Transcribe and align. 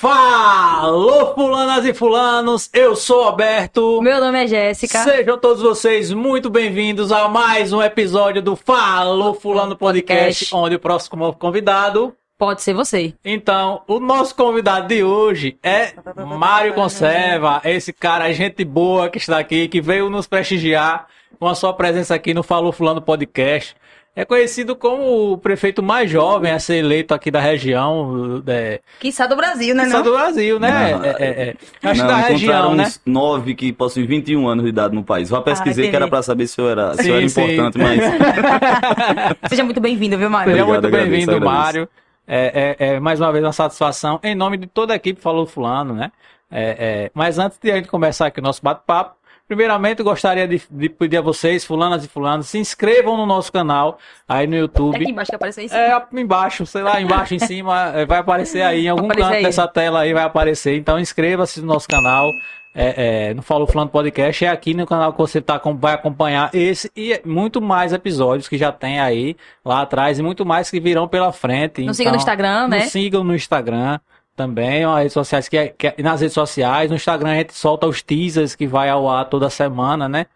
Falou, 0.00 1.34
fulanas 1.34 1.84
e 1.84 1.92
fulanos, 1.92 2.70
eu 2.72 2.96
sou 2.96 3.24
Alberto. 3.24 4.00
Meu 4.00 4.18
nome 4.18 4.44
é 4.44 4.46
Jéssica. 4.46 5.02
Sejam 5.02 5.36
todos 5.36 5.62
vocês 5.62 6.10
muito 6.12 6.48
bem-vindos 6.48 7.12
a 7.12 7.28
mais 7.28 7.72
um 7.72 7.82
episódio 7.82 8.40
do 8.40 8.56
Falou 8.56 9.34
Fulano 9.34 9.76
Podcast, 9.76 10.46
Podcast. 10.46 10.54
onde 10.54 10.76
o 10.76 10.80
próximo 10.80 11.34
convidado. 11.34 12.16
Pode 12.40 12.62
ser 12.62 12.72
você. 12.72 13.12
Então, 13.22 13.82
o 13.86 14.00
nosso 14.00 14.34
convidado 14.34 14.88
de 14.88 15.04
hoje 15.04 15.58
é 15.62 15.92
Mário 16.24 16.72
Conserva, 16.72 17.60
esse 17.62 17.92
cara, 17.92 18.32
gente 18.32 18.64
boa 18.64 19.10
que 19.10 19.18
está 19.18 19.38
aqui, 19.38 19.68
que 19.68 19.78
veio 19.78 20.08
nos 20.08 20.26
prestigiar 20.26 21.06
com 21.38 21.46
a 21.46 21.54
sua 21.54 21.74
presença 21.74 22.14
aqui 22.14 22.32
no 22.32 22.42
Falou 22.42 22.72
Fulano 22.72 23.02
Podcast. 23.02 23.76
É 24.16 24.24
conhecido 24.24 24.74
como 24.74 25.32
o 25.32 25.38
prefeito 25.38 25.82
mais 25.82 26.10
jovem 26.10 26.50
a 26.50 26.58
ser 26.58 26.76
eleito 26.76 27.12
aqui 27.12 27.30
da 27.30 27.40
região, 27.40 28.42
é, 28.46 28.80
Quiçá 28.98 29.26
do 29.26 29.36
Brasil, 29.36 29.74
né? 29.74 29.84
Só 29.90 29.98
Não? 29.98 30.04
do 30.04 30.12
Brasil, 30.12 30.58
né? 30.58 30.92
Não, 30.92 31.04
É, 31.04 31.10
é, 31.10 31.56
é. 31.82 31.90
Acho 31.90 32.00
não, 32.00 32.08
da 32.08 32.16
região, 32.16 32.36
encontraram 32.36 32.74
né? 32.74 32.84
uns 32.84 33.00
nove 33.04 33.54
que 33.54 33.70
possuem 33.70 34.06
21 34.06 34.48
anos 34.48 34.64
de 34.64 34.70
idade 34.70 34.94
no 34.94 35.04
país. 35.04 35.28
Já 35.28 35.42
pesquisei 35.42 35.84
entendi. 35.84 35.90
que 35.90 35.96
era 35.96 36.08
pra 36.08 36.22
saber 36.22 36.46
se 36.46 36.58
eu 36.58 36.70
era, 36.70 36.94
se 36.94 37.00
eu 37.00 37.04
Sim, 37.04 37.12
era 37.12 37.28
sim. 37.28 37.42
importante, 37.42 37.78
mas 37.78 38.00
Seja 39.50 39.62
muito 39.62 39.80
bem-vindo, 39.80 40.16
viu, 40.16 40.30
Mário? 40.30 40.52
Seja 40.52 40.64
muito 40.64 40.88
bem-vindo, 40.88 41.36
agradeço. 41.36 41.88
É, 42.32 42.76
é- 42.78 42.86
é 42.94 43.00
mais 43.00 43.20
uma 43.20 43.32
vez 43.32 43.44
uma 43.44 43.52
satisfação 43.52 44.20
em 44.22 44.34
nome 44.36 44.56
de 44.56 44.66
toda 44.68 44.92
a 44.92 44.96
equipe 44.96 45.20
Falou 45.20 45.46
Fulano, 45.46 45.94
né? 45.94 46.12
É, 46.50 46.60
é, 47.06 47.10
mas 47.12 47.38
antes 47.38 47.58
de 47.60 47.70
a 47.72 47.76
gente 47.76 47.88
começar 47.88 48.26
aqui 48.26 48.38
o 48.40 48.42
nosso 48.42 48.62
bate-papo, 48.62 49.16
primeiramente 49.48 50.00
gostaria 50.02 50.46
de, 50.46 50.62
de 50.70 50.88
pedir 50.88 51.16
a 51.16 51.20
vocês, 51.20 51.64
fulanas 51.64 52.04
e 52.04 52.08
fulanos, 52.08 52.46
se 52.48 52.56
inscrevam 52.58 53.16
no 53.16 53.26
nosso 53.26 53.50
canal 53.52 53.98
aí 54.28 54.46
no 54.46 54.54
É 54.54 54.58
YouTube. 54.60 54.94
aqui 54.96 55.10
embaixo 55.10 55.30
que 55.30 55.34
apareceu 55.36 55.64
isso. 55.64 55.74
É, 55.74 56.00
embaixo, 56.12 56.64
sei 56.66 56.82
lá, 56.82 57.00
embaixo, 57.00 57.34
em 57.34 57.38
cima, 57.40 57.92
é, 57.96 58.06
vai 58.06 58.18
aparecer 58.18 58.62
aí, 58.62 58.86
em 58.86 58.88
algum 58.88 59.06
Aparecer 59.06 59.24
canto 59.28 59.36
aí. 59.38 59.42
dessa 59.42 59.66
tela 59.66 60.00
aí 60.00 60.12
vai 60.14 60.22
aparecer. 60.22 60.76
Então 60.76 61.00
inscreva-se 61.00 61.60
no 61.60 61.66
nosso 61.66 61.88
canal, 61.88 62.30
é, 62.74 63.28
é, 63.30 63.34
no 63.34 63.42
Falou 63.42 63.66
Fulano 63.66 63.90
Podcast, 63.90 64.44
é 64.44 64.48
aqui 64.48 64.74
no 64.74 64.86
canal 64.86 65.12
que 65.12 65.18
você 65.18 65.40
tá, 65.40 65.60
vai 65.76 65.94
acompanhar 65.94 66.50
esse 66.54 66.90
e 66.96 67.20
muito 67.24 67.60
mais 67.60 67.92
episódios 67.92 68.48
que 68.48 68.56
já 68.56 68.70
tem 68.70 69.00
aí 69.00 69.36
lá 69.64 69.82
atrás 69.82 70.18
e 70.18 70.22
muito 70.22 70.46
mais 70.46 70.70
que 70.70 70.78
virão 70.78 71.08
pela 71.08 71.32
frente. 71.32 71.82
Nos 71.82 71.96
siga 71.96 72.10
no 72.10 72.16
Instagram, 72.16 72.68
né? 72.68 72.78
Nos 72.80 72.92
sigam 72.92 73.24
no 73.24 73.34
Instagram 73.34 73.98
também, 74.36 74.86
ó, 74.86 74.92
as 74.94 74.98
redes 75.00 75.12
sociais 75.12 75.48
que, 75.48 75.56
é- 75.56 75.68
que 75.68 75.88
é- 75.88 75.94
nas 75.98 76.20
redes 76.20 76.34
sociais, 76.34 76.88
no 76.88 76.96
Instagram 76.96 77.30
a 77.30 77.34
gente 77.36 77.54
solta 77.54 77.86
os 77.86 78.00
teasers 78.02 78.54
que 78.54 78.66
vai 78.66 78.88
ao 78.88 79.08
ar 79.10 79.24
toda 79.26 79.50
semana, 79.50 80.08
né? 80.08 80.26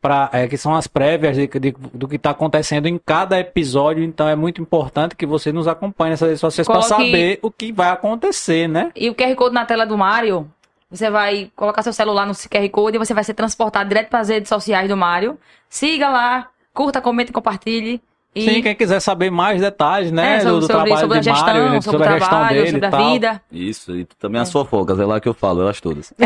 Pra, 0.00 0.28
é, 0.32 0.48
que 0.48 0.56
são 0.56 0.74
as 0.74 0.86
prévias 0.88 1.36
de- 1.36 1.46
de- 1.46 1.74
do 1.94 2.08
que 2.08 2.16
está 2.16 2.30
acontecendo 2.30 2.86
em 2.88 2.98
cada 2.98 3.38
episódio, 3.38 4.02
então 4.02 4.28
é 4.28 4.34
muito 4.34 4.60
importante 4.60 5.14
que 5.14 5.24
você 5.26 5.52
nos 5.52 5.68
acompanhe 5.68 6.10
nessas 6.10 6.26
redes 6.28 6.40
sociais 6.40 6.66
para 6.66 6.76
saber 6.88 7.38
o 7.42 7.50
que 7.52 7.70
vai 7.72 7.88
acontecer, 7.90 8.68
né? 8.68 8.90
E 8.96 9.08
o 9.10 9.14
QR 9.14 9.34
Code 9.36 9.54
na 9.54 9.64
tela 9.64 9.84
do 9.84 9.96
Mário, 9.96 10.50
você 10.92 11.08
vai 11.10 11.50
colocar 11.56 11.82
seu 11.82 11.92
celular 11.92 12.26
no 12.26 12.34
QR 12.34 12.68
Code 12.70 12.96
e 12.96 12.98
você 12.98 13.14
vai 13.14 13.24
ser 13.24 13.32
transportado 13.32 13.88
direto 13.88 14.10
para 14.10 14.20
as 14.20 14.28
redes 14.28 14.50
sociais 14.50 14.88
do 14.90 14.96
Mário. 14.96 15.38
Siga 15.66 16.10
lá, 16.10 16.50
curta, 16.74 17.00
comente, 17.00 17.32
compartilhe. 17.32 18.02
E 18.34 18.42
Sim, 18.46 18.62
quem 18.62 18.74
quiser 18.74 18.98
saber 19.00 19.30
mais 19.30 19.60
detalhes, 19.60 20.10
né, 20.10 20.36
é, 20.36 20.38
do, 20.38 20.42
sobre, 20.44 20.60
do 20.60 20.60
sobre, 20.62 20.74
trabalho 20.76 21.00
sobre 21.00 21.18
a 21.18 21.20
de 21.20 21.24
gestão, 21.26 21.46
Mário, 21.46 21.82
sobre, 21.82 22.02
o 22.02 22.02
a 22.02 22.12
gestão 22.12 22.28
trabalho, 22.30 22.56
dele 22.56 22.70
sobre 22.70 22.86
a 22.86 22.90
tal. 22.90 23.12
vida. 23.12 23.42
isso. 23.52 23.94
E 23.94 24.04
também 24.18 24.40
as 24.40 24.50
fofocas, 24.50 24.98
é 24.98 25.04
lá 25.04 25.20
que 25.20 25.28
eu 25.28 25.34
falo, 25.34 25.60
elas 25.60 25.80
todas. 25.82 26.14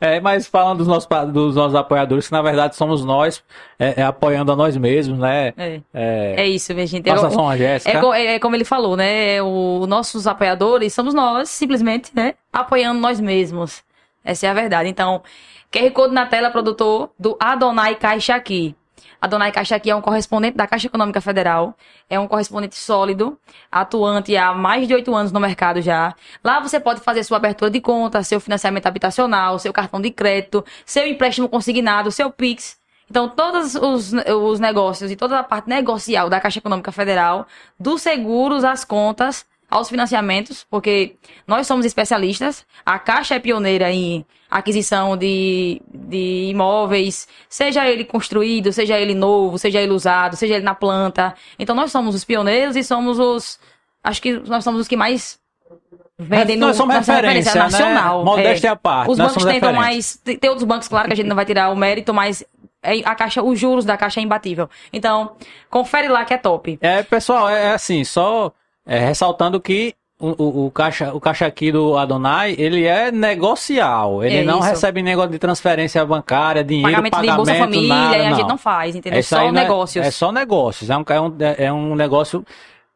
É, 0.00 0.18
mas 0.20 0.46
falando 0.46 0.78
dos 0.78 0.86
nossos, 0.88 1.08
dos 1.32 1.54
nossos 1.56 1.74
apoiadores, 1.74 2.26
que 2.26 2.32
na 2.32 2.42
verdade 2.42 2.74
somos 2.74 3.04
nós, 3.04 3.42
é, 3.78 4.00
é 4.00 4.02
apoiando 4.02 4.50
a 4.50 4.56
nós 4.56 4.76
mesmos, 4.76 5.18
né? 5.18 5.52
É. 5.56 5.80
É, 5.94 6.34
É 6.38 6.46
isso, 6.48 6.72
minha 6.74 6.86
gente. 6.86 7.04
Passa 7.08 7.26
Eu- 7.26 7.30
som 7.30 7.48
a 7.48 7.56
Jéssica. 7.56 8.16
É, 8.16 8.34
é 8.34 8.38
como 8.38 8.56
ele 8.56 8.64
falou, 8.64 8.96
né? 8.96 9.40
Os 9.42 9.86
nossos 9.86 10.26
apoiadores 10.26 10.92
somos 10.92 11.14
nós, 11.14 11.50
simplesmente, 11.50 12.10
né? 12.14 12.34
Apoiando 12.52 12.98
nós 13.00 13.20
mesmos. 13.20 13.82
Essa 14.24 14.46
é 14.46 14.50
a 14.50 14.54
verdade. 14.54 14.88
Então, 14.88 15.22
QR 15.70 15.90
Code 15.90 16.14
na 16.14 16.26
tela, 16.26 16.50
produtor 16.50 17.10
do 17.18 17.36
Adonai 17.38 17.94
Caixa 17.94 18.34
aqui. 18.34 18.74
Adonai 19.22 19.52
Caixa 19.52 19.76
aqui 19.76 19.88
é 19.88 19.94
um 19.94 20.00
correspondente 20.00 20.56
da 20.56 20.66
Caixa 20.66 20.88
Econômica 20.88 21.20
Federal. 21.20 21.76
É 22.10 22.18
um 22.18 22.26
correspondente 22.26 22.74
sólido, 22.74 23.38
atuante 23.70 24.36
há 24.36 24.52
mais 24.52 24.88
de 24.88 24.94
oito 24.94 25.14
anos 25.14 25.30
no 25.30 25.38
mercado 25.38 25.80
já. 25.80 26.12
Lá 26.42 26.58
você 26.58 26.80
pode 26.80 27.02
fazer 27.02 27.22
sua 27.22 27.36
abertura 27.36 27.70
de 27.70 27.80
conta, 27.80 28.24
seu 28.24 28.40
financiamento 28.40 28.88
habitacional, 28.88 29.60
seu 29.60 29.72
cartão 29.72 30.00
de 30.00 30.10
crédito, 30.10 30.64
seu 30.84 31.06
empréstimo 31.06 31.48
consignado, 31.48 32.10
seu 32.10 32.32
PIX. 32.32 32.76
Então, 33.08 33.28
todos 33.28 33.76
os, 33.76 34.12
os 34.12 34.58
negócios 34.58 35.08
e 35.08 35.14
toda 35.14 35.38
a 35.38 35.44
parte 35.44 35.68
negocial 35.68 36.28
da 36.28 36.40
Caixa 36.40 36.58
Econômica 36.58 36.90
Federal, 36.90 37.46
dos 37.78 38.02
seguros 38.02 38.64
às 38.64 38.84
contas, 38.84 39.46
aos 39.72 39.88
financiamentos, 39.88 40.66
porque 40.70 41.16
nós 41.46 41.66
somos 41.66 41.84
especialistas. 41.86 42.64
A 42.84 42.98
Caixa 42.98 43.34
é 43.34 43.38
pioneira 43.38 43.90
em 43.90 44.24
aquisição 44.50 45.16
de, 45.16 45.80
de 45.92 46.48
imóveis, 46.50 47.26
seja 47.48 47.88
ele 47.88 48.04
construído, 48.04 48.70
seja 48.72 48.98
ele 48.98 49.14
novo, 49.14 49.58
seja 49.58 49.80
ele 49.80 49.92
usado, 49.92 50.36
seja 50.36 50.54
ele 50.56 50.64
na 50.64 50.74
planta. 50.74 51.34
Então, 51.58 51.74
nós 51.74 51.90
somos 51.90 52.14
os 52.14 52.24
pioneiros 52.24 52.76
e 52.76 52.84
somos 52.84 53.18
os. 53.18 53.58
Acho 54.04 54.20
que 54.20 54.32
nós 54.40 54.62
somos 54.62 54.80
os 54.82 54.88
que 54.88 54.96
mais 54.96 55.38
vendem 56.18 56.56
no- 56.56 56.66
nós 56.68 56.76
somos 56.76 56.94
nossa 56.94 57.14
referência, 57.14 57.54
nacional. 57.54 58.18
né? 58.18 58.24
Modéstia 58.24 58.68
é. 58.68 58.70
à 58.72 58.76
parte. 58.76 59.10
Os 59.10 59.18
bancos 59.18 59.36
tentam 59.36 59.52
referência. 59.70 59.72
mais. 59.80 60.16
Tem 60.22 60.36
tem 60.36 60.50
outros 60.50 60.66
bancos, 60.68 60.86
claro, 60.88 61.06
que 61.08 61.14
a 61.14 61.16
gente 61.16 61.26
não 61.28 61.36
vai 61.36 61.44
tirar 61.46 61.70
o 61.70 61.76
mérito, 61.76 62.12
mas 62.12 62.44
é- 62.82 63.00
a 63.04 63.14
caixa, 63.14 63.42
os 63.42 63.58
juros 63.58 63.84
da 63.84 63.96
caixa 63.96 64.20
é 64.20 64.22
imbatível. 64.22 64.68
Então, 64.92 65.32
confere 65.70 66.08
lá 66.08 66.24
que 66.24 66.34
é 66.34 66.36
top. 66.38 66.78
É, 66.82 67.02
pessoal, 67.02 67.48
é 67.48 67.68
é 67.68 67.72
assim, 67.72 68.04
só 68.04 68.52
é, 68.86 68.98
ressaltando 68.98 69.60
que 69.60 69.94
o, 70.20 70.66
o, 70.66 70.70
caixa, 70.70 71.12
o 71.12 71.20
caixa 71.20 71.44
aqui 71.46 71.72
do 71.72 71.96
Adonai, 71.96 72.54
ele 72.56 72.84
é 72.84 73.10
negocial. 73.10 74.22
Ele 74.22 74.36
É 74.36 74.44
não 74.44 74.60
isso. 74.60 74.68
recebe 74.68 75.02
negócio 75.02 75.30
de 75.32 75.38
transferência 75.38 76.04
bancária, 76.06 76.62
dinheiro, 76.62 76.88
Pagamento, 76.90 77.10
pagamento, 77.12 77.30
de 77.32 77.36
Bolsa 77.36 77.54
Família, 77.56 77.88
nada, 77.94 78.16
a 78.28 78.32
gente 78.34 78.48
não 78.48 78.58
faz, 78.58 78.94
entendeu? 78.94 79.18
Isso 79.18 79.30
Só 79.30 79.40
não 79.40 79.48
é- 79.48 79.52
negócios. 79.52 80.06
É, 80.06 80.10
só 80.12 80.30
negócios. 80.30 80.90
É 80.90 80.96
um, 80.96 81.04
é, 81.08 81.20
um, 81.20 81.36
é 81.58 81.72
um 81.72 81.94
negócio 81.96 82.44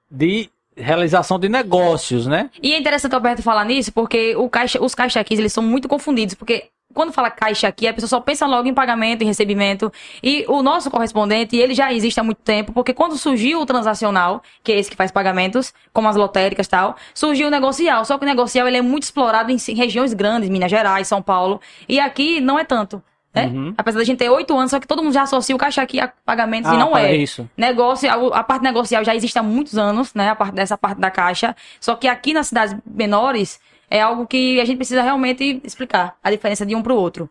de 0.09 0.49
realização 0.77 1.39
de 1.39 1.49
negócios, 1.49 2.27
né? 2.27 2.51
E 2.63 2.73
é 2.73 2.79
interessante 2.79 3.13
o 3.13 3.17
Alberto 3.17 3.43
falar 3.43 3.65
nisso, 3.65 3.93
porque 3.93 4.35
caixa, 4.51 4.83
os 4.83 4.95
caixa 4.95 5.21
aqui, 5.21 5.35
eles 5.35 5.53
são 5.53 5.63
muito 5.63 5.89
confundidos, 5.89 6.35
porque 6.35 6.71
quando 6.97 7.13
fala 7.13 7.31
caixa 7.31 7.69
aqui, 7.69 7.87
a 7.87 7.93
pessoa 7.93 8.09
só 8.09 8.21
pensa 8.21 8.47
logo 8.47 8.67
em 8.67 8.73
pagamento, 8.73 9.23
em 9.23 9.27
recebimento. 9.27 9.93
E 10.23 10.47
o 10.49 10.63
nosso 10.63 10.91
correspondente, 10.91 11.55
ele 11.55 11.75
já 11.75 11.93
existe 11.93 12.19
há 12.19 12.23
muito 12.23 12.39
tempo, 12.39 12.73
porque 12.73 12.95
quando 12.95 13.19
surgiu 13.19 13.61
o 13.61 13.67
transacional, 13.67 14.43
que 14.65 14.73
é 14.73 14.79
esse 14.79 14.91
que 14.91 14.97
faz 14.97 15.11
pagamentos, 15.11 15.75
como 15.93 16.09
as 16.09 16.17
lotéricas 16.17 16.67
e 16.67 16.71
tal, 16.71 16.97
surgiu 17.15 17.49
o 17.49 17.51
negocial. 17.51 18.03
Só 18.07 18.17
que 18.17 18.25
o 18.25 18.27
negocial 18.27 18.67
ele 18.67 18.79
é 18.79 18.83
muito 18.83 19.03
explorado 19.03 19.53
em 19.53 19.59
regiões 19.75 20.15
grandes, 20.15 20.49
Minas 20.49 20.71
Gerais, 20.71 21.07
São 21.07 21.21
Paulo. 21.21 21.61
E 21.87 22.01
aqui 22.01 22.41
não 22.41 22.59
é 22.59 22.65
tanto. 22.65 23.03
Né? 23.37 23.47
Uhum. 23.47 23.75
Apesar 23.77 23.99
da 23.99 24.05
gente 24.05 24.19
ter 24.19 24.31
oito 24.31 24.57
anos, 24.57 24.71
só 24.71 24.81
que 24.81 24.87
todo 24.87 25.03
mundo 25.03 25.13
já 25.13 25.23
associa 25.23 25.55
o 25.55 25.59
caixa 25.59 25.83
aqui 25.83 26.01
a 26.01 26.09
pagamentos 26.25 26.71
e 26.73 26.75
Ah, 26.75 26.79
não 26.79 26.93
tá, 26.93 27.03
é. 27.03 27.15
isso. 27.17 27.49
Negócio, 27.57 28.11
a, 28.11 28.39
a 28.39 28.43
parte 28.43 28.63
negocial 28.63 29.05
já 29.05 29.15
existe 29.15 29.39
há 29.39 29.43
muitos 29.43 29.77
anos, 29.77 30.15
né? 30.15 30.31
A 30.31 30.35
parte 30.35 30.55
dessa 30.55 30.77
parte 30.79 30.99
da 30.99 31.11
caixa. 31.11 31.55
Só 31.79 31.95
que 31.95 32.09
aqui 32.09 32.33
nas 32.33 32.47
cidades 32.47 32.75
menores 32.87 33.61
é 33.91 34.01
algo 34.01 34.27
que 34.27 34.61
a 34.61 34.65
gente 34.65 34.77
precisa 34.79 35.03
realmente 35.03 35.61
explicar 35.63 36.17
a 36.25 36.31
diferença 36.31 36.65
de 36.65 36.75
um 36.75 36.83
para 36.83 36.93
o 36.93 36.97
outro. 36.97 37.29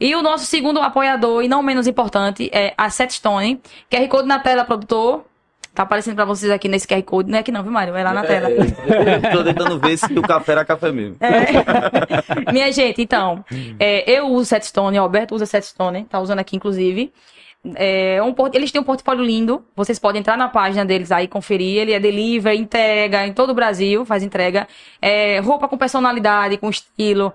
E 0.00 0.14
o 0.16 0.22
nosso 0.22 0.44
segundo 0.46 0.80
apoiador, 0.80 1.42
e 1.44 1.48
não 1.48 1.62
menos 1.62 1.86
importante, 1.86 2.50
é 2.52 2.74
a 2.76 2.90
Setstone. 2.90 3.60
QR 3.90 4.08
Code 4.08 4.26
na 4.26 4.38
tela, 4.38 4.64
produtor. 4.64 5.24
Tá 5.74 5.82
aparecendo 5.82 6.14
para 6.14 6.24
vocês 6.24 6.52
aqui 6.52 6.68
nesse 6.68 6.86
QR 6.86 7.02
Code. 7.02 7.28
Não 7.28 7.36
é 7.36 7.40
aqui 7.40 7.50
não, 7.50 7.62
viu, 7.62 7.72
Mário? 7.72 7.96
É 7.96 8.04
lá 8.04 8.12
na 8.12 8.22
tela. 8.22 8.48
É, 8.48 9.30
tô 9.32 9.42
tentando 9.42 9.78
ver 9.80 9.96
se 9.96 10.12
o 10.16 10.22
café 10.22 10.52
era 10.52 10.64
café 10.64 10.92
mesmo. 10.92 11.16
É. 11.20 12.50
Minha 12.52 12.70
gente, 12.70 13.02
então, 13.02 13.44
é, 13.80 14.08
eu 14.08 14.28
uso 14.28 14.44
Setstone, 14.44 14.98
o 14.98 15.02
Alberto 15.02 15.34
usa 15.34 15.46
Setstone, 15.46 16.04
tá 16.04 16.20
usando 16.20 16.38
aqui, 16.38 16.54
inclusive. 16.54 17.12
É, 17.76 18.22
um 18.22 18.34
eles 18.52 18.70
têm 18.70 18.80
um 18.80 18.84
portfólio 18.84 19.24
lindo, 19.24 19.64
vocês 19.74 19.98
podem 19.98 20.20
entrar 20.20 20.36
na 20.36 20.48
página 20.48 20.84
deles 20.84 21.10
aí 21.10 21.24
e 21.24 21.28
conferir. 21.28 21.78
Ele 21.78 21.92
é 21.92 21.98
delivery, 21.98 22.56
entrega 22.56 23.26
em 23.26 23.32
todo 23.32 23.50
o 23.50 23.54
Brasil, 23.54 24.04
faz 24.04 24.22
entrega. 24.22 24.68
É, 25.02 25.40
roupa 25.40 25.66
com 25.66 25.76
personalidade, 25.76 26.56
com 26.56 26.70
estilo, 26.70 27.32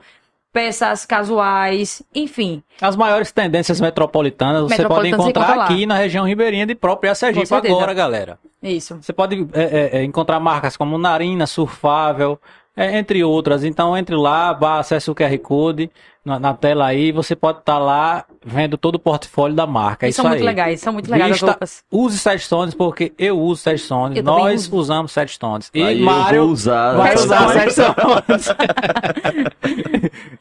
peças 0.51 1.05
casuais, 1.05 2.01
enfim. 2.13 2.63
As 2.81 2.95
maiores 2.95 3.31
tendências 3.31 3.79
metropolitanas 3.79 4.63
você 4.63 4.75
pode 4.75 5.09
Metropolitanas 5.09 5.25
encontrar 5.25 5.51
encontra 5.53 5.63
aqui 5.63 5.85
na 5.85 5.95
região 5.95 6.25
ribeirinha 6.25 6.65
de 6.65 6.75
própria 6.75 7.13
Sergipe 7.13 7.53
agora, 7.53 7.93
galera. 7.93 8.39
Isso. 8.61 8.97
Você 9.01 9.13
pode 9.13 9.47
é, 9.53 9.63
é, 9.63 9.97
é, 9.99 10.03
encontrar 10.03 10.39
marcas 10.39 10.75
como 10.75 10.97
Narina, 10.97 11.45
Surfável, 11.45 12.39
é, 12.75 12.97
entre 12.97 13.23
outras. 13.23 13.63
Então 13.63 13.95
entre 13.95 14.15
lá, 14.15 14.53
vá, 14.53 14.79
acesse 14.79 15.09
o 15.09 15.15
QR 15.15 15.37
Code 15.39 15.89
na, 16.23 16.39
na 16.39 16.53
tela 16.53 16.85
aí, 16.85 17.11
você 17.11 17.35
pode 17.35 17.59
estar 17.59 17.77
lá 17.77 18.25
vendo 18.45 18.77
todo 18.77 18.95
o 18.95 18.99
portfólio 18.99 19.55
da 19.55 19.67
marca. 19.67 20.05
É 20.05 20.09
isso 20.09 20.17
são 20.21 20.25
aí. 20.25 20.31
muito 20.37 20.45
legais, 20.45 20.79
são 20.79 20.93
muito 20.93 21.09
legais 21.11 21.31
as 21.31 21.37
Vista- 21.37 21.45
roupas. 21.51 21.83
Use 21.91 22.17
Setstones 22.17 22.73
porque 22.73 23.11
eu 23.17 23.39
uso. 23.39 23.63
Eu 23.69 23.77
também 23.87 24.23
Nós 24.23 24.61
uso. 24.67 24.75
usamos 24.77 25.11
Setstones. 25.11 25.69
E 25.73 25.81
Aí 25.83 25.99
eu 25.99 26.05
Mário 26.05 26.43
vou 26.43 26.51
usar. 26.51 26.93
vai 26.93 27.15
usar 27.15 27.49
Setstones. 27.53 28.45
Setstones. 28.45 28.55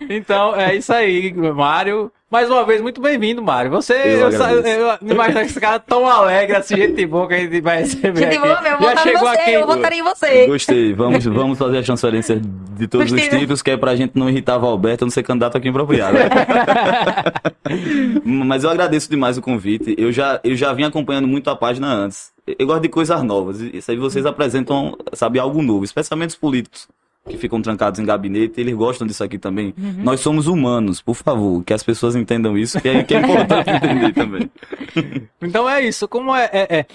então, 0.08 0.54
é 0.56 0.74
isso 0.76 0.92
aí, 0.92 1.32
Mário. 1.34 2.10
Mais 2.30 2.50
uma 2.50 2.62
vez, 2.62 2.82
muito 2.82 3.00
bem-vindo, 3.00 3.42
Mário. 3.42 3.70
Você, 3.70 3.94
Eu 3.94 4.30
eu, 4.30 4.30
eu 4.30 4.98
não 5.00 5.14
imagino 5.14 5.40
esse 5.40 5.58
cara 5.58 5.78
tão 5.78 6.06
alegre, 6.06 6.54
assim, 6.56 6.76
gente 6.76 7.06
boa 7.06 7.26
que 7.26 7.32
a 7.32 7.38
gente 7.38 7.58
vai 7.62 7.78
receber 7.78 8.20
Gente, 8.30 8.38
boa, 8.38 8.60
meu, 8.60 8.72
eu 8.72 8.78
vou 8.78 8.86
Já 8.86 8.94
votar 8.96 9.06
em 9.06 9.10
chegou 9.10 9.28
você, 9.30 9.38
aqui. 9.40 9.50
eu 9.52 9.66
vou 9.66 9.76
votar 9.76 9.92
em 9.94 10.02
você. 10.02 10.46
Gostei. 10.46 10.92
Vamos, 10.92 11.24
vamos 11.24 11.58
fazer 11.58 11.78
a 11.78 11.82
transferência 11.82 12.38
de 12.38 12.86
todos 12.86 13.10
os 13.10 13.18
Gostei. 13.18 13.38
tipos, 13.38 13.62
que 13.62 13.70
é 13.70 13.78
pra 13.78 13.96
gente 13.96 14.12
não 14.14 14.28
irritar 14.28 14.58
Valberto, 14.58 15.06
não 15.06 15.10
ser 15.10 15.22
candidato 15.22 15.56
aqui 15.56 15.70
impropriado. 15.70 16.18
Mas 18.24 18.64
eu 18.64 18.70
agradeço 18.70 19.10
demais 19.10 19.36
o 19.38 19.42
convite. 19.42 19.94
Eu 19.98 20.10
já, 20.12 20.40
eu 20.44 20.54
já 20.56 20.72
vim 20.72 20.84
acompanhando 20.84 21.28
muito 21.28 21.48
a 21.50 21.56
página 21.56 21.92
antes. 21.92 22.32
Eu 22.46 22.66
gosto 22.66 22.82
de 22.82 22.88
coisas 22.88 23.22
novas. 23.22 23.60
Isso 23.60 23.90
aí 23.90 23.96
vocês 23.96 24.24
apresentam, 24.26 24.96
sabe, 25.12 25.38
algo 25.38 25.62
novo, 25.62 25.84
especialmente 25.84 26.30
os 26.30 26.36
políticos 26.36 26.88
que 27.28 27.36
ficam 27.36 27.60
trancados 27.60 28.00
em 28.00 28.06
gabinete, 28.06 28.58
eles 28.58 28.74
gostam 28.74 29.06
disso 29.06 29.22
aqui 29.22 29.36
também. 29.38 29.74
Nós 29.98 30.20
somos 30.20 30.46
humanos, 30.46 31.02
por 31.02 31.14
favor, 31.14 31.62
que 31.62 31.74
as 31.74 31.82
pessoas 31.82 32.16
entendam 32.16 32.56
isso, 32.56 32.80
que 32.80 32.88
é, 32.88 33.02
que 33.04 33.14
é 33.14 33.18
importante 33.20 33.68
entender 33.70 34.14
também. 34.14 34.50
Então 35.42 35.68
é 35.68 35.86
isso. 35.86 36.08
Como 36.08 36.34
é, 36.34 36.48
é, 36.50 36.78
é- 36.78 36.86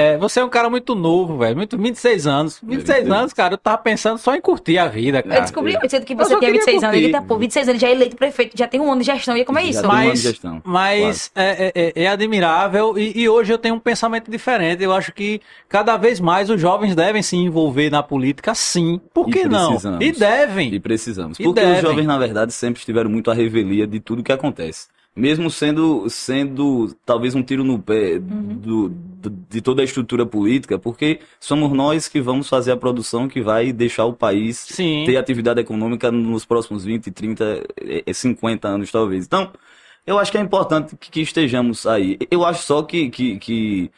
é, 0.00 0.18
você 0.18 0.40
é 0.40 0.44
um 0.44 0.48
cara 0.48 0.68
muito 0.70 0.94
novo, 0.94 1.38
velho. 1.38 1.56
Muito 1.56 1.76
26 1.78 2.26
anos. 2.26 2.58
26 2.62 2.98
26. 3.00 3.10
anos, 3.20 3.32
cara, 3.32 3.54
eu 3.54 3.58
tava 3.58 3.78
pensando 3.78 4.18
só 4.18 4.34
em 4.34 4.40
curtir 4.40 4.78
a 4.78 4.88
vida, 4.88 5.22
cara. 5.22 5.36
Eu 5.36 5.42
descobri 5.42 5.76
cedo 5.88 6.04
que 6.04 6.14
você 6.14 6.34
queria 6.38 6.52
26 6.54 6.82
anos. 6.82 6.96
Ele 6.96 7.06
curtir. 7.10 7.20
tá, 7.20 7.22
pô, 7.28 7.38
26 7.38 7.68
anos, 7.68 7.74
ele 7.74 7.78
já 7.80 7.88
é 7.88 7.96
eleito 7.96 8.16
prefeito, 8.16 8.56
já 8.56 8.66
tem 8.66 8.80
um 8.80 8.90
ano 8.90 9.00
de 9.00 9.06
gestão. 9.06 9.36
E 9.36 9.44
como 9.44 9.58
é 9.58 9.64
isso? 9.64 9.82
Já 9.82 9.88
tem 9.88 9.90
um 9.90 9.92
ano 9.92 10.02
de 10.02 10.08
Mas, 10.08 10.20
gestão, 10.22 10.62
mas 10.64 11.30
é, 11.34 11.72
é- 11.74 11.82
é- 12.00 12.02
é 12.04 12.08
admirável 12.08 12.98
e, 12.98 13.20
e 13.20 13.28
hoje 13.28 13.52
eu 13.52 13.58
tenho 13.58 13.74
um 13.74 13.80
pensamento 13.80 14.30
diferente. 14.30 14.82
Eu 14.82 14.92
acho 14.92 15.12
que 15.12 15.40
cada 15.68 15.96
vez 15.96 16.20
mais 16.20 16.50
os 16.50 16.60
jovens 16.60 16.94
devem 16.94 17.22
se 17.22 17.36
envolver 17.36 17.90
na 17.90 18.02
política, 18.02 18.54
sim. 18.54 19.00
Por 19.12 19.28
E 19.28 19.32
que 19.32 19.44
não? 19.48 19.68
precisamos. 19.70 20.04
E 20.06 20.12
devem. 20.12 20.74
E 20.74 20.80
precisamos. 20.80 21.38
E 21.38 21.42
Porque 21.42 21.60
devem. 21.60 21.76
os 21.76 21.80
jovens, 21.82 22.06
na 22.06 22.18
verdade, 22.18 22.52
sempre 22.52 22.78
estiveram 22.80 23.10
muito 23.10 23.30
à 23.30 23.34
revelia 23.34 23.86
de 23.86 24.00
tudo 24.00 24.22
que 24.22 24.32
acontece. 24.32 24.88
Mesmo 25.14 25.50
sendo, 25.50 26.08
sendo 26.08 26.94
talvez 27.04 27.34
um 27.34 27.42
tiro 27.42 27.64
no 27.64 27.78
pé 27.80 28.14
Uhum. 28.18 28.56
do, 28.56 28.88
do- 28.88 29.30
de 29.50 29.60
toda 29.60 29.82
a 29.82 29.84
estrutura 29.84 30.24
política, 30.24 30.78
porque 30.78 31.18
somos 31.40 31.72
nós 31.72 32.08
que 32.08 32.20
vamos 32.20 32.48
fazer 32.48 32.72
a 32.72 32.76
produção 32.76 33.28
que 33.28 33.42
vai 33.42 33.72
deixar 33.72 34.04
o 34.06 34.12
país 34.12 34.58
Sim. 34.58 35.02
ter 35.06 35.16
atividade 35.16 35.60
econômica 35.60 36.10
nos 36.12 36.44
próximos 36.44 36.84
20, 36.84 37.10
30, 37.10 37.64
eh, 37.80 38.04
eh, 38.06 38.12
50 38.12 38.68
anos, 38.68 38.90
talvez. 38.90 39.26
Então, 39.26 39.52
eu 40.06 40.18
acho 40.18 40.30
que 40.32 40.38
é 40.38 40.40
importante 40.40 40.96
que, 40.96 41.10
que 41.10 41.20
estejamos 41.20 41.86
aí. 41.86 42.16
Eu 42.30 42.44
acho 42.44 42.62
só 42.62 42.82
que, 42.82 43.10
que, 43.10 43.38
que, 43.38 43.90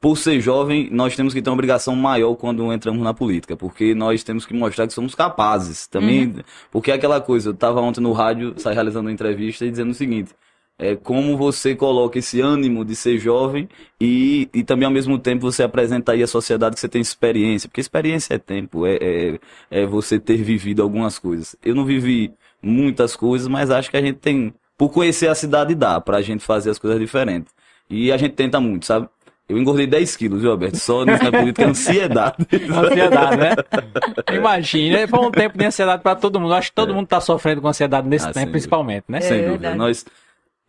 por 0.00 0.16
ser 0.16 0.40
jovem, 0.40 0.88
nós 0.90 1.16
temos 1.16 1.34
que 1.34 1.42
ter 1.42 1.50
uma 1.50 1.54
obrigação 1.54 1.96
maior 1.96 2.34
quando 2.34 2.72
entramos 2.72 3.02
na 3.02 3.14
política, 3.14 3.56
porque 3.56 3.94
nós 3.94 4.22
temos 4.22 4.46
que 4.46 4.54
mostrar 4.54 4.86
que 4.86 4.92
somos 4.92 5.14
capazes. 5.14 5.86
Também, 5.86 6.34
porque 6.70 6.90
é 6.90 6.94
aquela 6.94 7.20
coisa, 7.20 7.48
eu 7.48 7.54
estava 7.54 7.80
ontem 7.80 8.00
no 8.00 8.12
rádio, 8.12 8.54
saí 8.56 8.74
realizando 8.74 9.06
uma 9.06 9.12
entrevista 9.12 9.64
e 9.64 9.70
dizendo 9.70 9.90
o 9.90 9.94
seguinte. 9.94 10.32
É 10.78 10.94
como 10.94 11.38
você 11.38 11.74
coloca 11.74 12.18
esse 12.18 12.40
ânimo 12.40 12.84
de 12.84 12.94
ser 12.94 13.18
jovem 13.18 13.66
e, 13.98 14.46
e 14.52 14.62
também 14.62 14.84
ao 14.84 14.92
mesmo 14.92 15.18
tempo 15.18 15.50
você 15.50 15.62
apresenta 15.62 16.12
aí 16.12 16.22
à 16.22 16.26
sociedade 16.26 16.74
que 16.74 16.80
você 16.80 16.88
tem 16.88 17.00
experiência, 17.00 17.66
porque 17.66 17.80
experiência 17.80 18.34
é 18.34 18.38
tempo, 18.38 18.84
é, 18.86 18.98
é, 19.00 19.38
é 19.70 19.86
você 19.86 20.20
ter 20.20 20.36
vivido 20.36 20.82
algumas 20.82 21.18
coisas. 21.18 21.56
Eu 21.64 21.74
não 21.74 21.86
vivi 21.86 22.30
muitas 22.62 23.16
coisas, 23.16 23.48
mas 23.48 23.70
acho 23.70 23.90
que 23.90 23.96
a 23.96 24.02
gente 24.02 24.18
tem, 24.18 24.52
por 24.76 24.90
conhecer 24.90 25.28
a 25.28 25.34
cidade 25.34 25.74
dá, 25.74 25.98
pra 25.98 26.20
gente 26.20 26.44
fazer 26.44 26.68
as 26.70 26.78
coisas 26.78 27.00
diferentes. 27.00 27.54
E 27.88 28.12
a 28.12 28.16
gente 28.18 28.34
tenta 28.34 28.60
muito, 28.60 28.84
sabe? 28.84 29.08
Eu 29.48 29.56
engordei 29.56 29.86
10 29.86 30.16
quilos, 30.16 30.40
viu, 30.42 30.50
Alberto? 30.50 30.76
Só 30.76 31.04
nisso 31.04 31.22
na 31.22 31.30
política, 31.38 31.68
ansiedade. 31.68 32.36
Ansiedade, 32.52 33.36
né? 33.36 33.54
Imagina, 34.36 35.06
foi 35.06 35.20
um 35.20 35.30
tempo 35.30 35.56
de 35.56 35.64
ansiedade 35.64 36.02
pra 36.02 36.16
todo 36.16 36.40
mundo. 36.40 36.52
Eu 36.52 36.56
Acho 36.56 36.70
que 36.70 36.74
todo 36.74 36.92
mundo 36.94 37.06
tá 37.06 37.20
sofrendo 37.20 37.60
com 37.60 37.68
ansiedade 37.68 38.08
nesse 38.08 38.26
Ah, 38.28 38.32
tempo, 38.32 38.50
principalmente, 38.50 39.04
né? 39.08 39.20
Sem 39.20 39.38
É 39.40 39.46
dúvida. 39.48 39.74
Nós, 39.76 40.04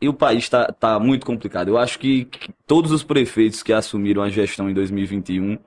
e 0.02 0.08
o 0.08 0.14
país 0.14 0.44
está 0.44 0.66
tá 0.72 1.00
muito 1.00 1.26
complicado. 1.26 1.70
Eu 1.70 1.78
acho 1.78 1.98
que, 1.98 2.26
que 2.26 2.50
todos 2.68 2.92
os 2.92 3.04
prefeitos 3.04 3.64
que 3.64 3.74
assumiram 3.74 4.22
a 4.22 4.30
gestão 4.30 4.70
em 4.70 4.74
2021, 4.74 5.58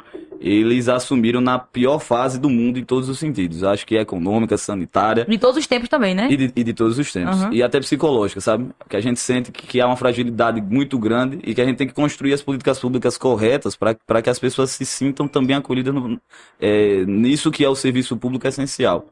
eles 0.40 0.88
assumiram 0.88 1.40
na 1.40 1.58
pior 1.58 1.98
fase 1.98 2.38
do 2.40 2.48
mundo 2.48 2.78
em 2.78 2.84
todos 2.84 3.08
os 3.08 3.18
sentidos. 3.18 3.62
Acho 3.64 3.84
que 3.84 3.96
econômica, 3.96 4.56
sanitária 4.56 5.26
De 5.26 5.36
todos 5.36 5.56
os 5.58 5.66
tempos 5.66 5.88
também, 5.88 6.14
né? 6.14 6.28
e 6.30 6.36
de, 6.36 6.52
e 6.54 6.64
de 6.64 6.72
todos 6.72 6.98
os 6.98 7.12
tempos. 7.12 7.42
Uhum. 7.42 7.52
E 7.52 7.62
até 7.62 7.78
psicológica, 7.80 8.40
sabe? 8.40 8.68
Que 8.88 8.96
a 8.96 9.00
gente 9.00 9.18
sente 9.20 9.50
que, 9.50 9.66
que 9.66 9.80
há 9.80 9.86
uma 9.86 9.96
fragilidade 9.96 10.60
muito 10.62 10.98
grande 10.98 11.40
e 11.44 11.54
que 11.54 11.60
a 11.60 11.64
gente 11.64 11.76
tem 11.76 11.86
que 11.88 11.92
construir 11.94 12.32
as 12.32 12.40
políticas 12.40 12.78
públicas 12.78 13.18
corretas 13.18 13.76
para 13.76 14.22
que 14.22 14.30
as 14.30 14.38
pessoas 14.38 14.70
se 14.70 14.86
sintam 14.86 15.26
também 15.26 15.56
acolhidas 15.56 15.92
no- 15.92 16.20
é, 16.60 17.04
nisso 17.04 17.50
que 17.50 17.64
é 17.64 17.68
o 17.68 17.74
serviço 17.74 18.16
público 18.16 18.46
essencial. 18.46 19.06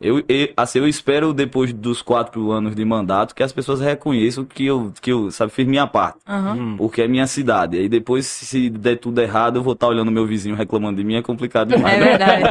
Eu, 0.00 0.18
eu, 0.28 0.48
assim, 0.56 0.80
eu 0.80 0.88
espero, 0.88 1.32
depois 1.32 1.72
dos 1.72 2.02
quatro 2.02 2.50
anos 2.50 2.74
de 2.74 2.84
mandato, 2.84 3.34
que 3.34 3.42
as 3.42 3.52
pessoas 3.52 3.80
reconheçam 3.80 4.44
que 4.44 4.66
eu, 4.66 4.92
que 5.00 5.12
eu 5.12 5.30
sabe, 5.30 5.52
fiz 5.52 5.64
minha 5.66 5.86
parte. 5.86 6.18
Aham. 6.26 6.54
Hum. 6.56 6.76
Porque 6.76 7.02
é 7.02 7.06
minha 7.08 7.26
cidade. 7.26 7.78
Aí 7.78 7.88
depois, 7.88 8.26
se 8.26 8.68
der 8.68 8.96
tudo 8.96 9.20
errado, 9.20 9.56
eu 9.58 9.62
vou 9.62 9.74
estar 9.74 9.86
olhando 9.86 10.10
meu 10.10 10.26
vizinho 10.26 10.56
reclamando 10.56 10.96
de 10.96 11.04
mim, 11.04 11.14
é 11.14 11.22
complicado 11.22 11.68
demais. 11.76 11.94
É 11.96 12.00
né? 12.00 12.04
verdade. 12.04 12.44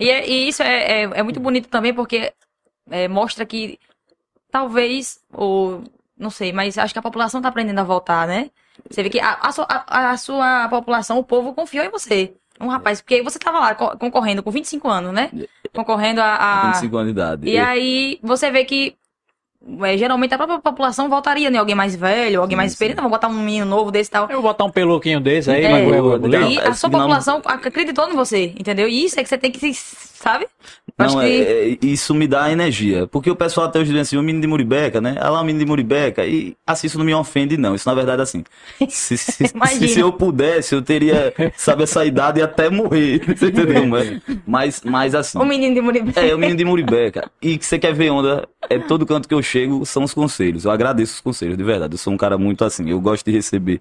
e, 0.00 0.10
é- 0.10 0.28
e 0.28 0.48
isso 0.48 0.62
é, 0.64 1.02
é, 1.02 1.10
é 1.14 1.22
muito 1.22 1.38
bonito 1.38 1.68
também 1.68 1.94
porque 1.94 2.32
é, 2.90 3.06
mostra 3.06 3.46
que 3.46 3.78
talvez, 4.50 5.20
ou 5.32 5.84
não 6.18 6.30
sei, 6.30 6.52
mas 6.52 6.76
acho 6.76 6.92
que 6.92 6.98
a 6.98 7.02
população 7.02 7.40
tá 7.40 7.48
aprendendo 7.48 7.78
a 7.78 7.84
voltar, 7.84 8.26
né? 8.26 8.50
Você 8.90 9.02
vê 9.02 9.10
que 9.10 9.20
a, 9.20 9.34
a 9.34 9.52
sua, 9.52 9.66
a- 9.68 10.10
a 10.10 10.16
sua 10.16 10.68
população, 10.68 11.18
o 11.18 11.24
povo 11.24 11.54
confiou 11.54 11.84
em 11.84 11.90
você. 11.90 12.34
Um 12.60 12.68
rapaz, 12.68 13.00
porque 13.00 13.22
você 13.22 13.38
tava 13.38 13.58
lá 13.58 13.74
co- 13.74 13.96
concorrendo 13.96 14.42
com 14.42 14.50
25 14.50 14.86
anos, 14.88 15.12
né? 15.14 15.30
Concorrendo 15.74 16.20
a. 16.20 16.36
a... 16.36 16.66
25 16.72 16.96
anos 16.96 17.06
de 17.14 17.18
idade. 17.18 17.48
E 17.48 17.58
aí 17.58 18.18
você 18.22 18.50
vê 18.50 18.64
que 18.64 18.94
é, 19.82 19.96
geralmente 19.96 20.32
a 20.34 20.36
própria 20.38 20.58
população 20.58 21.08
votaria 21.08 21.48
em 21.50 21.56
alguém 21.56 21.74
mais 21.74 21.94
velho, 21.94 22.40
alguém 22.40 22.54
Sim, 22.54 22.58
mais 22.58 22.72
experiente, 22.72 22.96
vamos 22.96 23.10
botar 23.12 23.28
um 23.28 23.32
menino 23.34 23.66
novo 23.66 23.90
desse 23.90 24.08
e 24.10 24.12
tal. 24.12 24.24
Eu 24.24 24.40
vou 24.40 24.42
botar 24.42 24.64
um 24.64 24.70
peluquinho 24.70 25.20
desse 25.20 25.50
aí, 25.50 25.64
É. 25.64 25.68
mas 25.70 25.84
Boa, 26.02 26.18
vai 26.18 26.28
legal. 26.30 26.50
E 26.50 26.58
É, 26.58 26.68
a 26.68 26.74
sua 26.74 26.88
não- 26.90 26.98
população 27.00 27.42
acreditou 27.44 28.08
em 28.10 28.14
você, 28.14 28.54
entendeu? 28.58 28.88
E 28.88 29.04
isso 29.04 29.18
é 29.18 29.22
que 29.22 29.28
você 29.28 29.38
tem 29.38 29.50
que 29.50 29.58
se, 29.58 29.72
sabe? 30.22 30.46
Não, 30.98 31.18
que- 31.18 31.24
é, 31.24 31.72
é, 31.72 31.78
isso 31.80 32.14
me 32.14 32.28
dá 32.28 32.52
energia. 32.52 33.06
Porque 33.06 33.30
o 33.30 33.36
pessoal 33.36 33.66
até 33.66 33.78
hoje 33.78 33.90
diz 33.90 34.02
assim, 34.02 34.18
o 34.18 34.22
menino 34.22 34.42
de 34.42 34.46
Muribeca, 34.46 35.00
né? 35.00 35.16
Ah 35.18 35.30
lá, 35.30 35.40
o 35.40 35.44
menino 35.44 35.64
de 35.64 35.66
Muribeca. 35.66 36.26
E 36.26 36.54
assim, 36.66 36.86
isso 36.88 36.98
não 36.98 37.06
me 37.06 37.14
ofende, 37.14 37.56
não. 37.56 37.74
Isso 37.74 37.88
na 37.88 37.94
verdade 37.94 38.20
é 38.20 38.22
assim. 38.24 38.44
Se, 38.88 39.16
se, 39.16 39.48
se, 39.48 39.88
se 39.88 40.00
eu 40.00 40.12
pudesse, 40.12 40.74
eu 40.74 40.82
teria, 40.82 41.32
sabe, 41.56 41.84
essa 41.84 42.04
idade 42.04 42.42
até 42.42 42.68
morrer. 42.68 43.20
Você 43.34 43.46
entendeu? 43.46 43.86
Mas, 43.86 44.20
mas, 44.46 44.82
mas 44.84 45.14
assim. 45.14 45.38
O 45.38 45.44
menino 45.44 45.74
de 45.74 45.80
Muribe. 45.80 46.12
É, 46.14 46.34
o 46.34 46.38
menino 46.38 46.58
de 46.58 46.64
Muribeca. 46.66 47.30
E 47.40 47.56
que 47.56 47.64
você 47.64 47.78
quer 47.78 47.94
ver 47.94 48.10
onda, 48.10 48.46
é 48.68 48.78
todo 48.78 49.06
canto 49.06 49.26
que 49.26 49.34
eu 49.34 49.42
chego, 49.42 49.86
são 49.86 50.04
os 50.04 50.12
conselhos. 50.12 50.66
Eu 50.66 50.70
agradeço 50.70 51.14
os 51.14 51.20
conselhos, 51.20 51.56
de 51.56 51.64
verdade. 51.64 51.94
Eu 51.94 51.98
sou 51.98 52.12
um 52.12 52.18
cara 52.18 52.36
muito 52.36 52.62
assim, 52.62 52.90
eu 52.90 53.00
gosto 53.00 53.24
de 53.24 53.32
receber. 53.32 53.80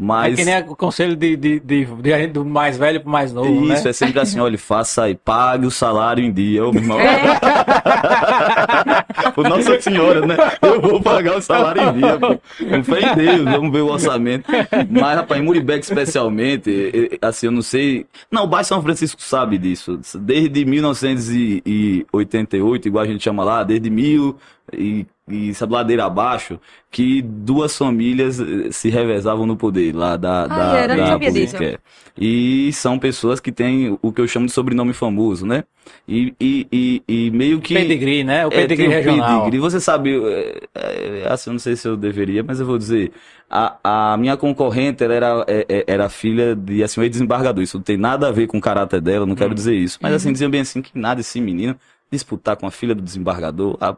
É 0.00 0.04
Mas. 0.04 0.36
que 0.36 0.44
nem 0.44 0.56
o 0.60 0.76
conselho 0.76 1.16
de, 1.16 1.36
de, 1.36 1.58
de, 1.58 1.84
de- 1.84 2.26
do 2.28 2.44
mais 2.44 2.78
velho 2.78 3.00
pro 3.00 3.10
mais 3.10 3.32
novo, 3.32 3.64
Isso, 3.72 3.82
né? 3.84 3.90
é 3.90 3.92
sempre 3.92 4.20
assim, 4.20 4.38
olha, 4.38 4.56
faça 4.56 5.02
aí, 5.04 5.16
pague 5.16 5.66
o 5.66 5.72
salário 5.72 6.22
em 6.24 6.30
dia. 6.32 6.64
Ô, 6.64 6.70
meu 6.72 6.82
irmão. 6.82 7.00
É. 7.00 7.36
Ô, 9.36 9.42
Nossa 9.42 9.80
Senhora, 9.80 10.24
né? 10.24 10.36
Eu 10.62 10.80
vou 10.80 11.02
pagar 11.02 11.36
o 11.36 11.42
salário 11.42 11.82
em 11.82 11.94
dia, 11.94 12.16
pô. 12.16 12.38
Com 12.64 12.84
fé 12.84 13.12
em 13.12 13.16
Deus, 13.16 13.42
vamos 13.44 13.72
ver 13.72 13.80
o 13.80 13.88
orçamento. 13.90 14.48
Mas, 14.88 15.16
rapaz, 15.16 15.40
em 15.40 15.44
Muribeca 15.44 15.80
especialmente, 15.80 17.18
assim, 17.20 17.46
eu 17.46 17.52
não 17.52 17.62
sei... 17.62 18.06
Não, 18.30 18.44
o 18.44 18.46
Baixo 18.46 18.68
São 18.68 18.80
Francisco 18.82 19.20
sabe 19.20 19.58
disso. 19.58 19.98
Desde 20.20 20.64
1988, 20.64 22.86
igual 22.88 23.02
a 23.04 23.08
gente 23.08 23.24
chama 23.24 23.42
lá, 23.44 23.62
desde 23.64 23.90
mil 23.90 24.36
e, 24.72 25.04
e 25.30 25.54
sabe, 25.54 25.72
ladeira 25.72 26.04
abaixo, 26.06 26.58
que 26.90 27.22
duas 27.22 27.76
famílias 27.76 28.40
eh, 28.40 28.70
se 28.70 28.88
revezavam 28.90 29.46
no 29.46 29.56
poder 29.56 29.94
lá 29.94 30.16
da, 30.16 30.44
Ah, 30.44 30.46
da, 30.46 30.78
era? 30.78 30.96
Da 30.96 31.18
política. 31.18 31.64
é. 31.64 31.78
E 32.20 32.72
são 32.72 32.98
pessoas 32.98 33.38
que 33.40 33.52
têm 33.52 33.96
o 34.02 34.12
que 34.12 34.20
eu 34.20 34.26
chamo 34.26 34.46
de 34.46 34.52
sobrenome 34.52 34.92
famoso, 34.92 35.46
né? 35.46 35.64
E, 36.06 36.34
e, 36.40 36.66
e, 36.72 37.02
e 37.08 37.30
meio 37.30 37.60
que... 37.60 37.74
Pedigree, 37.74 38.24
né? 38.24 38.44
O 38.46 38.50
É, 38.50 38.62
pedigree 38.62 38.88
o 38.88 38.90
regional. 38.90 39.40
pedigree. 39.42 39.60
Você 39.60 39.80
sabe, 39.80 40.16
é, 40.20 40.60
é, 40.74 41.28
assim, 41.32 41.50
eu 41.50 41.52
não 41.54 41.58
sei 41.60 41.76
se 41.76 41.86
eu 41.86 41.96
deveria, 41.96 42.42
mas 42.42 42.60
eu 42.60 42.66
vou 42.66 42.76
dizer. 42.78 43.12
A, 43.50 44.12
a 44.12 44.16
minha 44.16 44.36
concorrente, 44.36 45.02
ela 45.02 45.14
era, 45.14 45.44
é, 45.46 45.64
é, 45.68 45.84
era 45.86 46.08
filha 46.08 46.54
de, 46.54 46.82
assim, 46.82 47.00
um 47.00 47.04
ex-desembargador. 47.04 47.62
Isso 47.62 47.76
não 47.78 47.84
tem 47.84 47.96
nada 47.96 48.28
a 48.28 48.32
ver 48.32 48.46
com 48.46 48.58
o 48.58 48.60
caráter 48.60 49.00
dela, 49.00 49.24
não 49.24 49.32
Hum. 49.32 49.36
quero 49.36 49.54
dizer 49.54 49.74
isso. 49.74 49.98
Mas, 50.02 50.10
Uhum. 50.10 50.16
assim, 50.16 50.32
diziam 50.32 50.50
bem 50.50 50.60
assim, 50.60 50.82
que 50.82 50.90
nada 50.98 51.20
esse 51.20 51.40
menino 51.40 51.76
disputar 52.10 52.56
com 52.56 52.66
a 52.66 52.70
filha 52.70 52.94
do 52.94 53.02
desembargador. 53.02 53.76
Ah, 53.80 53.96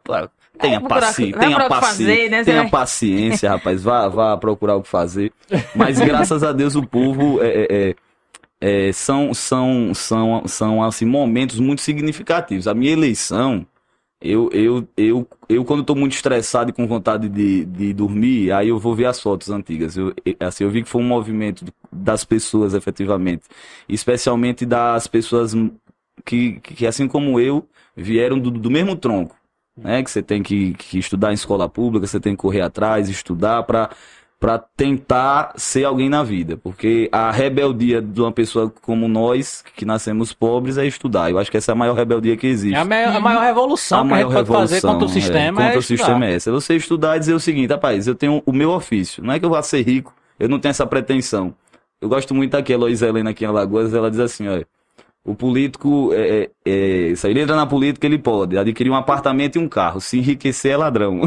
tenha 0.61 0.81
Vai 0.81 0.89
procurar- 0.89 1.15
tenha, 1.15 1.69
paci 1.69 1.87
fazer, 1.87 2.31
né? 2.31 2.45
Tenha 2.45 2.69
paciência, 2.71 3.51
rapaz. 3.51 3.83
Vá, 3.83 4.09
vá 4.09 4.37
procurar 4.37 4.77
o 4.77 4.83
que 4.83 4.89
fazer. 4.89 5.33
Mas, 5.75 5.99
graças 6.01 6.43
a 6.43 6.53
Deus, 6.53 6.75
o 6.75 6.87
povo... 6.87 7.43
é, 7.43 7.49
é, 7.49 7.67
é, 7.91 7.95
é, 8.89 8.93
são, 8.93 9.33
são, 9.33 9.93
são, 9.95 10.43
são 10.47 10.83
assim, 10.85 11.07
momentos 11.07 11.59
muito 11.59 11.81
significativos. 11.81 12.69
A 12.69 12.75
minha 12.75 12.93
eleição, 12.93 13.65
Eu, 14.23 14.51
eu, 14.53 14.87
eu, 14.99 15.27
eu 15.49 15.65
quando 15.65 15.83
tô 15.83 15.95
muito 15.95 16.13
estressado 16.13 16.69
e 16.69 16.73
com 16.75 16.87
vontade 16.87 17.27
de, 17.27 17.65
de 17.65 17.95
dormir, 17.95 18.53
aí 18.53 18.69
eu 18.69 18.79
vou 18.79 18.95
ver 18.95 19.07
as 19.07 19.19
fotos 19.19 19.49
antigas. 19.49 19.97
Eu, 19.97 20.13
eu- 20.27 20.37
assim, 20.41 20.65
eu 20.65 20.69
vi 20.71 20.83
que 20.83 20.89
foi 20.91 21.01
um 21.01 21.07
movimento 21.07 21.65
das 21.91 22.23
pessoas, 22.23 22.75
efetivamente. 22.75 23.45
Especialmente 23.89 24.67
das 24.67 25.07
pessoas 25.07 25.55
que, 26.23 26.61
que 26.61 26.87
assim 26.87 27.09
como 27.09 27.41
eu, 27.41 27.67
vieram 27.97 28.39
do, 28.39 28.51
do 28.51 28.71
mesmo 28.71 28.95
tronco. 28.95 29.35
Né? 29.83 30.03
Que 30.03 30.11
você 30.11 30.23
tem 30.23 30.43
que, 30.43 30.75
que 30.75 30.99
estudar 30.99 31.31
em 31.31 31.35
escola 31.35 31.69
pública, 31.69 32.07
você 32.07 32.21
tem 32.21 32.33
que 32.35 32.39
correr 32.43 32.61
atrás, 32.61 33.09
estudar 33.09 33.63
para 33.65 33.91
para 34.39 34.57
tentar 34.59 35.53
ser 35.57 35.85
alguém 35.85 36.09
na 36.09 36.23
vida, 36.23 36.57
porque 36.57 37.11
a 37.13 37.31
rebeldia 37.31 38.01
de 38.01 38.23
uma 38.23 38.33
pessoa 38.33 38.73
como 38.81 39.07
nós, 39.07 39.63
que 39.77 39.85
nascemos 39.85 40.33
pobres, 40.33 40.79
é 40.79 40.87
estudar. 40.87 41.31
Eu 41.31 41.39
acho 41.39 41.51
que 41.51 41.59
essa 41.59 41.73
é 41.73 41.75
a 41.75 41.77
maior 41.77 41.93
rebeldia 41.95 42.35
que 42.39 42.47
existe. 42.47 42.75
É 42.75 42.79
a, 42.79 42.85
me- 42.87 43.05
a 43.05 43.21
maior 43.21 43.43
revolução 43.43 43.99
A 44.01 44.07
que 44.07 44.15
a 44.15 44.17
gente 44.17 44.25
maior 44.29 44.45
pode 44.47 44.49
fazer 44.49 44.81
contra 44.81 44.89
o 44.89 44.93
revolução, 45.01 45.21
sistema. 45.21 45.61
é, 45.61 45.65
É, 45.65 45.67
contra 45.67 45.77
o 45.77 45.81
estudar. 45.81 45.99
sistema 45.99 46.25
é 46.27 46.33
essa. 46.35 46.49
É 46.49 46.53
você 46.55 46.75
estudar 46.75 47.17
e 47.17 47.21
dizer 47.21 47.35
o 47.35 47.41
seguinte, 47.41 47.71
rapaz, 47.71 48.07
eu 48.07 48.15
tenho 48.15 48.43
o 48.47 48.51
meu 48.55 48.71
ofício. 48.71 49.23
Não 49.23 49.35
é 49.35 49.39
que 49.39 49.45
eu 49.45 49.51
vá 49.51 49.61
ser 49.63 49.83
rico, 49.83 50.15
eu 50.39 50.49
não 50.49 50.59
tenho 50.59 50.71
essa 50.71 50.87
pretensão. 50.87 51.53
Eu 52.01 52.09
gosto 52.09 52.35
muito 52.35 52.55
aqui, 52.57 52.73
a 52.73 52.77
Heloísa 52.77 53.07
Helena 53.09 53.29
aqui 53.31 53.45
em 53.45 53.49
Alagoas, 53.49 53.93
ela 53.93 54.11
diz 54.11 54.21
assim, 54.21 54.49
olha, 54.49 54.67
o 55.31 55.35
político, 55.35 56.13
é, 56.13 56.51
é, 56.65 57.11
é, 57.11 57.15
se 57.15 57.29
ele 57.29 57.41
entra 57.41 57.55
na 57.55 57.65
política, 57.65 58.05
ele 58.07 58.19
pode 58.19 58.59
adquirir 58.59 58.91
um 58.91 58.97
apartamento 58.97 59.57
e 59.57 59.59
um 59.59 59.69
carro. 59.69 60.01
Se 60.01 60.19
enriquecer 60.19 60.73
é 60.73 60.77
ladrão. 60.77 61.21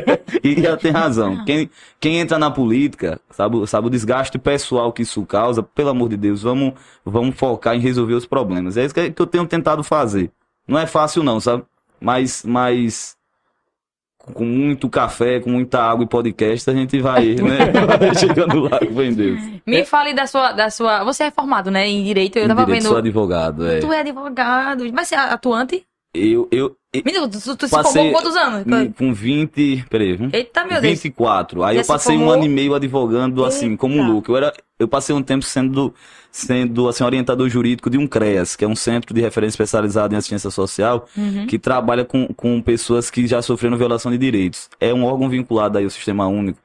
e 0.42 0.64
ela 0.64 0.78
tem 0.78 0.90
razão. 0.90 1.44
Quem, 1.44 1.68
quem 2.00 2.18
entra 2.18 2.38
na 2.38 2.50
política, 2.50 3.20
sabe, 3.30 3.66
sabe 3.66 3.86
o 3.86 3.90
desgaste 3.90 4.38
pessoal 4.38 4.92
que 4.92 5.02
isso 5.02 5.24
causa, 5.26 5.62
pelo 5.62 5.90
amor 5.90 6.08
de 6.08 6.16
Deus, 6.16 6.42
vamos, 6.42 6.72
vamos 7.04 7.36
focar 7.36 7.76
em 7.76 7.80
resolver 7.80 8.14
os 8.14 8.24
problemas. 8.24 8.78
É 8.78 8.84
isso 8.84 8.94
que 8.94 9.14
eu 9.16 9.26
tenho 9.26 9.46
tentado 9.46 9.84
fazer. 9.84 10.30
Não 10.66 10.78
é 10.78 10.86
fácil 10.86 11.22
não, 11.22 11.38
sabe? 11.38 11.62
Mas, 12.00 12.42
mas 12.46 13.14
com 14.34 14.44
muito 14.44 14.88
café, 14.88 15.40
com 15.40 15.50
muita 15.50 15.82
água 15.82 16.04
e 16.04 16.08
podcast, 16.08 16.68
a 16.70 16.74
gente 16.74 17.00
vai, 17.00 17.34
né? 17.40 18.14
Chegando 18.18 18.60
lá, 18.60 18.78
com 18.78 18.94
fé 18.94 19.04
em 19.06 19.12
Deus. 19.14 19.40
Me 19.66 19.84
fale 19.84 20.12
da 20.14 20.26
sua, 20.26 20.52
da 20.52 20.70
sua. 20.70 21.02
Você 21.04 21.24
é 21.24 21.30
formado, 21.30 21.70
né? 21.70 21.88
Em 21.88 22.04
direito. 22.04 22.38
Eu 22.38 22.44
Em 22.44 22.48
tava 22.48 22.64
direito, 22.64 22.82
vendo. 22.82 22.90
sou 22.90 22.98
advogado, 22.98 23.66
é. 23.66 23.80
Tu 23.80 23.92
é 23.92 24.00
advogado. 24.00 24.84
Mas 24.92 25.08
você 25.08 25.14
é 25.14 25.18
atuante? 25.18 25.82
Eu, 26.14 26.48
eu, 26.50 26.76
Menino, 26.92 27.28
tu, 27.28 27.38
tu 27.56 27.68
se 27.68 27.70
Passei- 27.70 27.92
formou 27.92 28.12
com 28.12 28.12
quantos 28.20 28.36
anos? 28.36 28.94
com 28.98 29.14
20, 29.14 29.84
peraí? 29.88 30.18
Eita, 30.32 30.64
meu 30.64 30.80
Deus. 30.80 30.94
24. 30.94 31.62
Aí 31.62 31.74
Já 31.76 31.80
eu 31.80 31.84
se 31.84 31.88
passei 31.88 32.16
um 32.16 32.18
formou? 32.20 32.34
ano 32.34 32.44
e 32.44 32.48
meio 32.48 32.74
advogando 32.74 33.44
assim, 33.44 33.76
como 33.76 33.94
Eita. 33.94 34.08
louco. 34.08 34.32
Eu, 34.32 34.36
era, 34.36 34.52
eu 34.76 34.88
passei 34.88 35.14
um 35.14 35.22
tempo 35.22 35.44
sendo, 35.44 35.94
sendo 36.32 36.88
assim, 36.88 37.04
orientador 37.04 37.48
jurídico 37.48 37.88
de 37.88 37.96
um 37.96 38.08
CREAS, 38.08 38.56
que 38.56 38.64
é 38.64 38.68
um 38.68 38.74
centro 38.74 39.14
de 39.14 39.20
referência 39.20 39.52
especializado 39.54 40.14
em 40.14 40.16
assistência 40.18 40.50
social, 40.50 41.06
Uhum. 41.16 41.46
que 41.46 41.60
trabalha 41.60 42.04
com, 42.04 42.26
com 42.34 42.60
pessoas 42.60 43.08
que 43.08 43.24
já 43.24 43.40
sofreram 43.40 43.76
violação 43.76 44.10
de 44.10 44.18
direitos. 44.18 44.68
É 44.80 44.92
um 44.92 45.04
órgão 45.04 45.28
vinculado 45.28 45.78
aí 45.78 45.84
ao 45.84 45.90
Sistema 45.90 46.26
Único 46.26 46.58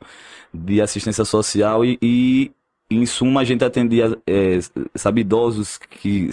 de 0.52 0.82
Assistência 0.82 1.24
Social 1.24 1.86
e, 1.86 2.00
e 2.02 2.52
em 2.90 3.06
suma, 3.06 3.42
a 3.42 3.44
gente 3.44 3.64
atendia, 3.64 4.18
é, 4.26 4.58
sabe, 4.96 5.22
idosos 5.22 5.78
que 5.78 6.32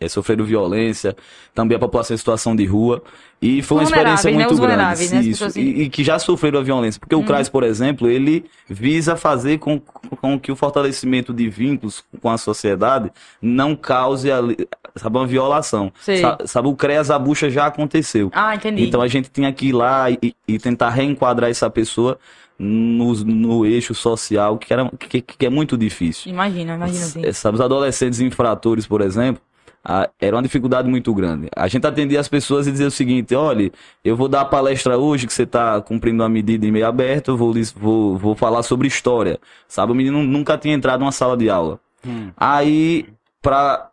é, 0.00 0.08
sofreram 0.08 0.44
violência, 0.44 1.14
também 1.54 1.76
a 1.76 1.78
população 1.78 2.14
em 2.14 2.18
situação 2.18 2.56
de 2.56 2.64
rua. 2.64 3.02
E 3.42 3.62
foi 3.62 3.78
uma 3.78 3.84
experiência 3.84 4.30
né? 4.30 4.36
muito 4.38 4.54
Os 4.54 4.58
grande. 4.60 5.08
né? 5.14 5.20
Isso. 5.22 5.44
assim. 5.44 5.60
E, 5.60 5.82
e 5.82 5.88
que 5.90 6.02
já 6.02 6.18
sofreram 6.18 6.58
a 6.58 6.62
violência. 6.62 6.98
Porque 6.98 7.14
o 7.14 7.22
CRAS, 7.22 7.48
por 7.48 7.62
exemplo, 7.62 8.08
ele 8.08 8.44
visa 8.68 9.16
fazer 9.16 9.58
com, 9.58 9.78
com 9.78 10.38
que 10.40 10.50
o 10.50 10.56
fortalecimento 10.56 11.32
de 11.32 11.48
vínculos 11.48 12.02
com 12.20 12.28
a 12.30 12.36
sociedade 12.38 13.10
não 13.40 13.74
cause 13.76 14.30
ali- 14.30 14.56
sabe, 14.96 15.16
uma 15.16 15.26
violação. 15.26 15.92
Sei. 16.00 16.18
Sa- 16.18 16.38
Sabe, 16.44 16.68
o 16.68 16.74
CREAS, 16.74 17.10
a 17.10 17.18
bucha 17.18 17.48
já 17.50 17.66
aconteceu. 17.66 18.30
Ah, 18.34 18.54
entendi. 18.54 18.84
Então 18.84 19.00
a 19.00 19.08
gente 19.08 19.30
tinha 19.30 19.52
que 19.52 19.66
ir 19.68 19.72
lá 19.72 20.10
e, 20.10 20.34
e 20.48 20.58
tentar 20.58 20.90
reenquadrar 20.90 21.48
essa 21.50 21.68
pessoa 21.70 22.18
no, 22.58 23.14
no 23.24 23.64
eixo 23.64 23.94
social, 23.94 24.58
que, 24.58 24.70
era, 24.72 24.90
que, 24.98 25.22
que 25.22 25.46
é 25.46 25.50
muito 25.50 25.78
difícil. 25.78 26.30
Imagina, 26.30 26.74
imagina. 26.74 27.26
É, 27.26 27.32
Sabe, 27.32 27.54
os 27.54 27.60
adolescentes 27.62 28.20
infratores, 28.20 28.86
por 28.86 29.00
exemplo, 29.00 29.40
a- 29.84 30.08
era 30.20 30.36
uma 30.36 30.42
dificuldade 30.42 30.88
muito 30.88 31.12
grande. 31.14 31.48
A 31.56 31.66
gente 31.68 31.86
atendia 31.86 32.20
as 32.20 32.28
pessoas 32.28 32.66
e 32.66 32.72
dizia 32.72 32.86
o 32.86 32.90
seguinte: 32.90 33.34
olha, 33.34 33.70
eu 34.04 34.16
vou 34.16 34.28
dar 34.28 34.42
a 34.42 34.44
palestra 34.44 34.98
hoje 34.98 35.26
que 35.26 35.32
você 35.32 35.44
está 35.44 35.80
cumprindo 35.80 36.22
uma 36.22 36.28
medida 36.28 36.66
em 36.66 36.70
meio 36.70 36.86
aberto, 36.86 37.30
eu 37.32 37.36
vou, 37.36 37.54
vou, 37.76 38.16
vou 38.18 38.34
falar 38.34 38.62
sobre 38.62 38.86
história. 38.88 39.38
Sabe, 39.66 39.92
o 39.92 39.94
menino 39.94 40.22
nunca 40.22 40.58
tinha 40.58 40.74
entrado 40.74 41.00
numa 41.00 41.12
sala 41.12 41.36
de 41.36 41.48
aula. 41.48 41.80
Hum. 42.06 42.30
Aí, 42.36 43.06
pra. 43.42 43.90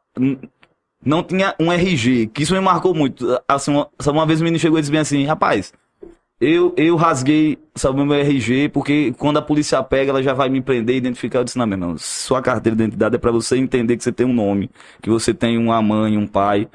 Não 1.06 1.24
tinha 1.24 1.56
um 1.60 1.72
RG, 1.72 2.28
que 2.28 2.44
isso 2.44 2.54
me 2.54 2.60
marcou 2.60 2.94
muito. 2.94 3.40
Assim, 3.48 3.72
uma, 3.72 3.88
uma 4.08 4.26
vez 4.26 4.42
o 4.42 4.44
menino 4.44 4.60
chegou 4.60 4.78
e 4.78 4.82
disse 4.82 4.92
bem 4.92 5.00
assim: 5.02 5.24
rapaz, 5.26 5.72
eu, 6.40 6.74
eu 6.78 6.96
rasguei, 6.96 7.58
sabe, 7.76 8.04
meu 8.04 8.14
RG, 8.14 8.70
porque 8.70 9.12
quando 9.18 9.38
a 9.38 9.42
polícia 9.42 9.82
pega, 9.84 10.12
ela 10.12 10.22
já 10.22 10.34
vai 10.34 10.50
me 10.50 10.62
prender 10.62 10.96
e 10.96 10.98
identificar. 11.00 11.40
Eu 11.40 11.44
disse, 11.44 11.58
não, 11.58 11.66
meu 11.66 11.76
irmão, 11.78 11.98
sua 11.98 12.42
carteira 12.42 12.76
de 12.76 12.84
identidade 12.84 13.16
é 13.16 13.18
pra 13.18 13.32
você 13.32 13.58
entender 13.58 13.98
que 13.98 14.04
você 14.04 14.12
tem 14.12 14.26
um 14.26 14.34
nome, 14.34 14.70
que 15.02 15.10
você 15.10 15.34
tem 15.34 15.58
uma 15.58 15.82
mãe, 15.82 16.16
um 16.18 16.28
pai. 16.28 16.68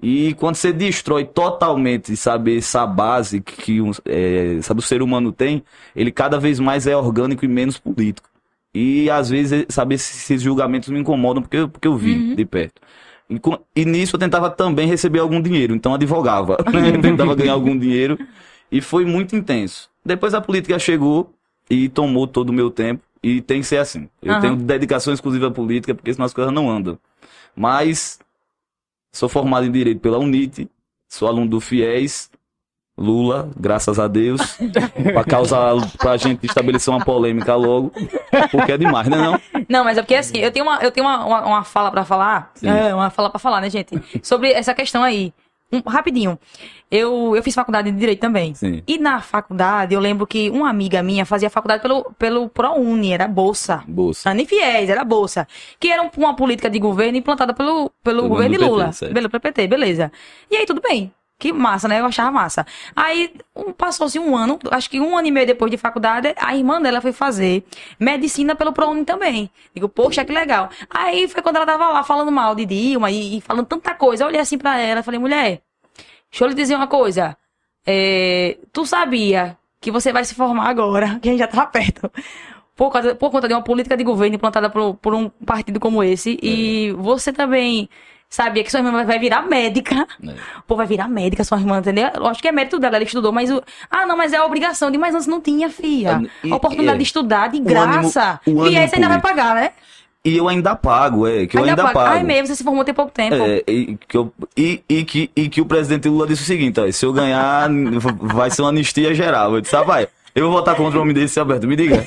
E 0.00 0.34
quando 0.34 0.54
você 0.54 0.72
destrói 0.72 1.24
totalmente, 1.24 2.16
sabe, 2.16 2.56
essa 2.58 2.86
base 2.86 3.40
que 3.40 3.80
é, 4.06 4.60
sabe, 4.62 4.78
o 4.78 4.82
ser 4.82 5.02
humano 5.02 5.32
tem, 5.32 5.64
ele 5.96 6.12
cada 6.12 6.38
vez 6.38 6.60
mais 6.60 6.86
é 6.86 6.96
orgânico 6.96 7.44
e 7.44 7.48
menos 7.48 7.76
político. 7.78 8.28
E 8.72 9.10
às 9.10 9.28
vezes, 9.30 9.66
sabe, 9.70 9.96
esses, 9.96 10.40
julgamentos 10.40 10.88
me 10.90 11.00
incomodam 11.00 11.42
porque, 11.42 11.56
eu- 11.56 11.68
porque 11.68 11.88
eu 11.88 11.96
vi 11.96 12.22
de 12.36 12.44
perto. 12.44 12.80
E, 13.28 13.40
e 13.74 13.84
nisso 13.84 14.14
eu 14.16 14.20
tentava 14.20 14.48
também 14.50 14.86
receber 14.86 15.18
algum 15.18 15.40
dinheiro, 15.42 15.74
então 15.74 15.94
advogava, 15.94 16.56
né? 16.72 16.92
tentava 16.98 17.34
ganhar 17.34 17.54
algum 17.54 17.76
dinheiro. 17.76 18.16
E 18.70 18.80
foi 18.80 19.04
muito 19.04 19.34
intenso. 19.34 19.90
Depois 20.04 20.34
a 20.34 20.40
política 20.40 20.78
chegou 20.78 21.32
e 21.68 21.88
tomou 21.88 22.26
todo 22.26 22.50
o 22.50 22.52
meu 22.52 22.70
tempo. 22.70 23.02
E 23.22 23.40
tem 23.40 23.60
que 23.60 23.66
ser 23.66 23.78
assim. 23.78 24.08
Eu 24.22 24.32
Aham. 24.32 24.40
tenho 24.40 24.56
dedicação 24.56 25.12
exclusiva 25.12 25.48
à 25.48 25.50
política, 25.50 25.94
porque 25.94 26.12
senão 26.12 26.26
as 26.26 26.32
coisas 26.32 26.52
não 26.52 26.70
andam. 26.70 26.98
Mas 27.54 28.20
sou 29.12 29.28
formado 29.28 29.66
em 29.66 29.72
Direito 29.72 30.00
pela 30.00 30.18
UNIT, 30.18 30.68
sou 31.08 31.26
aluno 31.26 31.48
do 31.48 31.60
FIES, 31.60 32.30
Lula, 32.96 33.50
graças 33.56 33.98
a 33.98 34.08
Deus, 34.08 34.58
pra 35.12 35.24
causar, 35.24 35.74
pra 35.98 36.16
gente 36.16 36.44
estabelecer 36.44 36.92
uma 36.92 37.04
polêmica 37.04 37.54
logo, 37.54 37.92
porque 38.50 38.72
é 38.72 38.78
demais, 38.78 39.08
né 39.08 39.16
não? 39.16 39.40
Não, 39.68 39.84
mas 39.84 39.98
é 39.98 40.02
porque 40.02 40.16
assim, 40.16 40.38
eu 40.38 40.50
tenho 40.50 40.64
uma, 40.64 40.78
eu 40.82 40.90
tenho 40.90 41.06
uma, 41.06 41.24
uma, 41.24 41.46
uma 41.46 41.64
fala 41.64 41.90
pra 41.90 42.04
falar. 42.04 42.50
Sim. 42.54 42.68
É, 42.68 42.94
uma 42.94 43.08
fala 43.10 43.30
pra 43.30 43.38
falar, 43.38 43.60
né, 43.60 43.70
gente? 43.70 44.00
Sobre 44.22 44.52
essa 44.52 44.74
questão 44.74 45.02
aí. 45.02 45.32
Um- 45.70 45.82
rapidinho. 45.86 46.38
Eu, 46.90 47.36
eu 47.36 47.42
fiz 47.42 47.54
faculdade 47.54 47.90
de 47.90 47.98
Direito 47.98 48.20
também. 48.20 48.54
Sim. 48.54 48.82
E 48.86 48.96
na 48.98 49.20
faculdade, 49.20 49.92
eu 49.94 50.00
lembro 50.00 50.26
que 50.26 50.48
uma 50.48 50.70
amiga 50.70 51.02
minha 51.02 51.26
fazia 51.26 51.50
faculdade 51.50 51.82
pelo, 51.82 52.10
pelo 52.18 52.48
ProUni, 52.48 53.12
era 53.12 53.28
bolsa. 53.28 53.82
Bolsa. 53.86 54.32
Não, 54.32 54.46
fiéis, 54.46 54.88
era 54.88 55.04
bolsa. 55.04 55.46
Que 55.78 55.88
era 55.90 56.02
um- 56.02 56.10
uma 56.16 56.34
política 56.34 56.70
de 56.70 56.78
governo 56.78 57.18
implantada 57.18 57.52
pelo, 57.52 57.90
pelo 58.02 58.22
Pelo 58.22 58.28
governo 58.28 58.52
de 58.54 58.58
PT, 58.58 58.70
Lula. 58.70 58.92
certo. 58.92 59.12
pelo 59.12 59.28
PPT, 59.28 59.66
beleza. 59.68 60.10
E 60.50 60.56
aí, 60.56 60.64
tudo 60.64 60.80
bem. 60.80 61.12
Que 61.38 61.52
massa, 61.52 61.86
né? 61.86 62.00
Eu 62.00 62.06
achava 62.06 62.32
massa. 62.32 62.66
Aí, 62.96 63.32
um- 63.54 63.72
passou-se 63.72 64.18
um 64.18 64.36
ano, 64.36 64.58
acho 64.72 64.90
que 64.90 65.00
um 65.00 65.16
ano 65.16 65.28
e 65.28 65.30
meio 65.30 65.46
depois 65.46 65.70
de 65.70 65.76
faculdade, 65.76 66.34
a 66.36 66.56
irmã 66.56 66.82
dela 66.82 67.00
foi 67.00 67.12
fazer 67.12 67.64
medicina 67.98 68.56
pelo 68.56 68.72
ProUni 68.72 69.04
também. 69.04 69.48
Digo, 69.72 69.88
poxa, 69.88 70.24
que 70.24 70.32
legal. 70.32 70.68
Aí 70.90 71.28
foi 71.28 71.40
quando 71.40 71.56
ela 71.56 71.66
tava 71.66 71.88
lá 71.90 72.02
falando 72.02 72.32
mal 72.32 72.56
de 72.56 72.66
Dilma 72.66 73.08
e, 73.10 73.38
e 73.38 73.40
falando 73.40 73.66
tanta 73.66 73.94
coisa. 73.94 74.24
Eu 74.24 74.28
olhei 74.28 74.40
assim 74.40 74.58
pra 74.58 74.78
ela 74.80 74.98
e 75.00 75.02
falei, 75.04 75.20
mulher, 75.20 75.62
deixa 76.30 76.44
eu 76.44 76.48
lhe 76.48 76.54
dizer 76.54 76.74
uma 76.74 76.88
coisa. 76.88 77.36
É, 77.86 78.58
tu 78.72 78.84
sabia 78.84 79.56
que 79.80 79.90
você 79.92 80.12
vai 80.12 80.24
se 80.24 80.34
formar 80.34 80.68
agora, 80.68 81.18
que 81.22 81.28
a 81.28 81.32
gente 81.32 81.40
já 81.40 81.46
tá 81.46 81.64
perto. 81.66 82.10
Por, 82.74 82.90
causa- 82.90 83.14
por 83.14 83.30
conta 83.30 83.48
de 83.48 83.54
uma 83.54 83.62
política 83.62 83.96
de 83.96 84.04
governo 84.04 84.36
implantada 84.36 84.70
por, 84.70 84.94
por 84.96 85.14
um 85.14 85.28
partido 85.28 85.80
como 85.80 86.02
esse. 86.02 86.38
E 86.42 86.92
você 86.98 87.32
também 87.32 87.88
sabia 88.28 88.62
que 88.62 88.70
sua 88.70 88.80
irmã 88.80 89.04
vai 89.04 89.18
virar 89.18 89.42
médica. 89.42 90.06
É. 90.26 90.34
Pô, 90.66 90.76
vai 90.76 90.86
virar 90.86 91.08
médica, 91.08 91.42
sua 91.44 91.58
irmã, 91.58 91.78
entendeu? 91.78 92.08
Eu 92.14 92.26
acho 92.26 92.40
que 92.42 92.48
é 92.48 92.52
mérito 92.52 92.78
dela, 92.78 92.96
ela 92.96 93.04
estudou, 93.04 93.32
mas 93.32 93.50
o. 93.50 93.62
Ah, 93.90 94.06
não, 94.06 94.16
mas 94.16 94.32
é 94.32 94.36
a 94.36 94.44
obrigação 94.44 94.90
de, 94.90 94.98
mas 94.98 95.14
antes 95.14 95.26
não 95.26 95.40
tinha, 95.40 95.70
filha. 95.70 96.20
E- 96.44 96.52
A 96.52 96.56
oportunidade 96.56 96.96
é. 96.96 96.98
de 96.98 97.04
estudar 97.04 97.48
de 97.48 97.58
O 97.58 97.62
graça. 97.62 98.40
ânimo- 98.46 98.62
o 98.62 98.66
e 98.66 98.68
aí 98.70 98.76
ânimo 98.76 98.88
você 98.90 98.94
ainda 98.96 99.08
vai 99.08 99.20
pagar, 99.20 99.54
né? 99.54 99.70
E 100.24 100.36
eu 100.36 100.48
ainda 100.48 100.74
pago, 100.74 101.26
é, 101.26 101.46
que 101.46 101.56
eu 101.56 101.62
ainda, 101.64 101.76
paga. 101.80 101.94
pago. 101.94 102.10
Ai, 102.16 102.22
mesmo, 102.24 102.48
você 102.48 102.56
se 102.56 102.64
formou 102.64 102.84
tem 102.84 102.92
pouco 102.92 103.10
tempo. 103.12 103.36
É, 103.36 103.62
e, 103.66 103.96
que 104.06 104.16
eu- 104.16 104.32
e, 104.56 104.82
e 104.88 105.04
que, 105.04 105.30
e 105.34 105.48
que 105.48 105.60
o 105.60 105.64
presidente 105.64 106.08
Lula 106.08 106.26
disse 106.26 106.42
o 106.42 106.44
seguinte, 106.44 106.78
ó, 106.80 106.90
se 106.90 107.06
eu 107.06 107.12
ganhar, 107.12 107.68
vai 108.20 108.50
ser 108.50 108.60
uma 108.62 108.68
anistia 108.70 109.14
geral. 109.14 109.54
Eu 109.54 109.60
disse, 109.60 109.74
ah, 109.76 109.82
vai, 109.82 110.06
eu 110.38 110.46
vou 110.46 110.58
votar 110.58 110.74
contra 110.76 110.98
o 110.98 111.02
homem 111.02 111.14
desse, 111.14 111.38
Alberto, 111.38 111.66
me 111.66 111.76
diga. 111.76 112.06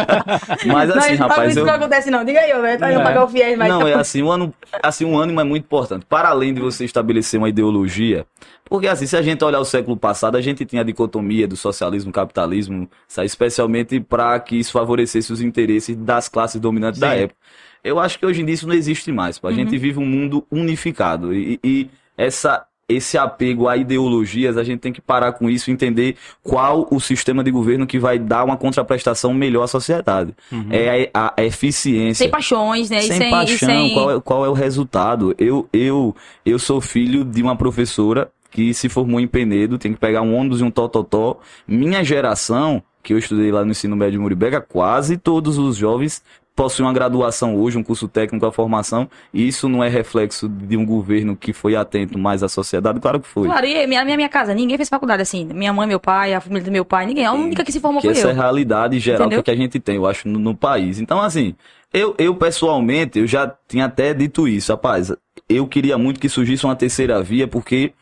Mas 0.66 0.88
não, 0.88 0.98
assim, 0.98 1.12
isso 1.14 1.22
rapaz, 1.22 1.56
eu... 1.56 1.64
não 1.66 1.74
acontece, 1.74 2.10
não. 2.10 2.24
Diga 2.24 2.40
aí, 2.40 2.52
não 2.52 2.64
É. 2.66 3.02
pagar 3.02 3.24
o 3.24 3.28
fiéis, 3.28 3.56
mas. 3.56 3.68
Não, 3.68 3.86
é 3.86 3.94
assim, 3.94 4.22
um 4.22 4.30
ano, 4.30 4.54
assim, 4.82 5.04
um 5.04 5.18
ânimo 5.18 5.40
é 5.40 5.44
muito 5.44 5.64
importante. 5.64 6.04
Para 6.08 6.28
além 6.28 6.52
de 6.54 6.60
você 6.60 6.84
estabelecer 6.84 7.38
uma 7.38 7.48
ideologia, 7.48 8.26
porque 8.64 8.88
assim, 8.88 9.06
se 9.06 9.16
a 9.16 9.22
gente 9.22 9.44
olhar 9.44 9.60
o 9.60 9.64
século 9.64 9.96
passado, 9.96 10.36
a 10.36 10.40
gente 10.40 10.64
tinha 10.64 10.82
a 10.82 10.84
dicotomia 10.84 11.46
do 11.46 11.56
socialismo 11.56 12.10
e 12.10 12.12
capitalismo, 12.12 12.88
especialmente 13.22 14.00
para 14.00 14.38
que 14.40 14.56
isso 14.56 14.72
favorecesse 14.72 15.32
os 15.32 15.40
interesses 15.40 15.96
das 15.96 16.28
classes 16.28 16.60
dominantes 16.60 17.00
da 17.00 17.10
Sim. 17.10 17.22
época. 17.22 17.38
Eu 17.84 17.98
acho 17.98 18.18
que 18.18 18.24
hoje 18.24 18.42
em 18.42 18.44
dia 18.44 18.54
isso 18.54 18.66
não 18.66 18.74
existe 18.74 19.10
mais. 19.10 19.38
pô. 19.38 19.48
A 19.48 19.52
gente 19.52 19.76
vive 19.76 19.98
um 19.98 20.06
mundo 20.06 20.46
unificado 20.50 21.34
e, 21.34 21.58
e 21.64 21.90
essa 22.16 22.64
esse 22.88 23.16
apego 23.16 23.68
a 23.68 23.76
ideologias, 23.76 24.56
a 24.58 24.64
gente 24.64 24.80
tem 24.80 24.92
que 24.92 25.00
parar 25.00 25.32
com 25.32 25.48
isso 25.48 25.70
e 25.70 25.72
entender 25.72 26.16
qual 26.42 26.86
o 26.90 27.00
sistema 27.00 27.42
de 27.42 27.50
governo 27.50 27.86
que 27.86 27.98
vai 27.98 28.18
dar 28.18 28.44
uma 28.44 28.56
contraprestação 28.56 29.32
melhor 29.32 29.62
à 29.62 29.66
sociedade. 29.66 30.34
É 30.70 31.10
a, 31.14 31.32
a 31.36 31.44
eficiência. 31.44 32.24
Sem 32.24 32.30
paixões, 32.30 32.90
né? 32.90 32.98
E 32.98 33.02
sem, 33.02 33.16
sem, 33.18 33.28
e 33.28 33.30
paixão, 33.30 33.68
sem- 33.68 33.94
Qual, 33.94 34.10
é, 34.10 34.20
qual 34.20 34.44
é 34.44 34.48
o 34.48 34.52
resultado? 34.52 35.34
Eu, 35.38 35.68
eu, 35.72 36.14
eu 36.44 36.58
sou 36.58 36.80
filho 36.80 37.24
de 37.24 37.42
uma 37.42 37.56
professora 37.56 38.30
que 38.50 38.74
se 38.74 38.88
formou 38.90 39.18
em 39.18 39.26
Penedo, 39.26 39.78
tem 39.78 39.94
que 39.94 39.98
pegar 39.98 40.20
um 40.20 40.34
ônibus 40.34 40.60
e 40.60 40.64
um 40.64 40.70
tototó. 40.70 41.38
Minha 41.66 42.04
geração, 42.04 42.82
que 43.02 43.14
eu 43.14 43.18
estudei 43.18 43.50
lá 43.50 43.64
no 43.64 43.70
ensino 43.70 43.96
médio 43.96 44.12
de 44.12 44.18
Muribeca, 44.18 44.60
quase 44.60 45.16
todos 45.16 45.56
os 45.56 45.76
jovens 45.76 46.22
possuem 46.54 46.86
uma 46.86 46.92
graduação 46.92 47.56
hoje, 47.56 47.78
um 47.78 47.82
curso 47.82 48.06
técnico, 48.06 48.44
a 48.44 48.52
formação, 48.52 49.08
e 49.32 49.46
isso 49.46 49.68
não 49.68 49.82
é 49.82 49.88
reflexo 49.88 50.48
de 50.48 50.76
um 50.76 50.84
governo 50.84 51.36
que 51.36 51.52
foi 51.52 51.74
atento 51.74 52.18
mais 52.18 52.42
à 52.42 52.48
sociedade? 52.48 53.00
Claro 53.00 53.20
que 53.20 53.28
foi. 53.28 53.48
Claro, 53.48 53.66
e 53.66 53.86
minha, 53.86 54.04
minha, 54.04 54.16
minha 54.16 54.28
casa, 54.28 54.54
ninguém 54.54 54.76
fez 54.76 54.88
faculdade 54.88 55.22
assim. 55.22 55.44
Minha 55.46 55.72
mãe, 55.72 55.86
meu 55.86 56.00
pai, 56.00 56.34
a 56.34 56.40
família 56.40 56.64
do 56.64 56.70
meu 56.70 56.84
pai, 56.84 57.06
ninguém. 57.06 57.24
A 57.24 57.32
única 57.32 57.64
que 57.64 57.72
se 57.72 57.80
formou 57.80 58.00
que 58.00 58.08
foi 58.08 58.16
essa 58.16 58.26
eu. 58.26 58.30
é 58.30 58.32
a 58.32 58.36
realidade 58.36 58.98
geral 58.98 59.26
Entendeu? 59.26 59.42
que 59.42 59.50
a 59.50 59.56
gente 59.56 59.80
tem, 59.80 59.96
eu 59.96 60.06
acho, 60.06 60.28
no, 60.28 60.38
no 60.38 60.54
país. 60.54 61.00
Então, 61.00 61.20
assim, 61.20 61.54
eu, 61.92 62.14
eu 62.18 62.34
pessoalmente, 62.34 63.18
eu 63.18 63.26
já 63.26 63.52
tinha 63.68 63.86
até 63.86 64.14
dito 64.14 64.46
isso, 64.46 64.72
rapaz, 64.72 65.12
eu 65.48 65.66
queria 65.66 65.98
muito 65.98 66.20
que 66.20 66.28
surgisse 66.28 66.64
uma 66.64 66.76
terceira 66.76 67.22
via, 67.22 67.46
porque 67.46 67.92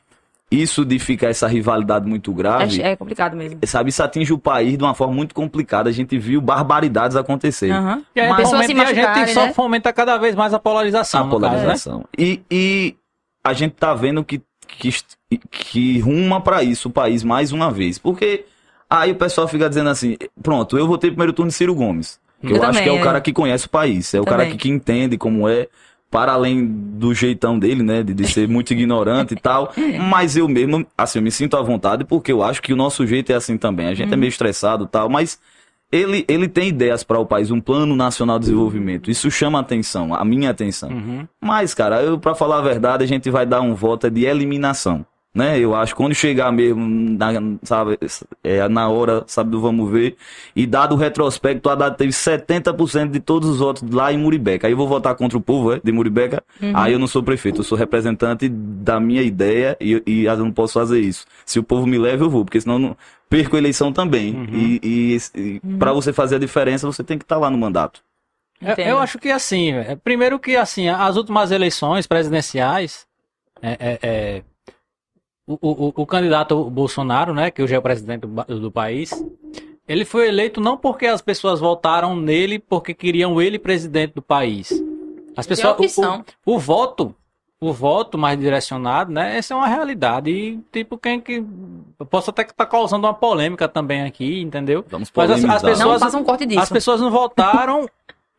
isso 0.51 0.85
de 0.85 0.99
ficar 0.99 1.29
essa 1.29 1.47
rivalidade 1.47 2.07
muito 2.09 2.33
grave, 2.33 2.83
É, 2.83 2.93
é 2.93 2.97
complicado 2.97 3.37
mesmo. 3.37 3.61
sabe, 3.67 3.91
isso 3.91 4.03
atinge 4.03 4.33
o 4.33 4.39
país 4.39 4.77
de 4.77 4.83
uma 4.83 4.95
forma 4.95 5.15
muito 5.15 5.35
complicada. 5.35 5.89
A 5.89 5.93
gente 5.93 6.19
viu 6.19 6.41
barbaridades 6.41 7.17
acontecerem. 7.17 7.75
Aham. 7.77 8.03
E 8.17 8.21
aí, 8.21 8.29
Mas- 8.31 8.53
a 8.53 8.63
gente 8.63 8.75
machucarem, 8.75 9.27
só 9.35 9.47
né? 9.47 9.53
fomenta 9.53 9.93
cada 9.93 10.17
vez 10.19 10.35
mais 10.35 10.53
a 10.53 10.59
polarização. 10.59 11.21
a 11.21 11.25
no 11.25 11.31
caso, 11.31 11.43
né? 11.43 11.49
polarização. 11.51 12.05
E, 12.19 12.43
e 12.51 12.97
a 13.45 13.53
gente 13.53 13.73
tá 13.75 13.95
vendo 13.95 14.25
que, 14.25 14.43
que, 14.67 14.91
que 15.51 15.99
ruma 16.01 16.41
pra 16.41 16.63
isso 16.65 16.89
o 16.89 16.93
país 16.93 17.23
mais 17.23 17.53
uma 17.53 17.71
vez. 17.71 17.97
Porque 17.99 18.45
aí 18.89 19.13
o 19.13 19.17
pessoal 19.17 19.47
fica 19.47 19.69
dizendo 19.69 19.91
assim: 19.91 20.17
pronto, 20.43 20.77
eu 20.77 20.87
votei 20.87 21.11
primeiro 21.11 21.33
turno 21.33 21.51
de 21.51 21.55
Ciro 21.57 21.75
Gomes. 21.75 22.19
Que 22.41 22.49
eu, 22.49 22.57
Eu 22.57 22.63
acho 22.63 22.73
também, 22.73 22.83
que 22.85 22.89
é 22.89 22.93
o 22.93 22.99
é. 22.99 23.03
cara 23.05 23.21
que 23.21 23.33
conhece 23.33 23.67
o 23.67 23.71
país. 23.71 24.13
É 24.15 24.21
o 24.21 24.25
cara 24.25 24.39
Também. 24.39 24.53
que, 24.57 24.63
que 24.63 24.69
entende 24.71 25.17
como 25.19 25.49
é. 25.49 25.69
Para 26.11 26.33
além 26.33 26.67
do 26.67 27.15
jeitão 27.15 27.59
dele, 27.59 27.83
né? 27.83 28.03
De, 28.03 28.13
de 28.13 28.27
ser 28.27 28.49
muito 28.49 28.73
ignorante 28.73 29.35
e 29.35 29.37
tal. 29.37 29.73
Mas 30.09 30.37
eu 30.37 30.49
mesmo, 30.49 30.85
assim, 30.99 31.19
eu 31.21 31.23
me 31.23 31.31
sinto 31.31 31.57
à 31.57 31.63
vontade 31.63 32.05
porque 32.05 32.33
eu 32.33 32.43
acho 32.43 32.61
que 32.61 32.73
o 32.73 32.77
nosso 32.77 33.07
jeito 33.07 33.31
é 33.31 33.37
assim 33.37 33.57
também. 33.57 33.87
A 33.87 33.95
gente 33.95 34.13
é 34.13 34.17
meio 34.17 34.29
estressado 34.29 34.85
e 34.85 34.89
tal, 34.89 35.09
mas 35.09 35.39
ele, 35.93 36.25
ele 36.29 36.49
tem 36.49 36.69
ideias 36.69 37.03
para 37.03 37.19
o 37.19 37.27
país, 37.27 37.51
um 37.51 37.61
plano 37.61 37.97
nacional 37.97 38.39
de 38.39 38.45
desenvolvimento. 38.47 39.11
Isso 39.11 39.31
chama 39.31 39.59
a 39.59 39.61
atenção, 39.61 40.15
a 40.15 40.25
minha 40.25 40.51
atenção. 40.51 40.89
Uhum. 40.89 41.27
Mas, 41.41 41.75
cara, 41.75 42.01
eu, 42.03 42.19
pra 42.19 42.35
falar 42.35 42.59
a 42.59 42.63
verdade, 42.63 43.03
a 43.03 43.07
gente 43.07 43.29
vai 43.29 43.45
dar 43.45 43.61
um 43.61 43.75
voto 43.75 44.07
é 44.07 44.11
de 44.11 44.25
eliminação. 44.25 45.05
Né? 45.33 45.61
Eu 45.61 45.77
acho 45.77 45.95
que 45.95 45.97
quando 45.97 46.15
chegar 46.15 46.51
mesmo, 46.51 46.85
na, 47.17 47.29
sabe, 47.63 47.99
é, 48.43 48.69
na 48.69 48.89
hora, 48.89 49.23
sabe, 49.29 49.51
do 49.51 49.61
vamos 49.61 49.89
ver, 49.91 50.17
e 50.57 50.67
dado 50.67 50.95
o 50.95 50.99
retrospecto, 50.99 51.69
a 51.69 51.73
Haddad 51.73 51.97
teve 51.97 52.11
70% 52.11 53.11
de 53.11 53.21
todos 53.21 53.49
os 53.49 53.59
votos 53.59 53.89
lá 53.91 54.13
em 54.13 54.19
Muribeca. 54.19 54.67
Aí 54.67 54.73
eu 54.73 54.77
vou 54.77 54.89
votar 54.89 55.15
contra 55.15 55.39
o 55.39 55.41
povo, 55.41 55.73
é, 55.73 55.81
de 55.83 55.93
Muribeca. 55.93 56.43
Aí 56.75 56.93
eu 56.93 56.99
não 56.99 57.07
sou 57.07 57.23
prefeito, 57.23 57.61
eu 57.61 57.65
sou 57.65 57.79
representante 57.79 58.49
da 58.49 58.99
minha 58.99 59.23
ideia 59.23 59.77
e, 59.81 60.03
e 60.05 60.25
eu 60.25 60.37
não 60.39 60.53
posso 60.53 60.75
fazer 60.75 61.01
isso. 61.01 61.25
Se 61.47 61.59
o 61.59 61.63
povo 61.63 61.87
me 61.87 61.99
leva, 61.99 62.25
eu 62.25 62.31
vou, 62.31 62.45
porque 62.45 62.61
senão 62.61 62.75
eu 62.75 62.81
não 62.81 62.97
perco 63.29 63.55
a 63.55 63.59
eleição 63.61 63.93
também. 63.93 64.49
E, 64.53 64.81
e, 64.83 65.41
e 65.41 65.61
pra 65.79 65.93
você 65.93 66.13
fazer 66.13 66.37
a 66.37 66.39
diferença, 66.41 66.87
você 66.87 67.05
tem 67.05 67.17
que 67.17 67.25
estar 67.25 67.39
lá 67.39 67.49
no 67.49 67.57
mandato. 67.57 68.03
Eu, 68.61 68.73
Entendo. 68.73 68.89
eu 68.89 68.99
acho 68.99 69.19
que 69.19 69.31
assim, 69.31 69.73
é, 69.73 69.97
primeiro 69.97 70.39
que 70.39 70.57
assim, 70.57 70.89
as 70.89 71.17
últimas 71.17 71.51
eleições 71.51 72.07
presidenciais, 72.07 73.07
é, 73.63 73.71
é, 73.73 73.99
é, 74.03 74.43
o, 75.61 75.87
o, 75.89 75.93
o 76.03 76.07
candidato 76.07 76.65
Bolsonaro, 76.71 77.33
né, 77.35 77.51
que 77.51 77.63
hoje 77.63 77.75
é 77.75 77.79
o 77.79 77.83
presidente 77.83 78.27
do, 78.27 78.61
do 78.61 78.71
país, 78.71 79.11
ele 79.89 80.05
foi 80.05 80.29
eleito 80.29 80.61
não 80.61 80.77
porque 80.77 81.07
as 81.07 81.21
pessoas 81.21 81.59
votaram 81.61 82.15
nele 82.17 82.59
porque 82.59 82.95
queriam 82.95 83.41
ele 83.41 83.59
presidente 83.59 84.15
do 84.15 84.23
país. 84.23 84.71
As 85.37 85.47
pessoas, 85.47 85.77
o, 85.79 85.83
o, 86.47 86.55
o 86.55 86.59
voto, 86.59 87.15
o 87.61 87.73
voto 87.73 88.17
mais 88.19 88.39
direcionado, 88.39 89.13
né, 89.13 89.37
essa 89.37 89.55
é 89.55 89.57
uma 89.57 89.67
realidade 89.67 90.31
e 90.31 90.59
tipo 90.73 90.97
quem 90.99 91.21
que 91.21 91.45
eu 91.99 92.07
posso 92.07 92.31
até 92.31 92.43
estar 92.43 92.67
causando 92.67 93.07
uma 93.07 93.15
polêmica 93.15 93.69
também 93.69 94.03
aqui, 94.03 94.41
entendeu? 94.41 94.85
Vamos 94.89 95.11
Mas 95.15 95.31
as- 95.31 95.45
as 95.45 95.63
pessoas- 95.63 96.13
Não 96.13 96.21
um 96.21 96.25
corte 96.25 96.47
disso. 96.47 96.61
As 96.61 96.69
pessoas 96.71 97.01
não 97.01 97.11
votaram 97.11 97.87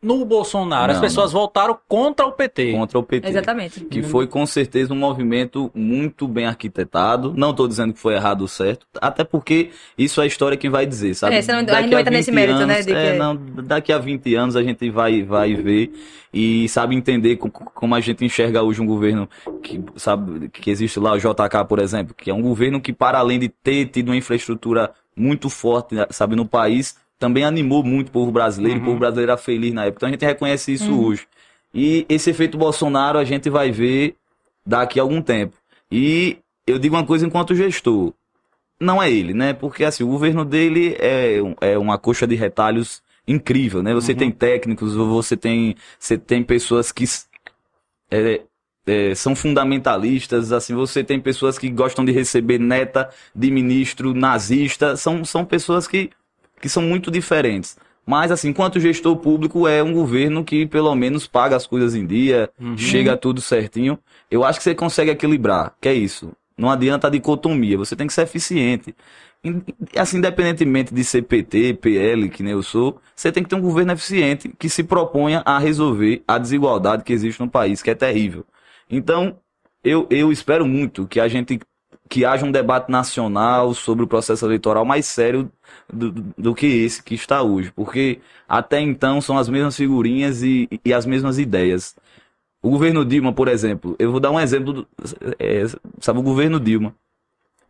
no 0.02 0.24
Bolsonaro, 0.24 0.90
as 0.90 0.98
Não, 0.98 1.04
pessoas 1.04 1.30
votaram 1.30 1.78
contra 1.86 2.26
o 2.26 2.32
PT. 2.32 2.72
contra 2.72 2.98
o 2.98 3.02
PT. 3.04 3.28
Exatamente. 3.28 3.84
Que 3.84 4.02
foi 4.02 4.26
com 4.26 4.44
certeza 4.44 4.92
um 4.92 4.96
movimento 4.96 5.70
muito 5.72 6.26
bem 6.26 6.44
arquitetado. 6.46 7.32
Não 7.36 7.50
estou 7.50 7.68
dizendo 7.68 7.92
que 7.92 8.00
foi 8.00 8.14
errado 8.14 8.40
ou 8.42 8.48
certo, 8.48 8.84
até 9.00 9.22
porque 9.22 9.70
isso 9.96 10.20
é 10.20 10.24
a 10.24 10.26
história 10.26 10.56
que 10.56 10.68
vai 10.68 10.84
dizer, 10.86 11.14
sabe? 11.14 11.36
É, 11.36 11.42
você 11.42 11.52
não- 11.52 11.58
a 11.58 11.60
gente 11.62 11.70
Daqui 11.70 11.90
não 11.90 11.98
entra 12.00 12.10
nesse 12.10 12.30
20 12.32 12.34
mérito, 12.34 12.66
né, 12.66 12.82
de 12.82 12.92
é, 12.92 13.12
que- 13.12 13.18
não, 13.18 13.36
daqui 13.64 13.92
a 13.92 13.98
20 13.98 14.34
anos 14.34 14.56
a 14.56 14.62
gente 14.62 14.90
vai, 14.90 15.22
vai 15.22 15.54
ver 15.54 15.92
e 16.34 16.68
sabe 16.68 16.96
entender 16.96 17.36
co- 17.36 17.48
como 17.50 17.94
a 17.94 18.00
gente 18.00 18.24
enxerga 18.24 18.60
hoje 18.62 18.80
um 18.82 18.86
governo 18.86 19.28
que 19.62 19.80
sabe 19.96 20.48
que 20.48 20.68
existe 20.70 20.98
lá 20.98 21.12
o 21.12 21.18
JK, 21.18 21.64
por 21.68 21.78
exemplo, 21.78 22.12
que 22.12 22.28
é 22.28 22.34
um 22.34 22.42
governo 22.42 22.80
que 22.80 22.92
para 22.92 23.18
além 23.20 23.38
de 23.38 23.48
ter 23.48 23.86
tido 23.86 24.08
uma 24.08 24.16
infraestrutura 24.16 24.90
muito 25.14 25.48
forte, 25.50 25.94
sabe, 26.10 26.34
no 26.34 26.46
país, 26.46 26.96
também 27.22 27.44
animou 27.44 27.84
muito 27.84 28.08
o 28.08 28.10
povo 28.10 28.32
brasileiro, 28.32 28.80
o 28.80 28.84
povo 28.84 28.98
brasileiro 28.98 29.30
era 29.30 29.38
feliz 29.38 29.72
na 29.72 29.84
época. 29.84 29.98
Então 29.98 30.08
a 30.08 30.10
gente 30.10 30.24
reconhece 30.24 30.72
isso 30.72 31.00
hoje. 31.00 31.24
E 31.72 32.04
esse 32.08 32.30
efeito 32.30 32.58
Bolsonaro 32.58 33.16
a 33.16 33.22
gente 33.22 33.48
vai 33.48 33.70
ver 33.70 34.16
daqui 34.66 34.98
a 34.98 35.04
algum 35.04 35.22
tempo. 35.22 35.56
E 35.88 36.38
eu 36.66 36.80
digo 36.80 36.96
uma 36.96 37.06
coisa 37.06 37.24
enquanto 37.24 37.54
gestor. 37.54 38.12
Não 38.80 39.00
é 39.00 39.08
ele, 39.08 39.32
né? 39.32 39.52
Porque 39.52 39.84
assim, 39.84 40.02
o 40.02 40.08
governo 40.08 40.44
dele 40.44 40.96
é, 40.98 41.36
é 41.60 41.78
uma 41.78 41.96
coxa 41.96 42.26
de 42.26 42.34
retalhos 42.34 43.00
incrível, 43.26 43.84
né? 43.84 43.94
Você 43.94 44.16
tem 44.16 44.32
técnicos, 44.32 44.96
você 44.96 45.36
tem, 45.36 45.76
você 46.00 46.18
tem 46.18 46.42
pessoas 46.42 46.90
que 46.90 47.04
é, 48.10 48.40
é, 48.84 49.14
são 49.14 49.36
fundamentalistas, 49.36 50.50
assim, 50.50 50.74
você 50.74 51.04
tem 51.04 51.20
pessoas 51.20 51.56
que 51.56 51.70
gostam 51.70 52.04
de 52.04 52.10
receber 52.10 52.58
neta 52.58 53.10
de 53.32 53.48
ministro 53.48 54.12
nazista, 54.12 54.96
são, 54.96 55.24
são 55.24 55.44
pessoas 55.44 55.86
que, 55.86 56.10
que 56.62 56.68
são 56.68 56.82
muito 56.82 57.10
diferentes. 57.10 57.76
Mas, 58.06 58.30
assim, 58.30 58.48
enquanto 58.48 58.80
gestor 58.80 59.16
público, 59.16 59.68
é 59.68 59.82
um 59.82 59.92
governo 59.92 60.42
que 60.42 60.66
pelo 60.66 60.94
menos 60.94 61.26
paga 61.26 61.54
as 61.56 61.66
coisas 61.66 61.94
em 61.94 62.06
dia, 62.06 62.48
chega 62.76 63.16
tudo 63.16 63.40
certinho. 63.40 63.98
Eu 64.30 64.44
acho 64.44 64.58
que 64.58 64.64
você 64.64 64.74
consegue 64.74 65.10
equilibrar, 65.10 65.74
que 65.80 65.88
é 65.88 65.94
isso. 65.94 66.32
Não 66.56 66.70
adianta 66.70 67.06
a 67.06 67.10
dicotomia, 67.10 67.76
você 67.76 67.94
tem 67.94 68.06
que 68.06 68.12
ser 68.12 68.22
eficiente. 68.22 68.94
Assim, 69.96 70.18
independentemente 70.18 70.94
de 70.94 71.02
ser 71.02 71.22
PT, 71.22 71.74
PL, 71.74 72.28
que 72.28 72.42
nem 72.42 72.52
eu 72.52 72.62
sou, 72.62 73.00
você 73.14 73.32
tem 73.32 73.42
que 73.42 73.48
ter 73.48 73.56
um 73.56 73.60
governo 73.60 73.92
eficiente 73.92 74.52
que 74.56 74.68
se 74.68 74.84
proponha 74.84 75.42
a 75.44 75.58
resolver 75.58 76.22
a 76.26 76.38
desigualdade 76.38 77.02
que 77.02 77.12
existe 77.12 77.40
no 77.40 77.50
país, 77.50 77.82
que 77.82 77.90
é 77.90 77.94
terrível. 77.94 78.44
Então, 78.88 79.36
eu, 79.82 80.06
eu 80.10 80.30
espero 80.30 80.64
muito 80.66 81.08
que 81.08 81.18
a 81.18 81.26
gente 81.26 81.60
que 82.08 82.24
haja 82.24 82.44
um 82.44 82.52
debate 82.52 82.90
nacional 82.90 83.72
sobre 83.74 84.04
o 84.04 84.06
processo 84.08 84.44
eleitoral 84.44 84.84
mais 84.84 85.06
sério 85.06 85.50
do, 85.92 86.10
do- 86.36 86.54
que 86.54 86.66
esse 86.66 87.02
que 87.02 87.14
está 87.14 87.42
hoje, 87.42 87.72
porque 87.74 88.20
até 88.48 88.80
então 88.80 89.20
são 89.20 89.38
as 89.38 89.48
mesmas 89.48 89.76
figurinhas 89.76 90.42
e, 90.42 90.68
e 90.84 90.92
as 90.92 91.06
mesmas 91.06 91.38
ideias. 91.38 91.96
O 92.62 92.70
governo 92.70 93.04
Dilma, 93.04 93.32
por 93.32 93.48
exemplo, 93.48 93.96
eu 93.98 94.10
vou 94.12 94.20
dar 94.20 94.30
um 94.30 94.40
exemplo, 94.40 94.72
do, 94.72 94.88
é, 95.38 95.64
sabe, 96.00 96.20
o 96.20 96.22
governo 96.22 96.60
Dilma 96.60 96.94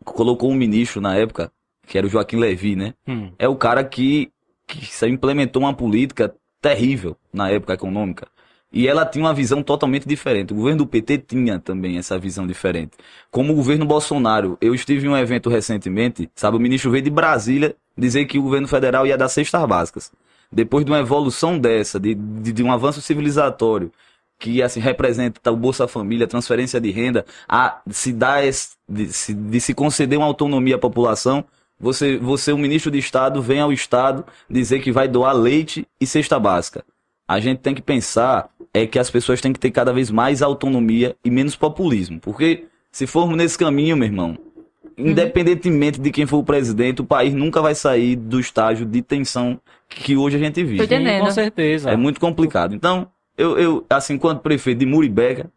colocou 0.03 0.51
um 0.51 0.55
ministro 0.55 1.01
na 1.01 1.15
época, 1.15 1.51
que 1.87 1.97
era 1.97 2.07
o 2.07 2.09
Joaquim 2.09 2.37
Levy, 2.37 2.75
né? 2.75 2.93
Hum. 3.07 3.31
é 3.37 3.47
o 3.47 3.55
cara 3.55 3.83
que, 3.83 4.31
que 4.67 5.05
implementou 5.07 5.61
uma 5.61 5.73
política 5.73 6.33
terrível 6.61 7.15
na 7.31 7.49
época 7.49 7.73
econômica. 7.73 8.27
E 8.73 8.87
ela 8.87 9.05
tinha 9.05 9.23
uma 9.23 9.33
visão 9.35 9.61
totalmente 9.61 10.07
diferente. 10.07 10.51
O 10.51 10.55
governo 10.55 10.79
do 10.79 10.87
PT 10.87 11.19
tinha 11.19 11.59
também 11.59 11.99
essa 11.99 12.17
visão 12.17 12.47
diferente. 12.47 12.93
Como 13.29 13.53
o 13.53 13.55
governo 13.55 13.85
Bolsonaro, 13.85 14.57
eu 14.59 14.73
estive 14.73 15.05
em 15.05 15.09
um 15.09 15.15
evento 15.15 15.47
recentemente, 15.47 16.27
sabe, 16.33 16.57
o 16.57 16.59
ministro 16.59 16.89
veio 16.89 17.03
de 17.03 17.11
Brasília 17.11 17.75
dizer 17.95 18.25
que 18.25 18.39
o 18.39 18.41
governo 18.41 18.67
federal 18.67 19.05
ia 19.05 19.15
dar 19.15 19.29
cestas 19.29 19.63
básicas. 19.67 20.11
Depois 20.51 20.83
de 20.83 20.91
uma 20.91 20.99
evolução 20.99 21.59
dessa, 21.59 21.99
de, 21.99 22.15
de, 22.15 22.51
de 22.51 22.63
um 22.63 22.71
avanço 22.71 22.99
civilizatório, 22.99 23.91
que 24.39 24.61
assim 24.61 24.79
representa 24.79 25.51
o 25.51 25.55
Bolsa 25.55 25.87
Família, 25.87 26.27
transferência 26.27 26.81
de 26.81 26.89
renda, 26.89 27.25
a 27.47 27.79
se 27.91 28.11
dar 28.11 28.43
esse, 28.43 28.69
de, 28.89 29.13
se, 29.13 29.35
de 29.35 29.61
se 29.61 29.75
conceder 29.75 30.17
uma 30.17 30.27
autonomia 30.27 30.75
à 30.75 30.79
população, 30.79 31.45
você, 31.79 32.17
você, 32.17 32.51
o 32.51 32.57
ministro 32.57 32.89
de 32.89 32.97
Estado, 32.97 33.41
vem 33.41 33.59
ao 33.59 33.71
Estado 33.71 34.25
dizer 34.49 34.79
que 34.79 34.91
vai 34.91 35.07
doar 35.07 35.35
leite 35.35 35.87
e 36.01 36.07
cesta 36.07 36.39
básica. 36.39 36.83
A 37.27 37.39
gente 37.39 37.59
tem 37.59 37.73
que 37.73 37.81
pensar 37.81 38.49
é 38.73 38.87
que 38.87 38.97
as 38.97 39.09
pessoas 39.09 39.39
têm 39.39 39.53
que 39.53 39.59
ter 39.59 39.71
cada 39.71 39.93
vez 39.93 40.09
mais 40.09 40.41
autonomia 40.41 41.15
e 41.23 41.29
menos 41.29 41.55
populismo. 41.55 42.19
Porque 42.19 42.65
se 42.91 43.05
formos 43.05 43.37
nesse 43.37 43.57
caminho, 43.57 43.95
meu 43.95 44.07
irmão, 44.07 44.37
independentemente 44.97 45.99
de 45.99 46.11
quem 46.11 46.25
for 46.25 46.37
o 46.37 46.43
presidente, 46.43 47.01
o 47.01 47.05
país 47.05 47.33
nunca 47.33 47.61
vai 47.61 47.75
sair 47.75 48.15
do 48.15 48.39
estágio 48.39 48.85
de 48.85 49.01
tensão 49.01 49.59
que 49.87 50.17
hoje 50.17 50.37
a 50.37 50.39
gente 50.39 50.63
vive. 50.63 50.87
Sim, 50.87 51.25
com 51.25 51.31
certeza. 51.31 51.91
É 51.91 51.95
muito 51.95 52.19
complicado. 52.19 52.73
Então, 52.73 53.07
eu, 53.37 53.55
eu 53.57 53.85
assim, 53.89 54.15
enquanto 54.15 54.41
prefeito 54.41 54.79
de 54.79 54.85
Muribeca, 54.85 55.49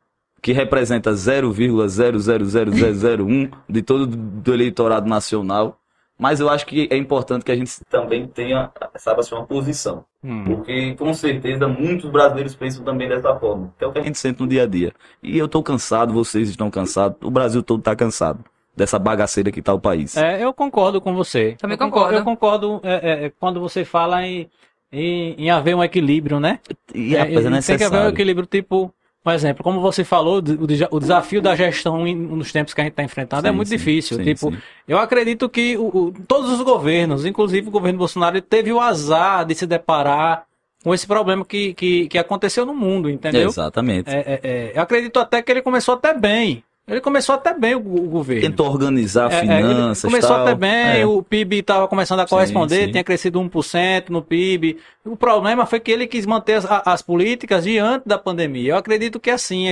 que 0.43 0.53
representa 0.53 1.13
0,00001 1.13 3.51
de 3.69 3.83
todo 3.83 4.07
do 4.07 4.55
eleitorado 4.55 5.09
nacional. 5.09 5.81
Mas 6.19 6.41
eu 6.41 6.49
acho 6.49 6.67
que 6.67 6.89
é 6.91 6.97
importante 6.97 7.45
que 7.45 7.53
a 7.53 7.57
gente 7.57 7.73
também 7.91 8.27
tenha, 8.27 8.71
sabe, 8.97 9.21
assim, 9.21 9.35
uma 9.35 9.45
posição. 9.45 10.05
Hum. 10.25 10.45
Porque, 10.45 10.95
com 10.95 11.13
certeza, 11.13 11.69
muitos 11.69 12.11
brasileiros 12.11 12.55
pensam 12.55 12.83
também 12.85 13.09
dessa 13.09 13.35
forma. 13.37 13.73
Que 13.79 13.85
é 13.85 13.87
o 13.87 13.93
que 13.93 13.99
a 13.99 14.03
gente 14.03 14.19
sente 14.19 14.41
no 14.41 14.47
dia 14.49 14.63
a 14.63 14.67
dia. 14.67 14.93
E 15.23 15.37
eu 15.37 15.47
tô 15.47 15.63
cansado, 15.63 16.13
vocês 16.13 16.49
estão 16.49 16.71
cansados, 16.71 17.19
o 17.23 17.31
Brasil 17.31 17.63
todo 17.63 17.83
tá 17.83 17.95
cansado 17.95 18.43
dessa 18.75 18.99
bagaceira 18.99 19.51
que 19.51 19.63
tá 19.63 19.73
o 19.73 19.81
país. 19.81 20.17
É, 20.17 20.43
eu 20.43 20.53
concordo 20.53 21.01
com 21.01 21.15
você. 21.15 21.57
Também 21.59 21.75
eu 21.75 21.79
concordo. 21.79 22.23
concordo. 22.25 22.69
Eu 22.71 22.79
concordo 22.79 22.81
é, 22.83 23.27
é, 23.27 23.33
quando 23.39 23.61
você 23.61 23.85
fala 23.85 24.27
em, 24.27 24.51
em, 24.93 25.35
em 25.39 25.51
haver 25.51 25.75
um 25.75 25.83
equilíbrio, 25.83 26.39
né? 26.39 26.61
E 26.95 27.17
a 27.17 27.27
coisa 27.27 27.49
É, 27.49 27.61
tem 27.61 27.79
que 27.79 27.85
haver 27.85 28.01
um 28.01 28.09
equilíbrio, 28.09 28.47
tipo, 28.47 28.93
por 29.27 29.35
exemplo, 29.35 29.65
como 29.65 29.81
você 29.81 30.05
falou, 30.05 30.37
o, 30.37 30.41
desa- 30.41 30.87
o 30.89 31.01
desafio 31.01 31.43
da 31.43 31.57
gestão 31.57 32.05
nos 32.07 32.53
tempos 32.53 32.73
que 32.73 32.81
a 32.81 32.85
gente 32.85 32.93
está 32.93 33.03
enfrentando 33.03 33.45
é 33.49 33.51
Sim, 33.51 33.57
muito 33.57 33.67
sim, 33.69 33.77
difícil. 33.77 34.19
sim, 34.19 34.23
tipo, 34.23 34.55
eu 34.87 34.99
acredito 34.99 35.49
que 35.49 35.77
o- 35.77 35.89
o- 35.89 36.13
todos 36.29 36.49
os 36.53 36.61
governos, 36.63 37.27
inclusive 37.27 37.67
o 37.67 37.71
governo 37.73 37.99
Bolsonaro, 37.99 38.41
teve 38.41 38.73
o 38.73 38.79
azar 38.81 39.45
de 39.45 39.53
se 39.57 39.67
deparar 39.67 40.45
com 40.85 40.95
esse 40.95 41.09
problema 41.09 41.45
que, 41.45 41.75
que, 41.75 42.07
que 42.07 42.17
aconteceu 42.19 42.65
no 42.65 42.73
mundo, 42.73 43.11
entendeu? 43.11 43.49
Exatamente. 43.49 44.09
É, 44.09 44.15
é, 44.21 44.41
é, 44.45 44.73
eu 44.77 44.81
acredito 44.83 45.19
até 45.19 45.43
que 45.43 45.51
ele 45.51 45.61
começou 45.61 45.95
até 45.97 46.15
bem. 46.15 46.63
Ele 46.89 47.01
começou 47.01 47.35
até 47.35 47.53
bem 47.53 47.75
o, 47.75 47.79
o 47.79 48.09
governo. 48.09 48.43
Tentou 48.43 48.67
organizar 48.69 49.33
É, 49.33 49.39
é, 49.39 49.41
finanças. 49.41 50.09
começou 50.09 50.37
tal. 50.37 50.43
até 50.47 50.55
bem, 50.55 51.01
É. 51.01 51.07
o 51.07 51.21
PIB 51.21 51.59
estava 51.59 51.89
começando 51.89 52.21
a 52.21 52.27
corresponder, 52.27 52.87
sim. 52.87 52.93
tinha 52.93 53.03
crescido 53.03 53.41
1% 53.41 54.09
no 54.11 54.23
PIB. 54.23 54.79
O 55.05 55.17
problema 55.17 55.67
foi 55.67 55.81
que 55.81 55.91
ele 55.91 56.07
quis 56.07 56.25
manter 56.27 56.55
as, 56.55 56.65
as 56.87 57.03
políticas 57.03 57.65
diante 57.65 58.07
da 58.07 58.17
pandemia. 58.17 58.71
Eu 58.73 58.77
acredito 58.77 59.19
que 59.19 59.31
assim, 59.31 59.67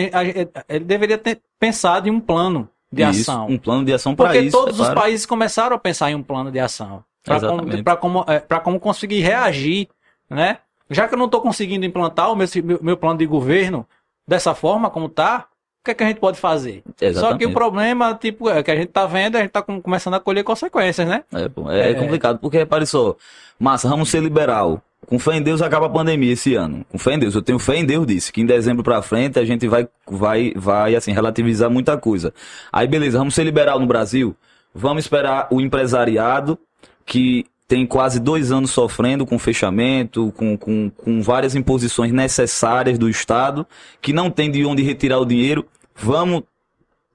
ele 0.68 0.84
deveria 0.84 1.16
ter 1.16 1.40
pensado 1.60 2.08
em 2.08 2.10
um 2.10 2.18
plano 2.20 2.68
de 2.90 3.02
Isso, 3.02 3.30
ação. 3.30 3.46
Um 3.48 3.58
plano 3.58 3.84
de 3.84 3.92
ação 3.92 4.14
para 4.16 4.26
Porque 4.26 4.40
isso. 4.40 4.56
todos 4.56 4.70
é 4.78 4.82
os 4.82 4.88
claro. 4.88 5.00
países 5.00 5.24
começaram 5.26 5.76
a 5.76 5.78
pensar 5.78 6.10
em 6.10 6.16
um 6.16 6.22
plano 6.22 6.50
de 6.50 6.58
ação. 6.58 7.04
Para 7.24 7.40
como, 7.40 7.82
pra 7.84 7.96
como, 7.96 8.24
é, 8.28 8.38
pra 8.40 8.58
como 8.60 8.78
conseguir 8.80 9.20
reagir, 9.20 9.88
né? 10.28 10.58
Já 10.90 11.08
que 11.08 11.14
eu 11.14 11.18
não 11.18 11.24
estou 11.26 11.40
conseguindo 11.40 11.86
implantar 11.86 12.30
o 12.30 12.36
meu, 12.36 12.46
meu, 12.62 12.78
meu 12.82 12.96
plano 12.96 13.18
de 13.18 13.24
governo 13.26 13.86
dessa 14.28 14.54
forma 14.54 14.90
como 14.90 15.08
tá, 15.08 15.46
o 15.84 15.86
que, 15.86 15.90
é 15.90 15.94
que 15.94 16.02
a 16.02 16.06
gente 16.06 16.18
pode 16.18 16.38
fazer? 16.38 16.82
Só 16.86 16.92
que 16.98 17.04
Exatamente. 17.04 17.44
o 17.46 17.52
problema, 17.52 18.14
tipo, 18.14 18.48
é 18.48 18.62
que 18.62 18.70
a 18.70 18.74
gente 18.76 18.86
tá 18.88 19.04
vendo, 19.04 19.36
a 19.36 19.40
gente 19.42 19.50
tá 19.50 19.60
com- 19.60 19.82
começando 19.82 20.14
a 20.14 20.20
colher 20.20 20.42
consequências, 20.42 21.06
né? 21.06 21.24
É, 21.30 21.42
é, 21.78 21.90
É. 21.90 21.94
complicado, 21.94 22.38
porque 22.38 22.56
repare 22.56 22.86
só, 22.86 23.14
massa, 23.60 23.86
vamos 23.86 24.08
ser 24.08 24.22
liberal. 24.22 24.80
Com 25.06 25.18
fé 25.18 25.36
em 25.36 25.42
Deus 25.42 25.60
acaba 25.60 25.84
a 25.84 25.90
pandemia 25.90 26.32
esse 26.32 26.54
ano. 26.54 26.86
Com 26.88 26.96
fé 26.96 27.12
em 27.12 27.18
Deus, 27.18 27.34
eu 27.34 27.42
tenho 27.42 27.58
fé 27.58 27.76
em 27.76 27.84
Deus 27.84 28.06
disse 28.06 28.32
que 28.32 28.40
em 28.40 28.46
dezembro 28.46 28.82
pra 28.82 29.02
frente 29.02 29.38
a 29.38 29.44
gente 29.44 29.68
vai, 29.68 29.86
vai, 30.10 30.54
vai 30.56 30.96
assim, 30.96 31.12
relativizar 31.12 31.68
muita 31.68 31.98
coisa. 31.98 32.32
Aí 32.72 32.86
beleza, 32.88 33.18
vamos 33.18 33.34
ser 33.34 33.44
liberal 33.44 33.78
no 33.78 33.86
Brasil? 33.86 34.34
Vamos 34.74 35.04
esperar 35.04 35.46
o 35.50 35.60
empresariado 35.60 36.58
que 37.04 37.44
tem 37.68 37.86
quase 37.86 38.18
dois 38.20 38.50
anos 38.52 38.70
sofrendo 38.70 39.24
com 39.26 39.38
fechamento, 39.38 40.32
com, 40.36 40.56
com, 40.56 40.90
com 40.90 41.22
várias 41.22 41.54
imposições 41.54 42.12
necessárias 42.12 42.98
do 42.98 43.08
Estado, 43.08 43.66
que 44.00 44.12
não 44.12 44.30
tem 44.30 44.50
de 44.50 44.64
onde 44.64 44.82
retirar 44.82 45.18
o 45.18 45.24
dinheiro. 45.26 45.66
Vamos 45.94 46.42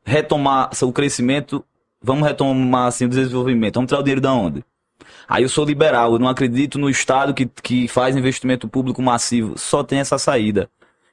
retomar 0.04 0.70
o 0.82 0.92
crescimento, 0.92 1.63
vamos 2.02 2.28
retomar 2.28 2.88
assim, 2.88 3.06
o 3.06 3.10
desenvolvimento. 3.10 3.76
Vamos 3.76 3.89
tirar 3.89 4.00
o 4.00 4.04
dinheiro 4.04 4.22
da 4.22 4.34
onde? 4.34 4.63
Aí 5.28 5.44
eu 5.44 5.50
sou 5.50 5.65
liberal, 5.65 6.13
eu 6.13 6.20
não 6.20 6.28
acredito 6.28 6.80
no 6.80 6.89
Estado 6.89 7.34
que, 7.34 7.46
que 7.46 7.88
faz 7.88 8.15
investimento 8.15 8.68
público 8.68 9.02
massivo. 9.02 9.58
Só 9.58 9.84
tem 9.84 10.00
essa 10.00 10.18
saída. 10.18 10.70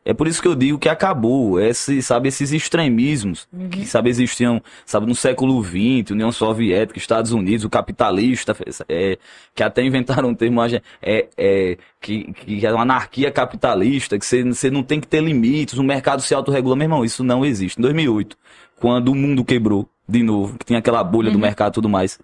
É 0.08 0.14
por 0.14 0.28
isso 0.28 0.40
que 0.40 0.46
eu 0.46 0.54
digo 0.54 0.78
que 0.78 0.88
acabou, 0.88 1.58
esse, 1.58 2.00
sabe, 2.00 2.28
esses 2.28 2.52
extremismos 2.52 3.48
que, 3.72 3.84
sabe, 3.84 4.08
existiam, 4.08 4.62
sabe, 4.84 5.04
no 5.04 5.16
século 5.16 5.60
XX, 5.64 6.12
União 6.12 6.30
Soviética, 6.30 6.96
Estados 6.96 7.32
Unidos, 7.32 7.64
o 7.64 7.68
capitalista, 7.68 8.56
é, 8.88 9.18
que 9.52 9.64
até 9.64 9.82
inventaram 9.82 10.28
um 10.28 10.34
termo, 10.34 10.62
é, 11.02 11.28
é, 11.36 11.76
que, 12.00 12.32
que 12.34 12.64
é 12.64 12.72
uma 12.72 12.82
anarquia 12.82 13.32
capitalista, 13.32 14.16
que 14.16 14.24
você, 14.24 14.44
você 14.44 14.70
não 14.70 14.84
tem 14.84 15.00
que 15.00 15.08
ter 15.08 15.20
limites, 15.20 15.76
o 15.76 15.82
mercado 15.82 16.22
se 16.22 16.32
autorregula. 16.32 16.76
Meu 16.76 16.84
irmão, 16.84 17.04
isso 17.04 17.24
não 17.24 17.44
existe. 17.44 17.76
Em 17.76 17.82
2008, 17.82 18.38
quando 18.78 19.08
o 19.08 19.14
mundo 19.14 19.44
quebrou 19.44 19.88
de 20.08 20.22
novo, 20.22 20.56
que 20.56 20.64
tinha 20.64 20.78
aquela 20.78 21.02
bolha 21.02 21.32
do 21.32 21.38
mercado 21.38 21.72
e 21.72 21.74
tudo 21.74 21.88
mais, 21.88 22.16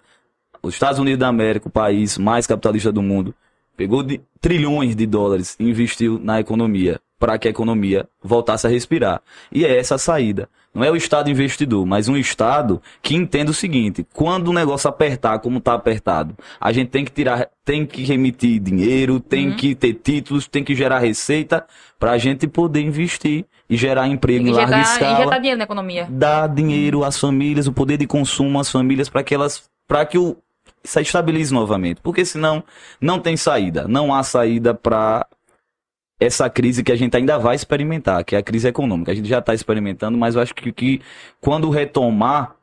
os 0.61 0.73
Estados 0.73 0.99
Unidos 0.99 1.19
da 1.19 1.27
América, 1.27 1.67
o 1.67 1.71
país 1.71 2.17
mais 2.17 2.47
capitalista 2.47 2.93
do 2.93 3.01
mundo, 3.01 3.35
pegou 3.75 4.01
de 4.01 4.21
trilhões 4.39 4.95
de 4.95 5.05
dólares 5.05 5.57
e 5.59 5.65
investiu 5.69 6.17
na 6.17 6.39
economia 6.39 7.01
para 7.23 7.37
que 7.37 7.47
a 7.47 7.51
economia 7.51 8.05
voltasse 8.21 8.67
a 8.67 8.69
respirar. 8.69 9.21
E 9.49 9.63
é 9.63 9.77
essa 9.77 9.95
a 9.95 9.97
saída. 9.97 10.49
Não 10.75 10.83
é 10.83 10.91
o 10.91 10.95
Estado 10.97 11.31
investidor, 11.31 11.85
mas 11.85 12.09
um 12.09 12.17
Estado 12.17 12.81
que 13.01 13.15
entenda 13.15 13.49
o 13.49 13.53
seguinte: 13.53 14.05
quando 14.13 14.49
o 14.49 14.53
negócio 14.53 14.89
apertar, 14.89 15.39
como 15.39 15.59
está 15.59 15.73
apertado, 15.73 16.35
a 16.59 16.73
gente 16.73 16.89
tem 16.89 17.05
que 17.05 17.11
tirar, 17.11 17.47
tem 17.63 17.85
que 17.85 18.03
remitir 18.03 18.59
dinheiro, 18.59 19.21
tem 19.21 19.55
que 19.55 19.73
ter 19.73 19.93
títulos, 19.93 20.49
tem 20.49 20.65
que 20.65 20.75
gerar 20.75 20.99
receita 20.99 21.65
para 21.97 22.11
a 22.11 22.17
gente 22.17 22.45
poder 22.45 22.81
investir 22.81 23.45
e 23.69 23.77
gerar 23.77 24.05
emprego 24.05 24.45
em 24.45 24.49
E 24.49 24.51
larga 24.51 24.75
injetar, 24.75 24.93
escala 24.93 25.21
injetar 25.21 25.39
dinheiro 25.39 25.57
na 25.59 25.63
economia. 25.63 26.07
dar 26.09 26.47
dinheiro 26.49 27.05
às 27.05 27.17
famílias, 27.17 27.67
o 27.67 27.71
poder 27.71 27.95
de 27.95 28.05
consumo 28.05 28.59
às 28.59 28.69
famílias 28.69 29.07
para 29.07 29.23
que 29.23 29.33
elas, 29.33 29.63
para 29.87 30.05
que 30.05 30.17
o 30.17 30.35
se 30.83 30.99
estabilize 30.99 31.53
novamente, 31.53 32.01
porque 32.01 32.25
senão 32.25 32.61
não 32.99 33.17
tem 33.17 33.37
saída, 33.37 33.87
não 33.87 34.13
há 34.13 34.21
saída 34.23 34.73
para 34.73 35.25
essa 36.23 36.49
crise 36.49 36.83
que 36.83 36.91
a 36.91 36.95
gente 36.95 37.15
ainda 37.15 37.37
vai 37.37 37.55
experimentar, 37.55 38.23
que 38.23 38.35
é 38.35 38.39
a 38.39 38.43
crise 38.43 38.67
econômica. 38.67 39.11
A 39.11 39.15
gente 39.15 39.27
já 39.27 39.39
está 39.39 39.53
experimentando, 39.53 40.17
mas 40.17 40.35
eu 40.35 40.41
acho 40.41 40.53
que, 40.53 40.71
que 40.71 41.01
quando 41.41 41.69
retomar, 41.69 42.55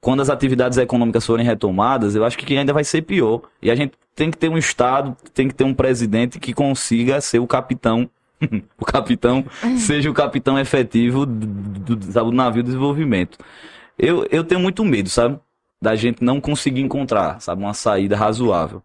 quando 0.00 0.20
as 0.20 0.30
atividades 0.30 0.78
econômicas 0.78 1.24
forem 1.26 1.44
retomadas, 1.44 2.14
eu 2.14 2.24
acho 2.24 2.38
que 2.38 2.56
ainda 2.56 2.72
vai 2.72 2.84
ser 2.84 3.02
pior. 3.02 3.42
E 3.62 3.70
a 3.70 3.74
gente 3.74 3.94
tem 4.14 4.30
que 4.30 4.36
ter 4.36 4.48
um 4.48 4.58
Estado, 4.58 5.16
tem 5.32 5.48
que 5.48 5.54
ter 5.54 5.64
um 5.64 5.74
presidente 5.74 6.38
que 6.38 6.52
consiga 6.52 7.20
ser 7.20 7.38
o 7.38 7.46
capitão 7.46 8.08
o 8.78 8.84
capitão 8.84 9.44
seja 9.78 10.08
o 10.08 10.14
capitão 10.14 10.58
efetivo 10.58 11.26
do, 11.26 11.96
do, 11.96 11.96
do 11.96 12.32
navio 12.32 12.62
de 12.62 12.68
desenvolvimento. 12.68 13.38
Eu, 13.98 14.26
eu 14.30 14.44
tenho 14.44 14.60
muito 14.60 14.84
medo, 14.84 15.08
sabe? 15.08 15.38
Da 15.82 15.96
gente 15.96 16.22
não 16.22 16.40
conseguir 16.40 16.80
encontrar, 16.80 17.40
sabe, 17.40 17.62
uma 17.62 17.74
saída 17.74 18.16
razoável. 18.16 18.82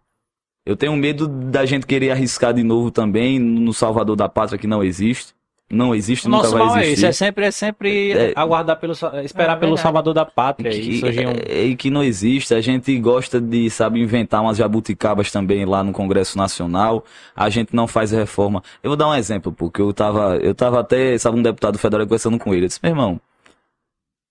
Eu 0.66 0.76
tenho 0.76 0.94
medo 0.96 1.28
da 1.28 1.66
gente 1.66 1.86
querer 1.86 2.10
arriscar 2.10 2.54
de 2.54 2.62
novo 2.62 2.90
também 2.90 3.38
no 3.38 3.72
Salvador 3.74 4.16
da 4.16 4.28
Pátria 4.28 4.58
que 4.58 4.66
não 4.66 4.82
existe. 4.82 5.34
Não 5.70 5.94
existe, 5.94 6.26
O 6.26 6.30
nunca 6.30 6.42
nosso 6.44 6.56
vai 6.58 6.66
mal 6.66 6.76
é 6.76 6.80
existir. 6.82 6.94
isso, 6.98 7.06
é 7.06 7.12
sempre, 7.12 7.46
é 7.46 7.50
sempre 7.50 8.12
É. 8.12 8.32
aguardar 8.36 8.78
pelo, 8.78 8.92
esperar 9.24 9.56
É 9.56 9.60
pelo. 9.60 9.76
Salvador 9.78 10.12
da 10.12 10.24
Pátria 10.24 10.70
que, 10.70 10.76
e 10.78 11.00
surgir 11.00 11.26
um... 11.26 11.30
é- 11.30 11.64
e 11.64 11.74
que 11.76 11.88
não 11.90 12.04
existe. 12.04 12.54
A 12.54 12.60
gente 12.60 12.96
gosta 12.98 13.40
de, 13.40 13.68
sabe, 13.70 13.98
inventar 13.98 14.42
umas 14.42 14.58
jabuticabas 14.58 15.32
também 15.32 15.64
lá 15.64 15.82
no 15.82 15.90
Congresso 15.90 16.36
Nacional. 16.36 17.02
A 17.34 17.48
gente 17.48 17.74
não 17.74 17.86
faz 17.86 18.10
reforma. 18.12 18.62
Eu 18.82 18.90
vou 18.90 18.96
dar 18.96 19.08
um 19.08 19.14
exemplo, 19.14 19.50
porque 19.52 19.80
eu 19.80 19.92
tava, 19.92 20.36
eu 20.36 20.54
tava 20.54 20.80
até, 20.80 21.16
sabe, 21.18 21.38
um 21.38 21.42
deputado 21.42 21.78
federal 21.78 22.06
conversando 22.06 22.38
com 22.38 22.52
ele. 22.54 22.64
Eu 22.64 22.68
disse, 22.68 22.80
meu 22.82 22.92
irmão, 22.92 23.20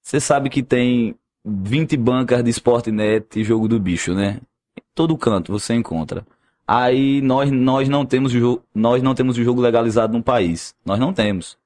você 0.04 0.20
sabe 0.20 0.50
que 0.52 0.62
tem 0.62 1.16
20 1.44 1.98
bancas 1.98 2.44
de 2.44 2.52
Sportnet 2.52 3.40
e 3.40 3.44
jogo 3.44 3.68
do 3.68 3.80
bicho, 3.80 4.14
né? 4.14 4.40
Em 4.78 4.82
todo 4.96 5.18
canto 5.18 5.52
você 5.52 5.74
encontra. 5.74 6.26
Aí 6.68 7.22
nós, 7.22 7.52
nós 7.52 7.90
não 7.90 8.06
temos 8.06 8.34
o 8.34 8.40
jogo, 8.40 8.64
nós 8.74 9.04
não 9.04 9.14
temos 9.14 9.38
o 9.38 9.44
jogo 9.44 9.62
legalizado 9.62 10.18
no 10.18 10.24
país. 10.24 10.74
Nós 10.86 11.00
não 11.00 11.12
temos. 11.14 11.58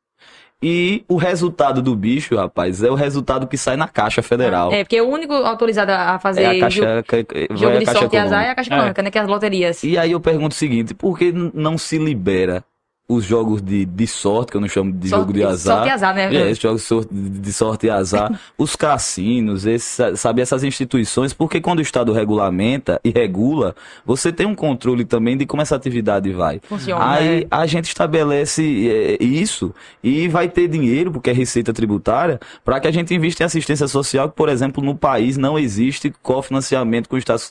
E 0.62 1.04
o 1.08 1.18
resultado 1.18 1.84
do 1.84 1.96
bicho, 1.96 2.36
rapaz, 2.36 2.82
é 2.82 2.90
o 2.90 2.96
resultado 2.96 3.46
que 3.46 3.56
sai 3.58 3.78
na 3.78 3.88
Caixa 3.88 4.24
Federal. 4.24 4.72
É, 4.74 4.84
porque 4.84 5.00
o 5.00 5.08
único 5.08 5.32
autorizado 5.34 5.92
a 5.92 6.18
fazer 6.18 6.42
É 6.42 6.48
a 6.64 6.70
jogo, 6.70 6.88
caixa, 7.04 7.04
jogo 7.52 7.76
a 7.76 7.80
de 7.80 7.86
caixa 7.86 8.00
sorte 8.00 8.16
e 8.16 8.20
azar 8.20 8.44
é 8.44 8.50
a 8.50 8.56
caixa 8.56 8.74
É. 8.74 8.76
econômica, 8.76 9.02
né? 9.04 9.12
Que 9.12 9.20
é 9.20 9.22
as 9.22 9.28
loterias. 9.28 9.84
E 9.84 9.98
aí 10.00 10.12
eu 10.14 10.20
pergunto 10.20 10.54
o 10.56 10.58
seguinte, 10.58 10.96
por 10.96 11.16
que 11.16 11.32
não 11.32 11.78
se 11.78 12.00
libera 12.00 12.64
os 13.10 13.24
jogos 13.24 13.62
de, 13.62 13.86
de 13.86 14.06
sorte, 14.06 14.52
que 14.52 14.58
eu 14.58 14.62
não 14.62 14.68
chamo 14.68 14.92
de 14.92 15.08
Sorte- 15.08 15.22
jogo 15.22 15.34
de 15.34 15.42
azar? 15.44 15.76
sorte 15.78 15.88
e 15.88 15.92
azar, 15.92 16.14
né? 16.14 16.36
É, 16.36 16.52
esses 16.52 16.60
jogos 16.62 16.82
de 17.10 17.54
sorte- 17.54 17.88
e 17.88 17.90
azar, 17.90 18.38
os 18.58 18.76
cassinos, 18.76 19.66
esse, 19.66 20.18
sabe, 20.18 20.42
essas 20.42 20.62
instituições, 20.62 21.32
porque 21.32 21.62
quando 21.62 21.80
o 21.80 21.82
Estado 21.82 22.12
regulamenta 22.12 23.00
e 23.06 23.10
regula, 23.10 23.74
você 24.06 24.30
tem 24.34 24.46
um 24.46 24.54
controle 24.54 25.06
também 25.06 25.38
de 25.38 25.46
como 25.46 25.62
essa 25.62 25.74
atividade 25.76 26.34
vai. 26.34 26.60
Funciona, 26.68 27.10
Aí 27.10 27.42
né? 27.42 27.48
a 27.50 27.66
gente 27.66 27.86
estabelece 27.86 28.90
é, 28.90 29.24
isso 29.24 29.74
e 30.04 30.28
vai 30.28 30.50
ter 30.50 30.68
dinheiro, 30.68 31.10
porque 31.10 31.30
é 31.30 31.34
receita 31.34 31.72
tributária, 31.72 32.40
para 32.66 32.78
que 32.82 32.90
a 32.90 32.92
gente 32.92 33.14
invista 33.16 33.42
em 33.42 33.46
assistência 33.46 33.88
social, 33.88 34.30
que, 34.30 34.36
por 34.36 34.50
exemplo, 34.50 34.84
no 34.84 34.94
país 34.96 35.38
não 35.38 35.58
existe 35.58 36.14
cofinanciamento 36.22 37.08
com 37.08 37.16
o 37.16 37.20
Estado, 37.20 37.42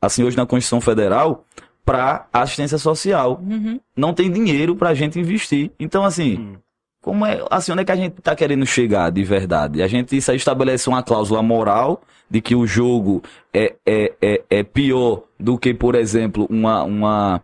assim, 0.00 0.22
hoje 0.22 0.36
na 0.36 0.46
Constituição 0.46 0.80
Federal, 0.80 1.44
para 1.90 2.26
assistência 2.32 2.78
social. 2.78 3.42
Uhum. 3.42 3.80
Não 3.96 4.14
tem 4.14 4.30
dinheiro 4.30 4.76
para 4.76 4.90
a 4.90 4.94
gente 4.94 5.18
investir. 5.18 5.72
Então, 5.78 6.04
assim, 6.04 6.38
Hum. 6.38 6.56
como 7.02 7.26
é, 7.26 7.44
assim, 7.50 7.72
onde 7.72 7.82
é 7.82 7.84
que 7.84 7.90
a 7.90 7.96
gente 7.96 8.16
está 8.16 8.36
querendo 8.36 8.64
chegar 8.64 9.10
de 9.10 9.24
verdade? 9.24 9.82
A 9.82 9.88
gente 9.88 10.16
isso 10.16 10.30
aí 10.30 10.36
estabelece 10.36 10.88
uma 10.88 11.02
cláusula 11.02 11.42
moral 11.42 12.00
de 12.30 12.40
que 12.40 12.54
o 12.54 12.64
jogo 12.64 13.24
é, 13.52 13.74
é, 13.84 14.12
é, 14.22 14.42
é 14.48 14.62
pior 14.62 15.24
do 15.36 15.58
que, 15.58 15.74
por 15.74 15.96
exemplo, 15.96 16.46
uma, 16.48 16.84
uma 16.84 17.42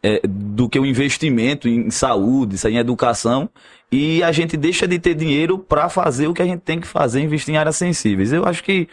é, 0.00 0.20
do 0.24 0.68
que 0.68 0.78
o 0.78 0.86
investimento 0.86 1.68
em 1.68 1.90
saúde, 1.90 2.54
isso 2.54 2.68
aí, 2.68 2.74
em 2.74 2.78
educação. 2.78 3.50
e 3.90 4.22
a 4.22 4.30
gente 4.30 4.56
deixa 4.56 4.86
de 4.86 4.96
ter 5.00 5.14
dinheiro 5.16 5.58
para 5.58 5.88
fazer 5.88 6.28
o 6.28 6.34
que 6.34 6.42
a 6.42 6.46
gente 6.46 6.60
tem 6.60 6.78
que 6.78 6.86
fazer, 6.86 7.20
investir 7.20 7.52
em 7.52 7.58
áreas 7.58 7.74
sensíveis. 7.74 8.32
Eu 8.32 8.44
acho 8.44 8.62
que 8.62 8.86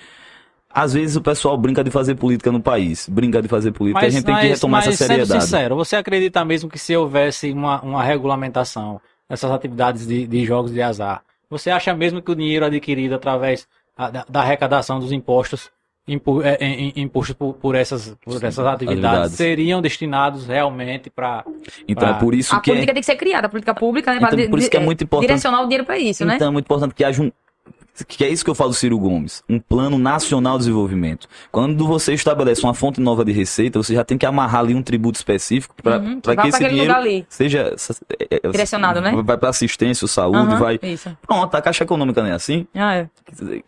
às 0.73 0.93
vezes 0.93 1.15
o 1.15 1.21
pessoal 1.21 1.57
brinca 1.57 1.83
de 1.83 1.91
fazer 1.91 2.15
política 2.15 2.51
no 2.51 2.61
país, 2.61 3.07
brinca 3.09 3.41
de 3.41 3.47
fazer 3.47 3.71
política, 3.71 4.01
Mas, 4.01 4.13
a 4.13 4.17
gente 4.17 4.25
tem 4.25 4.35
que 4.35 4.41
mas- 4.41 4.51
retomar 4.51 4.81
mas, 4.85 4.93
essa 4.95 5.05
seriedade. 5.05 5.29
Sendo 5.29 5.41
sincero, 5.41 5.75
você 5.75 5.95
acredita 5.95 6.43
mesmo 6.45 6.69
que 6.69 6.79
se 6.79 6.95
houvesse 6.95 7.51
uma, 7.51 7.81
uma 7.81 8.03
regulamentação 8.03 8.99
dessas 9.29 9.51
atividades 9.51 10.05
de, 10.07 10.25
de 10.27 10.45
jogos 10.45 10.71
de 10.73 10.81
azar, 10.81 11.21
você 11.49 11.69
acha 11.69 11.93
mesmo 11.93 12.21
que 12.21 12.31
o 12.31 12.35
dinheiro 12.35 12.65
adquirido 12.65 13.13
através 13.15 13.67
a- 13.97 14.09
da, 14.09 14.25
da 14.29 14.39
arrecadação 14.41 14.99
dos 14.99 15.11
impostos, 15.11 15.69
impu, 16.07 16.41
é, 16.41 16.55
em- 16.61 16.93
impostos 16.95 17.35
por, 17.35 17.53
por 17.53 17.75
essas, 17.75 18.15
por 18.23 18.35
essas 18.43 18.59
atividades, 18.65 19.03
atividades. 19.05 19.33
seriam 19.35 19.81
destinados 19.81 20.47
realmente 20.47 21.09
para. 21.09 21.43
Então 21.87 22.07
é 22.07 22.11
Ah. 22.11 22.15
por 22.15 22.33
isso 22.33 22.55
A 22.55 22.59
que 22.59 22.71
é- 22.71 22.73
política 22.73 22.93
tem 22.93 23.01
que 23.01 23.05
ser 23.05 23.15
criada, 23.15 23.47
a 23.47 23.49
política 23.49 23.73
pública, 23.75 24.11
né? 24.11 24.17
Então, 24.17 24.29
pra 24.29 24.49
por 24.49 24.59
isso 24.59 24.69
que 24.69 24.77
é 24.77 24.79
muito 24.79 25.03
importante- 25.03 25.27
Direcionar 25.27 25.59
o 25.61 25.63
dinheiro 25.65 25.85
pra 25.85 25.97
isso, 25.99 26.25
né? 26.25 26.35
Então 26.35 26.47
é 26.47 26.51
muito 26.51 26.65
importante 26.65 26.93
que 26.95 27.03
haja 27.03 27.21
um. 27.21 27.31
Que 28.07 28.23
é 28.23 28.29
isso 28.29 28.43
que 28.43 28.49
eu 28.49 28.55
falo 28.55 28.71
do 28.71 28.75
Ciro 28.75 28.97
Gomes, 28.97 29.43
um 29.49 29.59
plano 29.59 29.97
nacional 29.97 30.53
de 30.53 30.59
desenvolvimento. 30.59 31.27
Quando 31.51 31.85
você 31.85 32.13
estabelece 32.13 32.63
uma 32.63 32.73
fonte 32.73 32.99
nova 32.99 33.23
de 33.23 33.31
receita, 33.31 33.81
você 33.81 33.93
já 33.93 34.03
tem 34.03 34.17
que 34.17 34.25
amarrar 34.25 34.61
ali 34.61 34.73
um 34.73 34.81
tributo 34.81 35.17
específico 35.17 35.75
para 35.81 35.99
Uhum, 35.99 36.21
que 36.21 36.35
que 36.35 36.47
esse 36.47 36.67
dinheiro 36.67 36.93
seja 37.29 37.75
Direcionado, 38.51 39.01
né? 39.01 39.11
Vai 39.23 39.37
para 39.37 39.49
assistência, 39.49 40.07
saúde, 40.07 40.37
Aham, 40.37 40.57
vai. 40.57 40.79
Isso. 40.81 41.15
Pronto, 41.25 41.53
a 41.55 41.61
Caixa 41.61 41.83
Econômica 41.83 42.21
não 42.21 42.29
é 42.29 42.33
assim? 42.33 42.65
Ah, 42.73 42.95
é. 42.95 43.07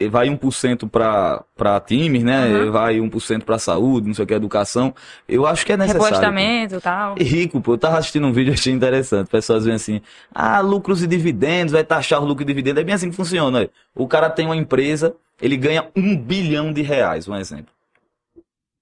Vai 0.10 0.30
1% 0.30 0.90
para 0.90 1.80
times, 1.82 2.24
né? 2.24 2.48
Uhum. 2.48 2.72
Vai 2.72 3.00
1% 3.00 3.44
para 3.44 3.58
saúde, 3.60 4.08
não 4.08 4.14
sei 4.14 4.24
o 4.24 4.28
que, 4.28 4.34
educação. 4.34 4.94
Eu 5.28 5.46
acho 5.46 5.66
que 5.66 5.74
é 5.74 5.78
necessário. 5.78 6.06
Repostamento 6.06 6.76
e 6.76 6.82
tal. 6.82 7.16
Rico, 7.18 7.62
pô. 7.62 7.74
Eu 7.74 7.78
tava 7.78 7.98
assistindo 7.98 8.28
um 8.28 8.34
vídeo 8.34 8.52
e 8.52 8.54
achei 8.56 8.74
interessante. 8.74 9.30
Pessoas 9.30 9.66
veem 9.66 9.76
assim, 9.76 10.02
ah, 10.34 10.60
lucros 10.60 11.04
e 11.04 11.08
dividendos, 11.08 11.74
vai 11.74 11.84
taxar 11.84 12.22
o 12.22 12.26
lucro 12.26 12.44
e 12.44 12.46
dividendo. 12.48 12.80
É 12.80 12.84
bem 12.84 12.96
assim 12.96 13.10
que 13.10 13.16
funciona. 13.16 13.60
olha. 13.60 13.70
O 13.96 14.08
cara 14.08 14.23
tem 14.30 14.46
uma 14.46 14.56
empresa, 14.56 15.16
ele 15.42 15.58
ganha 15.58 15.88
um 15.96 16.16
bilhão 16.16 16.72
de 16.72 16.82
reais, 16.82 17.28
um 17.28 17.36
exemplo. 17.36 17.74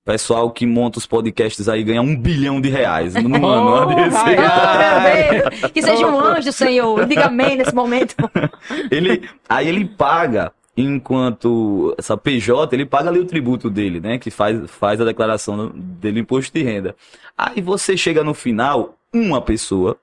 Pessoal 0.04 0.50
que 0.50 0.66
monta 0.66 0.98
os 0.98 1.06
podcasts 1.06 1.70
aí 1.70 1.84
ganha 1.84 2.02
um 2.02 2.16
bilhão 2.16 2.60
de 2.60 2.70
reais 2.70 3.14
no 3.14 3.46
ano. 3.46 3.86
Oh, 3.86 4.18
ai, 4.18 5.44
Oh! 5.64 5.70
Que 5.70 5.82
seja 5.82 6.08
um 6.08 6.20
anjo, 6.20 6.52
Senhor. 6.52 7.06
Diga 7.06 7.28
amém 7.28 7.56
nesse 7.56 7.74
momento. 7.74 8.16
ele, 8.90 9.30
aí 9.48 9.68
ele 9.70 9.86
paga, 9.86 10.52
enquanto 10.76 11.94
essa 12.00 12.18
PJ, 12.18 12.76
ele 12.76 12.86
paga 12.86 13.10
ali 13.10 13.20
o 13.20 13.26
tributo 13.26 13.70
dele, 13.70 14.00
né? 14.00 14.18
Que 14.18 14.32
faz, 14.32 14.60
faz 14.72 15.00
a 15.00 15.06
declaração 15.06 15.72
dele 15.76 16.22
imposto 16.22 16.52
de 16.52 16.64
renda. 16.64 16.96
Aí 17.38 17.62
você 17.62 17.96
chega 17.96 18.24
no 18.24 18.34
final, 18.34 18.96
uma 19.14 19.40
pessoa, 19.40 19.98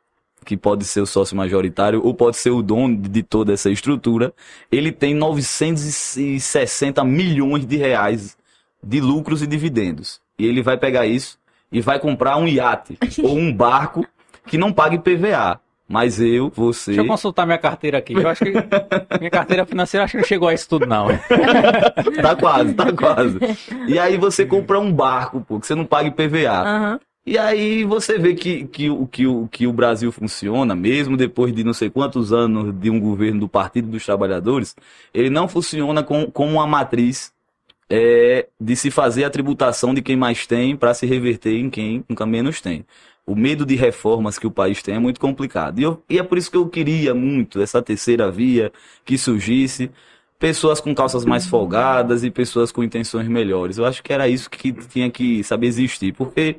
que 0.45 0.57
pode 0.57 0.85
ser 0.85 1.01
o 1.01 1.07
sócio 1.07 1.37
majoritário 1.37 2.01
ou 2.05 2.15
pode 2.15 2.37
ser 2.37 2.51
o 2.51 2.63
dono 2.63 2.97
de 2.97 3.23
toda 3.23 3.53
essa 3.53 3.71
estrutura, 3.71 4.33
ele 4.71 4.93
tem 4.93 5.15
960 5.15 7.05
milhões 7.05 7.67
de 7.67 7.77
reais 7.77 8.37
de 8.83 9.01
lucros 9.01 9.43
e 9.43 9.47
dividendos. 9.47 10.21
E 10.39 10.47
ele 10.47 10.63
vai 10.63 10.77
pegar 10.79 11.07
isso 11.07 11.39
e 11.71 11.81
vai 11.81 11.99
comprar 11.99 12.37
um 12.37 12.47
iate 12.47 12.97
ou 13.23 13.37
um 13.37 13.53
barco 13.53 14.07
que 14.47 14.57
não 14.57 14.73
pague 14.73 14.99
PVA. 14.99 15.61
Mas 15.91 16.21
eu, 16.21 16.53
você. 16.55 16.91
Deixa 16.91 17.01
eu 17.01 17.07
consultar 17.07 17.47
minha 17.47 17.57
carteira 17.57 17.97
aqui. 17.97 18.13
Eu 18.13 18.29
acho 18.29 18.45
que 18.45 18.53
minha 19.19 19.31
carteira 19.31 19.65
financeira 19.65 20.05
acho 20.05 20.13
que 20.13 20.19
não 20.19 20.25
chegou 20.25 20.49
a 20.49 20.53
isso 20.53 20.69
tudo, 20.69 20.85
não. 20.87 21.07
tá 22.21 22.37
quase, 22.37 22.75
tá 22.75 22.93
quase. 22.93 23.39
E 23.89 23.99
aí 23.99 24.19
você 24.19 24.45
compra 24.45 24.79
um 24.79 24.93
barco, 24.93 25.41
pô, 25.41 25.59
que 25.59 25.67
você 25.67 25.75
não 25.75 25.87
paga 25.87 26.11
PVA. 26.11 26.61
Aham. 26.61 27.01
E 27.31 27.37
aí 27.37 27.85
você 27.85 28.19
vê 28.19 28.35
que, 28.35 28.67
que, 28.69 28.89
o- 28.89 29.07
que, 29.07 29.27
o, 29.27 29.49
que 29.49 29.67
o 29.67 29.73
Brasil 29.73 30.11
funciona, 30.11 30.75
mesmo 30.75 31.17
depois 31.17 31.53
de 31.55 31.63
não 31.63 31.75
sei 31.75 31.91
quantos 31.91 32.33
anos 32.33 32.73
de 32.81 32.89
um 32.91 32.99
governo 32.99 33.41
do 33.41 33.49
Partido 33.49 33.89
dos 33.89 34.05
Trabalhadores, 34.05 34.75
ele 35.13 35.29
não 35.29 35.47
funciona 35.47 36.03
com, 36.03 36.31
como 36.31 36.53
uma 36.53 36.67
matriz 36.67 37.33
é, 37.91 38.49
de 38.61 38.77
se 38.77 38.91
fazer 38.91 39.25
a 39.25 39.31
tributação 39.31 39.95
de 39.95 40.03
quem 40.03 40.17
mais 40.17 40.47
tem 40.47 40.77
para 40.77 40.95
se 40.95 41.07
reverter 41.07 41.57
em 41.59 41.71
quem 41.71 42.05
nunca 42.09 42.27
menos 42.27 42.61
tem. 42.61 42.87
O 43.27 43.37
medo 43.37 43.67
de 43.67 43.77
reformas 43.77 44.39
que 44.39 44.47
o 44.47 44.51
país 44.51 44.83
tem 44.83 44.97
é 44.97 44.99
muito 45.01 45.21
complicado. 45.21 45.81
E, 45.81 45.85
eu- 45.85 46.03
e 46.11 46.19
é 46.19 46.23
por 46.23 46.39
isso 46.39 46.51
que 46.51 46.57
eu 46.59 46.69
queria 46.69 47.15
muito 47.15 47.61
essa 47.63 47.83
terceira 47.83 48.31
via 48.31 48.73
que 49.05 49.19
surgisse. 49.19 49.91
Pessoas 50.39 50.81
com 50.81 50.95
calças 50.95 51.25
mais 51.25 51.47
folgadas 51.47 52.23
e 52.23 52.31
pessoas 52.31 52.71
com 52.71 52.85
intenções 52.85 53.27
melhores. 53.27 53.77
Eu 53.77 53.85
acho 53.85 54.01
que 54.05 54.13
era 54.13 54.29
isso 54.29 54.49
que 54.49 54.73
tinha 54.73 55.11
que 55.11 55.43
saber 55.43 55.67
existir. 55.67 56.13
Porque 56.15 56.59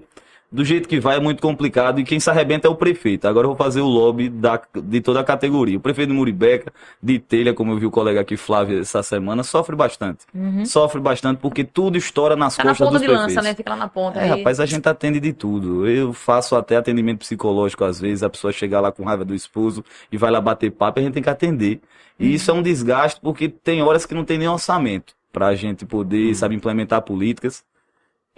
do 0.51 0.65
jeito 0.65 0.89
que 0.89 0.99
vai 0.99 1.17
é 1.17 1.19
muito 1.19 1.41
complicado 1.41 1.99
e 1.99 2.03
quem 2.03 2.19
se 2.19 2.29
arrebenta 2.29 2.67
é 2.67 2.71
o 2.71 2.75
prefeito. 2.75 3.27
Agora 3.27 3.45
eu 3.45 3.49
vou 3.49 3.57
fazer 3.57 3.81
o 3.81 3.87
lobby 3.87 4.29
da, 4.29 4.59
de 4.83 4.99
toda 5.01 5.19
a 5.19 5.23
categoria. 5.23 5.77
O 5.77 5.79
prefeito 5.79 6.09
de 6.09 6.15
Muribeca, 6.15 6.73
de 7.01 7.19
Telha, 7.19 7.53
como 7.53 7.71
eu 7.71 7.77
vi 7.77 7.85
o 7.85 7.91
colega 7.91 8.21
aqui, 8.21 8.35
Flávio, 8.35 8.79
essa 8.79 9.03
semana, 9.03 9.43
sofre 9.43 9.75
bastante. 9.75 10.25
Sofre 10.65 10.99
bastante 10.99 11.37
porque 11.39 11.63
tudo 11.63 11.97
estoura 11.97 12.35
nas 12.35 12.55
Tá 12.55 12.63
na 12.63 12.71
costas 12.71 12.87
ponta 12.87 12.97
dos 12.97 13.01
de 13.01 13.07
prefeitos. 13.07 13.35
lança, 13.35 13.47
né? 13.47 13.53
Fica 13.55 13.69
lá 13.69 13.75
na 13.75 13.87
ponta. 13.87 14.19
É, 14.19 14.23
aí. 14.23 14.29
rapaz, 14.29 14.59
a 14.59 14.65
gente 14.65 14.87
atende 14.89 15.19
de 15.19 15.33
tudo. 15.33 15.87
Eu 15.87 16.13
faço 16.13 16.55
até 16.55 16.75
atendimento 16.77 17.19
psicológico 17.19 17.83
às 17.83 17.99
vezes, 17.99 18.23
a 18.23 18.29
pessoa 18.29 18.51
chega 18.51 18.79
lá 18.79 18.91
com 18.91 19.03
raiva 19.03 19.23
do 19.23 19.35
esposo 19.35 19.83
e 20.11 20.17
vai 20.17 20.31
lá 20.31 20.41
bater 20.41 20.71
papo, 20.71 20.99
e 20.99 21.01
a 21.01 21.03
gente 21.05 21.13
tem 21.13 21.23
que 21.23 21.29
atender. 21.29 21.79
E 22.19 22.33
isso 22.33 22.49
é 22.51 22.53
um 22.53 22.61
desgaste 22.61 23.21
porque 23.21 23.47
tem 23.47 23.81
horas 23.81 24.05
que 24.05 24.13
não 24.13 24.25
tem 24.25 24.37
nem 24.37 24.47
orçamento 24.47 25.13
pra 25.31 25.53
gente 25.55 25.85
poder, 25.85 26.33
sabe, 26.35 26.55
implementar 26.55 27.01
políticas. 27.03 27.63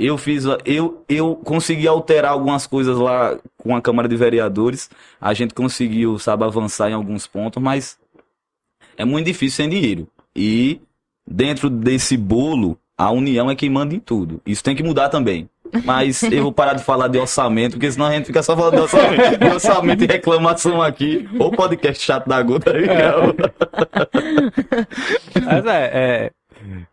Eu 0.04 0.18
fiz, 0.18 0.46
eu, 0.66 1.04
eu 1.08 1.36
consegui 1.36 1.88
alterar 1.88 2.32
algumas 2.32 2.66
coisas 2.66 2.98
lá 2.98 3.38
com 3.58 3.76
a 3.76 3.82
Câmara 3.82 4.08
de 4.08 4.16
Vereadores. 4.16 4.90
A 5.20 5.34
gente 5.34 5.54
conseguiu, 5.54 6.18
sabe, 6.18 6.44
avançar 6.44 6.90
em 6.90 6.94
alguns 6.94 7.28
pontos, 7.28 7.62
mas 7.62 7.98
é 8.98 9.06
muito 9.06 9.28
difícil 9.28 9.58
sem 9.58 9.70
dinheiro. 9.70 10.08
E 10.36 10.82
dentro 11.28 11.70
desse 11.70 12.18
bolo, 12.18 12.78
a 12.98 13.12
União 13.12 13.50
é 13.50 13.56
quem 13.56 13.70
manda 13.70 13.94
em 13.94 14.00
tudo. 14.00 14.42
Isso 14.46 14.64
tem 14.64 14.76
que 14.76 14.84
mudar 14.84 15.10
também. 15.10 15.50
Mas 15.86 16.24
eu 16.24 16.44
vou 16.44 16.52
parar 16.52 16.74
de 16.74 16.84
falar 16.84 17.08
de 17.08 17.18
orçamento, 17.18 17.74
porque 17.74 17.92
senão 17.92 18.08
a 18.08 18.12
gente 18.12 18.26
fica 18.26 18.44
só 18.44 18.56
falando 18.56 18.76
de 18.76 18.82
orçamento, 18.82 19.38
de 19.40 19.48
orçamento 19.48 20.04
e 20.04 20.08
reclamação 20.08 20.82
aqui. 20.82 21.28
Ou 21.40 21.52
podcast 21.52 22.04
chato 22.04 22.28
da 22.28 22.42
gota 22.42 22.72
aí. 22.72 22.86
Mas 25.46 25.66
é. 25.66 25.92
é 25.94 26.32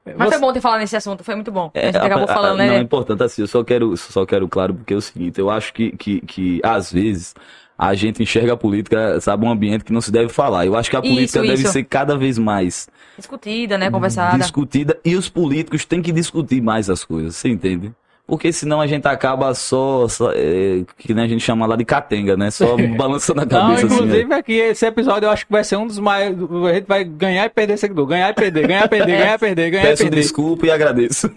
Mas 0.05 0.17
você- 0.17 0.31
foi 0.31 0.39
bom 0.41 0.53
ter 0.53 0.61
falado 0.61 0.81
nesse 0.81 0.97
assunto, 0.97 1.23
foi 1.25 1.35
muito 1.35 1.53
bom. 1.53 1.71
a 1.75 1.79
gente 1.79 1.97
É, 1.97 1.99
acabou 2.01 2.27
a- 2.29 2.31
a- 2.31 2.35
falando, 2.35 2.59
Não, 2.59 2.65
é 2.65 2.69
né? 2.71 2.79
importante 2.81 3.23
assim, 3.23 3.43
eu 3.43 3.49
só 3.49 3.63
quero, 3.65 3.97
só 3.97 4.25
quero 4.27 4.49
claro, 4.49 4.75
porque 4.75 4.95
é 4.95 4.97
o 4.97 5.01
seguinte, 5.01 5.39
eu 5.41 5.51
acho 5.51 5.73
que, 5.73 5.91
que, 5.97 6.21
que 6.23 6.61
às 6.65 6.93
vezes 6.93 7.35
a 7.77 7.95
gente 7.95 8.23
enxerga 8.23 8.55
a 8.55 8.57
política, 8.57 9.21
sabe, 9.21 9.45
um 9.47 9.51
ambiente 9.51 9.85
que 9.85 9.93
não 9.93 10.01
se 10.01 10.11
deve 10.11 10.29
falar. 10.31 10.67
Eu 10.67 10.75
acho 10.77 10.91
que 10.91 10.97
a 10.97 11.01
Isso, 11.01 11.09
política 11.15 11.41
deve 11.43 11.55
isso. 11.63 11.73
ser 11.73 11.85
cada 11.85 12.17
vez 12.17 12.37
mais 12.39 12.89
Discutida, 13.17 13.79
né? 13.79 13.91
Conversada. 13.91 14.37
discutida 14.39 14.99
e 15.05 15.15
os 15.17 15.29
políticos 15.29 15.85
têm 15.85 16.03
que 16.03 16.11
discutir 16.13 16.61
mais 16.61 16.89
as 16.91 17.05
coisas, 17.05 17.37
você 17.37 17.49
entende? 17.49 17.93
Porque 18.29 18.53
senão 18.53 18.79
a 18.79 18.87
gente 18.87 19.09
acaba 19.09 19.55
só, 19.55 20.07
só, 20.07 20.31
é, 20.33 20.85
que 20.99 21.15
nem 21.15 21.25
a 21.25 21.27
gente 21.27 21.41
chama 21.43 21.65
lá 21.65 21.77
de 21.77 21.85
catenga, 21.87 22.37
né? 22.37 22.51
Só 22.51 22.77
balançando 22.95 23.41
a 23.41 23.47
Não, 23.47 23.51
cabeça 23.51 23.87
assim. 23.87 23.95
inclusive 23.95 24.25
né? 24.25 24.37
aqui, 24.37 24.53
esse 24.53 24.85
episódio 24.85 25.27
eu 25.27 25.31
acho 25.31 25.47
que 25.47 25.51
vai 25.53 25.65
ser 25.65 25.77
um 25.77 25.87
dos 25.87 25.99
mais. 25.99 26.37
A 26.37 26.75
gente 26.75 26.87
vai 26.87 27.05
ganhar 27.05 27.47
e 27.47 27.49
perder 27.49 27.79
seguidor. 27.79 28.05
Ganhar 28.05 28.29
e 28.29 28.35
perder, 28.35 28.67
ganhar 28.69 28.85
e 28.85 28.89
perder, 28.89 29.17
ganhar 29.19 29.35
e 29.35 29.39
perder, 29.39 29.71
ganhar 29.71 29.85
e 29.85 29.89
Peço 29.89 30.03
perder. 30.03 30.21
desculpa 30.21 30.67
e 30.67 30.71
agradeço. 30.71 31.31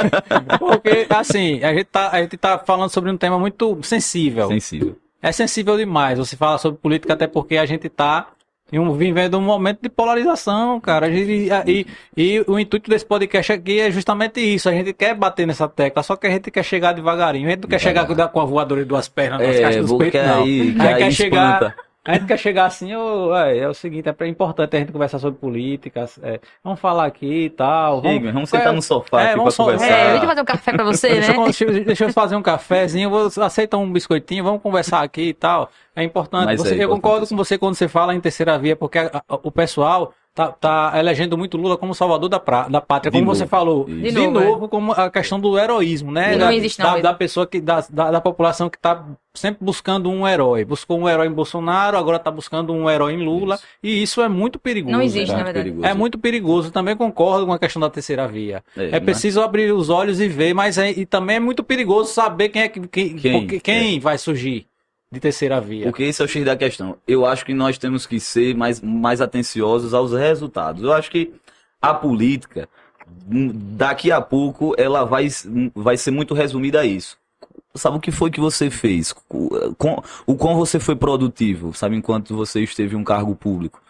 Porque, 0.58 1.06
assim, 1.10 1.62
a 1.62 1.74
gente, 1.74 1.84
tá, 1.84 2.08
a 2.10 2.22
gente 2.22 2.38
tá 2.38 2.58
falando 2.58 2.88
sobre 2.88 3.10
um 3.10 3.18
tema 3.18 3.38
muito 3.38 3.78
sensível. 3.82 4.48
Sensível. 4.48 4.96
É 5.22 5.32
sensível 5.32 5.76
demais 5.76 6.18
você 6.18 6.36
fala 6.36 6.56
sobre 6.56 6.80
política, 6.80 7.12
até 7.12 7.26
porque 7.26 7.58
a 7.58 7.66
gente 7.66 7.86
tá 7.90 8.28
em 8.72 8.78
um, 8.78 8.92
vivendo 8.92 9.36
um 9.38 9.40
momento 9.42 9.80
de 9.82 9.88
polarização, 9.88 10.80
cara. 10.80 11.06
A 11.06 11.10
gente- 11.10 11.48
e, 11.66 11.86
e 12.16 12.44
o 12.46 12.58
intuito 12.58 12.88
desse 12.90 13.04
podcast 13.04 13.52
aqui 13.52 13.80
é 13.80 13.90
justamente 13.90 14.40
isso. 14.40 14.68
A 14.68 14.72
gente 14.72 14.92
quer 14.92 15.14
bater 15.14 15.46
nessa 15.46 15.68
tecla, 15.68 16.02
só 16.02 16.16
que 16.16 16.26
a 16.26 16.30
gente 16.30 16.50
quer 16.50 16.62
chegar 16.64 16.92
devagarinho. 16.92 17.46
A 17.48 17.50
gente 17.50 17.62
não 17.62 17.68
quer 17.68 17.78
chegar 17.80 18.06
com, 18.06 18.40
a 18.40 18.44
voadora 18.44 18.82
de 18.82 18.86
duas 18.88 19.08
pernas 19.08 19.40
nas 19.46 19.56
É, 19.56 19.60
caixas 19.62 19.86
dos 19.88 19.98
peitos, 19.98 20.20
não. 20.22 20.42
aí- 20.44 20.60
a 20.60 20.64
gente 20.64 20.80
aí 20.82 20.94
quer 20.98 21.10
chegar. 21.12 21.52
espanta. 21.54 21.89
A 22.02 22.14
gente 22.14 22.24
quer 22.26 22.38
chegar 22.38 22.64
assim, 22.64 22.94
ô, 22.96 23.36
é, 23.36 23.58
é 23.58 23.68
o 23.68 23.74
seguinte, 23.74 24.08
é 24.08 24.26
importante 24.26 24.74
a 24.74 24.78
gente 24.80 24.90
conversar 24.90 25.18
sobre 25.18 25.38
política, 25.38 26.06
é, 26.22 26.40
vamos 26.64 26.80
falar 26.80 27.04
aqui 27.04 27.44
e 27.44 27.50
tal. 27.50 28.00
Chega, 28.00 28.32
vamos 28.32 28.48
sentar 28.48 28.72
no 28.72 28.80
sofá 28.80 29.20
É, 29.20 29.24
aqui 29.24 29.32
pra 29.32 29.38
vamos 29.40 29.54
só- 29.54 29.64
conversar. 29.64 29.86
É, 29.86 30.10
deixa 30.12 30.24
eu 30.24 30.28
fazer 30.28 30.40
um 30.40 30.44
café 30.46 30.72
pra 30.72 30.84
você, 30.84 31.08
Deixa, 31.10 31.32
né? 31.32 31.38
eu, 31.38 31.44
deixa 31.44 31.64
eu- 31.64 31.84
deixa 31.84 32.04
eu 32.06 32.12
fazer 32.14 32.36
um 32.36 32.42
cafezinho, 32.42 33.10
vou, 33.10 33.28
aceita 33.44 33.76
um 33.76 33.92
biscoitinho, 33.92 34.42
vamos 34.42 34.62
conversar 34.62 35.02
aqui 35.02 35.28
e 35.28 35.34
tal. 35.34 35.70
É 35.94 36.02
importante. 36.02 36.56
Você- 36.56 36.68
é 36.68 36.72
eu 36.72 36.74
importante 36.84 36.88
concordo 37.02 37.24
isso. 37.24 37.34
com 37.34 37.36
você 37.36 37.58
quando 37.58 37.74
você 37.74 37.86
fala 37.86 38.14
em 38.14 38.20
terceira 38.20 38.58
via, 38.58 38.74
porque 38.74 38.98
a- 38.98 39.10
a- 39.28 39.38
o 39.42 39.50
pessoal 39.52 40.14
tá, 40.34 40.52
tá 40.52 40.92
elegendo 40.96 41.36
muito 41.36 41.56
Lula 41.56 41.76
como 41.76 41.94
salvador 41.94 42.28
da, 42.28 42.38
pra- 42.40 42.68
da 42.68 42.80
pátria, 42.80 43.10
De 43.10 43.16
como 43.18 43.26
novo. 43.26 43.36
você 43.38 43.46
falou. 43.46 43.86
Isso. 43.88 43.96
De, 44.00 44.10
De 44.10 44.26
novo, 44.26 44.40
novo, 44.40 44.64
é. 44.64 44.68
como 44.68 44.92
a 44.92 45.10
questão 45.10 45.38
do 45.40 45.58
heroísmo, 45.58 46.10
né? 46.12 46.34
E 46.34 46.36
não 46.36 46.48
da, 46.78 46.94
da, 46.96 47.00
da 47.00 47.14
pessoa 47.14 47.46
que 47.46 47.60
da, 47.60 47.84
da, 47.90 48.10
da 48.12 48.20
população 48.20 48.68
que 48.70 48.78
tá 48.78 49.04
sempre 49.34 49.64
buscando 49.64 50.10
um 50.10 50.26
herói. 50.26 50.64
Buscou 50.64 50.98
um 50.98 51.08
herói 51.08 51.26
em 51.28 51.32
Bolsonaro, 51.32 51.96
agora 51.96 52.18
tá 52.18 52.30
buscando 52.30 52.72
um 52.72 52.88
herói 52.90 53.14
em 53.14 53.24
Lula. 53.24 53.54
Isso. 53.56 53.64
E 53.82 54.02
isso 54.02 54.22
é 54.22 54.28
muito 54.28 54.58
perigoso. 54.58 54.92
Não 54.96 55.02
existe, 55.02 55.30
né? 55.32 55.38
na 55.38 55.44
verdade. 55.44 55.64
perigoso. 55.66 55.86
É 55.86 55.94
muito 55.94 56.18
perigoso. 56.18 56.70
Também 56.70 56.96
concordo 56.96 57.46
com 57.46 57.52
a 57.52 57.58
questão 57.58 57.80
da 57.80 57.90
terceira 57.90 58.26
via. 58.26 58.62
É, 58.76 58.84
É, 58.86 58.90
né? 58.92 59.00
preciso 59.00 59.40
abrir 59.40 59.72
os 59.72 59.88
olhos 59.90 60.20
e 60.20 60.28
ver, 60.28 60.54
mas 60.54 60.78
é, 60.78 60.90
e 60.90 61.06
também 61.06 61.36
é 61.36 61.40
muito 61.40 61.62
perigoso 61.62 62.12
saber 62.12 62.48
quem 62.48 62.62
é 62.62 62.68
que 62.68 62.80
quem, 62.88 63.16
Quem? 63.16 63.32
porque- 63.40 63.60
quem 63.60 64.00
vai 64.00 64.18
surgir. 64.18 64.66
De 65.12 65.18
terceira 65.18 65.60
via. 65.60 65.84
Porque 65.84 66.04
esse 66.04 66.22
é 66.22 66.24
o 66.24 66.28
X 66.28 66.44
da 66.44 66.56
questão. 66.56 66.96
Eu 67.06 67.26
acho 67.26 67.44
que 67.44 67.52
nós 67.52 67.76
temos 67.76 68.06
que 68.06 68.20
ser 68.20 68.54
mais, 68.54 68.80
mais 68.80 69.20
atenciosos 69.20 69.92
aos 69.92 70.12
resultados. 70.12 70.82
Eu 70.82 70.92
acho 70.92 71.10
que 71.10 71.32
a 71.82 71.92
política, 71.92 72.68
hum, 73.28 73.50
daqui 73.52 74.12
a 74.12 74.20
pouco, 74.20 74.74
ela 74.78 75.04
vai, 75.04 75.26
vai 75.74 75.96
ser 75.96 76.12
muito 76.12 76.32
resumida 76.32 76.80
a 76.80 76.86
isso. 76.86 77.18
Sabe 77.74 77.96
o 77.96 78.00
que 78.00 78.12
foi 78.12 78.30
que 78.30 78.40
você 78.40 78.70
fez? 78.70 79.14
O, 79.28 79.74
com, 79.76 80.02
o 80.26 80.36
quão 80.36 80.56
você 80.56 80.78
foi 80.78 80.94
produtivo, 80.96 81.72
sabe, 81.72 81.96
enquanto 81.96 82.34
você 82.34 82.62
esteve 82.62 82.94
em 82.94 82.98
um 82.98 83.04
cargo 83.04 83.34
público? 83.34 83.80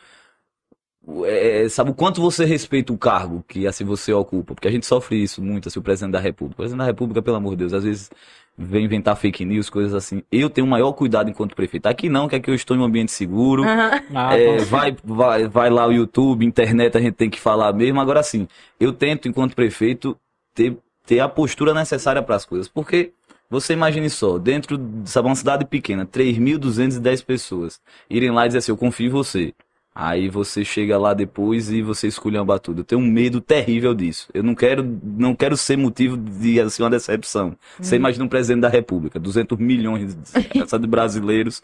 É, 1.24 1.66
sabe 1.68 1.90
o 1.90 1.94
quanto 1.94 2.20
você 2.20 2.44
respeita 2.44 2.92
o 2.92 2.98
cargo 2.98 3.42
que 3.48 3.66
assim 3.66 3.84
você 3.84 4.12
ocupa? 4.12 4.54
Porque 4.54 4.68
a 4.68 4.70
gente 4.70 4.84
sofre 4.86 5.22
isso 5.22 5.42
muito, 5.42 5.68
assim, 5.68 5.78
o 5.78 5.82
presidente 5.82 6.12
da 6.12 6.20
República. 6.20 6.54
O 6.54 6.56
presidente 6.56 6.78
da 6.80 6.84
República, 6.84 7.22
pelo 7.22 7.36
amor 7.36 7.50
de 7.52 7.56
Deus, 7.56 7.72
às 7.72 7.84
vezes 7.84 8.10
vem 8.56 8.84
inventar 8.84 9.16
fake 9.16 9.44
news, 9.44 9.70
coisas 9.70 9.94
assim. 9.94 10.22
Eu 10.30 10.50
tenho 10.50 10.66
o 10.66 10.70
maior 10.70 10.92
cuidado 10.92 11.30
enquanto 11.30 11.56
prefeito. 11.56 11.86
Aqui 11.86 12.08
não, 12.10 12.28
que 12.28 12.36
aqui 12.36 12.50
eu 12.50 12.54
estou 12.54 12.76
em 12.76 12.80
um 12.80 12.84
ambiente 12.84 13.10
seguro. 13.12 13.62
Uhum. 13.62 13.90
Ah, 14.14 14.36
É, 14.38 14.58
vai, 14.58 14.94
vai, 15.02 15.48
vai 15.48 15.70
lá 15.70 15.86
o 15.86 15.92
YouTube, 15.92 16.44
internet, 16.44 16.96
a 16.96 17.00
gente 17.00 17.14
tem 17.14 17.30
que 17.30 17.40
falar 17.40 17.72
mesmo. 17.72 17.98
Agora 18.00 18.22
sim, 18.22 18.46
eu 18.78 18.92
tento, 18.92 19.26
enquanto 19.26 19.54
prefeito, 19.54 20.16
ter, 20.54 20.76
ter 21.06 21.20
a 21.20 21.28
postura 21.28 21.72
necessária 21.72 22.22
para 22.22 22.36
as 22.36 22.44
coisas. 22.44 22.68
Porque 22.68 23.12
você 23.48 23.72
imagine 23.72 24.10
só, 24.10 24.38
dentro 24.38 24.76
de 24.76 25.18
uma 25.18 25.34
cidade 25.34 25.64
pequena, 25.64 26.04
3.210 26.04 27.24
pessoas, 27.24 27.80
irem 28.08 28.30
lá 28.30 28.44
e 28.44 28.48
dizer 28.48 28.58
assim, 28.58 28.72
eu 28.72 28.76
confio 28.76 29.06
em 29.06 29.10
você. 29.10 29.54
Aí 29.92 30.28
você 30.28 30.64
chega 30.64 30.96
lá 30.96 31.12
depois 31.12 31.70
e 31.70 31.82
você 31.82 32.06
esculhamba 32.06 32.58
tudo. 32.60 32.80
Eu 32.80 32.84
tenho 32.84 33.00
um 33.00 33.06
medo 33.06 33.40
terrível 33.40 33.92
disso. 33.92 34.28
Eu 34.32 34.42
não 34.42 34.54
quero, 34.54 34.98
não 35.02 35.34
quero 35.34 35.56
ser 35.56 35.76
motivo 35.76 36.16
de 36.16 36.60
assim, 36.60 36.82
uma 36.82 36.90
decepção. 36.90 37.56
Você 37.78 37.96
imagina 37.96 38.24
um 38.24 38.28
presidente 38.28 38.62
da 38.62 38.68
República, 38.68 39.18
200 39.18 39.58
milhões 39.58 40.14
de, 40.14 40.22
de 40.80 40.86
brasileiros, 40.86 41.60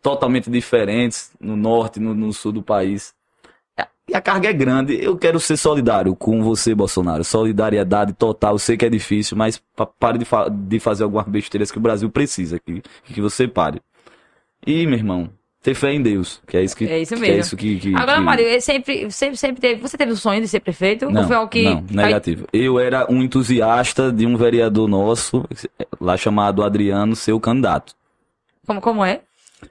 totalmente 0.00 0.48
diferentes, 0.48 1.32
no 1.40 1.56
norte, 1.56 1.98
no, 1.98 2.14
no 2.14 2.32
sul 2.32 2.52
do 2.52 2.62
país. 2.62 3.12
E 4.06 4.14
a 4.14 4.20
carga 4.20 4.48
é 4.50 4.52
grande. 4.52 5.02
Eu 5.02 5.16
quero 5.16 5.40
ser 5.40 5.56
solidário 5.56 6.14
com 6.14 6.42
você, 6.42 6.74
Bolsonaro. 6.74 7.24
Solidariedade 7.24 8.12
total. 8.12 8.54
Eu 8.54 8.58
sei 8.58 8.76
que 8.76 8.84
é 8.84 8.90
difícil, 8.90 9.36
mas 9.36 9.60
pa- 9.74 9.86
pare 9.86 10.18
de, 10.18 10.24
fa- 10.24 10.48
de 10.48 10.78
fazer 10.78 11.04
algumas 11.04 11.26
besteiras 11.26 11.72
que 11.72 11.78
o 11.78 11.80
Brasil 11.80 12.08
precisa. 12.10 12.58
Que, 12.60 12.82
que 13.04 13.20
você 13.20 13.48
pare. 13.48 13.80
E, 14.66 14.86
meu 14.86 14.96
irmão, 14.98 15.30
ter 15.64 15.74
fé 15.74 15.92
em 15.92 16.00
Deus. 16.02 16.40
Que 16.46 16.58
é 16.58 16.62
isso 16.62 16.76
que 16.76 16.84
É 16.84 16.98
isso 17.00 17.14
que 17.14 17.20
mesmo. 17.20 17.34
é 17.36 17.38
isso 17.40 17.56
que, 17.56 17.80
que- 17.80 17.94
Agora, 17.96 18.18
que- 18.18 18.20
Mário, 18.24 18.44
eu 18.46 18.60
sempre, 18.60 19.10
sempre, 19.10 19.36
sempre 19.36 19.60
teve. 19.60 19.80
Você 19.80 19.96
teve 19.96 20.12
o 20.12 20.16
sonho 20.16 20.40
de 20.40 20.46
ser 20.46 20.60
prefeito? 20.60 21.10
Não, 21.10 21.22
ou 21.22 21.26
foi 21.26 21.36
algo 21.36 21.48
que. 21.50 21.64
não, 21.64 21.82
negativo. 21.90 22.46
Eu 22.52 22.78
era 22.78 23.10
um 23.10 23.22
entusiasta 23.22 24.12
de 24.12 24.26
um 24.26 24.36
vereador 24.36 24.86
nosso, 24.86 25.44
lá 26.00 26.16
chamado 26.16 26.62
Adriano, 26.62 27.16
seu 27.16 27.40
candidato. 27.40 27.94
Como, 28.66 28.80
como 28.80 29.04
é? 29.04 29.20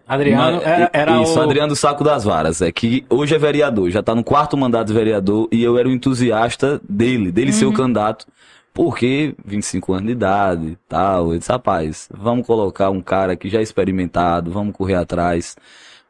Adriano 0.07 0.57
Mas- 0.57 0.63
era, 0.65 0.89
era 0.91 1.21
Isso, 1.21 1.37
o... 1.37 1.41
Adriano 1.43 1.75
Saco 1.75 2.03
das 2.03 2.23
Varas. 2.23 2.61
É 2.61 2.71
que 2.71 3.05
hoje 3.09 3.35
é 3.35 3.37
vereador, 3.37 3.91
já 3.91 4.01
tá 4.01 4.15
no 4.15 4.23
quarto 4.23 4.57
mandato 4.57 4.87
de 4.87 4.93
vereador 4.93 5.47
e 5.51 5.63
eu 5.63 5.77
era 5.77 5.87
um 5.87 5.91
entusiasta 5.91 6.81
dele, 6.89 7.31
dele 7.31 7.53
ser 7.53 7.65
o 7.65 7.71
candidato. 7.73 8.25
Porque 8.73 9.35
25 9.45 9.93
anos 9.93 10.05
de 10.07 10.11
idade 10.13 10.67
e 10.69 10.77
tal, 10.89 11.31
eu 11.31 11.37
disse, 11.39 11.51
rapaz, 11.51 12.09
vamos 12.11 12.45
colocar 12.47 12.89
um 12.89 13.01
cara 13.01 13.35
que 13.35 13.47
já 13.49 13.59
é 13.59 13.61
experimentado, 13.61 14.51
vamos 14.51 14.75
correr 14.75 14.95
atrás. 14.95 15.55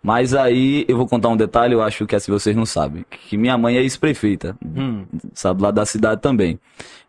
Mas 0.02 0.34
aí 0.34 0.86
eu 0.88 0.98
vou 0.98 1.08
contar 1.08 1.30
um 1.30 1.38
detalhe, 1.38 1.74
eu 1.74 1.82
acho 1.82 2.06
que 2.06 2.16
assim 2.16 2.32
vocês 2.32 2.56
não 2.56 2.66
sabem. 2.66 3.06
Que 3.28 3.38
minha 3.38 3.58
mãe 3.58 3.78
é 3.78 3.82
ex-prefeita, 3.82 4.56
Hum. 4.66 5.06
sabe, 5.34 5.62
lá 5.62 5.72
da 5.72 5.86
cidade 5.86 6.22
também. 6.22 6.60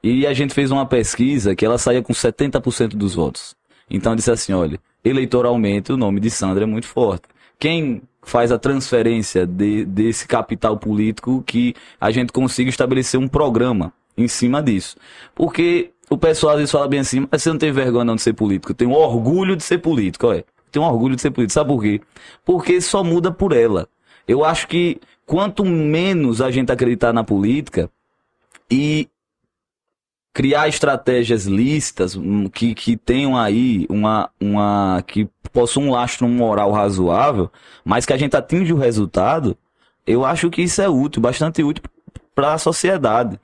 E 0.02 0.26
a 0.26 0.32
gente 0.32 0.54
fez 0.54 0.70
uma 0.70 0.86
pesquisa 0.86 1.54
que 1.54 1.64
ela 1.64 1.78
saía 1.78 2.02
com 2.02 2.12
70% 2.12 2.96
dos 2.96 3.14
votos. 3.14 3.56
Então 3.90 4.14
disse 4.16 4.30
assim, 4.30 4.52
olha, 4.52 4.78
eleitoralmente 5.04 5.92
o 5.92 5.96
nome 5.96 6.18
de 6.20 6.30
Sandra 6.30 6.64
é 6.64 6.66
muito 6.66 6.86
forte. 6.86 7.22
Quem 7.58 8.02
faz 8.22 8.50
a 8.50 8.58
transferência 8.58 9.46
de- 9.46 9.84
desse 9.84 10.26
capital 10.26 10.76
político 10.76 11.42
que 11.46 11.74
a 12.00 12.10
gente 12.10 12.32
consiga 12.32 12.70
estabelecer 12.70 13.18
um 13.20 13.28
programa 13.28 13.92
em 14.16 14.28
cima 14.28 14.62
disso. 14.62 14.96
Porque 15.34 15.90
o 16.10 16.16
pessoal 16.18 16.52
às 16.54 16.58
vezes 16.58 16.72
fala 16.72 16.88
bem 16.88 17.00
assim, 17.00 17.26
mas 17.30 17.42
você 17.42 17.50
não 17.50 17.58
tem 17.58 17.72
vergonha 17.72 18.04
não 18.04 18.16
de 18.16 18.22
ser 18.22 18.34
político. 18.34 18.72
Eu 18.72 18.76
tenho 18.76 18.92
orgulho 18.92 19.56
de 19.56 19.62
ser 19.62 19.78
político, 19.78 20.26
olha. 20.26 20.44
Tenho 20.70 20.84
orgulho 20.84 21.14
de 21.14 21.22
ser 21.22 21.30
político. 21.30 21.54
Sabe 21.54 21.68
por 21.68 21.82
quê? 21.82 22.00
Porque 22.44 22.80
só 22.80 23.04
muda 23.04 23.30
por 23.30 23.52
ela. 23.52 23.88
Eu 24.26 24.44
acho 24.44 24.66
que 24.66 25.00
quanto 25.24 25.64
menos 25.64 26.40
a 26.40 26.50
gente 26.50 26.72
acreditar 26.72 27.12
na 27.12 27.22
política 27.22 27.90
e 28.70 29.08
criar 30.32 30.68
estratégias 30.68 31.46
listas 31.46 32.16
hum, 32.16 32.48
que, 32.48 32.74
que 32.74 32.96
tenham 32.96 33.36
aí 33.38 33.86
uma, 33.88 34.28
uma 34.40 35.02
que 35.06 35.28
possam 35.52 35.84
um 35.84 35.90
lastro 35.92 36.26
moral 36.26 36.72
razoável, 36.72 37.50
mas 37.84 38.04
que 38.04 38.12
a 38.12 38.16
gente 38.16 38.36
atinge 38.36 38.72
o 38.72 38.76
resultado, 38.76 39.56
eu 40.04 40.24
acho 40.24 40.50
que 40.50 40.62
isso 40.62 40.82
é 40.82 40.88
útil, 40.88 41.22
bastante 41.22 41.62
útil 41.62 41.84
para 42.34 42.54
a 42.54 42.58
sociedade. 42.58 43.38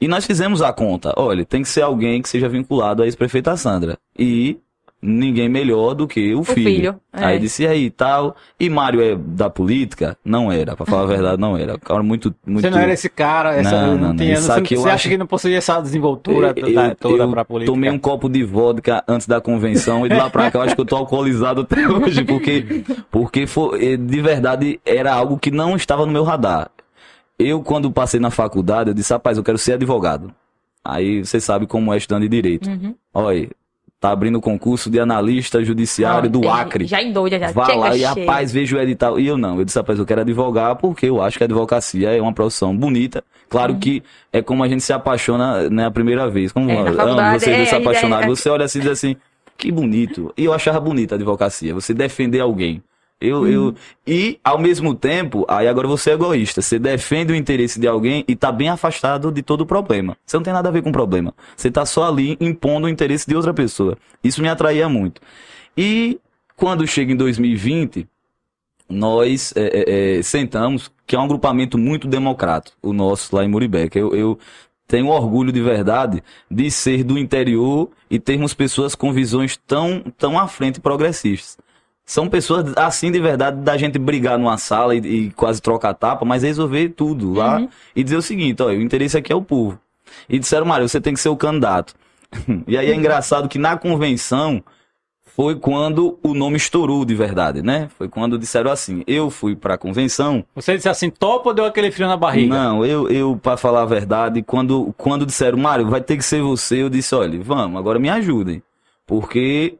E 0.00 0.06
nós 0.08 0.24
fizemos 0.24 0.62
a 0.62 0.72
conta. 0.72 1.12
Olha, 1.16 1.44
tem 1.44 1.62
que 1.62 1.68
ser 1.68 1.82
alguém 1.82 2.22
que 2.22 2.28
seja 2.28 2.48
vinculado 2.48 3.02
à 3.02 3.06
ex-prefeita 3.06 3.56
Sandra. 3.56 3.98
E 4.18 4.58
ninguém 5.00 5.48
melhor 5.48 5.94
do 5.94 6.08
que 6.08 6.34
o, 6.34 6.42
filho. 6.42 6.64
filho, 6.70 7.00
é. 7.12 7.24
Aí 7.24 7.38
disse, 7.38 7.62
e 7.62 7.66
aí, 7.68 7.88
tal. 7.90 8.34
E 8.58 8.68
Mário 8.68 9.00
é 9.00 9.14
da 9.16 9.48
política? 9.48 10.16
Não 10.24 10.50
era, 10.50 10.74
pra 10.76 10.84
falar 10.84 11.02
a 11.02 11.06
verdade, 11.14 11.40
não 11.40 11.56
era. 11.56 11.78
Cara 11.78 12.02
muito, 12.02 12.34
muito... 12.44 12.62
Você 12.64 12.70
não 12.70 12.78
era 12.78 12.92
esse 12.92 13.08
cara, 13.08 13.54
essa, 13.54 13.70
Não, 13.70 13.86
não, 13.88 13.98
não, 13.98 14.08
não. 14.08 14.16
tinha, 14.16 14.34
Isso 14.34 14.42
você, 14.46 14.60
você 14.60 14.74
acha 14.76 14.90
acho- 14.94 15.08
que 15.08 15.16
não 15.18 15.26
possuía 15.26 15.58
essa 15.58 15.80
desenvoltura 15.80 16.52
Eu- 16.56 16.74
da- 16.74 16.94
toda 16.96 17.22
eu 17.24 17.30
pra 17.30 17.44
política? 17.44 17.72
Tomei 17.72 17.90
um 17.90 17.98
copo 17.98 18.28
de 18.28 18.42
vodka 18.42 19.04
antes 19.06 19.26
da 19.28 19.40
convenção 19.40 20.04
e 20.04 20.08
de 20.08 20.16
lá 20.16 20.28
pra 20.30 20.50
cá 20.50 20.58
eu 20.58 20.62
acho 20.62 20.74
que 20.74 20.80
eu 20.80 20.84
tô 20.86 20.96
alcoolizado 20.96 21.60
até 21.60 21.76
hoje, 21.88 22.24
porque, 22.24 22.84
porque 23.10 23.46
foi, 23.46 23.92
eh, 23.92 23.96
de 23.96 24.20
verdade 24.20 24.80
era 24.84 25.12
algo 25.14 25.38
que 25.38 25.50
não 25.52 25.76
estava 25.76 26.04
no 26.06 26.12
meu 26.12 26.24
radar. 26.24 26.70
Eu, 27.38 27.62
quando 27.62 27.90
passei 27.90 28.18
na 28.18 28.30
faculdade, 28.30 28.90
eu 28.90 28.94
disse, 28.94 29.12
rapaz, 29.12 29.38
eu 29.38 29.44
quero 29.44 29.58
ser 29.58 29.74
advogado. 29.74 30.32
Aí 30.84 31.24
você 31.24 31.40
sabe 31.40 31.66
como 31.66 31.92
é 31.92 31.96
estudando 31.98 32.22
de 32.22 32.28
direito. 32.28 32.68
Uhum. 32.68 32.94
Olha, 33.14 33.48
tá 34.00 34.10
abrindo 34.10 34.40
concurso 34.40 34.90
de 34.90 34.98
analista 34.98 35.62
judiciário 35.62 36.28
do 36.30 36.40
Não, 36.40 36.52
Acre. 36.52 36.86
Já 36.86 37.02
endoida, 37.02 37.38
já. 37.38 37.52
Vá 37.52 37.66
Chega, 37.66 37.78
lá 37.78 37.96
e, 37.96 38.02
rapaz, 38.02 38.50
vejo 38.52 38.76
o 38.76 38.80
edital. 38.80 39.20
E 39.20 39.26
eu 39.26 39.36
não. 39.36 39.58
Eu 39.58 39.64
disse, 39.64 39.78
rapaz, 39.78 39.98
eu 39.98 40.06
quero 40.06 40.22
advogar 40.22 40.76
porque 40.76 41.06
eu 41.06 41.22
acho 41.22 41.36
que 41.38 41.44
a 41.44 41.46
advocacia 41.46 42.16
é 42.16 42.20
uma 42.20 42.32
profissão 42.32 42.76
bonita. 42.76 43.22
Claro 43.48 43.74
Uhum. 43.74 43.78
que 43.80 44.02
é 44.32 44.40
como 44.42 44.62
a 44.64 44.68
gente 44.68 44.82
se 44.82 44.92
apaixona 44.92 45.68
né, 45.70 45.86
a 45.86 45.90
primeira 45.90 46.28
vez. 46.28 46.50
Como 46.52 46.70
É, 46.70 46.74
amo 46.80 46.88
você 46.88 47.34
é, 47.34 47.38
se 47.38 47.50
a 47.50 47.64
gente 47.64 47.74
apaixonado. 47.74 48.24
é- 48.24 48.28
Você 48.28 48.48
olha 48.48 48.64
assim 48.64 48.78
e 48.78 48.82
diz 48.82 48.90
assim, 48.90 49.16
que 49.56 49.70
bonito. 49.70 50.32
E 50.36 50.44
eu 50.44 50.52
achava 50.52 50.80
bonita 50.80 51.14
a 51.14 51.16
advocacia. 51.16 51.74
Você 51.74 51.92
defender 51.92 52.40
alguém. 52.40 52.82
Eu, 53.20 53.40
Uhum. 53.40 53.46
eu, 53.48 53.74
e, 54.06 54.38
ao 54.44 54.58
mesmo 54.58 54.94
tempo, 54.94 55.44
aí 55.48 55.66
agora 55.66 55.88
você 55.88 56.10
é 56.10 56.14
egoísta. 56.14 56.62
Você 56.62 56.78
defende 56.78 57.32
o 57.32 57.36
interesse 57.36 57.80
de 57.80 57.88
alguém 57.88 58.24
e 58.28 58.36
tá 58.36 58.52
bem 58.52 58.68
afastado 58.68 59.32
de 59.32 59.42
todo 59.42 59.62
o 59.62 59.66
problema. 59.66 60.16
Você 60.24 60.36
não 60.36 60.44
tem 60.44 60.52
nada 60.52 60.68
a 60.68 60.72
ver 60.72 60.82
com 60.82 60.90
o 60.90 60.92
problema. 60.92 61.34
Você 61.56 61.70
tá 61.70 61.84
só 61.84 62.06
ali 62.06 62.36
impondo 62.40 62.86
o 62.86 62.90
interesse 62.90 63.26
de 63.26 63.34
outra 63.34 63.52
pessoa. 63.52 63.98
Isso 64.22 64.40
me 64.40 64.48
atraía 64.48 64.88
muito. 64.88 65.20
E 65.76 66.20
quando 66.56 66.86
chega 66.86 67.12
em 67.12 67.16
2020, 67.16 68.06
nós 68.88 69.52
é, 69.56 69.62
é, 69.62 70.18
é, 70.18 70.22
sentamos, 70.22 70.90
que 71.06 71.14
é 71.14 71.18
um 71.18 71.24
agrupamento 71.24 71.76
muito 71.76 72.08
democrático, 72.08 72.76
o 72.82 72.92
nosso 72.92 73.34
lá 73.34 73.44
em 73.44 73.48
Muribeca. 73.48 73.98
Eu, 73.98 74.14
eu 74.14 74.38
tenho 74.86 75.08
orgulho 75.08 75.52
de 75.52 75.60
verdade 75.60 76.22
de 76.50 76.70
ser 76.70 77.04
do 77.04 77.18
interior 77.18 77.90
e 78.10 78.18
termos 78.18 78.54
pessoas 78.54 78.94
com 78.94 79.12
visões 79.12 79.56
tão, 79.66 80.02
tão 80.16 80.38
à 80.38 80.48
frente 80.48 80.80
progressistas. 80.80 81.58
São 82.08 82.26
pessoas 82.26 82.72
assim 82.74 83.12
de 83.12 83.20
verdade 83.20 83.58
da 83.60 83.76
gente 83.76 83.98
brigar 83.98 84.38
numa 84.38 84.56
sala 84.56 84.94
e, 84.94 84.98
e 84.98 85.30
quase 85.32 85.60
trocar 85.60 85.92
tapa, 85.92 86.24
mas 86.24 86.42
resolver 86.42 86.88
tudo 86.88 87.34
lá 87.34 87.58
Uhum. 87.58 87.68
e 87.94 88.02
dizer 88.02 88.16
o 88.16 88.22
seguinte, 88.22 88.62
ó, 88.62 88.68
o 88.68 88.72
interesse 88.80 89.18
aqui 89.18 89.30
é 89.30 89.36
o 89.36 89.42
povo. 89.42 89.78
E 90.26 90.38
disseram, 90.38 90.64
Mário, 90.64 90.88
você 90.88 91.02
tem 91.02 91.12
que 91.12 91.20
ser 91.20 91.28
o 91.28 91.36
candidato. 91.36 91.92
e 92.66 92.78
aí 92.78 92.90
é 92.90 92.94
engraçado 92.94 93.46
que 93.46 93.58
na 93.58 93.76
convenção 93.76 94.64
foi 95.36 95.54
quando 95.56 96.18
o 96.22 96.32
nome 96.32 96.56
estourou 96.56 97.04
de 97.04 97.14
verdade, 97.14 97.60
né? 97.60 97.90
Foi 97.98 98.08
quando 98.08 98.38
disseram 98.38 98.70
assim, 98.70 99.04
eu 99.06 99.28
fui 99.28 99.54
pra 99.54 99.76
convenção, 99.76 100.42
Você 100.54 100.76
disse 100.76 100.88
assim, 100.88 101.10
topa 101.10 101.50
ou 101.50 101.54
deu 101.54 101.66
aquele 101.66 101.90
frio 101.90 102.08
na 102.08 102.16
barriga? 102.16 102.54
não, 102.54 102.86
eu, 102.86 103.10
eu 103.10 103.36
para 103.40 103.58
falar 103.58 103.82
a 103.82 103.86
verdade, 103.86 104.42
quando, 104.42 104.94
quando 104.96 105.26
disseram, 105.26 105.58
Mário, 105.58 105.86
vai 105.86 106.00
ter 106.00 106.16
que 106.16 106.24
ser 106.24 106.40
você, 106.40 106.82
eu 106.82 106.88
disse, 106.88 107.14
olha, 107.14 107.38
vamos, 107.42 107.78
agora 107.78 107.98
me 107.98 108.08
ajudem. 108.08 108.62
Porque 109.06 109.76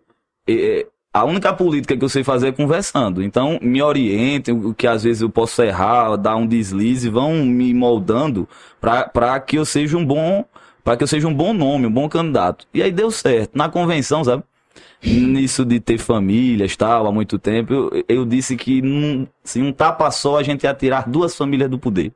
é, 0.47 0.87
a 1.19 1.25
única 1.25 1.53
política 1.53 1.97
que 1.97 2.05
eu 2.05 2.09
sei 2.09 2.23
fazer 2.23 2.49
é 2.49 2.53
conversando. 2.53 3.23
Então, 3.23 3.59
me 3.61 3.83
orientem, 3.83 4.55
o 4.55 4.73
que 4.73 4.87
às 4.87 5.03
vezes 5.03 5.21
eu 5.21 5.29
posso 5.29 5.61
errar, 5.63 6.15
dar 6.15 6.37
um 6.37 6.47
deslize, 6.47 7.09
vão 7.09 7.45
me 7.45 7.75
moldando 7.75 8.49
para 8.81 9.41
que 9.41 9.59
eu 9.59 9.65
seja 9.65 9.97
um 9.97 10.05
bom, 10.05 10.45
para 10.85 10.97
que 10.97 11.03
eu 11.03 11.09
seja 11.09 11.27
um 11.27 11.35
bom 11.35 11.53
nome, 11.53 11.87
um 11.87 11.91
bom 11.91 12.09
candidato. 12.09 12.67
E 12.73 12.81
aí 12.81 12.93
deu 12.93 13.11
certo. 13.11 13.51
Na 13.57 13.69
convenção, 13.69 14.23
sabe? 14.23 14.45
Nisso 15.03 15.65
de 15.65 15.81
ter 15.81 15.99
famílias 15.99 16.77
tal, 16.77 17.09
há 17.09 17.13
muito 17.13 17.37
tempo, 17.37 17.73
eu, 17.73 18.05
eu 18.09 18.25
disse 18.25 18.57
que 18.57 18.81
num, 18.81 19.27
se 19.43 19.61
um 19.61 19.73
tapa 19.73 20.11
só 20.13 20.39
a 20.39 20.43
gente 20.45 20.65
ia 20.65 20.75
tirar 20.75 21.09
duas 21.09 21.37
famílias 21.37 21.69
do 21.69 21.79
poder. 21.79 22.13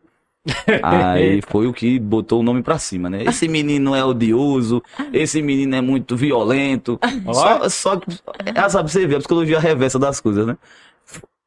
Aí 0.82 1.40
foi 1.46 1.66
o 1.66 1.72
que 1.72 1.98
botou 1.98 2.40
o 2.40 2.42
nome 2.42 2.62
pra 2.62 2.78
cima, 2.78 3.08
né? 3.08 3.22
Esse 3.24 3.48
menino 3.48 3.94
é 3.94 4.04
odioso, 4.04 4.82
esse 5.12 5.40
menino 5.40 5.74
é 5.76 5.80
muito 5.80 6.16
violento. 6.16 6.98
Só, 7.32 7.68
só 7.68 7.96
que, 7.96 8.10
é, 8.54 8.68
sabe, 8.68 8.90
você 8.90 9.06
vê 9.06 9.16
a 9.16 9.18
psicologia 9.18 9.60
reversa 9.60 9.98
das 9.98 10.20
coisas, 10.20 10.46
né? 10.46 10.56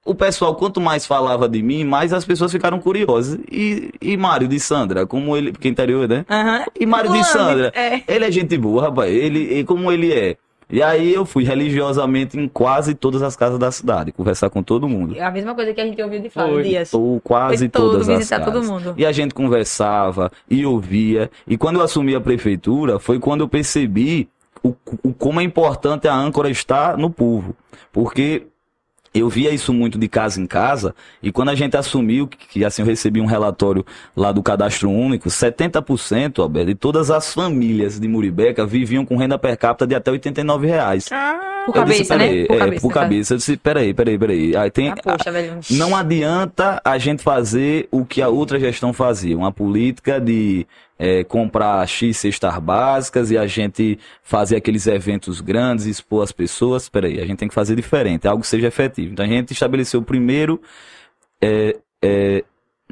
O 0.05 0.13
pessoal, 0.13 0.55
quanto 0.55 0.79
mais 0.79 1.03
falava 1.03 1.49
de 1.49 1.63
mim, 1.63 1.83
mais 1.83 2.13
as 2.13 2.23
pessoas 2.23 2.51
ficaram 2.51 2.79
curiosas. 2.79 3.39
E, 3.51 3.91
e 3.99 4.15
Mário 4.15 4.47
de 4.47 4.59
Sandra, 4.59 5.07
como 5.07 5.35
ele, 5.35 5.51
porque 5.51 5.67
é 5.67 5.71
interior, 5.71 6.07
né? 6.07 6.23
Aham. 6.29 6.65
E 6.79 6.85
Mário 6.85 7.11
de 7.11 7.23
Sandra, 7.23 7.71
é. 7.73 8.03
ele 8.07 8.23
é 8.23 8.31
gente 8.31 8.55
boa, 8.55 8.83
rapaz. 8.83 9.11
Ele, 9.11 9.59
e 9.59 9.63
como 9.63 9.91
ele 9.91 10.13
é. 10.13 10.37
E 10.69 10.81
aí 10.81 11.13
eu 11.13 11.25
fui 11.25 11.43
religiosamente 11.43 12.39
em 12.39 12.47
quase 12.47 12.95
todas 12.95 13.21
as 13.21 13.35
casas 13.35 13.59
da 13.59 13.71
cidade, 13.71 14.11
conversar 14.11 14.49
com 14.49 14.63
todo 14.63 14.89
mundo. 14.89 15.15
É 15.15 15.23
A 15.23 15.31
mesma 15.31 15.53
coisa 15.53 15.73
que 15.73 15.81
a 15.81 15.85
gente 15.85 16.01
ouviu 16.01 16.19
de 16.19 16.29
Foi. 16.29 16.63
Dias. 16.63 16.93
Ou 16.93 17.19
quase 17.21 17.59
Foi 17.59 17.69
todo, 17.69 17.91
todas 17.91 18.09
as 18.09 18.17
visitar 18.17 18.39
todo 18.43 18.55
casas. 18.55 18.69
mundo. 18.69 18.93
E 18.97 19.05
a 19.05 19.11
gente 19.11 19.33
conversava 19.33 20.31
e 20.49 20.65
ouvia. 20.65 21.29
E 21.47 21.57
quando 21.57 21.77
eu 21.77 21.83
assumi 21.83 22.15
a 22.15 22.21
prefeitura, 22.21 22.99
foi 22.99 23.19
quando 23.19 23.41
eu 23.41 23.47
percebi 23.47 24.27
o, 24.63 24.73
o 25.03 25.13
como 25.13 25.39
é 25.39 25.43
importante 25.43 26.07
a 26.07 26.15
âncora 26.15 26.49
estar 26.49 26.97
no 26.97 27.09
povo. 27.09 27.55
Porque 27.91 28.47
eu 29.19 29.29
via 29.29 29.51
isso 29.51 29.73
muito 29.73 29.97
de 29.97 30.07
casa 30.07 30.41
em 30.41 30.45
casa, 30.45 30.93
e 31.23 31.31
quando 31.31 31.49
a 31.49 31.55
gente 31.55 31.75
assumiu, 31.77 32.27
que, 32.27 32.63
assim 32.65 32.81
eu 32.81 32.85
recebi 32.87 33.21
um 33.21 33.25
relatório 33.25 33.85
lá 34.15 34.31
do 34.31 34.43
cadastro 34.43 34.89
único, 34.89 35.29
70%, 35.29 36.39
Alberto, 36.39 36.67
de 36.67 36.75
todas 36.75 37.09
as 37.11 37.33
famílias 37.33 37.99
de 37.99 38.07
Muribeca 38.07 38.65
viviam 38.65 39.05
com 39.05 39.15
renda 39.17 39.37
per 39.37 39.57
capita 39.57 39.85
de 39.87 39.95
até 39.95 40.11
89 40.11 40.67
reais. 40.67 41.09
Por 41.65 41.75
Eu 41.75 41.83
disse, 41.85 42.05
cabeça, 42.05 42.17
né? 42.17 42.27
peraí, 42.27 42.45
Por 42.47 42.55
é, 42.55 42.59
cabeça. 42.59 42.81
por 42.81 42.93
tá? 42.93 42.99
cabeça. 42.99 43.33
Eu 43.33 43.37
disse, 43.37 43.57
peraí, 43.57 43.93
peraí, 43.93 44.17
peraí. 44.19 44.55
Aí 44.55 44.69
tem, 44.69 44.89
Ah, 44.89 44.95
poxa, 45.03 45.31
velho. 45.31 45.59
não 45.71 45.95
adianta 45.95 46.79
a 46.85 46.97
gente 46.99 47.23
fazer 47.23 47.87
o 47.91 48.05
que 48.05 48.21
a 48.21 48.29
outra 48.29 48.59
gestão 48.59 48.93
fazia, 48.93 49.35
uma 49.35 49.51
política 49.51 50.19
de 50.21 50.67
é, 50.97 51.23
comprar 51.23 51.87
X 51.87 52.17
cestas 52.17 52.57
básicas 52.59 53.31
e 53.31 53.37
a 53.37 53.45
gente 53.45 53.99
fazer 54.23 54.55
aqueles 54.55 54.87
eventos 54.87 55.41
grandes, 55.41 55.85
expor 55.85 56.23
as 56.23 56.31
pessoas. 56.31 56.89
Peraí, 56.89 57.19
a 57.19 57.25
gente 57.25 57.37
tem 57.39 57.47
que 57.47 57.53
fazer 57.53 57.75
diferente, 57.75 58.27
algo 58.27 58.41
que 58.41 58.47
seja 58.47 58.67
efetivo. 58.67 59.13
Então 59.13 59.25
a 59.25 59.27
gente 59.27 59.51
estabeleceu 59.51 60.01
primeiro, 60.01 60.61
é, 61.41 61.77
é, 62.01 62.43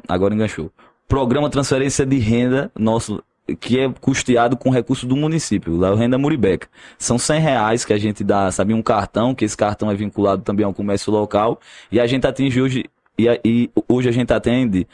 agora 0.08 0.34
enganchou, 0.34 0.70
programa 1.08 1.48
transferência 1.50 2.04
de 2.04 2.18
renda 2.18 2.70
nosso 2.78 3.22
que 3.60 3.78
é 3.78 3.92
custeado 4.00 4.56
com 4.56 4.70
recurso 4.70 5.06
do 5.06 5.14
município, 5.16 5.76
lá 5.76 5.90
o 5.92 5.94
Renda 5.94 6.16
Muribeca. 6.16 6.66
São 6.98 7.18
100 7.18 7.40
reais 7.40 7.84
que 7.84 7.92
a 7.92 7.98
gente 7.98 8.24
dá, 8.24 8.50
sabe, 8.50 8.72
um 8.72 8.82
cartão, 8.82 9.34
que 9.34 9.44
esse 9.44 9.56
cartão 9.56 9.90
é 9.90 9.94
vinculado 9.94 10.42
também 10.42 10.64
ao 10.64 10.72
comércio 10.72 11.12
local, 11.12 11.60
e 11.92 12.00
a 12.00 12.06
gente 12.06 12.26
atinge 12.26 12.60
hoje, 12.60 12.84
e, 13.18 13.40
e 13.44 13.70
hoje 13.86 14.08
a 14.08 14.12
gente 14.12 14.32
atende 14.32 14.86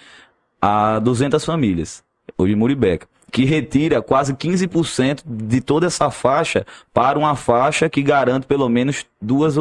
a 0.60 0.98
200 0.98 1.44
famílias, 1.44 2.02
hoje 2.36 2.52
em 2.52 2.56
Muribeca, 2.56 3.06
que 3.30 3.44
retira 3.44 4.02
quase 4.02 4.34
15% 4.34 5.22
de 5.24 5.60
toda 5.60 5.86
essa 5.86 6.10
faixa 6.10 6.66
para 6.92 7.18
uma 7.18 7.36
faixa 7.36 7.88
que 7.88 8.02
garante 8.02 8.46
pelo 8.46 8.68
menos 8.68 9.06
duas 9.20 9.56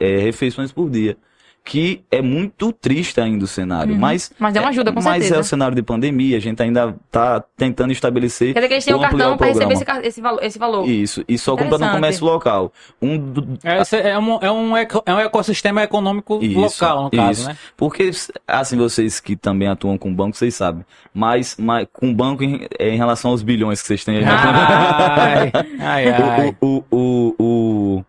eh, 0.00 0.18
refeições 0.18 0.72
por 0.72 0.90
dia. 0.90 1.16
Que 1.64 2.02
é 2.10 2.20
muito 2.20 2.72
triste 2.72 3.20
ainda 3.20 3.44
o 3.44 3.46
cenário, 3.46 3.94
Uhum. 3.94 4.00
mas 4.00 4.32
Mas 4.36 4.52
deu 4.52 4.62
uma 4.64 4.70
ajuda, 4.70 4.90
com 4.92 4.96
mas 5.00 5.12
certeza. 5.22 5.36
é 5.36 5.38
o 5.38 5.44
cenário 5.44 5.76
de 5.76 5.82
pandemia, 5.82 6.36
a 6.36 6.40
gente 6.40 6.60
ainda 6.60 6.96
tá 7.08 7.42
tentando 7.56 7.92
estabelecer 7.92 8.52
Quer 8.52 8.58
dizer 8.60 8.68
que 8.68 8.74
eles 8.74 8.84
têm 8.84 8.94
um 8.96 9.00
cartão 9.00 9.34
o 9.34 9.38
pra 9.38 9.46
receber 9.46 9.74
esse, 9.74 9.84
esse, 10.02 10.20
valor, 10.20 10.42
esse 10.42 10.58
valor. 10.58 10.88
Isso, 10.88 11.24
e 11.28 11.38
só 11.38 11.56
comprando 11.56 11.82
no 11.86 11.92
comércio 11.92 12.24
local. 12.24 12.72
Um 13.00 13.32
É, 13.62 14.10
é, 14.10 14.18
um, 14.18 14.38
é, 14.42 14.50
um, 14.50 14.76
eco- 14.76 15.02
é 15.06 15.14
um 15.14 15.20
ecossistema 15.20 15.82
econômico 15.84 16.40
Isso, 16.42 16.58
local, 16.84 17.04
no 17.04 17.10
caso, 17.12 17.30
isso. 17.42 17.48
né? 17.48 17.56
Porque, 17.76 18.10
assim, 18.48 18.76
vocês 18.76 19.20
que 19.20 19.36
também 19.36 19.68
atuam 19.68 19.96
com 19.96 20.12
banco, 20.12 20.36
vocês 20.36 20.54
sabem. 20.56 20.84
Mas, 21.14 21.56
mas 21.58 21.86
com 21.92 22.12
banco 22.12 22.42
em, 22.42 22.66
é, 22.76 22.88
em 22.90 22.96
relação 22.96 23.30
aos 23.30 23.42
bilhões 23.42 23.80
que 23.80 23.86
vocês 23.86 24.04
têm 24.04 24.16
aí. 24.18 24.24
Ai, 24.24 25.52
ai, 25.80 26.08
ai. 26.10 26.56
o, 26.60 26.66
o, 26.66 26.84
o, 26.90 27.34
o- 27.38 28.04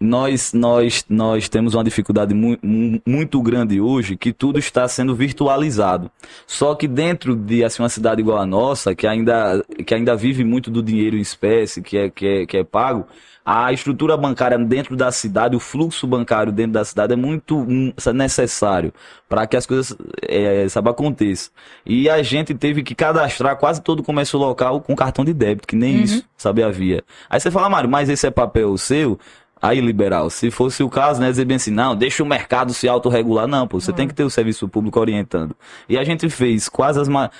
nós, 0.00 0.52
nós, 0.52 1.04
nós 1.08 1.48
temos 1.48 1.74
uma 1.74 1.82
dificuldade 1.82 2.32
mu 2.34 2.56
mu- 2.62 3.00
muito 3.06 3.40
grande 3.42 3.80
hoje 3.80 4.16
que 4.16 4.32
tudo 4.32 4.58
está 4.58 4.86
sendo 4.86 5.14
virtualizado. 5.14 6.10
Só 6.46 6.74
que 6.74 6.86
dentro 6.86 7.34
de 7.34 7.64
assim, 7.64 7.82
uma 7.82 7.88
cidade 7.88 8.20
igual 8.20 8.38
a 8.38 8.46
nossa, 8.46 8.94
que 8.94 9.06
ainda, 9.06 9.64
que 9.84 9.94
ainda 9.94 10.14
vive 10.14 10.44
muito 10.44 10.70
do 10.70 10.82
dinheiro 10.82 11.16
em 11.16 11.20
espécie, 11.20 11.82
que 11.82 11.96
é, 11.98 12.10
que 12.10 12.26
é, 12.26 12.46
que 12.46 12.56
é 12.56 12.64
pago, 12.64 13.06
a 13.44 13.72
estrutura 13.72 14.14
bancária 14.14 14.58
dentro 14.58 14.94
da 14.94 15.10
cidade, 15.10 15.56
o 15.56 15.60
fluxo 15.60 16.06
bancário 16.06 16.52
dentro 16.52 16.72
da 16.72 16.84
cidade 16.84 17.14
é 17.14 17.16
muito 17.16 17.56
hum, 17.56 17.92
necessário 18.14 18.92
para 19.26 19.46
que 19.46 19.56
as 19.56 19.64
coisas 19.64 19.96
é, 20.22 20.68
sabe, 20.68 20.90
aconteçam. 20.90 21.50
E 21.84 22.10
a 22.10 22.22
gente 22.22 22.54
teve 22.54 22.82
que 22.82 22.94
cadastrar 22.94 23.56
quase 23.56 23.80
todo 23.80 24.00
o 24.00 24.02
comércio 24.02 24.38
local 24.38 24.80
com 24.82 24.94
cartão 24.94 25.24
de 25.24 25.32
débito, 25.32 25.66
que 25.66 25.74
nem 25.76 25.96
Uhum. 25.96 26.02
isso, 26.02 26.24
sabe, 26.36 26.62
havia. 26.62 27.02
Aí 27.30 27.40
você 27.40 27.50
fala, 27.50 27.70
Mário, 27.70 27.88
mas 27.88 28.10
esse 28.10 28.26
é 28.26 28.30
papel 28.30 28.76
seu? 28.76 29.18
Aí, 29.60 29.80
liberal, 29.80 30.30
se 30.30 30.50
fosse 30.50 30.82
o 30.82 30.88
caso, 30.88 31.20
né, 31.20 31.30
dizer 31.30 31.44
bem 31.44 31.56
assim, 31.56 31.70
não, 31.70 31.96
deixa 31.96 32.22
o 32.22 32.26
mercado 32.26 32.72
se 32.72 32.88
autorregular. 32.88 33.46
Não, 33.46 33.66
pô, 33.66 33.80
você 33.80 33.92
tem 33.92 34.06
que 34.06 34.14
ter 34.14 34.24
o 34.24 34.30
serviço 34.30 34.68
público 34.68 34.98
orientando. 35.00 35.56
E 35.88 35.98
a 35.98 36.04
gente 36.04 36.28
fez 36.28 36.68
quase 36.68 37.00
as... 37.00 37.08
Ma... 37.08 37.30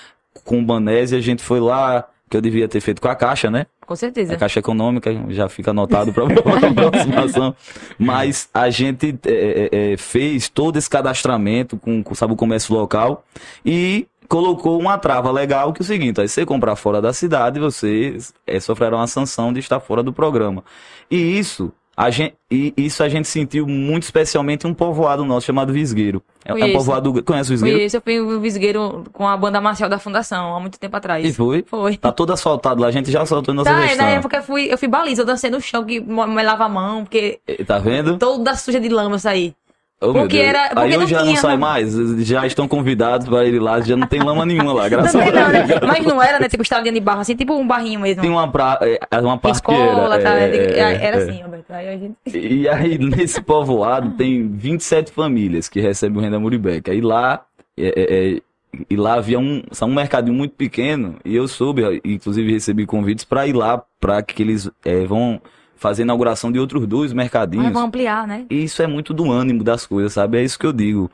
Com 0.44 0.60
o 0.60 0.64
Banese, 0.64 1.16
a 1.16 1.20
gente 1.20 1.42
foi 1.42 1.58
lá, 1.58 2.06
que 2.28 2.36
eu 2.36 2.40
devia 2.40 2.68
ter 2.68 2.80
feito 2.80 3.00
com 3.00 3.08
a 3.08 3.14
Caixa, 3.14 3.50
né? 3.50 3.66
Com 3.86 3.96
certeza. 3.96 4.34
A 4.34 4.36
Caixa 4.36 4.60
Econômica 4.60 5.10
já 5.30 5.48
fica 5.48 5.70
anotado 5.70 6.12
para 6.12 6.24
a 6.24 6.26
aproximação. 6.86 7.54
Mas 7.98 8.48
a 8.52 8.68
gente 8.68 9.18
é, 9.26 9.68
é, 9.72 9.92
é, 9.92 9.96
fez 9.96 10.48
todo 10.48 10.76
esse 10.76 10.88
cadastramento 10.88 11.76
com, 11.76 12.02
com 12.02 12.14
sabe, 12.14 12.34
o 12.34 12.36
comércio 12.36 12.74
local 12.74 13.24
e 13.64 14.06
colocou 14.28 14.78
uma 14.78 14.98
trava 14.98 15.30
legal 15.32 15.72
que 15.72 15.80
é 15.80 15.82
o 15.82 15.86
seguinte, 15.86 16.20
aí 16.20 16.28
você 16.28 16.44
comprar 16.44 16.76
fora 16.76 17.00
da 17.00 17.14
cidade, 17.14 17.58
você 17.58 18.18
é, 18.46 18.60
sofrerá 18.60 18.96
uma 18.96 19.06
sanção 19.06 19.52
de 19.52 19.60
estar 19.60 19.80
fora 19.80 20.02
do 20.02 20.12
programa. 20.12 20.62
E 21.10 21.38
isso... 21.38 21.72
A 22.00 22.10
gente, 22.10 22.36
e 22.48 22.72
isso 22.76 23.02
a 23.02 23.08
gente 23.08 23.26
sentiu 23.26 23.66
muito 23.66 24.04
especialmente 24.04 24.64
em 24.64 24.70
um 24.70 24.74
povoado 24.74 25.24
nosso 25.24 25.46
chamado 25.46 25.72
Visgueiro. 25.72 26.22
É, 26.44 26.52
é 26.52 26.64
um 26.66 26.72
povoado. 26.72 27.24
Conhece 27.24 27.50
o 27.50 27.54
Visgueiro? 27.54 27.80
isso, 27.80 27.96
eu 27.96 28.00
fui 28.00 28.20
o 28.20 28.38
Visgueiro 28.38 29.02
com 29.12 29.26
a 29.26 29.36
banda 29.36 29.60
marcial 29.60 29.90
da 29.90 29.98
Fundação, 29.98 30.54
há 30.54 30.60
muito 30.60 30.78
tempo 30.78 30.96
atrás. 30.96 31.26
E 31.26 31.32
foi? 31.32 31.64
Foi. 31.66 31.96
Tá 31.96 32.12
todo 32.12 32.32
asfaltado 32.32 32.80
lá, 32.80 32.86
a 32.86 32.90
gente 32.92 33.10
já 33.10 33.22
asfaltou 33.22 33.52
nossa 33.52 33.68
Tá, 33.70 33.80
gestão. 33.82 34.06
na 34.06 34.12
época 34.12 34.36
eu 34.36 34.42
fui, 34.44 34.72
eu 34.72 34.78
fui 34.78 34.86
baliza, 34.86 35.22
eu 35.22 35.26
dancei 35.26 35.50
no 35.50 35.60
chão, 35.60 35.84
que 35.84 35.98
me 36.00 36.42
lava 36.44 36.66
a 36.66 36.68
mão, 36.68 37.02
porque 37.02 37.40
Tá 37.66 37.80
vendo? 37.80 38.16
toda 38.16 38.54
suja 38.54 38.78
de 38.78 38.88
lama 38.88 39.18
saí. 39.18 39.52
Oh, 40.00 40.12
Porque 40.12 40.38
era- 40.38 40.68
porque 40.68 40.78
Aí 40.80 40.90
não 40.92 40.98
hoje 41.02 41.10
já 41.10 41.18
não 41.18 41.26
tinha, 41.28 41.40
sai 41.40 41.54
né? 41.54 41.60
mais, 41.60 41.92
já 42.24 42.46
estão 42.46 42.68
convidados 42.68 43.28
para 43.28 43.44
ir 43.46 43.58
lá, 43.58 43.80
já 43.80 43.96
não 43.96 44.06
tem 44.06 44.20
lama 44.22 44.46
nenhuma 44.46 44.72
lá, 44.72 44.86
graças 44.88 45.12
Não 45.12 45.20
a 45.20 45.24
tem 45.24 45.32
Deus. 45.32 45.44
não, 45.44 45.52
né? 45.52 45.66
Mas 45.86 46.06
não 46.06 46.22
era, 46.22 46.38
né? 46.38 46.48
Tipo, 46.48 46.62
estradinha 46.62 46.92
de 46.92 47.00
barro, 47.00 47.20
assim, 47.20 47.34
tipo 47.34 47.52
um 47.54 47.66
barrinho 47.66 47.98
mesmo. 47.98 48.22
Tem 48.22 48.30
uma, 48.30 48.46
pra, 48.46 48.78
é, 48.80 49.18
uma 49.20 49.36
parte 49.36 49.56
Escola, 49.56 50.14
era. 50.14 50.22
tá? 50.22 50.38
é, 50.38 50.56
é, 50.56 50.78
é, 50.78 51.04
era 51.04 51.16
é. 51.16 51.22
assim, 51.22 51.42
Alberto. 51.42 51.72
Aí 51.72 51.98
gente... 51.98 52.16
E 52.38 52.68
aí, 52.68 52.96
nesse 52.96 53.40
povoado, 53.40 54.10
tem 54.12 54.46
27 54.48 55.10
famílias 55.10 55.68
que 55.68 55.80
recebem 55.80 56.18
o 56.18 56.20
Renda 56.20 56.38
Muribeca. 56.38 56.94
E 56.94 57.00
lá, 57.00 57.42
é, 57.76 57.86
é, 57.88 58.34
é, 58.36 58.40
e 58.88 58.96
lá 58.96 59.14
havia 59.14 59.40
um, 59.40 59.62
um 59.82 59.94
mercadinho 59.94 60.36
muito 60.36 60.54
pequeno, 60.54 61.16
e 61.24 61.34
eu 61.34 61.48
soube, 61.48 62.00
inclusive 62.04 62.52
recebi 62.52 62.86
convites 62.86 63.24
para 63.24 63.48
ir 63.48 63.52
lá, 63.52 63.82
para 63.98 64.22
que 64.22 64.42
eles 64.42 64.70
é, 64.84 65.04
vão 65.06 65.40
fazer 65.78 66.02
a 66.02 66.04
inauguração 66.04 66.52
de 66.52 66.58
outros 66.58 66.86
dois 66.86 67.12
mercadinhos. 67.12 67.64
Mas 67.64 67.72
vamos 67.72 67.88
ampliar, 67.88 68.26
né? 68.26 68.44
E 68.50 68.64
isso 68.64 68.82
é 68.82 68.86
muito 68.86 69.14
do 69.14 69.30
ânimo 69.30 69.62
das 69.64 69.86
coisas, 69.86 70.12
sabe? 70.12 70.38
É 70.38 70.42
isso 70.42 70.58
que 70.58 70.66
eu 70.66 70.72
digo. 70.72 71.10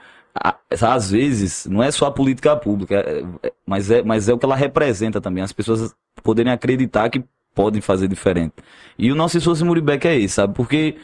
Às 0.83 1.11
vezes, 1.13 1.67
não 1.71 1.83
é 1.83 1.91
só 1.93 2.07
a 2.07 2.11
política 2.11 2.57
pública, 2.57 2.97
é- 2.97 3.25
é- 3.43 3.53
mas, 3.65 3.91
é, 3.91 4.03
mas 4.03 4.29
é 4.29 4.33
o 4.35 4.39
que 4.39 4.45
ela 4.45 4.57
representa 4.57 5.21
também. 5.21 5.45
As 5.45 5.53
pessoas 5.53 5.95
poderem 6.23 6.53
acreditar 6.53 7.09
que 7.09 7.23
podem 7.55 7.81
fazer 7.81 8.09
diferente. 8.09 8.55
E 8.99 9.13
o 9.13 9.15
nosso 9.15 9.39
esforço 9.39 9.63
em 9.63 9.67
Muribeca 9.67 10.09
é 10.09 10.19
esse, 10.19 10.35
sabe? 10.35 10.55
Porque 10.55 10.97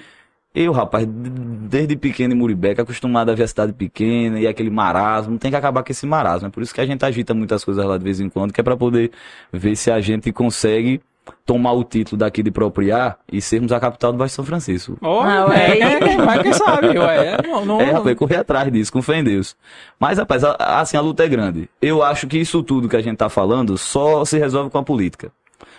eu, 0.53 0.73
rapaz, 0.73 1.07
desde 1.07 1.95
pequeno 1.95 2.35
em 2.35 2.37
Muribeca, 2.37 2.83
acostumado 2.83 3.31
a 3.31 3.35
ver 3.35 3.45
a 3.45 3.49
cidade 3.49 3.73
pequena 3.73 4.41
e 4.41 4.49
aquele 4.49 4.71
marasmo, 4.71 5.39
tem 5.39 5.49
que 5.51 5.57
acabar 5.57 5.85
com 5.85 5.93
esse 5.93 6.05
marasmo. 6.07 6.49
É 6.49 6.51
por 6.51 6.61
isso 6.63 6.75
que 6.75 6.81
a 6.81 6.87
gente 6.87 7.05
agita 7.05 7.33
muitas 7.33 7.63
coisas 7.65 7.85
lá 7.85 7.97
de 7.97 8.03
vez 8.03 8.19
em 8.19 8.29
quando, 8.29 8.53
que 8.53 8.61
é 8.61 8.65
para 8.65 8.77
poder 8.77 9.13
ver 9.53 9.77
se 9.77 9.93
a 9.93 10.01
gente 10.01 10.33
consegue 10.33 11.01
tomar 11.47 11.73
o 11.73 11.85
título 11.85 12.19
daqui 12.19 12.43
de 12.43 12.51
propriar 12.51 13.19
e 13.31 13.41
sermos 13.41 13.73
a 13.73 13.81
capital 13.81 14.13
do 14.13 14.19
Baixo 14.19 14.35
São 14.35 14.45
Francisco. 14.45 14.97
Ó, 15.01 15.23
Ah, 15.23 15.47
ué. 15.47 15.79
é, 15.79 16.17
vai 16.17 16.43
quem 16.43 16.53
sabe, 16.53 16.99
ué. 16.99 17.37
É, 17.41 17.47
não, 17.47 17.65
não- 17.65 17.81
É, 17.81 17.91
rapaz, 17.93 18.17
correr 18.17 18.37
atrás 18.37 18.73
disso, 18.73 18.93
com 18.93 19.03
fé 19.03 19.19
em 19.19 19.25
Deus. 19.25 19.57
Mas, 19.99 20.19
rapaz, 20.19 20.43
a- 20.45 20.57
assim, 20.81 20.97
a 20.97 21.01
luta 21.01 21.25
é 21.25 21.29
grande. 21.29 21.69
Eu 21.81 22.03
acho 22.03 22.27
que 22.27 22.39
isso 22.39 22.63
tudo 22.63 22.89
que 22.89 22.97
a 22.97 23.01
gente 23.03 23.17
tá 23.17 23.29
falando 23.29 23.77
só 23.79 24.25
se 24.25 24.39
resolve 24.39 24.71
com 24.71 24.79
a 24.79 24.83
política. 24.83 25.31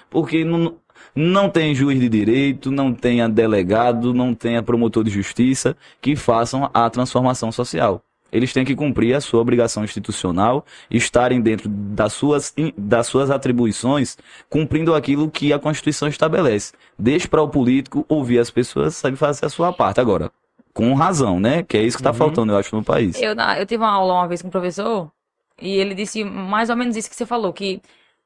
Porque 0.10 0.44
não, 0.46 0.76
não 1.16 1.50
tem 1.50 1.74
juiz 1.74 2.00
de 2.00 2.08
direito, 2.10 2.70
não 2.72 2.94
tenha 2.94 3.28
delegado, 3.28 4.14
não 4.14 4.34
tenha 4.34 4.62
promotor 4.62 5.04
de 5.04 5.10
justiça 5.10 5.76
que 6.02 6.16
façam 6.16 6.70
a 6.74 6.89
transformação 6.89 7.52
social. 7.52 8.02
Eles 8.32 8.53
têm 8.53 8.63
que 8.65 8.75
cumprir 8.75 9.13
a 9.15 9.21
sua 9.21 9.41
obrigação 9.41 9.84
institucional, 9.84 10.65
estarem 10.89 11.41
dentro 11.41 11.67
das 11.69 12.13
suas, 12.13 12.53
das 12.77 13.07
suas 13.07 13.29
atribuições, 13.29 14.17
cumprindo 14.49 14.95
aquilo 14.95 15.29
que 15.29 15.51
a 15.51 15.59
Constituição 15.59 16.07
estabelece. 16.07 16.73
Deixe 16.97 17.27
para 17.27 17.41
o 17.41 17.49
político 17.49 18.05
ouvir 18.07 18.39
as 18.39 18.49
pessoas, 18.49 18.95
sabe 18.95 19.15
fazer 19.17 19.45
a 19.45 19.49
sua 19.49 19.73
parte. 19.73 19.99
Agora, 19.99 20.32
com 20.73 20.93
razão, 20.93 21.39
né? 21.39 21.63
Que 21.63 21.77
é 21.77 21.84
isso 21.84 21.97
que 21.97 22.03
tá 22.03 22.11
Uhum. 22.11 22.15
faltando, 22.15 22.53
eu 22.53 22.57
acho, 22.57 22.75
no 22.75 22.84
país. 22.84 23.21
Eu, 23.21 23.34
eu 23.36 23.65
tive 23.65 23.84
uma 23.84 23.91
aula 23.91 24.13
uma 24.13 24.27
vez 24.27 24.41
com 24.41 24.47
um 24.47 24.51
professor, 24.51 25.11
E 25.59 25.75
ele 25.77 25.93
disse 25.93 26.23
mais 26.23 26.69
ou 26.69 26.75
menos 26.75 26.95
isso 26.95 27.09
que 27.09 27.15
você 27.15 27.25
falou, 27.25 27.53
que 27.53 27.82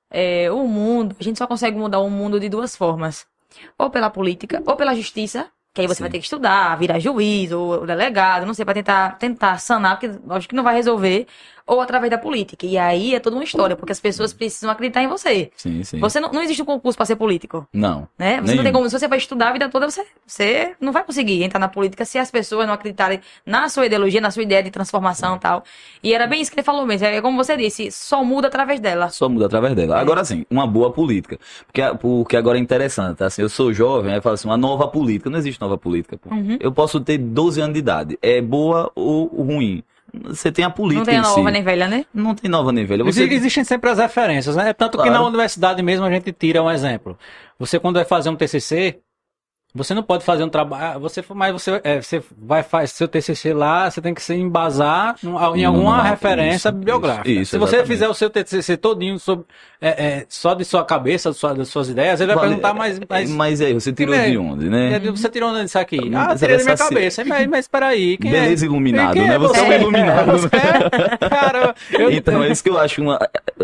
é, 0.09 0.49
o 0.51 0.67
mundo, 0.67 1.15
a 1.19 1.23
gente 1.23 1.37
só 1.37 1.47
consegue 1.47 1.77
mudar 1.77 1.99
o 1.99 2.09
mundo 2.09 2.39
de 2.39 2.47
duas 2.47 2.75
formas. 2.75 3.25
Ou 3.77 3.89
pela 3.89 4.09
política, 4.09 4.61
ou 4.65 4.75
pela 4.75 4.93
justiça, 4.95 5.47
que 5.76 5.82
aí 5.82 5.88
você 5.88 5.95
Sim. 5.95 6.03
vai 6.03 6.09
ter 6.09 6.19
que 6.19 6.23
estudar, 6.23 6.78
virar 6.78 6.99
juiz 6.99 7.51
ou 7.51 7.86
delegado, 7.86 8.45
não 8.45 8.53
sei, 8.53 8.63
pra 8.63 8.73
tentar, 8.73 9.17
tentar 9.19 9.57
sanar, 9.59 9.99
porque 9.99 10.17
acho 10.30 10.47
que 10.47 10.55
não 10.55 10.63
vai 10.63 10.73
resolver, 10.73 11.28
ou 11.68 11.82
através 11.82 12.11
da 12.11 12.18
política. 12.18 12.66
E 12.66 12.78
aí 12.78 13.16
é 13.16 13.20
toda 13.20 13.36
uma 13.36 13.43
história, 13.43 13.76
porque 13.76 13.91
as 13.91 13.99
pessoas 13.99 14.34
precisam 14.34 14.70
acreditar 14.70 15.01
em 15.01 15.07
você. 15.07 15.51
Sim, 15.55 15.84
sim. 15.84 15.99
Você 15.99 16.20
não, 16.20 16.32
não 16.32 16.43
existe 16.43 16.61
um 16.61 16.66
concurso 16.66 16.95
pra 16.95 17.05
ser 17.05 17.16
político. 17.16 17.68
Não. 17.74 18.07
Né? 18.18 18.36
Você 18.36 18.41
não 18.41 18.45
tem 18.47 18.57
Nenhum. 18.57 18.74
como, 18.74 18.89
se 18.89 18.99
você 18.99 19.07
vai 19.07 19.18
estudar 19.18 19.49
a 19.49 19.53
vida 19.53 19.68
toda, 19.70 19.89
você, 19.89 20.05
você 20.26 20.76
não 20.80 20.91
vai 20.91 21.03
conseguir 21.03 21.43
entrar 21.43 21.59
na 21.59 21.68
política 21.68 22.05
se 22.05 22.20
as 22.20 22.30
pessoas 22.30 22.68
não 22.68 22.74
acreditarem 22.74 23.20
na 23.45 23.68
sua 23.68 23.88
ideologia, 23.88 24.22
na 24.22 24.30
sua 24.30 24.43
ideia 24.43 24.61
de 24.61 24.70
transformação 24.70 25.38
e 25.38 25.39
tal. 25.39 25.63
E 26.03 26.13
era 26.13 26.28
bem 26.28 26.41
isso 26.41 26.51
que 26.51 26.59
ele 26.59 26.66
falou 26.66 26.86
mesmo. 26.86 27.07
É 27.07 27.20
como 27.20 27.36
você 27.43 27.57
disse, 27.57 27.91
só 27.91 28.24
muda 28.24 28.47
através 28.47 28.80
dela. 28.80 29.09
Só 29.09 29.28
muda 29.28 29.47
através 29.47 29.74
dela. 29.74 29.99
Agora 29.99 30.24
sim, 30.24 30.45
uma 30.49 30.68
boa 30.68 30.91
política. 30.91 31.39
Porque, 31.66 31.82
porque 31.99 32.38
agora 32.38 32.59
é 32.59 32.61
interessante, 32.61 33.24
assim, 33.24 33.41
eu 33.41 33.49
sou 33.49 33.74
jovem, 33.74 34.13
aí 34.13 34.22
fala 34.22 34.36
assim, 34.36 34.47
uma 34.47 34.57
nova 34.57 34.88
política. 34.88 35.30
Não 35.32 35.39
existe 35.39 35.59
nova 35.59 35.78
política. 35.78 36.20
Uhum. 36.30 36.57
Eu 36.59 36.72
posso 36.72 36.99
ter 36.99 37.18
12 37.18 37.59
anos 37.59 37.74
de 37.74 37.80
idade. 37.80 38.20
É 38.22 38.39
boa 38.39 38.91
ou 38.95 39.26
ruim. 39.26 39.84
Você 40.13 40.51
tem 40.51 40.63
a 40.63 40.69
política 40.69 40.99
Não 40.99 41.05
tem 41.05 41.15
em 41.17 41.21
nova 41.21 41.47
si. 41.49 41.51
nem 41.51 41.63
velha, 41.63 41.87
né? 41.87 42.05
Não 42.13 42.33
tem 42.35 42.49
nova 42.49 42.71
nem 42.71 42.85
velha. 42.85 43.03
Você... 43.03 43.23
Exi- 43.23 43.33
Existem 43.35 43.63
sempre 43.63 43.89
as 43.89 43.97
referências, 43.99 44.55
né? 44.55 44.71
Tanto 44.73 44.97
que 44.97 45.03
Claro. 45.03 45.13
na 45.21 45.27
universidade 45.27 45.81
mesmo 45.83 46.05
a 46.05 46.11
gente 46.11 46.31
tira 46.31 46.63
um 46.63 46.71
exemplo. 46.71 47.17
Você 47.59 47.79
quando 47.79 47.95
vai 47.95 48.05
fazer 48.05 48.29
um 48.29 48.35
TCC, 48.35 48.99
você 49.76 49.93
não 49.93 50.01
pode 50.01 50.23
fazer 50.23 50.43
um 50.43 50.49
trabalho, 50.49 50.99
você 50.99 51.23
mas 51.34 51.51
você, 51.51 51.82
é, 51.84 52.01
você 52.01 52.23
vai 52.41 52.63
fazer 52.63 52.88
seu 52.88 53.07
TCC 53.07 53.53
lá, 53.53 53.91
você 53.91 54.01
tem 54.01 54.13
que 54.13 54.21
se 54.21 54.34
embasar 54.34 55.15
num- 55.21 55.38
em 55.55 55.65
alguma 55.65 55.95
uma- 55.95 56.03
referência 56.03 56.69
isso, 56.69 56.78
biográfica. 56.78 57.30
isso, 57.30 57.41
isso, 57.41 57.51
Se 57.51 57.57
você 57.57 57.86
fizer 57.86 58.07
o 58.07 58.13
seu 58.13 58.30
TCC 58.30 58.78
todinho 58.78 59.19
sobre, 59.19 59.45
é, 59.82 59.89
é, 59.89 60.26
só 60.30 60.53
de 60.53 60.63
sua 60.63 60.84
cabeça, 60.86 61.34
sua- 61.34 61.53
das 61.53 61.67
suas 61.67 61.89
ideias, 61.89 62.19
ele 62.21 62.28
vai 62.28 62.36
Vale- 62.36 62.47
perguntar 62.47 62.73
mais, 62.73 62.99
mais 63.09 63.30
Mas 63.30 63.61
aí, 63.61 63.73
você 63.73 63.91
tirou 63.91 64.15
é? 64.15 64.30
de 64.30 64.38
onde, 64.38 64.69
né? 64.69 64.97
Você 64.99 65.28
tirou 65.30 65.49
onde 65.49 65.65
isso 65.65 65.78
aqui? 65.78 66.09
Mas 66.09 66.28
Ah, 66.32 66.36
tirei 66.38 66.57
da 66.57 66.63
minha 66.63 66.78
cabeça. 66.78 67.26
Mas, 67.26 67.47
mas 67.47 67.59
espera 67.65 67.88
aí, 67.88 68.17
quem 68.17 68.32
Beleza 68.32 68.65
é? 68.65 68.67
iluminado, 68.67 69.13
Quem 69.13 69.28
né? 69.28 69.38
Você 69.38 69.59
é 69.59 69.63
um 69.63 69.73
iluminado, 69.73 70.32
né? 70.41 70.49
É? 71.21 71.30
Cara, 71.30 71.76
eu... 71.91 72.11
Então 72.11 72.41
é 72.43 72.49
isso 72.51 72.63
que 72.63 72.69
eu 72.69 72.78
acho 72.80 73.01
uma, 73.01 73.19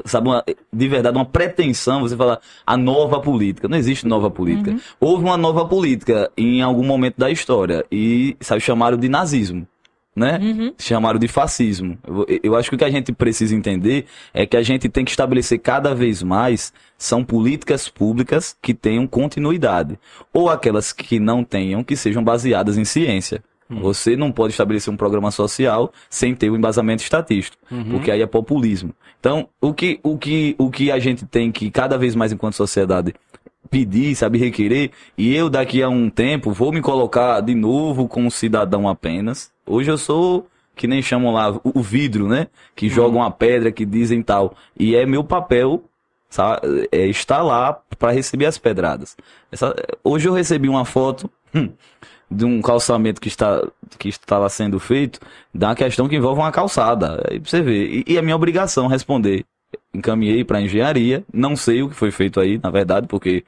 sabe, 0.05 0.27
uma, 0.27 0.43
de 0.73 0.87
verdade, 0.87 1.15
uma 1.17 1.25
pretensão 1.25 2.01
você 2.01 2.17
falar 2.17 2.39
a 2.65 2.75
nova 2.75 3.19
política. 3.21 3.67
Não 3.67 3.77
existe 3.77 4.05
nova 4.05 4.29
política. 4.29 4.75
Houve 4.99 5.23
uma 5.23 5.37
nova 5.37 5.65
política 5.65 6.00
em 6.37 6.61
algum 6.61 6.83
momento 6.83 7.17
da 7.17 7.29
história 7.29 7.85
e, 7.91 8.35
sabe, 8.39 8.61
chamaram 8.61 8.97
de 8.97 9.09
nazismo. 9.09 9.67
Né? 10.13 10.37
Uhum. 10.41 10.73
Chamaram 10.77 11.17
de 11.17 11.27
fascismo. 11.29 11.97
Eu, 12.05 12.39
eu 12.43 12.55
acho 12.55 12.69
que 12.69 12.75
o 12.75 12.77
que 12.77 12.83
a 12.83 12.89
gente 12.89 13.13
precisa 13.13 13.55
entender 13.55 14.05
é 14.33 14.45
que 14.45 14.57
a 14.57 14.61
gente 14.61 14.89
tem 14.89 15.05
que 15.05 15.11
estabelecer 15.11 15.59
cada 15.59 15.95
vez 15.95 16.21
mais 16.21 16.73
são 16.97 17.23
políticas 17.23 17.87
públicas 17.87 18.53
que 18.61 18.73
tenham 18.73 19.07
continuidade. 19.07 19.97
Ou 20.33 20.49
aquelas 20.49 20.91
que 20.91 21.17
não 21.17 21.45
tenham, 21.45 21.81
que 21.81 21.95
sejam 21.95 22.21
baseadas 22.21 22.77
em 22.77 22.83
ciência. 22.83 23.41
Você 23.79 24.17
não 24.17 24.31
pode 24.31 24.51
estabelecer 24.51 24.93
um 24.93 24.97
programa 24.97 25.31
social 25.31 25.93
sem 26.09 26.35
ter 26.35 26.49
o 26.49 26.57
embasamento 26.57 27.03
estatístico, 27.03 27.57
porque 27.89 28.11
aí 28.11 28.21
é 28.21 28.27
populismo. 28.27 28.93
Então, 29.19 29.47
o 29.61 29.73
que, 29.73 29.99
o, 30.03 30.17
que, 30.17 30.55
o 30.57 30.69
que 30.69 30.91
a 30.91 30.99
gente 30.99 31.25
tem 31.25 31.51
que, 31.51 31.71
cada 31.71 31.97
vez 31.97 32.15
mais 32.15 32.31
enquanto 32.31 32.55
sociedade, 32.55 33.13
pedir, 33.71 34.13
sabe, 34.15 34.37
requerer, 34.37 34.91
e 35.17 35.33
eu 35.33 35.49
daqui 35.49 35.81
a 35.81 35.87
um 35.89 36.09
tempo 36.09 36.51
vou 36.51 36.71
me 36.73 36.81
colocar 36.81 37.39
de 37.41 37.55
novo 37.55 38.07
como 38.07 38.29
cidadão 38.29 38.87
apenas. 38.87 39.49
Hoje 39.65 39.89
eu 39.89 39.97
sou, 39.97 40.45
que 40.75 40.85
nem 40.87 41.01
chamam 41.01 41.31
lá, 41.33 41.57
o, 41.63 41.81
vidro, 41.81 42.27
né? 42.27 42.47
Que 42.75 42.89
jogam 42.89 43.23
a 43.23 43.31
pedra, 43.31 43.71
que 43.71 43.85
dizem 43.85 44.21
tal. 44.21 44.55
E 44.77 44.93
é 44.95 45.05
meu 45.05 45.23
papel 45.23 45.83
sabe, 46.29 46.87
é 46.91 47.07
estar 47.07 47.41
lá 47.41 47.73
para 47.97 48.11
receber 48.11 48.45
as 48.45 48.57
pedradas. 48.57 49.15
Essa- 49.51 49.75
hoje 50.03 50.27
eu 50.27 50.33
recebi 50.33 50.67
uma 50.69 50.85
foto 50.85 51.29
hum, 51.55 51.69
de 52.29 52.45
um 52.45 52.61
calçamento 52.61 53.21
que 53.21 53.27
está, 53.27 53.61
que 53.99 54.09
está 54.09 54.37
lá 54.37 54.49
sendo 54.49 54.79
feito, 54.79 55.19
da 55.53 55.75
questão 55.75 56.07
que 56.09 56.15
envolve 56.15 56.41
uma 56.41 56.51
calçada. 56.51 57.23
Aí 57.29 57.39
você 57.39 57.61
ver. 57.61 57.85
E, 57.89 58.03
e 58.07 58.17
é 58.17 58.21
minha 58.21 58.35
obrigação 58.35 58.87
responder. 58.87 59.45
Encaminhei 59.93 60.43
para 60.43 60.61
engenharia, 60.61 61.23
não 61.33 61.55
sei 61.55 61.83
o 61.83 61.89
que 61.89 61.95
foi 61.95 62.11
feito 62.11 62.39
aí, 62.39 62.59
na 62.61 62.69
verdade, 62.69 63.07
porque 63.07 63.43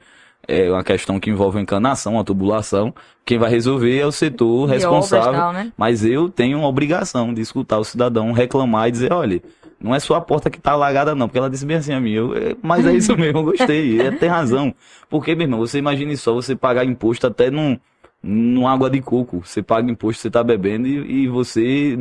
é 0.46 0.70
uma 0.70 0.84
questão 0.84 1.18
que 1.18 1.30
envolve 1.30 1.60
encanação, 1.60 2.14
uma 2.14 2.24
tubulação. 2.24 2.94
Quem 3.24 3.38
vai 3.38 3.50
resolver 3.50 3.98
é 3.98 4.06
o 4.06 4.12
setor 4.12 4.66
responsável. 4.66 5.32
tal, 5.32 5.52
né? 5.52 5.72
Mas 5.76 6.04
eu 6.04 6.28
tenho 6.28 6.58
uma 6.58 6.68
obrigação 6.68 7.32
de 7.32 7.40
escutar 7.40 7.78
o 7.78 7.84
cidadão 7.84 8.32
reclamar 8.32 8.88
e 8.88 8.92
dizer, 8.92 9.12
olha, 9.12 9.42
não 9.80 9.94
é 9.94 10.00
sua 10.00 10.20
porta 10.20 10.50
que 10.50 10.60
tá 10.60 10.72
alagada 10.72 11.14
não, 11.14 11.28
porque 11.28 11.38
ela 11.38 11.50
disse 11.50 11.66
bem 11.66 11.76
assim 11.76 11.92
a 11.92 12.00
mim, 12.00 12.12
eu, 12.12 12.34
é, 12.36 12.56
mas 12.62 12.86
é 12.86 12.94
isso 12.94 13.16
mesmo, 13.18 13.38
eu 13.40 13.44
gostei, 13.44 14.00
é, 14.00 14.10
tem 14.10 14.28
razão. 14.28 14.74
Porque, 15.08 15.34
meu 15.34 15.44
irmão, 15.46 15.60
você 15.60 15.78
imagine 15.78 16.16
só, 16.16 16.34
você 16.34 16.54
pagar 16.54 16.84
imposto 16.84 17.26
até 17.26 17.50
num, 17.50 17.78
num 18.26 18.66
água 18.66 18.88
de 18.88 19.02
coco, 19.02 19.42
você 19.44 19.62
paga 19.62 19.90
imposto, 19.90 20.22
você 20.22 20.30
tá 20.30 20.42
bebendo 20.42 20.88
e, 20.88 21.24
e 21.24 21.28
você... 21.28 21.94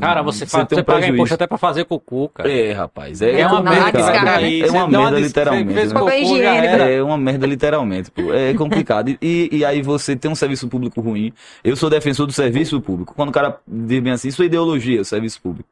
Cara, 0.00 0.22
você, 0.22 0.44
você 0.44 0.56
um 0.56 0.60
paga 0.66 0.82
prejuízo. 0.82 1.14
imposto 1.14 1.34
até 1.34 1.46
pra 1.46 1.56
fazer 1.56 1.84
cocô, 1.84 2.28
cara. 2.28 2.50
É, 2.50 2.72
rapaz, 2.72 3.22
é, 3.22 3.40
É 3.40 3.46
uma 3.46 3.62
merda 3.62 3.92
descarga. 3.92 4.24
cair. 4.24 4.64
É 4.64 4.70
uma 4.70 4.84
Você 4.84 4.90
deu 4.90 5.00
merda, 5.00 5.20
literalmente, 5.20 5.74
Fez 5.74 5.92
né? 5.92 6.66
era. 6.66 6.90
É 6.90 7.02
uma 7.02 7.16
merda, 7.16 7.46
literalmente. 7.46 8.10
Pô. 8.10 8.34
É 8.34 8.52
complicado. 8.54 9.16
E, 9.22 9.48
e 9.52 9.64
aí 9.64 9.80
você 9.80 10.16
tem 10.16 10.28
um 10.28 10.34
serviço 10.34 10.66
público 10.66 11.00
ruim. 11.00 11.32
Eu 11.62 11.76
sou 11.76 11.88
defensor 11.88 12.26
do 12.26 12.32
serviço 12.32 12.80
público. 12.80 13.14
Quando 13.14 13.28
o 13.28 13.32
cara 13.32 13.58
diz 13.66 14.00
bem 14.02 14.12
assim, 14.12 14.30
sua 14.32 14.46
ideologia, 14.46 15.00
o 15.00 15.04
serviço 15.04 15.40
público. 15.40 15.68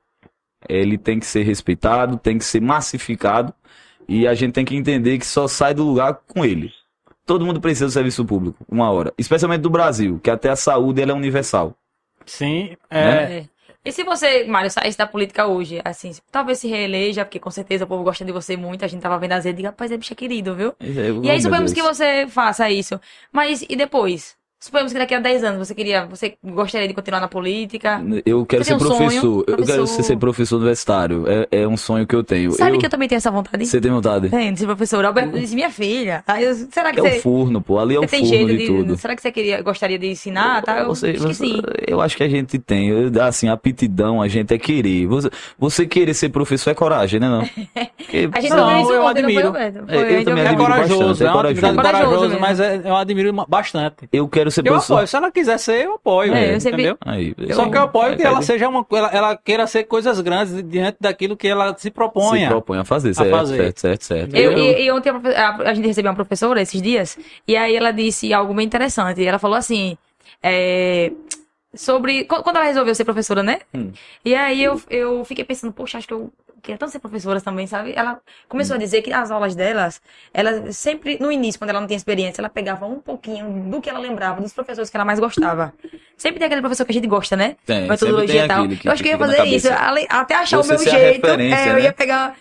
Ele 0.68 0.96
tem 0.96 1.18
que 1.18 1.26
ser 1.26 1.42
respeitado, 1.42 2.16
tem 2.16 2.38
que 2.38 2.44
ser 2.44 2.60
massificado. 2.60 3.52
E 4.08 4.26
a 4.26 4.34
gente 4.34 4.52
tem 4.52 4.64
que 4.64 4.76
entender 4.76 5.18
que 5.18 5.26
só 5.26 5.48
sai 5.48 5.74
do 5.74 5.82
lugar 5.84 6.20
com 6.28 6.44
ele. 6.44 6.70
Todo 7.26 7.44
mundo 7.44 7.60
precisa 7.60 7.86
do 7.86 7.90
serviço 7.90 8.24
público, 8.24 8.64
uma 8.70 8.90
hora. 8.90 9.12
Especialmente 9.18 9.60
do 9.60 9.68
Brasil, 9.68 10.20
que 10.22 10.30
até 10.30 10.48
a 10.48 10.56
saúde 10.56 11.02
ela 11.02 11.10
é 11.10 11.14
universal. 11.14 11.74
Sim, 12.24 12.76
é. 12.88 13.04
Né? 13.04 13.38
É. 13.38 13.44
E 13.84 13.92
se 13.92 14.02
você, 14.02 14.44
Mário, 14.44 14.68
saísse 14.68 14.98
da 14.98 15.06
política 15.06 15.46
hoje, 15.46 15.80
assim, 15.84 16.10
talvez 16.30 16.58
se 16.58 16.66
reeleja, 16.66 17.24
porque 17.24 17.38
com 17.38 17.50
certeza 17.52 17.84
o 17.84 17.86
povo 17.86 18.02
gosta 18.02 18.24
de 18.24 18.32
você 18.32 18.56
muito, 18.56 18.84
a 18.84 18.88
gente 18.88 19.00
tava 19.00 19.16
vendo 19.16 19.32
as 19.32 19.44
redes 19.44 19.54
e 19.54 19.56
diga, 19.58 19.68
rapaz, 19.68 19.92
é 19.92 19.96
bicho 19.96 20.14
querido, 20.14 20.56
viu? 20.56 20.74
E 21.22 21.30
aí 21.30 21.40
suponhamos 21.40 21.72
que 21.72 21.82
você 21.82 22.26
faça 22.28 22.68
isso. 22.68 23.00
Mas 23.30 23.64
e 23.68 23.76
depois? 23.76 24.36
Suponhamos 24.66 24.92
que 24.92 24.98
daqui 24.98 25.14
a 25.14 25.20
10 25.20 25.44
anos 25.44 25.58
você 25.68 25.74
queria, 25.76 26.06
você 26.06 26.34
gostaria 26.44 26.88
de 26.88 26.92
continuar 26.94 27.20
na 27.20 27.28
política. 27.28 28.02
Eu 28.26 28.44
quero 28.44 28.64
ser 28.64 28.74
um 28.74 28.80
sonho, 28.80 28.96
professor. 28.96 29.38
Eu 29.38 29.44
quero 29.44 29.56
professor. 29.64 29.86
ser, 29.86 30.02
ser 30.02 30.16
professor 30.16 30.56
universitário. 30.56 31.24
É, 31.28 31.60
é 31.62 31.68
um 31.68 31.76
sonho 31.76 32.04
que 32.04 32.16
eu 32.16 32.24
tenho. 32.24 32.50
Sabe 32.50 32.72
eu... 32.74 32.78
que 32.80 32.86
eu 32.86 32.90
também 32.90 33.08
tenho 33.08 33.18
essa 33.18 33.30
vontade? 33.30 33.64
Você 33.64 33.80
tem 33.80 33.92
vontade? 33.92 34.28
Tem, 34.28 34.52
de 34.52 34.58
ser 34.58 34.66
professora. 34.66 35.06
Alberto 35.06 35.38
disse, 35.38 35.54
minha 35.54 35.70
filha. 35.70 36.24
Aí 36.26 36.42
eu, 36.42 36.52
será 36.54 36.90
que 36.92 36.98
É 36.98 37.02
o 37.02 37.06
você, 37.06 37.20
forno, 37.20 37.60
pô. 37.60 37.78
Ali 37.78 37.94
é 37.94 37.98
você 37.98 38.06
o 38.06 38.08
tem 38.08 38.20
forno 38.26 38.34
jeito 38.36 38.50
de, 38.50 38.58
de. 38.58 38.66
tudo. 38.66 38.96
Será 38.96 39.14
que 39.14 39.22
você 39.22 39.30
queria, 39.30 39.62
gostaria 39.62 39.98
de 40.00 40.08
ensinar? 40.08 40.62
Tá? 40.62 40.80
Eu 40.80 40.86
Você, 40.88 41.10
acho 41.10 41.18
que 41.20 41.34
você- 41.34 41.46
sim. 41.46 41.62
eu 41.86 42.00
acho 42.00 42.16
que 42.16 42.24
a 42.24 42.28
gente 42.28 42.58
tem, 42.58 42.88
eu- 42.88 43.22
assim, 43.22 43.48
aptidão, 43.48 44.20
a 44.20 44.26
gente 44.26 44.52
é 44.52 44.58
querer. 44.58 45.06
Você, 45.06 45.30
você 45.56 45.86
querer 45.86 46.12
ser 46.12 46.30
professor 46.30 46.70
é 46.70 46.74
coragem, 46.74 47.20
né, 47.20 47.28
não? 47.28 47.46
Porque- 47.96 48.28
A 48.32 48.40
gente 48.40 48.50
Não, 48.50 48.70
eu 48.70 48.76
não 48.78 48.84
foi, 48.84 49.06
admiro. 49.06 49.56
É, 49.56 49.68
eu 49.68 49.72
Foi, 49.72 50.24
também 50.24 50.44
É 50.44 50.46
eu- 50.46 50.48
admiro 50.48 50.56
corajoso, 50.56 51.04
bastante, 51.04 51.22
é 51.22 51.26
é 51.28 51.32
corajoso. 51.32 51.76
corajosa, 51.76 52.06
Corajoso 52.16 52.40
mas 52.40 52.58
é- 52.60 52.80
eu 52.84 52.96
admiro 52.96 53.32
bastante. 53.48 54.08
eu 54.12 54.28
quero 54.28 54.50
ser 54.56 54.66
Eu 54.66 54.72
professor. 54.72 54.94
apoio, 54.94 55.06
se 55.08 55.16
ela 55.16 55.30
quiser 55.30 55.58
ser, 55.58 55.84
eu 55.84 55.94
apoio, 55.94 56.34
É, 56.34 56.54
eu 56.54 56.60
sempre- 56.60 56.82
entendeu? 56.82 56.98
Aí, 57.04 57.34
Só 57.52 57.68
que 57.70 57.76
eu 57.76 57.82
apoio 57.82 58.16
que 58.16 58.22
é, 58.22 58.26
ela 58.26 58.38
é, 58.38 58.42
seja 58.42 58.68
uma 58.68 58.84
ela, 58.92 59.08
ela 59.12 59.36
queira 59.36 59.66
ser 59.66 59.84
coisas 59.84 60.20
grandes 60.20 60.62
diante 60.68 60.96
daquilo 61.00 61.36
que 61.36 61.46
ela 61.48 61.74
se 61.78 61.90
proponha. 61.90 62.40
se 62.42 62.48
propõe 62.48 62.78
a 62.78 62.84
fazer, 62.84 63.14
certo, 63.14 63.30
fazer. 63.30 63.56
certo, 63.56 63.78
certo, 63.80 64.02
certo. 64.04 64.34
Eu, 64.36 64.58
e, 64.58 64.84
e 64.84 64.90
ontem 64.90 65.10
a, 65.10 65.14
a- 65.48 65.70
a 65.70 65.74
gente 65.74 65.86
recebeu 65.86 66.10
uma 66.10 66.16
professora 66.16 66.60
esses 66.60 66.82
dias, 66.82 67.16
e 67.46 67.56
aí 67.56 67.76
ela 67.76 67.92
disse 67.92 68.32
algo 68.32 68.52
bem 68.54 68.66
interessante. 68.66 69.24
Ela 69.24 69.38
falou 69.38 69.56
assim, 69.56 69.96
é, 70.42 71.12
sobre. 71.76 72.24
qu- 72.24 72.42
Quando 72.42 72.56
ela 72.56 72.64
resolveu 72.66 72.94
ser 72.94 73.04
professora, 73.04 73.42
né? 73.42 73.60
Hum. 73.74 73.92
E 74.24 74.34
aí 74.34 74.62
eu, 74.62 74.80
eu 74.90 75.24
fiquei 75.24 75.44
pensando, 75.44 75.72
poxa, 75.72 75.98
acho 75.98 76.06
que 76.08 76.14
eu 76.14 76.32
queria 76.62 76.78
tanto 76.78 76.90
ser 76.90 76.98
professora 76.98 77.40
também, 77.40 77.66
sabe? 77.66 77.92
Ela 77.94 78.18
começou 78.48 78.74
a 78.74 78.78
dizer 78.78 79.00
que 79.02 79.12
as 79.12 79.30
aulas 79.30 79.54
delas, 79.54 80.00
ela 80.34 80.72
sempre, 80.72 81.16
no 81.20 81.30
início, 81.30 81.60
quando 81.60 81.70
ela 81.70 81.80
não 81.80 81.86
tinha 81.86 81.96
experiência, 81.96 82.40
ela 82.40 82.48
pegava 82.48 82.86
um 82.86 82.98
pouquinho 82.98 83.70
do 83.70 83.80
que 83.80 83.88
ela 83.88 84.00
lembrava, 84.00 84.40
dos 84.40 84.52
professores 84.52 84.90
que 84.90 84.96
ela 84.96 85.04
mais 85.04 85.20
gostava. 85.20 85.72
Sempre 86.16 86.38
tem 86.38 86.46
aquele 86.46 86.62
professor 86.62 86.84
que 86.84 86.90
a 86.92 86.94
gente 86.94 87.06
gosta, 87.06 87.36
né? 87.36 87.56
Tem, 87.64 87.86
Metodologia 87.86 88.46
e 88.46 88.48
tal. 88.48 88.64
eu 88.64 88.90
acho 88.92 89.02
que 89.02 89.08
eu 89.08 89.12
ia 89.12 89.18
fazer 89.18 89.44
isso, 89.44 89.68
até 90.08 90.34
achar 90.34 90.56
Você 90.56 90.74
o 90.74 90.78
meu 90.78 90.90
jeito. 90.90 91.26
É, 91.26 91.68
eu 91.70 91.74
né? 91.74 91.82
ia 91.82 91.92
pegar. 91.92 92.36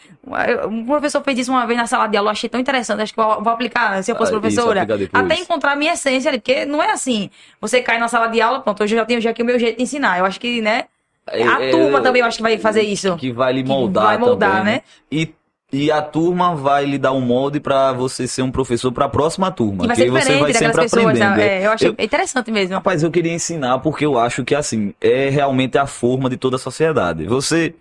Um 0.69 0.85
professor 0.85 1.21
fez 1.23 1.39
isso 1.39 1.51
uma 1.51 1.65
vez 1.67 1.77
na 1.79 1.85
sala 1.87 2.07
de 2.07 2.17
aula, 2.17 2.29
eu 2.29 2.31
achei 2.31 2.49
tão 2.49 2.59
interessante. 2.59 3.01
Acho 3.01 3.13
que 3.13 3.19
eu 3.19 3.43
vou 3.43 3.53
aplicar 3.53 4.03
se 4.03 4.11
eu 4.11 4.15
fosse 4.15 4.33
Ah, 4.33 4.35
isso, 4.37 4.41
professora. 4.41 4.85
depois. 4.85 5.09
Até 5.13 5.35
encontrar 5.39 5.73
a 5.73 5.75
minha 5.75 5.93
essência 5.93 6.29
ali, 6.29 6.39
porque 6.39 6.65
não 6.65 6.81
é 6.81 6.91
assim. 6.91 7.29
Você 7.61 7.81
cai 7.81 7.97
na 7.99 8.07
sala 8.07 8.27
de 8.27 8.41
aula, 8.41 8.59
pronto, 8.61 8.83
hoje 8.83 8.95
eu 8.95 8.99
já 8.99 9.05
tenho 9.05 9.21
já 9.21 9.29
aqui 9.29 9.41
o 9.41 9.45
meu 9.45 9.59
jeito 9.59 9.77
de 9.77 9.83
ensinar. 9.83 10.19
Eu 10.19 10.25
acho 10.25 10.39
que, 10.39 10.61
né? 10.61 10.85
A 11.27 11.37
É, 11.63 11.71
turma 11.71 11.99
é, 11.99 12.01
também 12.01 12.21
eu 12.21 12.27
acho 12.27 12.37
que 12.37 12.43
vai 12.43 12.57
fazer 12.57 12.81
isso. 12.83 13.15
Que 13.17 13.31
vai 13.31 13.51
lhe 13.53 13.63
Que 13.63 13.69
moldar 13.69 14.05
vai 14.05 14.17
moldar, 14.17 14.57
também, 14.59 14.73
né? 14.75 14.81
E, 15.11 15.33
e 15.73 15.91
a 15.91 16.01
turma 16.01 16.53
vai 16.55 16.85
lhe 16.85 16.97
dar 16.99 17.11
um 17.13 17.19
molde 17.21 17.59
pra 17.59 17.91
você 17.93 18.27
ser 18.27 18.43
um 18.43 18.51
professor 18.51 18.91
pra 18.91 19.09
próxima 19.09 19.49
turma. 19.51 19.81
Que 19.81 19.87
vai 19.87 19.95
ser 19.95 20.09
você 20.11 20.37
vai 20.39 20.53
sempre 20.53 20.81
pessoas. 20.83 21.03
aprendendo. 21.05 21.35
né? 21.37 21.61
É, 21.63 21.65
eu 21.65 21.71
achei 21.71 21.89
Eu- 21.89 21.95
interessante 21.99 22.51
mesmo. 22.51 22.75
Rapaz, 22.75 23.01
eu 23.01 23.09
queria 23.09 23.33
ensinar 23.33 23.79
porque 23.79 24.05
eu 24.05 24.19
acho 24.19 24.43
que, 24.45 24.53
assim, 24.53 24.93
é 25.01 25.29
realmente 25.29 25.77
a 25.79 25.87
forma 25.87 26.29
de 26.29 26.37
toda 26.37 26.55
a 26.57 26.59
sociedade. 26.59 27.25
Você. 27.25 27.73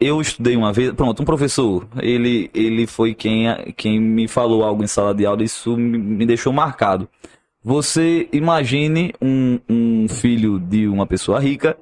Eu 0.00 0.20
estudei 0.20 0.56
uma 0.56 0.72
vez, 0.72 0.92
pronto, 0.92 1.22
um 1.22 1.24
professor, 1.24 1.86
ele, 2.00 2.50
ele 2.54 2.86
foi 2.86 3.14
quem, 3.14 3.46
quem 3.76 4.00
me 4.00 4.28
falou 4.28 4.64
algo 4.64 4.82
em 4.82 4.86
sala 4.86 5.14
de 5.14 5.24
aula, 5.24 5.42
e 5.42 5.46
isso 5.46 5.76
me, 5.76 5.98
me 5.98 6.26
deixou 6.26 6.52
marcado. 6.52 7.08
Você 7.62 8.28
imagine 8.32 9.14
um, 9.22 9.58
um 9.68 10.08
filho 10.08 10.58
de 10.58 10.86
uma 10.86 11.06
pessoa 11.06 11.40
rica 11.40 11.76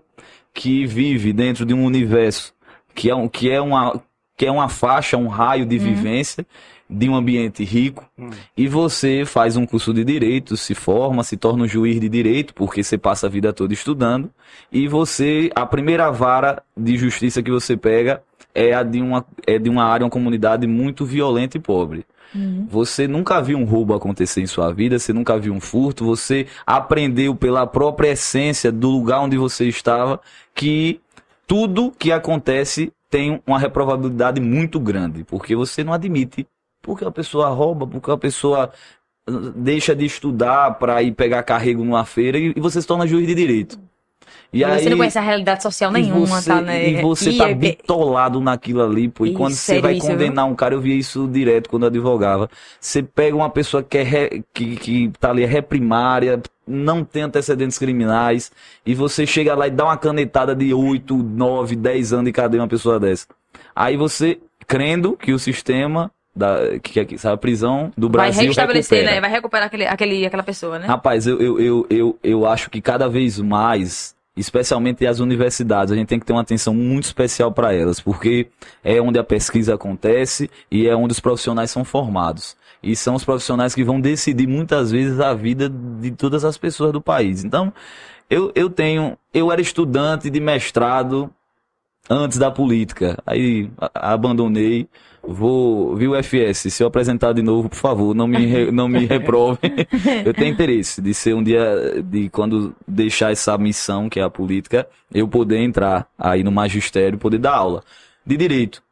que 0.54 0.86
vive 0.86 1.32
dentro 1.32 1.66
de 1.66 1.74
um 1.74 1.84
universo 1.84 2.54
que 2.94 3.10
é, 3.10 3.14
um, 3.14 3.28
que 3.28 3.50
é, 3.50 3.60
uma, 3.60 4.00
que 4.36 4.46
é 4.46 4.50
uma 4.50 4.68
faixa, 4.68 5.16
um 5.16 5.28
raio 5.28 5.66
de 5.66 5.78
vivência 5.78 6.46
de 6.92 7.08
um 7.08 7.16
ambiente 7.16 7.64
rico 7.64 8.04
Hum. 8.18 8.30
e 8.56 8.68
você 8.68 9.24
faz 9.24 9.56
um 9.56 9.64
curso 9.66 9.92
de 9.92 10.04
direito, 10.04 10.56
se 10.56 10.74
forma, 10.74 11.24
se 11.24 11.36
torna 11.36 11.64
um 11.64 11.68
juiz 11.68 11.98
de 11.98 12.08
direito, 12.08 12.54
porque 12.54 12.82
você 12.82 12.98
passa 12.98 13.26
a 13.26 13.30
vida 13.30 13.52
toda 13.52 13.72
estudando, 13.72 14.30
e 14.70 14.86
você, 14.86 15.50
a 15.54 15.64
primeira 15.66 16.10
vara 16.10 16.62
de 16.76 16.96
justiça 16.96 17.42
que 17.42 17.50
você 17.50 17.76
pega 17.76 18.22
é 18.54 18.74
a 18.74 18.82
de 18.82 19.00
uma, 19.00 19.24
é 19.46 19.58
de 19.58 19.70
uma 19.70 19.84
área, 19.84 20.04
uma 20.04 20.10
comunidade 20.10 20.66
muito 20.66 21.04
violenta 21.04 21.56
e 21.56 21.60
pobre. 21.60 22.04
Você 22.68 23.06
nunca 23.06 23.42
viu 23.42 23.58
um 23.58 23.64
roubo 23.64 23.94
acontecer 23.94 24.40
em 24.40 24.46
sua 24.46 24.72
vida, 24.72 24.98
você 24.98 25.12
nunca 25.12 25.38
viu 25.38 25.52
um 25.52 25.60
furto, 25.60 26.04
você 26.04 26.46
aprendeu 26.66 27.34
pela 27.34 27.66
própria 27.66 28.08
essência 28.12 28.72
do 28.72 28.88
lugar 28.88 29.20
onde 29.20 29.36
você 29.36 29.66
estava 29.66 30.20
que 30.54 31.00
tudo 31.46 31.92
que 31.98 32.10
acontece 32.10 32.90
tem 33.10 33.42
uma 33.46 33.58
reprovabilidade 33.58 34.40
muito 34.40 34.80
grande, 34.80 35.24
porque 35.24 35.54
você 35.54 35.84
não 35.84 35.92
admite 35.92 36.46
porque 36.82 37.04
a 37.04 37.10
pessoa 37.10 37.48
rouba, 37.48 37.86
porque 37.86 38.10
a 38.10 38.18
pessoa 38.18 38.70
uh, 39.30 39.32
deixa 39.52 39.94
de 39.94 40.04
estudar 40.04 40.72
para 40.78 41.02
ir 41.02 41.12
pegar 41.12 41.42
carrego 41.44 41.84
numa 41.84 42.04
feira 42.04 42.36
e 42.38 42.52
e 42.56 42.60
você 42.60 42.80
se 42.82 42.86
torna 42.86 43.06
juiz 43.06 43.26
de 43.26 43.34
direito. 43.34 43.78
E 44.52 44.62
você 44.64 44.90
não 44.90 44.98
conhece 44.98 45.18
a 45.18 45.22
realidade 45.22 45.62
social 45.62 45.90
e 45.90 45.94
nenhuma, 45.94 46.26
você, 46.40 46.50
tá, 46.50 46.60
né? 46.60 46.90
E 46.90 47.00
você 47.02 47.30
E 47.30 47.38
tá 47.38 47.48
é- 47.48 47.54
bitolado 47.54 48.38
naquilo 48.38 48.82
ali, 48.82 49.08
pô. 49.08 49.24
E 49.24 49.32
quando 49.32 49.54
você 49.54 49.80
vai 49.80 49.94
isso, 49.94 50.06
condenar 50.06 50.44
um 50.44 50.54
cara, 50.54 50.74
eu 50.74 50.80
via 50.80 50.94
isso 50.94 51.26
direto 51.26 51.70
quando 51.70 51.84
eu 51.84 51.88
advogava. 51.88 52.50
Você 52.78 53.02
pega 53.02 53.34
uma 53.34 53.48
pessoa 53.48 53.82
que, 53.82 53.96
é 53.96 54.02
re- 54.02 54.44
que, 54.52 54.76
que 54.76 55.10
tá 55.18 55.30
ali, 55.30 55.42
é 55.42 55.46
reprimária, 55.46 56.38
não 56.66 57.02
tem 57.02 57.22
antecedentes 57.22 57.78
criminais, 57.78 58.52
e 58.84 58.94
você 58.94 59.26
chega 59.26 59.54
lá 59.54 59.66
e 59.68 59.70
dá 59.70 59.84
uma 59.84 59.96
canetada 59.96 60.54
de 60.54 60.72
8, 60.74 61.16
9, 61.16 61.74
10 61.74 62.12
anos 62.12 62.26
de 62.26 62.32
cadeia 62.32 62.60
uma 62.62 62.68
pessoa 62.68 63.00
dessa. 63.00 63.26
Aí 63.74 63.96
você, 63.96 64.38
crendo 64.66 65.16
que 65.16 65.32
o 65.32 65.38
sistema, 65.38 66.10
da, 66.34 66.78
que, 66.78 67.04
que 67.04 67.18
sabe, 67.18 67.34
a 67.34 67.36
prisão 67.36 67.92
do 67.96 68.08
vai 68.08 68.28
Brasil 68.30 68.46
restabelecer, 68.46 68.98
recupera. 68.98 69.14
né? 69.14 69.20
Vai 69.20 69.30
recuperar 69.30 69.66
aquele, 69.66 69.86
aquele, 69.86 70.26
aquela 70.26 70.42
pessoa, 70.42 70.78
né? 70.78 70.86
Rapaz, 70.86 71.26
eu, 71.26 71.40
eu, 71.40 71.60
eu, 71.60 71.86
eu, 71.90 72.18
eu 72.22 72.46
acho 72.46 72.70
que 72.70 72.80
cada 72.80 73.08
vez 73.08 73.38
mais, 73.38 74.14
especialmente 74.36 75.06
as 75.06 75.20
universidades, 75.20 75.92
a 75.92 75.96
gente 75.96 76.08
tem 76.08 76.18
que 76.18 76.24
ter 76.24 76.32
uma 76.32 76.42
atenção 76.42 76.74
muito 76.74 77.04
especial 77.04 77.52
para 77.52 77.74
elas, 77.74 78.00
porque 78.00 78.48
é 78.82 79.00
onde 79.00 79.18
a 79.18 79.24
pesquisa 79.24 79.74
acontece 79.74 80.50
e 80.70 80.88
é 80.88 80.96
onde 80.96 81.12
os 81.12 81.20
profissionais 81.20 81.70
são 81.70 81.84
formados. 81.84 82.56
E 82.82 82.96
são 82.96 83.14
os 83.14 83.24
profissionais 83.24 83.74
que 83.74 83.84
vão 83.84 84.00
decidir 84.00 84.48
muitas 84.48 84.90
vezes 84.90 85.20
a 85.20 85.32
vida 85.34 85.68
de 85.68 86.10
todas 86.10 86.44
as 86.44 86.58
pessoas 86.58 86.92
do 86.92 87.00
país. 87.00 87.44
Então, 87.44 87.72
eu, 88.28 88.50
eu 88.56 88.68
tenho. 88.68 89.16
Eu 89.32 89.52
era 89.52 89.60
estudante 89.60 90.28
de 90.28 90.40
mestrado 90.40 91.30
antes 92.10 92.38
da 92.38 92.50
política. 92.50 93.22
Aí 93.24 93.70
abandonei. 93.94 94.88
Vou 95.24 95.94
vi 95.94 96.08
o 96.08 96.14
FS. 96.20 96.68
Se 96.72 96.82
eu 96.82 96.88
apresentar 96.88 97.32
de 97.32 97.42
novo, 97.42 97.68
por 97.68 97.76
favor, 97.76 98.14
não 98.14 98.26
me, 98.26 98.44
re- 98.44 98.70
não 98.72 98.88
me 98.88 99.06
reprove. 99.06 99.58
eu 100.26 100.34
tenho 100.34 100.52
interesse 100.52 101.00
de 101.00 101.14
ser 101.14 101.34
um 101.34 101.42
dia, 101.42 102.02
de 102.04 102.28
quando 102.28 102.74
deixar 102.88 103.30
essa 103.30 103.56
missão, 103.56 104.08
que 104.08 104.18
é 104.18 104.22
a 104.22 104.28
política, 104.30 104.86
eu 105.14 105.28
poder 105.28 105.58
entrar 105.58 106.06
aí 106.18 106.42
no 106.42 106.50
magistério, 106.50 107.18
poder 107.18 107.38
dar 107.38 107.54
aula 107.54 107.82
de 108.26 108.36
direito. 108.36 108.82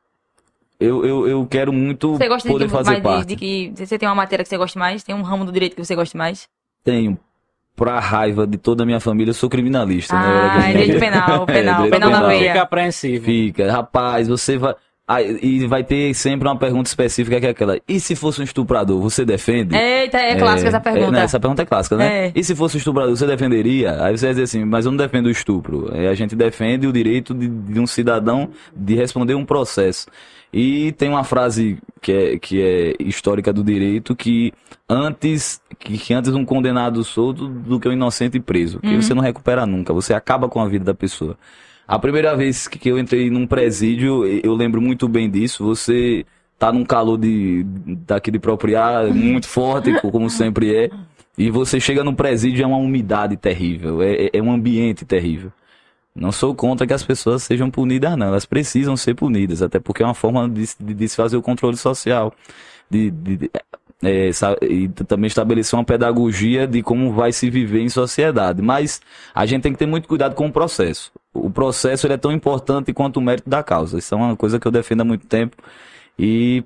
Eu, 0.79 1.05
eu, 1.05 1.29
eu 1.29 1.47
quero 1.51 1.73
muito 1.73 2.13
Você 2.17 2.29
gosta 2.29 2.49
de 2.49 2.53
poder 2.55 2.65
que, 2.67 2.71
fazer 2.71 2.91
mais 2.91 2.99
de, 2.99 3.03
parte. 3.03 3.27
de 3.27 3.37
que 3.37 3.73
você 3.75 3.99
tem 3.99 4.09
uma 4.09 4.15
matéria 4.15 4.43
que 4.45 4.49
você 4.49 4.57
gosta 4.57 4.79
mais? 4.79 5.03
Tem 5.03 5.15
um 5.15 5.23
ramo 5.23 5.45
do 5.45 5.53
direito 5.53 5.75
que 5.77 5.85
você 5.85 5.95
gosta 5.95 6.17
mais? 6.17 6.49
Tenho. 6.85 7.19
Pra 7.77 7.99
raiva 7.99 8.47
de 8.47 8.57
toda 8.57 8.83
a 8.83 8.87
minha 8.87 9.01
família, 9.01 9.31
eu 9.31 9.35
sou 9.35 9.49
criminalista. 9.51 10.15
né? 10.15 10.21
Ah, 10.23 10.51
criminalista. 10.63 10.79
direito 10.81 11.01
penal, 11.01 11.47
penal, 11.47 11.75
direito 11.83 11.91
penal 11.93 12.11
na 12.11 12.17
penal. 12.17 12.29
veia. 12.31 12.53
Fica 12.53 12.63
apreensivo. 12.63 13.25
Fica, 13.25 13.73
rapaz, 13.73 14.29
você 14.29 14.57
vai. 14.57 14.75
Ah, 15.13 15.21
e 15.21 15.67
vai 15.67 15.83
ter 15.83 16.15
sempre 16.15 16.47
uma 16.47 16.57
pergunta 16.57 16.89
específica 16.89 17.41
que 17.41 17.47
é 17.47 17.51
aquela. 17.51 17.81
E 17.89 17.99
se 17.99 18.15
fosse 18.15 18.41
um 18.41 18.45
estuprador, 18.45 19.01
você 19.01 19.25
defende? 19.25 19.75
Eita, 19.77 20.19
é 20.19 20.37
clássica 20.37 20.69
essa 20.69 20.79
pergunta. 20.79 21.11
né, 21.11 21.23
essa 21.25 21.41
pergunta 21.41 21.63
é 21.63 21.67
clássica, 21.67 21.97
né? 21.97 22.27
É. 22.29 22.33
E 22.33 22.45
se 22.45 22.55
fosse 22.55 22.77
um 22.77 22.79
estuprador, 22.79 23.17
você 23.17 23.27
defenderia? 23.27 24.05
Aí 24.05 24.17
você 24.17 24.27
vai 24.27 24.35
dizer 24.35 24.45
assim, 24.45 24.65
mas 24.65 24.85
eu 24.87 24.93
não 24.93 24.97
defendo 24.97 25.27
o 25.27 25.31
estupro. 25.31 25.91
É, 25.93 26.07
A 26.07 26.15
gente 26.15 26.37
defende 26.37 26.87
o 26.87 26.93
direito 26.93 27.35
de, 27.35 27.49
de 27.49 27.81
um 27.81 27.89
cidadão 27.89 28.51
de 28.73 28.95
responder 28.95 29.35
um 29.35 29.45
processo. 29.45 30.07
E 30.53 30.93
tem 30.93 31.09
uma 31.09 31.25
frase 31.25 31.79
que 32.01 32.13
é, 32.13 32.39
que 32.39 32.63
é 32.63 32.95
histórica 33.03 33.53
do 33.53 33.65
direito 33.65 34.15
que 34.15 34.53
antes 34.89 35.61
que, 35.79 35.97
que 35.99 36.15
antes 36.15 36.33
um 36.35 36.45
condenado 36.45 37.03
solto 37.03 37.49
do 37.49 37.81
que 37.81 37.89
um 37.89 37.93
inocente 37.93 38.39
preso. 38.39 38.79
Que 38.79 38.87
Uhum. 38.89 39.03
você 39.03 39.13
não 39.15 39.23
recupera 39.23 39.67
nunca, 39.67 39.93
você 39.93 40.15
acaba 40.15 40.49
com 40.49 40.61
a 40.61 40.69
vida 40.69 40.85
da 40.85 40.95
pessoa. 40.95 41.37
A 41.91 41.99
primeira 41.99 42.37
vez 42.37 42.69
que 42.69 42.89
eu 42.89 42.97
entrei 43.01 43.29
num 43.31 43.49
presídio, 43.49 44.25
eu 44.25 44.55
lembro 44.55 44.81
muito 44.81 45.09
bem 45.09 45.29
disso. 45.29 45.65
Você 45.65 46.25
tá 46.57 46.71
num 46.73 46.85
calor 46.85 47.19
de 47.19 47.65
daquele 48.07 48.39
próprio 48.39 48.79
ar 48.81 49.07
muito 49.09 49.49
forte, 49.49 49.93
como 50.01 50.31
sempre 50.31 50.73
é, 50.73 50.91
e 51.37 51.51
você 51.51 51.81
chega 51.81 52.05
num 52.05 52.15
presídio 52.15 52.63
é 52.63 52.67
uma 52.67 52.77
umidade 52.77 53.37
terrível, 53.37 54.01
é, 54.03 54.27
é- 54.27 54.31
é 54.35 54.41
um 54.43 54.53
ambiente 54.53 55.05
terrível. 55.05 55.51
Não 56.15 56.31
sou 56.31 56.55
contra 56.55 56.87
que 56.87 56.93
as 56.93 57.03
pessoas 57.03 57.43
sejam 57.43 57.69
punidas, 57.71 58.17
não. 58.17 58.27
Elas 58.29 58.47
precisam 58.47 58.97
ser 58.97 59.15
punidas, 59.15 59.61
até 59.61 59.81
porque 59.81 60.03
é 60.05 60.07
uma 60.07 60.15
forma 60.15 60.49
de, 60.49 60.69
de, 60.79 60.95
de 60.95 61.09
se 61.09 61.17
fazer 61.17 61.37
o 61.37 61.43
controle 61.43 61.77
social. 61.77 62.33
De, 62.89 63.11
de- 63.11 63.37
de- 63.37 63.51
é, 64.03 64.31
e 64.63 64.89
também 64.89 65.27
estabelecer 65.27 65.77
uma 65.79 65.85
pedagogia 65.85 66.67
de 66.69 66.83
como 66.83 67.13
vai 67.13 67.33
se 67.33 67.51
viver 67.51 67.81
em 67.81 67.89
sociedade. 67.89 68.63
Mas 68.63 69.01
a 69.35 69.45
gente 69.45 69.63
tem 69.63 69.73
que 69.73 69.79
ter 69.79 69.87
muito 69.87 70.07
cuidado 70.09 70.35
com 70.37 70.47
o 70.47 70.53
processo. 70.53 71.11
O 71.33 71.51
processo 71.51 72.07
ele 72.07 72.15
é 72.15 72.19
tão 72.19 72.33
importante 72.33 72.93
quanto 72.93 73.19
o 73.19 73.21
mérito 73.23 73.49
da 73.49 73.63
causa. 73.63 73.99
Isso 73.99 74.15
é 74.15 74.17
uma 74.17 74.37
coisa 74.37 74.59
que 74.59 74.67
eu 74.67 74.73
defendo 74.73 75.03
há 75.03 75.05
muito 75.05 75.27
tempo. 75.27 75.57
E 76.19 76.65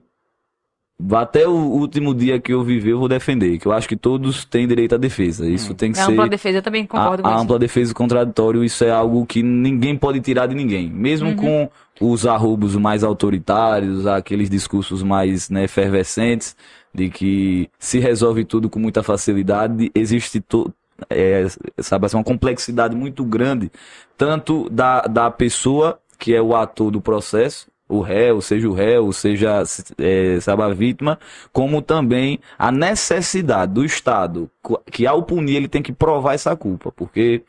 até 1.13 1.47
o 1.47 1.53
último 1.53 2.15
dia 2.15 2.41
que 2.41 2.53
eu 2.55 2.63
viver, 2.63 2.93
eu 2.93 2.99
vou 2.99 3.09
defender. 3.09 3.59
Que 3.59 3.67
eu 3.67 3.73
acho 3.73 3.89
que 3.89 3.97
todos 3.97 4.45
têm 4.45 4.67
direito 4.67 4.95
à 4.95 4.99
defesa. 4.99 5.47
Isso 5.49 5.75
tem 5.75 5.93
que 5.93 5.99
É 5.99 6.05
ser. 6.05 6.13
ampla 6.13 6.29
defesa, 6.29 6.59
eu 6.59 6.63
também 6.63 6.87
concordo 6.87 7.23
A, 7.23 7.27
a 7.27 7.31
com 7.31 7.35
isso. 7.37 7.45
ampla 7.45 7.59
defesa 7.59 7.91
e 7.93 7.95
contraditório, 7.95 8.65
isso 8.65 8.85
é 8.85 8.91
algo 8.91 9.27
que 9.27 9.43
ninguém 9.43 9.97
pode 9.97 10.21
tirar 10.21 10.47
de 10.47 10.55
ninguém. 10.55 10.89
Mesmo 10.89 11.31
Uhum. 11.31 11.37
com 11.37 11.71
os 12.01 12.27
arrobos 12.27 12.75
mais 12.77 13.05
autoritários, 13.05 14.07
aqueles 14.07 14.49
discursos 14.49 15.03
mais 15.03 15.51
né, 15.51 15.65
efervescentes, 15.65 16.57
de 16.95 17.11
que 17.11 17.69
se 17.79 17.99
resolve 17.99 18.45
tudo 18.45 18.71
com 18.71 18.79
muita 18.79 19.03
facilidade, 19.03 19.91
existe 19.95 20.41
to, 20.41 20.73
é, 21.11 21.47
sabe, 21.79 22.07
assim, 22.07 22.17
uma 22.17 22.25
complexidade 22.25 22.95
muito 22.95 23.25
grande, 23.25 23.71
tanto 24.17 24.69
da, 24.71 25.03
da 25.03 25.31
pessoa, 25.31 25.99
que 26.19 26.35
é 26.35 26.41
o 26.41 26.55
ator 26.55 26.91
do 26.91 27.01
processo, 27.01 27.67
o 27.89 28.01
réu, 28.01 28.41
seja 28.41 28.69
o 28.69 28.73
réu, 28.73 29.13
seja 29.13 29.63
é, 29.99 30.41
sabe, 30.41 30.63
a 30.63 30.69
vítima, 30.71 31.19
como 31.53 31.83
também 31.83 32.41
a 32.59 32.73
necessidade 32.73 33.73
do 33.73 33.85
Estado, 33.85 34.51
que 34.91 35.07
ao 35.07 35.23
punir 35.23 35.57
ele 35.57 35.69
tem 35.69 35.83
que 35.83 35.93
provar 35.93 36.35
essa 36.35 36.57
culpa, 36.57 36.91
porque 36.91 37.43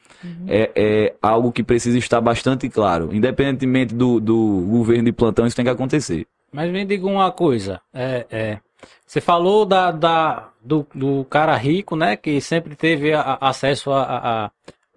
é, 0.48 0.72
é 0.76 1.16
algo 1.22 1.52
que 1.52 1.64
precisa 1.64 1.98
estar 1.98 2.20
bastante 2.20 2.68
claro. 2.70 3.10
Independentemente 3.14 3.96
do, 3.96 4.20
do 4.20 4.66
governo 4.70 5.06
de 5.06 5.14
plantão, 5.14 5.48
isso 5.48 5.56
tem 5.56 5.66
que 5.66 5.72
acontecer. 5.72 6.28
Mas 6.52 6.72
me 6.72 6.86
diga 6.86 7.06
uma 7.06 7.32
coisa. 7.32 7.82
É, 7.94 8.26
é, 8.30 8.60
você 9.06 9.22
falou 9.22 9.66
da, 9.66 9.92
da, 9.92 10.50
do, 10.64 10.86
do 10.94 11.26
cara 11.26 11.56
rico, 11.56 11.96
né? 11.96 12.16
Que 12.16 12.40
sempre 12.42 12.76
teve 12.76 13.14
a- 13.14 13.22
a- 13.22 13.50
acesso 13.50 13.92
a, 13.92 14.52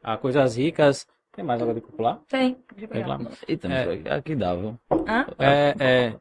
a, 0.04 0.12
a 0.12 0.16
coisas 0.16 0.56
ricas. 0.56 1.06
Tem 1.34 1.44
mais 1.44 1.62
água 1.62 1.72
de 1.74 1.80
popular? 1.80 2.18
Tem. 2.28 2.56
Deixa 2.74 2.84
eu 2.84 2.88
Tem 2.88 3.02
pegar. 3.02 3.06
lá. 3.06 3.20
Eita, 3.46 3.68
É. 3.68 4.14
aqui 4.14 4.34
dá, 4.34 4.54
viu? 4.56 4.76
É, 5.38 5.74
é, 5.78 6.14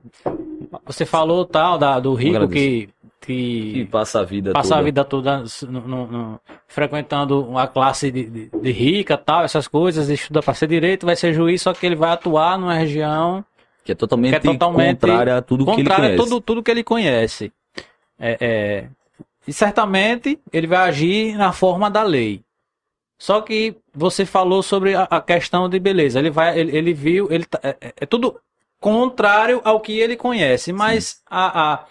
você 0.86 1.06
falou 1.06 1.44
tal 1.46 1.78
da, 1.78 2.00
do 2.00 2.14
rico 2.14 2.48
que, 2.48 2.88
Que 3.20 3.74
que 3.74 3.86
passa 3.92 4.20
a 4.20 4.24
vida 4.24 4.54
passa 4.54 4.70
toda. 4.70 4.80
a 4.80 4.84
vida 4.84 5.04
toda 5.04 5.44
no- 5.68 5.82
no- 5.88 6.08
no- 6.08 6.40
frequentando 6.68 7.44
uma 7.44 7.66
classe 7.68 8.12
de, 8.12 8.26
de, 8.30 8.50
de 8.50 8.72
rica, 8.72 9.18
tal, 9.18 9.44
essas 9.44 9.68
coisas, 9.68 10.08
estuda 10.08 10.42
para 10.44 10.54
ser 10.54 10.68
direito, 10.68 11.06
vai 11.06 11.16
ser 11.16 11.34
juiz, 11.34 11.62
só 11.64 11.74
que 11.74 11.86
ele 11.86 11.96
vai 11.96 12.12
atuar 12.12 12.58
numa 12.60 12.76
região 12.76 13.44
Que 13.84 13.94
é 13.94 13.96
totalmente, 13.96 14.32
que 14.40 14.48
é 14.48 14.52
totalmente 14.52 15.00
contrária 15.02 15.38
a 15.38 15.42
tudo 15.42 15.66
que 15.66 15.72
ele 15.72 15.78
contrária 15.78 16.06
a 16.06 16.10
conhece. 16.10 16.30
tudo, 16.30 16.42
tudo 16.42 16.64
que 16.64 16.70
ele 16.72 16.84
conhece. 16.84 17.52
É, 18.20 18.38
é, 18.40 18.88
e 19.48 19.54
certamente 19.54 20.40
ele 20.52 20.68
vai 20.68 20.90
agir 20.90 21.36
na 21.38 21.52
forma 21.52 21.90
da 21.90 22.04
lei. 22.04 22.42
Só 23.20 23.42
que 23.42 23.76
você 23.94 24.26
falou 24.26 24.62
sobre 24.62 24.94
a, 24.96 25.04
a 25.04 25.22
questão 25.22 25.68
de 25.70 25.80
beleza. 25.80 26.20
Ele 26.20 26.30
vai, 26.30 26.58
ele, 26.60 26.76
ele 26.78 26.94
viu, 26.94 27.28
ele 27.32 27.46
tá- 27.46 27.60
é, 27.64 27.76
é- 27.82 27.94
é 28.02 28.06
tudo 28.06 28.40
contrário 28.80 29.60
ao 29.64 29.80
que 29.80 29.98
ele 30.00 30.16
conhece, 30.16 30.72
mas 30.72 31.22
a, 31.30 31.74
a, 31.74 31.86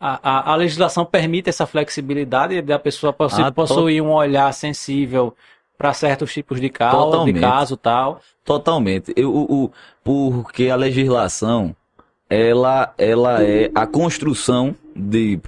a, 0.00 0.52
a 0.52 0.56
legislação 0.56 1.04
permite 1.04 1.48
essa 1.48 1.66
flexibilidade 1.66 2.60
da 2.62 2.78
pessoa 2.80 3.12
possu- 3.12 3.42
Ah, 3.42 3.52
possuir 3.52 4.02
um 4.02 4.10
olhar 4.12 4.52
sensível 4.52 5.34
para 5.78 5.92
certos 5.94 6.32
tipos 6.32 6.60
de 6.60 6.68
de 6.68 6.78
Totalmente. 6.78 7.40
caso 7.40 7.76
tal. 7.76 8.20
Totalmente. 8.44 9.12
Eu, 9.16 9.32
o, 9.32 9.64
o- 9.64 9.70
porque 10.02 10.68
a 10.68 10.74
legislação, 10.76 11.74
ela, 12.28 12.92
ela 12.98 13.42
é 13.44 13.70
a 13.74 13.86
construção 13.86 14.74
de. 14.96 15.38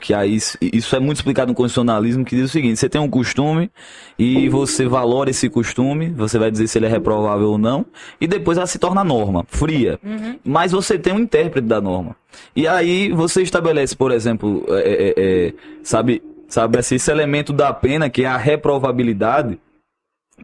Que 0.00 0.14
aí, 0.14 0.34
isso- 0.36 0.96
é 0.96 1.00
muito 1.00 1.16
explicado 1.18 1.48
no 1.50 1.54
constitucionalismo, 1.54 2.24
que 2.24 2.36
diz 2.36 2.46
o 2.46 2.48
seguinte: 2.48 2.76
você 2.78 2.88
tem 2.88 3.00
um 3.00 3.08
costume 3.10 3.70
e 4.18 4.48
você 4.48 4.86
valora 4.86 5.30
esse 5.30 5.48
costume, 5.48 6.10
você 6.10 6.38
vai 6.38 6.50
dizer 6.50 6.66
se 6.68 6.78
ele 6.78 6.86
é 6.86 6.88
reprovável 6.88 7.50
ou 7.50 7.58
não, 7.58 7.84
e 8.20 8.26
depois 8.26 8.58
ela 8.58 8.66
se 8.66 8.78
torna 8.78 9.02
norma, 9.04 9.44
fria. 9.48 9.98
Mas 10.44 10.72
você 10.72 10.98
tem 10.98 11.12
um 11.12 11.18
intérprete 11.20 11.66
da 11.66 11.80
norma. 11.80 12.16
E 12.54 12.66
aí 12.66 13.10
você 13.12 13.42
estabelece, 13.42 13.94
por 13.96 14.10
exemplo, 14.12 14.64
é, 14.68 14.74
é, 14.80 15.14
é, 15.16 15.54
sabe, 15.82 16.22
sabe 16.48 16.78
assim, 16.78 16.94
esse 16.96 17.10
elemento 17.10 17.52
da 17.52 17.72
pena, 17.72 18.08
que 18.08 18.22
é 18.24 18.26
a 18.26 18.36
reprovabilidade, 18.36 19.58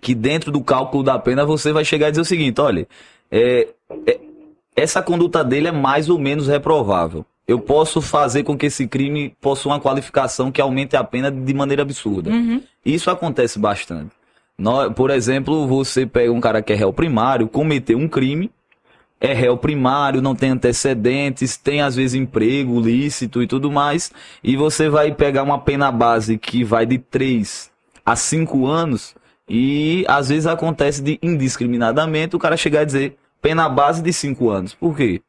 que 0.00 0.14
dentro 0.14 0.50
do 0.52 0.60
cálculo 0.62 1.02
da 1.02 1.18
pena 1.18 1.44
você 1.44 1.72
vai 1.72 1.84
chegar 1.84 2.08
e 2.08 2.10
dizer 2.10 2.20
o 2.22 2.24
seguinte, 2.24 2.60
olha, 2.60 2.86
é, 3.30 3.68
é, 4.06 4.20
essa 4.76 5.02
conduta 5.02 5.42
dele 5.42 5.68
é 5.68 5.72
mais 5.72 6.08
ou 6.08 6.18
menos 6.18 6.46
reprovável. 6.46 7.24
Eu 7.48 7.58
posso 7.58 8.02
fazer 8.02 8.44
com 8.44 8.56
que 8.56 8.66
esse 8.66 8.86
crime 8.86 9.34
possua 9.40 9.72
uma 9.72 9.80
qualificação 9.80 10.52
que 10.52 10.60
aumente 10.60 10.94
a 10.94 11.02
pena 11.02 11.30
de 11.30 11.54
maneira 11.54 11.80
absurda. 11.80 12.30
Uhum. 12.30 12.62
Isso 12.84 13.10
acontece 13.10 13.58
bastante. 13.58 14.10
Por 14.94 15.10
exemplo, 15.10 15.66
você 15.66 16.04
pega 16.04 16.30
um 16.30 16.40
cara 16.40 16.60
que 16.60 16.72
é 16.74 16.76
réu 16.76 16.92
primário, 16.92 17.48
cometeu 17.48 17.96
um 17.96 18.06
crime, 18.06 18.50
é 19.20 19.32
réu 19.32 19.56
primário, 19.56 20.20
não 20.20 20.34
tem 20.34 20.50
antecedentes, 20.50 21.56
tem 21.56 21.80
às 21.80 21.96
vezes 21.96 22.14
emprego 22.14 22.80
lícito 22.80 23.42
e 23.42 23.46
tudo 23.46 23.70
mais, 23.70 24.12
e 24.44 24.54
você 24.54 24.88
vai 24.88 25.14
pegar 25.14 25.42
uma 25.42 25.58
pena 25.58 25.90
base 25.90 26.36
que 26.36 26.62
vai 26.62 26.84
de 26.84 26.98
3 26.98 27.70
a 28.04 28.14
5 28.14 28.66
anos, 28.66 29.14
e 29.48 30.04
às 30.06 30.28
vezes 30.28 30.46
acontece 30.46 31.00
de 31.02 31.18
indiscriminadamente 31.22 32.36
o 32.36 32.38
cara 32.38 32.56
chegar 32.56 32.80
a 32.80 32.84
dizer 32.84 33.16
pena 33.40 33.68
base 33.68 34.02
de 34.02 34.12
5 34.12 34.50
anos. 34.50 34.74
Por 34.74 34.96
quê? 34.96 35.22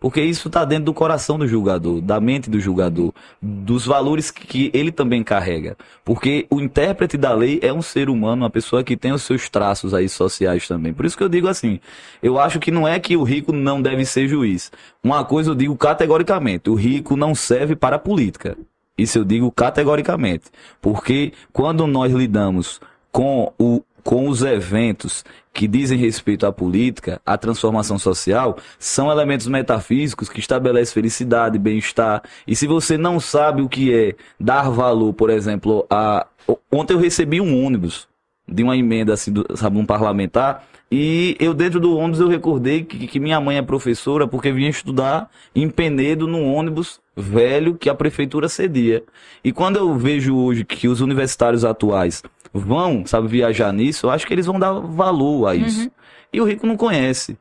Porque 0.00 0.20
isso 0.20 0.48
está 0.48 0.64
dentro 0.64 0.86
do 0.86 0.94
coração 0.94 1.38
do 1.38 1.46
julgador, 1.46 2.00
da 2.00 2.20
mente 2.20 2.50
do 2.50 2.60
julgador, 2.60 3.12
dos 3.40 3.86
valores 3.86 4.30
que, 4.30 4.70
ele 4.74 4.92
também 4.92 5.22
carrega. 5.22 5.76
Porque 6.04 6.46
o 6.50 6.60
intérprete 6.60 7.16
da 7.16 7.32
lei 7.32 7.58
é 7.62 7.72
um 7.72 7.82
ser 7.82 8.08
humano, 8.08 8.42
uma 8.42 8.50
pessoa 8.50 8.84
que 8.84 8.96
tem 8.96 9.12
os 9.12 9.22
seus 9.22 9.48
traços 9.48 9.94
aí 9.94 10.08
sociais 10.08 10.68
também. 10.68 10.92
Por 10.92 11.04
isso 11.04 11.16
que 11.16 11.22
eu 11.22 11.28
digo 11.28 11.48
assim, 11.48 11.80
eu 12.22 12.38
acho 12.38 12.58
que 12.58 12.70
não 12.70 12.86
é 12.86 12.98
que 12.98 13.16
o 13.16 13.22
rico 13.22 13.52
não 13.52 13.80
deve 13.80 14.04
ser 14.04 14.28
juiz. 14.28 14.70
Uma 15.02 15.24
coisa 15.24 15.50
eu 15.50 15.54
digo 15.54 15.76
categoricamente, 15.76 16.68
o 16.70 16.74
rico 16.74 17.16
não 17.16 17.34
serve 17.34 17.74
para 17.74 17.96
a 17.96 17.98
política. 17.98 18.56
Isso 18.96 19.18
eu 19.18 19.24
digo 19.24 19.50
categoricamente. 19.50 20.44
Porque 20.80 21.32
quando 21.52 21.86
nós 21.86 22.12
lidamos 22.12 22.80
com, 23.10 23.52
o, 23.58 23.82
com 24.02 24.28
os 24.28 24.42
eventos 24.42 25.24
que 25.54 25.68
dizem 25.68 25.96
respeito 25.96 26.44
à 26.44 26.52
política, 26.52 27.20
à 27.24 27.38
transformação 27.38 27.96
social, 27.96 28.58
são 28.76 29.10
elementos 29.10 29.46
metafísicos 29.46 30.28
que 30.28 30.40
estabelecem 30.40 30.92
felicidade, 30.92 31.60
bem-estar. 31.60 32.22
E 32.44 32.56
se 32.56 32.66
você 32.66 32.98
não 32.98 33.20
sabe 33.20 33.62
o 33.62 33.68
que 33.68 33.94
é 33.94 34.16
dar 34.38 34.68
valor, 34.68 35.14
por 35.14 35.30
exemplo, 35.30 35.86
a. 35.88 36.26
Ontem 36.70 36.92
eu 36.92 36.98
recebi 36.98 37.40
um 37.40 37.64
ônibus 37.64 38.08
de 38.46 38.62
uma 38.64 38.76
emenda, 38.76 39.14
assim, 39.14 39.32
do, 39.32 39.46
sabe, 39.56 39.78
um 39.78 39.86
parlamentar, 39.86 40.66
e 40.90 41.36
eu 41.40 41.54
dentro 41.54 41.80
do 41.80 41.96
ônibus 41.96 42.20
eu 42.20 42.28
recordei 42.28 42.84
que, 42.84 43.06
que 43.06 43.20
minha 43.20 43.40
mãe 43.40 43.56
é 43.56 43.62
professora 43.62 44.28
porque 44.28 44.52
vinha 44.52 44.68
estudar 44.68 45.30
em 45.54 45.70
Penedo 45.70 46.26
num 46.26 46.52
ônibus 46.52 47.00
velho 47.16 47.76
que 47.76 47.88
a 47.88 47.94
prefeitura 47.94 48.48
cedia. 48.48 49.02
E 49.42 49.52
quando 49.52 49.76
eu 49.76 49.94
vejo 49.94 50.36
hoje 50.36 50.64
que 50.64 50.88
os 50.88 51.00
universitários 51.00 51.64
atuais 51.64 52.22
vão, 52.54 53.04
sabe, 53.04 53.26
viajar 53.28 53.72
nisso, 53.72 54.06
eu 54.06 54.10
acho 54.10 54.26
que 54.26 54.32
eles 54.32 54.46
vão 54.46 54.58
dar 54.58 54.72
valor 54.72 55.48
a 55.48 55.54
isso. 55.54 55.90
E 56.32 56.40
o 56.40 56.44
rico 56.44 56.66
não 56.66 56.76
conhece. 56.76 57.36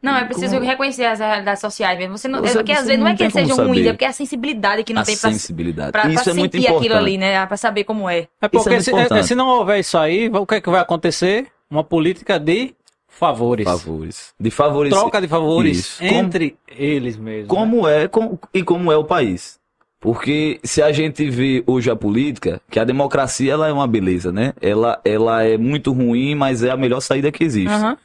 Não, 0.00 0.14
é 0.14 0.24
preciso 0.24 0.54
Como- 0.54 0.64
reconhecer 0.66 1.04
as 1.06 1.18
realidades 1.18 1.60
sociais 1.60 1.98
mesmo. 1.98 2.16
Você 2.16 2.28
não, 2.28 2.38
Você- 2.40 2.50
é 2.52 2.54
porque 2.58 2.70
às 2.70 2.82
vezes 2.86 2.98
não 2.98 3.06
não 3.06 3.12
é 3.12 3.16
que 3.16 3.22
eles 3.24 3.32
como 3.32 3.46
sejam 3.48 3.66
ruins, 3.66 3.84
é 3.86 3.92
porque 3.92 4.04
é 4.04 4.08
a 4.08 4.12
sensibilidade 4.12 4.84
que 4.84 4.92
não 4.94 5.02
a 5.02 5.04
tem 5.04 5.16
pra, 5.16 5.32
sensibilidade. 5.32 5.90
pra, 5.90 6.06
isso 6.08 6.22
pra 6.22 6.32
é 6.32 6.36
muito 6.36 6.52
sentir 6.52 6.66
importante. 6.68 6.86
aquilo 6.86 6.98
ali, 7.00 7.18
né? 7.18 7.46
Pra 7.46 7.56
saber 7.56 7.82
como 7.82 8.08
é. 8.08 8.18
É 8.18 8.20
Isso 8.20 8.28
porque 8.42 8.68
é 8.68 8.70
muito 8.70 8.84
se, 8.84 8.90
importante. 8.92 9.18
é- 9.18 9.22
se 9.24 9.34
não 9.34 9.48
houver 9.48 9.80
isso 9.80 9.98
aí, 9.98 10.28
o 10.28 10.46
que 10.46 10.54
é 10.54 10.60
que 10.60 10.70
vai 10.70 10.80
acontecer? 10.80 11.48
Uma 11.68 11.82
política 11.82 12.38
de 12.38 12.74
favores. 13.08 13.64
Favores. 13.64 14.34
De 14.38 14.50
favores. 14.52 14.92
Troca 14.92 15.20
de 15.20 15.26
favores 15.26 15.78
Isso. 15.78 15.98
Como- 15.98 16.12
entre 16.20 16.56
eles 16.68 17.16
mesmos. 17.16 17.48
né? 17.48 17.54
como 17.56 17.88
é 17.88 18.06
com- 18.06 18.38
e 18.54 18.62
como 18.62 18.92
é 18.92 18.96
o 18.96 19.02
país. 19.04 19.57
Porque 20.00 20.60
se 20.62 20.80
a 20.80 20.92
gente 20.92 21.28
vê 21.28 21.62
hoje 21.66 21.90
a 21.90 21.96
política, 21.96 22.60
que 22.70 22.78
a 22.78 22.84
democracia 22.84 23.52
ela 23.52 23.66
é 23.68 23.72
uma 23.72 23.86
beleza, 23.86 24.30
né? 24.30 24.52
Ela, 24.60 25.00
ela 25.04 25.42
é 25.42 25.58
muito 25.58 25.92
ruim, 25.92 26.34
mas 26.36 26.62
é 26.62 26.70
a 26.70 26.76
melhor 26.76 27.00
saída 27.00 27.32
que 27.32 27.42
existe. 27.42 27.72
Aham. 27.72 27.96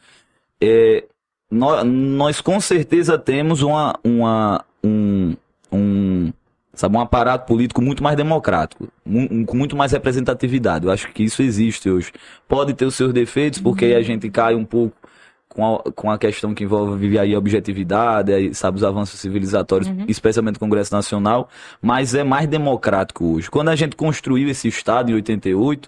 É, 0.62 1.04
nós, 1.52 1.84
nós 1.86 2.42
com 2.42 2.60
certeza 2.60 3.18
temos 3.18 3.62
uma, 3.62 3.94
uma, 4.04 4.66
um, 4.84 5.36
um, 5.72 6.34
sabe, 6.74 6.98
um 6.98 7.00
aparato 7.02 7.46
político 7.46 7.80
muito 7.82 8.02
mais 8.02 8.18
democrático, 8.18 8.88
um- 9.06 9.46
com 9.46 9.56
muito 9.56 9.76
mais 9.76 9.92
representatividade. 9.92 10.86
Eu 10.88 10.92
acho 10.92 11.12
que 11.12 11.22
isso 11.24 11.44
existe 11.44 11.90
hoje. 11.92 12.12
Pode 12.48 12.74
ter 12.74 12.86
os 12.86 12.96
seus 12.96 13.14
defeitos, 13.14 13.60
porque 13.62 13.86
aí 13.86 13.96
a 13.96 14.02
gente 14.02 14.30
cai 14.32 14.56
um 14.56 14.66
pouco 14.66 14.96
com 15.54 15.76
a, 15.76 15.92
com 15.92 16.12
a 16.12 16.18
questão 16.18 16.54
que 16.54 16.64
envolve 16.64 17.18
aí 17.18 17.34
a 17.34 17.38
objetividade, 17.38 18.34
aí, 18.34 18.54
sabe, 18.54 18.78
os 18.78 18.84
avanços 18.84 19.20
civilizatórios, 19.20 19.90
especialmente 20.08 20.58
o 20.58 20.60
Congresso 20.60 20.94
Nacional, 20.94 21.50
mas 21.82 22.16
é 22.16 22.24
mais 22.24 22.48
democrático 22.48 23.26
hoje. 23.26 23.50
Quando 23.50 23.70
a 23.70 23.76
gente 23.76 23.96
construiu 23.96 24.50
esse 24.50 24.68
Estado 24.68 25.12
em 25.12 25.16
88, 25.16 25.88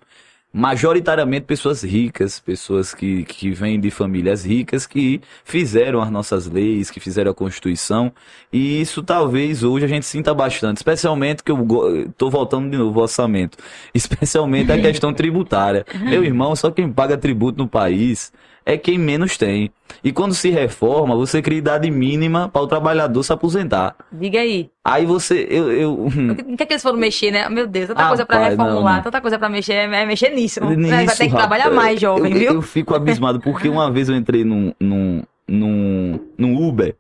majoritariamente 0.53 1.45
pessoas 1.45 1.83
ricas, 1.83 2.39
pessoas 2.39 2.93
que, 2.93 3.25
que 3.25 3.51
vêm 3.51 3.77
de 3.77 3.91
famílias 3.91 4.45
ricas, 4.45 4.87
que 4.87 5.19
fizeram 5.43 6.01
as 6.01 6.09
nossas 6.09 6.47
leis, 6.47 6.89
que 6.89 7.01
fizeram 7.01 7.31
a 7.31 7.33
Constituição, 7.33 8.09
e 8.53 8.79
isso 8.79 9.03
talvez 9.03 9.63
hoje 9.63 9.83
a 9.83 9.87
gente 9.89 10.05
sinta 10.05 10.33
bastante, 10.33 10.77
especialmente 10.77 11.43
que 11.43 11.51
eu 11.51 12.09
tô 12.17 12.29
voltando 12.29 12.69
de 12.69 12.77
novo 12.77 12.99
ao 12.99 13.03
orçamento, 13.03 13.57
especialmente 13.93 14.71
a 14.71 14.79
questão 14.79 15.13
tributária. 15.13 15.85
Meu 15.99 16.23
irmão, 16.23 16.55
só 16.55 16.71
quem 16.71 16.89
paga 16.89 17.17
tributo 17.17 17.57
no 17.57 17.67
país 17.67 18.31
é 18.65 18.77
quem 18.77 18.97
menos 18.97 19.37
tem. 19.37 19.71
E 20.03 20.11
quando 20.11 20.33
se 20.33 20.49
reforma, 20.49 21.15
você 21.15 21.41
cria 21.41 21.57
idade 21.59 21.89
mínima 21.89 22.49
para 22.49 22.61
o 22.61 22.67
trabalhador 22.67 23.23
se 23.23 23.31
aposentar. 23.31 23.95
Diga 24.11 24.39
aí. 24.39 24.69
Aí 24.83 25.05
você, 25.05 25.47
eu, 25.49 25.71
eu 25.71 25.93
O 26.05 26.57
que 26.57 26.63
é 26.63 26.65
que 26.65 26.73
eles 26.73 26.83
foram 26.83 26.97
mexer, 26.97 27.31
né? 27.31 27.47
Meu 27.49 27.65
Deus, 27.67 27.87
tanta 27.87 28.03
Ah, 28.03 28.07
coisa 28.09 28.25
pra 28.25 28.37
pai, 28.39 28.49
reformular, 28.51 28.83
não, 28.83 28.95
não. 28.97 29.03
tanta 29.03 29.21
coisa 29.21 29.37
pra 29.39 29.49
mexer, 29.49 29.73
é 29.73 30.05
mexer 30.05 30.29
nisso. 30.29 30.63
Nisso, 30.65 30.89
vai 30.89 31.05
ter 31.07 31.25
que 31.27 31.35
trabalhar 31.35 31.63
rapaz. 31.65 31.83
mais, 31.83 31.99
jovem, 32.01 32.31
eu, 32.33 32.39
viu? 32.39 32.53
Eu 32.53 32.61
fico 32.61 32.93
abismado, 32.95 33.39
porque 33.39 33.67
uma 33.69 33.91
vez 33.91 34.09
eu 34.09 34.15
entrei 34.15 34.43
num, 34.43 34.73
num, 34.79 35.23
num, 35.47 36.19
num 36.37 36.67
Uber. 36.67 36.95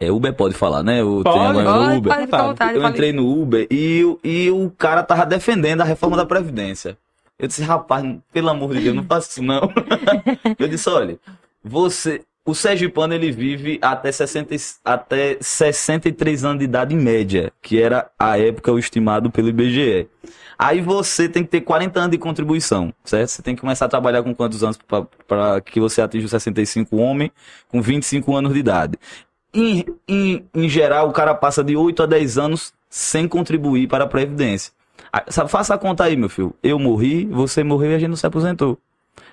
É, 0.00 0.10
Uber 0.10 0.34
pode 0.34 0.54
falar, 0.54 0.82
né? 0.82 1.00
Eu 1.00 1.20
Pode, 1.22 1.36
tenho 1.38 1.48
agora 1.48 1.64
Pode, 1.78 1.96
Uber. 1.98 2.12
pode 2.14 2.26
vontade. 2.48 2.74
Eu 2.74 2.80
pode- 2.82 2.92
entrei 2.94 3.12
no 3.12 3.40
Uber 3.40 3.66
e, 3.70 4.04
o- 4.04 4.18
e 4.24 4.50
o 4.50 4.68
cara 4.76 5.02
tava 5.04 5.24
defendendo 5.24 5.80
a 5.80 5.84
reforma 5.84 6.16
da 6.16 6.26
Previdência. 6.26 6.98
Eu 7.42 7.48
disse, 7.48 7.60
rapaz, 7.62 8.06
pelo 8.32 8.48
amor 8.50 8.72
de 8.72 8.80
Deus, 8.80 8.94
não 8.94 9.04
faça 9.04 9.28
isso 9.30 9.42
não. 9.42 9.68
eu 10.58 10.68
disse, 10.68 10.88
olha, 10.88 11.18
você. 11.62 12.22
O 12.44 12.54
Sergipano 12.56 13.14
ele 13.14 13.30
vive 13.30 13.78
até, 13.80 14.10
60, 14.10 14.52
e- 14.52 14.58
até 14.84 15.36
63 15.40 16.44
anos 16.44 16.58
de 16.58 16.64
idade 16.64 16.92
em 16.92 16.98
média, 16.98 17.52
que 17.62 17.80
era 17.80 18.10
a 18.18 18.36
época 18.36 18.72
o 18.72 18.78
estimado 18.80 19.30
pelo 19.30 19.48
IBGE. 19.48 20.08
Aí 20.58 20.80
você 20.80 21.28
tem 21.28 21.44
que 21.44 21.50
ter 21.50 21.60
40 21.60 22.00
anos 22.00 22.10
de 22.10 22.18
contribuição, 22.18 22.92
certo? 23.04 23.28
Você 23.28 23.42
tem 23.42 23.54
que 23.54 23.60
começar 23.60 23.86
a 23.86 23.88
trabalhar 23.88 24.24
com 24.24 24.34
quantos 24.34 24.64
anos 24.64 24.76
para 25.28 25.60
que 25.60 25.78
você 25.78 26.02
atinja 26.02 26.24
os 26.24 26.30
65 26.32 26.96
homem 26.96 27.30
com 27.68 27.80
25 27.80 28.34
anos 28.34 28.52
de 28.52 28.58
idade. 28.58 28.98
Em, 29.54 29.84
em, 30.08 30.44
em 30.52 30.68
geral, 30.68 31.08
o 31.08 31.12
cara 31.12 31.34
passa 31.36 31.62
de 31.62 31.76
8 31.76 32.02
a 32.02 32.06
10 32.06 32.38
anos 32.38 32.72
sem 32.90 33.28
contribuir 33.28 33.86
para 33.86 34.02
a 34.02 34.08
Previdência. 34.08 34.72
Ah, 35.12 35.46
faça 35.46 35.74
a 35.74 35.78
conta 35.78 36.04
aí, 36.04 36.16
meu 36.16 36.28
filho. 36.28 36.54
Eu 36.62 36.78
morri, 36.78 37.26
você 37.26 37.62
morreu 37.62 37.92
e 37.92 37.94
a 37.94 37.98
gente 37.98 38.08
não 38.08 38.16
se 38.16 38.26
aposentou. 38.26 38.78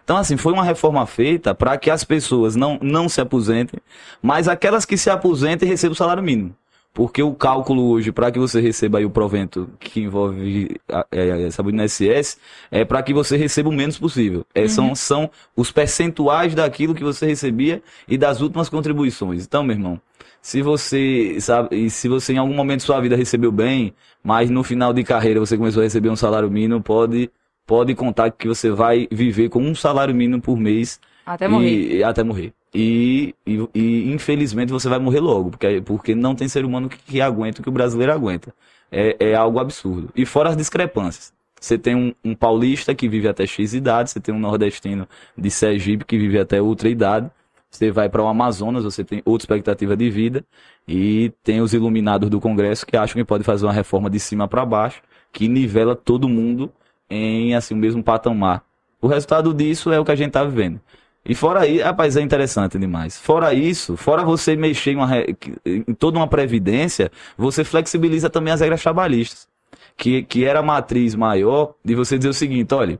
Então, 0.04 0.18
assim, 0.18 0.36
foi 0.36 0.52
uma 0.52 0.64
reforma 0.64 1.06
feita 1.06 1.54
para 1.56 1.78
que 1.78 1.90
as 1.90 2.04
pessoas 2.04 2.56
não, 2.56 2.80
não 2.82 3.08
se 3.08 3.22
aposentem, 3.22 3.80
mas 4.22 4.48
aquelas 4.48 4.84
que 4.84 4.98
se 4.98 5.10
aposentem 5.10 5.70
recebam 5.70 5.94
o 5.94 5.96
salário 5.96 6.24
mínimo. 6.24 6.54
Porque 6.94 7.22
o 7.22 7.34
cálculo 7.34 7.92
hoje, 7.92 8.12
para 8.12 8.32
que 8.32 8.40
você 8.40 8.60
receba 8.60 9.00
o 9.06 9.10
provento 9.10 9.70
que 9.80 10.02
envolve 10.02 10.82
a, 10.92 11.06
é, 11.12 11.46
é, 11.46 11.52
sabe, 11.52 11.70
o 11.70 11.76
INSS, 11.76 12.38
é 12.72 12.84
para 12.84 13.02
que 13.04 13.14
você 13.14 13.38
receba 13.38 13.70
o 13.70 13.72
menos 13.72 13.98
possível. 13.98 14.46
É, 14.54 14.68
são, 14.68 14.96
são 14.96 15.30
os 15.56 15.72
percentuais 15.72 16.56
daquilo 16.56 16.96
que 16.96 17.04
você 17.04 17.28
recebia 17.28 17.82
e 18.08 18.18
das 18.18 18.42
últimas 18.42 18.68
contribuições. 18.68 19.46
Então, 19.46 19.64
meu 19.64 19.76
irmão, 19.76 20.02
se 20.42 20.62
você, 20.62 21.40
sabe, 21.40 21.76
e 21.76 21.90
se 21.90 22.08
você 22.08 22.34
em 22.34 22.38
algum 22.38 22.54
momento 22.54 22.80
de 22.80 22.86
sua 22.86 23.00
vida 23.00 23.16
recebeu 23.16 23.52
bem, 23.52 23.94
mas 24.24 24.50
no 24.50 24.64
final 24.64 24.94
de 24.94 25.04
carreira 25.04 25.40
você 25.40 25.58
começou 25.58 25.82
a 25.82 25.84
receber 25.84 26.10
um 26.10 26.16
salário 26.16 26.50
mínimo, 26.50 26.82
pode, 26.82 27.30
pode 27.66 27.94
contar 27.96 28.32
que 28.32 28.48
você 28.48 28.70
vai 28.72 29.08
viver 29.12 29.50
com 29.50 29.62
um 29.62 29.76
salário 29.76 30.14
mínimo 30.14 30.42
por 30.42 30.58
mês 30.58 31.00
Até 31.26 31.48
morrer. 31.48 31.68
e, 31.68 31.98
e 31.98 32.04
até 32.04 32.24
morrer. 32.24 32.54
E, 32.74 33.34
e, 33.46 33.68
e, 33.74 34.12
infelizmente 34.12 34.72
você 34.72 34.88
vai 34.88 35.00
morrer 35.00 35.20
logo, 35.20 35.52
porque, 35.52 35.82
porque 35.82 36.16
não 36.16 36.36
tem 36.36 36.48
ser 36.48 36.64
humano 36.64 36.88
que, 36.88 36.98
que 36.98 37.22
aguenta 37.22 37.60
o 37.60 37.64
que 37.64 37.70
o 37.70 37.72
brasileiro 37.72 38.14
aguenta. 38.14 38.54
É, 38.92 39.16
é 39.20 39.36
algo 39.36 39.60
absurdo. 39.60 40.10
E 40.16 40.26
fora 40.26 40.50
as 40.50 40.58
discrepâncias. 40.58 41.34
Você 41.60 41.78
tem 41.78 41.96
um, 41.96 42.14
um 42.24 42.36
paulista 42.36 42.96
que 42.96 43.10
vive 43.10 43.28
até 43.28 43.46
X 43.46 43.74
idade, 43.74 44.12
você 44.12 44.20
tem 44.20 44.34
um 44.34 44.40
nordestino 44.40 45.08
de 45.38 45.52
Sergipe 45.52 46.06
que 46.06 46.18
vive 46.18 46.40
até 46.40 46.62
outra 46.62 46.90
idade. 46.90 47.30
Você 47.70 47.91
vai 47.91 48.09
para 48.09 48.22
o 48.24 48.28
Amazonas, 48.28 48.84
você 48.84 49.03
tem 49.03 49.22
outra 49.24 49.43
expectativa 49.43 49.95
de 49.95 50.09
vida 50.09 50.43
e 50.88 51.32
tem 51.43 51.61
os 51.61 51.74
iluminados 51.74 52.30
do 52.30 52.39
Congresso 52.39 52.86
que 52.86 52.97
acham 52.97 53.15
que 53.15 53.24
pode 53.24 53.43
fazer 53.43 53.65
uma 53.65 53.74
reforma 53.74 54.09
de 54.09 54.20
cima 54.20 54.47
para 54.47 54.65
baixo, 54.65 55.01
que 55.32 55.47
nivela 55.47 55.95
todo 55.95 56.28
mundo 56.28 56.72
em 57.09 57.53
assim 57.55 57.74
o 57.74 57.78
mesmo 57.78 58.03
patamar. 58.03 58.63
O 59.01 59.07
resultado 59.07 59.53
disso 59.53 59.91
é 59.91 59.99
o 59.99 60.05
que 60.05 60.11
a 60.11 60.15
gente 60.15 60.32
tá 60.32 60.43
vivendo. 60.43 60.82
E 61.26 61.36
fora 61.36 61.61
aí, 61.61 61.80
rapaz, 61.80 62.17
é 62.17 62.22
interessante 62.22 62.78
demais. 62.80 63.17
Fora 63.17 63.53
isso, 63.53 63.95
fora 63.95 64.24
você 64.24 64.55
mexer 64.55 64.91
em, 64.91 64.95
uma, 64.95 65.09
em 65.65 65.93
toda 65.93 66.17
uma 66.17 66.28
previdência, 66.28 67.11
você 67.38 67.63
flexibiliza 67.63 68.30
também 68.30 68.51
as 68.53 68.61
regras 68.61 68.82
trabalhistas. 68.82 69.47
Que, 69.95 70.24
que 70.24 70.45
era 70.45 70.59
a 70.59 70.63
matriz 70.63 71.13
maior 71.13 71.76
de 71.84 71.93
você 71.93 72.17
dizer 72.17 72.30
o 72.30 72.34
seguinte, 72.34 72.74
olha, 72.74 72.99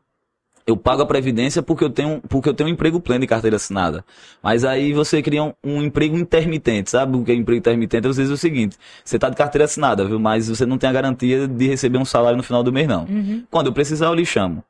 eu 0.70 0.78
pago 0.78 1.02
a 1.02 1.06
previdência 1.06 1.62
porque 1.62 1.84
eu 1.84 1.90
tenho, 1.90 2.22
porque 2.30 2.48
eu 2.48 2.54
tenho 2.54 2.70
um 2.70 2.74
emprego 2.74 3.00
pleno 3.00 3.22
de 3.22 3.28
carteira 3.28 3.56
assinada. 3.56 4.06
Mas 4.42 4.64
aí 4.64 4.94
você 4.94 5.22
cria 5.22 5.44
um, 5.44 5.54
um 5.64 5.84
emprego 5.84 6.18
intermitente, 6.18 6.92
sabe 6.92 7.18
o 7.18 7.24
que 7.24 7.32
é 7.32 7.36
emprego 7.36 7.60
intermitente? 7.60 8.08
Você 8.08 8.22
diz 8.22 8.32
o 8.32 8.38
seguinte, 8.38 8.78
você 9.04 9.18
tá 9.18 9.30
de 9.30 9.36
carteira 9.36 9.66
assinada, 9.66 10.06
viu? 10.06 10.20
Mas 10.20 10.48
você 10.48 10.66
não 10.66 10.78
tem 10.78 10.90
a 10.90 10.94
garantia 10.94 11.48
de 11.48 11.68
receber 11.68 11.98
um 11.98 12.06
salário 12.06 12.38
no 12.38 12.44
final 12.44 12.64
do 12.64 12.72
mês, 12.72 12.88
não. 12.88 13.06
Quando 13.50 13.68
eu 13.68 13.74
precisar, 13.74 14.08
eu 14.08 14.14
lhe 14.14 14.26
chamo. 14.26 14.64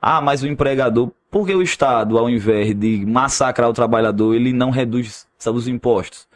Ah, 0.00 0.20
mas 0.20 0.42
o 0.42 0.46
empregador, 0.46 1.10
por 1.30 1.46
que 1.46 1.54
o 1.54 1.62
Estado, 1.62 2.18
ao 2.18 2.28
invés 2.28 2.74
de 2.74 3.04
massacrar 3.06 3.68
o 3.68 3.72
trabalhador, 3.72 4.34
ele 4.34 4.52
não 4.52 4.70
reduz 4.70 5.26
sabe, 5.38 5.58
os 5.58 5.66
impostos? 5.68 6.27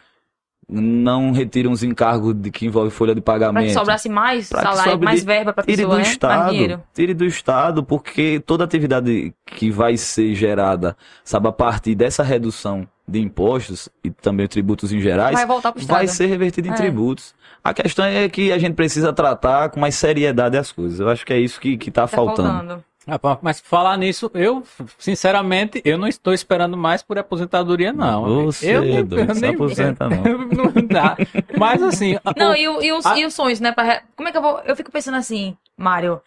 Não 0.75 1.33
retira 1.33 1.69
os 1.69 1.83
encargos 1.83 2.35
de 2.35 2.51
que 2.51 2.65
envolve 2.67 2.91
folha 2.91 3.15
de 3.15 3.21
pagamento. 3.21 3.67
que 3.67 3.73
sobrasse 3.75 4.09
mais 4.09 4.49
Pra 4.49 4.63
salário, 4.63 4.93
sobre 4.93 5.05
mais 5.05 5.23
verba 5.23 5.53
pra 5.53 5.63
Tire 5.63 5.77
pessoa, 5.77 5.95
do 5.95 5.99
né? 5.99 6.03
Estado. 6.09 6.83
Tire 6.95 7.13
do 7.15 7.25
Estado, 7.27 7.83
porque 7.85 8.41
toda 8.47 8.65
atividade 8.65 9.35
que 9.45 9.71
vai 9.71 9.97
ser 9.97 10.35
gerada, 10.35 10.97
sabe, 11.23 11.49
a 11.49 11.53
partir 11.53 11.95
dessa 11.95 12.23
redução 12.23 12.89
de 13.07 13.21
impostos 13.21 13.89
e 14.03 14.11
também 14.11 14.47
tributos 14.47 14.93
em 14.93 15.01
gerais, 15.01 15.35
Vai 15.35 15.45
voltar 15.47 15.73
pro 15.73 15.85
vai 15.85 16.07
ser 16.07 16.27
revertida 16.27 16.69
em 16.69 16.73
É. 16.73 16.75
tributos. 16.75 17.35
A 17.63 17.75
questão 17.75 18.05
é 18.05 18.29
que 18.29 18.51
a 18.51 18.59
gente 18.59 18.75
precisa 18.75 19.13
tratar 19.13 19.69
com 19.71 19.79
mais 19.79 19.95
seriedade 19.95 20.57
as 20.57 20.73
coisas. 20.73 20.99
Eu 21.01 21.09
acho 21.09 21.25
que 21.27 21.33
é 21.33 21.39
isso 21.39 21.61
que, 21.61 21.77
que 21.77 21.91
tá, 21.91 22.03
Tá 22.03 22.09
faltando. 22.09 22.49
faltando. 22.49 22.85
Ah, 23.07 23.19
Mas 23.43 23.61
falar 23.61 23.97
nisso, 23.97 24.31
eu, 24.35 24.63
sinceramente, 24.99 25.83
eu 25.85 25.99
não 25.99 26.07
estou 26.07 26.33
esperando 26.33 26.77
mais 26.77 27.03
por 27.03 27.19
aposentadoria, 27.19 27.93
não. 27.93 28.45
Você, 28.47 28.77
eu, 28.77 28.85
eu, 28.85 29.05
doido, 29.05 29.31
eu 29.31 29.35
se 29.35 29.41
nem 29.41 29.51
aposenta, 29.55 30.09
não. 30.09 30.23
não 30.73 30.87
dá. 30.87 31.17
Mas 31.59 31.83
assim, 31.83 32.17
Não, 32.37 32.53
o- 32.53 32.57
e, 32.57 32.69
o- 32.69 32.83
e 32.83 32.93
os, 32.93 33.05
a- 33.05 33.19
e 33.19 33.27
os 33.27 33.35
sonhos, 33.35 33.61
né? 33.61 33.73
pra 33.73 34.03
Como 34.17 34.29
é 34.29 34.33
que 34.33 34.39
eu 34.39 34.43
vou. 34.43 34.61
Eu 34.65 34.77
fico 34.77 34.91
pensando 34.93 35.17
assim, 35.17 35.57
Mário. 35.77 36.21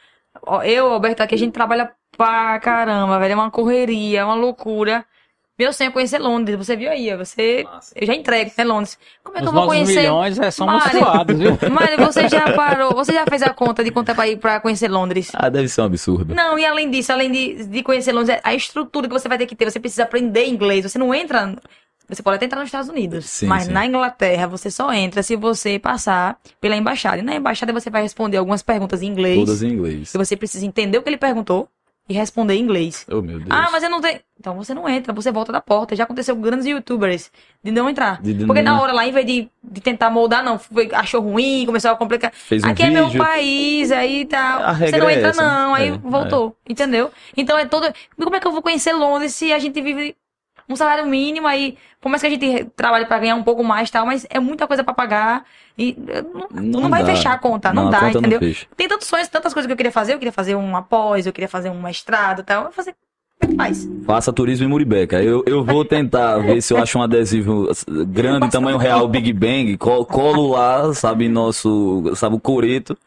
Eu, 0.66 0.92
Alberto, 0.92 1.24
aqui 1.24 1.34
a 1.36 1.38
gente 1.38 1.54
trabalha 1.54 1.92
pra 2.18 2.60
caramba, 2.60 3.18
velho. 3.20 3.32
É 3.34 3.36
uma 3.36 3.52
correria, 3.52 4.20
é 4.20 4.26
uma 4.26 4.36
loucura. 4.36 5.06
Meu 5.58 5.72
sonho 5.72 5.88
é 5.88 5.92
conhecer 5.92 6.20
Londres. 6.20 6.58
Você 6.58 6.76
viu 6.76 6.90
aí? 6.90 7.16
Você. 7.16 7.66
Eu 7.96 8.06
já 8.06 8.14
entrego, 8.14 8.52
né, 8.58 8.64
Londres. 8.66 8.98
Como 9.24 9.38
é 9.38 9.42
que 9.42 9.48
eu 9.48 9.54
vou 9.54 9.68
conhecer. 9.68 10.02
milhões 10.02 10.38
é, 10.38 10.52
somos 10.52 10.84
Mário. 10.84 11.00
suados, 11.00 11.40
viu? 11.40 11.58
Mário, 11.72 11.98
você 11.98 12.28
já 12.28 12.52
parou. 12.54 12.94
Você 12.94 13.14
já 13.14 13.26
fez 13.26 13.42
a 13.42 13.54
conta 13.54 13.82
de 13.82 13.90
quanto 13.90 14.10
é 14.12 14.14
pra 14.14 14.28
ir 14.28 14.38
pra 14.38 14.60
conhecer 14.60 14.90
Londres? 14.90 15.32
Ah, 15.34 15.48
deve 15.48 15.70
ser 15.70 15.82
um 15.82 15.86
absurdo. 15.86 16.36
Não, 16.36 16.60
e 16.60 16.66
além 16.66 16.92
disso, 16.92 17.14
além 17.14 17.32
de, 17.32 17.66
de 17.68 17.84
conhecer 17.84 18.12
Londres, 18.12 18.38
a 18.44 18.54
estrutura 18.54 19.08
que 19.08 19.14
você 19.14 19.30
vai 19.30 19.38
ter 19.38 19.46
que 19.46 19.56
ter, 19.56 19.72
você 19.72 19.80
precisa 19.80 20.04
aprender 20.04 20.46
inglês. 20.46 20.84
Você 20.84 21.00
não 21.00 21.14
entra. 21.14 21.56
Você 22.08 22.22
pode 22.22 22.36
até 22.36 22.46
entrar 22.46 22.60
nos 22.60 22.68
Estados 22.68 22.88
Unidos, 22.90 23.26
Sim, 23.26 23.48
mas 23.48 23.64
sim. 23.64 23.72
na 23.72 23.84
Inglaterra 23.84 24.46
você 24.46 24.70
só 24.70 24.94
entra 24.94 25.24
se 25.24 25.36
você 25.36 25.80
passar 25.80 26.38
pela 26.62 26.76
embaixada. 26.76 27.18
E 27.18 27.22
na 27.24 27.36
embaixada 27.36 27.74
você 27.74 27.90
vai 27.90 28.04
responder 28.04 28.38
algumas 28.38 28.62
perguntas 28.62 29.02
em 29.02 29.08
inglês. 29.08 29.40
Todas 29.40 29.64
em 29.64 29.70
inglês. 29.70 30.14
E 30.14 30.18
você 30.18 30.36
precisa 30.36 30.66
entender 30.66 31.00
o 31.00 31.02
que 31.02 31.10
ele 31.10 31.18
perguntou 31.18 31.68
e 32.08 32.14
responder 32.14 32.54
em 32.54 32.62
inglês. 32.62 33.06
Oh, 33.10 33.22
meu 33.22 33.40
Deus. 33.40 33.50
Ah, 33.50 33.70
mas 33.72 33.82
eu 33.84 33.90
não 33.90 34.00
tenho. 34.00 34.20
Então 34.40 34.56
você 34.56 34.74
não 34.74 34.88
entra, 34.88 35.12
você 35.12 35.32
volta 35.32 35.52
da 35.52 35.60
porta. 35.60 35.96
Já 35.96 36.04
aconteceu 36.04 36.36
com 36.36 36.42
grandes 36.42 36.66
youtubers 36.68 37.32
de 37.64 37.72
não 37.72 37.90
entrar. 37.90 38.22
De- 38.22 38.34
de 38.34 38.46
Porque 38.46 38.62
não- 38.62 38.76
na 38.76 38.82
hora 38.82 38.94
lá, 38.94 39.08
em 39.08 39.12
vez 39.12 39.26
de, 39.26 39.50
de 39.64 39.82
tentar 39.82 40.10
moldar, 40.12 40.44
não, 40.44 40.60
foi- 40.60 40.90
achou 40.94 41.22
ruim, 41.22 41.66
começou 41.66 41.90
a 41.92 41.96
complicar. 41.96 42.32
Fez 42.34 42.64
um 42.64 42.68
Aqui 42.70 42.84
é 42.84 42.90
meu 42.92 43.08
vídeo. 43.08 43.24
país, 43.24 43.92
aí 43.92 44.26
tá. 44.26 44.74
Você 44.74 44.98
não 44.98 45.10
é 45.10 45.16
entra, 45.16 45.30
essa. 45.30 45.42
não, 45.42 45.74
aí 45.74 45.90
É, 45.90 45.98
voltou. 45.98 46.56
Entendeu? 46.70 47.12
Então 47.36 47.58
é 47.58 47.66
todo. 47.66 47.88
Como 48.22 48.36
é 48.36 48.40
que 48.40 48.46
eu 48.48 48.52
vou 48.52 48.62
conhecer 48.62 48.94
Londres 48.94 49.34
se 49.34 49.52
a 49.52 49.58
gente 49.58 49.82
vive 49.82 50.16
um 50.70 50.76
salário 50.76 51.08
mínimo 51.08 51.48
aí? 51.48 51.76
Por 52.00 52.10
mais 52.10 52.22
que 52.22 52.28
a 52.28 52.30
gente 52.30 52.66
trabalhe 52.76 53.06
pra 53.08 53.18
ganhar 53.18 53.36
um 53.36 53.44
pouco 53.44 53.64
mais 53.64 53.90
e 53.90 53.92
tal, 53.92 54.06
mas 54.06 54.28
é 54.30 54.40
muita 54.40 54.68
coisa 54.68 54.84
pra 54.84 54.94
pagar. 54.94 55.44
E 55.78 55.98
eh, 56.08 56.22
não, 56.22 56.48
Não 56.64 56.82
não 56.82 56.90
vai 56.90 57.04
dá. 57.04 57.14
fechar 57.16 57.34
a 57.34 57.38
conta, 57.38 57.74
não, 57.74 57.86
Não, 57.86 57.92
dá, 57.92 58.00
conta 58.02 58.18
entendeu? 58.20 58.40
Tem 58.78 58.88
tantos 58.88 59.08
sonhos, 59.08 59.28
tantas 59.28 59.54
coisas 59.54 59.68
que 59.68 59.74
eu 59.74 59.78
queria 59.78 59.92
fazer. 59.92 60.14
Eu 60.14 60.18
queria 60.20 60.32
fazer 60.32 60.56
uma 60.56 60.82
pós, 60.82 61.26
eu 61.26 61.34
queria 61.34 61.50
fazer 61.50 61.70
um 61.70 61.82
mestrado 61.82 62.40
e 62.40 62.44
tal. 62.44 62.58
Eu 62.60 62.64
vou 62.66 62.72
fazer. 62.74 62.96
É 63.42 63.56
faz? 63.56 63.88
Faça 64.06 64.32
turismo 64.32 64.66
em 64.66 64.70
Muribeca. 64.70 65.22
Eu, 65.22 65.44
eu 65.46 65.64
vou 65.64 65.84
tentar 65.84 66.38
ver 66.38 66.62
se 66.62 66.74
eu 66.74 66.78
acho 66.78 66.98
um 66.98 67.02
adesivo 67.04 67.70
grande, 68.08 68.50
tamanho 68.50 68.78
real, 68.78 69.08
Big 69.10 69.34
Bang, 69.34 69.78
colo 69.78 70.52
lá, 70.52 70.94
sabe, 70.94 71.28
nosso, 71.28 72.04
sabe, 72.16 72.36
o 72.36 72.40
coreto. 72.40 72.98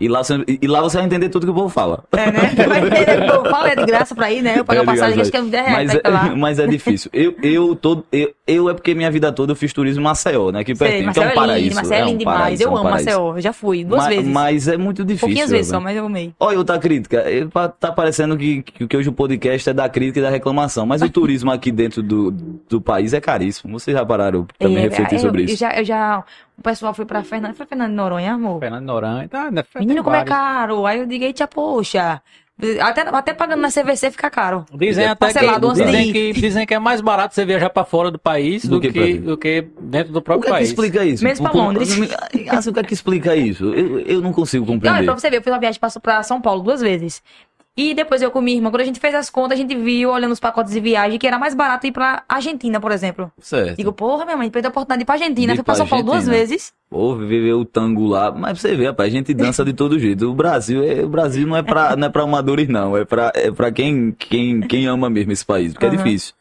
E 0.00 0.08
lá, 0.08 0.22
você, 0.22 0.44
e 0.46 0.66
lá 0.66 0.80
você 0.80 0.96
vai 0.98 1.06
entender 1.06 1.28
tudo 1.28 1.46
que 1.46 1.50
o 1.50 1.54
povo 1.54 1.68
fala. 1.68 2.04
É, 2.12 2.30
né? 2.30 2.40
Vai 2.68 2.90
ter, 3.04 3.22
eu 3.22 3.44
falo, 3.46 3.66
é 3.66 3.76
de 3.76 3.84
graça 3.84 4.14
pra 4.14 4.30
ir, 4.30 4.42
né? 4.42 4.54
Eu 4.58 4.64
pago 4.64 4.80
É 4.80 4.82
a 4.82 4.86
passagem, 4.86 5.20
acho 5.20 5.30
que 5.30 5.36
é 5.36 5.40
uns 5.42 5.50
10 5.50 5.66
reais 5.66 5.92
mas, 5.92 6.00
pra 6.02 6.10
é, 6.10 6.34
mas 6.36 6.58
é 6.58 6.66
difícil. 6.66 7.10
Eu, 7.12 7.34
eu, 7.42 7.74
todo, 7.76 8.04
eu, 8.12 8.32
eu 8.46 8.68
é 8.70 8.74
porque 8.74 8.94
minha 8.94 9.10
vida 9.10 9.32
toda 9.32 9.52
eu 9.52 9.56
fiz 9.56 9.72
turismo 9.72 10.00
em 10.00 10.04
Maceió, 10.04 10.50
né? 10.50 10.62
Sei, 10.64 10.74
pertinho, 10.74 11.12
que 11.12 11.18
é 11.18 11.22
um 11.22 11.26
é 11.26 11.30
paraíso. 11.34 11.64
lindo, 11.64 11.74
Marcelo 11.74 11.94
é 11.94 11.98
é 12.00 12.04
um 12.04 12.08
lindo 12.08 12.18
demais. 12.20 12.38
paraíso, 12.38 12.62
Eu 12.62 12.68
é 12.68 12.70
um 12.70 12.74
amo 12.76 12.82
paraíso. 12.84 13.04
Maceió, 13.10 13.36
eu 13.36 13.40
já 13.40 13.52
fui 13.52 13.84
duas 13.84 14.04
mas, 14.04 14.14
vezes. 14.16 14.32
Mas 14.32 14.68
é 14.68 14.76
muito 14.76 15.04
difícil. 15.04 15.28
Pouquinhas 15.28 15.50
vezes 15.50 15.70
só, 15.70 15.80
mas 15.80 15.96
eu 15.96 16.06
amei. 16.06 16.32
Olha 16.38 16.58
outra 16.58 16.78
crítica. 16.78 17.16
Eu- 17.30 17.48
pa- 17.48 17.68
Tá 17.68 17.92
parecendo 17.92 18.36
que, 18.36 18.62
que, 18.62 18.86
que 18.86 18.96
hoje 18.96 19.08
o 19.08 19.12
podcast 19.12 19.68
é 19.70 19.72
da 19.72 19.88
crítica 19.88 20.18
e 20.18 20.22
da 20.22 20.30
reclamação. 20.30 20.84
Mas 20.86 21.02
o 21.02 21.08
turismo 21.10 21.50
aqui 21.50 21.70
dentro 21.70 22.02
do, 22.02 22.30
do 22.68 22.80
país 22.80 23.12
é 23.12 23.20
caríssimo. 23.20 23.78
Vocês 23.78 23.96
já 23.96 24.04
pararam 24.04 24.46
também 24.58 24.78
É, 24.78 24.80
refletir 24.82 25.14
eu- 25.14 25.20
sobre 25.20 25.42
eu 25.42 25.44
isso? 25.46 25.56
já, 25.56 25.72
eu 25.78 25.84
já, 25.84 26.24
o 26.58 26.62
pessoal 26.62 26.92
foi 26.92 27.04
pra 27.04 27.22
Fernando, 27.22 27.54
foi 27.54 27.66
Fernando 27.66 27.90
de 27.90 27.96
Noronha, 27.96 28.34
amor? 28.34 28.58
Fernando 28.60 28.84
Noronha, 28.84 29.28
tá, 29.28 29.50
né? 29.50 29.62
Menino, 29.78 30.02
como 30.02 30.16
é 30.16 30.24
caro? 30.24 30.84
Aí 30.86 30.98
eu 30.98 31.06
digo, 31.06 31.24
eita, 31.24 31.46
poxa. 31.46 32.20
Até, 32.80 33.02
até 33.02 33.32
pagando 33.32 33.60
na 33.60 33.68
CVC 33.70 34.10
fica 34.10 34.28
caro. 34.28 34.66
Dizem 34.74 35.04
até 35.06 35.28
que, 35.28 35.32
Parcelado 35.34 35.72
de 35.74 35.84
dizem 35.84 36.12
que, 36.12 36.32
dizem 36.32 36.66
que 36.66 36.74
é 36.74 36.78
mais 36.80 37.00
barato 37.00 37.32
você 37.32 37.44
viajar 37.44 37.70
pra 37.70 37.84
fora 37.84 38.10
do 38.10 38.18
país 38.18 38.64
Do 38.64 38.70
do, 38.76 38.80
que 38.80 38.92
que, 38.92 39.14
do 39.14 39.38
que 39.38 39.68
dentro 39.80 40.12
do 40.12 40.18
O 40.18 40.22
próprio 40.22 40.42
que 40.42 40.48
é 40.48 40.50
que 40.54 40.56
país. 40.58 40.68
explica 40.70 41.04
isso? 41.04 41.22
Mesmo 41.22 41.44
pra 41.44 41.52
Como- 41.52 41.64
Londres. 41.68 41.96
Assim, 42.50 42.70
o 42.70 42.72
que 42.74 42.80
é 42.80 42.82
que 42.82 42.92
explica 42.94 43.36
isso? 43.36 43.72
Eu, 43.72 44.00
eu 44.00 44.20
não 44.20 44.32
consigo 44.32 44.66
compreender. 44.66 45.04
pra 45.04 45.14
você 45.16 45.30
ver, 45.30 45.36
eu 45.36 45.42
fiz 45.42 45.52
uma 45.52 45.60
viagem 45.60 45.78
pra, 45.78 45.88
pra 46.02 46.22
São 46.24 46.40
Paulo 46.40 46.60
duas 46.64 46.80
vezes. 46.80 47.22
E 47.80 47.94
depois 47.94 48.20
eu 48.20 48.32
com 48.32 48.40
minha 48.40 48.56
irmã, 48.56 48.72
quando 48.72 48.80
a 48.80 48.84
gente 48.84 48.98
fez 48.98 49.14
as 49.14 49.30
contas, 49.30 49.52
a 49.52 49.62
gente 49.62 49.72
viu, 49.76 50.10
olhando 50.10 50.32
os 50.32 50.40
pacotes 50.40 50.72
de 50.72 50.80
viagem, 50.80 51.16
que 51.16 51.24
era 51.24 51.38
mais 51.38 51.54
barato 51.54 51.86
ir 51.86 51.92
pra 51.92 52.24
Argentina, 52.28 52.80
por 52.80 52.90
exemplo. 52.90 53.30
Certo. 53.38 53.76
Digo, 53.76 53.92
porra, 53.92 54.24
minha 54.24 54.36
mãe, 54.36 54.50
perdeu 54.50 54.68
a 54.68 54.72
oportunidade 54.72 54.98
de 54.98 55.02
ir 55.04 55.06
pra 55.06 55.14
Argentina. 55.14 55.54
Fui 55.54 55.62
pra 55.62 55.76
São 55.76 55.86
Paulo 55.86 56.04
duas 56.04 56.26
vezes. 56.26 56.72
Ou 56.90 57.16
viver 57.16 57.52
o 57.52 57.64
tango 57.64 58.08
lá. 58.08 58.32
Mas 58.32 58.60
você 58.60 58.74
ver, 58.74 58.86
rapaz, 58.86 59.12
a 59.12 59.16
gente 59.16 59.32
dança 59.32 59.64
de 59.64 59.72
todo 59.72 59.96
jeito. 59.96 60.28
O 60.28 60.34
Brasil, 60.34 60.82
é, 60.82 61.04
o 61.04 61.08
Brasil 61.08 61.46
não 61.46 61.56
é 61.56 61.62
pra, 61.62 61.94
não 61.94 62.08
é 62.08 62.10
pra 62.10 62.24
amadores, 62.24 62.66
não. 62.66 62.96
É 62.96 63.04
pra, 63.04 63.30
é 63.32 63.48
pra 63.52 63.70
quem, 63.70 64.10
quem, 64.10 64.60
quem 64.60 64.88
ama 64.88 65.08
mesmo 65.08 65.30
esse 65.30 65.46
país, 65.46 65.72
porque 65.72 65.86
é 65.86 65.88
Aham. 65.90 65.98
difícil. 65.98 66.34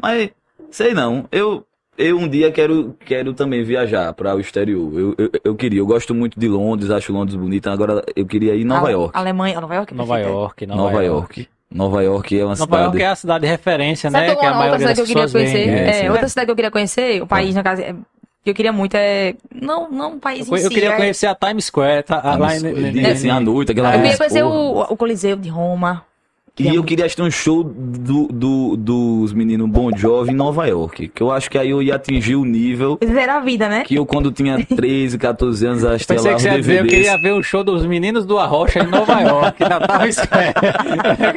Mas, 0.00 0.30
sei 0.70 0.94
não. 0.94 1.26
Eu, 1.32 1.66
eu 1.96 2.16
um 2.18 2.28
dia 2.28 2.50
quero, 2.52 2.96
quero 3.04 3.32
também 3.34 3.62
viajar 3.64 4.12
para 4.12 4.34
o 4.34 4.40
exterior. 4.40 4.92
Eu, 4.98 5.14
eu, 5.18 5.30
eu 5.44 5.54
queria. 5.54 5.80
Eu 5.80 5.86
gosto 5.86 6.14
muito 6.14 6.38
de 6.38 6.48
Londres, 6.48 6.90
acho 6.90 7.12
Londres 7.12 7.36
bonita. 7.36 7.70
Agora 7.72 8.02
eu 8.16 8.26
queria 8.26 8.54
ir 8.54 8.62
em 8.62 8.64
Nova 8.64 8.86
Ale- 8.86 8.92
York. 8.92 9.16
Alemanha, 9.18 9.60
Nova 9.60 9.74
York? 9.74 9.92
é 9.92 9.96
Nova 9.96 10.14
perfeita. 10.14 10.38
York, 10.38 10.66
Nova, 10.66 10.82
Nova 10.82 11.02
York. 11.04 11.38
York. 11.40 11.48
Nova 11.72 12.02
York 12.04 12.34
é 12.38 12.44
uma 12.44 12.50
Nova 12.50 12.56
cidade. 12.64 12.82
York 12.84 13.02
é 13.02 13.06
a 13.06 13.16
cidade 13.16 13.42
de 13.42 13.50
referência, 13.50 14.10
Sabe 14.10 14.26
né? 14.28 14.36
Que 14.36 14.44
a 14.46 14.50
uma 14.52 14.64
outra 14.64 14.78
maioria 14.78 14.78
cidade 14.78 14.94
que 14.94 15.00
eu 15.02 15.06
queria 15.06 15.32
conhecer? 15.32 15.64
vem. 15.66 15.74
É, 15.74 16.04
É, 16.06 16.10
outra 16.10 16.28
cidade 16.28 16.44
que 16.46 16.50
eu 16.52 16.56
queria 16.56 16.70
conhecer, 16.70 17.22
o 17.22 17.26
país, 17.26 17.54
no 17.54 17.62
caso, 17.64 17.82
é- 17.82 17.94
que 18.44 18.50
eu 18.50 18.54
queria 18.54 18.72
muito 18.72 18.94
é. 18.94 19.34
Não, 19.52 19.90
não 19.90 20.16
o 20.16 20.20
país 20.20 20.46
Eu, 20.46 20.56
em 20.56 20.60
eu 20.60 20.68
si. 20.68 20.74
queria 20.74 20.90
é- 20.90 20.96
conhecer 20.96 21.26
a 21.26 21.34
Times 21.34 21.64
Square, 21.64 22.02
tá, 22.04 22.36
lá 22.36 22.54
em, 22.54 22.60
Times- 22.60 22.96
em- 22.96 23.06
assim, 23.06 23.30
à 23.30 23.40
noite, 23.40 23.72
aquela 23.72 23.88
Eu 23.96 24.02
queria 24.02 24.16
conhecer 24.18 24.42
o, 24.44 24.80
o 24.82 24.96
Coliseu 24.96 25.36
de 25.36 25.48
Roma. 25.48 26.04
E 26.56 26.72
eu 26.72 26.84
queria 26.84 27.04
assistir 27.06 27.20
um 27.20 27.30
show 27.32 27.64
do, 27.64 28.28
do- 28.28 28.76
dos 28.76 29.32
meninos 29.32 29.68
Bon 29.68 29.90
Jovi 29.96 30.30
em 30.30 30.34
Nova 30.36 30.64
York. 30.68 31.08
Que 31.08 31.20
eu 31.20 31.32
acho 31.32 31.50
que 31.50 31.58
aí 31.58 31.68
eu 31.70 31.82
ia 31.82 31.96
atingir 31.96 32.36
o 32.36 32.44
nível 32.44 32.96
Viver 33.02 33.28
a 33.28 33.40
vida, 33.40 33.68
né? 33.68 33.82
que 33.84 33.96
eu, 33.96 34.06
quando 34.06 34.30
tinha 34.30 34.64
13, 34.64 35.18
14 35.18 35.66
anos, 35.66 35.84
assistia 35.84 36.14
lá 36.14 36.22
que 36.36 36.36
os 36.60 36.68
eu 36.68 36.86
queria 36.86 37.18
ver 37.18 37.32
o 37.32 37.42
show 37.42 37.64
dos 37.64 37.84
meninos 37.84 38.24
do 38.24 38.38
Arrocha 38.38 38.78
em 38.84 38.86
Nova 38.86 39.20
York, 39.20 39.58
Times 39.64 40.14
Square. 40.22 40.54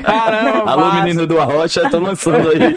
Caramba, 0.03 0.69
Alô, 0.71 0.85
massa. 0.85 1.01
menino 1.03 1.25
do 1.25 1.39
Arrocha, 1.39 1.89
tô 1.89 1.97
lançando 1.99 2.49
aí 2.49 2.75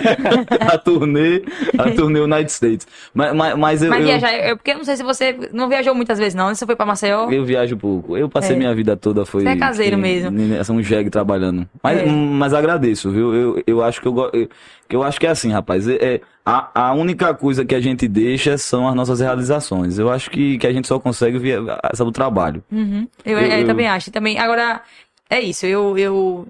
a 0.73 0.79
turnê, 0.79 1.43
a 1.77 1.91
turnê 1.95 2.21
United 2.21 2.51
States. 2.53 2.87
Mas, 3.13 3.35
mas, 3.37 3.59
mas 3.59 3.83
eu, 3.83 3.91
Mas 3.91 4.01
eu, 4.01 4.07
viajar, 4.07 4.33
eu, 4.35 4.57
porque 4.57 4.71
eu 4.71 4.79
não 4.79 4.85
sei 4.85 4.97
se 4.97 5.03
você 5.03 5.37
não 5.53 5.69
viajou 5.69 5.95
muitas 5.95 6.19
vezes, 6.19 6.35
não. 6.35 6.55
Você 6.55 6.65
foi 6.65 6.75
pra 6.75 6.87
Maceió? 6.87 7.29
eu 7.31 7.45
viajo 7.45 7.77
pouco. 7.77 8.17
Eu 8.17 8.31
passei 8.31 8.57
É. 8.57 8.59
minha 8.59 8.75
vida 8.75 8.97
toda, 8.97 9.27
foi... 9.27 9.43
Você 9.43 9.49
é 9.51 9.57
caseiro 9.57 9.99
mesmo. 9.99 10.31
São 10.65 10.77
um 10.77 10.83
jegue 10.83 11.11
trabalhando. 11.11 11.69
Mas, 11.83 11.99
É. 11.99 12.30
mas 12.31 12.55
agradeço, 12.55 13.11
viu? 13.11 13.35
Eu, 13.35 13.63
eu 13.67 13.83
acho 13.83 14.01
que 14.01 14.09
eu, 14.09 14.31
eu, 14.33 14.49
eu 14.89 15.03
acho 15.03 15.19
que 15.21 15.27
é 15.27 15.31
assim, 15.31 15.51
rapaz. 15.51 15.87
É, 15.89 15.95
é- 15.97 16.21
a, 16.45 16.89
a 16.89 16.93
única 16.95 17.33
coisa 17.35 17.65
que 17.65 17.75
a 17.75 17.81
gente 17.81 18.09
deixa 18.09 18.57
são 18.59 18.89
as 18.89 18.95
nossas 18.95 19.21
realizações. 19.21 19.99
Eu 19.99 20.11
acho 20.11 20.31
que, 20.31 20.59
que 20.59 20.67
a 20.67 20.73
gente 20.73 20.89
só 20.89 20.99
consegue 20.99 21.39
via, 21.39 21.61
sabe, 21.95 22.09
o 22.09 22.13
trabalho. 22.13 22.65
Uhum. 22.73 23.07
Eu, 23.25 23.39
Eu- 23.39 23.47
eu 23.47 23.59
eu- 23.61 23.67
também 23.67 23.87
acho. 23.87 24.11
Também, 24.11 24.39
agora, 24.39 24.81
é 25.29 25.41
isso. 25.41 25.67
Eu, 25.67 25.97
eu, 25.99 26.49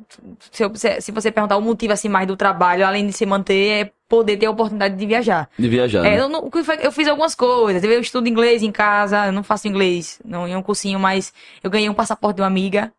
se, 0.51 0.63
eu- 0.63 0.73
se- 0.75 1.11
você 1.13 1.31
perguntar 1.31 1.57
o 1.57 1.61
motivo 1.61 1.93
assim 1.93 2.09
mais 2.09 2.27
do 2.27 2.37
trabalho, 2.37 2.87
além 2.87 3.07
de 3.07 3.13
se 3.13 3.27
manter, 3.27 3.69
é 3.87 3.91
poder 4.09 4.37
ter 4.39 4.47
a 4.47 4.51
oportunidade 4.51 4.97
de 4.97 5.07
viajar. 5.07 5.49
De 5.59 5.69
viajar. 5.69 6.07
É, 6.07 6.11
né? 6.17 6.21
eu, 6.21 6.29
não- 6.29 6.49
eu 6.83 6.93
fiz 6.93 7.07
algumas 7.09 7.35
coisas. 7.35 7.83
Eu 7.85 8.01
estudo 8.01 8.29
inglês 8.29 8.63
em 8.63 8.73
casa, 8.73 9.27
eu 9.27 9.33
não 9.33 9.43
faço 9.43 9.69
inglês, 9.69 10.21
não 10.25 10.49
em 10.49 10.57
um 10.57 10.63
cursinho, 10.63 10.99
mas 10.99 11.33
eu 11.63 11.69
ganhei 11.71 11.91
um 11.91 11.95
passaporte 11.95 12.37
de 12.37 12.43
uma 12.43 12.49
amiga. 12.49 12.91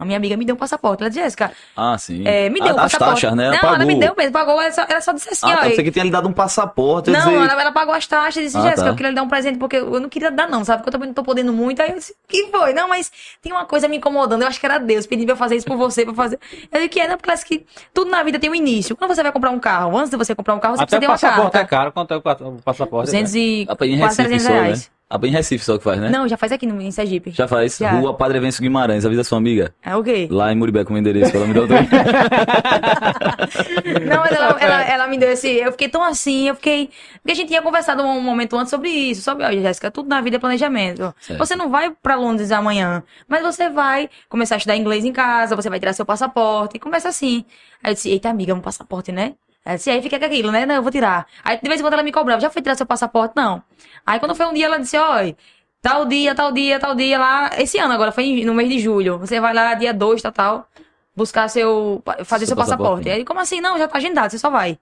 A 0.00 0.04
minha 0.06 0.16
amiga 0.16 0.34
me 0.36 0.44
deu 0.46 0.54
um 0.54 0.58
passaporte. 0.58 1.02
Ela 1.02 1.10
disse, 1.10 1.20
Jéssica, 1.22 1.52
Ah, 1.76 1.96
sim. 1.98 2.26
é, 2.26 2.48
me 2.48 2.58
deu 2.58 2.74
um 2.74 2.78
A- 2.78 2.84
As 2.84 2.92
passaporte. 2.92 3.20
taxas, 3.20 3.36
né? 3.36 3.44
Ela 3.44 3.52
não, 3.54 3.60
pagou. 3.60 3.74
ela 3.76 3.84
me 3.84 3.94
deu 3.96 4.14
mesmo, 4.16 4.32
pagou, 4.32 4.60
ela 4.62 4.72
só, 4.72 4.86
ela 4.88 5.00
só 5.02 5.12
disse 5.12 5.28
assim, 5.28 5.46
Ah, 5.46 5.48
ó. 5.60 5.64
eu 5.64 5.68
pensei 5.70 5.84
que 5.84 5.90
tinha 5.90 6.04
lhe 6.04 6.10
dado 6.10 6.26
um 6.26 6.32
passaporte. 6.32 7.10
Não, 7.10 7.20
dizer- 7.20 7.34
ela, 7.34 7.60
ela 7.60 7.70
pagou 7.72 7.94
as 7.94 8.06
taxas 8.06 8.36
e 8.38 8.46
disse, 8.46 8.56
Ah, 8.56 8.62
Jéssica, 8.62 8.82
tá. 8.84 8.88
eu 8.88 8.94
queria 8.96 9.10
lhe 9.10 9.14
dar 9.14 9.22
um 9.22 9.28
presente 9.28 9.58
porque 9.58 9.76
eu 9.76 10.00
não 10.00 10.08
queria 10.08 10.30
dar, 10.30 10.48
não, 10.48 10.64
sabe? 10.64 10.78
Porque 10.78 10.88
eu 10.88 10.92
também 10.92 11.08
não 11.08 11.14
tô 11.14 11.22
podendo 11.22 11.52
muito. 11.52 11.82
Aí 11.82 11.90
eu 11.90 11.96
disse, 11.96 12.14
que 12.26 12.46
foi? 12.50 12.72
Não, 12.72 12.88
mas 12.88 13.12
tem 13.42 13.52
uma 13.52 13.66
coisa 13.66 13.86
me 13.88 13.98
incomodando. 13.98 14.40
Eu 14.42 14.48
acho 14.48 14.58
que 14.58 14.64
era 14.66 14.78
Deus 14.78 15.06
pedindo 15.06 15.26
pra 15.26 15.34
eu 15.34 15.38
fazer 15.38 15.56
isso 15.56 15.66
por 15.66 15.76
você, 15.76 16.04
pra 16.04 16.14
fazer. 16.14 16.38
Eu 16.72 16.78
disse 16.78 16.88
que 16.88 16.98
é, 17.00 17.06
não, 17.06 17.16
porque 17.16 17.26
parece 17.26 17.44
que 17.44 17.66
tudo 17.92 18.10
na 18.10 18.22
vida 18.22 18.38
tem 18.38 18.48
um 18.48 18.54
início. 18.54 18.96
Quando 18.96 19.14
você 19.14 19.22
vai 19.22 19.30
comprar 19.32 19.50
um 19.50 19.58
carro, 19.60 19.96
antes 19.98 20.10
de 20.10 20.16
você 20.16 20.34
comprar 20.34 20.54
um 20.54 20.58
carro, 20.58 20.76
você 20.76 20.84
Até 20.84 20.96
precisa 20.96 20.98
o 20.98 21.00
ter 21.18 21.26
uma 21.26 21.30
passaporte 21.30 21.52
carta. 21.52 21.66
é 21.66 21.78
caro. 21.78 21.92
Quanto 21.92 22.14
é 22.14 22.16
o 22.16 22.22
pa- 22.22 22.36
o 22.40 22.52
passaporte? 22.64 23.06
200 23.06 23.34
e 23.34 23.66
Ah, 23.68 23.72
em 23.84 23.98
quase 23.98 24.22
Recife 24.22 24.28
300 24.28 24.42
só, 24.46 24.52
reais. 24.52 24.78
né? 24.86 24.99
Ah, 25.12 25.18
em 25.24 25.30
Recife 25.30 25.64
só 25.64 25.76
que 25.76 25.82
faz, 25.82 26.00
né? 26.00 26.08
Não, 26.08 26.28
já 26.28 26.36
faz 26.36 26.52
aqui 26.52 26.64
no, 26.64 26.80
em 26.80 26.92
Sergipe. 26.92 27.32
Já 27.32 27.48
faz. 27.48 27.76
Já. 27.76 27.90
Rua 27.90 28.14
Padre 28.14 28.38
Venço 28.38 28.62
Guimarães. 28.62 29.04
Avisa 29.04 29.24
sua 29.24 29.38
amiga. 29.38 29.74
É 29.82 29.96
o 29.96 30.04
quê? 30.04 30.28
Lá 30.30 30.52
em 30.52 30.54
Muribé 30.54 30.84
com 30.84 30.94
o 30.94 30.98
endereço. 30.98 31.36
Ela 31.36 31.48
me 31.48 31.52
deu. 31.52 31.66
Não, 34.06 34.20
mas 34.20 34.30
ela, 34.30 34.56
ela, 34.60 34.82
ela 34.84 35.08
me 35.08 35.18
deu 35.18 35.32
esse. 35.32 35.48
Eu 35.48 35.72
fiquei 35.72 35.88
tão 35.88 36.04
assim, 36.04 36.46
eu 36.46 36.54
fiquei. 36.54 36.90
Porque 37.14 37.32
a 37.32 37.34
gente 37.34 37.48
tinha 37.48 37.60
conversado 37.60 38.04
um 38.04 38.20
momento 38.20 38.56
antes 38.56 38.70
sobre 38.70 38.88
isso, 38.88 39.22
sobre, 39.22 39.44
olha, 39.44 39.60
Jéssica, 39.60 39.90
tudo 39.90 40.08
na 40.08 40.20
vida 40.20 40.36
é 40.36 40.38
planejamento. 40.38 41.12
Certo. 41.20 41.40
Você 41.40 41.56
não 41.56 41.68
vai 41.68 41.90
pra 41.90 42.14
Londres 42.14 42.52
amanhã, 42.52 43.02
mas 43.26 43.42
você 43.42 43.68
vai 43.68 44.08
começar 44.28 44.54
a 44.54 44.58
estudar 44.58 44.76
inglês 44.76 45.04
em 45.04 45.12
casa, 45.12 45.56
você 45.56 45.68
vai 45.68 45.80
tirar 45.80 45.92
seu 45.92 46.06
passaporte, 46.06 46.76
e 46.76 46.78
começa 46.78 47.08
assim. 47.08 47.44
Aí 47.82 47.90
eu 47.90 47.94
disse, 47.94 48.10
eita, 48.10 48.28
amiga, 48.28 48.54
um 48.54 48.60
passaporte, 48.60 49.10
né? 49.10 49.34
Ela 49.64 49.76
disse, 49.76 49.90
aí 49.90 50.00
fica 50.02 50.18
com 50.18 50.24
aquilo, 50.24 50.50
né? 50.50 50.64
Não, 50.66 50.76
eu 50.76 50.82
vou 50.82 50.90
tirar. 50.90 51.26
Aí 51.44 51.58
de 51.60 51.68
vez 51.68 51.80
em 51.80 51.84
quando 51.84 51.92
ela 51.94 52.02
me 52.02 52.12
cobrava, 52.12 52.40
já 52.40 52.48
foi 52.50 52.62
tirar 52.62 52.74
seu 52.74 52.86
passaporte? 52.86 53.34
Não. 53.36 53.62
Aí 54.06 54.18
quando 54.18 54.34
foi 54.34 54.46
um 54.46 54.52
dia, 54.54 54.66
ela 54.66 54.78
disse, 54.78 54.96
olha. 54.96 55.36
Tal 55.82 56.04
dia, 56.04 56.34
tal 56.34 56.52
dia, 56.52 56.78
tal 56.78 56.94
dia 56.94 57.18
lá. 57.18 57.50
Esse 57.58 57.78
ano 57.78 57.92
agora, 57.94 58.12
foi 58.12 58.44
no 58.44 58.52
mês 58.54 58.68
de 58.68 58.78
julho. 58.78 59.18
Você 59.18 59.40
vai 59.40 59.54
lá 59.54 59.72
dia 59.74 59.94
2, 59.94 60.20
tal, 60.20 60.32
tal. 60.32 60.68
Buscar 61.16 61.48
seu. 61.48 62.02
fazer 62.24 62.44
Seu 62.46 62.48
seu, 62.48 62.56
passaporte. 62.56 62.78
passaporte. 63.04 63.10
Aí, 63.10 63.24
como 63.24 63.40
assim? 63.40 63.60
Não, 63.62 63.78
já 63.78 63.88
tá 63.88 63.96
agendado, 63.98 64.30
você 64.30 64.38
só 64.38 64.50
vai. 64.50 64.78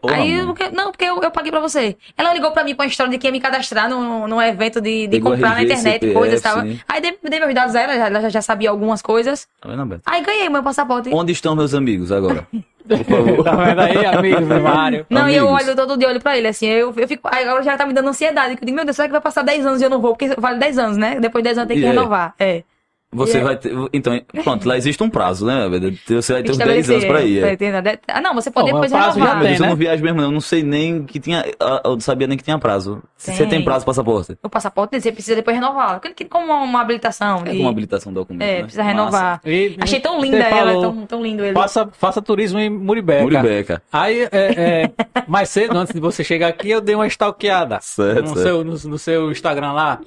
Ô, 0.00 0.08
Aí, 0.08 0.40
amor. 0.40 0.54
porque- 0.54 0.70
não, 0.70 0.90
porque 0.92 1.04
eu, 1.04 1.20
eu 1.20 1.30
paguei 1.30 1.50
pra 1.50 1.60
você. 1.60 1.96
Ela 2.16 2.32
ligou 2.32 2.50
pra 2.52 2.64
mim 2.64 2.74
com 2.74 2.82
a 2.82 2.86
história 2.86 3.10
de 3.10 3.18
que 3.18 3.26
ia 3.26 3.32
me 3.32 3.40
cadastrar 3.40 3.90
num, 3.90 4.26
num 4.28 4.40
evento 4.40 4.80
de, 4.80 5.06
de 5.06 5.20
comprar 5.20 5.50
na 5.50 5.56
RG, 5.60 5.64
internet 5.64 5.92
CPF, 6.00 6.14
coisas 6.14 6.40
e 6.40 6.42
tal. 6.42 6.60
sim. 6.62 6.80
Aí 6.88 7.00
dei, 7.00 7.18
dei 7.22 7.40
meus 7.40 7.54
dados 7.54 7.74
a 7.74 7.80
ela, 7.82 7.92
ela 7.94 8.20
já, 8.22 8.28
já 8.28 8.40
sabia 8.42 8.70
algumas 8.70 9.02
coisas. 9.02 9.46
Tá 9.60 9.68
Beto? 9.84 10.02
Aí 10.06 10.22
ganhei 10.22 10.48
meu 10.48 10.62
passaporte. 10.62 11.10
Onde 11.12 11.32
estão 11.32 11.54
meus 11.56 11.74
amigos 11.74 12.10
agora? 12.12 12.46
Por 12.88 13.04
favor. 13.04 13.44
Tá 13.44 13.54
vendo 13.56 13.80
aí, 13.80 14.06
amigos 14.06 14.48
do 14.48 14.60
Mário? 14.60 15.06
Não, 15.10 15.28
e 15.28 15.36
eu 15.36 15.46
olho 15.46 15.76
todo 15.76 15.96
dia, 15.96 16.08
olho 16.08 16.20
pra 16.20 16.36
ele, 16.36 16.48
assim, 16.48 16.66
eu, 16.66 16.92
eu 16.96 17.08
fico, 17.08 17.28
aí 17.30 17.44
agora 17.44 17.62
já 17.62 17.76
tá 17.76 17.86
me 17.86 17.92
dando 17.92 18.08
ansiedade, 18.08 18.56
que 18.56 18.62
eu 18.62 18.66
digo, 18.66 18.76
meu 18.76 18.84
Deus, 18.84 18.96
será 18.96 19.08
que 19.08 19.12
vai 19.12 19.20
passar 19.20 19.42
10 19.42 19.66
anos 19.66 19.80
e 19.80 19.84
eu 19.84 19.90
não 19.90 20.00
vou? 20.00 20.16
Porque 20.16 20.34
vale 20.38 20.58
10 20.58 20.78
anos, 20.78 20.96
né? 20.96 21.20
Depois 21.20 21.42
de 21.42 21.48
10 21.48 21.58
anos 21.58 21.68
tem 21.68 21.76
que 21.76 21.82
E 21.82 21.86
é. 21.86 21.90
renovar, 21.90 22.34
é. 22.38 22.62
Você 23.10 23.38
é- 23.38 23.40
vai 23.42 23.56
ter. 23.56 23.72
Então, 23.90 24.20
pronto, 24.44 24.68
lá 24.68 24.76
existe 24.76 25.02
um 25.02 25.08
prazo, 25.08 25.46
né? 25.46 25.66
Você 26.06 26.32
vai 26.34 26.42
ter 26.42 26.50
uns 26.52 26.58
10 26.58 26.58
Estabelecer, 26.58 26.94
anos 26.96 27.04
pra 27.06 27.22
ir. 27.22 27.56
tá 27.56 27.90
é. 27.90 27.98
Ah, 28.08 28.20
não, 28.20 28.34
você 28.34 28.50
pode 28.50 28.66
Bom, 28.70 28.74
depois 28.74 28.92
prazo 28.92 29.18
já 29.18 29.24
renovar. 29.24 29.38
Deus, 29.38 29.46
tem, 29.48 29.54
eu 29.56 29.62
né? 29.62 29.68
não 29.70 29.76
viajo 29.76 30.02
mesmo, 30.04 30.16
não. 30.18 30.24
Eu 30.28 30.32
não 30.32 30.40
sei 30.42 30.62
nem 30.62 31.04
que 31.04 31.18
tinha. 31.18 31.42
ah, 31.58 31.80
Eu 31.86 31.92
não 31.92 32.00
sabia 32.00 32.26
nem 32.26 32.36
que 32.36 32.44
tinha 32.44 32.58
prazo. 32.58 33.02
Você 33.16 33.32
Tem. 33.32 33.48
tem 33.48 33.64
prazo 33.64 33.86
passaporte? 33.86 34.36
O 34.42 34.48
passaporte, 34.50 35.00
você 35.00 35.10
precisa 35.10 35.36
depois 35.36 35.56
renovar. 35.56 36.02
Como 36.28 36.52
uma 36.52 36.80
habilitação. 36.82 37.42
É 37.46 37.50
de- 37.52 37.56
como 37.56 37.68
habilitação 37.70 38.12
do 38.12 38.20
documento. 38.20 38.42
É, 38.46 38.56
né? 38.58 38.62
precisa 38.62 38.82
renovar. 38.82 39.40
E- 39.42 39.76
Achei 39.80 40.00
tão 40.00 40.20
linda 40.20 40.36
ela, 40.38 40.72
falou, 40.72 40.82
tão, 40.82 41.06
tão 41.06 41.22
lindo 41.22 41.42
ele. 41.42 41.54
Faça, 41.54 41.88
faça 41.92 42.20
turismo 42.20 42.58
em 42.58 42.68
Muribeca. 42.68 43.22
Muribeca. 43.22 43.82
Aí, 43.90 44.20
é, 44.20 44.28
é, 44.32 44.90
mais 45.26 45.48
cedo, 45.48 45.78
antes 45.78 45.94
de 45.94 46.00
você 46.00 46.22
chegar 46.22 46.48
aqui, 46.48 46.68
eu 46.70 46.80
dei 46.82 46.94
uma 46.94 47.06
stalkeada 47.06 47.78
Certo, 47.80 48.20
no, 48.20 48.26
certo. 48.28 48.42
seu, 48.42 48.64
no, 48.64 48.72
no 48.90 48.98
seu 48.98 49.32
Instagram 49.32 49.72
lá. 49.72 49.98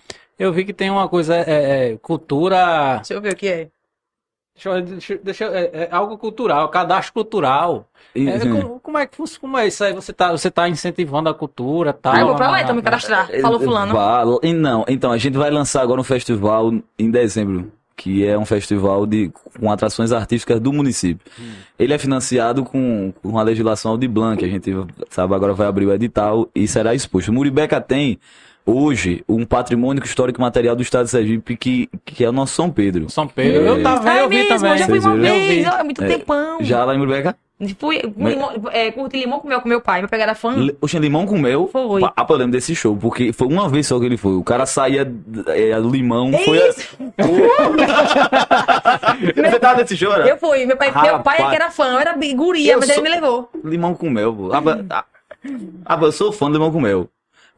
Eu 0.42 0.52
vi 0.52 0.66
que 0.66 0.74
tem 0.74 0.90
uma 0.90 1.08
coisa, 1.08 1.36
é, 1.36 1.92
é, 1.92 1.98
cultura. 1.98 2.96
Deixa 2.96 3.14
eu 3.14 3.22
ver 3.22 3.34
o 3.34 3.36
que 3.36 3.48
é. 3.48 3.68
Deixa, 4.56 4.70
eu- 4.70 4.82
deixa, 4.82 5.18
deixa, 5.24 5.44
eu- 5.46 5.54
é, 5.56 5.70
é 5.74 5.88
algo 5.92 6.18
cultural, 6.18 6.68
cadastro 6.70 7.14
cultural. 7.14 7.88
É, 8.16 8.40
como, 8.40 8.80
como 8.80 8.98
é 8.98 9.06
que 9.06 9.16
funciona? 9.16 9.40
Como 9.40 9.58
é 9.58 9.68
isso 9.68 9.84
aí? 9.84 9.94
Você 9.94 10.12
tá, 10.12 10.32
você 10.32 10.52
tá 10.52 10.68
incentivando 10.68 11.30
a 11.30 11.34
cultura 11.34 11.94
tal? 11.94 12.14
Ah, 12.14 12.20
eu 12.20 12.28
vou 12.28 12.36
pra 12.36 12.50
lá 12.52 12.62
então 12.62 12.76
me 12.76 12.82
na- 12.82 12.86
cadastrar. 12.86 13.30
Falou 13.42 13.60
fulano. 13.60 13.94
Vá- 13.94 14.24
e 14.44 14.52
não, 14.54 14.84
então, 14.88 15.12
a 15.12 15.18
gente 15.18 15.38
vai 15.38 15.50
lançar 15.50 15.82
agora 15.82 16.02
um 16.02 16.04
festival 16.04 16.72
em 17.00 17.10
dezembro, 17.12 17.72
que 17.96 18.26
é 18.26 18.38
um 18.38 18.46
festival 18.46 19.06
de, 19.06 19.32
com 19.60 19.72
atrações 19.72 20.12
artísticas 20.12 20.60
do 20.60 20.74
município. 20.74 21.26
Ele 21.80 21.94
é 21.94 21.98
financiado 21.98 22.64
com, 22.66 23.14
com 23.24 23.40
a 23.40 23.44
legislação 23.44 23.98
de 23.98 24.08
Blanc, 24.08 24.44
a 24.44 24.48
gente 24.50 24.70
sabe 25.10 25.34
agora 25.34 25.54
vai 25.54 25.68
abrir 25.68 25.86
o 25.86 25.94
edital 25.94 26.50
e 26.54 26.68
será 26.68 26.94
exposto. 26.94 27.32
Muribeca 27.32 27.80
tem 27.80 28.20
hoje 28.72 29.24
um 29.28 29.46
patrimônio 29.46 30.04
histórico 30.04 30.40
e 30.40 30.42
material 30.42 30.76
do 30.76 30.82
estado 30.82 31.06
de 31.06 31.12
Sergipe 31.12 31.56
que, 31.58 31.90
que 32.06 32.24
é 32.24 32.30
o 32.30 32.32
nosso 32.32 32.54
São 32.56 32.70
Pedro. 32.70 33.10
São 33.10 33.28
Pedro. 33.28 33.66
É. 33.66 33.70
Eu 33.70 33.84
tava 33.84 34.10
Ai, 34.10 34.22
eu 34.22 34.30
vi 34.30 34.36
mesmo, 34.38 34.50
também. 34.56 34.72
eu 34.72 34.78
já 34.78 34.86
fui 34.86 35.00
uma 35.00 35.16
vez, 35.18 35.68
ó, 35.68 35.78
é 35.80 35.84
muito 35.84 36.04
É, 36.04 36.08
tempão. 36.08 36.58
Já 36.62 36.84
lá 36.86 36.96
em 36.96 36.98
Muribeca? 36.98 37.36
Fui, 37.78 38.02
com 38.02 38.28
limão, 38.28 38.52
é, 38.72 38.90
curti 38.92 39.20
limão 39.20 39.40
com 39.40 39.48
mel 39.48 39.62
com 39.62 39.70
meu 39.70 39.80
pai, 39.80 40.00
meu 40.02 40.10
pai 40.10 40.20
era 40.20 40.34
fã. 40.34 40.56
Oxe, 40.82 40.98
limão 40.98 41.28
com 41.28 41.38
mel. 41.38 41.70
Foi. 41.72 42.02
Ah, 42.04 42.26
eu 42.28 42.36
lembro 42.36 42.54
desse 42.54 42.74
show, 42.74 42.98
porque 42.98 43.32
foi 43.32 43.48
uma 43.48 43.70
vez 43.70 43.86
só 43.86 44.00
que 44.00 44.06
ele 44.08 44.18
foi. 44.18 44.34
O 44.34 44.44
cara 44.44 44.66
saía 44.66 45.02
é, 45.48 45.78
limão. 45.80 46.32
É 46.34 46.40
foi 46.40 46.58
a- 46.58 46.74
Você 49.36 49.60
tava 49.60 49.82
nesse 49.82 49.96
show, 49.96 50.12
era? 50.12 50.28
Eu 50.28 50.38
fui, 50.38 50.66
meu 50.66 50.76
pai, 50.76 50.88
meu 50.92 51.00
pai 51.02 51.08
é 51.08 51.12
Rapaz. 51.12 51.50
que 51.50 51.56
era 51.56 51.70
fã, 51.72 51.86
eu 51.94 52.00
era 52.00 52.16
guria, 52.36 52.74
Eu 52.74 52.80
mas 52.80 52.88
sou- 52.88 52.96
ele 52.96 53.04
me 53.04 53.10
levou. 53.16 53.50
Limão 53.64 53.94
com 53.94 54.10
mel, 54.10 54.34
pô. 54.34 54.52
Ah, 54.54 54.62
mas- 54.62 54.86
ah, 54.90 55.06
ah, 55.86 55.98
mas 55.98 56.06
eu 56.06 56.12
sou 56.12 56.32
fã 56.32 56.48
do 56.48 56.54
limão 56.54 56.72
com 56.72 56.80
mel. 56.82 57.08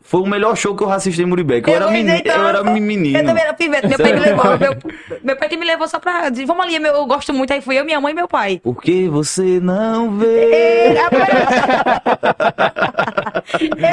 Foi 0.06 0.22
o 0.22 0.26
melhor 0.28 0.56
show 0.56 0.76
que 0.76 0.84
eu 0.84 0.92
assisti 0.92 1.22
em 1.24 1.26
Muribeca. 1.26 1.72
Eu, 1.72 1.76
Eu 1.76 1.82
era, 1.84 1.92
meni- 1.92 2.20
então, 2.20 2.36
eu 2.36 2.48
era 2.48 2.64
menino. 2.64 3.18
Eu 3.18 3.26
também 3.26 3.44
era 3.44 3.54
pivete, 3.54 3.88
meu 3.88 3.98
pai 3.98 4.14
me 4.14 4.20
levou. 4.20 4.58
Meu, 4.60 4.76
meu 5.24 5.36
pai 5.38 5.50
que 5.50 5.58
me 5.58 5.66
levou 5.66 5.88
só 5.88 5.98
pra 6.00 6.30
dizer, 6.30 6.46
vamos 6.46 6.66
ali, 6.66 6.76
eu 6.76 7.06
gosto 7.06 7.34
muito, 7.34 7.52
aí 7.54 7.62
fui 7.62 7.80
eu, 7.80 7.86
minha 7.86 8.00
mãe 8.02 8.12
e 8.12 8.16
meu 8.16 8.28
pai. 8.28 8.60
Por 8.62 8.82
que 8.82 9.08
você 9.08 9.60
não 9.62 10.12
vê? 10.18 10.94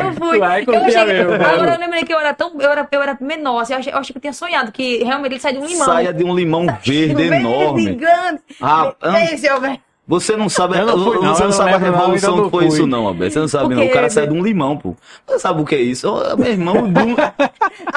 Eu 0.00 0.12
fui. 0.14 0.38
Vai, 0.38 0.64
eu 0.66 0.84
achei, 0.84 1.04
mesmo, 1.04 1.32
agora 1.34 1.74
eu 1.74 1.80
lembrei 1.80 2.04
que 2.04 2.12
eu 2.12 2.18
era 2.18 2.32
tão. 2.34 2.52
Eu 2.61 2.70
era, 2.70 2.88
eu 2.90 3.02
era 3.02 3.18
menor, 3.20 3.61
assim, 3.61 3.72
eu, 3.72 3.78
achei, 3.78 3.92
eu 3.92 3.98
achei 3.98 4.12
que 4.12 4.18
eu 4.18 4.20
tinha 4.20 4.32
sonhado, 4.32 4.70
que 4.72 5.02
realmente 5.02 5.32
ele 5.32 5.40
sai 5.40 5.52
de 5.52 5.58
um 5.58 5.66
limão. 5.66 5.84
Saia 5.86 6.12
de 6.12 6.24
um 6.24 6.34
limão 6.34 6.66
verde 6.82 7.22
enorme. 7.22 7.94
grande. 7.94 8.40
Ah, 8.61 8.94
ah. 9.02 9.24
Esse, 9.24 9.46
eu, 9.46 9.61
velho. 9.61 9.78
Você 10.11 10.36
não 10.36 10.48
sabe, 10.48 10.76
Eu 10.76 10.86
não 10.86 10.98
fui, 11.04 11.14
não, 11.14 11.34
você 11.34 11.40
não 11.42 11.50
não 11.50 11.52
sabe 11.56 11.70
a 11.70 11.76
lembro, 11.76 11.90
não, 11.92 11.98
revolução 12.00 12.30
ainda 12.34 12.44
que 12.44 12.50
foi 12.50 12.62
não 12.64 12.70
fui. 12.70 12.78
isso, 12.80 12.86
não, 12.86 13.08
Abel. 13.08 13.30
Você 13.30 13.38
não 13.38 13.48
sabe, 13.48 13.74
O 13.74 13.76
não. 13.76 13.84
O 13.84 13.88
cara 13.88 13.98
Abel? 14.00 14.11
sai 14.11 14.26
de 14.26 14.32
um 14.34 14.42
limão, 14.42 14.76
pô. 14.76 14.96
Você 15.26 15.38
sabe 15.38 15.62
o 15.62 15.64
que 15.64 15.74
é 15.76 15.80
isso? 15.80 16.08
Ô, 16.11 16.36
meu 16.36 16.50
irmão, 16.50 16.74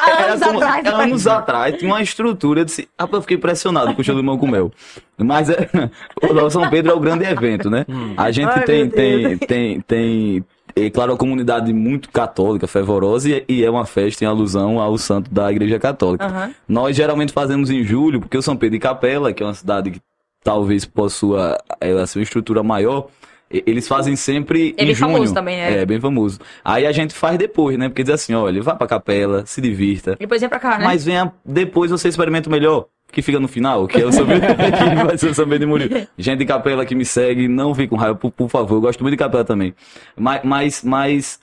Era 0.08 0.34
anos 0.34 0.44
como- 0.46 0.58
atrás. 0.64 0.88
anos 0.88 1.28
atrás, 1.28 1.76
tinha 1.78 1.92
uma 1.92 2.02
estrutura. 2.02 2.62
Eu 2.62 2.66
disse, 2.66 2.88
ah, 2.98 3.08
eu 3.12 3.22
fiquei 3.22 3.38
impressionado 3.38 3.94
com 3.94 4.02
o 4.02 4.04
show 4.04 4.14
do 4.16 4.22
limão 4.22 4.38
com 4.38 4.48
mel. 4.48 4.72
Mas 5.18 5.50
é, 5.50 5.68
o 6.22 6.50
São 6.50 6.70
Pedro 6.70 6.92
é 6.92 6.96
o 6.96 7.00
grande 7.00 7.26
evento, 7.26 7.70
né? 7.70 7.86
A 8.16 8.32
gente 8.32 8.50
Ai, 8.50 8.64
tem, 8.64 8.90
tem, 8.90 9.38
tem, 9.38 9.82
tem, 9.82 10.46
é 10.76 10.90
claro, 10.90 11.14
a 11.14 11.18
comunidade 11.18 11.72
muito 11.74 12.10
católica, 12.10 12.68
fervorosa, 12.68 13.30
e, 13.30 13.46
e 13.48 13.64
é 13.66 13.70
uma 13.70 13.86
festa 13.86 14.24
em 14.24 14.28
alusão 14.28 14.80
ao 14.80 14.98
santo 14.98 15.32
da 15.34 15.52
Igreja 15.52 15.80
Católica. 15.80 16.52
Nós 16.68 16.96
geralmente 16.96 17.32
fazemos 17.34 17.70
em 17.70 17.84
julho, 17.84 18.20
porque 18.20 18.38
o 18.38 18.42
São 18.42 18.56
Pedro 18.56 18.74
de 18.74 18.80
Capela, 18.80 19.32
que 19.34 19.42
é 19.44 19.46
uma 19.46 19.54
cidade 19.54 19.92
que 19.92 20.02
talvez 20.44 20.86
possua 20.86 21.58
é, 21.80 21.92
assim, 21.94 22.20
uma 22.20 22.24
estrutura 22.24 22.62
maior, 22.64 23.08
e- 23.52 23.64
eles 23.68 23.88
fazem 23.88 24.16
sempre 24.16 24.74
É 24.78 24.84
em 24.84 24.86
bem 24.88 24.96
junho. 24.96 25.12
famoso 25.14 25.34
também, 25.34 25.58
né? 25.58 25.82
É, 25.82 25.86
bem 25.86 26.00
famoso. 26.00 26.40
Aí 26.64 26.86
a 26.86 26.92
gente 26.92 27.14
faz 27.14 27.38
depois, 27.38 27.78
né? 27.78 27.88
Porque 27.90 28.04
diz 28.04 28.14
assim, 28.14 28.34
olha, 28.34 28.62
vá 28.62 28.76
pra 28.76 28.88
capela, 28.88 29.46
se 29.46 29.62
divirta, 29.62 30.16
Depois 30.20 30.42
vem 30.42 30.50
pra 30.50 30.60
cá, 30.60 30.78
né? 30.80 30.86
mas 30.86 31.06
venha 31.06 31.32
depois 31.46 31.92
você 31.92 32.08
experimenta 32.10 32.50
o 32.50 32.52
melhor, 32.52 32.88
que 33.12 33.22
fica 33.22 33.40
no 33.40 33.48
final, 33.48 33.88
que 33.88 34.02
é 34.02 34.06
o 34.06 34.10
Pedro, 34.10 34.28
que 34.28 35.06
vai 35.06 35.18
ser 35.18 35.40
o 35.40 35.60
de 35.60 35.66
Murilo. 35.68 36.08
Gente 36.18 36.40
de 36.40 36.46
capela 36.46 36.84
que 36.86 36.96
me 36.96 37.06
segue, 37.06 37.48
não 37.48 37.76
fique 37.76 37.90
com 37.90 37.96
raiva, 37.96 38.16
por, 38.16 38.32
por 38.32 38.50
favor, 38.50 38.76
eu 38.78 38.82
gosto 38.82 39.02
muito 39.02 39.14
de 39.14 39.18
capela 39.20 39.44
também. 39.46 39.76
Mas, 40.18 40.42
mas, 40.44 40.84
mas 40.84 41.40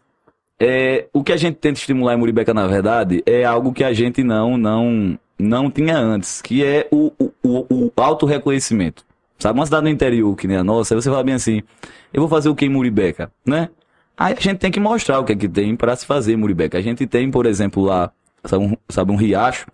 é, 0.58 1.06
o 1.12 1.22
que 1.22 1.32
a 1.32 1.36
gente 1.36 1.54
tenta 1.56 1.78
estimular 1.78 2.14
em 2.14 2.18
Muribeca, 2.18 2.52
na 2.52 2.66
verdade, 2.66 3.22
é 3.24 3.44
algo 3.44 3.72
que 3.72 3.84
a 3.84 3.92
gente 3.92 4.22
não 4.24 4.58
não 4.58 5.18
não 5.40 5.70
tinha 5.70 5.96
antes, 5.96 6.40
que 6.42 6.64
é 6.64 6.88
o, 6.90 7.12
o, 7.18 7.32
o, 7.42 7.84
o 7.86 7.92
auto-reconhecimento. 7.96 9.04
Sabe, 9.38 9.58
uma 9.58 9.64
cidade 9.64 9.84
no 9.84 9.88
interior, 9.88 10.36
que 10.36 10.46
nem 10.46 10.58
a 10.58 10.64
nossa, 10.64 10.94
aí 10.94 11.00
você 11.00 11.08
fala 11.08 11.24
bem 11.24 11.34
assim, 11.34 11.62
eu 12.12 12.20
vou 12.20 12.28
fazer 12.28 12.50
o 12.50 12.54
que 12.54 12.66
em 12.66 12.68
Muribeca, 12.68 13.32
né? 13.44 13.70
Aí 14.16 14.34
a 14.36 14.40
gente 14.40 14.58
tem 14.58 14.70
que 14.70 14.78
mostrar 14.78 15.18
o 15.18 15.24
que 15.24 15.32
é 15.32 15.36
que 15.36 15.48
tem 15.48 15.74
para 15.74 15.96
se 15.96 16.04
fazer 16.04 16.34
em 16.34 16.36
Muribeca. 16.36 16.76
A 16.76 16.82
gente 16.82 17.06
tem, 17.06 17.30
por 17.30 17.46
exemplo, 17.46 17.82
lá, 17.82 18.12
sabe 18.44 18.64
um, 18.64 18.76
sabe, 18.86 19.12
um 19.12 19.16
riacho, 19.16 19.66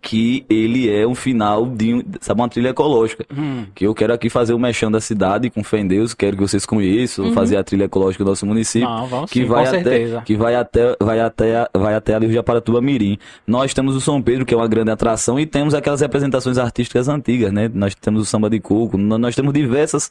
que 0.00 0.44
ele 0.48 0.90
é 0.90 1.06
um 1.06 1.14
final 1.14 1.66
de 1.66 2.04
sabe, 2.20 2.40
uma 2.40 2.48
trilha 2.48 2.70
ecológica. 2.70 3.24
Hum. 3.36 3.66
Que 3.74 3.86
eu 3.86 3.94
quero 3.94 4.12
aqui 4.12 4.28
fazer 4.30 4.54
o 4.54 4.58
mexão 4.58 4.90
da 4.90 5.00
cidade 5.00 5.50
com 5.50 5.62
fé 5.62 5.78
em 5.78 5.86
Deus, 5.86 6.14
quero 6.14 6.36
que 6.36 6.42
vocês 6.42 6.64
conheçam, 6.66 7.32
fazer 7.32 7.56
a 7.56 7.62
trilha 7.64 7.84
ecológica 7.84 8.24
do 8.24 8.30
nosso 8.30 8.46
município. 8.46 8.88
Não, 8.88 9.06
vamos 9.06 9.30
que 9.30 9.40
sim, 9.40 9.46
vai 9.46 9.64
com 9.64 9.68
até, 9.68 9.82
certeza. 9.82 10.22
que 10.22 10.36
vai 10.36 10.54
até, 10.54 10.96
vai 11.00 11.20
até, 11.20 11.68
vai 11.76 11.94
até 11.94 12.14
ali 12.14 12.26
o 12.26 12.32
Japaratuba 12.32 12.80
Mirim. 12.80 13.18
Nós 13.46 13.72
temos 13.74 13.94
o 13.94 14.00
São 14.00 14.20
Pedro, 14.20 14.44
que 14.46 14.54
é 14.54 14.56
uma 14.56 14.68
grande 14.68 14.90
atração, 14.90 15.38
e 15.38 15.46
temos 15.46 15.74
aquelas 15.74 16.00
representações 16.00 16.58
artísticas 16.58 17.08
antigas, 17.08 17.52
né? 17.52 17.70
Nós 17.72 17.94
temos 17.94 18.22
o 18.22 18.24
samba 18.24 18.48
de 18.50 18.58
coco, 18.60 18.96
nó- 18.96 19.18
nós 19.18 19.34
temos 19.36 19.52
diversas 19.52 20.10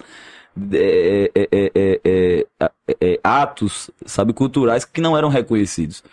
é, 0.74 1.32
é, 1.34 1.48
é, 1.52 1.72
é, 1.74 2.46
é, 2.60 2.68
é, 3.02 3.20
atos, 3.24 3.90
sabe, 4.06 4.34
culturais 4.34 4.84
que 4.86 5.00
não 5.02 5.18
eram 5.18 5.30
reconhecidos. 5.30 6.04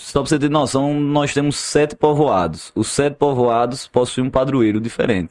Só 0.00 0.20
pra 0.22 0.28
você 0.28 0.38
ter 0.38 0.48
noção, 0.50 0.98
nós 0.98 1.32
temos 1.34 1.56
sete 1.56 1.94
povoados. 1.94 2.72
Os 2.74 2.88
sete 2.88 3.14
povoados 3.16 3.86
possuem 3.86 4.26
um 4.26 4.30
padroeiro 4.30 4.80
diferente. 4.80 5.30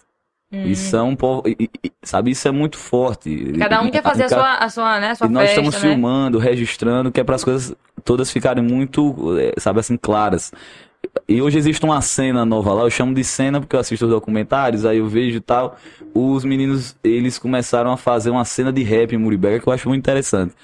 E 0.52 0.76
são, 0.76 1.16
po- 1.16 1.44
e- 1.46 1.70
e- 1.84 1.92
sabe, 2.02 2.32
isso 2.32 2.48
é 2.48 2.52
muito 2.52 2.76
forte. 2.76 3.54
Cada 3.60 3.82
um 3.82 3.92
quer 3.92 4.02
fazer 4.02 4.24
a 4.24 4.30
sua, 4.30 4.54
a 4.56 4.70
sua, 4.70 5.00
né, 5.00 5.12
a 5.12 5.16
sua 5.16 5.28
e 5.28 5.30
nós 5.30 5.44
festa, 5.44 5.62
estamos 5.62 5.76
né? 5.84 5.90
filmando, 5.90 6.40
registrando, 6.40 7.12
que 7.12 7.20
é 7.20 7.24
para 7.24 7.36
as 7.36 7.44
coisas 7.44 7.76
todas 8.04 8.32
ficarem 8.32 8.64
muito, 8.64 9.38
eh, 9.40 9.54
sabe 9.60 9.80
assim, 9.80 9.96
claras. 9.96 10.52
E 11.28 11.40
hoje 11.40 11.58
existe 11.60 11.86
uma 11.86 12.02
cena 12.02 12.46
nova 12.46 12.74
lá, 12.74 12.82
eu 12.82 12.90
chamo 12.90 13.14
de 13.14 13.24
cena 13.24 13.60
porque 13.60 13.76
eu 13.76 13.80
assisto 13.80 14.06
os 14.06 14.12
documentários, 14.12 14.86
aí 14.86 14.98
eu 14.98 15.08
vejo 15.08 15.38
e 15.38 15.42
tal. 15.42 15.78
Os 16.16 16.44
meninos, 16.44 16.96
eles 17.04 17.38
começaram 17.38 17.92
a 17.92 17.98
fazer 17.98 18.32
uma 18.32 18.44
cena 18.44 18.74
de 18.74 18.82
rap 18.82 19.14
em 19.14 19.18
Muribeca 19.20 19.60
que 19.60 19.68
eu 19.70 19.74
acho 19.74 19.88
muito 19.88 20.00
interessante. 20.02 20.56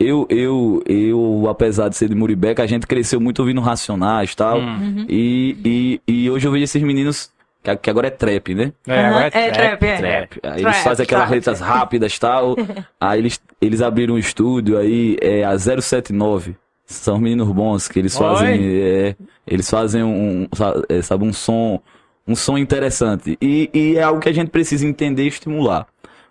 Eu, 0.00 0.26
eu, 0.30 0.82
eu, 0.86 1.46
apesar 1.48 1.88
de 1.88 1.96
ser 1.96 2.08
de 2.08 2.14
Muribeca, 2.14 2.62
a 2.62 2.66
gente 2.66 2.86
cresceu 2.86 3.20
muito 3.20 3.40
ouvindo 3.40 3.60
Racionais 3.60 4.30
e 4.30 4.36
tal. 4.36 4.60
Uhum. 4.60 5.04
E, 5.08 5.56
e, 5.64 6.00
e 6.06 6.30
hoje 6.30 6.46
eu 6.46 6.52
vejo 6.52 6.64
esses 6.64 6.82
meninos, 6.82 7.32
que, 7.62 7.76
que 7.76 7.90
agora 7.90 8.06
é 8.06 8.10
trap, 8.10 8.54
né? 8.54 8.72
É, 8.86 9.06
agora 9.06 9.26
é 9.26 9.50
trap, 9.50 9.82
é. 9.84 9.96
Trap. 9.96 10.40
Aí 10.44 10.52
eles 10.52 10.62
Trap, 10.62 10.84
fazem 10.84 11.02
aquelas 11.04 11.24
trap. 11.24 11.34
letras 11.34 11.60
rápidas 11.60 12.14
e 12.14 12.20
tal. 12.20 12.56
aí 13.00 13.18
eles, 13.18 13.40
eles 13.60 13.82
abriram 13.82 14.14
um 14.14 14.18
estúdio 14.18 14.78
aí, 14.78 15.16
é 15.20 15.44
a 15.44 15.58
079. 15.58 16.54
São 16.86 17.18
meninos 17.18 17.48
bons 17.48 17.88
que 17.88 17.98
eles 17.98 18.16
fazem. 18.16 18.60
é, 18.80 19.16
eles 19.46 19.68
fazem 19.68 20.04
um, 20.04 20.46
é, 20.88 21.02
sabe, 21.02 21.24
um 21.24 21.32
som. 21.32 21.80
Um 22.26 22.36
som 22.36 22.56
interessante. 22.58 23.38
E, 23.40 23.70
e 23.72 23.96
é 23.96 24.02
algo 24.02 24.20
que 24.20 24.28
a 24.28 24.32
gente 24.32 24.50
precisa 24.50 24.86
entender 24.86 25.24
e 25.24 25.28
estimular. 25.28 25.86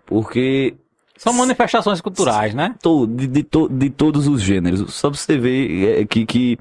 Porque 0.06 0.76
São 1.18 1.34
manifestações 1.34 2.00
culturais, 2.00 2.54
né? 2.54 2.76
de, 3.08 3.28
de, 3.28 3.48
de 3.70 3.90
todos 3.90 4.28
os 4.28 4.42
gêneros. 4.42 4.94
Só 4.94 5.10
pra 5.10 5.18
você 5.20 5.38
ver 5.38 6.02
é, 6.02 6.06
que, 6.06 6.26
que 6.26 6.58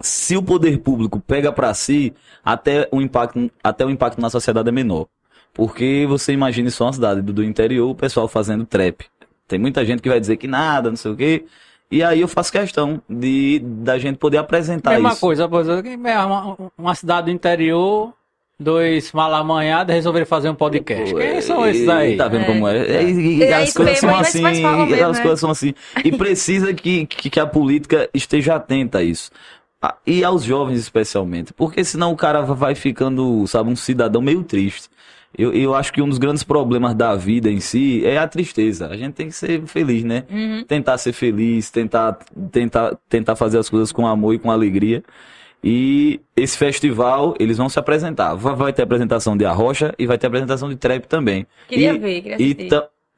se 0.00 0.36
o 0.36 0.42
poder 0.42 0.78
público 0.78 1.20
pega 1.20 1.52
pra 1.52 1.72
si, 1.74 2.12
até 2.44 2.88
o 2.90 3.00
impacto, 3.00 3.50
até 3.62 3.84
o 3.84 3.90
impacto 3.90 4.20
na 4.20 4.30
sociedade 4.30 4.68
é 4.68 4.72
menor. 4.72 5.06
Porque 5.54 6.06
você 6.08 6.32
imagine 6.32 6.70
só 6.70 6.86
uma 6.86 6.92
cidade 6.92 7.20
do, 7.20 7.32
do 7.32 7.44
interior, 7.44 7.90
o 7.90 7.94
pessoal 7.94 8.26
fazendo 8.26 8.64
trap. 8.64 9.04
Tem 9.46 9.58
muita 9.58 9.84
gente 9.84 10.00
que 10.00 10.08
vai 10.08 10.18
dizer 10.18 10.36
que 10.36 10.46
nada, 10.46 10.88
não 10.88 10.96
sei 10.96 11.10
o 11.10 11.16
quê. 11.16 11.44
E 11.90 12.02
aí 12.02 12.22
eu 12.22 12.28
faço 12.28 12.50
questão 12.50 13.02
de 13.08 13.58
da 13.62 13.98
gente 13.98 14.16
poder 14.16 14.38
apresentar 14.38 14.92
Mesma 14.92 15.10
isso. 15.12 15.20
coisa, 15.20 15.44
exemplo, 15.44 15.82
que 15.82 16.08
é 16.08 16.18
uma, 16.20 16.56
uma 16.78 16.94
cidade 16.94 17.26
do 17.26 17.30
interior, 17.30 18.14
dois 18.58 19.10
malamanhados 19.12 19.94
resolveram 19.94 20.26
fazer 20.26 20.48
um 20.48 20.54
podcast. 20.54 21.14
Quem 21.14 21.40
são 21.40 21.66
esses 21.68 21.88
aí? 21.88 22.16
Tá 22.16 22.28
vendo 22.28 22.42
É. 22.42 22.46
como 22.46 22.68
é? 22.68 23.02
E, 23.02 23.10
e- 23.12 23.36
e 23.38 23.42
É 23.42 23.54
as 23.54 23.68
isso 23.70 23.78
coisas 23.78 23.98
são 23.98 24.16
assim, 24.16 24.42
mesmo, 24.42 24.66
as 25.06 25.20
coisas 25.20 25.40
são 25.40 25.50
assim. 25.50 25.74
E 26.04 26.12
precisa 26.12 26.72
que, 26.72 27.06
que, 27.06 27.28
que 27.30 27.40
a 27.40 27.46
política 27.46 28.08
esteja 28.14 28.54
atenta 28.56 28.98
a 28.98 29.02
isso. 29.02 29.30
E 30.06 30.22
aos 30.22 30.44
jovens 30.44 30.78
especialmente. 30.78 31.52
Porque 31.52 31.82
senão 31.84 32.12
o 32.12 32.16
cara 32.16 32.42
vai 32.42 32.74
ficando, 32.76 33.44
sabe, 33.48 33.68
um 33.68 33.74
cidadão 33.76 34.22
meio 34.22 34.44
triste. 34.44 34.88
Eu, 35.36 35.52
eu 35.52 35.74
acho 35.74 35.92
que 35.92 36.00
um 36.02 36.08
dos 36.08 36.18
grandes 36.18 36.44
problemas 36.44 36.94
da 36.94 37.16
vida 37.16 37.50
em 37.50 37.58
si 37.58 38.04
é 38.06 38.18
a 38.18 38.28
tristeza. 38.28 38.86
A 38.88 38.96
gente 38.96 39.14
tem 39.14 39.26
que 39.28 39.32
ser 39.34 39.62
feliz, 39.66 40.04
né? 40.04 40.24
Uhum. 40.30 40.62
Tentar 40.68 40.98
ser 40.98 41.12
feliz, 41.14 41.68
tentar, 41.70 42.18
tentar, 42.52 42.96
tentar 43.08 43.34
fazer 43.34 43.58
as 43.58 43.68
coisas 43.68 43.90
com 43.90 44.06
amor 44.06 44.34
e 44.34 44.38
com 44.38 44.50
alegria. 44.52 45.02
E 45.64 46.20
esse 46.36 46.58
festival, 46.58 47.34
eles 47.38 47.56
vão 47.56 47.68
se 47.68 47.78
apresentar. 47.78 48.34
Vai, 48.34 48.72
ter 48.72 48.82
apresentação 48.82 49.36
de 49.36 49.44
Arrocha 49.44 49.94
e 49.98 50.06
vai 50.06 50.18
ter 50.18 50.26
apresentação 50.26 50.68
de 50.68 50.76
trap 50.76 51.06
também. 51.06 51.46
Queria 51.68 51.94
E- 51.94 51.98
ver, 51.98 52.22
queria 52.22 52.36
e 52.46 52.68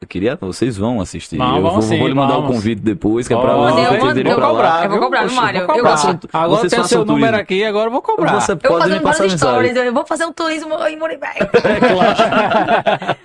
Eu 0.05 0.09
queria, 0.09 0.37
vocês 0.39 0.77
vão 0.77 1.01
assistir. 1.01 1.39
Vamos, 1.39 1.57
eu 1.57 1.63
vou, 1.63 1.71
vamos 1.71 1.89
vou 1.89 2.09
lhe 2.09 2.15
mandar 2.15 2.35
o 2.37 2.43
vamos. 2.43 2.57
convite 2.57 2.83
depois, 2.83 3.27
que 3.27 3.33
é 3.33 3.37
pra 3.39 3.57
Ó, 3.57 3.61
Manda, 3.71 3.81
eu 3.81 4.01
vocês 4.01 4.17
irem 4.19 4.33
eu 4.33 4.37
pra 4.39 4.49
vou 4.49 4.57
lá. 4.57 4.63
cobrar, 4.71 4.85
eu 4.85 4.91
vou 4.91 5.01
cobrar, 5.01 5.23
Poxa, 5.23 5.35
Mário, 5.41 5.61
vou 5.67 5.77
eu 5.77 5.83
cobrar. 5.83 5.91
gosto. 5.93 6.29
Agora 6.31 6.61
Vocês 6.61 6.73
tem 6.75 6.85
seu 6.85 6.99
número 7.07 7.21
turismo. 7.21 7.41
aqui, 7.41 7.65
agora 7.65 7.87
eu 7.87 7.91
vou 7.91 8.03
cobrar. 8.03 8.39
Você 8.41 8.53
Eu 8.53 8.57
vou 8.57 8.71
pode 8.71 8.83
fazer 8.83 8.95
me 8.95 9.01
passar 9.01 9.31
stories, 9.31 9.77
eu 9.77 9.95
vou 9.95 10.07
fazer 10.07 10.27
um 10.27 10.33
turismo 10.35 10.75
em 10.87 10.99
Muribeca. 10.99 11.51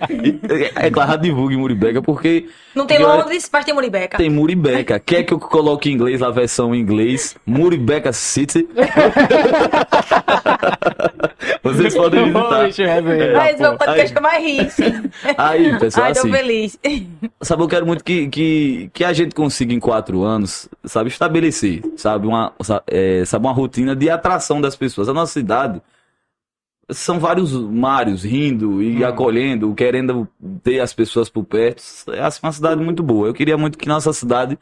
É, 0.80 0.86
é 0.86 0.90
claro, 0.90 1.18
divulgue 1.20 1.56
Muribeca, 1.56 2.00
porque 2.02 2.48
Não 2.74 2.86
tem 2.86 2.98
Londres, 2.98 3.48
mas 3.52 3.64
tem 3.64 3.74
Muribeca. 3.74 4.16
tem 4.16 4.30
Muribeca. 4.30 4.98
Quer 5.04 5.22
que 5.22 5.34
eu 5.34 5.38
coloque 5.38 5.90
em 5.90 5.94
inglês 5.94 6.22
a 6.22 6.30
versão 6.30 6.74
em 6.74 6.80
inglês? 6.80 7.36
Muribeca 7.46 8.12
City. 8.12 8.66
Vocês 11.62 11.94
podem 11.94 12.24
visitar. 12.32 12.64
é 12.80 12.98
é 12.98 13.68
o 13.68 13.72
Aí- 13.72 13.78
podcast 13.78 14.12
que 14.12 14.18
eu 14.18 14.22
mais 14.22 14.44
ri. 14.44 14.58
Aí, 15.36 15.78
pessoal, 15.78 16.06
Ai, 16.06 16.12
tô 16.14 16.20
assim, 16.20 16.30
sabe, 17.42 17.62
eu 17.62 17.68
quero 17.68 17.86
muito 17.86 18.04
que, 18.04 18.28
que, 18.28 18.90
que 18.92 19.04
a 19.04 19.12
gente 19.12 19.34
consiga 19.34 19.72
em 19.72 19.80
quatro 19.80 20.22
anos, 20.22 20.68
sabe, 20.84 21.08
estabelecer, 21.08 21.82
sabe, 21.96 22.26
uma, 22.26 22.52
é, 22.86 23.24
sabe, 23.24 23.46
uma 23.46 23.52
rotina 23.52 23.96
de 23.96 24.10
atração 24.10 24.60
das 24.60 24.76
pessoas. 24.76 25.08
A 25.08 25.14
nossa 25.14 25.32
cidade 25.32 25.80
são 26.92 27.18
vários 27.18 27.52
Mários 27.52 28.24
rindo 28.24 28.82
e 28.82 29.04
acolhendo, 29.04 29.74
querendo 29.74 30.28
ter 30.62 30.80
as 30.80 30.92
pessoas 30.92 31.28
por 31.28 31.44
perto. 31.44 31.82
É 32.12 32.20
assim, 32.20 32.40
uma 32.42 32.52
cidade 32.52 32.82
muito 32.82 33.02
boa. 33.02 33.28
Eu 33.28 33.34
queria 33.34 33.56
muito 33.56 33.78
que 33.78 33.88
nossa 33.88 34.12
cidade, 34.12 34.58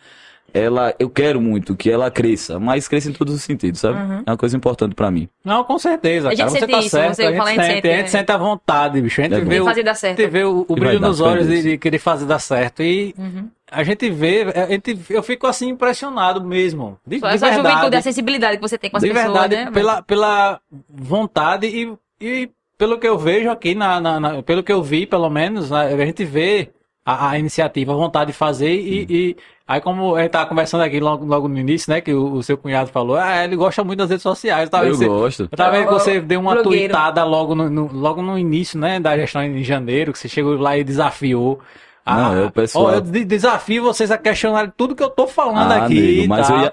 ela, 0.58 0.94
eu 0.98 1.08
quero 1.08 1.40
muito 1.40 1.76
que 1.76 1.90
ela 1.90 2.10
cresça, 2.10 2.58
mas 2.58 2.88
cresça 2.88 3.08
em 3.10 3.12
todos 3.12 3.34
os 3.34 3.42
sentidos, 3.42 3.80
sabe? 3.80 3.98
É 4.26 4.30
uma 4.30 4.36
coisa 4.36 4.56
importante 4.56 4.94
pra 4.94 5.10
mim. 5.10 5.28
Não, 5.44 5.62
com 5.64 5.78
certeza, 5.78 6.28
A 6.28 6.30
gente 6.30 6.38
cara. 6.38 6.50
Você 6.50 6.58
sente 6.60 6.70
tá 6.72 6.78
isso, 6.80 6.88
certo. 6.90 7.14
você 7.14 7.22
a 7.24 7.32
gente 7.32 7.44
sente, 7.44 7.56
sente, 7.66 7.88
a 7.88 7.90
gente 7.92 8.02
né? 8.02 8.06
sente 8.08 8.32
a 8.32 8.36
vontade, 8.36 9.00
bicho. 9.00 9.20
A 9.20 9.24
gente 9.24 9.34
É 9.34 9.40
vê 9.40 9.60
o, 9.60 9.68
a 9.68 9.74
gente 9.74 10.26
vê 10.26 10.44
o, 10.44 10.64
o 10.68 10.74
brilho 10.74 11.00
nos 11.00 11.20
olhos 11.20 11.46
de, 11.46 11.78
querer 11.78 11.98
fazer 11.98 12.26
dar 12.26 12.38
certo. 12.38 12.82
E 12.82 13.14
Uhum. 13.18 13.48
a 13.70 13.82
gente 13.84 14.10
vê, 14.10 14.42
a 14.54 14.66
gente, 14.66 14.98
eu 15.10 15.22
fico 15.22 15.46
assim 15.46 15.68
impressionado 15.68 16.42
mesmo. 16.44 16.98
De, 17.06 17.18
Só 17.20 17.28
de 17.28 17.34
essa 17.36 17.46
verdade. 17.50 17.68
juventude, 17.74 17.96
a 17.96 18.02
sensibilidade 18.02 18.56
que 18.56 18.62
você 18.62 18.76
tem 18.78 18.90
com 18.90 18.96
as 18.96 19.02
de 19.02 19.08
pessoas, 19.10 19.24
verdade, 19.32 19.56
né? 19.56 19.70
pela, 19.70 20.02
pela 20.02 20.60
vontade 20.88 21.66
e, 21.66 21.92
e 22.20 22.50
pelo 22.76 22.98
que 22.98 23.06
eu 23.08 23.18
vejo 23.18 23.50
aqui, 23.50 23.74
na, 23.74 24.00
na- 24.00 24.20
na- 24.20 24.42
pelo 24.42 24.62
que 24.62 24.72
eu 24.72 24.82
vi, 24.82 25.04
pelo 25.06 25.28
menos, 25.28 25.70
né, 25.70 25.92
a 25.92 26.06
gente 26.06 26.24
vê 26.24 26.70
a, 27.04 27.30
a 27.30 27.38
iniciativa, 27.38 27.92
a 27.92 27.96
vontade 27.96 28.32
de 28.32 28.36
fazer 28.36 28.72
e, 28.74 29.06
e 29.08 29.36
aí 29.66 29.80
como 29.80 30.14
a 30.16 30.22
gente 30.22 30.30
tava 30.30 30.46
conversando 30.46 30.82
aqui 30.82 31.00
logo, 31.00 31.24
logo 31.24 31.48
no 31.48 31.58
início, 31.58 31.90
né, 31.90 32.00
que 32.00 32.12
o, 32.12 32.34
o 32.34 32.42
seu 32.42 32.56
cunhado 32.58 32.90
falou, 32.90 33.16
ah, 33.16 33.44
ele 33.44 33.56
gosta 33.56 33.82
muito 33.82 33.98
das 34.00 34.10
redes 34.10 34.22
sociais, 34.22 34.68
tá? 34.68 34.84
eu 34.84 34.94
Você- 34.94 35.06
gosto. 35.08 35.42
eu 35.50 35.56
tava 35.56 35.72
vendo 35.72 35.86
que 35.88 35.92
você 35.94 36.20
deu 36.20 36.40
uma 36.40 36.54
Blogueiro. 36.54 36.92
tweetada 36.92 37.24
logo 37.24 37.54
no, 37.54 37.70
no- 37.70 37.90
logo 37.92 38.20
no 38.22 38.38
início, 38.38 38.78
né, 38.78 39.00
da 39.00 39.16
gestão 39.16 39.42
em 39.42 39.62
janeiro, 39.64 40.12
que 40.12 40.18
você 40.18 40.28
chegou 40.28 40.56
lá 40.58 40.76
e 40.76 40.84
desafiou. 40.84 41.60
Não, 42.06 42.34
é 42.38 42.44
o 42.46 42.50
pessoal. 42.50 42.86
Ó, 42.86 42.92
eu 42.92 43.00
de- 43.02 43.22
desafio 43.22 43.82
vocês 43.82 44.10
a 44.10 44.16
questionar 44.16 44.72
tudo 44.74 44.94
que 44.96 45.02
eu 45.02 45.10
tô 45.10 45.26
falando 45.26 45.70
Ah, 45.72 45.84
aqui. 45.84 46.00
nego, 46.00 46.28
mas, 46.28 46.48
tá? 46.48 46.54
eu 46.54 46.60
ia, 46.62 46.70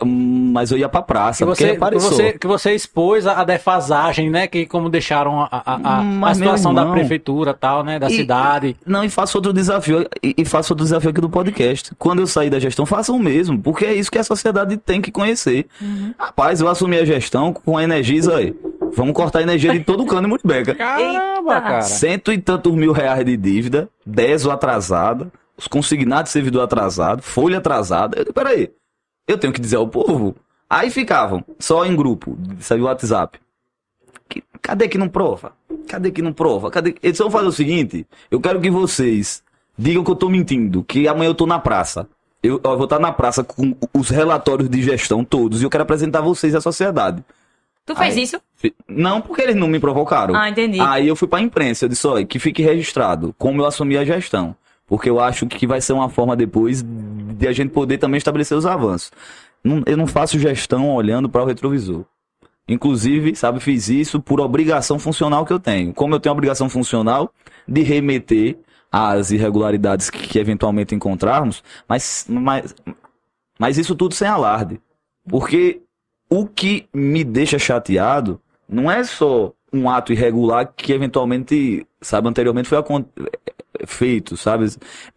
mas 0.55 0.71
eu 0.71 0.77
ia 0.77 0.87
pra 0.87 1.01
praça, 1.01 1.39
que 1.39 1.45
porque 1.45 1.63
você, 1.63 1.69
que, 1.71 1.75
apareceu. 1.77 2.09
você, 2.09 2.33
que 2.33 2.47
você 2.47 2.73
expôs 2.73 3.27
a, 3.27 3.43
defasagem, 3.43 4.29
né? 4.29 4.47
Que 4.47 4.65
como 4.65 4.89
deixaram 4.89 5.41
a, 5.41 5.49
a, 5.51 5.61
a- 5.75 5.97
a, 5.99 6.01
Mas, 6.03 6.37
situação 6.37 6.73
da 6.73 6.85
prefeitura 6.85 7.53
tal, 7.53 7.83
né? 7.83 7.99
Da 7.99 8.07
e- 8.07 8.15
cidade. 8.15 8.77
Não, 8.85 9.03
e 9.03 9.09
faço 9.09 9.37
outro 9.37 9.51
desafio, 9.51 10.07
e, 10.23 10.33
e 10.37 10.45
faço 10.45 10.71
outro 10.71 10.85
desafio 10.85 11.09
aqui 11.09 11.19
do 11.19 11.29
podcast. 11.29 11.91
Quando 11.99 12.19
eu 12.19 12.27
sair 12.27 12.49
da 12.49 12.57
gestão, 12.57 12.85
façam 12.85 13.17
o 13.17 13.19
mesmo, 13.19 13.59
porque 13.61 13.83
é 13.85 13.93
isso 13.93 14.09
que 14.09 14.17
a 14.17 14.23
sociedade 14.23 14.77
tem 14.77 15.01
que 15.01 15.11
conhecer. 15.11 15.67
Rapaz, 16.17 16.61
eu 16.61 16.69
assumi 16.69 16.97
a 16.97 17.03
gestão 17.05 17.51
com 17.51 17.77
a 17.77 17.83
Energisa 17.83 18.37
aí. 18.37 18.55
Vamos 18.95 19.13
cortar 19.13 19.39
a 19.39 19.41
energia 19.41 19.73
de 19.73 19.81
todo 19.81 20.03
o 20.03 20.05
cano 20.05 20.25
em 20.25 20.29
Muribeca. 20.29 20.73
Caramba, 20.75 21.59
cara. 21.59 21.81
Cento 21.81 22.31
e 22.31 22.37
tantos 22.37 22.73
mil 22.73 22.93
reais 22.93 23.25
de 23.25 23.35
dívida, 23.35 23.89
dez 24.05 24.45
o 24.45 24.51
atrasada, 24.51 25.29
os 25.57 25.67
consignados 25.67 26.25
de 26.29 26.33
servidor 26.33 26.61
atrasado, 26.63 27.21
folha 27.21 27.57
atrasada. 27.57 28.23
Eu, 28.25 28.33
peraí, 28.33 28.69
eu 29.27 29.37
tenho 29.37 29.53
que 29.53 29.61
dizer 29.61 29.77
ao 29.77 29.87
povo. 29.87 30.35
Aí 30.69 30.89
ficavam, 30.89 31.43
só 31.59 31.85
em 31.85 31.95
grupo, 31.95 32.37
saiu 32.59 32.83
o 32.83 32.85
WhatsApp. 32.87 33.39
Que- 34.27 34.43
cadê 34.61 34.87
que 34.87 34.97
não 34.97 35.07
prova? 35.07 35.53
Cadê 35.87 36.09
que 36.11 36.21
não 36.21 36.33
prova? 36.33 36.71
Cadê? 36.71 36.95
Eles 37.03 37.17
vão 37.17 37.29
fazer 37.29 37.47
o 37.47 37.51
seguinte: 37.51 38.05
eu 38.31 38.39
quero 38.41 38.59
que 38.59 38.69
vocês 38.71 39.43
digam 39.77 40.03
que 40.03 40.09
eu 40.11 40.15
tô 40.15 40.29
mentindo, 40.29 40.83
que 40.83 41.07
amanhã 41.07 41.29
eu 41.29 41.35
tô 41.35 41.45
na 41.45 41.59
praça. 41.59 42.07
Eu, 42.41 42.59
eu 42.63 42.75
vou 42.77 42.83
estar 42.85 42.99
na 42.99 43.11
praça 43.11 43.43
com 43.43 43.75
os 43.93 44.09
relatórios 44.09 44.69
de 44.69 44.81
gestão 44.83 45.23
todos 45.23 45.61
e 45.61 45.65
eu 45.65 45.69
quero 45.69 45.83
apresentar 45.83 46.21
vocês 46.21 46.53
à 46.53 46.61
sociedade. 46.61 47.23
Tu 47.85 47.95
fez 47.95 48.15
Aí- 48.15 48.23
isso? 48.23 48.39
Não, 48.87 49.21
porque 49.21 49.41
eles 49.43 49.55
não 49.55 49.67
me 49.67 49.79
provocaram. 49.79 50.35
Ah, 50.35 50.49
entendi. 50.49 50.79
Aí 50.79 51.07
eu 51.07 51.15
fui 51.15 51.27
pra 51.27 51.39
imprensa, 51.39 51.85
eu 51.85 51.89
disse, 51.89 52.05
olha, 52.07 52.25
que 52.25 52.39
fique 52.39 52.63
registrado 52.63 53.33
como 53.37 53.61
eu 53.61 53.65
assumi 53.65 53.95
a 53.97 54.03
gestão. 54.05 54.55
Porque 54.87 55.09
eu 55.09 55.20
acho 55.20 55.47
que 55.47 55.66
vai 55.66 55.82
ser 55.82 55.93
uma 55.93 56.09
forma 56.09 56.36
depois 56.36 56.83
de 56.83 57.47
a 57.47 57.51
gente 57.51 57.71
poder 57.71 57.97
também 57.97 58.17
estabelecer 58.17 58.57
os 58.57 58.66
avanços. 58.66 59.12
Eu 59.86 59.97
não 59.97 60.05
faço 60.05 60.39
gestão 60.39 60.93
olhando 60.93 61.28
para 61.28 61.41
o 61.41 61.45
retrovisor. 61.45 62.05
Inclusive, 62.67 63.36
sabe, 63.36 63.59
fiz 63.59 63.89
isso 63.89 64.20
por 64.20 64.39
obrigação 64.39 64.97
funcional 64.97 65.45
que 65.45 65.53
eu 65.53 65.59
tenho. 65.59 65.93
Como 65.93 66.16
eu 66.16 66.20
tenho 66.20 66.33
obrigação 66.33 66.70
funcional 66.70 67.32
de 67.67 67.82
remeter 67.82 68.57
às 68.91 69.32
irregularidades 69.32 70.09
que, 70.09 70.28
que 70.28 70.39
eventualmente 70.39 70.95
encontrarmos, 70.95 71.63
mas, 71.87 72.25
mas, 72.29 72.75
mas 73.59 73.78
isso 73.78 73.95
tudo 73.95 74.16
sem 74.16 74.28
alarde. 74.28 74.79
Porque 75.28 75.82
o 76.29 76.47
que 76.47 76.87
me 76.93 77.24
deixa 77.24 77.59
chateado 77.59 78.39
não 78.67 78.89
é 78.89 79.03
só 79.03 79.51
um 79.71 79.89
ato 79.89 80.13
irregular 80.13 80.71
que 80.75 80.93
eventualmente, 80.93 81.86
sabe, 82.01 82.28
anteriormente 82.28 82.70
foi 82.70 82.78
acon- 82.78 83.05
feito, 83.86 84.38
sabe? 84.38 84.67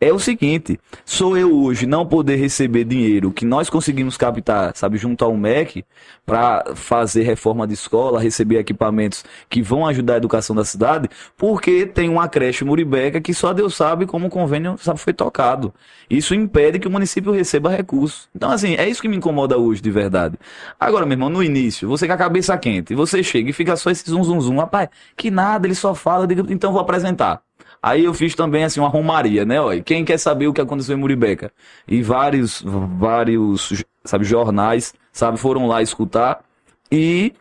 É 0.00 0.12
o 0.12 0.18
seguinte, 0.18 0.78
sou 1.04 1.36
eu 1.36 1.54
hoje 1.62 1.86
não 1.86 2.04
poder 2.04 2.36
receber 2.36 2.84
dinheiro 2.84 3.30
que 3.30 3.44
nós 3.44 3.70
conseguimos 3.70 4.16
captar, 4.16 4.76
sabe, 4.76 4.98
junto 4.98 5.24
ao 5.24 5.36
MEC 5.36 5.84
para 6.26 6.64
fazer 6.74 7.22
reforma 7.22 7.66
de 7.66 7.74
escola, 7.74 8.20
receber 8.20 8.58
equipamentos 8.58 9.24
que 9.48 9.62
vão 9.62 9.86
ajudar 9.86 10.14
a 10.14 10.16
educação 10.16 10.54
da 10.56 10.64
cidade, 10.64 11.08
porque 11.36 11.86
tem 11.86 12.08
uma 12.08 12.28
creche 12.28 12.64
Muribeca 12.64 13.20
que 13.20 13.32
só 13.32 13.52
Deus 13.52 13.74
sabe 13.76 14.06
como 14.06 14.26
o 14.26 14.30
convênio 14.30 14.76
sabe, 14.78 14.98
foi 14.98 15.12
tocado. 15.12 15.72
Isso 16.10 16.34
impede 16.34 16.78
que 16.78 16.88
o 16.88 16.90
município 16.90 17.32
receba 17.32 17.70
recursos. 17.70 18.28
Então, 18.34 18.50
assim, 18.50 18.74
é 18.74 18.88
isso 18.88 19.00
que 19.00 19.08
me 19.08 19.16
incomoda 19.16 19.56
hoje, 19.56 19.80
de 19.80 19.90
verdade. 19.90 20.36
Agora, 20.78 21.04
meu 21.06 21.14
irmão, 21.14 21.28
no 21.28 21.42
início, 21.42 21.88
você 21.88 22.06
com 22.06 22.12
a 22.12 22.16
cabeça 22.16 22.56
quente, 22.58 22.94
você 22.94 23.22
chega 23.22 23.50
e 23.50 23.52
fica 23.52 23.76
só 23.76 23.90
esse 23.90 24.08
zum, 24.08 24.22
zum, 24.24 24.40
zum. 24.40 24.56
Rapaz, 24.58 24.88
que 25.16 25.30
nada, 25.30 25.66
ele 25.66 25.74
só 25.74 25.94
fala, 25.94 26.26
digo, 26.26 26.50
então 26.68 26.72
vou 26.72 26.82
apresentar. 26.82 27.42
Aí 27.82 28.04
eu 28.04 28.12
fiz 28.12 28.34
também, 28.34 28.64
assim, 28.64 28.80
uma 28.80 28.88
romaria, 28.88 29.44
né? 29.44 29.60
Olha, 29.60 29.82
quem 29.82 30.04
quer 30.04 30.18
saber 30.18 30.48
o 30.48 30.52
que 30.52 30.60
aconteceu 30.60 30.96
em 30.96 31.00
Muribeca? 31.00 31.50
E 31.86 32.02
vários, 32.02 32.62
vários, 32.98 33.84
sabe, 34.04 34.24
jornais, 34.24 34.94
sabe, 35.12 35.38
foram 35.38 35.66
lá 35.66 35.80
escutar. 35.80 36.44
E 36.90 37.32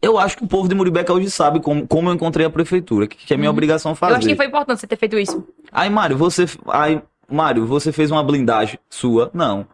eu 0.00 0.16
acho 0.16 0.36
que 0.36 0.44
o 0.44 0.48
povo 0.48 0.68
de 0.68 0.74
Muribeca 0.74 1.12
hoje 1.12 1.30
sabe 1.30 1.60
como, 1.60 1.86
como 1.86 2.08
eu 2.08 2.14
encontrei 2.14 2.46
a 2.46 2.50
prefeitura, 2.50 3.06
que, 3.06 3.16
que 3.16 3.34
é 3.34 3.36
minha 3.36 3.50
obrigação 3.50 3.94
fazer. 3.94 4.12
Eu 4.12 4.18
acho 4.18 4.28
que 4.28 4.36
foi 4.36 4.46
importante 4.46 4.80
você 4.80 4.86
ter 4.86 4.96
feito 4.96 5.18
isso. 5.18 5.44
Aí, 5.72 5.90
Mário, 5.90 6.16
você. 6.16 6.46
Aí, 6.68 7.02
Mário, 7.28 7.66
você 7.66 7.92
fez 7.92 8.10
uma 8.10 8.22
blindagem 8.22 8.78
sua? 8.88 9.30
Não. 9.34 9.66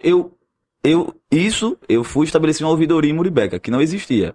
Eu. 0.00 0.32
Eu. 0.82 1.14
Isso, 1.30 1.76
eu 1.88 2.04
fui 2.04 2.24
estabelecer 2.26 2.64
uma 2.64 2.70
ouvidoria 2.70 3.10
em 3.10 3.14
Muribeca, 3.14 3.58
que 3.58 3.70
não 3.70 3.82
existia. 3.82 4.34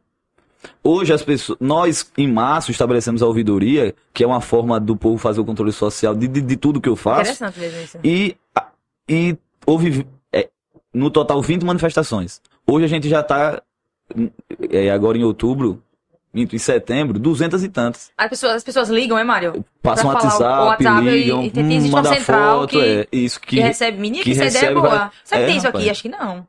Hoje 0.84 1.14
as 1.14 1.22
pessoas. 1.22 1.57
Nós, 1.61 2.11
em 2.18 2.27
março, 2.27 2.72
estabelecemos 2.72 3.22
a 3.22 3.27
ouvidoria, 3.27 3.95
que 4.14 4.23
é 4.23 4.27
uma 4.27 4.41
forma 4.41 4.80
do 4.80 4.95
povo 4.95 5.18
fazer 5.18 5.40
o 5.40 5.45
controle 5.45 5.72
social 5.72 6.14
de, 6.15 6.27
de, 6.27 6.41
de 6.41 6.57
tudo 6.57 6.81
que 6.81 6.90
eu 6.90 6.95
faço. 6.95 7.31
Interessante 7.31 7.60
mesmo 7.60 7.81
isso. 7.81 7.98
E, 8.03 8.36
e 9.07 9.38
houve, 9.65 10.06
é, 10.34 10.49
no 10.94 11.10
total, 11.10 11.41
20 11.41 11.64
manifestações. 11.64 12.41
Hoje 12.68 12.86
a 12.86 12.88
gente 12.88 13.07
já 13.10 13.22
está, 13.22 13.61
agora 14.94 15.18
em 15.18 15.23
outubro, 15.23 15.81
em 16.34 16.57
setembro, 16.57 17.18
200 17.18 17.64
e 17.64 17.69
tantas. 17.69 18.11
As 18.18 18.30
pessoas, 18.30 18.53
as 18.56 18.64
pessoas 18.64 18.90
ligam, 18.90 19.18
é, 19.18 19.23
Mário? 19.23 19.65
Passam 19.81 20.10
WhatsApp, 20.10 20.44
o 20.44 20.65
WhatsApp 20.68 21.07
e- 21.07 21.10
ligam, 21.23 21.44
e 21.44 21.48
existe 21.48 21.90
uma 21.90 22.03
manda 22.03 22.15
central 22.15 22.60
foto, 22.61 22.69
que- 22.72 22.81
é, 22.81 23.07
isso 23.11 23.40
Que, 23.40 23.48
que, 23.56 23.60
recebe. 23.61 23.98
Menino, 23.98 24.23
que 24.23 24.34
que 24.34 24.40
essa 24.41 24.45
ideia 24.45 24.57
é 24.72 24.73
recebe, 24.73 24.81
boa. 24.81 25.11
Será 25.23 25.40
que 25.40 25.44
É, 25.44 25.48
tem 25.48 25.57
isso 25.57 25.65
rapaz. 25.65 25.84
aqui? 25.84 25.90
Acho 25.91 26.02
que 26.03 26.10
não. 26.10 26.48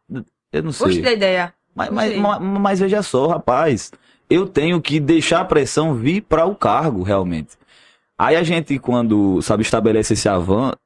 eu 0.53 0.63
não 0.63 0.73
sei. 0.73 0.87
Gostei 0.87 1.03
da 1.05 1.13
ideia. 1.13 1.55
Mas, 1.81 1.91
mas, 1.91 2.05
Gostei. 2.15 2.21
ma- 2.21 2.41
mas 2.41 2.81
veja 2.81 3.03
só, 3.03 3.29
rapaz, 3.29 3.91
eu 4.29 4.47
tenho 4.47 4.81
que 4.81 5.01
deixar 5.01 5.41
a 5.41 5.45
pressão 5.45 5.95
vir 5.95 6.23
para 6.23 6.45
o 6.45 6.55
cargo, 6.55 7.03
realmente. 7.03 7.51
Aí 8.19 8.37
a 8.37 8.43
gente, 8.43 8.79
quando, 8.79 9.41
sabe, 9.41 9.63
estabelece 9.63 10.13
esse 10.13 10.29
avanço, 10.29 10.77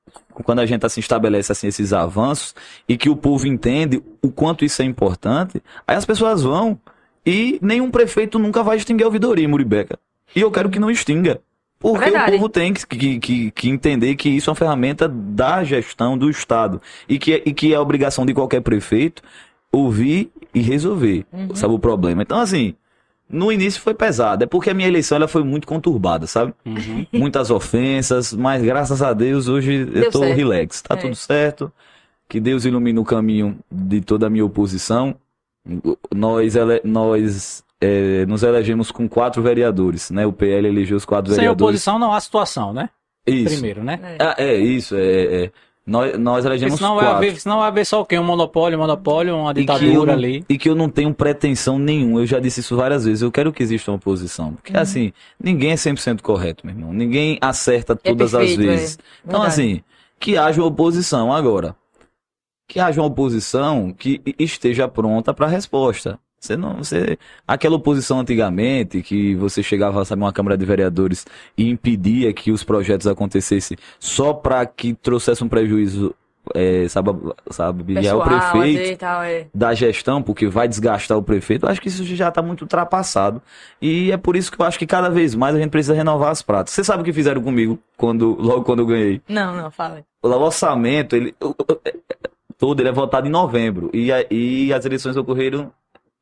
quando 0.45 0.61
a 0.61 0.67
gente 0.67 0.87
assim 0.87 1.01
estabelece 1.01 1.51
assim 1.51 1.67
esses 1.67 1.93
avanços 1.93 2.55
e 2.89 2.97
que 2.97 3.11
o 3.11 3.17
povo 3.17 3.47
entende 3.47 4.01
o 4.23 4.31
quanto 4.31 4.65
isso 4.65 4.81
é 4.83 4.85
importante, 4.85 5.61
aí 5.87 5.97
as 5.97 6.05
pessoas 6.05 6.43
vão 6.43 6.79
e 7.27 7.59
nenhum 7.61 7.91
prefeito 7.91 8.39
nunca 8.39 8.63
vai 8.63 8.77
extinguir 8.77 9.03
a 9.05 9.07
ouvidoria 9.07 9.49
Muribeca. 9.49 9.99
E 10.35 10.41
eu 10.41 10.51
quero 10.51 10.69
que 10.71 10.79
não 10.79 10.91
extinga. 10.91 11.41
Porque 11.79 11.99
o 11.99 12.01
Verdade. 12.01 12.33
povo 12.33 12.49
tem 12.49 12.73
que, 12.73 12.87
que, 12.87 13.19
que, 13.19 13.51
que 13.51 13.69
entender 13.69 14.15
que 14.17 14.29
isso 14.29 14.49
é 14.49 14.53
uma 14.53 14.57
ferramenta 14.57 15.09
da 15.09 15.63
gestão 15.65 16.17
do 16.17 16.31
Estado. 16.31 16.81
E 17.09 17.19
que, 17.19 17.43
e 17.45 17.53
que 17.53 17.75
é 17.75 17.79
obrigação 17.79 18.25
de 18.25 18.33
qualquer 18.33 18.61
prefeito 18.63 19.23
ouvir 19.71 20.31
e 20.55 20.61
resolver, 20.61 21.27
Uhum. 21.33 21.55
sabe, 21.55 21.75
o 21.75 21.79
problema. 21.79 22.23
Então, 22.23 22.39
assim, 22.39 22.75
no 23.29 23.51
início 23.51 23.81
foi 23.81 23.95
pesado. 23.95 24.45
É 24.45 24.47
porque 24.47 24.71
a 24.71 24.75
minha 24.75 24.87
eleição 24.89 25.17
ela 25.17 25.27
foi 25.29 25.43
muito 25.43 25.67
conturbada, 25.67 26.27
sabe? 26.27 26.55
Uhum. 26.65 27.07
Muitas 27.13 27.51
ofensas, 27.51 28.33
mas 28.33 28.63
graças 28.63 29.03
a 29.03 29.13
Deus 29.13 29.49
hoje 29.49 29.73
eu 29.75 29.87
Deu 29.87 30.11
tô 30.11 30.19
certo. 30.21 30.37
relax. 30.37 30.83
Tá 30.83 30.95
É. 30.95 30.99
tudo 30.99 31.15
certo. 31.17 31.73
Que 32.29 32.41
Deus 32.41 32.65
ilumine 32.65 32.99
o 32.99 33.05
caminho 33.05 33.59
de 33.71 34.01
toda 34.01 34.27
a 34.27 34.31
minha 34.31 34.45
oposição. 34.45 35.15
Nós, 36.15 36.57
ele, 36.57 36.81
nós 36.85 37.63
é, 37.81 38.25
nos 38.27 38.43
elegemos 38.43 38.91
com 38.91 39.09
quatro 39.09 39.43
vereadores, 39.43 40.11
né? 40.11 40.27
O 40.27 40.33
PL 40.33 40.69
elegeu 40.69 40.97
os 40.97 41.05
quatro 41.05 41.31
Sem 41.31 41.37
vereadores. 41.41 41.63
oposição 41.63 41.99
não 41.99 42.13
há 42.13 42.21
situação, 42.21 42.73
né? 42.73 42.89
Isso. 43.27 43.55
Primeiro, 43.55 43.83
né? 43.83 43.99
É. 44.39 44.45
É, 44.51 44.55
isso. 44.57 44.95
É, 44.97 45.45
é. 45.45 45.51
Nós, 45.87 46.19
nós 46.19 46.45
elegemos 46.47 46.77
senão 46.79 46.95
vai, 46.95 47.05
quatro. 47.05 47.17
haver, 47.19 47.37
senão 47.41 47.59
vai 47.59 47.69
haver 47.69 47.85
só 47.85 48.01
o 48.01 48.07
quê? 48.07 48.19
Um 48.19 48.25
monopólio, 48.25 48.79
um 48.79 48.81
monopólio, 48.81 49.37
uma 49.37 49.51
E 49.51 49.55
que, 49.55 49.61
eu 49.61 49.65
ditadura 49.77 50.13
não, 50.13 50.19
ali. 50.19 50.45
e 50.49 50.57
que 50.57 50.69
eu 50.71 50.75
não 50.75 50.89
tenho 50.89 51.13
pretensão 51.13 51.79
nenhuma. 51.79 52.21
Eu 52.21 52.27
já 52.27 52.41
disse 52.41 52.61
isso 52.61 52.75
várias 52.75 53.05
vezes. 53.05 53.21
Eu 53.21 53.31
quero 53.31 53.53
que 53.53 53.63
exista 53.63 53.91
uma 53.91 53.97
oposição. 53.99 54.55
Porque, 54.55 54.75
assim, 54.75 55.13
ninguém 55.39 55.73
é 55.73 55.75
100% 55.75 56.23
correto, 56.23 56.67
meu 56.67 56.75
irmão. 56.75 56.93
Ninguém 56.93 57.37
acerta 57.41 57.93
É 57.93 57.97
todas 57.97 58.35
as 58.35 58.41
perfeito, 58.41 58.63
é. 58.63 58.67
vezes. 58.77 58.99
Então, 59.27 59.41
Verdade. 59.43 59.61
assim, 59.61 59.83
que 60.19 60.39
haja 60.39 60.61
uma 60.63 60.69
oposição 60.69 61.31
agora. 61.31 61.77
Que 62.67 62.81
haja 62.81 63.01
uma 63.03 63.07
oposição 63.09 63.93
que 63.93 64.23
esteja 64.39 64.89
pronta 64.89 65.35
para 65.35 65.45
a 65.45 65.51
resposta. 65.51 66.19
Você 66.45 66.59
não, 66.59 66.75
você, 66.77 67.19
aquela 67.49 67.77
oposição 67.77 68.21
antigamente, 68.21 69.01
que 69.01 69.35
você 69.37 69.63
chegava, 69.63 70.05
sabe, 70.05 70.21
uma 70.21 70.31
Câmara 70.33 70.59
de 70.59 70.65
Vereadores 70.67 71.25
e 71.57 71.71
impedia 71.71 72.35
que 72.35 72.53
os 72.53 72.63
projetos 72.63 73.07
acontecessem 73.07 73.79
só 73.99 74.35
para 74.35 74.67
que 74.67 74.93
trouxesse 74.93 75.43
um 75.43 75.49
prejuízo, 75.49 76.15
é, 76.55 76.87
sabe, 76.87 77.13
sabe, 77.51 77.95
é 77.95 78.15
o 78.15 78.21
Pessoal, 78.23 78.51
prefeito 78.53 78.99
tal, 78.99 79.23
é. 79.23 79.47
da 79.55 79.73
gestão, 79.73 80.21
porque 80.21 80.47
vai 80.47 80.69
desgastar 80.69 81.17
o 81.17 81.23
prefeito, 81.23 81.65
eu 81.65 81.71
acho 81.71 81.81
que 81.81 81.89
isso 81.89 82.05
já 82.05 82.29
está 82.29 82.43
muito 82.43 82.61
ultrapassado. 82.61 83.41
E 83.81 84.13
é 84.13 84.17
por 84.19 84.37
isso 84.37 84.53
que 84.53 84.61
eu 84.61 84.67
acho 84.67 84.79
que 84.79 84.87
cada 84.87 85.09
vez 85.09 85.35
mais 85.35 85.57
a 85.57 85.59
gente 85.59 85.71
precisa 85.71 85.95
renovar 85.95 86.31
as 86.31 86.43
pratas. 86.43 86.75
Você 86.75 86.85
sabe 86.85 87.01
o 87.01 87.05
que 87.07 87.13
fizeram 87.15 87.41
comigo 87.41 87.79
quando, 87.97 88.37
logo 88.39 88.65
quando 88.65 88.81
eu 88.81 88.87
ganhei? 88.87 89.23
Não, 89.27 89.57
não, 89.57 89.71
fala. 89.71 90.05
O 90.23 90.29
orçamento, 90.29 91.17
ele, 91.17 91.35
o- 91.41 91.47
o- 91.59 91.81
todo 92.59 92.81
ele 92.81 92.91
é 92.91 92.93
votado 92.93 93.27
em 93.27 93.31
novembro. 93.31 93.89
E, 93.95 94.11
e 94.31 94.75
as 94.75 94.85
eleições 94.85 95.17
ocorreram. 95.17 95.73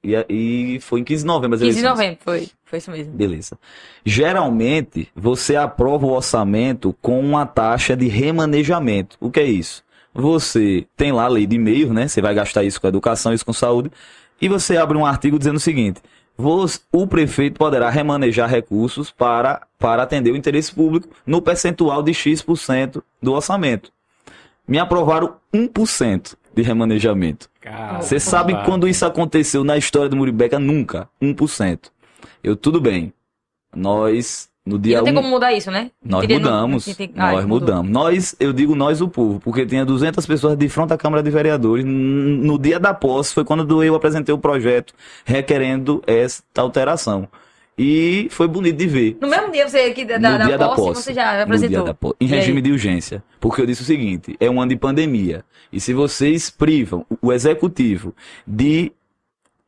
E, 0.02 0.14
e 0.28 0.80
foi 0.80 1.00
em 1.00 1.04
15 1.04 1.22
de 1.22 1.26
novembro 1.26 1.54
as 1.56 1.62
15 1.62 1.72
de 1.72 1.78
eleições. 1.78 1.98
novembro, 1.98 2.18
foi. 2.24 2.48
Foi 2.64 2.78
isso 2.78 2.90
mesmo. 2.90 3.12
Beleza. 3.12 3.58
Geralmente, 4.04 5.08
você 5.14 5.56
aprova 5.56 6.06
o 6.06 6.10
orçamento 6.12 6.96
com 7.00 7.20
uma 7.20 7.46
taxa 7.46 7.96
de 7.96 8.08
remanejamento. 8.08 9.16
O 9.20 9.30
que 9.30 9.40
é 9.40 9.44
isso? 9.44 9.84
Você 10.14 10.86
tem 10.96 11.12
lá 11.12 11.24
a 11.24 11.28
lei 11.28 11.46
de 11.46 11.58
meio, 11.58 11.92
né? 11.92 12.08
Você 12.08 12.20
vai 12.20 12.34
gastar 12.34 12.64
isso 12.64 12.80
com 12.80 12.86
educação, 12.86 13.32
isso 13.32 13.46
com 13.46 13.52
saúde. 13.52 13.90
E 14.40 14.48
você 14.48 14.76
abre 14.76 14.96
um 14.98 15.06
artigo 15.06 15.38
dizendo 15.38 15.56
o 15.56 15.60
seguinte: 15.60 16.00
o 16.90 17.06
prefeito 17.06 17.58
poderá 17.58 17.88
remanejar 17.90 18.48
recursos 18.48 19.10
para, 19.10 19.66
para 19.78 20.02
atender 20.02 20.32
o 20.32 20.36
interesse 20.36 20.74
público 20.74 21.08
no 21.26 21.40
percentual 21.40 22.02
de 22.02 22.12
X% 22.12 23.02
do 23.22 23.32
orçamento. 23.32 23.92
Me 24.66 24.78
aprovaram 24.78 25.36
1% 25.54 26.34
de 26.54 26.62
remanejamento. 26.62 27.51
Você 28.00 28.18
sabe 28.18 28.52
cara. 28.52 28.64
quando 28.64 28.88
isso 28.88 29.04
aconteceu 29.06 29.62
na 29.64 29.76
história 29.76 30.08
do 30.08 30.16
Muribeca? 30.16 30.58
Nunca. 30.58 31.08
1%. 31.20 31.90
Eu, 32.42 32.56
tudo 32.56 32.80
bem. 32.80 33.12
Nós, 33.74 34.48
no 34.66 34.76
E 34.76 34.80
dia 34.80 34.96
não 34.98 35.04
tem 35.04 35.12
1, 35.12 35.16
como 35.16 35.28
mudar 35.28 35.52
isso, 35.52 35.70
né? 35.70 35.90
nós 36.04 36.26
no- 36.28 36.34
mudamos. 36.34 36.84
tem- 36.84 36.94
tem- 36.94 37.12
Ah, 37.16 37.32
nós 37.32 37.44
mudou. 37.44 37.60
mudamos. 37.60 37.90
Nós, 37.90 38.36
eu 38.38 38.52
digo 38.52 38.74
nós, 38.74 39.00
o 39.00 39.08
povo, 39.08 39.40
porque 39.40 39.64
tinha 39.64 39.84
200 39.84 40.26
pessoas 40.26 40.56
de 40.56 40.68
frente 40.68 40.92
à 40.92 40.98
Câmara 40.98 41.22
de 41.22 41.30
Vereadores. 41.30 41.84
No 41.84 42.58
dia 42.58 42.78
da 42.78 42.92
posse 42.92 43.32
foi 43.32 43.44
quando 43.44 43.82
eu 43.82 43.94
apresentei 43.94 44.34
o 44.34 44.38
projeto 44.38 44.92
requerendo 45.24 46.02
esta 46.06 46.60
alteração. 46.60 47.28
E 47.78 48.28
foi 48.30 48.46
bonito 48.46 48.76
de 48.76 48.86
ver. 48.86 49.16
No 49.20 49.28
mesmo 49.28 49.50
dia 49.50 49.66
você 49.68 49.90
que 49.92 50.04
da, 50.04 50.16
No 50.16 50.38
da, 50.38 50.44
dia 50.44 50.58
da 50.58 50.68
posse, 50.68 50.82
posse. 50.82 51.02
você 51.04 51.14
já 51.14 51.36
No 51.38 51.42
apresentou. 51.42 51.76
dia 51.78 51.84
da 51.84 51.94
posse. 51.94 52.16
Em 52.20 52.26
regime 52.26 52.60
de 52.60 52.70
urgência. 52.70 53.22
Porque 53.40 53.60
eu 53.62 53.66
disse 53.66 53.82
o 53.82 53.84
seguinte: 53.84 54.36
é 54.38 54.50
um 54.50 54.60
ano 54.60 54.68
de 54.70 54.76
pandemia. 54.76 55.44
E 55.72 55.80
se 55.80 55.94
vocês 55.94 56.50
privam 56.50 57.06
o 57.22 57.32
executivo 57.32 58.14
de 58.46 58.92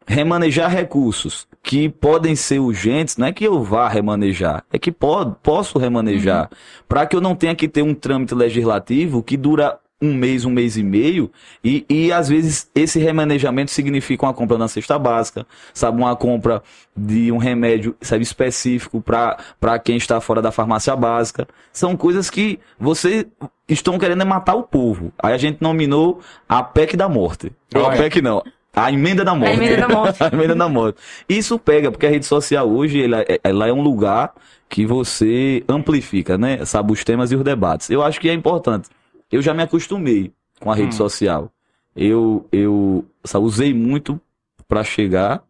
remanejar 0.07 0.71
recursos 0.71 1.47
que 1.63 1.89
podem 1.89 2.37
ser 2.37 2.59
urgentes, 2.59 3.17
não 3.17 3.27
é 3.27 3.33
que 3.33 3.43
eu 3.45 3.63
vá 3.63 3.89
remanejar, 3.89 4.63
é 4.71 4.79
que 4.79 4.93
pode, 4.93 5.35
posso 5.43 5.79
remanejar, 5.79 6.51
para 6.87 7.07
que 7.07 7.17
eu 7.17 7.23
não 7.23 7.35
tenha 7.35 7.55
que 7.55 7.67
ter 7.67 7.81
um 7.81 7.95
trâmite 7.95 8.35
legislativo 8.35 9.23
que 9.23 9.35
dura 9.35 9.79
um 10.05 10.15
mês, 10.15 10.45
um 10.45 10.51
mês 10.51 10.77
e 10.77 10.83
meio, 10.83 11.31
e, 11.63 11.85
e 11.89 12.13
às 12.13 12.29
vezes 12.29 12.71
esse 12.75 12.99
remanejamento 12.99 13.71
significa 13.71 14.27
uma 14.27 14.35
compra 14.35 14.59
na 14.59 14.69
cesta 14.69 14.99
básica, 14.99 15.47
sabe, 15.73 15.99
uma 15.99 16.15
compra 16.15 16.63
de 16.97 17.33
um 17.33 17.39
remédio, 17.39 17.97
sabe, 18.01 18.23
específico 18.23 19.01
para 19.01 19.79
quem 19.79 19.97
está 19.97 20.21
fora 20.21 20.41
da 20.43 20.53
farmácia 20.53 20.95
básica. 20.95 21.49
São 21.73 21.97
coisas 21.97 22.31
que 22.31 22.59
você 22.79 23.27
estão 23.69 23.99
querendo 23.99 24.23
é 24.23 24.25
matar 24.25 24.55
o 24.55 24.63
povo. 24.63 25.13
Aí 25.19 25.33
a 25.33 25.39
gente 25.39 25.59
nominou 25.61 26.21
a 26.49 26.63
PEC 26.63 26.97
da 26.97 27.09
morte. 27.09 27.53
Ou 27.75 27.87
a. 27.87 27.93
PEC 27.93 28.21
não. 28.21 28.43
A 28.75 28.91
emenda 28.91 29.25
da 29.25 29.35
morte. 29.35 29.53
A 29.53 29.55
emenda 29.55 29.77
da 29.77 29.89
morte. 29.89 30.23
a 30.25 30.27
emenda 30.33 30.55
da 30.55 30.69
morte. 30.69 30.99
Isso 31.29 31.59
pega, 31.59 31.91
porque 31.91 32.07
a 32.07 32.11
rede 32.11 32.27
social 32.27 32.69
hoje, 32.69 33.03
ela, 33.03 33.21
é- 33.23 33.41
ela 33.43 33.69
é 33.69 33.73
um 33.73 33.83
lugar 33.83 34.33
que 34.69 34.85
você 34.85 35.63
amplifica, 35.69 36.37
né? 36.37 36.65
Sabe, 36.65 36.93
os 36.93 37.05
temas 37.05 37.31
e 37.31 37.37
os 37.37 37.45
debates. 37.45 37.89
Eu 37.91 38.03
acho 38.03 38.21
que 38.21 38.29
é 38.29 38.33
importante. 38.33 38.89
Eu 39.31 39.43
já 39.43 39.53
me 39.55 39.63
acostumei 39.63 40.33
com 40.61 40.71
a 40.71 40.75
rede 40.75 40.95
Hum. 40.95 40.99
social. 40.99 41.51
Eu, 41.97 42.47
eu 42.53 43.05
sabe, 43.25 43.45
usei 43.47 43.73
muito 43.75 44.21
para 44.67 44.83
chegar 44.83 45.43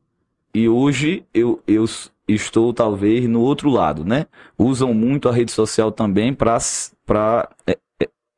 e 0.54 0.68
hoje 0.68 1.24
eu, 1.32 1.60
eu 1.66 1.84
estou 2.28 2.72
talvez 2.72 3.26
no 3.28 3.40
outro 3.40 3.70
lado, 3.70 4.04
né? 4.04 4.26
Usam 4.58 4.92
muito 4.94 5.28
a 5.28 5.32
rede 5.32 5.52
social 5.52 5.90
também 5.90 6.32
para 6.34 6.58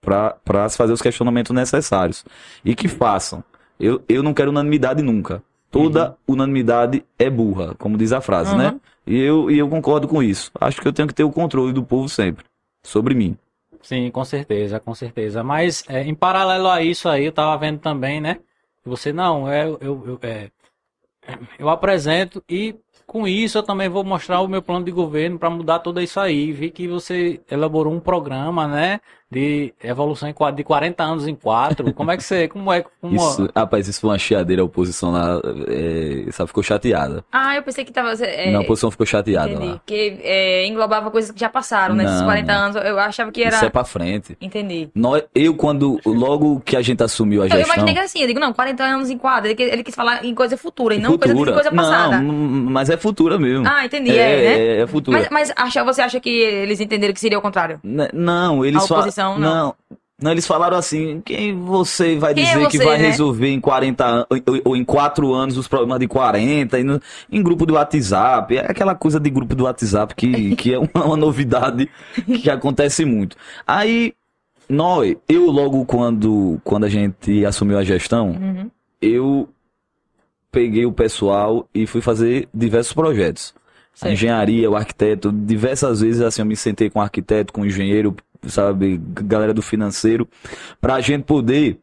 para 0.01 0.69
fazer 0.71 0.93
os 0.93 1.03
questionamentos 1.03 1.53
necessários 1.55 2.25
e 2.65 2.75
que 2.75 2.87
façam. 2.89 3.43
Eu, 3.79 4.01
eu 4.09 4.23
não 4.23 4.33
quero 4.33 4.51
unanimidade 4.51 5.03
nunca. 5.03 5.43
Toda 5.71 6.17
unanimidade 6.27 7.05
é 7.19 7.29
burra, 7.29 7.75
como 7.75 7.99
diz 7.99 8.13
a 8.13 8.21
frase, 8.21 8.53
Uhum. 8.53 8.57
né? 8.59 8.81
E 9.07 9.19
eu, 9.19 9.51
e 9.51 9.59
eu 9.59 9.69
concordo 9.69 10.07
com 10.09 10.23
isso. 10.23 10.51
Acho 10.61 10.81
que 10.81 10.87
eu 10.89 10.93
tenho 10.93 11.09
que 11.09 11.15
ter 11.15 11.25
o 11.25 11.31
controle 11.33 11.73
do 11.73 11.83
povo 11.83 12.09
sempre 12.09 12.45
sobre 12.85 13.15
mim. 13.15 13.37
Sim, 13.87 14.11
com 14.11 14.25
certeza, 14.25 14.81
com 14.81 14.95
certeza. 14.95 15.43
Mas 15.45 15.85
é, 15.89 16.03
em 16.03 16.15
paralelo 16.15 16.69
a 16.69 16.83
isso 16.83 17.09
aí, 17.09 17.25
eu 17.25 17.33
tava 17.33 17.57
vendo 17.59 17.79
também, 17.81 18.21
né? 18.21 18.41
Você 18.85 19.13
não, 19.13 19.49
é, 19.51 19.65
eu, 19.67 19.79
eu, 19.81 20.19
é, 20.23 20.51
eu 21.59 21.69
apresento 21.69 22.43
e 22.49 22.75
com 23.07 23.27
isso 23.27 23.59
eu 23.59 23.63
também 23.63 23.89
vou 23.89 24.05
mostrar 24.05 24.41
o 24.41 24.49
meu 24.49 24.63
plano 24.63 24.85
de 24.85 24.91
governo 24.91 25.39
para 25.39 25.51
mudar 25.51 25.79
tudo 25.81 26.01
isso 26.01 26.19
aí. 26.21 26.53
Vi 26.53 26.71
que 26.71 26.89
você 26.89 27.41
elaborou 27.51 27.93
um 27.93 28.01
programa, 28.01 28.67
né? 28.67 29.01
De 29.31 29.75
evolução 29.83 30.33
de 30.55 30.63
40 30.65 31.03
anos 31.03 31.27
em 31.27 31.35
4. 31.35 31.93
Como 31.95 32.11
é 32.13 32.17
que 32.17 32.23
você. 32.23 32.47
Como 32.47 32.73
é. 32.73 32.85
Como, 33.01 33.17
Isso, 33.17 33.49
rapaz, 33.57 33.89
isso 33.89 34.01
foi 34.01 34.11
uma 34.11 34.19
chiadeira, 34.19 34.63
a 34.63 34.65
oposição 34.65 35.11
lá, 35.11 35.41
é, 35.67 36.31
sabe, 36.31 36.47
ficou 36.47 36.63
chateada. 36.63 37.25
Ah, 37.33 37.57
eu 37.57 37.63
pensei 37.65 37.85
que 37.85 37.93
tava. 37.93 38.13
é, 38.25 38.53
Não, 38.53 38.61
a 38.61 38.63
oposição 38.63 38.89
ficou 38.91 39.05
chateada 39.05 39.51
entendi. 39.51 39.67
lá. 39.69 39.81
Que 39.85 40.21
é, 40.23 40.67
englobava 40.67 41.11
coisas 41.11 41.33
que 41.33 41.41
já 41.41 41.49
passaram, 41.49 41.97
né? 41.97 42.05
Esses 42.05 42.19
Não, 42.19 42.25
40 42.27 42.53
não. 42.53 42.61
anos. 42.61 42.77
Eu 42.77 42.99
achava 43.01 43.33
que 43.33 43.43
era. 43.43 43.57
Isso 43.57 43.65
é 43.65 43.69
pra 43.71 43.85
frente. 43.85 44.37
Entendi. 44.41 44.91
Nós, 44.95 45.25
eu, 45.35 45.55
quando, 45.57 46.01
logo 46.07 46.61
que 46.61 46.77
a 46.77 46.83
gente 46.83 47.03
assumiu 47.03 47.43
a 47.43 47.47
Então, 47.47 47.59
eu 47.59 47.65
gestão... 47.65 47.75
imaginei 47.75 47.95
que 47.95 47.99
era 47.99 48.07
assim, 48.07 48.21
eu 48.21 48.29
digo, 48.29 48.39
não, 48.39 48.53
40 48.53 48.85
anos 48.85 49.11
em 49.11 49.19
quadro. 49.19 49.49
Ele, 49.49 49.57
quis- 49.57 49.73
ele 49.73 49.83
quis 49.83 49.95
falar 49.97 50.25
em 50.25 50.35
coisa 50.37 50.57
futura 50.57 50.95
e 50.95 50.99
não 50.99 51.19
coisa, 51.19 51.35
futura. 51.35 51.53
coisa 51.53 51.73
passada. 51.73 52.19
Não, 52.21 52.33
mas 52.33 52.89
é 52.91 52.97
futura 52.97 53.39
mesmo. 53.41 53.67
Ah, 53.69 53.85
entendi, 53.85 54.11
é, 54.11 54.15
né? 54.15 54.59
é, 54.77 54.81
é 54.83 54.87
futura. 54.87 55.19
Mas, 55.19 55.29
mas 55.31 55.53
acha, 55.57 55.83
você 55.83 56.01
acha 56.01 56.21
que 56.21 56.31
eles 56.31 56.81
entenderam 56.81 57.13
que 57.13 57.19
seria 57.21 57.39
o 57.39 57.43
contrário? 57.43 57.81
N- 57.83 58.09
Não, 58.13 58.65
eles 58.65 58.85
A 58.85 58.87
oposição, 59.21 59.39
não. 59.39 59.55
Não. 59.67 59.75
Não, 60.19 60.31
eles 60.33 60.47
falaram 60.47 60.79
assim: 60.79 61.21
quem 61.23 61.55
você 61.63 62.17
vai 62.17 62.33
Quem 62.33 62.43
é 62.45 62.47
dizer 62.55 62.69
que 62.69 62.79
você, 62.79 62.85
vai 62.85 62.97
né? 62.99 63.09
resolver 63.09 63.49
em 63.51 63.61
40 63.61 64.05
anos, 64.07 64.27
ou, 64.31 64.61
ou 64.65 64.77
em 64.77 64.83
4 64.83 65.35
anos 65.35 65.59
os 65.59 65.69
problemas 65.69 65.99
de 66.01 66.09
40, 66.09 66.79
e 66.79 66.85
no- 66.85 66.99
em 67.31 67.43
grupo 67.43 67.67
do 67.67 67.75
WhatsApp? 67.75 68.57
É 68.57 68.61
aquela 68.71 68.95
coisa 68.95 69.21
de 69.21 69.29
grupo 69.29 69.55
do 69.55 69.65
WhatsApp 69.65 70.15
que, 70.15 70.57
que 70.57 70.73
é 70.73 70.79
uma, 70.79 71.05
uma 71.05 71.17
novidade 71.19 71.91
que 72.43 72.49
acontece 72.49 73.05
muito. 73.05 73.37
Aí, 73.67 74.15
nós, 74.71 75.15
eu 75.29 75.51
logo 75.51 75.85
quando, 75.85 76.59
quando 76.65 76.85
a 76.85 76.89
gente 76.89 77.45
assumiu 77.45 77.77
a 77.77 77.85
gestão, 77.85 78.31
Uhum. 78.31 78.71
eu 79.03 79.47
peguei 80.51 80.87
o 80.87 80.93
pessoal 80.93 81.69
e 81.75 81.87
fui 81.87 82.01
fazer 82.01 82.49
diversos 82.55 82.95
projetos. 82.95 83.55
A 84.03 84.11
engenharia, 84.11 84.71
o 84.71 84.77
arquiteto, 84.77 85.33
diversas 85.33 86.03
vezes 86.03 86.21
assim 86.21 86.43
eu 86.43 86.47
me 86.47 86.55
sentei 86.55 86.91
com 86.91 86.99
o 86.99 87.03
arquiteto, 87.03 87.51
com 87.51 87.63
o 87.63 87.67
engenheiro, 87.67 88.15
sabe, 88.49 89.01
galera 89.03 89.53
do 89.53 89.63
financeiro, 89.63 90.29
para 90.81 90.95
a 90.95 91.01
gente 91.01 91.25
poder 91.25 91.79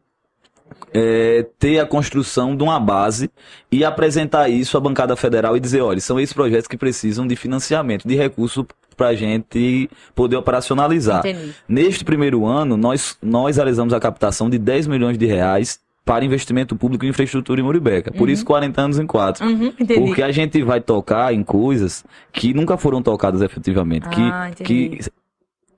é, 0.92 1.46
ter 1.58 1.78
a 1.78 1.86
construção 1.86 2.56
de 2.56 2.62
uma 2.62 2.78
base 2.78 3.30
e 3.70 3.84
apresentar 3.84 4.48
isso 4.48 4.76
à 4.76 4.80
bancada 4.80 5.16
federal 5.16 5.56
e 5.56 5.60
dizer, 5.60 5.80
olha, 5.80 6.00
são 6.00 6.18
esses 6.20 6.32
projetos 6.32 6.68
que 6.68 6.76
precisam 6.76 7.26
de 7.26 7.36
financiamento, 7.36 8.06
de 8.06 8.14
recurso 8.14 8.66
para 8.96 9.08
a 9.08 9.14
gente 9.14 9.90
poder 10.14 10.36
operacionalizar. 10.36 11.26
Entendi. 11.26 11.52
Neste 11.68 12.04
primeiro 12.04 12.46
ano, 12.46 12.76
nós, 12.76 13.16
nós 13.20 13.56
realizamos 13.56 13.92
a 13.92 13.98
captação 13.98 14.48
de 14.48 14.58
10 14.58 14.86
milhões 14.86 15.18
de 15.18 15.26
reais 15.26 15.80
para 16.04 16.24
investimento 16.24 16.76
público 16.76 17.04
em 17.04 17.08
infraestrutura 17.08 17.60
em 17.60 17.64
Muribeca. 17.64 18.12
Por 18.12 18.28
isso, 18.28 18.44
40 18.44 18.80
anos 18.80 18.98
em 18.98 19.06
4. 19.06 19.44
Uhum. 19.44 19.72
Porque 19.72 20.22
a 20.22 20.30
gente 20.30 20.62
vai 20.62 20.80
tocar 20.80 21.32
em 21.32 21.42
coisas 21.42 22.04
que 22.30 22.52
nunca 22.52 22.76
foram 22.76 23.02
tocadas 23.02 23.40
efetivamente. 23.40 24.06
Ah, 24.06 24.50
que, 24.54 24.62
entendi. 24.62 24.98
que, 24.98 25.10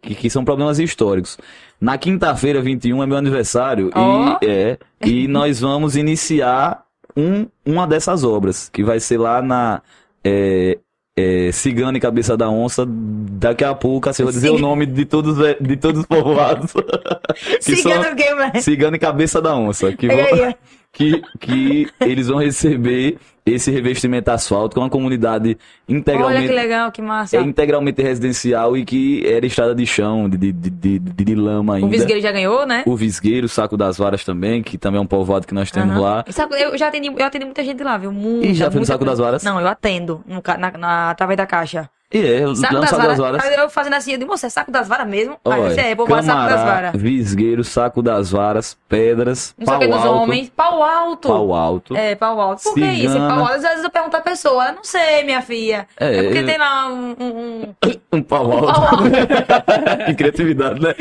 que, 0.06 0.14
que 0.14 0.30
são 0.30 0.44
problemas 0.44 0.78
históricos. 0.78 1.36
Na 1.80 1.98
quinta-feira, 1.98 2.62
21, 2.62 3.02
é 3.02 3.06
meu 3.06 3.16
aniversário. 3.16 3.90
Ó. 3.94 4.38
E, 4.40 4.46
é, 4.46 4.78
e 5.04 5.26
nós 5.28 5.60
vamos 5.60 5.96
iniciar 5.96 6.82
um, 7.16 7.46
uma 7.64 7.86
dessas 7.86 8.24
obras, 8.24 8.68
que 8.72 8.82
vai 8.84 9.00
ser 9.00 9.18
lá 9.18 9.42
na. 9.42 9.82
É, 10.24 10.78
é, 11.18 11.50
Cigana 11.50 11.96
e 11.96 12.00
Cabeça 12.00 12.36
da 12.36 12.48
Onça. 12.50 12.84
Daqui 12.86 13.64
a 13.64 13.74
pouco, 13.74 14.08
assim, 14.08 14.22
eu 14.22 14.26
vou 14.26 14.32
dizer 14.32 14.48
Cig- 14.48 14.58
o 14.58 14.60
nome 14.60 14.84
de 14.84 15.04
todos, 15.06 15.40
é, 15.40 15.56
de 15.58 15.76
todos 15.76 16.00
os 16.00 16.06
povoados. 16.06 16.72
que 17.64 17.76
são 17.76 17.92
Siga 17.92 18.10
no 18.10 18.14
game? 18.14 18.62
Cigana 18.62 18.96
e 18.96 19.00
Cabeça 19.00 19.40
da 19.40 19.56
Onça. 19.56 19.92
Que 19.92 20.08
vão, 20.08 20.54
que, 20.92 21.22
que 21.40 21.88
eles 22.00 22.28
vão 22.28 22.38
receber 22.38 23.18
esse 23.46 23.70
revestimento 23.70 24.28
asfalto, 24.28 24.74
que 24.74 24.80
é 24.80 24.82
uma 24.82 24.90
comunidade 24.90 25.50
Olha 25.50 25.56
que 25.86 25.92
integralmente, 25.94 26.52
legal, 26.52 26.90
que 26.90 27.00
massa. 27.00 27.36
é 27.36 27.40
integralmente 27.40 28.02
residencial 28.02 28.76
e 28.76 28.84
que 28.84 29.24
era 29.24 29.46
estrada 29.46 29.72
de 29.72 29.86
chão, 29.86 30.28
de, 30.28 30.36
de, 30.36 30.52
de, 30.52 30.98
de, 30.98 31.34
lama 31.36 31.76
ainda. 31.76 31.86
O 31.86 31.90
Visgueiro 31.90 32.20
já 32.20 32.32
ganhou, 32.32 32.66
né? 32.66 32.82
O 32.84 32.96
Visgueiro, 32.96 33.46
o 33.46 33.48
Saco 33.48 33.76
das 33.76 33.96
Varas 33.98 34.24
também, 34.24 34.62
que 34.64 34.76
também 34.76 34.98
é 34.98 35.02
um 35.02 35.06
povoado 35.06 35.46
que 35.46 35.54
nós 35.54 35.70
temos 35.70 35.96
lá. 35.96 36.24
Eu 36.58 36.76
já 36.76 36.88
atendi, 36.88 37.06
eu 37.08 37.24
atendi 37.24 37.44
muita 37.44 37.62
gente 37.62 37.82
lá, 37.84 37.96
viu? 37.96 38.10
Muita, 38.10 38.46
E 38.48 38.54
já 38.54 38.68
fez 38.70 38.80
no 38.80 38.86
Saco 38.86 39.04
das. 39.04 39.18
Varas? 39.18 39.44
Não, 39.44 39.60
eu 39.60 39.68
atendo 39.68 40.24
na- 40.78 41.10
através 41.10 41.36
da 41.36 41.46
caixa. 41.46 41.88
E 42.12 42.18
é, 42.24 42.38
Saco 42.54 42.74
das 42.80 42.90
Saco 42.90 43.02
varas. 43.02 43.08
das 43.08 43.18
Varas. 43.18 43.44
Aí 43.44 43.54
eu 43.56 43.68
fazendo 43.68 43.94
assim, 43.94 44.12
eu 44.12 44.18
digo, 44.18 44.30
moça, 44.30 44.46
é 44.46 44.50
saco 44.50 44.70
das 44.70 44.86
varas 44.86 45.08
mesmo? 45.08 45.36
Aí 45.44 45.60
Olha, 45.60 45.74
você 45.74 45.80
é, 45.80 45.94
vou 45.94 46.06
saco 46.06 46.16
das 46.18 46.26
Camará, 46.26 46.56
varas. 46.64 46.92
Visgueiro, 47.02 47.64
Saco 47.64 48.00
das 48.02 48.30
Varas, 48.30 48.76
Pedras, 48.88 49.54
Não 49.58 49.66
sei 49.66 49.74
o 49.74 49.78
Pau 49.90 49.98
dos 49.98 50.06
Alto, 50.06 50.22
homens. 50.22 50.50
Pau 50.54 50.82
alto. 50.84 51.28
Pau 51.28 51.52
Alto. 51.54 51.96
É, 51.96 52.14
pau 52.14 52.40
alto. 52.40 52.62
Por 52.62 52.74
que 52.74 52.80
isso? 52.84 53.12
Cigana. 53.12 53.28
Pau 53.28 53.40
alto, 53.40 53.54
às 53.54 53.62
vezes 53.62 53.84
eu 53.84 53.90
pergunto 53.90 54.16
à 54.16 54.20
pessoa, 54.20 54.70
não 54.72 54.84
sei, 54.84 55.24
minha 55.24 55.42
filha. 55.42 55.88
É, 55.98 56.18
É, 56.18 56.22
porque 56.22 56.38
eu- 56.38 56.46
tem 56.46 56.58
lá 56.58 56.88
um. 56.88 57.16
um- 57.18 57.24
um- 57.24 57.74
Um 58.12 58.22
pau 58.22 58.48
pau 58.48 58.68
alto. 58.68 58.80
alto. 58.80 59.02
que 60.06 60.14
criatividade, 60.14 60.80
né? 60.80 60.94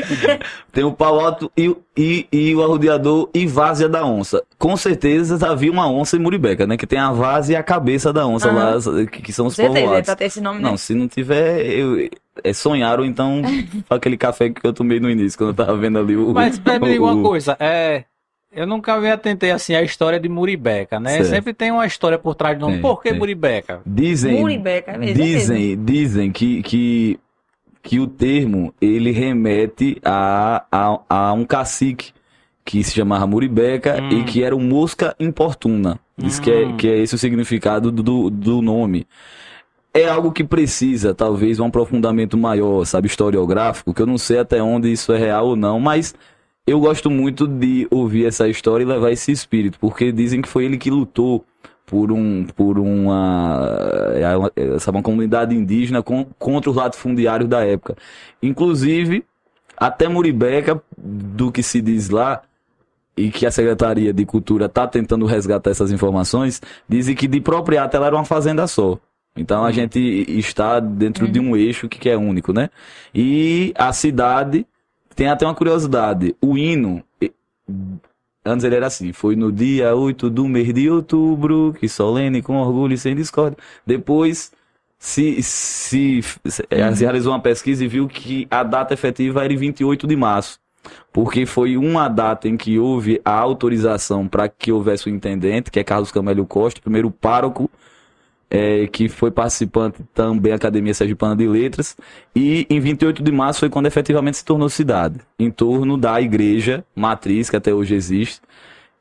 Tem 0.72 0.82
o 0.84 0.92
pau 0.92 1.18
alto 1.20 1.50
e, 1.56 1.68
o- 1.68 1.80
e, 1.96 2.26
e 2.32 2.54
o 2.54 2.62
arrodeador 2.62 3.30
e 3.32 3.46
várzea 3.46 3.88
da 3.88 4.04
onça. 4.04 4.42
Com 4.58 4.76
certeza 4.76 5.38
havia 5.48 5.70
uma 5.70 5.88
onça 5.88 6.16
em 6.16 6.20
Muribeca, 6.20 6.66
né? 6.66 6.76
Que 6.76 6.86
tem 6.86 6.98
a 6.98 7.10
várzea 7.12 7.54
e 7.54 7.56
a 7.56 7.62
cabeça 7.62 8.12
da 8.12 8.26
onça 8.26 8.48
Aham. 8.50 8.74
lá, 8.74 9.06
que, 9.06 9.22
que 9.22 9.32
são 9.32 9.46
os 9.46 9.54
certeza, 9.54 9.78
é 9.78 9.82
povoados. 9.82 10.06
pra 10.06 10.16
ter 10.16 10.24
esse 10.24 10.40
nome, 10.40 10.60
né? 10.62 10.68
Não, 10.68 10.76
se 10.76 10.94
não 10.96 11.08
tiver, 11.08 11.64
eu, 11.66 12.08
é 12.42 12.52
sonharam 12.52 13.04
então 13.04 13.42
aquele 13.88 14.16
café 14.16 14.50
que 14.50 14.66
eu 14.66 14.72
tomei 14.72 14.98
no 15.00 15.08
início, 15.10 15.38
quando 15.38 15.50
eu 15.50 15.54
tava 15.54 15.76
vendo 15.76 15.98
ali 15.98 16.16
o. 16.16 16.32
Mas 16.32 16.58
me 16.58 16.64
diga 16.80 17.02
uma 17.04 17.22
coisa, 17.22 17.56
é. 17.60 18.04
Eu 18.52 18.66
nunca 18.66 18.98
me 18.98 19.10
atentei 19.10 19.50
assim 19.50 19.74
à 19.74 19.82
história 19.82 20.18
de 20.18 20.30
Muribeca, 20.30 20.98
né? 20.98 21.10
Certo. 21.18 21.28
Sempre 21.28 21.52
tem 21.52 21.70
uma 21.70 21.84
história 21.84 22.16
por 22.18 22.34
trás 22.34 22.56
do 22.56 22.62
nome. 22.62 22.74
Tem, 22.74 22.82
Por 22.82 23.02
que 23.02 23.10
tem. 23.10 23.18
Muribeca? 23.18 23.82
Dizem, 23.84 24.40
Muribeca, 24.40 24.92
é 24.92 24.98
mesmo, 24.98 25.22
é 25.22 25.26
dizem, 25.26 25.84
dizem 25.84 26.32
que, 26.32 26.62
que, 26.62 27.20
que 27.82 28.00
o 28.00 28.06
termo 28.06 28.72
ele 28.80 29.10
remete 29.10 30.00
a, 30.02 30.64
a, 30.72 31.00
a 31.08 31.32
um 31.34 31.44
cacique 31.44 32.12
que 32.64 32.82
se 32.82 32.94
chamava 32.94 33.26
Muribeca 33.26 34.00
Hum. 34.00 34.08
e 34.20 34.24
que 34.24 34.42
era 34.42 34.56
um 34.56 34.60
mosca 34.66 35.14
importuna. 35.20 35.98
Diz 36.16 36.40
que, 36.40 36.50
é, 36.50 36.64
Hum. 36.64 36.76
que 36.78 36.88
é 36.88 36.98
esse 36.98 37.14
o 37.14 37.18
significado 37.18 37.92
do, 37.92 38.30
do 38.30 38.62
nome. 38.62 39.06
É 39.96 40.08
algo 40.08 40.30
que 40.30 40.44
precisa, 40.44 41.14
talvez, 41.14 41.58
um 41.58 41.66
aprofundamento 41.66 42.36
maior, 42.36 42.84
sabe, 42.84 43.06
historiográfico, 43.06 43.94
que 43.94 44.02
eu 44.02 44.06
não 44.06 44.18
sei 44.18 44.38
até 44.38 44.62
onde 44.62 44.92
isso 44.92 45.10
é 45.12 45.18
real 45.18 45.48
ou 45.48 45.56
não, 45.56 45.80
mas 45.80 46.14
eu 46.66 46.78
gosto 46.80 47.10
muito 47.10 47.46
de 47.46 47.88
ouvir 47.90 48.26
essa 48.26 48.46
história 48.46 48.84
e 48.84 48.86
levar 48.86 49.10
esse 49.10 49.32
espírito, 49.32 49.78
porque 49.80 50.12
dizem 50.12 50.42
que 50.42 50.48
foi 50.48 50.66
ele 50.66 50.76
que 50.76 50.90
lutou 50.90 51.44
por 51.86 52.12
um 52.12 52.44
por 52.44 52.78
uma, 52.78 53.70
é, 54.54 54.78
sabe, 54.78 54.98
uma 54.98 55.02
comunidade 55.02 55.54
indígena 55.54 56.02
contra 56.02 56.70
os 56.70 56.76
latifundiários 56.76 57.48
da 57.48 57.64
época. 57.64 57.96
Inclusive, 58.42 59.24
até 59.76 60.08
Muribeca, 60.08 60.82
do 60.98 61.50
que 61.50 61.62
se 61.62 61.80
diz 61.80 62.10
lá, 62.10 62.42
e 63.16 63.30
que 63.30 63.46
a 63.46 63.50
Secretaria 63.50 64.12
de 64.12 64.26
Cultura 64.26 64.66
está 64.66 64.86
tentando 64.86 65.24
resgatar 65.24 65.70
essas 65.70 65.90
informações, 65.90 66.60
dizem 66.86 67.14
que 67.14 67.26
de 67.26 67.40
propriato 67.40 67.96
ela 67.96 68.08
era 68.08 68.16
uma 68.16 68.24
fazenda 68.24 68.66
só. 68.66 68.98
Então 69.36 69.64
a 69.64 69.70
gente 69.70 69.98
está 70.28 70.80
dentro 70.80 71.28
de 71.28 71.38
um 71.38 71.56
eixo 71.56 71.88
que, 71.88 72.08
é 72.08 72.16
único, 72.16 72.52
né? 72.52 72.70
E 73.14 73.72
a 73.76 73.92
cidade 73.92 74.66
tem 75.14 75.28
até 75.28 75.44
uma 75.44 75.54
curiosidade. 75.54 76.34
O 76.40 76.56
hino, 76.56 77.02
antes 78.44 78.64
ele 78.64 78.76
era 78.76 78.86
assim, 78.86 79.12
foi 79.12 79.36
no 79.36 79.52
dia 79.52 79.94
8 79.94 80.30
do 80.30 80.48
mês 80.48 80.72
de 80.72 80.88
outubro, 80.90 81.74
que 81.78 81.88
solene, 81.88 82.42
com 82.42 82.56
orgulho 82.56 82.94
e 82.94 82.98
sem 82.98 83.14
discórdia. 83.14 83.58
Depois 83.84 84.52
se, 84.98 85.42
se, 85.42 86.22
se, 86.22 86.66
eh, 86.70 86.94
se 86.94 87.04
realizou 87.04 87.32
uma 87.32 87.40
pesquisa 87.40 87.84
e 87.84 87.88
viu 87.88 88.08
que 88.08 88.46
a 88.50 88.62
data 88.62 88.94
efetiva 88.94 89.44
era 89.44 89.52
em 89.52 89.56
28 89.56 90.06
de 90.06 90.16
março. 90.16 90.58
porque 91.12 91.44
foi 91.46 91.76
uma 91.76 92.08
data 92.08 92.48
em 92.48 92.56
que 92.56 92.78
houve 92.78 93.20
a 93.24 93.32
autorização 93.32 94.28
para 94.28 94.48
que 94.48 94.70
houvesse 94.70 95.08
o 95.08 95.10
intendente, 95.10 95.70
que 95.70 95.80
é 95.80 95.84
Carlos 95.84 96.12
Camélio 96.12 96.46
Costa, 96.46 96.80
primeiro 96.80 97.10
pároco, 97.10 97.68
é, 98.50 98.86
que 98.86 99.08
foi 99.08 99.30
participante 99.30 100.02
também 100.14 100.50
da 100.50 100.56
Academia 100.56 100.94
Sergipana 100.94 101.34
de 101.34 101.46
Letras, 101.46 101.96
e 102.34 102.66
em 102.70 102.80
28 102.80 103.22
de 103.22 103.32
março 103.32 103.60
foi 103.60 103.68
quando 103.68 103.86
efetivamente 103.86 104.38
se 104.38 104.44
tornou 104.44 104.68
cidade, 104.68 105.20
em 105.38 105.50
torno 105.50 105.96
da 105.96 106.20
igreja 106.20 106.84
matriz, 106.94 107.50
que 107.50 107.56
até 107.56 107.74
hoje 107.74 107.94
existe, 107.94 108.40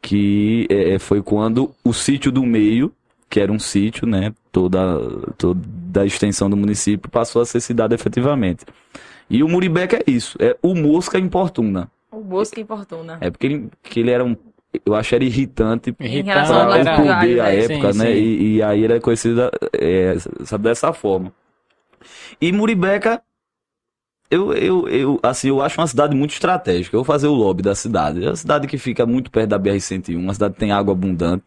que 0.02 0.68
é, 0.70 1.00
foi 1.00 1.22
quando 1.22 1.72
o 1.84 1.94
sítio 1.94 2.32
do 2.32 2.44
meio, 2.44 2.92
que 3.30 3.40
era 3.40 3.52
um 3.52 3.60
sítio, 3.60 4.08
né, 4.08 4.34
toda, 4.52 4.80
toda 5.38 6.02
a 6.02 6.06
extensão 6.06 6.50
do 6.50 6.58
município, 6.58 7.10
passou 7.10 7.42
a 7.42 7.46
ser 7.46 7.60
cidade 7.60 7.94
efetivamente. 7.94 8.66
E 9.30 9.44
o 9.44 9.50
Muribeca 9.50 9.98
é 9.98 10.04
isso, 10.12 10.38
é 10.40 10.56
o 10.62 10.76
mosca 10.76 11.18
importuna. 11.18 11.90
O 12.16 12.22
Bosque 12.22 12.62
importuna. 12.62 13.18
É 13.20 13.30
porque 13.30 13.46
ele, 13.46 13.70
que 13.84 14.00
ele 14.00 14.10
era 14.10 14.24
um. 14.24 14.38
Eu 14.86 14.96
acho 14.96 15.16
ele 15.16 15.26
irritante 15.26 15.92
ao 15.92 15.98
para 16.32 16.78
Era- 16.78 17.02
o 17.02 17.06
poder 17.06 17.40
à 17.42 17.46
né? 17.46 17.56
época, 17.62 17.94
Sim, 17.94 18.00
né? 18.00 18.16
sim. 18.16 18.18
E, 18.18 18.56
e 18.58 18.64
aí 18.64 18.84
ele 18.84 18.94
é 18.94 19.00
conhecido 19.00 19.42
é, 19.74 20.16
sabe, 20.46 20.64
dessa 20.66 20.92
forma. 20.94 21.32
E 22.42 22.52
Muribeca, 22.52 23.22
eu, 24.30 24.54
eu, 24.54 24.88
eu, 24.90 25.20
assim, 25.24 25.50
eu 25.50 25.62
acho 25.62 25.80
uma 25.80 25.88
cidade 25.88 26.16
muito 26.16 26.32
estratégica. 26.32 26.96
Eu 26.96 27.00
vou 27.04 27.06
fazer 27.06 27.28
o 27.28 27.34
lobby 27.34 27.62
da 27.62 27.76
cidade. 27.76 28.24
É 28.24 28.30
uma 28.30 28.36
cidade 28.36 28.68
que 28.68 28.78
fica 28.78 29.06
muito 29.06 29.30
perto 29.32 29.50
da 29.50 29.60
BR-101, 29.60 30.18
uma 30.18 30.34
cidade 30.34 30.54
que 30.56 30.60
tem 30.60 30.72
água 30.72 30.94
abundante. 30.94 31.46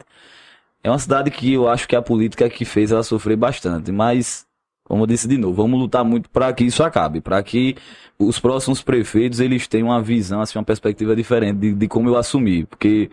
É 0.84 0.90
uma 0.90 1.00
cidade 1.00 1.30
que 1.32 1.54
eu 1.54 1.68
acho 1.68 1.88
que 1.88 1.96
a 1.96 2.02
política 2.02 2.50
que 2.50 2.64
fez 2.66 2.92
ela 2.92 3.04
sofrer 3.04 3.36
bastante, 3.36 3.92
mas, 3.92 4.46
como 4.88 5.02
eu 5.02 5.06
disse 5.06 5.28
de 5.28 5.36
novo, 5.38 5.54
vamos 5.62 5.78
lutar 5.78 6.02
muito 6.04 6.28
para 6.30 6.52
que 6.52 6.64
isso 6.64 6.82
acabe, 6.82 7.20
para 7.20 7.42
que 7.42 7.76
os 8.18 8.38
próximos 8.40 8.82
prefeitos 8.82 9.38
eles 9.38 9.66
tenham 9.68 9.88
uma 9.88 10.00
visão, 10.02 10.40
assim, 10.40 10.58
uma 10.58 10.64
perspectiva 10.64 11.14
diferente 11.14 11.58
de, 11.58 11.74
de 11.74 11.86
como 11.88 12.08
eu 12.08 12.16
assumi, 12.16 12.64
porque 12.64 13.10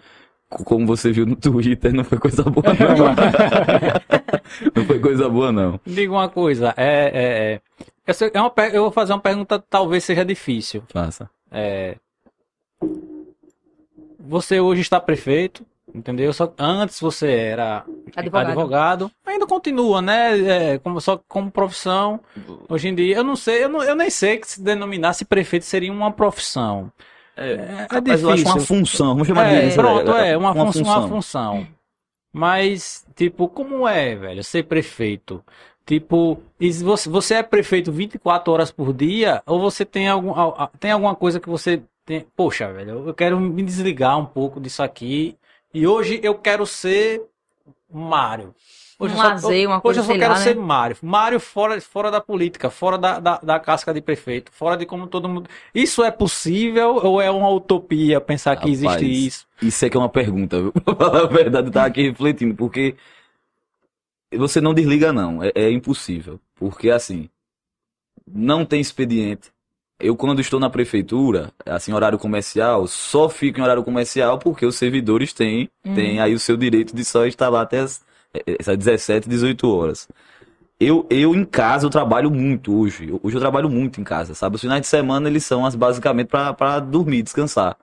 co- 0.49 0.63
como 0.63 0.85
você 0.87 1.11
viu 1.11 1.25
no 1.25 1.35
Twitter, 1.37 1.93
não 1.93 2.03
foi 2.03 2.17
coisa 2.17 2.41
boa 2.43 2.65
não. 2.73 3.13
não 4.75 4.85
foi 4.85 4.99
coisa 4.99 5.29
boa 5.29 5.51
não. 5.51 5.79
Diga 5.85 6.11
uma 6.13 6.29
coisa, 6.29 6.73
é, 6.77 6.85
é, 6.87 7.53
é, 7.53 7.61
essa 8.07 8.25
é 8.33 8.41
uma, 8.41 8.51
eu 8.71 8.83
vou 8.83 8.91
fazer 8.91 9.13
uma 9.13 9.19
pergunta 9.19 9.63
talvez 9.69 10.03
seja 10.03 10.23
difícil. 10.25 10.83
Faça. 10.91 11.29
É, 11.51 11.97
você 14.19 14.59
hoje 14.59 14.81
está 14.81 14.99
prefeito, 14.99 15.65
entendeu? 15.93 16.33
Só 16.33 16.51
antes 16.57 16.99
você 16.99 17.31
era 17.31 17.85
Advogado. 18.15 18.47
advogado, 18.49 19.11
ainda 19.35 19.47
continua, 19.47 20.01
né? 20.01 20.73
É, 20.73 20.79
como, 20.79 20.99
só 20.99 21.17
como 21.27 21.51
profissão. 21.51 22.19
Hoje 22.69 22.87
em 22.87 22.95
dia, 22.95 23.17
eu 23.17 23.23
não 23.23 23.35
sei, 23.35 23.63
eu, 23.63 23.69
não- 23.69 23.83
eu 23.83 23.95
nem 23.95 24.09
sei 24.09 24.37
que 24.37 24.47
se 24.47 24.61
denominasse 24.61 25.23
prefeito 25.25 25.65
seria 25.65 25.91
uma 25.91 26.11
profissão. 26.11 26.91
É, 27.37 27.53
É, 27.53 27.87
é 27.97 28.01
mas 28.07 28.21
eu 28.21 28.29
acho 28.31 28.43
uma 28.43 28.53
difícil. 28.53 28.61
função, 28.77 29.07
vamos 29.09 29.27
chamar 29.27 29.45
É, 29.47 29.75
pronto, 29.75 30.11
é, 30.11 30.37
uma, 30.37 30.53
função, 30.53 30.71
função. 30.71 30.99
uma 31.01 31.07
função. 31.07 31.67
Mas, 32.33 33.05
tipo, 33.15 33.47
como 33.47 33.87
é, 33.87 34.15
velho, 34.15 34.43
ser 34.43 34.63
prefeito? 34.63 35.43
Tipo, 35.85 36.41
você, 37.07 37.35
é 37.35 37.43
prefeito 37.43 37.91
24 37.91 38.51
horas 38.51 38.71
por 38.71 38.91
dia, 38.93 39.41
ou 39.45 39.59
você 39.59 39.85
tem, 39.85 40.07
algum, 40.09 40.33
tem 40.79 40.91
alguma 40.91 41.15
coisa 41.15 41.39
que 41.39 41.47
você 41.47 41.81
tem. 42.05 42.25
Poxa, 42.35 42.71
velho, 42.73 43.07
eu 43.07 43.13
quero 43.13 43.39
me 43.39 43.63
desligar 43.63 44.17
um 44.17 44.25
pouco 44.25 44.59
disso 44.59 44.81
aqui. 44.83 45.37
E 45.73 45.85
hoje 45.85 46.19
eu 46.23 46.35
quero 46.35 46.65
ser 46.65 47.21
Mário. 47.89 48.53
Hoje 48.97 49.13
Um 49.13 49.17
eu 49.17 49.21
só- 49.21 49.27
lazer, 49.29 49.67
uma 49.67 49.75
hoje 49.75 49.81
coisa, 49.81 49.99
eu 49.99 50.03
só 50.03 50.11
sei 50.11 50.19
quero 50.19 50.33
lá, 50.33 50.39
ser 50.39 50.55
né? 50.55 50.61
Mário. 50.61 50.97
Mário 51.01 51.39
fora, 51.39 51.81
fora 51.81 52.09
da 52.09 52.21
política, 52.21 52.69
fora 52.69 52.97
da, 52.97 53.19
da, 53.19 53.37
da 53.39 53.59
casca 53.59 53.93
de 53.93 53.99
prefeito, 54.01 54.51
fora 54.53 54.77
de 54.77 54.85
como 54.85 55.05
todo 55.07 55.27
mundo. 55.27 55.49
Isso 55.73 56.03
é 56.03 56.09
possível 56.11 56.95
ou 57.03 57.21
é 57.21 57.29
uma 57.29 57.49
utopia 57.49 58.21
pensar 58.21 58.55
que 58.55 58.69
existe 58.69 58.87
Rapaz, 58.87 59.07
isso? 59.07 59.47
Isso 59.61 59.85
é 59.85 59.89
que 59.89 59.97
é 59.97 59.99
uma 59.99 60.07
pergunta, 60.09 60.61
viu? 60.61 60.71
Pra 60.81 60.95
falar 60.95 61.21
a 61.23 61.27
verdade, 61.27 61.67
eu 61.67 61.71
tava 61.73 61.87
aqui 61.87 62.03
refletindo, 62.09 62.55
porque 62.55 62.95
você 64.33 64.59
não 64.61 64.73
desliga, 64.73 65.11
não. 65.13 65.43
É, 65.43 65.51
é 65.55 65.71
impossível. 65.71 66.39
Porque, 66.55 66.89
assim, 66.89 67.29
não 68.27 68.65
tem 68.65 68.79
expediente. 68.81 69.51
Eu, 69.99 70.15
quando 70.15 70.41
estou 70.41 70.59
na 70.59 70.69
prefeitura, 70.69 71.51
assim, 71.65 71.93
horário 71.93 72.19
comercial, 72.19 72.85
só 72.87 73.29
fico 73.29 73.59
em 73.59 73.63
horário 73.63 73.83
comercial 73.83 74.37
porque 74.39 74.65
os 74.65 74.75
servidores 74.75 75.31
têm, 75.31 75.69
Uhum. 75.85 75.93
têm 75.93 76.19
aí 76.19 76.33
o 76.33 76.39
seu 76.39 76.57
direito 76.57 76.93
de 76.95 77.05
só 77.05 77.25
estar 77.25 77.47
lá 77.49 77.61
até 77.61 77.79
as, 77.79 78.03
essas 78.45 78.77
17, 78.77 79.29
18 79.29 79.69
horas. 79.69 80.07
Eu, 80.79 81.07
eu 81.09 81.33
em 81.33 81.45
casa 81.45 81.85
eu 81.85 81.89
trabalho 81.89 82.29
muito 82.29 82.77
hoje. 82.77 83.17
Hoje 83.23 83.35
eu 83.35 83.39
trabalho 83.39 83.69
muito 83.69 84.01
em 84.01 84.03
casa, 84.03 84.35
sabe? 84.35 84.55
Os 84.55 84.61
finais 84.61 84.81
de 84.81 84.87
semana 84.87 85.29
eles 85.29 85.45
são 85.45 85.65
as, 85.65 85.75
basicamente 85.75 86.27
para 86.27 86.79
dormir, 86.79 87.23
descansar. 87.23 87.77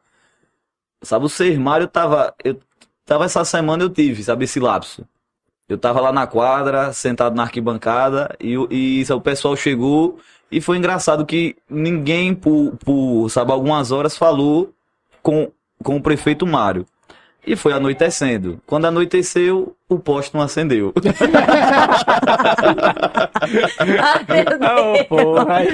Sabe, 1.03 1.25
o 1.27 1.29
ser 1.29 1.59
Mário 1.59 1.89
tava. 1.89 2.35
Eu 2.45 2.61
tava 3.05 3.25
essa 3.25 3.45
semana 3.45 3.83
eu 3.83 3.91
tive, 3.91 4.23
sabe, 4.23 4.45
esse 4.45 4.61
lapso. 4.61 5.07
Eu 5.69 5.79
tava 5.79 6.01
lá 6.01 6.13
na 6.13 6.27
quadra, 6.27 6.93
sentado 6.93 7.35
na 7.35 7.45
arquibancada, 7.45 8.35
e, 8.41 8.55
e 9.01 9.05
sabe, 9.07 9.19
o 9.19 9.23
pessoal 9.23 9.57
chegou, 9.57 10.19
e 10.51 10.61
foi 10.61 10.77
engraçado 10.77 11.25
que 11.25 11.57
ninguém, 11.69 12.35
por, 12.35 12.77
por 12.85 13.29
sabe, 13.31 13.53
algumas 13.53 13.91
horas, 13.91 14.17
falou 14.17 14.73
com, 15.23 15.51
com 15.83 15.97
o 15.97 16.03
prefeito 16.03 16.47
Mário. 16.47 16.87
E 17.45 17.57
foi 17.57 17.73
anoitecendo. 17.73 18.61
Quando 18.65 18.85
anoiteceu, 18.87 19.75
o 19.89 19.99
poste 19.99 20.33
não 20.33 20.43
acendeu. 20.43 20.93
Ai, 24.61 25.05
porra. 25.05 25.65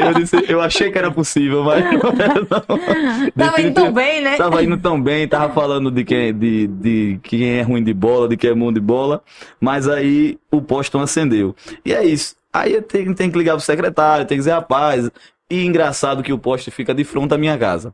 Eu, 0.00 0.14
disse, 0.14 0.36
eu 0.48 0.60
achei 0.60 0.92
que 0.92 0.98
era 0.98 1.10
possível, 1.10 1.64
mas 1.64 1.84
não 1.84 2.10
era 2.10 2.34
não. 2.48 3.30
Tava 3.36 3.60
indo 3.60 3.74
tão 3.74 3.92
bem, 3.92 4.20
né? 4.20 4.36
Tava 4.36 4.62
indo 4.62 4.76
tão 4.76 5.02
bem, 5.02 5.26
tava 5.26 5.52
falando 5.52 5.90
de 5.90 6.04
quem, 6.04 6.32
de, 6.32 6.68
de 6.68 7.18
quem 7.24 7.58
é 7.58 7.62
ruim 7.62 7.82
de 7.82 7.92
bola, 7.92 8.28
de 8.28 8.36
quem 8.36 8.50
é 8.50 8.54
bom 8.54 8.72
de 8.72 8.80
bola, 8.80 9.20
mas 9.60 9.88
aí 9.88 10.38
o 10.50 10.62
poste 10.62 10.94
não 10.94 11.02
acendeu. 11.02 11.56
E 11.84 11.92
é 11.92 12.04
isso. 12.04 12.36
Aí 12.52 12.74
eu 12.74 12.82
tenho, 12.82 13.12
tenho 13.14 13.32
que 13.32 13.38
ligar 13.38 13.54
pro 13.54 13.64
secretário, 13.64 14.26
tem 14.26 14.36
que 14.36 14.42
dizer, 14.42 14.52
rapaz, 14.52 15.10
e 15.50 15.64
engraçado 15.64 16.22
que 16.22 16.32
o 16.32 16.38
poste 16.38 16.70
fica 16.70 16.94
de 16.94 17.02
frente 17.02 17.34
à 17.34 17.38
minha 17.38 17.58
casa. 17.58 17.92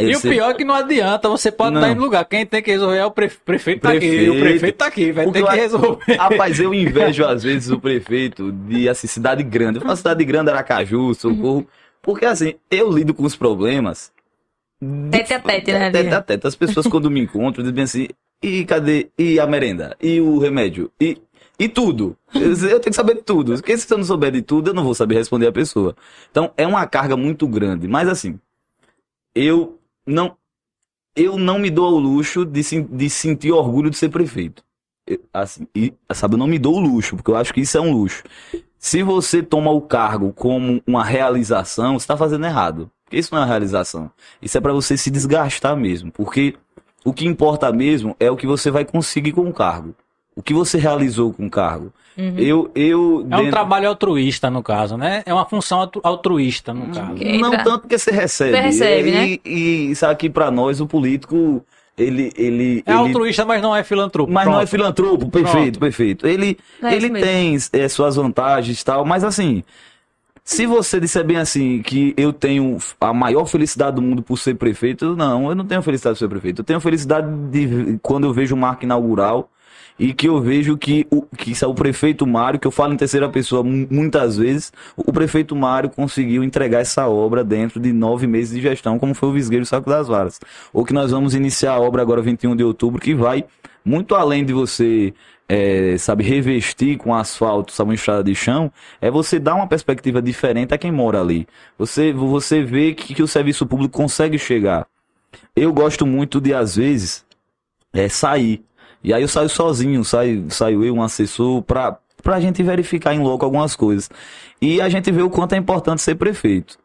E 0.00 0.16
o 0.16 0.20
pior 0.20 0.50
é 0.50 0.54
que 0.54 0.64
não 0.64 0.74
adianta, 0.74 1.28
você 1.28 1.50
pode 1.52 1.74
Não. 1.74 1.80
estar 1.80 1.92
em 1.92 1.98
lugar. 1.98 2.24
Quem 2.24 2.44
tem 2.46 2.62
que 2.62 2.70
resolver 2.70 2.96
é 2.96 3.04
o 3.04 3.10
prefe- 3.10 3.38
prefeito, 3.44 3.82
tá 3.82 3.90
aqui. 3.90 3.98
Prefeito. 4.00 4.32
O 4.32 4.40
prefeito 4.40 4.76
tá 4.76 4.86
aqui, 4.86 5.12
vai 5.12 5.30
ter 5.30 5.44
que 5.44 5.56
resolver. 5.56 6.14
Rapaz, 6.16 6.58
eu 6.60 6.72
invejo 6.74 7.24
às 7.24 7.42
vezes 7.42 7.70
o 7.70 7.78
prefeito 7.80 8.50
de 8.52 8.88
assim, 8.88 9.06
cidade 9.06 9.42
grande. 9.42 9.78
Eu 9.78 9.82
falo 9.82 9.96
cidade 9.96 10.24
grande, 10.24 10.50
Aracaju, 10.50 11.14
Socorro. 11.14 11.66
Porque 12.02 12.24
assim, 12.24 12.54
eu 12.70 12.90
lido 12.90 13.12
com 13.14 13.24
os 13.24 13.36
problemas. 13.36 14.10
Tete 15.10 15.34
a 15.34 15.40
tete, 15.40 15.72
né, 15.72 15.90
Tete 15.90 16.14
a 16.14 16.22
tete. 16.22 16.46
As 16.46 16.56
pessoas 16.56 16.86
quando 16.86 17.10
me 17.10 17.20
encontram 17.20 17.62
dizem 17.62 17.82
assim, 17.82 18.08
e 18.42 18.64
cadê? 18.64 19.08
E 19.18 19.38
a 19.38 19.46
merenda? 19.46 19.94
E 20.00 20.18
o 20.20 20.38
remédio? 20.38 20.90
E, 20.98 21.18
e 21.58 21.68
tudo. 21.68 22.16
Eu 22.34 22.52
eu 22.52 22.80
tenho 22.80 22.80
que 22.84 22.92
saber 22.94 23.16
de 23.16 23.22
tudo. 23.22 23.52
Porque 23.56 23.76
se 23.76 23.92
eu 23.92 23.98
não 23.98 24.04
souber 24.06 24.32
de 24.32 24.40
tudo, 24.40 24.70
eu 24.70 24.74
não 24.74 24.82
vou 24.82 24.94
saber 24.94 25.16
responder 25.16 25.48
a 25.48 25.52
pessoa. 25.52 25.94
Então, 26.30 26.50
é 26.56 26.66
uma 26.66 26.86
carga 26.86 27.14
muito 27.18 27.46
grande. 27.46 27.86
Mas 27.86 28.08
assim, 28.08 28.40
eu 29.34 29.78
não, 30.06 30.36
eu 31.14 31.36
não 31.38 31.58
me 31.58 31.70
dou 31.70 31.86
ao 31.86 31.98
luxo 31.98 32.44
de, 32.44 32.62
de 32.82 33.10
sentir 33.10 33.52
orgulho 33.52 33.90
de 33.90 33.96
ser 33.96 34.08
prefeito. 34.08 34.64
Eu, 35.06 35.20
assim, 35.32 35.66
e, 35.74 35.92
sabe, 36.12 36.34
eu 36.34 36.38
não 36.38 36.46
me 36.46 36.58
dou 36.58 36.76
o 36.76 36.80
luxo, 36.80 37.16
porque 37.16 37.30
eu 37.30 37.36
acho 37.36 37.52
que 37.52 37.60
isso 37.60 37.76
é 37.76 37.80
um 37.80 37.92
luxo. 37.92 38.22
Se 38.78 39.02
você 39.02 39.42
toma 39.42 39.70
o 39.70 39.82
cargo 39.82 40.32
como 40.32 40.82
uma 40.86 41.04
realização, 41.04 41.98
você 41.98 42.04
está 42.04 42.16
fazendo 42.16 42.46
errado. 42.46 42.90
Porque 43.04 43.18
isso 43.18 43.34
não 43.34 43.40
é 43.40 43.44
uma 43.44 43.48
realização. 43.48 44.10
Isso 44.40 44.56
é 44.56 44.60
para 44.60 44.72
você 44.72 44.96
se 44.96 45.10
desgastar 45.10 45.76
mesmo. 45.76 46.12
Porque 46.12 46.54
o 47.04 47.12
que 47.12 47.26
importa 47.26 47.72
mesmo 47.72 48.16
é 48.20 48.30
o 48.30 48.36
que 48.36 48.46
você 48.46 48.70
vai 48.70 48.84
conseguir 48.84 49.32
com 49.32 49.48
o 49.48 49.52
cargo. 49.52 49.94
O 50.36 50.42
que 50.42 50.54
você 50.54 50.78
realizou 50.78 51.32
com 51.32 51.46
o 51.46 51.50
cargo. 51.50 51.92
Uhum. 52.16 52.34
Eu, 52.38 52.70
eu 52.74 53.20
É 53.30 53.34
um 53.34 53.38
dentro- 53.38 53.50
trabalho 53.50 53.88
altruísta, 53.88 54.50
no 54.50 54.62
caso, 54.62 54.96
né? 54.96 55.22
É 55.26 55.32
uma 55.34 55.44
função 55.46 55.80
altru- 55.80 56.00
altruísta, 56.04 56.72
no 56.74 56.86
caso. 56.94 57.12
Ok. 57.12 57.38
Não 57.38 57.50
tanto 57.50 57.80
porque 57.80 57.98
você 57.98 58.10
recebe. 58.10 58.52
Você 58.56 58.60
recebe, 58.62 59.08
e, 59.08 59.12
né? 59.12 59.38
e 59.44 59.94
sabe 59.94 60.16
que 60.16 60.30
para 60.30 60.50
nós 60.50 60.80
o 60.80 60.86
político 60.86 61.64
ele 61.98 62.32
ele 62.36 62.82
É 62.86 62.92
ele- 62.92 62.98
altruísta, 63.00 63.44
mas 63.44 63.60
não 63.60 63.74
é 63.74 63.82
filantropo. 63.84 64.32
mas 64.32 64.44
não 64.46 64.54
é 64.54 64.56
Pronto. 64.58 64.70
filantropo, 64.70 65.30
perfeito, 65.30 65.78
perfeito. 65.78 66.26
Ele 66.26 66.56
É 66.82 66.96
isso 66.96 67.06
ele 67.06 67.20
tem 67.20 67.56
é, 67.72 67.88
suas 67.88 68.16
vantagens 68.16 68.80
e 68.80 68.84
tal, 68.84 69.04
mas 69.04 69.22
assim, 69.24 69.62
se 70.44 70.66
você 70.66 70.98
disser 70.98 71.24
bem 71.24 71.36
assim 71.36 71.82
que 71.82 72.14
eu 72.16 72.32
tenho 72.32 72.78
a 73.00 73.12
maior 73.12 73.46
felicidade 73.46 73.96
do 73.96 74.02
mundo 74.02 74.22
por 74.22 74.38
ser 74.38 74.54
prefeito, 74.54 75.14
não, 75.16 75.48
eu 75.50 75.54
não 75.54 75.64
tenho 75.66 75.82
felicidade 75.82 76.14
de 76.14 76.18
ser 76.20 76.28
prefeito. 76.28 76.60
Eu 76.60 76.64
tenho 76.64 76.80
felicidade 76.80 77.28
de 77.50 77.98
quando 78.02 78.24
eu 78.26 78.32
vejo 78.32 78.54
o 78.54 78.58
marco 78.58 78.84
inaugural 78.84 79.50
e 79.98 80.12
que 80.14 80.28
eu 80.28 80.40
vejo 80.40 80.76
que 80.76 81.06
o 81.10 81.22
que 81.36 81.52
isso 81.52 81.64
é 81.64 81.68
o 81.68 81.74
prefeito 81.74 82.26
Mário, 82.26 82.58
que 82.58 82.66
eu 82.66 82.70
falo 82.70 82.92
em 82.94 82.96
terceira 82.96 83.28
pessoa 83.28 83.62
mu- 83.62 83.86
muitas 83.90 84.36
vezes, 84.36 84.72
o 84.96 85.12
prefeito 85.12 85.54
Mário 85.54 85.90
conseguiu 85.90 86.42
entregar 86.42 86.80
essa 86.80 87.08
obra 87.08 87.44
dentro 87.44 87.78
de 87.80 87.92
nove 87.92 88.26
meses 88.26 88.54
de 88.54 88.60
gestão, 88.60 88.98
como 88.98 89.14
foi 89.14 89.28
o 89.28 89.32
Visgueiro 89.32 89.66
Saco 89.66 89.88
das 89.90 90.08
Varas. 90.08 90.40
Ou 90.72 90.84
que 90.84 90.92
nós 90.92 91.10
vamos 91.10 91.34
iniciar 91.34 91.72
a 91.74 91.80
obra 91.80 92.02
agora 92.02 92.22
21 92.22 92.56
de 92.56 92.64
outubro, 92.64 93.00
que 93.00 93.14
vai 93.14 93.44
Muito 93.84 94.14
além 94.14 94.44
de 94.44 94.52
você, 94.52 95.14
é, 95.48 95.96
sabe, 95.98 96.22
revestir 96.22 96.98
com 96.98 97.14
asfalto, 97.14 97.72
sabe, 97.72 97.88
uma 97.90 97.94
estrada 97.94 98.22
de 98.22 98.34
chão, 98.34 98.70
é 99.00 99.10
você 99.10 99.38
dar 99.38 99.54
uma 99.54 99.66
perspectiva 99.66 100.20
diferente 100.20 100.74
a 100.74 100.78
quem 100.78 100.92
mora 100.92 101.20
ali. 101.20 101.46
Você, 101.78 102.12
você 102.12 102.62
vê 102.62 102.92
que, 102.94 103.14
que 103.14 103.22
o 103.22 103.28
serviço 103.28 103.66
público 103.66 103.96
consegue 103.96 104.38
chegar. 104.38 104.86
Eu 105.56 105.72
gosto 105.72 106.06
muito 106.06 106.40
de, 106.40 106.54
às 106.54 106.76
vezes, 106.76 107.24
é, 107.92 108.08
sair. 108.08 108.62
E 109.02 109.14
aí 109.14 109.22
eu 109.22 109.28
saio 109.28 109.48
sozinho, 109.48 110.04
saio, 110.04 110.50
saio 110.50 110.84
eu, 110.84 110.94
um 110.94 111.02
assessor, 111.02 111.62
pra, 111.62 111.98
pra 112.22 112.40
gente 112.40 112.62
verificar 112.62 113.14
em 113.14 113.20
loco 113.20 113.44
algumas 113.44 113.74
coisas. 113.74 114.10
E 114.60 114.80
a 114.80 114.88
gente 114.88 115.10
vê 115.10 115.22
o 115.22 115.30
quanto 115.30 115.54
é 115.54 115.56
importante 115.56 116.02
ser 116.02 116.16
prefeito. 116.16 116.78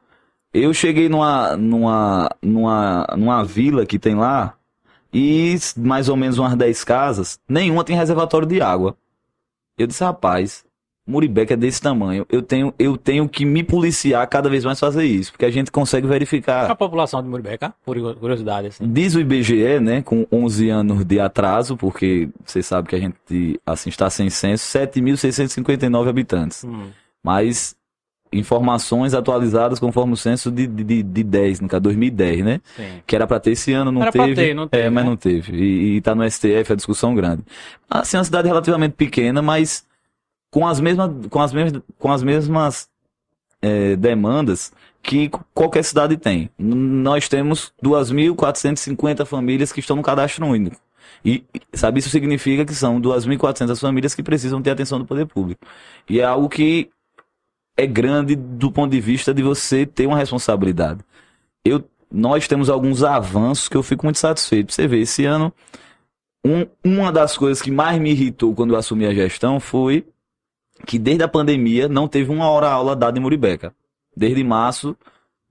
Eu 0.54 0.74
cheguei 0.74 1.10
numa, 1.10 1.58
numa, 1.58 2.30
numa, 2.42 3.08
numa 3.18 3.44
vila 3.44 3.86
que 3.86 4.00
tem 4.00 4.16
lá, 4.16 4.54
e 5.14 5.58
mais 5.78 6.08
ou 6.08 6.16
menos 6.16 6.38
umas 6.38 6.56
10 6.56 6.84
casas, 6.84 7.40
nenhuma 7.48 7.84
tem 7.84 7.96
reservatório 7.96 8.48
de 8.48 8.62
água. 8.62 8.96
Eu 9.78 9.88
disse, 9.88 10.04
rapaz, 10.04 10.64
Muribeca 11.08 11.54
é 11.54 11.58
desse 11.58 11.80
tamanho. 11.82 12.26
Eu 12.30 12.42
tenho, 12.42 12.74
eu 12.80 12.98
tenho 12.98 13.30
que 13.30 13.46
me 13.46 13.64
policiar 13.64 14.26
cada 14.28 14.50
vez 14.50 14.66
mais 14.66 14.80
fazer 14.80 15.04
isso, 15.06 15.32
porque 15.32 15.46
a 15.46 15.52
gente 15.52 15.72
consegue 15.72 16.08
verificar. 16.08 16.70
A 16.70 16.76
população 16.76 17.22
de 17.22 17.30
Muribeca, 17.30 17.74
por 17.86 17.96
curiosidade, 18.16 18.68
assim. 18.68 18.92
Diz 18.92 19.14
o 19.14 19.20
IBGE, 19.20 19.80
né, 19.80 20.02
com 20.02 20.26
11 20.32 20.70
anos 20.70 21.06
de 21.06 21.20
atraso, 21.20 21.78
porque 21.78 22.30
você 22.44 22.64
sabe 22.64 22.90
que 22.90 22.96
a 22.96 23.00
gente, 23.00 23.60
assim, 23.66 23.90
está 23.90 24.10
sem 24.10 24.30
censo, 24.30 24.66
7.659 24.78 26.10
habitantes. 26.10 26.64
Hum. 26.64 26.88
Mas 27.24 27.76
informações 28.34 29.14
atualizadas 29.14 29.80
conforme 29.80 30.14
o 30.14 30.18
censo 30.18 30.52
de, 30.52 30.68
de, 30.68 31.04
de 31.04 31.24
10, 31.24 31.62
no 31.62 31.68
caso, 31.70 31.82
2010, 31.84 32.44
né? 32.44 32.62
Sim. 32.76 32.84
Que 33.06 33.16
era 33.16 33.26
para 33.26 33.40
ter 33.40 33.52
esse 33.52 33.72
ano, 33.72 33.92
não 33.92 34.02
Era 34.02 34.12
teve. 34.12 34.34
ter, 34.36 34.54
não 34.54 34.68
teve, 34.68 34.84
É, 34.84 34.90
mas 34.90 35.04
né? 35.04 35.10
não 35.10 35.16
teve. 35.18 35.56
E, 35.56 35.96
e 35.98 36.02
tá 36.02 36.14
no 36.14 36.30
STF 36.30 36.74
a 36.74 36.76
discussão 36.76 37.16
grande. 37.16 37.44
Assim, 37.90 38.18
é 38.18 38.20
uma 38.20 38.24
cidade 38.26 38.48
relativamente 38.48 38.94
pequena, 38.94 39.42
mas 39.42 39.86
com 40.52 40.68
as 40.68 40.80
mesmas, 40.80 41.12
com 41.30 41.42
as 41.42 41.54
mesmas, 41.54 41.82
com 42.00 42.12
as 42.12 42.24
mesmas 42.24 42.90
é, 43.62 43.96
demandas 43.96 44.72
que 45.02 45.30
qualquer 45.54 45.84
cidade 45.84 46.18
tem. 46.18 46.50
Nós 46.58 47.28
temos 47.28 47.74
2.450 47.84 49.26
famílias 49.26 49.72
que 49.72 49.80
estão 49.80 49.96
no 49.96 50.02
cadastro 50.02 50.46
único. 50.46 50.78
E, 51.24 51.44
sabe, 51.74 52.00
isso 52.00 52.10
significa 52.10 52.66
que 52.66 52.74
são 52.74 53.00
2.400 53.00 53.80
famílias 53.80 54.16
que 54.16 54.24
precisam 54.24 54.62
ter 54.62 54.72
atenção 54.72 55.00
do 55.00 55.06
poder 55.06 55.26
público. 55.26 55.66
E 56.10 56.20
é 56.20 56.24
algo 56.24 56.50
que 56.50 56.90
é 57.78 57.86
grande 57.86 58.36
do 58.36 58.72
ponto 58.72 58.92
de 58.92 59.00
vista 59.02 59.34
de 59.34 59.44
você 59.44 59.86
ter 59.86 60.08
uma 60.08 60.18
responsabilidade. 60.18 61.02
Eu, 61.64 61.84
nós 62.12 62.48
temos 62.48 62.70
alguns 62.70 63.04
avanços 63.04 63.68
que 63.68 63.76
eu 63.76 63.84
fico 63.84 64.06
muito 64.06 64.20
satisfeito. 64.20 64.72
Você 64.74 64.88
vê, 64.88 65.02
esse 65.02 65.26
ano, 65.26 65.54
um- 66.46 66.66
uma 66.84 67.12
das 67.12 67.38
coisas 67.38 67.62
que 67.62 67.72
mais 67.72 68.00
me 68.00 68.12
irritou 68.12 68.54
quando 68.56 68.74
eu 68.74 68.80
assumi 68.80 69.06
a 69.06 69.14
gestão 69.14 69.60
foi 69.60 70.06
que 70.86 70.98
desde 71.00 71.24
a 71.24 71.28
pandemia 71.28 71.88
não 71.88 72.08
teve 72.08 72.32
uma 72.32 72.50
hora 72.50 72.70
aula 72.70 72.96
dada 72.96 73.18
em 73.18 73.22
Muribeca. 73.22 73.74
Desde 74.16 74.44
março 74.44 74.96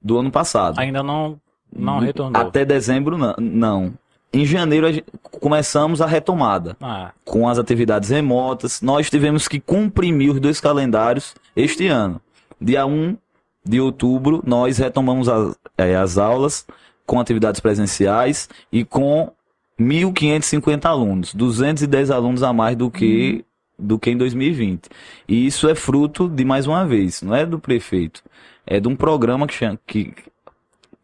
do 0.03 0.19
ano 0.19 0.31
passado. 0.31 0.79
Ainda 0.79 1.03
não, 1.03 1.39
não 1.75 1.99
retornou. 1.99 2.41
Até 2.41 2.65
dezembro, 2.65 3.17
não. 3.17 3.35
não. 3.39 3.93
Em 4.33 4.45
janeiro 4.45 4.93
gente- 4.93 5.05
começamos 5.41 6.01
a 6.01 6.07
retomada 6.07 6.77
Ah, 6.81 7.13
com 7.25 7.49
as 7.49 7.59
atividades 7.59 8.11
remotas. 8.11 8.83
Nós 8.83 9.09
tivemos 9.09 9.47
que 9.47 9.61
comprimir 9.61 10.33
os 10.33 10.41
dois 10.41 10.61
calendários 10.61 11.35
este 11.55 11.87
ano. 11.87 12.21
Dia 12.61 12.85
1 12.85 13.17
de 13.65 13.81
outubro, 13.81 14.43
nós 14.45 14.79
retomamos 14.79 15.29
as, 15.29 15.57
eh, 15.79 15.95
as 15.95 16.19
aulas 16.19 16.67
com 17.07 17.21
atividades 17.21 17.61
presenciais 17.61 18.49
e 18.73 18.85
com 18.85 19.31
1.550 19.79 20.87
alunos, 20.89 21.35
210 21.35 22.11
alunos 22.11 22.43
a 22.43 22.53
mais 22.53 22.77
do 22.77 22.91
que, 22.91 23.45
do 23.79 23.99
que 23.99 24.11
em 24.11 24.17
2020. 24.17 24.89
E 25.29 25.47
isso 25.47 25.69
é 25.69 25.75
fruto 25.75 26.29
de, 26.29 26.45
mais 26.45 26.67
uma 26.67 26.87
vez, 26.87 27.23
não 27.23 27.35
é 27.35 27.45
do 27.45 27.59
prefeito, 27.59 28.23
é 28.67 28.81
de 28.81 28.89
um 28.89 28.97
programa 28.97 29.47
que 29.47 29.55
chama, 29.55 29.79
que, 29.87 30.15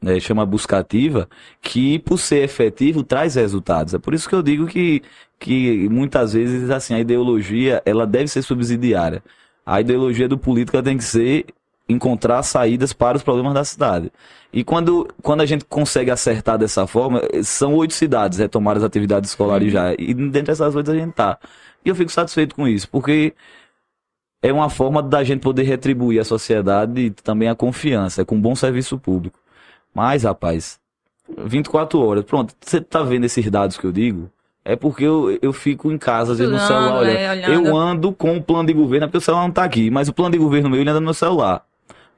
né, 0.01 0.19
chama 0.21 0.47
Buscativa, 0.47 1.29
que 1.61 1.99
por 2.01 2.19
ser 2.19 2.43
efetivo 2.45 3.03
traz 3.03 3.35
resultados. 3.35 3.95
É 3.95 3.99
por 3.99 4.15
isso 4.15 4.29
que 4.29 4.35
eu 4.35 4.43
digo 4.43 4.67
que, 4.67 5.03
que 5.39 5.89
muitas 5.89 6.33
vezes 6.33 6.71
assim 6.71 6.95
a 6.95 7.01
ideologia 7.01 7.83
ela 7.85 8.07
deve 8.07 8.29
ser 8.29 8.43
subsidiária. 8.43 9.23
A 9.65 9.81
ideologia 9.81 10.29
do 10.29 10.39
político 10.39 10.83
tem 10.83 10.97
que 10.97 11.05
ser 11.05 11.47
encontrar 11.89 12.43
saídas 12.43 12.93
para 12.93 13.17
os 13.17 13.23
problemas 13.23 13.53
da 13.53 13.65
cidade. 13.65 14.11
E 14.53 14.65
quando, 14.65 15.09
quando 15.23 15.41
a 15.43 15.47
gente 15.47 15.65
consegue 15.65 16.11
acertar 16.11 16.59
dessa 16.59 16.87
forma, 16.87 17.23
são 17.43 17.75
oito 17.75 17.95
cidades 17.95 18.39
retomaram 18.39 18.79
as 18.79 18.85
atividades 18.85 19.31
escolares 19.31 19.73
já. 19.73 19.93
E 19.95 20.15
dentro 20.15 20.47
dessas 20.47 20.75
oito 20.75 20.91
a 20.91 20.95
gente 20.95 21.13
tá. 21.13 21.39
E 21.85 21.89
eu 21.89 21.95
fico 21.95 22.11
satisfeito 22.11 22.55
com 22.55 22.69
isso, 22.69 22.89
porque 22.89 23.35
é 24.43 24.53
uma 24.53 24.71
forma 24.71 25.03
da 25.03 25.23
gente 25.23 25.41
poder 25.41 25.63
retribuir 25.65 26.21
à 26.21 26.25
sociedade 26.25 27.01
e 27.01 27.11
também 27.11 27.49
a 27.49 27.55
confiança, 27.55 28.23
é 28.23 28.25
com 28.25 28.37
um 28.37 28.41
bom 28.41 28.55
serviço 28.55 28.99
público. 28.99 29.39
Mas, 29.95 30.25
rapaz, 30.25 30.79
24 31.39 32.01
horas, 32.01 32.25
pronto, 32.25 32.55
você 32.61 32.81
tá 32.81 33.03
vendo 33.03 33.25
esses 33.25 33.49
dados 33.51 33.77
que 33.77 33.85
eu 33.85 33.93
digo? 33.93 34.31
É 34.65 34.77
porque 34.77 35.05
eu, 35.05 35.39
eu 35.41 35.53
fico 35.53 35.91
em 35.91 35.99
casa, 35.99 36.33
às 36.33 36.39
vezes 36.39 36.53
no 36.53 36.61
celular, 36.61 36.93
olha, 36.97 37.15
né, 37.15 37.31
olhando. 37.33 37.67
eu 37.67 37.77
ando 37.77 38.13
com 38.13 38.37
o 38.37 38.43
plano 38.43 38.67
de 38.67 38.75
governo, 38.75 39.05
é 39.05 39.07
porque 39.09 39.19
o 39.19 39.21
celular 39.21 39.45
não 39.45 39.51
tá 39.51 39.65
aqui, 39.65 39.91
mas 39.91 40.09
o 40.09 40.13
plano 40.13 40.33
de 40.33 40.39
governo 40.39 40.69
meu 40.69 40.81
ele 40.81 40.91
anda 40.91 41.01
no 41.01 41.07
meu 41.07 41.15
celular. 41.15 41.65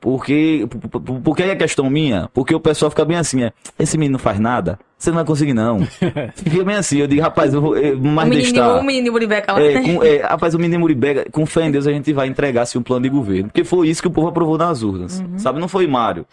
Porque, 0.02 0.66
por, 0.68 1.00
por, 1.00 1.20
por 1.20 1.36
que 1.36 1.44
é 1.44 1.54
questão 1.54 1.88
minha? 1.88 2.28
Porque 2.34 2.52
o 2.52 2.58
pessoal 2.58 2.90
fica 2.90 3.04
bem 3.04 3.16
assim, 3.16 3.44
é, 3.44 3.52
esse 3.78 3.96
menino 3.96 4.14
não 4.14 4.18
faz 4.18 4.40
nada, 4.40 4.76
você 4.98 5.10
não 5.10 5.14
vai 5.14 5.24
conseguir 5.24 5.54
não. 5.54 5.86
fica 6.34 6.64
bem 6.64 6.74
assim, 6.74 6.98
eu 6.98 7.06
digo, 7.06 7.22
rapaz, 7.22 7.54
eu 7.54 7.60
vou 7.60 7.76
eu, 7.76 7.96
O 7.96 8.04
mais 8.04 8.28
menino, 8.28 8.52
deixar. 8.52 8.80
o 8.80 8.82
menino 8.82 9.12
Muribeca 9.12 9.52
lá. 9.52 9.62
É, 9.62 9.80
com, 9.80 10.02
é, 10.02 10.16
rapaz, 10.22 10.54
o 10.54 10.58
menino 10.58 10.80
Muribega, 10.80 11.26
com 11.30 11.46
fé 11.46 11.66
em 11.66 11.70
Deus, 11.70 11.86
a 11.86 11.92
gente 11.92 12.12
vai 12.12 12.26
entregar 12.26 12.62
assim, 12.62 12.78
um 12.78 12.82
plano 12.82 13.04
de 13.04 13.10
governo. 13.10 13.44
Porque 13.44 13.62
foi 13.62 13.88
isso 13.88 14.02
que 14.02 14.08
o 14.08 14.10
povo 14.10 14.26
aprovou 14.26 14.58
nas 14.58 14.82
urnas. 14.82 15.20
Uhum. 15.20 15.38
Sabe, 15.38 15.60
não 15.60 15.68
foi 15.68 15.86
Mário. 15.86 16.26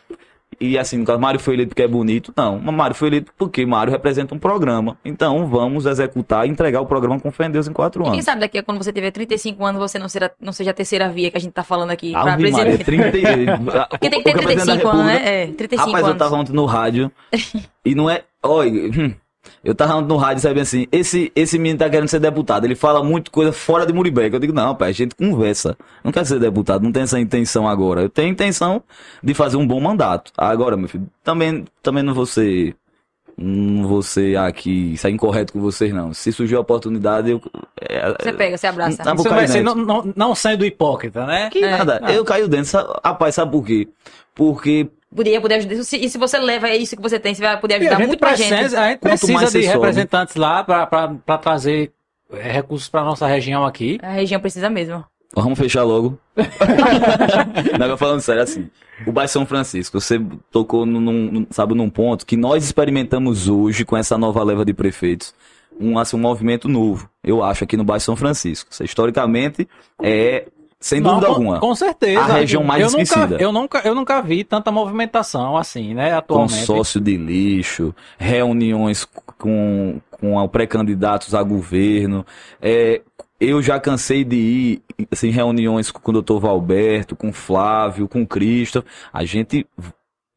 E 0.61 0.77
assim, 0.77 1.03
Mário 1.19 1.39
foi 1.39 1.53
eleito 1.53 1.69
porque 1.69 1.83
é 1.83 1.87
bonito. 1.87 2.33
Não, 2.35 2.59
Mário 2.59 2.95
foi 2.95 3.07
eleito 3.07 3.31
porque 3.37 3.65
Mário 3.65 3.91
representa 3.91 4.35
um 4.35 4.39
programa. 4.39 4.97
Então, 5.05 5.47
vamos 5.47 5.85
executar 5.85 6.45
e 6.45 6.49
entregar 6.49 6.81
o 6.81 6.85
programa 6.85 7.19
com 7.19 7.31
fé 7.31 7.45
em 7.45 7.51
Deus 7.51 7.67
em 7.67 7.71
quatro 7.73 8.01
E 8.01 8.03
quem 8.05 8.13
anos. 8.13 8.25
sabe 8.25 8.41
daqui 8.41 8.57
a 8.57 8.63
quando 8.63 8.77
você 8.77 8.91
tiver 8.91 9.11
35 9.11 9.63
anos, 9.65 9.79
você 9.79 9.97
não, 9.97 10.09
será, 10.09 10.29
não 10.41 10.51
seja 10.51 10.71
a 10.71 10.73
terceira 10.73 11.07
via 11.09 11.31
que 11.31 11.37
a 11.37 11.39
gente 11.39 11.53
tá 11.53 11.63
falando 11.63 11.91
aqui 11.91 12.11
pra 12.11 12.33
Ave 12.33 12.51
Maria, 12.51 12.77
presidente. 12.83 13.11
30 13.11 13.17
e- 13.17 13.45
Porque 13.89 14.09
tem 14.09 14.21
que 14.21 14.31
ter 14.31 14.37
o 14.37 14.43
presidente 14.43 14.65
da 14.65 14.73
35 14.73 14.87
anos, 14.89 15.11
República- 15.11 15.25
né? 15.29 15.43
É, 15.43 15.47
35 15.47 15.85
Rapaz, 15.87 16.03
anos. 16.05 16.13
eu 16.15 16.17
tava 16.19 16.35
ontem 16.41 16.53
no 16.53 16.65
rádio 16.65 17.11
e 17.85 17.95
não 17.95 18.09
é. 18.09 18.23
Olha, 18.43 18.71
eu 19.63 19.73
tava 19.75 20.01
no 20.01 20.17
rádio 20.17 20.39
e 20.39 20.41
sabia 20.41 20.61
assim: 20.63 20.87
esse, 20.91 21.31
esse 21.35 21.57
menino 21.57 21.79
tá 21.79 21.89
querendo 21.89 22.07
ser 22.07 22.19
deputado. 22.19 22.65
Ele 22.65 22.75
fala 22.75 23.03
muito 23.03 23.31
coisa 23.31 23.51
fora 23.51 23.85
de 23.85 23.93
Muribeca. 23.93 24.35
Eu 24.35 24.39
digo: 24.39 24.53
não, 24.53 24.75
pai, 24.75 24.89
a 24.89 24.93
gente 24.93 25.15
conversa. 25.15 25.77
Não 26.03 26.11
quer 26.11 26.25
ser 26.25 26.39
deputado, 26.39 26.83
não 26.83 26.91
tem 26.91 27.03
essa 27.03 27.19
intenção 27.19 27.67
agora. 27.67 28.01
Eu 28.01 28.09
tenho 28.09 28.29
intenção 28.29 28.81
de 29.23 29.33
fazer 29.33 29.57
um 29.57 29.65
bom 29.67 29.79
mandato. 29.79 30.31
Agora, 30.37 30.75
meu 30.77 30.87
filho, 30.87 31.07
também, 31.23 31.65
também 31.81 32.03
não 32.03 32.13
vou 32.13 32.25
ser. 32.25 32.75
Não 33.41 33.87
vou 33.87 34.01
ser 34.01 34.37
aqui, 34.37 34.97
sair 34.97 35.13
incorreto 35.13 35.53
com 35.53 35.61
vocês, 35.61 35.93
não. 35.93 36.13
Se 36.13 36.29
surgir 36.33 36.55
a 36.55 36.59
oportunidade, 36.59 37.31
eu. 37.31 37.41
é, 37.79 38.13
Você 38.21 38.33
pega, 38.33 38.57
você 38.57 38.67
abraça. 38.67 39.01
Cair 39.01 39.15
vai 39.29 39.47
ser 39.47 39.63
não, 39.63 39.75
não, 39.75 40.13
não 40.13 40.35
sendo 40.35 40.65
hipócrita, 40.65 41.25
né? 41.25 41.49
que 41.49 41.63
É. 41.63 41.77
nada, 41.77 42.01
eu 42.09 42.25
caio 42.25 42.49
dentro. 42.49 42.65
Sabe, 42.65 42.89
rapaz, 43.01 43.35
sabe 43.35 43.49
por 43.53 43.65
quê? 43.65 43.87
Porque 44.35 44.89
Poderia 45.15 45.41
poder 45.41 45.55
ajudar. 45.55 45.75
E 45.75 45.83
se 46.09 46.17
você 46.17 46.37
leva 46.37 46.69
isso 46.69 46.95
que 46.95 47.01
você 47.01 47.19
tem, 47.19 47.33
você 47.33 47.41
vai 47.41 47.59
poder 47.59 47.75
ajudar 47.75 47.97
muito 47.99 48.17
pra 48.19 48.35
gente. 48.35 48.49
precisa, 48.49 48.79
a 48.81 48.87
gente 48.89 48.99
Quanto 48.99 49.09
precisa 49.09 49.33
mais 49.33 49.51
de 49.51 49.61
sobe- 49.63 49.73
representantes 49.73 50.35
lá 50.35 50.63
para 50.63 51.37
trazer 51.41 51.91
é, 52.31 52.51
recursos 52.51 52.87
para 52.89 53.03
nossa 53.03 53.25
região 53.25 53.65
aqui. 53.65 53.97
A 54.03 54.11
região 54.11 54.39
precisa 54.39 54.69
mesmo. 54.69 55.03
Vamos 55.35 55.57
fechar 55.59 55.83
logo. 55.83 56.17
Não, 57.79 57.97
falando 57.97 58.21
sério, 58.21 58.41
assim. 58.43 58.69
O 59.05 59.11
bairro 59.11 59.29
São 59.29 59.45
Francisco, 59.45 59.99
você 59.99 60.19
tocou 60.51 60.85
num, 60.85 60.99
num- 60.99 61.47
sabe, 61.49 61.73
num 61.73 61.89
ponto 61.89 62.25
que 62.25 62.35
nós 62.35 62.63
experimentamos 62.63 63.47
hoje 63.47 63.85
com 63.85 63.95
essa 63.95 64.17
nova 64.17 64.43
leva 64.43 64.65
de 64.65 64.73
prefeitos. 64.73 65.33
Um, 65.79 65.97
assim, 65.97 66.17
um 66.17 66.19
movimento 66.19 66.67
novo, 66.67 67.09
eu 67.23 67.41
acho, 67.43 67.63
aqui 67.63 67.77
no 67.77 67.83
bairro 67.85 68.01
São 68.01 68.15
Francisco. 68.15 68.69
Isso, 68.71 68.83
historicamente, 68.83 69.67
é, 70.03 70.45
sem 70.79 71.01
Não, 71.01 71.11
dúvida 71.15 71.27
com- 71.27 71.33
alguma, 71.33 71.59
Com 71.59 71.75
certeza. 71.75 72.21
A 72.21 72.25
região 72.25 72.63
mais 72.63 72.81
eu 72.81 72.87
esquecida. 72.87 73.27
Nunca, 73.27 73.43
eu, 73.43 73.51
nunca, 73.51 73.81
eu 73.85 73.95
nunca 73.95 74.21
vi 74.21 74.43
tanta 74.43 74.71
movimentação 74.71 75.57
assim, 75.57 75.93
né, 75.93 76.13
atualmente. 76.13 76.59
consórcio 76.59 77.01
de 77.01 77.17
lixo, 77.17 77.93
reuniões 78.17 79.05
com, 79.37 79.99
com 80.11 80.47
pré-candidatos 80.47 81.35
a 81.35 81.43
governo. 81.43 82.25
É, 82.61 83.01
eu 83.39 83.61
já 83.61 83.79
cansei 83.79 84.23
de 84.23 84.35
ir 84.35 84.81
assim, 85.11 85.27
em 85.27 85.31
reuniões 85.31 85.91
com 85.91 86.11
o 86.11 86.13
doutor 86.13 86.39
Valberto, 86.39 87.15
com 87.15 87.29
o 87.29 87.33
Flávio, 87.33 88.07
com 88.07 88.21
o 88.21 88.27
Cristo. 88.27 88.83
A 89.11 89.23
gente 89.25 89.65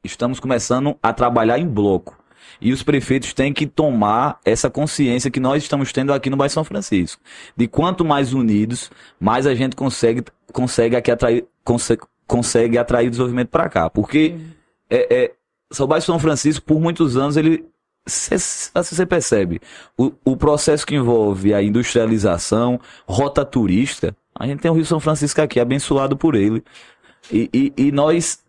estamos 0.04 0.40
começando 0.40 0.96
a 1.02 1.12
trabalhar 1.12 1.58
em 1.58 1.66
bloco. 1.68 2.16
E 2.60 2.72
os 2.72 2.82
prefeitos 2.82 3.32
têm 3.32 3.52
que 3.52 3.66
tomar 3.66 4.38
essa 4.44 4.70
consciência 4.70 5.30
que 5.30 5.40
nós 5.40 5.62
estamos 5.62 5.92
tendo 5.92 6.12
aqui 6.12 6.30
no 6.30 6.36
Bairro 6.36 6.52
São 6.52 6.64
Francisco. 6.64 7.20
De 7.56 7.66
quanto 7.66 8.04
mais 8.04 8.32
unidos, 8.32 8.90
mais 9.18 9.46
a 9.46 9.54
gente 9.54 9.76
consegue, 9.76 10.24
consegue 10.52 10.96
aqui 10.96 11.10
atrair, 11.10 11.44
consegue, 11.64 12.02
consegue 12.26 12.78
atrair 12.78 13.08
o 13.08 13.10
desenvolvimento 13.10 13.48
para 13.48 13.68
cá. 13.68 13.90
Porque 13.90 14.36
é, 14.88 15.24
é, 15.24 15.32
o 15.78 15.86
Bairro 15.86 16.04
São 16.04 16.18
Francisco, 16.18 16.64
por 16.64 16.80
muitos 16.80 17.16
anos, 17.16 17.36
ele 17.36 17.64
se 18.06 18.70
você 18.74 19.06
percebe 19.06 19.60
o, 19.96 20.12
o 20.24 20.36
processo 20.36 20.84
que 20.84 20.94
envolve 20.94 21.54
a 21.54 21.62
industrialização, 21.62 22.80
rota 23.06 23.44
turística, 23.44 24.16
a 24.34 24.46
gente 24.46 24.60
tem 24.60 24.70
o 24.70 24.74
Rio 24.74 24.84
São 24.84 24.98
Francisco 24.98 25.40
aqui, 25.40 25.60
abençoado 25.60 26.16
por 26.16 26.34
ele. 26.34 26.64
E, 27.30 27.48
e, 27.52 27.72
e 27.76 27.92
nós, 27.92 28.41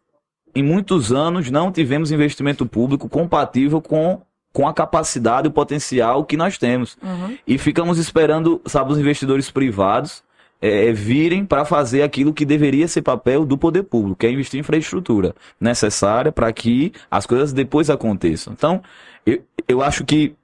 em 0.55 0.63
muitos 0.63 1.11
anos, 1.11 1.49
não 1.49 1.71
tivemos 1.71 2.11
investimento 2.11 2.65
público 2.65 3.09
compatível 3.09 3.81
com, 3.81 4.21
com 4.51 4.67
a 4.67 4.73
capacidade 4.73 5.47
e 5.47 5.49
o 5.49 5.51
potencial 5.51 6.23
que 6.23 6.38
nós 6.38 6.57
temos. 6.57 6.97
Uhum. 7.01 7.38
E 7.47 7.57
ficamos 7.57 7.97
esperando, 7.97 8.61
sabe, 8.65 8.91
os 8.91 8.99
investidores 8.99 9.49
privados 9.49 10.23
é, 10.61 10.93
virem 10.93 11.45
para 11.45 11.65
fazer 11.65 12.03
aquilo 12.03 12.34
que 12.34 12.45
deveria 12.45 12.88
ser 12.88 13.01
papel 13.01 13.45
do 13.45 13.57
poder 13.57 13.84
público, 13.84 14.17
que 14.19 14.27
é 14.27 14.31
investir 14.31 14.57
em 14.57 14.61
infraestrutura 14.61 15.35
necessária 15.59 16.31
para 16.31 16.53
que 16.53 16.93
as 17.11 17.25
coisas 17.25 17.51
depois 17.51 17.89
aconteçam. 17.89 18.53
Então, 18.53 18.81
eu, 19.25 19.41
eu 19.67 19.81
acho 19.81 20.05
que 20.05 20.35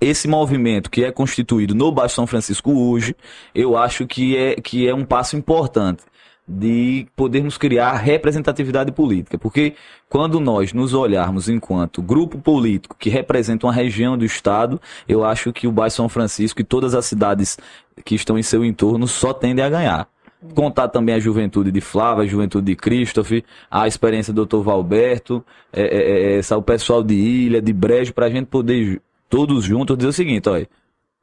esse 0.00 0.26
movimento 0.26 0.90
que 0.90 1.04
é 1.04 1.12
constituído 1.12 1.74
no 1.74 1.92
Baixo 1.92 2.16
São 2.16 2.26
Francisco 2.26 2.72
hoje, 2.72 3.14
eu 3.54 3.76
acho 3.76 4.06
que 4.06 4.36
é, 4.36 4.56
que 4.56 4.88
é 4.88 4.94
um 4.94 5.04
passo 5.04 5.36
importante 5.36 6.02
de 6.46 7.06
podermos 7.16 7.56
criar 7.56 7.94
representatividade 7.94 8.92
política, 8.92 9.38
porque 9.38 9.74
quando 10.10 10.38
nós 10.38 10.74
nos 10.74 10.92
olharmos 10.92 11.48
enquanto 11.48 12.02
grupo 12.02 12.38
político 12.38 12.96
que 12.98 13.08
representa 13.08 13.66
uma 13.66 13.72
região 13.72 14.16
do 14.16 14.24
estado, 14.24 14.80
eu 15.08 15.24
acho 15.24 15.52
que 15.52 15.66
o 15.66 15.72
Baixo 15.72 15.96
São 15.96 16.08
Francisco 16.08 16.60
e 16.60 16.64
todas 16.64 16.94
as 16.94 17.06
cidades 17.06 17.56
que 18.04 18.14
estão 18.14 18.38
em 18.38 18.42
seu 18.42 18.64
entorno 18.64 19.08
só 19.08 19.32
tendem 19.32 19.64
a 19.64 19.70
ganhar. 19.70 20.08
Contar 20.54 20.88
também 20.88 21.14
a 21.14 21.18
juventude 21.18 21.72
de 21.72 21.80
Flávia, 21.80 22.24
a 22.24 22.26
juventude 22.26 22.66
de 22.66 22.76
Christopher, 22.76 23.42
a 23.70 23.88
experiência 23.88 24.30
do 24.30 24.44
Dr. 24.44 24.58
Valberto, 24.58 25.42
é, 25.72 25.82
é, 25.82 26.40
é, 26.40 26.56
o 26.56 26.62
pessoal 26.62 27.02
de 27.02 27.14
Ilha, 27.14 27.62
de 27.62 27.72
Brejo, 27.72 28.12
para 28.12 28.26
a 28.26 28.30
gente 28.30 28.46
poder 28.46 29.00
todos 29.30 29.64
juntos 29.64 29.96
dizer 29.96 30.08
o 30.08 30.12
seguinte, 30.12 30.46
olha, 30.46 30.68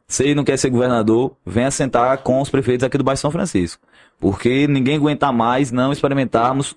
se 0.08 0.34
não 0.34 0.44
quer 0.44 0.58
ser 0.58 0.72
governador, 0.72 1.38
venha 1.46 1.70
sentar 1.70 2.18
com 2.18 2.42
os 2.42 2.50
prefeitos 2.50 2.84
aqui 2.84 2.98
do 2.98 3.04
Baixo 3.04 3.22
São 3.22 3.32
Francisco. 3.32 3.82
Porque 4.22 4.68
ninguém 4.68 4.98
aguenta 4.98 5.32
mais 5.32 5.72
não 5.72 5.92
experimentarmos 5.92 6.76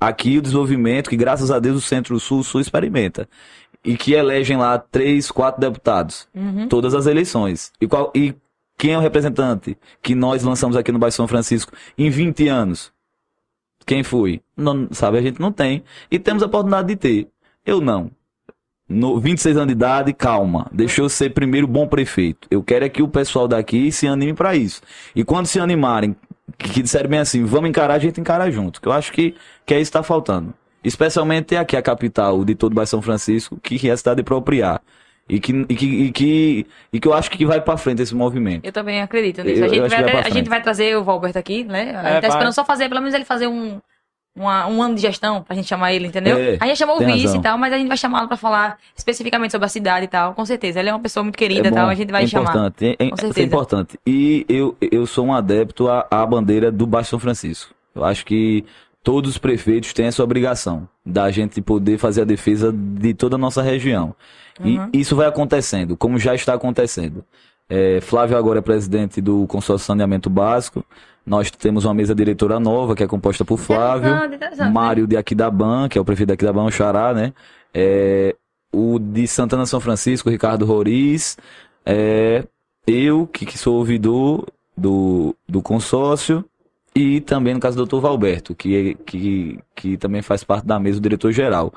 aqui 0.00 0.38
o 0.38 0.42
desenvolvimento 0.42 1.10
que, 1.10 1.16
graças 1.16 1.50
a 1.50 1.58
Deus, 1.58 1.76
o 1.76 1.86
Centro-Sul 1.86 2.44
Sul 2.44 2.60
experimenta. 2.60 3.28
E 3.84 3.96
que 3.96 4.12
elegem 4.12 4.56
lá 4.56 4.78
três, 4.78 5.28
quatro 5.28 5.60
deputados. 5.60 6.28
Uhum. 6.32 6.68
Todas 6.68 6.94
as 6.94 7.06
eleições. 7.06 7.72
E, 7.80 7.88
qual, 7.88 8.12
e 8.14 8.34
quem 8.78 8.92
é 8.92 8.98
o 8.98 9.00
representante 9.00 9.76
que 10.00 10.14
nós 10.14 10.44
lançamos 10.44 10.76
aqui 10.76 10.92
no 10.92 10.98
Baixo 10.98 11.16
São 11.16 11.26
Francisco 11.26 11.72
em 11.98 12.08
20 12.08 12.46
anos? 12.46 12.92
Quem 13.84 14.04
foi? 14.04 14.40
Não, 14.56 14.88
sabe, 14.92 15.18
a 15.18 15.22
gente 15.22 15.40
não 15.40 15.50
tem. 15.50 15.82
E 16.08 16.20
temos 16.20 16.42
a 16.42 16.46
oportunidade 16.46 16.86
de 16.86 16.96
ter. 16.96 17.28
Eu 17.64 17.80
não. 17.80 18.12
No 18.88 19.18
26 19.18 19.56
anos 19.56 19.68
de 19.68 19.72
idade, 19.72 20.12
calma. 20.12 20.68
Deixa 20.72 21.02
eu 21.02 21.08
ser 21.08 21.30
primeiro 21.30 21.66
bom 21.66 21.88
prefeito. 21.88 22.46
Eu 22.48 22.62
quero 22.62 22.84
é 22.84 22.88
que 22.88 23.02
o 23.02 23.08
pessoal 23.08 23.48
daqui 23.48 23.90
se 23.90 24.06
anime 24.06 24.34
para 24.34 24.54
isso. 24.54 24.80
E 25.14 25.24
quando 25.24 25.46
se 25.46 25.58
animarem, 25.58 26.14
que, 26.58 26.82
disserem 26.82 27.08
bem 27.10 27.18
assim, 27.20 27.44
vamos 27.44 27.68
encarar, 27.70 27.94
a 27.94 27.98
gente 27.98 28.20
encara 28.20 28.50
junto. 28.50 28.80
Que 28.80 28.88
eu 28.88 28.92
acho 28.92 29.12
que, 29.12 29.34
que 29.64 29.74
é 29.74 29.80
isso 29.80 29.90
que 29.90 29.98
está 29.98 30.02
faltando. 30.02 30.54
Especialmente 30.84 31.56
aqui 31.56 31.76
a 31.76 31.82
capital 31.82 32.44
de 32.44 32.54
todo 32.54 32.72
o 32.72 32.74
Baixo 32.74 32.90
São 32.90 33.02
Francisco, 33.02 33.58
que 33.60 33.88
é 33.88 33.92
a 33.92 33.96
cidade 33.96 34.18
de 34.18 34.22
Propriar. 34.22 34.80
E 35.28 35.40
que, 35.40 35.52
e 35.68 35.74
que, 35.74 35.86
e 35.86 36.12
que, 36.12 36.66
e 36.92 37.00
que 37.00 37.08
eu 37.08 37.12
acho 37.12 37.28
que 37.32 37.44
vai 37.44 37.60
para 37.60 37.76
frente 37.76 38.00
esse 38.00 38.14
movimento. 38.14 38.64
Eu 38.64 38.70
também 38.70 39.02
acredito 39.02 39.42
nisso. 39.42 39.60
Eu- 39.64 39.64
a, 39.64 39.68
gente 39.88 39.88
vai, 39.88 40.02
vai 40.04 40.22
a 40.22 40.30
gente 40.30 40.48
vai 40.48 40.62
trazer 40.62 40.96
o 40.96 41.02
Valberto 41.02 41.36
aqui, 41.36 41.64
né? 41.64 41.80
A 41.80 41.84
gente 41.84 41.96
É, 41.96 42.14
tá 42.14 42.20
vai. 42.20 42.28
esperando 42.30 42.52
só 42.52 42.64
fazer, 42.64 42.88
pelo 42.88 43.00
menos 43.00 43.12
ele 43.12 43.24
fazer 43.24 43.48
um, 43.48 43.80
uma- 44.36 44.66
um 44.66 44.82
ano 44.82 44.94
de 44.94 45.00
gestão, 45.00 45.42
pra 45.42 45.56
gente 45.56 45.66
chamar 45.66 45.92
ele, 45.94 46.06
entendeu? 46.06 46.36
É, 46.36 46.58
a 46.60 46.66
gente 46.66 46.76
chamou 46.76 46.96
o 46.96 46.98
vice 47.04 47.24
razão. 47.26 47.40
e 47.40 47.42
tal, 47.42 47.56
mas 47.58 47.72
a 47.72 47.78
gente 47.78 47.88
vai 47.88 47.96
chamá-lo 47.96 48.28
pra 48.28 48.36
falar 48.36 48.76
especificamente 48.94 49.50
sobre 49.50 49.64
a 49.64 49.68
cidade 49.68 50.04
e 50.04 50.08
tal, 50.08 50.34
com 50.34 50.44
certeza. 50.44 50.78
Ele 50.78 50.90
é 50.90 50.92
uma 50.92 51.00
pessoa 51.00 51.24
muito 51.24 51.36
querida 51.38 51.68
e 51.68 51.70
bom, 51.70 51.76
tal, 51.76 51.88
a 51.88 51.94
gente 51.94 52.12
vai 52.12 52.24
é 52.24 52.26
chamar. 52.26 52.50
Importante, 52.50 52.84
é, 52.84 52.90
é, 52.90 52.96
Com 52.96 53.04
isso 53.04 53.14
é 53.14 53.18
certeza. 53.28 53.46
importante. 53.46 53.98
E 54.06 54.44
eu, 54.48 54.76
eu 54.80 55.06
sou 55.06 55.26
um 55.26 55.32
adepto 55.32 55.88
à, 55.88 56.06
à 56.10 56.26
bandeira 56.26 56.70
do 56.70 56.86
Baixo 56.86 57.10
São 57.10 57.18
Francisco. 57.18 57.74
Eu 57.94 58.04
acho 58.04 58.26
que 58.26 58.64
todos 59.02 59.30
os 59.30 59.38
prefeitos 59.38 59.92
têm 59.92 60.06
essa 60.06 60.22
obrigação 60.22 60.86
da 61.04 61.30
gente 61.30 61.62
poder 61.62 61.96
fazer 61.96 62.22
a 62.22 62.24
defesa 62.24 62.72
de 62.72 63.14
toda 63.14 63.36
a 63.36 63.38
nossa 63.38 63.62
região. 63.62 64.14
Uhum. 64.60 64.88
E 64.92 65.00
isso 65.00 65.16
vai 65.16 65.26
acontecendo, 65.26 65.96
como 65.96 66.18
já 66.18 66.34
está 66.34 66.54
acontecendo. 66.54 67.24
É, 67.68 68.00
Flávio 68.00 68.36
agora 68.36 68.58
é 68.58 68.62
presidente 68.62 69.20
do 69.20 69.46
consórcio 69.46 69.82
de 69.84 69.86
saneamento 69.86 70.28
básico. 70.30 70.84
Nós 71.26 71.50
temos 71.50 71.84
uma 71.84 71.92
mesa 71.92 72.14
diretora 72.14 72.60
nova, 72.60 72.94
que 72.94 73.02
é 73.02 73.06
composta 73.06 73.44
por 73.44 73.58
Flávio. 73.58 74.14
Interessante. 74.32 74.72
Mário 74.72 75.06
de 75.06 75.16
Aquidaban, 75.16 75.88
que 75.88 75.98
é 75.98 76.00
o 76.00 76.04
prefeito 76.04 76.28
de 76.28 76.34
Aquidaban, 76.34 76.64
o 76.64 76.70
Xará, 76.70 77.12
né? 77.12 77.32
É, 77.74 78.36
o 78.72 78.98
de 78.98 79.26
Santana 79.26 79.66
São 79.66 79.80
Francisco, 79.80 80.30
Ricardo 80.30 80.64
Roriz. 80.64 81.36
É, 81.84 82.44
eu, 82.86 83.26
que, 83.26 83.44
que 83.44 83.58
sou 83.58 83.76
ouvidor 83.76 84.46
do, 84.76 85.34
do 85.48 85.60
consórcio. 85.60 86.44
E 86.94 87.20
também, 87.20 87.52
no 87.52 87.60
caso 87.60 87.76
do 87.76 87.84
Dr. 87.84 88.00
Valberto, 88.00 88.54
que, 88.54 88.94
que, 89.04 89.58
que 89.74 89.96
também 89.98 90.22
faz 90.22 90.42
parte 90.42 90.66
da 90.66 90.78
mesa, 90.78 90.98
o 90.98 91.00
diretor-geral. 91.02 91.74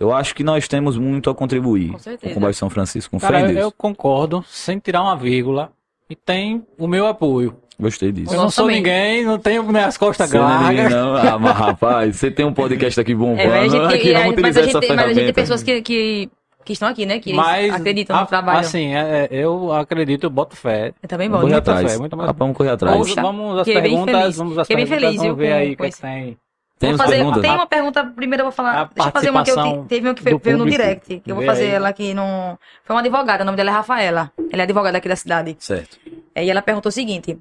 Eu 0.00 0.12
acho 0.12 0.34
que 0.34 0.42
nós 0.42 0.66
temos 0.66 0.96
muito 0.96 1.28
a 1.28 1.34
contribuir 1.34 1.92
Com 1.92 1.98
certeza. 1.98 2.32
com 2.32 2.40
o 2.40 2.42
Baixo 2.42 2.58
São 2.58 2.70
Francisco, 2.70 3.10
com 3.10 3.20
Cara, 3.20 3.52
eu, 3.52 3.58
eu 3.58 3.72
concordo, 3.72 4.42
sem 4.48 4.78
tirar 4.78 5.02
uma 5.02 5.14
vírgula. 5.14 5.70
E 6.08 6.16
tem 6.16 6.66
o 6.78 6.86
meu 6.86 7.06
apoio. 7.06 7.56
Gostei 7.78 8.12
disso. 8.12 8.34
Eu 8.34 8.40
não 8.42 8.50
sou 8.50 8.64
também. 8.66 8.76
ninguém, 8.78 9.24
não 9.24 9.38
tenho 9.38 9.62
minhas 9.64 9.96
costas 9.96 10.28
Você 10.30 10.38
não 10.38 10.48
é 10.48 10.54
largas. 10.54 10.92
não. 10.92 11.16
Ah, 11.16 11.38
mas 11.38 11.56
rapaz, 11.56 12.16
você 12.16 12.30
tem 12.30 12.44
um 12.44 12.52
podcast 12.52 13.00
aqui 13.00 13.14
bombando. 13.14 13.40
É, 13.40 13.46
mas 13.48 13.74
a 13.74 13.76
gente, 13.78 13.94
aqui, 13.94 14.12
vamos 14.12 14.36
mas, 14.42 14.56
a 14.56 14.60
gente, 14.62 14.70
essa 14.70 14.80
tem- 14.80 14.96
mas 14.96 15.04
a 15.06 15.08
gente 15.12 15.24
tem 15.24 15.34
pessoas 15.34 15.62
que, 15.62 15.82
que, 15.82 16.30
que 16.64 16.72
estão 16.74 16.88
aqui, 16.88 17.04
né? 17.06 17.18
Que 17.18 17.32
Mas, 17.32 17.74
acreditam 17.74 18.14
no 18.16 18.22
a- 18.22 18.26
trabalho. 18.26 18.58
assim, 18.60 18.94
é- 18.94 19.24
é, 19.24 19.28
eu 19.30 19.72
acredito, 19.72 20.24
eu 20.24 20.30
boto 20.30 20.54
fé. 20.54 20.92
eu 21.02 21.08
também 21.08 21.28
Vamos 21.28 21.42
boto. 21.42 21.42
correr 21.42 21.54
Muita 21.54 21.70
atrás. 21.72 21.92
fé, 21.92 21.98
muito 21.98 22.16
mais- 22.16 22.30
Ah, 22.30 22.34
vamos 22.36 22.56
correr 22.56 22.70
atrás. 22.70 22.92
Vamos, 22.94 23.08
Poxa, 23.08 23.22
vamos 23.22 23.58
às 23.58 23.66
fiquei 23.66 23.82
perguntas, 23.82 24.36
vamos 24.36 24.58
às 24.58 24.66
Fiquei 24.68 24.84
perguntas, 24.84 25.02
feliz, 25.04 25.22
vamos 25.22 25.36
ver 25.38 25.48
com- 25.48 25.54
aí 25.56 25.72
o 25.72 25.76
que, 25.76 25.86
é 25.86 25.90
tem. 25.90 26.36
Temos 26.78 26.96
vou 26.98 27.06
fazer, 27.06 27.16
perguntas? 27.18 27.42
Tem 27.42 27.50
uma 27.52 27.66
pergunta, 27.66 28.04
primeiro 28.04 28.40
eu 28.40 28.44
vou 28.46 28.52
falar. 28.52 28.72
A 28.72 28.84
Deixa 28.92 29.08
eu 29.08 29.12
fazer 29.12 29.30
uma 29.30 29.44
que 29.44 29.50
eu 29.52 29.84
teve 29.88 30.08
uma 30.08 30.14
que 30.14 30.22
veio, 30.24 30.40
veio 30.42 30.58
no 30.58 30.64
público. 30.64 30.82
direct, 30.82 31.20
que 31.20 31.30
eu 31.30 31.36
vou 31.36 31.44
fazer 31.44 31.64
aí. 31.66 31.70
ela 31.70 31.88
aqui 31.88 32.12
no. 32.12 32.58
Foi 32.84 32.96
uma 32.96 33.00
advogada, 33.00 33.42
o 33.44 33.46
nome 33.46 33.56
dela 33.56 33.70
é 33.70 33.72
Rafaela. 33.72 34.32
Ela 34.52 34.62
é 34.62 34.64
advogada 34.64 34.98
aqui 34.98 35.08
da 35.08 35.14
cidade. 35.14 35.56
Certo. 35.60 35.96
É, 36.34 36.44
E 36.44 36.50
ela 36.50 36.60
perguntou 36.60 36.88
o 36.90 36.92
seguinte: 36.92 37.38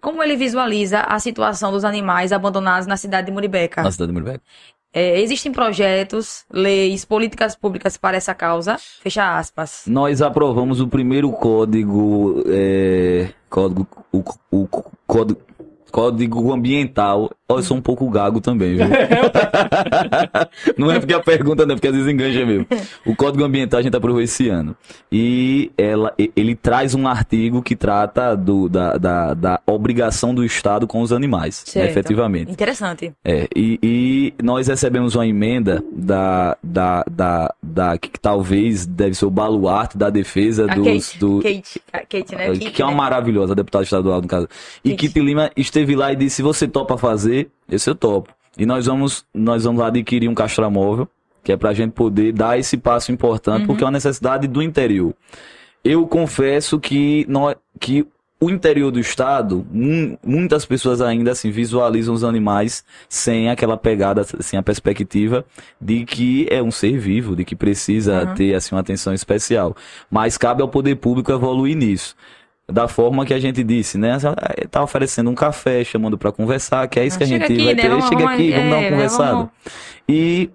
Como 0.00 0.22
ele 0.22 0.36
visualiza 0.36 1.00
a 1.00 1.18
situação 1.18 1.72
dos 1.72 1.84
animais 1.84 2.32
abandonados 2.32 2.86
na 2.86 2.96
cidade 2.96 3.26
de 3.26 3.32
Muribeca? 3.32 3.82
Na 3.82 3.90
cidade 3.90 4.12
de 4.12 4.18
Muribeca. 4.18 4.42
É, 4.92 5.20
existem 5.20 5.52
projetos, 5.52 6.44
leis, 6.50 7.04
políticas 7.04 7.54
públicas 7.54 7.96
para 7.96 8.16
essa 8.16 8.34
causa? 8.34 8.78
Fecha 9.02 9.36
aspas. 9.36 9.84
Nós 9.86 10.22
aprovamos 10.22 10.80
o 10.80 10.88
primeiro 10.88 11.30
código, 11.30 12.42
é, 12.46 13.28
código, 13.50 13.86
o, 14.10 14.18
o, 14.50 14.62
o 14.62 14.68
código, 15.06 15.40
código 15.90 16.52
ambiental. 16.52 17.30
Ó, 17.48 17.58
eu 17.58 17.62
sou 17.62 17.76
um 17.76 17.80
pouco 17.80 18.08
gago 18.10 18.40
também, 18.40 18.76
viu? 18.76 18.86
não 20.76 20.90
é 20.90 20.98
porque 20.98 21.14
a 21.14 21.20
pergunta 21.20 21.64
não, 21.64 21.72
é 21.72 21.76
porque 21.76 21.88
às 21.88 21.94
vezes 21.94 22.12
enganja 22.12 22.44
mesmo. 22.44 22.66
O 23.06 23.16
código 23.16 23.42
ambiental 23.42 23.80
a 23.80 23.82
gente 23.82 23.96
aprovou 23.96 24.20
esse 24.20 24.48
ano. 24.48 24.76
E 25.10 25.70
ela, 25.78 26.12
ele 26.36 26.54
traz 26.54 26.94
um 26.94 27.08
artigo 27.08 27.62
que 27.62 27.74
trata 27.74 28.36
do, 28.36 28.68
da, 28.68 28.98
da, 28.98 29.34
da 29.34 29.60
obrigação 29.66 30.34
do 30.34 30.44
Estado 30.44 30.86
com 30.86 31.00
os 31.00 31.12
animais, 31.12 31.62
Certo. 31.66 31.90
efetivamente. 31.90 32.52
Interessante. 32.52 33.12
É, 33.24 33.48
e, 33.56 33.78
e 33.82 34.34
nós 34.42 34.68
recebemos 34.68 35.14
uma 35.14 35.26
emenda 35.26 35.82
da, 35.90 36.56
da, 36.62 37.04
da, 37.10 37.54
da 37.62 37.98
que 37.98 38.10
talvez 38.20 38.84
deve 38.84 39.14
ser 39.14 39.24
o 39.24 39.30
baluarte 39.30 39.96
da 39.96 40.10
defesa 40.10 40.70
A 40.70 40.74
dos, 40.74 40.84
Kate, 40.84 41.18
do, 41.18 41.40
Kate, 41.40 41.80
Kate, 42.08 42.36
né? 42.36 42.52
que, 42.52 42.64
Kate, 42.66 42.82
é 42.82 42.84
uma 42.84 42.90
né? 42.90 42.98
maravilhosa 42.98 43.54
deputada 43.54 43.84
estadual 43.84 44.20
no 44.20 44.28
caso. 44.28 44.48
E 44.84 44.90
Kate. 44.90 45.18
Lima 45.18 45.50
esteve 45.56 45.77
lá 45.96 46.12
e 46.12 46.16
disse: 46.16 46.42
você 46.42 46.66
topa 46.68 46.96
fazer? 46.96 47.50
Esse 47.70 47.88
eu 47.90 47.94
topo. 47.94 48.32
E 48.56 48.66
nós 48.66 48.86
vamos, 48.86 49.24
nós 49.32 49.64
vamos 49.64 49.82
adquirir 49.82 50.28
um 50.28 50.34
castramóvel, 50.34 51.08
que 51.44 51.52
é 51.52 51.56
pra 51.56 51.72
gente 51.72 51.92
poder 51.92 52.32
dar 52.32 52.58
esse 52.58 52.76
passo 52.76 53.12
importante, 53.12 53.60
Uhum. 53.62 53.66
porque 53.68 53.82
é 53.84 53.86
uma 53.86 53.92
necessidade 53.92 54.46
do 54.48 54.62
interior. 54.62 55.14
Eu 55.84 56.06
confesso 56.06 56.78
que, 56.80 57.24
nós, 57.28 57.54
que 57.78 58.04
o 58.40 58.50
interior 58.50 58.90
do 58.90 59.00
estado, 59.00 59.66
mu- 59.70 60.18
muitas 60.24 60.64
pessoas 60.64 61.00
ainda 61.00 61.32
assim 61.32 61.50
visualizam 61.50 62.14
os 62.14 62.22
animais 62.24 62.84
sem 63.08 63.48
aquela 63.48 63.76
pegada, 63.76 64.24
sem 64.24 64.58
a 64.58 64.62
perspectiva 64.62 65.44
de 65.80 66.04
que 66.04 66.46
é 66.50 66.62
um 66.62 66.70
ser 66.70 66.98
vivo, 66.98 67.34
de 67.36 67.44
que 67.44 67.56
precisa 67.56 68.24
Uhum. 68.28 68.34
ter 68.34 68.54
assim 68.54 68.74
uma 68.74 68.80
atenção 68.80 69.12
especial. 69.14 69.76
Mas 70.10 70.36
cabe 70.36 70.62
ao 70.62 70.68
poder 70.68 70.96
público 70.96 71.32
evoluir 71.32 71.76
nisso. 71.76 72.14
Da 72.70 72.86
forma 72.86 73.24
que 73.24 73.32
a 73.32 73.38
gente 73.40 73.64
disse, 73.64 73.96
né? 73.96 74.18
Tá 74.70 74.82
oferecendo 74.82 75.30
um 75.30 75.34
café, 75.34 75.82
chamando 75.84 76.18
para 76.18 76.30
conversar, 76.30 76.86
que 76.86 77.00
é 77.00 77.06
isso 77.06 77.16
que 77.16 77.24
a 77.24 77.26
gente 77.26 77.44
aqui, 77.44 77.64
vai 77.64 77.74
né? 77.74 77.80
ter. 77.82 77.88
Vamos- 77.88 78.04
Chega 78.08 78.16
vamos- 78.24 78.34
aqui, 78.34 78.50
vamos 78.50 78.70
dar 78.70 78.76
é, 78.76 78.78
uma 78.78 78.80
né? 78.82 78.90
conversada. 78.90 79.32
Vamos- 79.32 79.50
E 80.06 80.50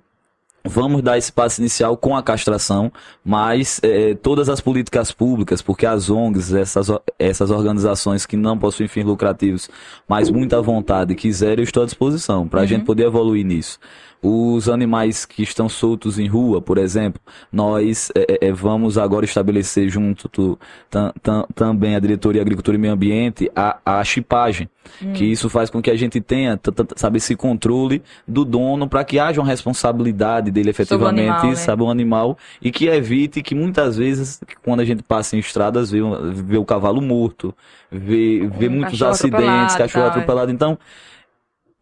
vamos 0.64 1.02
dar 1.02 1.18
esse 1.18 1.32
passo 1.32 1.60
inicial 1.60 1.98
com 1.98 2.16
a 2.16 2.22
castração, 2.22 2.92
mas 3.26 3.80
eh, 3.84 4.16
todas 4.22 4.48
as 4.48 4.62
políticas 4.62 5.12
públicas, 5.12 5.62
porque 5.62 5.86
as 5.88 6.10
ONGs, 6.10 6.54
essas, 6.54 6.88
essas 7.18 7.50
organizações 7.52 8.26
que 8.28 8.38
não 8.38 8.58
possuem 8.60 8.88
fins 8.88 9.04
lucrativos, 9.06 9.68
mas 10.08 10.30
muita 10.30 10.62
vontade 10.62 11.16
quiserem, 11.16 11.58
eu 11.60 11.64
estou 11.64 11.82
à 11.84 11.86
disposição 11.86 12.48
para 12.48 12.60
a 12.60 12.62
Uhum. 12.62 12.68
gente 12.68 12.86
poder 12.86 13.06
evoluir 13.08 13.44
nisso. 13.44 13.80
Os 14.24 14.70
animais 14.70 15.26
que 15.26 15.44
estão 15.44 15.68
soltos 15.68 16.18
em 16.18 16.28
rua, 16.28 16.62
por 16.62 16.78
exemplo, 16.78 17.22
nós 17.52 18.10
é, 18.16 18.48
é, 18.48 18.52
vamos 18.54 18.98
agora 18.98 19.26
estabelecer 19.26 19.90
junto 19.90 20.30
tu, 20.30 20.58
tam, 20.90 21.12
tam, 21.22 21.46
também 21.54 21.94
a 21.94 22.00
Diretoria 22.00 22.40
de 22.40 22.42
Agricultura 22.42 22.78
e 22.78 22.80
Meio 22.80 22.94
Ambiente 22.94 23.52
a, 23.54 23.80
a 23.86 24.02
chipagem, 24.02 24.70
hum. 25.02 25.12
que 25.12 25.26
isso 25.26 25.50
faz 25.50 25.70
com 25.70 25.82
que 25.82 25.92
a 25.92 25.96
gente 25.98 26.22
tenha, 26.22 26.58
sabe, 26.96 27.18
esse 27.18 27.36
controle 27.36 28.02
do 28.26 28.46
dono 28.46 28.88
para 28.88 29.04
que 29.04 29.20
haja 29.20 29.42
uma 29.42 29.48
responsabilidade 29.48 30.52
dele 30.52 30.70
efetivamente, 30.70 31.10
sobre 31.10 31.22
o 31.22 31.34
animal, 31.34 31.50
né? 31.50 31.56
sabe, 31.56 31.84
um 31.84 31.90
animal, 31.90 32.38
e 32.62 32.72
que 32.72 32.88
evite 32.88 33.42
que 33.42 33.54
muitas 33.54 33.98
vezes, 33.98 34.40
quando 34.64 34.80
a 34.80 34.86
gente 34.86 35.04
passa 35.04 35.36
em 35.36 35.40
estradas, 35.40 35.92
vê, 35.92 36.00
vê 36.34 36.58
o 36.58 36.64
cavalo 36.64 37.02
morto, 37.02 37.54
vê, 37.92 38.48
vê 38.58 38.70
um 38.70 38.72
muitos 38.72 39.04
acidentes, 39.04 39.76
cachorro 39.76 40.06
atropelado. 40.06 40.50
Então, 40.50 40.78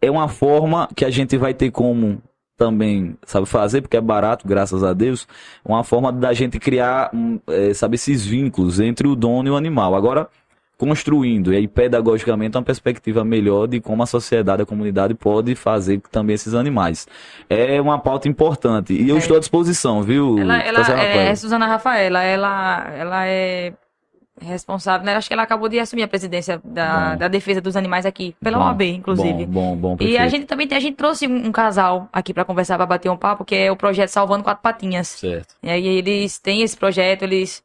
é 0.02 0.10
uma 0.10 0.28
forma 0.28 0.90
que 0.96 1.06
a 1.06 1.10
gente 1.12 1.38
vai 1.38 1.54
ter 1.54 1.70
como 1.70 2.20
também 2.62 3.18
sabe 3.26 3.48
fazer, 3.48 3.82
porque 3.82 3.98
é 3.98 4.02
barato, 4.02 4.48
graças 4.48 4.84
a 4.84 4.94
Deus, 4.94 5.28
uma 5.66 5.84
forma 5.84 6.12
da 6.12 6.32
gente 6.32 6.60
criar, 6.60 7.10
é, 7.48 7.74
sabe, 7.74 7.96
esses 7.96 8.24
vínculos 8.24 8.80
entre 8.80 9.08
o 9.08 9.16
dono 9.16 9.48
e 9.48 9.52
o 9.52 9.56
animal. 9.56 9.96
Agora, 9.96 10.28
construindo, 10.78 11.52
e 11.52 11.58
aí 11.58 11.68
pedagogicamente, 11.68 12.56
uma 12.56 12.64
perspectiva 12.64 13.24
melhor 13.24 13.66
de 13.68 13.80
como 13.82 14.04
a 14.04 14.06
sociedade, 14.06 14.62
a 14.62 14.66
comunidade 14.66 15.16
pode 15.16 15.56
fazer 15.56 16.00
também 16.12 16.36
esses 16.36 16.54
animais. 16.54 17.08
É 17.50 17.82
uma 17.82 17.98
pauta 17.98 18.30
importante. 18.30 18.94
E 18.94 19.10
eu 19.10 19.16
é. 19.16 19.18
estou 19.18 19.38
à 19.38 19.40
disposição, 19.40 20.04
viu? 20.04 20.38
Ela, 20.38 20.60
ela 20.60 21.02
é, 21.02 21.34
Suzana 21.34 21.66
Rafaela, 21.66 22.22
ela, 22.22 22.92
ela 22.96 23.26
é 23.26 23.74
responsável, 24.44 25.06
né? 25.06 25.16
Acho 25.16 25.28
que 25.28 25.34
ela 25.34 25.44
acabou 25.44 25.70
de 25.70 25.80
assumir 25.80 26.04
a 26.04 26.08
presidência 26.08 26.62
da, 26.64 27.16
da 27.16 27.28
defesa 27.28 27.62
dos 27.62 27.76
animais 27.76 28.06
aqui, 28.06 28.36
pela 28.42 28.58
bom, 28.58 28.66
OAB, 28.66 28.82
inclusive. 28.82 29.46
Bom, 29.46 29.76
bom, 29.76 29.96
bom. 29.96 30.04
E 30.04 30.18
a 30.18 30.28
gente 30.28 30.46
também 30.46 30.68
tem, 30.68 30.78
a 30.78 30.82
gente 30.82 30.96
trouxe 30.96 31.28
um, 31.28 31.48
um 31.48 31.52
casal 31.52 32.10
aqui 32.12 32.34
para 32.34 32.46
conversar, 32.46 32.78
para 32.78 32.86
bater 32.86 33.10
um 33.10 33.18
papo, 33.18 33.46
que 33.46 33.56
é 33.56 33.72
o 33.72 33.76
projeto 33.76 34.10
Salvando 34.10 34.44
Quatro 34.44 34.62
Patinhas. 34.62 35.08
Certo. 35.08 35.56
E 35.62 35.70
aí 35.70 35.86
eles 35.86 36.38
têm 36.40 36.62
esse 36.62 36.76
projeto, 36.76 37.24
eles 37.24 37.64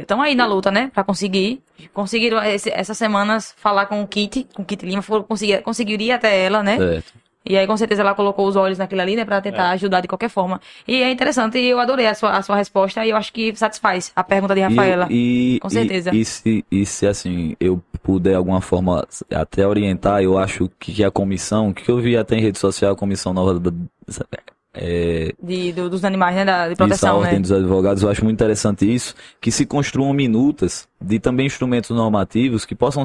estão 0.00 0.22
é, 0.22 0.28
aí 0.28 0.34
na 0.34 0.46
luta, 0.46 0.70
né? 0.70 0.90
Para 0.92 1.04
conseguir. 1.04 1.62
Conseguiram 1.92 2.42
esse, 2.42 2.70
essas 2.70 2.96
semanas 2.96 3.54
falar 3.56 3.86
com 3.86 4.02
o 4.02 4.06
Kit, 4.06 4.46
com 4.54 4.62
o 4.62 4.64
Kit 4.64 4.84
Lima, 4.86 5.02
foram, 5.02 5.24
conseguir, 5.24 5.62
conseguiria 5.62 6.16
até 6.16 6.44
ela, 6.44 6.62
né? 6.62 6.76
Certo. 6.76 7.12
E 7.46 7.56
aí, 7.56 7.66
com 7.66 7.76
certeza, 7.76 8.02
ela 8.02 8.14
colocou 8.14 8.46
os 8.46 8.56
olhos 8.56 8.78
naquilo 8.78 9.02
ali, 9.02 9.16
né, 9.16 9.24
pra 9.24 9.40
tentar 9.40 9.70
é. 9.70 9.72
ajudar 9.72 10.00
de 10.00 10.08
qualquer 10.08 10.30
forma. 10.30 10.60
E 10.88 11.02
é 11.02 11.10
interessante, 11.10 11.58
e 11.58 11.68
eu 11.68 11.78
adorei 11.78 12.06
a 12.06 12.14
sua, 12.14 12.30
a 12.30 12.42
sua 12.42 12.56
resposta, 12.56 13.04
e 13.04 13.10
eu 13.10 13.16
acho 13.16 13.32
que 13.32 13.54
satisfaz 13.54 14.12
a 14.16 14.24
pergunta 14.24 14.54
de 14.54 14.62
Rafaela. 14.62 15.06
E, 15.10 15.56
e 15.56 15.60
com 15.60 15.68
certeza. 15.68 16.10
E, 16.14 16.20
e, 16.20 16.24
se, 16.24 16.64
e 16.70 16.86
se, 16.86 17.06
assim, 17.06 17.54
eu 17.60 17.82
puder, 18.02 18.34
alguma 18.34 18.60
forma, 18.60 19.06
até 19.30 19.66
orientar, 19.66 20.22
eu 20.22 20.38
acho 20.38 20.70
que 20.78 21.04
a 21.04 21.10
comissão, 21.10 21.72
que 21.72 21.88
eu 21.90 21.98
vi 21.98 22.16
até 22.16 22.36
em 22.36 22.40
rede 22.40 22.58
social, 22.58 22.92
a 22.92 22.96
comissão 22.96 23.34
nova 23.34 23.60
da, 23.60 23.70
é, 24.76 25.32
de, 25.40 25.72
do, 25.72 25.88
dos 25.88 26.04
animais, 26.04 26.34
né? 26.34 26.44
Da, 26.44 26.68
de 26.68 26.74
proteção, 26.74 27.10
isso, 27.10 27.16
a 27.16 27.18
ordem 27.18 27.34
né? 27.34 27.40
dos 27.40 27.52
advogados, 27.52 28.02
eu 28.02 28.10
acho 28.10 28.24
muito 28.24 28.34
interessante 28.34 28.92
isso, 28.92 29.14
que 29.40 29.52
se 29.52 29.64
construam 29.64 30.12
minutas 30.12 30.88
de 31.00 31.20
também 31.20 31.46
instrumentos 31.46 31.90
normativos 31.90 32.64
que 32.64 32.74
possam 32.74 33.04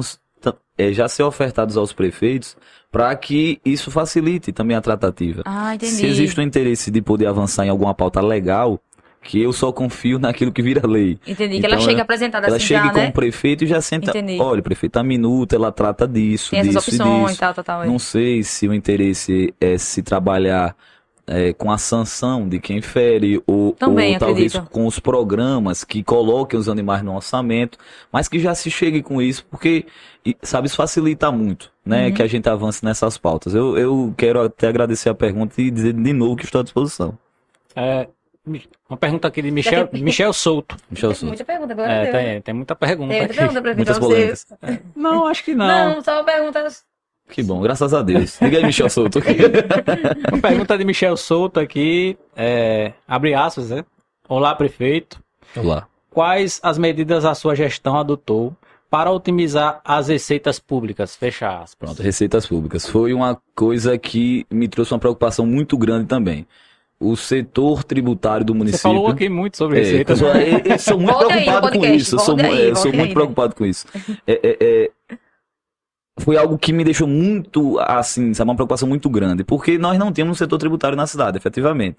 é, 0.76 0.92
já 0.92 1.08
ser 1.08 1.22
ofertados 1.22 1.76
aos 1.76 1.92
prefeitos 1.92 2.56
para 2.90 3.14
que 3.14 3.60
isso 3.64 3.90
facilite 3.90 4.52
também 4.52 4.76
a 4.76 4.80
tratativa. 4.80 5.42
Ah, 5.44 5.74
entendi. 5.74 5.92
Se 5.92 6.06
existe 6.06 6.38
o 6.40 6.42
interesse 6.42 6.90
de 6.90 7.00
poder 7.00 7.26
avançar 7.26 7.66
em 7.66 7.68
alguma 7.68 7.94
pauta 7.94 8.20
legal, 8.20 8.80
que 9.22 9.40
eu 9.40 9.52
só 9.52 9.72
confio 9.72 10.18
naquilo 10.20 10.52
que 10.52 10.62
vira 10.62 10.86
lei. 10.86 11.18
Entendi, 11.26 11.56
então, 11.56 11.60
que 11.60 11.66
ela 11.66 11.74
então, 11.74 11.88
chega 11.88 12.02
apresentada 12.02 12.46
ela 12.46 12.56
assim 12.56 12.66
chega 12.66 12.84
já, 12.84 12.90
com 12.90 12.98
né? 12.98 13.08
o 13.08 13.12
prefeito 13.12 13.64
e 13.64 13.66
já 13.66 13.80
senta, 13.80 14.10
Entendi. 14.10 14.40
olha, 14.40 14.62
prefeito, 14.62 14.96
a 14.96 15.02
minuta, 15.02 15.54
ela 15.54 15.70
trata 15.70 16.08
disso, 16.08 16.50
Tem 16.50 16.62
disso 16.62 16.78
essas 16.78 16.94
opções, 16.94 17.22
e 17.22 17.26
disso. 17.26 17.40
Tal, 17.40 17.54
tal, 17.54 17.64
tal, 17.64 17.86
Não 17.86 17.98
sei 17.98 18.42
se 18.42 18.66
o 18.66 18.74
interesse 18.74 19.54
é 19.60 19.78
se 19.78 20.02
trabalhar 20.02 20.74
é, 21.30 21.52
com 21.52 21.70
a 21.70 21.78
sanção 21.78 22.48
de 22.48 22.58
quem 22.58 22.82
fere, 22.82 23.40
ou, 23.46 23.72
Também, 23.72 24.14
ou 24.14 24.18
talvez 24.18 24.56
acredito. 24.56 24.72
com 24.72 24.84
os 24.84 24.98
programas 24.98 25.84
que 25.84 26.02
coloquem 26.02 26.58
os 26.58 26.68
animais 26.68 27.04
no 27.04 27.14
orçamento, 27.14 27.78
mas 28.10 28.26
que 28.26 28.40
já 28.40 28.52
se 28.52 28.68
chegue 28.68 29.00
com 29.00 29.22
isso, 29.22 29.46
porque, 29.48 29.86
sabe, 30.42 30.66
isso 30.66 30.74
facilita 30.74 31.30
muito, 31.30 31.70
né, 31.86 32.08
uhum. 32.08 32.14
que 32.14 32.22
a 32.22 32.26
gente 32.26 32.48
avance 32.48 32.84
nessas 32.84 33.16
pautas. 33.16 33.54
Eu, 33.54 33.78
eu 33.78 34.12
quero 34.16 34.42
até 34.42 34.66
agradecer 34.66 35.08
a 35.08 35.14
pergunta 35.14 35.54
e 35.62 35.70
dizer 35.70 35.92
de 35.92 36.12
novo 36.12 36.34
que 36.34 36.44
estou 36.44 36.62
à 36.62 36.64
disposição. 36.64 37.16
É, 37.76 38.08
uma 38.88 38.96
pergunta 38.96 39.28
aqui 39.28 39.40
de 39.40 39.52
Michel, 39.52 39.88
Michel 39.92 40.32
Souto. 40.32 40.76
Michel 40.90 41.14
Souto. 41.14 41.26
Muita 41.26 41.44
pergunta, 41.44 41.72
agora 41.72 41.92
é, 41.92 42.10
tem, 42.10 42.40
tem 42.42 42.54
muita 42.54 42.74
pergunta. 42.74 43.10
Tem 43.10 43.20
muita 43.20 43.34
pergunta 43.34 43.62
pra 43.62 43.74
Muitas 43.76 43.98
polêmicas. 44.00 44.46
Não, 44.96 45.26
acho 45.28 45.44
que 45.44 45.54
não. 45.54 45.66
Não, 45.94 46.02
só 46.02 46.24
perguntas 46.24 46.89
que 47.30 47.42
bom, 47.42 47.60
graças 47.60 47.94
a 47.94 48.02
Deus. 48.02 48.38
Diga 48.40 48.58
aí, 48.58 48.64
Michel 48.64 48.90
Souto. 48.90 49.20
Uma 50.30 50.40
pergunta 50.40 50.76
de 50.76 50.84
Michel 50.84 51.16
Souto 51.16 51.60
aqui, 51.60 52.18
é, 52.36 52.92
abre 53.06 53.34
aspas, 53.34 53.70
né? 53.70 53.84
Olá, 54.28 54.54
prefeito. 54.54 55.22
Olá. 55.56 55.86
Quais 56.10 56.60
as 56.62 56.76
medidas 56.76 57.24
a 57.24 57.34
sua 57.34 57.54
gestão 57.54 57.96
adotou 57.96 58.54
para 58.90 59.10
otimizar 59.10 59.80
as 59.84 60.08
receitas 60.08 60.58
públicas? 60.58 61.14
Fecha 61.16 61.48
aspas. 61.48 61.76
Pronto, 61.78 62.02
receitas 62.02 62.46
públicas. 62.46 62.86
Foi 62.86 63.14
uma 63.14 63.40
coisa 63.54 63.96
que 63.96 64.44
me 64.50 64.68
trouxe 64.68 64.92
uma 64.92 64.98
preocupação 64.98 65.46
muito 65.46 65.78
grande 65.78 66.06
também 66.06 66.46
o 67.00 67.16
setor 67.16 67.82
tributário 67.82 68.44
do 68.44 68.54
município. 68.54 68.90
Você 68.90 68.94
falou 68.94 69.08
aqui 69.08 69.28
muito 69.30 69.56
sobre 69.56 69.78
é, 69.78 69.82
receitas. 69.82 70.20
Eu, 70.20 70.28
eu, 70.28 70.58
eu, 70.58 70.78
sou 70.78 70.98
muito 70.98 71.16
preocupado 71.16 71.66
aí, 71.68 71.78
com 71.78 71.86
isso. 71.86 72.14
Eu 72.16 72.18
sou, 72.18 72.36
aí, 72.38 72.68
eu 72.68 72.76
sou 72.76 72.92
muito 72.92 73.08
aí, 73.08 73.14
preocupado 73.14 73.48
né? 73.48 73.54
com 73.56 73.64
isso. 73.64 73.86
É, 74.26 74.32
é, 74.42 74.56
é, 74.60 74.90
foi 76.20 76.36
algo 76.36 76.58
que 76.58 76.72
me 76.72 76.84
deixou 76.84 77.08
muito, 77.08 77.78
assim, 77.80 78.32
sabe, 78.34 78.48
uma 78.50 78.54
preocupação 78.54 78.88
muito 78.88 79.08
grande, 79.08 79.42
porque 79.42 79.78
nós 79.78 79.98
não 79.98 80.12
temos 80.12 80.32
um 80.32 80.34
setor 80.34 80.58
tributário 80.58 80.96
na 80.96 81.06
cidade, 81.06 81.36
efetivamente. 81.36 81.96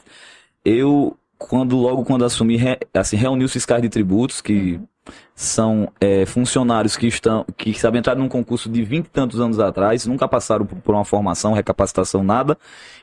Eu, 0.63 1.17
quando 1.37 1.75
logo 1.75 2.05
quando 2.05 2.23
assumi, 2.23 2.57
assim, 2.93 3.17
reuni 3.17 3.43
os 3.43 3.51
fiscais 3.51 3.81
de 3.81 3.89
tributos, 3.89 4.41
que 4.41 4.73
uhum. 4.73 5.13
são 5.35 5.91
é, 5.99 6.25
funcionários 6.25 6.95
que 6.95 7.07
estão, 7.07 7.45
que 7.57 7.73
sabem 7.73 7.99
entrar 7.99 8.15
num 8.15 8.29
concurso 8.29 8.69
de 8.69 8.83
vinte 8.83 9.07
e 9.07 9.09
tantos 9.09 9.39
anos 9.41 9.59
atrás, 9.59 10.05
nunca 10.05 10.27
passaram 10.27 10.65
por, 10.65 10.77
por 10.77 10.95
uma 10.95 11.05
formação, 11.05 11.53
recapacitação, 11.53 12.23
nada, 12.23 12.57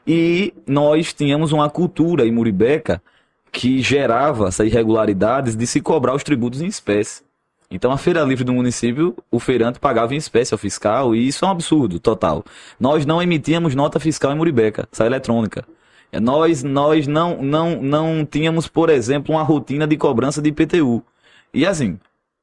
e 0.07 0.55
nós 0.67 1.13
tínhamos 1.13 1.53
uma 1.53 1.69
cultura 1.69 2.27
em 2.27 2.33
Muribeca 2.33 3.03
que 3.51 3.83
gerava 3.83 4.49
essas 4.49 4.67
irregularidades 4.67 5.57
de 5.57 5.67
se 5.67 5.81
cobrar 5.81 6.15
os 6.15 6.23
tributos 6.23 6.61
em 6.61 6.67
espécie. 6.67 7.28
Então, 7.71 7.93
a 7.93 7.99
feira 7.99 8.23
livre 8.23 8.45
do 8.45 8.53
município, 8.53 9.15
o 9.31 9.39
feirante 9.39 9.79
pagava 9.79 10.15
em 10.15 10.17
espécie 10.17 10.55
ao 10.55 10.59
fiscal, 10.59 11.15
e 11.15 11.29
isso 11.29 11.45
é 11.45 11.49
um 11.49 11.51
absurdo 11.51 12.01
total. 12.01 12.43
Nós 12.81 13.05
não 13.05 13.21
emitíamos 13.21 13.75
nota 13.75 14.01
fiscal 14.01 14.33
em 14.33 14.37
Muribeca, 14.37 14.89
essa 14.91 15.05
eletrônica. 15.05 15.67
Nós, 16.11 16.63
nós 16.63 17.07
não, 17.07 17.43
não, 17.43 17.83
não 17.83 18.25
tínhamos, 18.25 18.67
por 18.67 18.89
exemplo, 18.89 19.35
uma 19.35 19.43
rotina 19.43 19.87
de 19.87 19.97
cobrança 19.99 20.41
de 20.41 20.49
IPTU. 20.49 21.05
E 21.53 21.67
assim, 21.67 21.99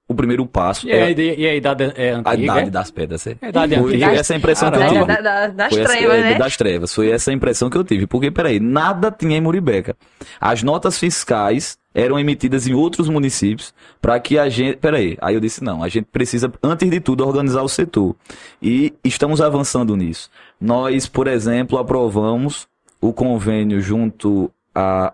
o 0.08 0.14
primeiro 0.14 0.46
passo. 0.46 0.88
E, 0.88 0.92
é, 0.92 1.04
a, 1.04 1.12
e 1.12 1.48
a 1.48 1.56
idade 1.56 1.84
é 1.96 2.12
antiga? 2.12 2.30
A 2.30 2.36
idade 2.36 2.70
das 2.70 2.92
pedras. 2.92 3.26
É. 3.26 3.38
A 3.42 3.50
idade 3.50 3.76
foi, 3.76 3.96
antiga. 3.96 4.12
essa 4.12 4.36
impressão 4.36 4.72
que 4.72 4.78
eu 4.78 4.88
tive. 4.88 5.06
Da, 5.06 5.22
da, 5.22 5.48
das 5.48 5.74
foi 5.74 5.84
trevas, 5.84 6.16
essa, 6.16 6.30
né? 6.30 6.36
Das 6.36 6.58
trevas. 6.58 6.94
Foi 6.94 7.10
essa 7.10 7.34
impressão 7.34 7.70
que 7.70 7.78
eu 7.78 7.84
tive. 7.84 8.06
Porque, 8.06 8.30
peraí, 8.30 8.60
nada 8.60 9.12
tinha 9.12 9.38
em 9.38 9.42
Muribeca. 9.42 9.96
As 10.40 10.62
notas 10.62 11.00
fiscais 11.00 11.78
eram 11.94 12.20
emitidas 12.20 12.68
em 12.68 12.74
outros 12.74 13.10
municípios 13.10 13.74
para 14.00 14.20
que 14.20 14.38
a 14.38 14.48
gente. 14.48 14.78
Peraí, 14.78 15.18
aí 15.20 15.34
eu 15.34 15.40
disse: 15.40 15.64
não, 15.64 15.84
a 15.84 15.90
gente 15.90 16.06
precisa, 16.12 16.52
antes 16.62 16.90
de 16.90 17.00
tudo, 17.00 17.26
organizar 17.26 17.64
o 17.64 17.70
setor. 17.70 18.16
E 18.62 18.94
estamos 19.04 19.42
avançando 19.42 19.96
nisso. 19.96 20.30
Nós, 20.62 21.08
por 21.08 21.28
exemplo, 21.28 21.80
aprovamos 21.80 22.68
o 23.02 23.12
convênio 23.12 23.82
junto 23.82 24.52
à, 24.74 25.14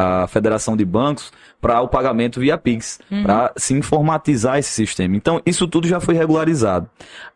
à 0.00 0.26
Federação 0.26 0.76
de 0.76 0.84
Bancos 0.84 1.32
para 1.60 1.80
o 1.80 1.88
pagamento 1.88 2.40
via 2.40 2.56
Pix, 2.56 3.00
uhum. 3.10 3.22
para 3.22 3.52
se 3.56 3.74
informatizar 3.74 4.58
esse 4.58 4.70
sistema. 4.70 5.16
Então, 5.16 5.40
isso 5.44 5.68
tudo 5.68 5.86
já 5.86 6.00
foi 6.00 6.14
regularizado. 6.14 6.88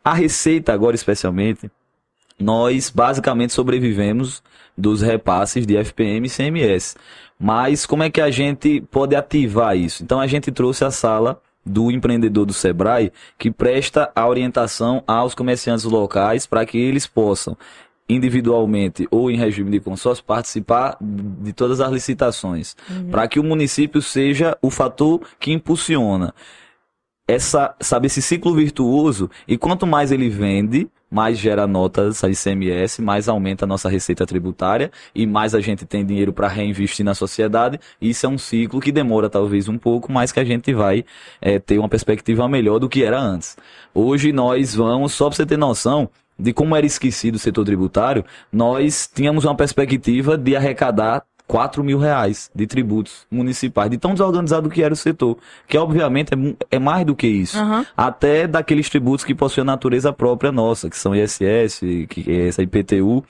A 0.03 0.15
Receita, 0.15 0.73
agora 0.73 0.95
especialmente, 0.95 1.71
nós 2.39 2.91
basicamente 2.91 3.53
sobrevivemos 3.53 4.43
dos 4.77 5.03
repasses 5.03 5.67
de 5.67 5.77
FPM 5.77 6.27
e 6.27 6.31
CMS. 6.31 6.97
Mas 7.39 7.87
como 7.87 8.03
é 8.03 8.11
que 8.11 8.21
a 8.21 8.31
gente 8.31 8.81
pode 8.91 9.15
ativar 9.15 9.77
isso? 9.77 10.03
Então 10.03 10.21
a 10.21 10.27
gente 10.27 10.51
trouxe 10.51 10.85
a 10.85 10.91
sala 10.91 11.41
do 11.65 11.91
empreendedor 11.91 12.45
do 12.45 12.53
Sebrae 12.53 13.13
que 13.39 13.51
presta 13.51 14.11
a 14.15 14.29
orientação 14.29 15.03
aos 15.07 15.35
comerciantes 15.35 15.85
locais 15.85 16.47
para 16.47 16.67
que 16.67 16.79
eles 16.79 17.07
possam 17.07 17.57
individualmente 18.09 19.09
ou 19.11 19.31
em 19.31 19.37
regime 19.37 19.71
de 19.71 19.81
consórcio 19.81 20.25
participar 20.25 20.97
de 21.01 21.53
todas 21.53 21.81
as 21.81 21.91
licitações, 21.91 22.77
uhum. 22.91 23.11
para 23.11 23.27
que 23.27 23.41
o 23.41 23.45
município 23.45 24.03
seja 24.03 24.57
o 24.61 24.71
fator 24.71 25.21
que 25.39 25.53
impulsiona 25.53 26.35
essa, 27.27 27.75
sabe, 27.81 28.07
esse 28.07 28.21
ciclo 28.21 28.55
virtuoso 28.55 29.31
e 29.49 29.57
quanto 29.57 29.87
mais 29.87 30.13
ele 30.13 30.29
vende, 30.29 30.87
mais 31.11 31.39
gera 31.39 31.67
notas 31.67 32.23
ICMS, 32.23 33.01
mais 33.01 33.29
aumenta 33.29 33.65
a 33.65 33.69
nossa 33.69 33.89
receita 33.89 34.27
tributária 34.27 34.91
e 35.15 35.27
mais 35.27 35.55
a 35.55 35.61
gente 35.61 35.87
tem 35.87 36.05
dinheiro 36.05 36.33
para 36.33 36.49
reinvestir 36.49 37.05
na 37.05 37.15
sociedade. 37.15 37.79
Isso 38.01 38.27
é 38.27 38.29
um 38.29 38.37
ciclo 38.37 38.81
que 38.81 38.93
demora 38.93 39.31
talvez 39.31 39.69
um 39.69 39.79
pouco, 39.79 40.13
mas 40.13 40.33
que 40.33 40.41
a 40.41 40.45
gente 40.45 40.75
vai 40.75 41.05
é, 41.41 41.59
ter 41.59 41.79
uma 41.79 41.89
perspectiva 41.89 42.49
melhor 42.49 42.79
do 42.79 42.89
que 42.89 43.05
era 43.05 43.19
antes. 43.19 43.57
Hoje 43.95 44.33
nós 44.33 44.75
vamos, 44.75 45.13
só 45.13 45.29
para 45.29 45.37
você 45.37 45.47
ter 45.47 45.57
noção, 45.57 46.11
de 46.39 46.53
como 46.53 46.75
era 46.77 46.87
esquecido 46.87 47.37
o 47.37 47.39
setor 47.39 47.65
tributário, 47.65 48.25
nós 48.53 49.11
tínhamos 49.13 49.45
uma 49.45 49.55
perspectiva 49.55 50.37
de 50.37 50.57
arrecadar 50.57 51.23
4 51.47 51.85
mil 51.85 51.99
reais 51.99 52.51
de 52.55 52.67
tributos 52.67 53.27
municipais, 53.31 53.91
de 53.91 53.99
tão 53.99 54.13
desorganizado 54.13 54.71
que 54.71 54.83
era 54.83 54.95
o 54.95 54.97
setor, 54.97 55.37
que 55.69 55.77
obviamente 55.77 56.33
é, 56.35 56.77
é 56.77 56.79
mais 56.79 57.05
do 57.05 57.15
que 57.15 57.27
isso. 57.27 57.59
Aham. 57.59 57.85
Até 57.97 58.47
daqueles 58.47 58.89
tributos 58.89 59.25
que 59.25 59.35
possuem 59.35 59.63
a 59.63 59.67
natureza 59.67 60.13
própria 60.13 60.51
nossa, 60.51 60.89
que 60.89 60.97
são 60.97 61.15
ISS, 61.15 61.81
que 62.09 62.25
é 62.29 62.49
essa 62.49 62.63
IPTU, 62.63 63.23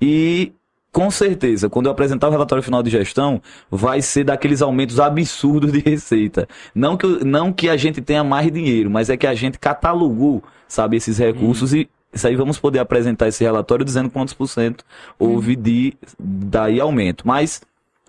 e 0.00 0.52
com 0.92 1.10
certeza, 1.10 1.70
quando 1.70 1.86
eu 1.86 1.92
apresentar 1.92 2.28
o 2.28 2.30
relatório 2.30 2.62
final 2.62 2.82
de 2.82 2.90
gestão, 2.90 3.40
vai 3.70 4.02
ser 4.02 4.24
daqueles 4.24 4.60
aumentos 4.60 5.00
absurdos 5.00 5.72
de 5.72 5.78
receita. 5.78 6.46
Não 6.74 6.98
que, 6.98 7.06
não 7.24 7.50
que 7.50 7.70
a 7.70 7.78
gente 7.78 8.02
tenha 8.02 8.22
mais 8.22 8.52
dinheiro, 8.52 8.90
mas 8.90 9.08
é 9.08 9.16
que 9.16 9.26
a 9.26 9.34
gente 9.34 9.58
catalogou, 9.58 10.44
sabe, 10.68 10.98
esses 10.98 11.16
recursos 11.16 11.72
e 11.72 11.88
isso 12.12 12.26
aí 12.26 12.36
vamos 12.36 12.58
poder 12.58 12.78
apresentar 12.78 13.28
esse 13.28 13.42
relatório 13.42 13.84
dizendo 13.84 14.10
quantos 14.10 14.34
por 14.34 14.46
cento 14.46 14.84
houve 15.18 15.56
de 15.56 15.94
daí 16.18 16.80
aumento. 16.80 17.26
Mas 17.26 17.62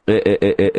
é, 0.05 0.15
é, 0.15 0.37
é, 0.41 0.55
é, 0.57 0.71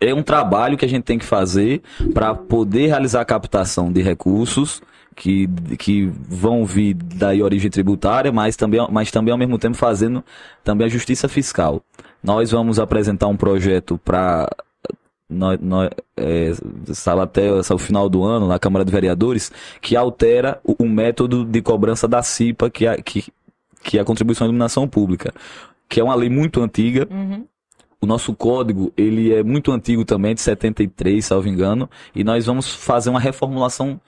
é, 0.00 0.08
é 0.08 0.14
um 0.14 0.22
trabalho 0.22 0.76
que 0.76 0.84
a 0.84 0.88
gente 0.88 1.04
tem 1.04 1.18
que 1.18 1.24
fazer 1.24 1.82
para 2.14 2.34
poder 2.34 2.86
realizar 2.86 3.20
a 3.20 3.24
captação 3.24 3.92
de 3.92 4.00
recursos 4.00 4.82
que, 5.14 5.46
que 5.78 6.10
vão 6.28 6.64
vir 6.64 6.94
da 6.94 7.28
origem 7.28 7.70
tributária, 7.70 8.32
mas 8.32 8.56
também, 8.56 8.86
mas 8.90 9.10
também 9.10 9.32
ao 9.32 9.38
mesmo 9.38 9.58
tempo 9.58 9.76
fazendo 9.76 10.24
também 10.64 10.86
a 10.86 10.90
justiça 10.90 11.28
fiscal. 11.28 11.82
Nós 12.22 12.52
vamos 12.52 12.78
apresentar 12.78 13.26
um 13.26 13.36
projeto 13.36 13.98
para 14.02 14.48
nós, 15.32 15.58
nós, 15.60 15.90
é, 16.16 16.52
até 17.20 17.52
o 17.52 17.78
final 17.78 18.08
do 18.08 18.22
ano 18.22 18.46
na 18.46 18.58
Câmara 18.58 18.84
de 18.84 18.92
Vereadores 18.92 19.50
que 19.80 19.96
altera 19.96 20.60
o, 20.64 20.84
o 20.84 20.88
método 20.88 21.44
de 21.44 21.60
cobrança 21.62 22.06
da 22.06 22.22
CIPA, 22.22 22.70
que 22.70 22.86
é, 22.86 23.00
que, 23.00 23.24
que 23.82 23.98
é 23.98 24.00
a 24.00 24.04
contribuição 24.04 24.44
à 24.44 24.48
iluminação 24.48 24.86
pública, 24.86 25.32
que 25.88 26.00
é 26.00 26.04
uma 26.04 26.14
lei 26.14 26.30
muito 26.30 26.62
antiga, 26.62 27.06
Uhum. 27.10 27.46
o 28.00 28.06
nosso 28.06 28.34
código, 28.34 28.92
ele 28.96 29.32
é 29.32 29.42
muito 29.42 29.72
antigo 29.72 30.04
também, 30.04 30.34
de 30.34 30.40
73, 30.40 31.24
salvo 31.24 31.48
engano, 31.48 31.88
e 32.14 32.24
nós 32.24 32.46
vamos 32.46 32.72
fazer 32.72 33.10
uma 33.10 33.20
reformulação 33.20 34.00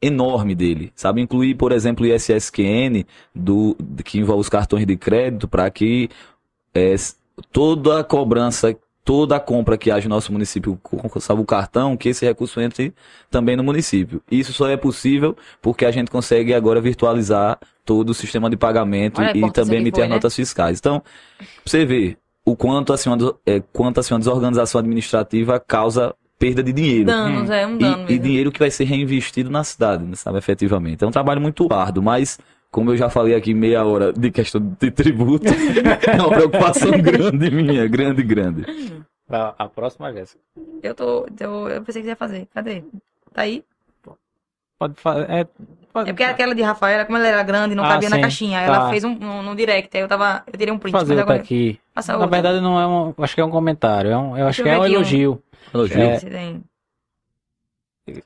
enorme 0.00 0.54
dele, 0.54 0.92
sabe? 0.94 1.20
Incluir, 1.20 1.54
por 1.54 1.72
exemplo, 1.72 2.04
o 2.04 2.08
ISSQN, 2.08 3.04
do, 3.34 3.76
que 4.04 4.18
envolve 4.18 4.42
os 4.42 4.48
cartões 4.48 4.86
de 4.86 4.96
crédito, 4.96 5.48
para 5.48 5.70
que 5.70 6.08
é, 6.74 6.94
toda 7.50 8.00
a 8.00 8.04
cobrança, 8.04 8.76
toda 9.06 9.36
a 9.36 9.40
compra 9.40 9.78
que 9.78 9.88
haja 9.88 10.08
no 10.08 10.16
nosso 10.16 10.32
município, 10.32 10.76
com- 10.82 10.96
o 10.98 11.44
cartão, 11.44 11.96
que 11.96 12.08
esse 12.08 12.26
recurso 12.26 12.60
entre 12.60 12.92
também 13.30 13.54
no 13.56 13.62
município. 13.62 14.20
Isso 14.28 14.52
só 14.52 14.68
é 14.68 14.76
possível 14.76 15.36
porque 15.62 15.86
a 15.86 15.92
gente 15.92 16.10
consegue 16.10 16.52
agora 16.52 16.80
virtualizar 16.80 17.56
todo 17.84 18.10
o 18.10 18.14
sistema 18.14 18.50
de 18.50 18.56
pagamento 18.56 19.20
Olha 19.20 19.30
e 19.32 19.50
também 19.52 19.78
emitir 19.78 19.94
foi, 19.94 20.02
as 20.02 20.08
né? 20.08 20.14
notas 20.16 20.34
fiscais. 20.34 20.80
Então, 20.80 21.00
pra 21.38 21.46
você 21.64 21.84
ver 21.86 22.18
o 22.44 22.56
quanto 22.56 22.92
assim, 22.92 23.08
uma, 23.08 23.34
é, 23.46 23.62
quanto 23.72 24.00
assim 24.00 24.12
uma 24.12 24.18
desorganização 24.18 24.80
administrativa 24.80 25.60
causa 25.60 26.12
perda 26.36 26.60
de 26.60 26.72
dinheiro. 26.72 27.04
Danos, 27.06 27.48
é 27.48 27.64
um 27.64 27.78
dano 27.78 27.98
E, 27.98 28.00
e 28.00 28.06
mesmo. 28.08 28.22
dinheiro 28.24 28.50
que 28.50 28.58
vai 28.58 28.72
ser 28.72 28.84
reinvestido 28.84 29.48
na 29.50 29.62
cidade, 29.62 30.02
né, 30.02 30.16
sabe, 30.16 30.38
efetivamente. 30.38 31.04
É 31.04 31.06
um 31.06 31.12
trabalho 31.12 31.40
muito 31.40 31.72
árduo, 31.72 32.02
mas, 32.02 32.40
como 32.70 32.90
eu 32.92 32.96
já 32.96 33.08
falei 33.08 33.34
aqui 33.34 33.54
meia 33.54 33.84
hora 33.84 34.12
de 34.12 34.30
questão 34.30 34.60
de 34.80 34.90
tributo, 34.90 35.46
é 36.06 36.14
uma 36.20 36.28
preocupação 36.30 36.90
grande 36.92 37.50
minha, 37.50 37.86
grande, 37.88 38.22
grande. 38.22 38.64
A, 39.28 39.54
a 39.64 39.68
próxima, 39.68 40.12
Jéssica. 40.12 40.40
Eu 40.82 40.94
tô. 40.94 41.26
Eu, 41.40 41.68
eu 41.68 41.82
pensei 41.82 42.02
que 42.02 42.06
você 42.06 42.12
ia 42.12 42.16
fazer. 42.16 42.46
Cadê? 42.54 42.82
Tá 43.32 43.42
aí? 43.42 43.64
Pode 44.78 44.94
fazer. 45.00 45.30
É, 45.30 45.44
pode 45.92 46.10
É 46.10 46.12
porque 46.12 46.22
aquela 46.22 46.54
de 46.54 46.62
Rafaela, 46.62 47.04
como 47.06 47.16
ela 47.18 47.26
era 47.26 47.42
grande, 47.42 47.74
não 47.74 47.82
Ah, 47.84 47.88
cabia 47.94 48.10
na 48.10 48.16
sim, 48.16 48.22
caixinha. 48.22 48.58
tá. 48.60 48.64
Ela 48.66 48.90
fez 48.90 49.02
um, 49.04 49.10
um, 49.12 49.42
no 49.42 49.56
direct, 49.56 49.96
aí 49.96 50.02
eu 50.02 50.08
tava. 50.08 50.44
Eu 50.46 50.52
tirei 50.58 50.72
um 50.72 50.78
print, 50.78 50.92
fazer 50.92 51.14
mas 51.14 51.22
agora. 51.22 51.38
aqui. 51.40 51.80
Passa 51.94 52.12
Na 52.12 52.18
outra. 52.18 52.30
verdade, 52.36 52.60
não 52.62 52.78
é 52.78 52.86
um. 52.86 53.14
Acho 53.24 53.34
que 53.34 53.40
é 53.40 53.44
um 53.44 53.50
comentário. 53.50 54.10
É 54.10 54.18
um, 54.18 54.36
eu 54.36 54.46
acho 54.46 54.60
eu 54.60 54.64
que 54.64 54.70
é 54.70 54.78
um 54.78 54.82
aqui 54.82 54.92
um. 54.92 54.94
elogio. 54.96 55.42
Elogio. 55.74 56.00
É. 56.00 56.18
Se 56.18 56.26
tem- 56.30 56.62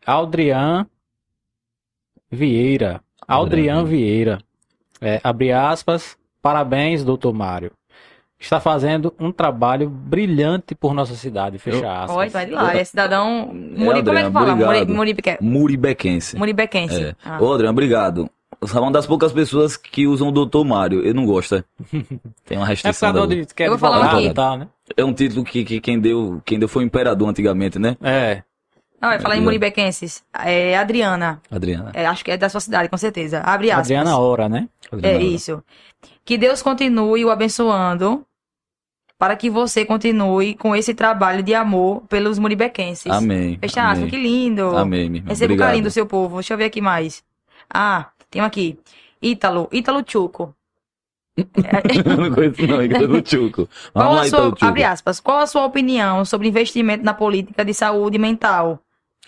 Aldrian 0.05 0.87
Vieira. 2.31 3.01
Aldrian 3.35 3.85
Vieira. 3.85 4.39
É, 5.01 5.21
abre 5.25 5.53
aspas. 5.53 6.17
Parabéns, 6.43 7.05
doutor 7.05 7.33
Mário. 7.33 7.71
Está 8.39 8.59
fazendo 8.59 9.13
um 9.21 9.31
trabalho 9.31 9.91
brilhante 9.91 10.75
por 10.75 10.95
nossa 10.95 11.15
cidade. 11.15 11.59
Fecha 11.59 11.93
aspas. 12.05 12.17
Olha, 12.17 12.31
vai 12.31 12.47
de 12.47 12.53
lá. 12.53 12.75
É 12.75 12.83
cidadão. 12.85 13.51
Muri, 13.53 14.03
como 14.03 14.19
é 14.19 14.25
que 14.25 14.31
fala? 14.31 14.55
Muri, 14.55 14.65
obrigado. 14.65 14.95
Muribeque- 14.95 15.39
Muribequense. 15.43 16.37
Muribequense. 16.39 17.03
É. 17.05 17.15
Ah. 17.23 17.39
Ô, 17.43 17.53
Adriano, 17.53 17.73
obrigado. 17.73 18.31
Você 18.59 18.77
é 18.77 18.81
uma 18.81 18.91
das 18.91 19.07
poucas 19.07 19.33
pessoas 19.33 19.77
que 19.77 20.07
usam 20.07 20.29
o 20.29 20.33
Doutor 20.33 20.65
Mário. 20.65 21.03
Eu 21.03 21.15
não 21.15 21.27
gosto. 21.27 21.57
é. 21.57 21.65
Tem 22.47 22.57
uma 22.57 22.67
É 22.67 22.71
restrição. 22.71 23.13
causa 23.13 23.27
da- 23.29 23.35
de 23.35 23.55
que 23.55 23.63
é 23.63 23.67
Eu 23.67 23.71
vou 23.73 23.79
falar 23.79 23.97
advogado 23.97 24.25
aqui. 24.25 24.35
tal, 24.35 24.57
né? 24.59 24.69
É 24.97 25.05
um 25.05 25.13
título 25.13 25.45
que, 25.45 25.63
que 25.65 25.81
quem, 25.81 26.01
deu, 26.01 26.41
quem 26.45 26.59
deu 26.59 26.69
foi 26.69 26.83
o 26.83 26.87
imperador 26.87 27.29
antigamente, 27.29 27.79
né? 27.79 27.97
É. 28.03 28.43
Não, 29.01 29.09
vai 29.09 29.19
falar 29.19 29.37
em. 29.37 29.41
Muribequenses. 29.41 30.23
É 30.45 30.77
Adriana. 30.77 31.41
Adriana. 31.51 31.91
É, 31.95 32.07
acho 32.07 32.25
que 32.25 32.31
é 32.31 32.37
da 32.37 32.49
sua 32.49 32.61
cidade, 32.61 32.89
com 32.89 32.97
certeza. 32.97 33.41
Abre 33.41 33.71
aspas. 33.71 33.87
Adriana 33.87 34.19
Ora, 34.19 34.49
né? 34.49 34.69
É 34.93 34.97
Adriana. 34.97 35.25
isso. 35.25 35.63
Que 36.25 36.37
Deus 36.37 36.61
continue 36.61 37.25
o 37.25 37.31
abençoando 37.31 38.25
para 39.19 39.37
que 39.37 39.51
você 39.51 39.85
continue 39.85 40.55
com 40.55 40.75
esse 40.75 40.95
trabalho 40.95 41.43
de 41.43 41.55
amor 41.55 42.03
pelos 42.09 42.39
muribequenses. 42.39 43.11
Amém. 43.11 43.59
Fecha 43.61 43.91
aspas, 43.91 44.09
que 44.11 44.17
lindo. 44.17 44.77
Amém, 44.77 45.09
minha 45.09 45.21
irmã. 45.21 45.29
Receba 45.29 45.55
o 45.55 45.57
carinho 45.57 45.85
do 45.85 45.91
seu 45.91 46.07
povo. 46.07 46.37
Deixa 46.37 46.55
eu 46.55 46.59
ver 46.59 46.65
aqui 46.65 46.81
mais. 46.81 47.23
Ah, 47.73 48.11
tem 48.31 48.41
um 48.41 48.45
aqui. 48.45 48.79
Ítalo, 49.23 49.69
Ítalo 49.73 50.05
Chuco. 50.07 50.55
Eu 51.37 52.17
não 52.17 52.35
conheço 52.35 52.67
não, 52.67 52.81
é 52.81 52.89
do 52.89 53.29
Chuco. 53.29 53.69
Qual 53.93 54.15
lá, 54.15 54.23
a 54.23 54.29
sua, 54.29 54.55
abre 54.61 54.85
aspas, 54.85 55.21
qual 55.21 55.39
a 55.39 55.47
sua 55.47 55.65
opinião 55.65 56.25
sobre 56.25 56.49
investimento 56.49 57.05
na 57.05 57.15
política 57.15 57.65
de 57.65 57.73
saúde 57.73 58.19
mental? 58.19 58.83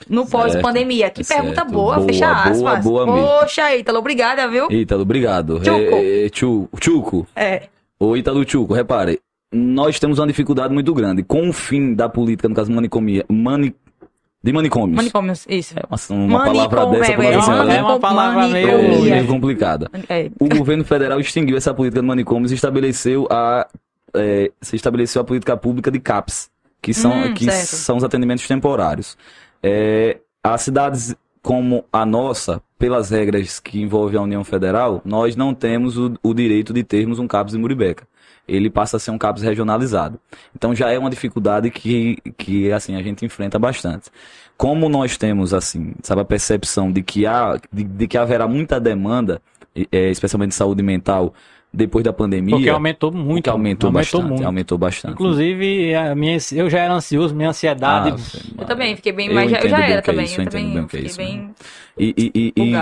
No 0.08 0.26
pós-pandemia. 0.26 1.10
Que 1.10 1.22
Certo. 1.24 1.40
pergunta 1.40 1.64
boa, 1.64 1.96
Boa, 1.96 2.06
fecha 2.06 2.26
boa, 2.26 2.42
aspas. 2.72 2.84
boa 2.84 3.06
mesmo. 3.06 3.26
Poxa, 3.28 3.76
Ítalo, 3.76 3.98
obrigada, 3.98 4.48
viu? 4.48 4.70
Ítalo, 4.70 5.02
obrigado. 5.02 5.58
Chuco. 5.64 5.94
É, 5.96 6.26
é, 6.26 6.30
Chu- 6.32 6.68
Chuco. 6.80 7.26
É. 7.36 7.62
Ô, 7.98 8.16
Ítalo 8.16 8.48
Chuco, 8.48 8.74
repare. 8.74 9.20
Nós 9.52 9.98
temos 10.00 10.18
uma 10.18 10.26
dificuldade 10.26 10.72
muito 10.72 10.92
grande. 10.94 11.22
Com 11.22 11.48
o 11.48 11.52
fim 11.52 11.94
da 11.94 12.08
política, 12.08 12.48
no 12.48 12.54
caso, 12.54 12.72
manicomia, 12.72 13.24
mani, 13.28 13.74
de 14.42 14.52
manicômios. 14.52 14.96
Manicômios, 14.96 15.46
isso. 15.48 15.74
É 15.78 15.82
uma, 15.88 16.24
uma 16.26 16.44
palavra 16.44 16.86
dessa, 16.86 17.12
é, 17.12 17.14
é 17.26 17.34
assim, 17.36 17.50
uma- 17.50 17.64
né? 17.64 17.76
é 17.76 17.82
uma 17.82 18.00
palavra 18.00 18.48
meio- 18.48 18.68
É, 18.68 19.10
meio 19.10 19.26
complicada. 19.26 19.90
É. 20.08 20.30
O 20.40 20.48
governo 20.48 20.84
federal 20.84 21.20
extinguiu 21.20 21.56
essa 21.56 21.72
política 21.74 22.00
de 22.00 22.06
manicômios 22.06 22.50
e 22.50 22.54
estabeleceu 22.54 23.28
a, 23.30 23.68
é, 24.16 24.50
se 24.60 24.74
estabeleceu 24.74 25.20
a 25.22 25.24
política 25.24 25.56
pública 25.56 25.90
de 25.90 26.00
CAPS, 26.00 26.50
que 26.80 26.92
são, 26.92 27.12
Hum, 27.12 27.34
que 27.34 27.44
certo. 27.44 27.66
são 27.76 27.96
os 27.98 28.02
atendimentos 28.04 28.48
temporários. 28.48 29.16
É, 29.62 30.18
as 30.42 30.62
cidades 30.62 31.14
como 31.42 31.84
a 31.92 32.06
nossa, 32.06 32.62
pelas 32.78 33.10
regras 33.10 33.58
que 33.58 33.80
envolvem 33.80 34.18
a 34.18 34.22
União 34.22 34.44
Federal, 34.44 35.02
nós 35.04 35.34
não 35.34 35.52
temos 35.52 35.98
o, 35.98 36.14
o 36.22 36.32
direito 36.32 36.72
de 36.72 36.84
termos 36.84 37.18
um 37.18 37.26
CAPS 37.26 37.54
em 37.54 37.58
Muribeca. 37.58 38.06
Ele 38.46 38.70
passa 38.70 38.96
a 38.96 39.00
ser 39.00 39.10
um 39.10 39.18
CAPS 39.18 39.42
regionalizado. 39.42 40.20
Então 40.54 40.74
já 40.74 40.90
é 40.90 40.98
uma 40.98 41.10
dificuldade 41.10 41.70
que, 41.70 42.16
que 42.36 42.70
assim, 42.70 42.96
a 42.96 43.02
gente 43.02 43.24
enfrenta 43.24 43.58
bastante. 43.58 44.08
Como 44.56 44.88
nós 44.88 45.16
temos, 45.16 45.52
assim, 45.52 45.94
sabe, 46.02 46.20
a 46.20 46.24
percepção 46.24 46.92
de 46.92 47.02
que, 47.02 47.26
há, 47.26 47.58
de, 47.72 47.82
de 47.82 48.06
que 48.06 48.16
haverá 48.16 48.46
muita 48.46 48.78
demanda, 48.78 49.42
é, 49.90 50.10
especialmente 50.10 50.50
de 50.50 50.56
saúde 50.56 50.82
mental, 50.82 51.34
depois 51.72 52.04
da 52.04 52.12
pandemia, 52.12 52.54
Porque 52.54 52.68
aumentou 52.68 53.10
muito. 53.10 53.44
que 53.44 53.50
aumentou, 53.50 53.90
bastante. 53.90 54.24
muito. 54.26 54.44
Aumentou 54.44 54.76
bastante. 54.76 55.14
Inclusive, 55.14 55.94
a 55.94 56.14
minha, 56.14 56.36
eu 56.52 56.68
já 56.68 56.80
era 56.80 56.92
ansioso, 56.94 57.34
minha 57.34 57.48
ansiedade. 57.48 58.10
Ah, 58.10 58.60
Eu 58.62 58.66
também 58.66 58.94
fiquei 58.94 59.12
bem, 59.12 59.28
Eu 59.28 59.34
mas 59.34 59.50
já, 59.50 59.58
eu 59.60 59.68
já 59.68 59.78
era 59.78 59.94
é 59.94 60.02
também. 60.02 60.24
isso, 60.24 60.40
eu 60.40 60.44
eu 60.44 60.50
também 60.50 60.68
bem 60.74 60.78
é 60.78 60.82
fiquei 60.82 61.06
isso, 61.06 61.16
bem 61.16 61.50
e, 61.98 62.14
e, 62.34 62.52
e, 62.56 62.62
e. 62.62 62.72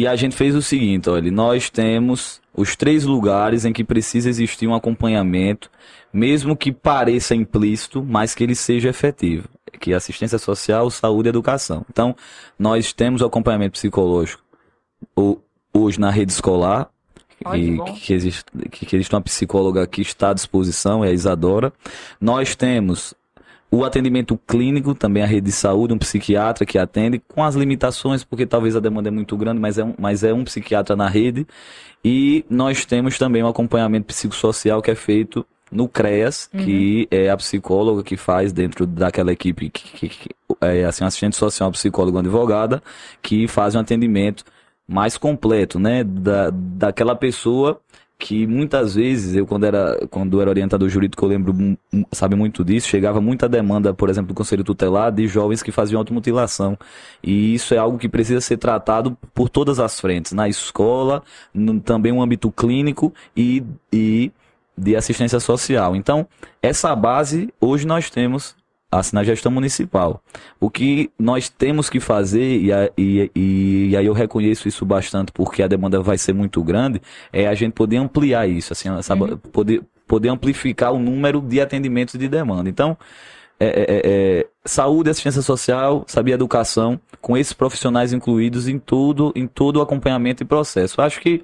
E 0.00 0.06
a 0.06 0.14
gente 0.14 0.36
fez 0.36 0.54
o 0.54 0.62
seguinte, 0.62 1.08
olha, 1.10 1.30
nós 1.32 1.68
temos 1.70 2.40
os 2.54 2.76
três 2.76 3.04
lugares 3.04 3.64
em 3.64 3.72
que 3.72 3.82
precisa 3.82 4.28
existir 4.28 4.66
um 4.66 4.74
acompanhamento, 4.74 5.70
mesmo 6.12 6.56
que 6.56 6.70
pareça 6.70 7.34
implícito, 7.34 8.04
mas 8.06 8.34
que 8.34 8.44
ele 8.44 8.54
seja 8.54 8.88
efetivo, 8.90 9.48
que 9.80 9.92
é 9.92 9.96
assistência 9.96 10.38
social, 10.38 10.90
saúde 10.90 11.28
e 11.28 11.30
educação. 11.30 11.84
Então, 11.90 12.14
nós 12.58 12.92
temos 12.92 13.20
o 13.22 13.26
acompanhamento 13.26 13.72
psicológico 13.72 14.42
o- 15.16 15.38
hoje 15.72 15.98
na 16.00 16.10
rede 16.10 16.32
escolar, 16.32 16.88
Olha 17.44 17.84
que 17.84 18.00
que, 18.00 18.12
existe, 18.12 18.44
que, 18.70 18.86
que 18.86 18.96
existe 18.96 19.14
uma 19.14 19.20
psicóloga 19.22 19.86
que 19.86 20.00
está 20.02 20.30
à 20.30 20.34
disposição, 20.34 21.04
é 21.04 21.08
a 21.08 21.12
Isadora. 21.12 21.72
Nós 22.20 22.54
temos 22.56 23.14
o 23.70 23.84
atendimento 23.84 24.38
clínico, 24.46 24.94
também 24.94 25.22
a 25.22 25.26
rede 25.26 25.46
de 25.46 25.52
saúde, 25.52 25.92
um 25.92 25.98
psiquiatra 25.98 26.64
que 26.64 26.78
atende, 26.78 27.20
com 27.28 27.44
as 27.44 27.54
limitações, 27.54 28.24
porque 28.24 28.46
talvez 28.46 28.74
a 28.74 28.80
demanda 28.80 29.08
é 29.08 29.12
muito 29.12 29.36
grande, 29.36 29.60
mas 29.60 29.76
é 29.78 29.84
um, 29.84 29.94
mas 29.98 30.24
é 30.24 30.32
um 30.32 30.42
psiquiatra 30.42 30.96
na 30.96 31.06
rede. 31.06 31.46
E 32.04 32.44
nós 32.48 32.84
temos 32.86 33.18
também 33.18 33.42
um 33.42 33.48
acompanhamento 33.48 34.06
psicossocial 34.06 34.80
que 34.80 34.90
é 34.90 34.94
feito 34.94 35.44
no 35.70 35.86
CREAS, 35.86 36.48
que 36.50 37.06
é 37.10 37.28
a 37.28 37.36
psicóloga 37.36 38.02
que 38.02 38.16
faz 38.16 38.54
dentro 38.54 38.86
daquela 38.86 39.30
equipe, 39.32 39.68
que, 39.68 39.82
que- 39.92 40.08
que- 40.08 40.30
é 40.62 40.84
assim, 40.84 41.04
assistente 41.04 41.36
social, 41.36 41.70
psicólogo, 41.70 42.16
uma 42.16 42.20
advogada, 42.22 42.82
que 43.20 43.46
faz 43.46 43.74
um 43.74 43.80
atendimento 43.80 44.44
mais 44.88 45.18
completo, 45.18 45.78
né? 45.78 46.02
Da, 46.02 46.50
daquela 46.50 47.14
pessoa 47.14 47.80
que 48.18 48.46
muitas 48.48 48.96
vezes, 48.96 49.36
eu 49.36 49.46
quando 49.46 49.64
era, 49.64 50.06
quando 50.10 50.40
era 50.40 50.50
orientador 50.50 50.88
jurídico, 50.88 51.24
eu 51.24 51.28
lembro, 51.28 51.78
sabe 52.10 52.34
muito 52.34 52.64
disso, 52.64 52.88
chegava 52.88 53.20
muita 53.20 53.48
demanda, 53.48 53.94
por 53.94 54.10
exemplo, 54.10 54.28
do 54.28 54.34
Conselho 54.34 54.64
Tutelar 54.64 55.12
de 55.12 55.28
jovens 55.28 55.62
que 55.62 55.70
faziam 55.70 56.00
automutilação. 56.00 56.76
E 57.22 57.54
isso 57.54 57.74
é 57.74 57.78
algo 57.78 57.96
que 57.96 58.08
precisa 58.08 58.40
ser 58.40 58.56
tratado 58.56 59.16
por 59.32 59.48
todas 59.48 59.78
as 59.78 60.00
frentes, 60.00 60.32
na 60.32 60.48
escola, 60.48 61.22
no, 61.54 61.78
também 61.80 62.12
no 62.12 62.20
âmbito 62.20 62.50
clínico 62.50 63.14
e, 63.36 63.62
e 63.92 64.32
de 64.76 64.96
assistência 64.96 65.38
social. 65.38 65.94
Então, 65.94 66.26
essa 66.60 66.94
base 66.96 67.54
hoje 67.60 67.86
nós 67.86 68.10
temos 68.10 68.56
na 69.12 69.22
gestão 69.22 69.52
municipal. 69.52 70.22
O 70.58 70.70
que 70.70 71.10
nós 71.18 71.48
temos 71.48 71.90
que 71.90 72.00
fazer, 72.00 72.60
e, 72.60 72.70
e, 72.96 73.30
e, 73.34 73.88
e 73.90 73.96
aí 73.96 74.06
eu 74.06 74.14
reconheço 74.14 74.66
isso 74.66 74.84
bastante 74.86 75.30
porque 75.32 75.62
a 75.62 75.68
demanda 75.68 76.00
vai 76.00 76.16
ser 76.16 76.32
muito 76.32 76.62
grande, 76.62 77.00
é 77.32 77.46
a 77.46 77.54
gente 77.54 77.72
poder 77.72 77.98
ampliar 77.98 78.48
isso, 78.48 78.72
assim, 78.72 78.88
sabe, 79.02 79.36
poder, 79.52 79.82
poder 80.06 80.30
amplificar 80.30 80.92
o 80.92 80.98
número 80.98 81.40
de 81.40 81.60
atendimentos 81.60 82.18
de 82.18 82.28
demanda. 82.28 82.68
Então, 82.70 82.96
é, 83.60 83.66
é, 83.66 83.70
é, 83.70 84.00
é, 84.04 84.46
saúde, 84.64 85.10
assistência 85.10 85.42
social, 85.42 86.04
sabe, 86.06 86.30
educação, 86.30 86.98
com 87.20 87.36
esses 87.36 87.52
profissionais 87.52 88.12
incluídos 88.12 88.68
em 88.68 88.78
tudo, 88.78 89.32
em 89.34 89.46
todo 89.46 89.76
o 89.76 89.82
acompanhamento 89.82 90.42
e 90.42 90.46
processo. 90.46 91.02
Acho 91.02 91.20
que 91.20 91.42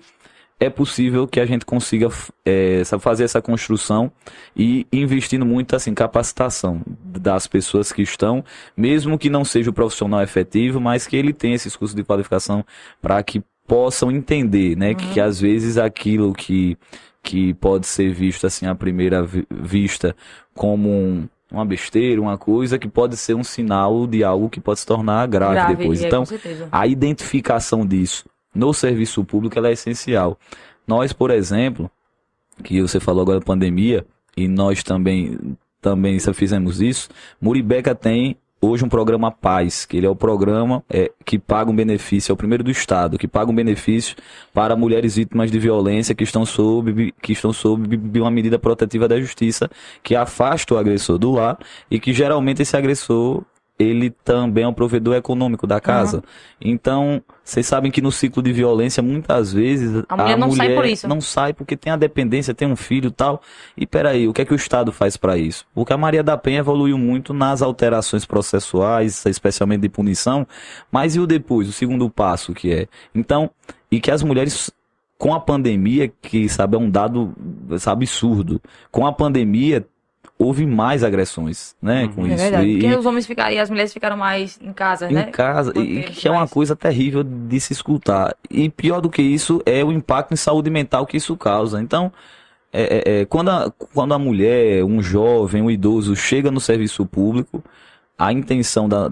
é 0.61 0.71
possível 0.71 1.27
que 1.27 1.41
a 1.41 1.47
gente 1.47 1.65
consiga 1.67 2.09
é, 2.45 2.83
fazer 3.01 3.25
essa 3.25 3.43
construção 3.43 4.11
e 4.57 4.87
investindo 4.93 5.45
muito 5.45 5.75
assim 5.75 5.93
capacitação 5.93 6.81
das 6.87 7.47
pessoas 7.47 7.93
que 7.93 8.03
estão, 8.03 8.45
mesmo 8.77 9.19
que 9.19 9.29
não 9.29 9.45
seja 9.45 9.71
o 9.71 9.75
profissional 9.75 10.23
efetivo, 10.23 10.81
mas 10.81 11.07
que 11.07 11.17
ele 11.17 11.33
tenha 11.33 11.57
esses 11.57 11.77
cursos 11.77 11.95
de 11.95 12.05
qualificação 12.05 12.65
para 13.03 13.23
que 13.23 13.43
possam 13.67 14.11
entender, 14.13 14.77
né, 14.77 14.95
que, 14.95 15.07
que 15.15 15.21
às 15.21 15.41
vezes 15.41 15.77
aquilo 15.79 16.33
que 16.33 16.77
que 17.23 17.55
pode 17.55 17.87
ser 17.87 18.13
visto 18.13 18.47
assim 18.47 18.67
à 18.67 18.75
primeira 18.75 19.23
vi- 19.23 19.47
vista 19.51 20.15
como 20.55 20.91
um, 20.91 21.27
uma 21.51 21.65
besteira, 21.65 22.21
uma 22.21 22.37
coisa 22.37 22.79
que 22.79 22.87
pode 22.87 23.17
ser 23.17 23.35
um 23.35 23.43
sinal 23.43 24.07
de 24.07 24.23
algo 24.23 24.51
que 24.51 24.61
pode 24.61 24.81
se 24.81 24.87
tornar 24.87 25.27
grave, 25.27 25.55
depois. 25.75 26.03
é, 26.03 26.07
Então, 26.07 26.25
a 26.71 26.87
identificação 26.87 27.87
disso 27.87 28.27
no 28.55 28.73
serviço 28.73 29.25
público 29.25 29.59
ela 29.59 29.69
é 29.69 29.73
essencial. 29.73 30.39
Nós, 30.87 31.13
por 31.13 31.31
exemplo, 31.31 31.91
que 32.63 32.81
você 32.81 33.01
falou 33.01 33.23
agora 33.23 33.41
da 33.41 33.45
pandemia, 33.45 34.07
e 34.37 34.49
nós 34.49 34.83
também, 34.83 35.39
também 35.81 36.19
fizemos 36.19 36.81
isso, 36.81 37.09
Muribeca 37.41 37.95
tem 37.95 38.37
hoje 38.61 38.85
um 38.85 38.89
programa 38.89 39.31
Paz, 39.31 39.85
que 39.85 39.97
ele 39.97 40.07
é 40.07 40.11
o 40.11 40.17
programa 40.17 40.83
é, 40.89 41.11
que 41.25 41.39
paga 41.39 41.71
um 41.71 41.77
benefício, 41.77 42.33
é 42.33 42.35
o 42.35 42.37
primeiro 42.37 42.65
do 42.65 42.71
Estado, 42.71 43.19
que 43.19 43.29
paga 43.29 43.51
um 43.51 43.55
benefício 43.55 44.17
para 44.53 44.75
mulheres 44.75 45.17
vítimas 45.17 45.51
de 45.51 45.59
violência 45.59 46.15
que 46.15 46.25
estão 46.25 46.47
sob, 46.47 47.13
que 47.21 47.33
estão 47.33 47.53
sob 47.53 48.21
uma 48.21 48.31
medida 48.31 48.59
protetiva 48.59 49.07
da 49.07 49.21
justiça, 49.21 49.71
que 50.03 50.17
afasta 50.17 50.75
o 50.75 50.79
agressor 50.79 51.19
do 51.19 51.33
lar 51.33 51.59
e 51.91 52.01
que 52.01 52.13
geralmente 52.13 52.63
esse 52.63 52.77
agressor 52.77 53.43
ele 53.79 54.11
também 54.11 54.65
é 54.65 54.69
um 54.69 54.73
provedor 54.73 55.17
econômico 55.17 55.67
da 55.67 55.81
casa. 55.81 56.23
Então, 56.61 57.21
vocês 57.43 57.67
sabem 57.67 57.91
que 57.91 58.01
no 58.01 58.13
ciclo 58.13 58.43
de 58.43 58.53
violência, 58.53 59.03
muitas 59.03 59.53
vezes, 59.53 60.05
A 60.09 60.17
mulher 60.17 60.39
não 60.39 60.53
sai 60.53 60.75
por 60.75 60.87
isso. 60.87 61.09
Não 61.09 61.21
sai 61.21 61.53
porque 61.53 61.77
tem 61.77 61.93
a 61.93 61.97
dependência, 61.97 62.55
tem 62.55 62.69
um 62.69 62.77
filho 62.77 63.09
e 63.09 63.13
tal. 63.13 63.43
E 63.77 63.87
peraí, 63.87 64.29
o 64.29 64.33
que 64.33 64.43
é 64.43 64.45
que 64.45 64.53
o 64.53 64.57
Estado 64.57 64.93
faz 64.93 65.17
para 65.17 65.37
isso? 65.37 65.67
Porque 65.75 65.93
a 65.93 65.99
Maria 65.99 66.23
da 66.23 66.37
Penha 66.37 66.61
evoluiu 66.61 66.97
muito 66.97 67.35
nas 67.35 67.63
alterações 67.63 68.25
processuais, 68.25 69.27
especialmente 69.27 69.81
de 69.81 69.89
punição. 69.89 70.47
Mas 70.91 71.17
e 71.17 71.21
o 71.21 71.27
depois, 71.27 71.69
o 71.69 71.73
segundo 71.73 72.09
passo 72.09 72.55
que 72.55 72.73
é? 72.73 72.87
Então, 73.15 73.51
e 73.91 74.01
que 74.01 74.11
as 74.11 74.23
mulheres 74.23 74.71
com 75.19 75.33
a 75.33 75.41
pandemia, 75.41 76.13
que 76.21 76.49
sabe, 76.49 76.77
é 76.77 76.79
um 76.79 76.91
dado 76.91 77.35
sabe, 77.79 78.05
absurdo. 78.05 78.61
Com 78.91 79.07
a 79.07 79.13
pandemia, 79.13 79.87
houve 80.39 80.67
mais 80.67 81.05
agressões, 81.05 81.75
né? 81.81 82.09
Com 82.15 82.27
É 82.27 82.31
isso. 82.31 82.37
verdade. 82.43 82.67
E- 82.69 82.79
Porque 82.81 82.97
os 82.97 83.07
homens 83.07 83.27
ficaram 83.27 83.53
e 83.53 83.59
as 83.59 83.71
mulheres 83.71 83.93
ficaram 83.93 84.17
mais 84.17 84.59
em 84.61 84.73
casa, 84.73 85.09
né? 85.09 85.27
em 85.29 85.31
casa, 85.31 85.73
e 85.79 86.03
que 86.03 86.27
é 86.27 86.31
uma 86.31 86.41
mais. 86.41 86.51
coisa 86.51 86.75
terrível 86.75 87.23
de 87.23 87.61
se 87.61 87.73
escutar. 87.73 88.35
E 88.51 88.69
pior 88.69 89.01
do 89.01 89.09
que 89.09 89.23
isso 89.23 89.63
é 89.65 89.85
o 89.85 89.93
impacto 89.93 90.33
em 90.33 90.37
saúde 90.37 90.71
mental 90.71 91.07
que 91.07 91.17
isso 91.17 91.37
causa. 91.37 91.81
Então, 91.81 92.13
é, 92.73 92.83
é, 92.83 93.21
é, 93.21 93.25
quando, 93.25 93.51
a, 93.51 93.73
quando 93.93 94.13
a 94.15 94.19
mulher, 94.19 94.85
um 94.85 95.01
jovem, 95.01 95.63
um 95.63 95.71
idoso 95.71 96.17
chega 96.17 96.51
no 96.51 96.61
serviço 96.61 97.07
público, 97.07 97.63
a 98.19 98.33
intenção 98.33 98.89
da, 98.89 99.09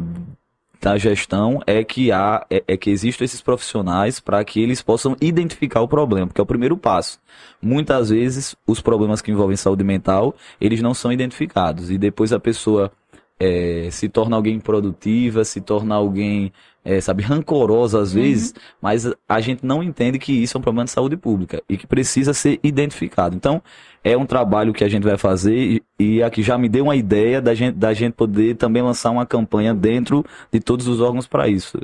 da 0.82 0.98
gestão 0.98 1.62
é 1.64 1.84
que 1.84 2.10
há, 2.10 2.44
é, 2.50 2.62
é 2.66 2.76
que 2.76 2.90
existam 2.90 3.24
esses 3.24 3.40
profissionais 3.40 4.18
para 4.18 4.44
que 4.44 4.60
eles 4.60 4.82
possam 4.82 5.16
identificar 5.20 5.80
o 5.80 5.86
problema, 5.86 6.26
porque 6.26 6.40
é 6.40 6.42
o 6.42 6.46
primeiro 6.46 6.76
passo. 6.76 7.20
Muitas 7.62 8.10
vezes 8.10 8.56
os 8.66 8.80
problemas 8.80 9.22
que 9.22 9.30
envolvem 9.30 9.56
saúde 9.56 9.84
mental, 9.84 10.34
eles 10.60 10.82
não 10.82 10.92
são 10.92 11.12
identificados 11.12 11.88
e 11.88 11.96
depois 11.96 12.32
a 12.32 12.40
pessoa 12.40 12.90
é, 13.38 13.88
se 13.92 14.08
torna 14.08 14.34
alguém 14.34 14.56
improdutiva, 14.56 15.44
se 15.44 15.60
torna 15.60 15.94
alguém, 15.94 16.52
é, 16.84 17.00
sabe, 17.00 17.22
rancorosa 17.22 18.00
às 18.00 18.12
vezes, 18.12 18.52
mas 18.80 19.08
a 19.28 19.40
gente 19.40 19.64
não 19.64 19.84
entende 19.84 20.18
que 20.18 20.32
isso 20.32 20.56
é 20.56 20.58
um 20.58 20.62
problema 20.62 20.84
de 20.84 20.90
saúde 20.90 21.16
pública 21.16 21.62
e 21.68 21.76
que 21.76 21.86
precisa 21.86 22.34
ser 22.34 22.58
identificado. 22.60 23.36
Então, 23.36 23.62
é 24.04 24.16
um 24.16 24.26
trabalho 24.26 24.72
que 24.72 24.82
a 24.84 24.88
gente 24.88 25.04
vai 25.04 25.16
fazer 25.16 25.56
e, 25.56 25.82
e 25.98 26.22
aqui 26.22 26.42
já 26.42 26.58
me 26.58 26.68
deu 26.68 26.84
uma 26.84 26.96
ideia 26.96 27.40
da 27.40 27.54
gente, 27.54 27.74
da 27.76 27.92
gente 27.94 28.12
poder 28.14 28.56
também 28.56 28.82
lançar 28.82 29.10
uma 29.10 29.24
campanha 29.26 29.72
dentro 29.74 30.24
de 30.52 30.60
todos 30.60 30.88
os 30.88 31.00
órgãos 31.00 31.26
para 31.26 31.48
isso. 31.48 31.78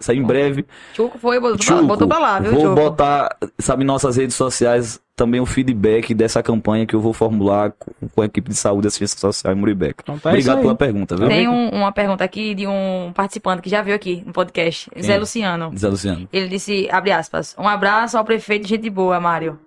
Isso 0.00 0.12
aí 0.12 0.18
em 0.18 0.22
breve. 0.22 0.64
Chuco 0.94 1.18
foi, 1.18 1.40
botou, 1.40 1.56
pra, 1.58 1.66
Chuco, 1.66 1.86
botou 1.86 2.06
pra 2.08 2.18
lá, 2.20 2.38
viu, 2.38 2.52
vou 2.52 2.60
Chuco? 2.60 2.74
botar, 2.76 3.36
sabe, 3.58 3.82
em 3.82 3.86
nossas 3.86 4.16
redes 4.16 4.36
sociais 4.36 5.00
também 5.16 5.40
o 5.40 5.46
feedback 5.46 6.14
dessa 6.14 6.40
campanha 6.40 6.86
que 6.86 6.94
eu 6.94 7.00
vou 7.00 7.12
formular 7.12 7.72
com, 8.14 8.22
a 8.22 8.24
equipe 8.24 8.48
de 8.50 8.54
saúde 8.54 8.86
e 8.86 8.88
assistência 8.88 9.18
social 9.18 9.52
em 9.52 9.56
Muribeca. 9.56 10.04
Então 10.04 10.16
tá 10.16 10.28
Obrigado 10.30 10.60
pela 10.60 10.76
pergunta, 10.76 11.16
viu? 11.16 11.26
Tem 11.26 11.48
um- 11.48 11.70
uma 11.70 11.90
pergunta 11.90 12.22
aqui 12.22 12.54
de 12.54 12.68
um 12.68 13.10
participante 13.12 13.60
que 13.60 13.68
já 13.68 13.82
veio 13.82 13.96
aqui 13.96 14.22
no 14.24 14.32
podcast, 14.32 14.88
Zé? 15.02 15.18
Luciano. 15.18 15.72
Zé 15.76 15.88
Luciano. 15.88 16.28
Ele 16.32 16.46
disse, 16.46 16.88
abre 16.92 17.10
aspas, 17.10 17.56
um 17.58 17.66
abraço 17.66 18.16
ao 18.16 18.24
prefeito 18.24 18.62
de 18.62 18.68
gente 18.68 18.88
boa, 18.88 19.18
Mário. 19.18 19.58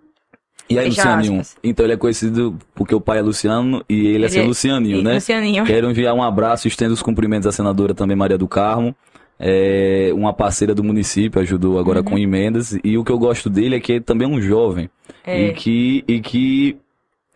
E 0.74 0.80
aí, 0.80 0.86
Fecha 0.92 1.02
Lucianinho? 1.16 1.42
aspas. 1.42 1.58
Então 1.64 1.86
ele 1.86 1.94
é 1.94 1.98
conhecido 1.98 2.58
porque 2.76 2.94
o 2.96 3.02
pai 3.02 3.20
é 3.20 3.22
Luciano 3.22 3.84
e 3.90 4.08
ele, 4.08 4.26
é 4.26 4.30
seu 4.30 4.46
Lucianinho, 4.46 5.00
e 5.00 5.04
né? 5.04 5.16
Lucianinho. 5.16 5.64
Quero 5.66 5.90
enviar 5.90 6.14
um 6.16 6.24
abraço, 6.24 6.68
estendo 6.68 6.94
os 6.94 7.02
cumprimentos 7.02 7.48
à 7.48 7.52
senadora 7.52 7.94
também 7.94 8.16
Maria 8.16 8.38
do 8.38 8.48
Carmo, 8.48 8.96
é, 9.40 10.12
uma 10.14 10.34
parceira 10.34 10.76
do 10.76 10.84
município, 10.84 11.42
ajudou 11.42 11.80
agora 11.80 12.00
Uhum. 12.00 12.06
com 12.06 12.18
emendas, 12.18 12.78
e 12.84 12.98
o 12.98 13.04
que 13.04 13.12
eu 13.12 13.18
gosto 13.18 13.50
dele 13.50 13.76
é 13.76 13.80
que 13.80 13.94
ele 13.94 14.02
também 14.02 14.28
é 14.28 14.32
um 14.32 14.40
jovem, 14.42 14.90
É. 15.26 15.48
e 15.48 15.54
que, 15.54 16.04
e 16.08 16.20
que 16.20 16.78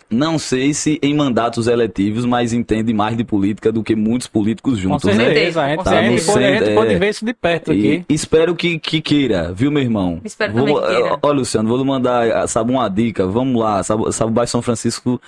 não 0.09 0.37
sei 0.37 0.73
se 0.73 0.99
em 1.01 1.13
mandatos 1.15 1.67
eletivos, 1.67 2.25
mas 2.25 2.53
entende 2.53 2.93
mais 2.93 3.17
de 3.17 3.23
política 3.23 3.71
do 3.71 3.83
que 3.83 3.95
muitos 3.95 4.27
políticos 4.27 4.75
Com 4.75 4.79
juntos, 4.89 5.15
né? 5.15 5.25
certeza, 5.25 5.63
a 5.63 5.69
gente, 5.69 5.83
Com 5.83 5.89
a 5.89 6.01
gente 6.01 6.21
certeza. 6.21 6.31
pode, 6.33 6.45
a 6.45 6.51
gente 6.59 6.69
É. 6.69 6.75
pode 6.75 6.95
ver 6.95 7.09
isso 7.09 7.25
de 7.25 7.33
perto 7.33 7.71
aqui. 7.71 8.05
E 8.07 8.13
espero 8.13 8.55
que, 8.55 8.77
que 8.79 9.01
queira, 9.01 9.51
viu, 9.51 9.71
meu 9.71 9.81
irmão? 9.81 10.21
Espero 10.23 10.53
vou, 10.53 10.65
também 10.65 10.75
que 10.81 10.87
queira. 11.01 11.19
Olha, 11.21 11.39
Luciano, 11.39 11.67
vou 11.67 11.77
lhe 11.77 11.83
mandar, 11.83 12.47
sabe, 12.47 12.71
uma 12.71 12.87
dica. 12.89 13.25
Vamos 13.25 13.61
lá, 13.61 13.81
sabe, 13.83 14.11
sabe 14.13 14.31
o 14.31 14.33
bairro 14.33 14.47
São 14.49 14.61
Francisco, 14.61 15.19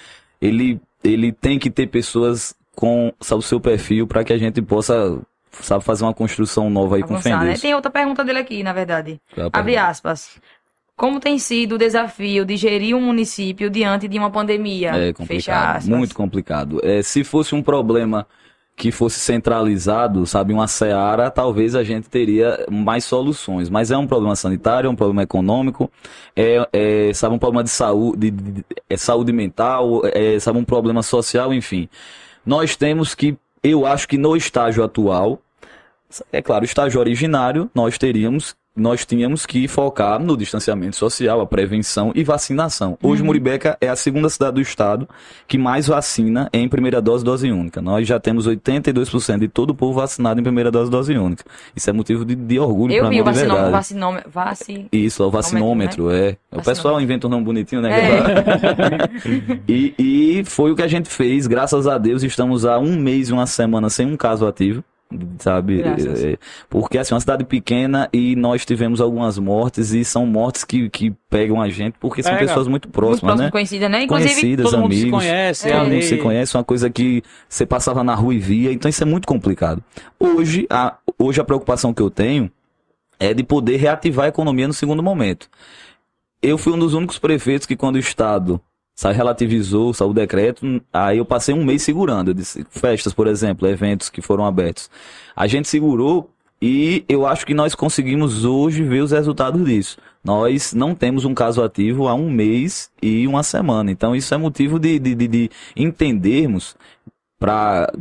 ele, 0.41 0.79
ele 1.03 1.31
tem 1.31 1.57
que 1.57 1.69
ter 1.69 1.87
pessoas 1.87 2.55
com 2.75 3.11
sabe, 3.19 3.39
o 3.39 3.41
seu 3.41 3.59
perfil 3.59 4.05
para 4.05 4.23
que 4.23 4.31
a 4.31 4.37
gente 4.37 4.61
possa, 4.61 5.19
sabe, 5.51 5.83
fazer 5.83 6.03
uma 6.03 6.13
construção 6.13 6.69
nova 6.69 6.97
aí 6.97 7.01
com 7.01 7.15
Avançar, 7.15 7.43
né? 7.43 7.55
Tem 7.59 7.73
outra 7.73 7.89
pergunta 7.89 8.23
dele 8.23 8.39
aqui, 8.39 8.61
na 8.61 8.73
verdade. 8.73 9.19
Abre 9.51 9.75
aspas. 9.75 10.37
Como 10.97 11.19
tem 11.19 11.37
sido 11.37 11.75
o 11.75 11.77
desafio 11.77 12.43
de 12.43 12.57
gerir 12.57 12.95
um 12.95 13.01
município 13.01 13.69
diante 13.69 14.07
de 14.07 14.17
uma 14.17 14.31
pandemia? 14.31 14.89
É 14.95 15.13
complicado, 15.13 15.85
muito 15.87 16.15
complicado. 16.15 16.79
É, 16.83 17.03
se 17.03 17.23
fosse 17.23 17.53
um 17.53 17.61
problema 17.61 18.25
que 18.75 18.91
fosse 18.91 19.19
centralizado, 19.19 20.25
sabe, 20.25 20.53
uma 20.53 20.67
seara, 20.67 21.29
talvez 21.29 21.75
a 21.75 21.83
gente 21.83 22.09
teria 22.09 22.65
mais 22.71 23.05
soluções. 23.05 23.69
Mas 23.69 23.91
é 23.91 23.97
um 23.97 24.07
problema 24.07 24.35
sanitário, 24.35 24.87
é 24.87 24.89
um 24.89 24.95
problema 24.95 25.21
econômico, 25.21 25.89
é, 26.35 26.67
é, 26.73 27.13
sabe, 27.13 27.35
um 27.35 27.39
problema 27.39 27.63
de 27.63 27.69
saúde, 27.69 28.31
de- 28.31 28.51
de- 28.51 28.65
é 28.89 28.97
saúde 28.97 29.31
mental, 29.31 30.01
é, 30.05 30.39
sabe, 30.39 30.57
um 30.57 30.63
problema 30.63 31.03
social, 31.03 31.53
enfim. 31.53 31.87
Nós 32.43 32.75
temos 32.75 33.13
que, 33.13 33.37
eu 33.63 33.85
acho 33.85 34.07
que 34.07 34.17
no 34.17 34.35
estágio 34.35 34.83
atual, 34.83 35.39
é 36.31 36.41
claro, 36.41 36.63
o 36.63 36.65
estágio 36.65 36.99
originário, 36.99 37.69
nós 37.73 37.97
teríamos, 37.99 38.55
nós 38.77 39.05
tínhamos 39.05 39.45
que 39.45 39.67
focar 39.67 40.19
no 40.19 40.37
distanciamento 40.37 40.95
social, 40.95 41.41
a 41.41 41.45
prevenção 41.45 42.11
e 42.15 42.23
vacinação. 42.23 42.97
Hoje, 43.01 43.23
Muribeca 43.23 43.77
é 43.81 43.89
a 43.89 43.95
segunda 43.95 44.29
cidade 44.29 44.55
do 44.55 44.61
estado 44.61 45.07
que 45.47 45.57
mais 45.57 45.87
vacina 45.87 46.49
em 46.53 46.69
primeira 46.69 47.01
dose, 47.01 47.25
dose 47.25 47.51
única. 47.51 47.81
Nós 47.81 48.07
já 48.07 48.19
temos 48.19 48.47
82% 48.47 49.39
de 49.39 49.47
todo 49.47 49.71
o 49.71 49.75
povo 49.75 49.99
vacinado 49.99 50.39
em 50.39 50.43
primeira 50.43 50.69
dose, 50.71 50.91
dose 50.91 51.17
única. 51.17 51.43
Isso 51.75 51.89
é 51.89 51.93
motivo 51.93 52.23
de, 52.23 52.35
de 52.35 52.59
orgulho 52.59 52.93
Eu 52.93 53.01
para 53.01 53.09
vi 53.09 53.15
mim, 53.15 53.21
o 53.21 53.23
de 53.23 53.29
vacinômetro. 53.31 53.63
verdade. 53.63 53.71
vacinômetro 53.71 54.31
vaci... 54.31 54.85
Isso, 54.91 55.23
é 55.23 55.25
o 55.25 55.31
vacinômetro, 55.31 56.03
é. 56.11 56.13
O 56.13 56.13
Vacinômetro. 56.13 56.63
pessoal 56.63 57.01
inventa 57.01 57.27
um 57.27 57.29
nome 57.29 57.43
bonitinho, 57.45 57.81
né? 57.81 57.89
É. 57.99 59.59
e, 59.67 59.93
e 59.97 60.43
foi 60.45 60.71
o 60.71 60.75
que 60.75 60.83
a 60.83 60.87
gente 60.87 61.09
fez, 61.09 61.47
graças 61.47 61.87
a 61.87 61.97
Deus, 61.97 62.23
estamos 62.23 62.65
há 62.65 62.77
um 62.77 62.95
mês 62.95 63.29
e 63.29 63.33
uma 63.33 63.47
semana 63.47 63.89
sem 63.89 64.05
um 64.05 64.15
caso 64.17 64.45
ativo. 64.45 64.83
Sabe? 65.39 65.77
Graças. 65.77 66.23
É, 66.23 66.37
Porque 66.69 66.97
assim, 66.97 67.13
é 67.13 67.15
uma 67.15 67.21
cidade 67.21 67.43
pequena 67.45 68.09
e 68.11 68.35
nós 68.35 68.65
tivemos 68.65 68.99
algumas 68.99 69.37
mortes 69.37 69.91
e 69.93 70.03
são 70.03 70.25
mortes 70.25 70.63
que, 70.63 70.89
que 70.89 71.13
pegam 71.29 71.61
a 71.61 71.69
gente 71.69 71.95
porque 71.99 72.21
são 72.21 72.33
Pega. 72.33 72.45
pessoas 72.45 72.67
muito 72.67 72.87
Muito 72.87 72.93
próximas, 72.93 73.21
próximo, 73.21 73.43
né? 73.45 73.51
conhecida, 73.51 73.87
né? 73.89 74.03
Inclusive, 74.03 74.29
Conhecidas, 74.29 74.71
Todo 74.71 74.79
mundo 74.81 74.93
se 74.93 75.01
amigos. 75.01 75.19
conhece, 75.19 75.67
É. 75.69 75.77
Todo 75.79 75.89
mundo 75.89 76.01
se 76.03 76.17
conhece, 76.17 76.57
uma 76.57 76.63
coisa 76.63 76.89
que 76.89 77.23
você 77.47 77.65
passava 77.65 78.03
na 78.03 78.13
rua 78.15 78.33
e 78.35 78.39
via, 78.39 78.71
então 78.71 78.89
isso 78.89 79.01
é 79.01 79.05
muito 79.05 79.27
complicado. 79.27 79.83
Hoje, 80.19 80.67
a, 80.69 80.97
hoje 81.17 81.39
a 81.39 81.43
preocupação 81.43 81.93
que 81.93 82.01
eu 82.01 82.09
tenho 82.09 82.51
é 83.19 83.33
de 83.33 83.43
poder 83.43 83.77
reativar 83.77 84.25
a 84.25 84.29
economia 84.29 84.67
no 84.67 84.73
segundo 84.73 85.01
momento. 85.01 85.49
Eu 86.41 86.57
fui 86.57 86.71
um 86.73 86.77
dos 86.79 86.93
únicos 86.93 87.17
prefeitos 87.17 87.65
que 87.65 87.75
quando 87.75 87.95
o 87.95 87.99
Estado 87.99 88.61
relativizou, 89.03 89.93
o 89.99 90.13
decreto, 90.13 90.81
aí 90.91 91.19
eu 91.19 91.25
passei 91.25 91.53
um 91.53 91.63
mês 91.63 91.83
segurando. 91.83 92.33
Disse, 92.33 92.65
festas, 92.69 93.13
por 93.13 93.27
exemplo, 93.27 93.67
eventos 93.67 94.09
que 94.09 94.21
foram 94.21 94.45
abertos. 94.45 94.89
A 95.35 95.45
gente 95.45 95.67
segurou 95.67 96.29
e 96.59 97.05
eu 97.07 97.27
acho 97.27 97.45
que 97.45 97.53
nós 97.53 97.75
conseguimos 97.75 98.43
hoje 98.43 98.83
ver 98.83 99.01
os 99.01 99.11
resultados 99.11 99.63
disso. 99.63 99.97
Nós 100.23 100.73
não 100.73 100.95
temos 100.95 101.25
um 101.25 101.33
caso 101.33 101.63
ativo 101.63 102.07
há 102.07 102.15
um 102.15 102.29
mês 102.29 102.89
e 103.01 103.27
uma 103.27 103.43
semana. 103.43 103.91
Então 103.91 104.15
isso 104.15 104.33
é 104.33 104.37
motivo 104.37 104.79
de, 104.79 104.97
de, 104.97 105.13
de, 105.13 105.27
de 105.27 105.51
entendermos 105.75 106.75
para 107.39 107.91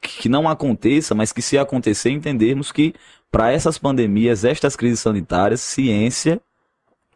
que 0.00 0.28
não 0.28 0.48
aconteça, 0.48 1.14
mas 1.14 1.32
que 1.32 1.40
se 1.40 1.56
acontecer, 1.56 2.10
entendermos 2.10 2.72
que 2.72 2.94
para 3.30 3.52
essas 3.52 3.78
pandemias, 3.78 4.44
estas 4.44 4.74
crises 4.74 5.00
sanitárias, 5.00 5.60
ciência 5.60 6.40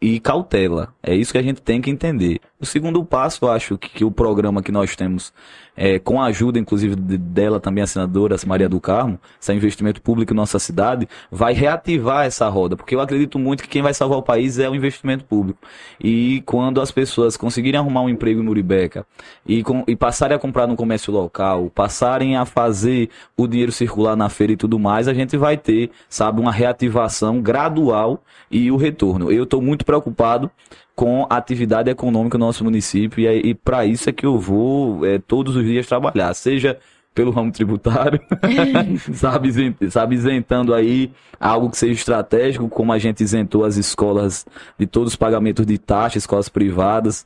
e 0.00 0.20
cautela. 0.20 0.94
É 1.02 1.14
isso 1.14 1.32
que 1.32 1.38
a 1.38 1.42
gente 1.42 1.62
tem 1.62 1.80
que 1.80 1.90
entender. 1.90 2.40
O 2.60 2.66
segundo 2.66 3.04
passo, 3.04 3.48
acho 3.48 3.78
que, 3.78 3.88
que 3.88 4.04
o 4.04 4.10
programa 4.10 4.62
que 4.62 4.72
nós 4.72 4.94
temos, 4.94 5.32
é, 5.76 5.98
com 5.98 6.20
a 6.20 6.26
ajuda, 6.26 6.58
inclusive, 6.58 6.96
de- 6.96 7.18
dela 7.18 7.60
também, 7.60 7.82
a 7.82 7.86
senadora 7.86 8.36
Maria 8.46 8.68
do 8.68 8.80
Carmo, 8.80 9.18
esse 9.40 9.52
investimento 9.52 10.00
público 10.00 10.32
em 10.32 10.36
nossa 10.36 10.58
cidade, 10.58 11.08
vai 11.30 11.52
reativar 11.52 12.26
essa 12.26 12.48
roda, 12.48 12.76
porque 12.76 12.94
eu 12.94 13.00
acredito 13.00 13.38
muito 13.38 13.62
que 13.62 13.68
quem 13.68 13.82
vai 13.82 13.92
salvar 13.92 14.18
o 14.18 14.22
país 14.22 14.58
é 14.58 14.68
o 14.68 14.74
investimento 14.74 15.24
público. 15.24 15.58
E 16.00 16.42
quando 16.46 16.80
as 16.80 16.90
pessoas 16.90 17.36
conseguirem 17.36 17.78
arrumar 17.78 18.02
um 18.02 18.08
emprego 18.08 18.40
em 18.40 18.44
Muribeca 18.44 19.06
e, 19.44 19.62
com- 19.62 19.84
e 19.86 19.96
passarem 19.96 20.36
a 20.36 20.38
comprar 20.38 20.66
no 20.66 20.76
comércio 20.76 21.12
local, 21.12 21.70
passarem 21.74 22.36
a 22.36 22.44
fazer 22.44 23.10
o 23.36 23.46
dinheiro 23.46 23.72
circular 23.72 24.16
na 24.16 24.28
feira 24.28 24.52
e 24.52 24.56
tudo 24.56 24.78
mais, 24.78 25.08
a 25.08 25.14
gente 25.14 25.36
vai 25.36 25.56
ter, 25.56 25.90
sabe, 26.08 26.40
uma 26.40 26.52
reativação 26.52 27.40
gradual 27.40 28.22
e 28.50 28.70
o 28.70 28.76
retorno. 28.76 29.30
Eu 29.30 29.44
estou 29.44 29.60
muito 29.60 29.84
preocupado 29.84 30.50
com 30.96 31.26
a 31.28 31.36
atividade 31.36 31.90
econômica 31.90 32.38
do 32.38 32.44
nosso 32.44 32.64
município 32.64 33.22
e, 33.22 33.50
e 33.50 33.54
para 33.54 33.84
isso 33.84 34.08
é 34.08 34.12
que 34.12 34.24
eu 34.24 34.38
vou 34.38 35.04
é, 35.04 35.18
todos 35.18 35.54
os 35.54 35.62
dias 35.62 35.86
trabalhar, 35.86 36.32
seja 36.34 36.78
pelo 37.14 37.30
ramo 37.30 37.50
tributário, 37.50 38.20
sabe, 39.14 39.74
sabe, 39.88 40.14
isentando 40.14 40.74
aí 40.74 41.10
algo 41.40 41.70
que 41.70 41.78
seja 41.78 41.94
estratégico, 41.94 42.68
como 42.68 42.92
a 42.92 42.98
gente 42.98 43.22
isentou 43.22 43.64
as 43.64 43.76
escolas 43.76 44.44
de 44.78 44.86
todos 44.86 45.12
os 45.12 45.16
pagamentos 45.16 45.64
de 45.64 45.78
taxa, 45.78 46.18
escolas 46.18 46.50
privadas, 46.50 47.24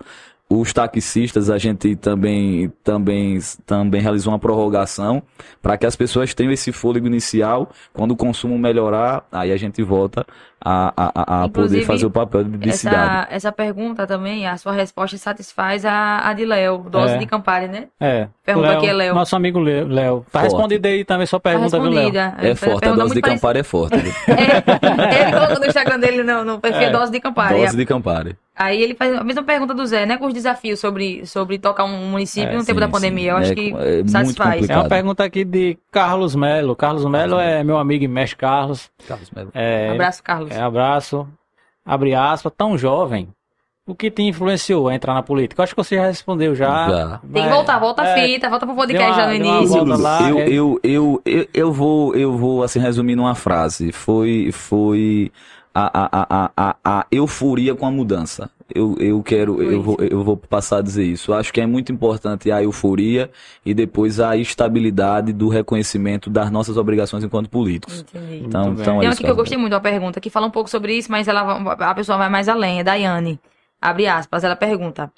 os 0.48 0.72
taxistas 0.72 1.48
a 1.48 1.58
gente 1.58 1.94
também 1.94 2.72
também 2.82 3.38
também 3.64 4.00
realizou 4.00 4.32
uma 4.32 4.38
prorrogação 4.38 5.22
para 5.62 5.76
que 5.78 5.86
as 5.86 5.94
pessoas 5.94 6.34
tenham 6.34 6.52
esse 6.52 6.72
fôlego 6.72 7.06
inicial 7.06 7.70
quando 7.92 8.10
o 8.10 8.16
consumo 8.16 8.58
melhorar 8.58 9.24
aí 9.30 9.52
a 9.52 9.56
gente 9.56 9.80
volta 9.80 10.26
a, 10.64 10.92
a, 10.96 11.44
a- 11.44 11.48
poder 11.48 11.84
fazer 11.84 12.06
o 12.06 12.10
papel 12.10 12.44
de, 12.44 12.58
de 12.58 12.72
cidade 12.72 12.96
essa, 12.96 13.28
essa 13.30 13.52
pergunta 13.52 14.06
também, 14.06 14.46
a 14.46 14.56
sua 14.56 14.72
resposta 14.72 15.16
satisfaz 15.16 15.84
a, 15.84 16.28
a 16.28 16.32
de 16.32 16.44
Léo, 16.44 16.78
dose 16.90 17.14
É. 17.14 17.18
de 17.18 17.26
Campari, 17.26 17.68
né? 17.68 17.84
É. 17.98 18.28
Pergunta 18.44 18.72
aqui 18.72 18.86
é 18.88 18.92
Léo. 18.92 19.14
Nosso 19.14 19.34
amigo 19.36 19.58
Léo. 19.60 20.20
Tá 20.30 20.40
Forte. 20.40 20.44
respondido 20.52 20.86
aí 20.88 21.04
também 21.04 21.26
sua 21.26 21.40
Tá 21.40 21.50
pergunta, 21.50 21.78
viu, 21.78 21.88
Léo? 21.90 21.94
respondida. 22.12 22.34
é 22.40 22.54
forte 22.54 22.88
a 22.88 22.92
dose 22.92 23.14
de 23.14 23.22
Campari 23.22 23.58
é 23.60 23.62
forte. 23.62 23.96
É, 24.30 25.22
ele 25.22 25.32
colocou 25.32 25.58
no 25.60 25.66
Instagram 25.66 25.98
dele 25.98 26.22
no, 26.22 26.44
no 26.44 26.60
perfil 26.60 26.82
É. 26.88 26.90
dose 26.90 27.10
de 27.12 27.20
Campari. 27.20 27.60
dose 27.60 27.76
de 27.76 27.86
Campari 27.86 28.36
Aí 28.56 28.82
ele 28.82 28.94
faz 28.94 29.16
a 29.16 29.24
mesma 29.24 29.42
pergunta 29.42 29.72
do 29.72 29.86
Zé, 29.86 30.04
né? 30.04 30.18
Com 30.18 30.26
os 30.26 30.34
desafios 30.34 30.78
sobre, 30.80 31.24
sobre 31.24 31.58
tocar 31.58 31.84
um 31.84 32.10
município 32.10 32.50
É, 32.50 32.56
no 32.56 32.62
tempo 32.64 32.78
sim, 32.78 32.86
da 32.86 32.88
pandemia. 32.92 33.30
Eu 33.32 33.36
sim. 33.36 33.42
acho 33.42 33.52
É- 33.52 33.54
que 33.54 33.70
é 33.70 33.94
muito 33.94 34.10
satisfaz. 34.10 34.68
É 34.68 34.76
uma 34.76 34.88
pergunta 34.88 35.24
aqui 35.24 35.44
de 35.46 35.78
Carlos 35.90 36.34
Melo. 36.34 36.76
Carlos 36.76 37.06
Melo 37.06 37.40
é 37.40 37.64
meu 37.64 37.78
amigo 37.78 38.04
e 38.04 38.08
mestre 38.08 38.36
Carlos. 38.36 38.90
Carlos 39.08 39.30
Melo. 39.30 39.48
É, 39.54 39.92
Abraço, 39.92 40.22
Carlos. 40.22 40.49
É, 40.50 40.60
abraço. 40.60 41.26
Abre 41.84 42.14
aspas. 42.14 42.52
Tão 42.56 42.76
jovem. 42.76 43.28
O 43.86 43.94
que 43.94 44.10
te 44.10 44.22
influenciou 44.22 44.88
a 44.88 44.94
entrar 44.94 45.14
na 45.14 45.22
política? 45.22 45.60
Eu 45.60 45.64
acho 45.64 45.74
que 45.74 45.82
você 45.82 45.96
já 45.96 46.06
respondeu 46.06 46.54
já. 46.54 46.88
Já. 46.88 47.18
Tem 47.18 47.42
que 47.42 47.48
mas- 47.48 47.50
voltar, 47.54 47.78
volta 47.78 48.02
a 48.02 48.08
é, 48.08 48.14
fita, 48.28 48.48
volta 48.48 48.66
pro 48.66 48.76
podcast 48.76 49.06
deu 49.06 49.14
já 49.16 49.26
uma- 49.26 49.38
no 49.38 49.44
uma 49.44 49.58
início. 49.58 49.84
lá, 49.96 50.30
eu, 50.30 50.38
é. 50.38 50.48
eu, 50.48 50.80
eu, 50.84 51.22
eu, 51.24 51.46
eu 51.52 51.72
vou, 51.72 52.14
eu 52.14 52.36
vou 52.36 52.62
assim 52.62 52.78
resumir 52.78 53.16
numa 53.16 53.34
frase. 53.34 53.90
Foi, 53.90 54.52
foi 54.52 55.32
a, 55.74 56.00
a, 56.02 56.08
a, 56.12 56.50
a, 56.56 56.76
a, 56.84 57.00
a 57.00 57.06
euforia 57.10 57.74
com 57.74 57.86
a 57.86 57.90
mudança. 57.90 58.50
Eu, 58.72 58.96
eu 59.00 59.22
quero, 59.22 59.60
eu 59.62 59.82
vou, 59.82 59.96
eu 59.98 60.22
vou 60.22 60.36
passar 60.36 60.78
a 60.78 60.82
dizer 60.82 61.04
isso. 61.04 61.32
Eu 61.32 61.36
acho 61.36 61.52
que 61.52 61.60
é 61.60 61.66
muito 61.66 61.90
importante 61.90 62.52
a 62.52 62.62
euforia 62.62 63.30
e 63.66 63.74
depois 63.74 64.20
a 64.20 64.36
estabilidade 64.36 65.32
do 65.32 65.48
reconhecimento 65.48 66.30
das 66.30 66.50
nossas 66.50 66.76
obrigações 66.76 67.24
enquanto 67.24 67.50
políticos. 67.50 68.00
Entendi. 68.00 68.44
Então, 68.44 68.72
então 68.72 68.96
é 68.98 69.00
Tem 69.00 69.08
aqui 69.08 69.24
que 69.24 69.30
eu 69.30 69.36
gostei 69.36 69.58
muito 69.58 69.72
da 69.72 69.80
pergunta, 69.80 70.20
que 70.20 70.30
fala 70.30 70.46
um 70.46 70.50
pouco 70.52 70.70
sobre 70.70 70.96
isso, 70.96 71.10
mas 71.10 71.26
ela, 71.26 71.42
a 71.72 71.94
pessoa 71.94 72.16
vai 72.16 72.28
mais 72.28 72.48
além. 72.48 72.80
É 72.80 72.84
Daiane. 72.84 73.40
Abre 73.80 74.06
aspas, 74.06 74.44
ela 74.44 74.54
pergunta. 74.54 75.12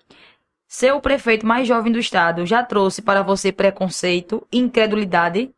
Ser 0.66 0.93
o 0.93 1.01
prefeito 1.01 1.47
mais 1.47 1.69
jovem 1.69 1.93
do 1.93 1.99
estado 1.99 2.47
já 2.47 2.65
trouxe 2.65 3.03
para 3.03 3.23
você 3.23 3.53
preconceito, 3.53 4.47
incredulidade? 4.51 5.51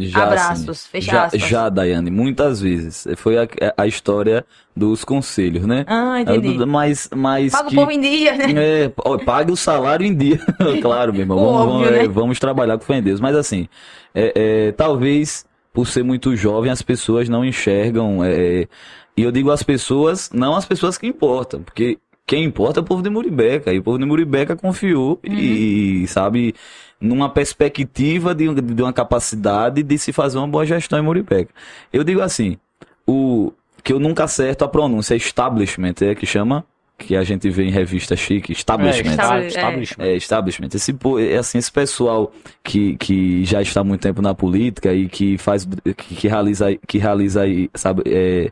Já, 0.00 0.24
Abraços, 0.24 0.68
assim, 0.68 0.88
fecha 0.90 1.12
já, 1.12 1.24
aspas. 1.24 1.40
já, 1.40 1.68
Daiane, 1.70 2.10
muitas 2.10 2.60
vezes. 2.60 3.06
Foi 3.16 3.38
a, 3.38 3.48
a 3.78 3.86
história 3.86 4.44
dos 4.76 5.04
conselhos, 5.04 5.64
né? 5.64 5.86
Ah, 5.86 6.20
entendi. 6.20 6.66
Mas, 6.66 7.08
mas 7.16 7.52
Paga 7.52 7.68
que... 7.68 7.74
o 7.74 7.78
povo 7.78 7.90
em 7.90 8.00
dia, 8.00 8.36
né? 8.36 8.52
É, 8.56 8.92
ó, 8.98 9.16
pague 9.16 9.50
o 9.50 9.56
salário 9.56 10.04
em 10.04 10.14
dia. 10.14 10.38
claro, 10.82 11.12
meu 11.12 11.22
irmão. 11.22 11.38
Vamos, 11.38 11.54
Óbvio, 11.54 11.72
vamos, 11.72 11.90
né? 11.90 12.04
é, 12.04 12.08
vamos 12.08 12.38
trabalhar 12.38 12.76
com 12.76 12.84
fé 12.84 12.98
em 12.98 13.02
Deus. 13.02 13.20
Mas 13.20 13.34
assim, 13.34 13.68
é, 14.14 14.32
é, 14.34 14.72
talvez 14.72 15.46
por 15.72 15.86
ser 15.86 16.02
muito 16.02 16.36
jovem, 16.36 16.70
as 16.70 16.82
pessoas 16.82 17.28
não 17.28 17.42
enxergam. 17.42 18.22
é, 18.22 18.68
e 19.16 19.22
eu 19.22 19.32
digo 19.32 19.50
as 19.50 19.62
pessoas, 19.62 20.30
não 20.32 20.56
as 20.56 20.64
pessoas 20.66 20.98
que 20.98 21.06
importam, 21.06 21.62
porque 21.62 21.98
quem 22.26 22.44
importa 22.44 22.78
é 22.78 22.82
o 22.82 22.84
povo 22.84 23.02
de 23.02 23.10
Muribeca. 23.10 23.72
E 23.72 23.78
o 23.78 23.82
povo 23.82 23.98
de 23.98 24.04
Muribeca 24.04 24.54
confiou 24.54 25.18
e, 25.24 26.06
sabe, 26.06 26.54
numa 27.00 27.28
perspectiva 27.30 28.34
de, 28.34 28.52
de 28.54 28.82
uma 28.82 28.92
capacidade 28.92 29.82
de 29.82 29.98
se 29.98 30.12
fazer 30.12 30.38
uma 30.38 30.48
boa 30.48 30.66
gestão 30.66 30.98
em 30.98 31.02
Muribeca. 31.02 31.52
Eu 31.92 32.04
digo 32.04 32.20
assim, 32.20 32.58
o 33.06 33.52
que 33.82 33.92
eu 33.92 33.98
nunca 33.98 34.24
acerto 34.24 34.64
a 34.64 34.68
pronúncia, 34.68 35.14
é 35.14 35.16
establishment, 35.16 35.94
é 36.02 36.14
que 36.14 36.26
chama, 36.26 36.64
que 36.98 37.16
a 37.16 37.24
gente 37.24 37.48
vê 37.48 37.64
em 37.64 37.70
revista 37.70 38.14
chique, 38.14 38.52
É, 38.52 38.54
establishment. 38.54 39.10
está- 39.12 39.22
Establi- 39.40 39.46
establishment. 39.46 40.04
É, 40.04 40.16
establishment. 40.16 40.68
Esse, 40.74 40.94
é 41.30 41.36
assim, 41.38 41.56
esse 41.56 41.72
pessoal 41.72 42.30
que, 42.62 42.94
que 42.96 43.42
já 43.46 43.62
está 43.62 43.80
há 43.80 43.84
muito 43.84 44.02
tempo 44.02 44.20
na 44.20 44.34
política 44.34 44.92
e 44.92 45.08
que 45.08 45.38
faz, 45.38 45.66
que, 45.96 46.14
que 46.14 46.28
realiza, 46.28 46.76
que 46.86 46.98
realiza 46.98 47.44
sabe, 47.74 48.02
é, 48.04 48.50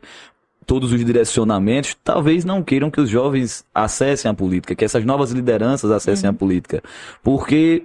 todos 0.65 0.91
os 0.91 1.05
direcionamentos, 1.05 1.95
talvez 2.03 2.43
não 2.43 2.63
queiram 2.63 2.89
que 2.89 2.99
os 2.99 3.09
jovens 3.09 3.63
acessem 3.73 4.29
a 4.31 4.33
política, 4.33 4.73
que 4.73 4.83
essas 4.83 5.05
novas 5.05 5.29
lideranças 5.31 5.91
acessem 5.91 6.27
a 6.27 6.33
política, 6.33 6.81
porque 7.23 7.83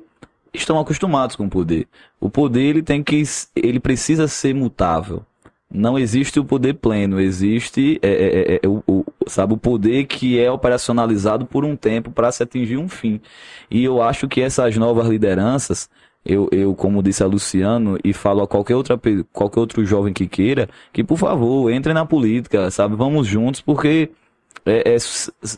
estão 0.54 0.78
acostumados 0.78 1.36
com 1.36 1.46
o 1.46 1.50
poder. 1.50 1.86
O 2.20 2.30
poder 2.30 2.62
ele 2.62 2.82
tem 2.82 3.02
que, 3.02 3.22
ele 3.54 3.80
precisa 3.80 4.28
ser 4.28 4.54
mutável. 4.54 5.24
Não 5.72 5.98
existe 5.98 6.38
o 6.38 6.44
poder 6.44 6.74
pleno, 6.74 7.20
existe 7.20 7.98
é, 8.00 8.08
é, 8.08 8.54
é, 8.54 8.60
é, 8.62 8.68
o, 8.68 8.82
o- 8.86 9.04
sabe, 9.26 9.54
o 9.54 9.56
poder 9.56 10.04
que 10.06 10.38
é 10.38 10.48
operacionalizado 10.50 11.46
por 11.46 11.64
um 11.64 11.74
tempo 11.74 12.10
para 12.12 12.30
se 12.30 12.42
atingir 12.44 12.76
um 12.76 12.88
fim. 12.88 13.20
E 13.70 13.82
eu 13.82 14.00
acho 14.00 14.28
que 14.28 14.40
essas 14.40 14.76
novas 14.76 15.08
lideranças, 15.08 15.88
eu, 16.24 16.48
eu 16.52 16.74
como 16.74 17.02
disse 17.02 17.22
a 17.24 17.26
Luciano, 17.26 17.98
e 18.04 18.12
falo 18.12 18.42
a 18.42 18.46
qualquer, 18.46 18.76
outra, 18.76 19.00
qualquer 19.32 19.60
outro 19.60 19.84
jovem 19.84 20.12
que 20.12 20.26
queira, 20.28 20.68
que 20.92 21.02
por 21.02 21.18
favor, 21.18 21.70
entrem 21.72 21.94
na 21.94 22.06
política, 22.06 22.70
sabe? 22.70 22.94
Vamos 22.94 23.26
juntos, 23.26 23.60
porque 23.60 24.10
é, 24.66 24.94
é, 24.94 24.96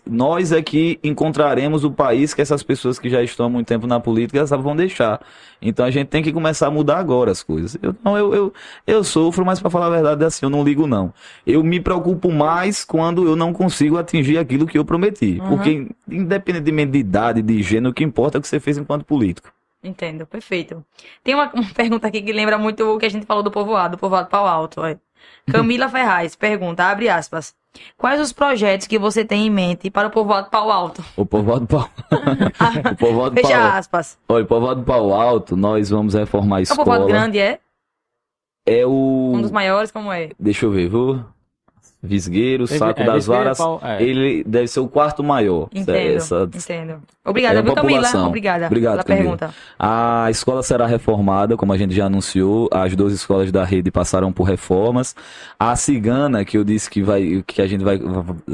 nós 0.05 0.51
é 0.51 0.61
que 0.61 0.99
encontraremos 1.03 1.85
o 1.85 1.91
país 1.91 2.35
que 2.35 2.43
essas 2.43 2.63
pessoas 2.63 2.99
que 2.99 3.09
já 3.09 3.23
estão 3.23 3.47
há 3.47 3.49
muito 3.49 3.67
tempo 3.67 3.87
na 3.87 4.01
política 4.01 4.47
sabe, 4.47 4.63
vão 4.63 4.75
deixar. 4.75 5.21
Então 5.63 5.87
a 5.87 5.91
gente 5.91 6.09
tem 6.09 6.23
que 6.23 6.33
começar 6.33 6.67
a 6.67 6.71
mudar 6.71 6.99
agora 6.99 7.31
as 7.31 7.43
coisas. 7.43 7.79
Eu, 7.81 7.95
não, 8.05 8.19
eu, 8.19 8.35
eu, 8.35 8.55
eu 8.87 9.05
sofro, 9.05 9.45
mas 9.45 9.61
para 9.61 9.71
falar 9.71 9.87
a 9.87 9.91
verdade, 9.91 10.25
assim, 10.25 10.45
eu 10.45 10.51
não 10.51 10.65
ligo 10.65 10.87
não. 10.87 11.15
Eu 11.47 11.63
me 11.63 11.81
preocupo 11.81 12.33
mais 12.33 12.85
quando 12.85 13.25
eu 13.27 13.37
não 13.37 13.53
consigo 13.53 13.97
atingir 13.97 14.39
aquilo 14.39 14.67
que 14.67 14.77
eu 14.77 14.85
prometi. 14.85 15.39
Uhum. 15.41 15.49
Porque 15.49 15.89
independentemente 16.09 16.93
de 16.93 16.99
idade, 16.99 17.43
de 17.43 17.63
gênero, 17.63 17.91
o 17.91 17.95
que 17.95 18.03
importa 18.03 18.37
é 18.37 18.41
o 18.41 18.43
que 18.43 18.49
você 18.49 18.59
fez 18.59 18.77
enquanto 18.77 19.05
político. 19.05 19.53
Entendo, 19.85 20.27
perfeito. 20.27 20.85
Tem 21.23 21.35
uma, 21.35 21.53
uma 21.53 21.73
pergunta 21.73 22.09
aqui 22.09 22.21
que 22.21 22.33
lembra 22.33 22.59
muito 22.59 22.83
o 22.83 22.99
que 22.99 23.07
a 23.07 23.09
gente 23.09 23.25
falou 23.25 23.43
do 23.43 23.53
povoado, 23.53 23.97
do 23.97 24.01
povoado 24.01 24.29
Pau 24.29 24.47
Alto. 24.47 24.81
ó. 24.81 25.06
Camila 25.51 25.89
Ferraz 25.89 26.35
pergunta, 26.35 26.85
abre 26.85 27.09
aspas. 27.09 27.55
Quais 27.97 28.19
os 28.21 28.33
projetos 28.33 28.87
que 28.87 28.99
você 28.99 29.25
tem 29.25 29.47
em 29.47 29.51
mente 29.51 29.91
para 29.91 30.09
o 30.09 30.11
povoado 30.11 30.49
Pau 30.51 30.71
Alto? 30.71 31.05
O 31.17 31.27
povoado 31.27 31.67
Pau... 31.67 31.89
o 32.93 32.97
povoado 32.97 33.35
Fecha 33.37 33.49
Pau... 33.49 33.79
aspas. 33.79 34.19
Olha, 34.29 34.45
o 34.45 34.47
povoado 34.47 34.83
Pau 34.83 35.13
Alto, 35.13 35.57
nós 35.57 35.91
vamos 35.91 36.15
reformar 36.15 36.57
É 36.57 36.59
a 36.59 36.61
um 36.61 36.63
escola. 36.63 36.85
povoado 36.85 37.07
grande, 37.07 37.39
é? 37.39 37.59
É 38.67 38.85
o. 38.87 39.33
Um 39.35 39.43
dos 39.43 39.51
maiores, 39.51 39.91
como 39.93 40.11
é? 40.11 40.31
Deixa 40.41 40.67
eu 40.67 40.71
ver, 40.73 40.89
viu? 40.89 41.25
Visgueiro, 42.07 42.67
Teve- 42.67 42.79
Saco 42.79 43.01
é, 43.01 43.05
das 43.05 43.15
Visgueiro, 43.17 43.43
Varas. 43.45 43.59
pau- 43.59 43.81
é. 43.83 44.03
Ele 44.03 44.43
deve 44.45 44.69
ser 44.69 44.81
o 44.81 44.89
quarto 44.89 45.23
maior. 45.23 45.69
Entendo. 45.75 46.17
Essa- 46.17 46.49
Entendo. 46.55 47.03
Obrigada, 47.25 47.59
é 47.59 47.63
viu, 47.63 47.75
Camila? 47.75 48.09
Obrigada 48.27 48.67
Obrigado, 48.67 48.93
pela 48.93 49.05
Camila. 49.05 49.37
pergunta. 49.37 49.55
A 49.79 50.29
escola 50.31 50.63
será 50.63 50.87
reformada, 50.87 51.57
como 51.57 51.73
a 51.73 51.77
gente 51.77 51.93
já 51.95 52.07
anunciou. 52.07 52.69
As 52.73 52.95
12 52.95 53.17
escolas 53.17 53.51
da 53.51 53.65
rede 53.65 53.91
passaram 53.91 54.33
por 54.33 54.45
reformas. 54.45 55.15
A 55.59 55.75
Cigana, 55.75 56.45
que 56.45 56.57
eu 56.57 56.63
disse 56.63 56.89
que 56.89 57.03
vai, 57.03 57.43
que 57.47 57.61
a 57.61 57.67
gente 57.67 57.83
vai, 57.83 58.01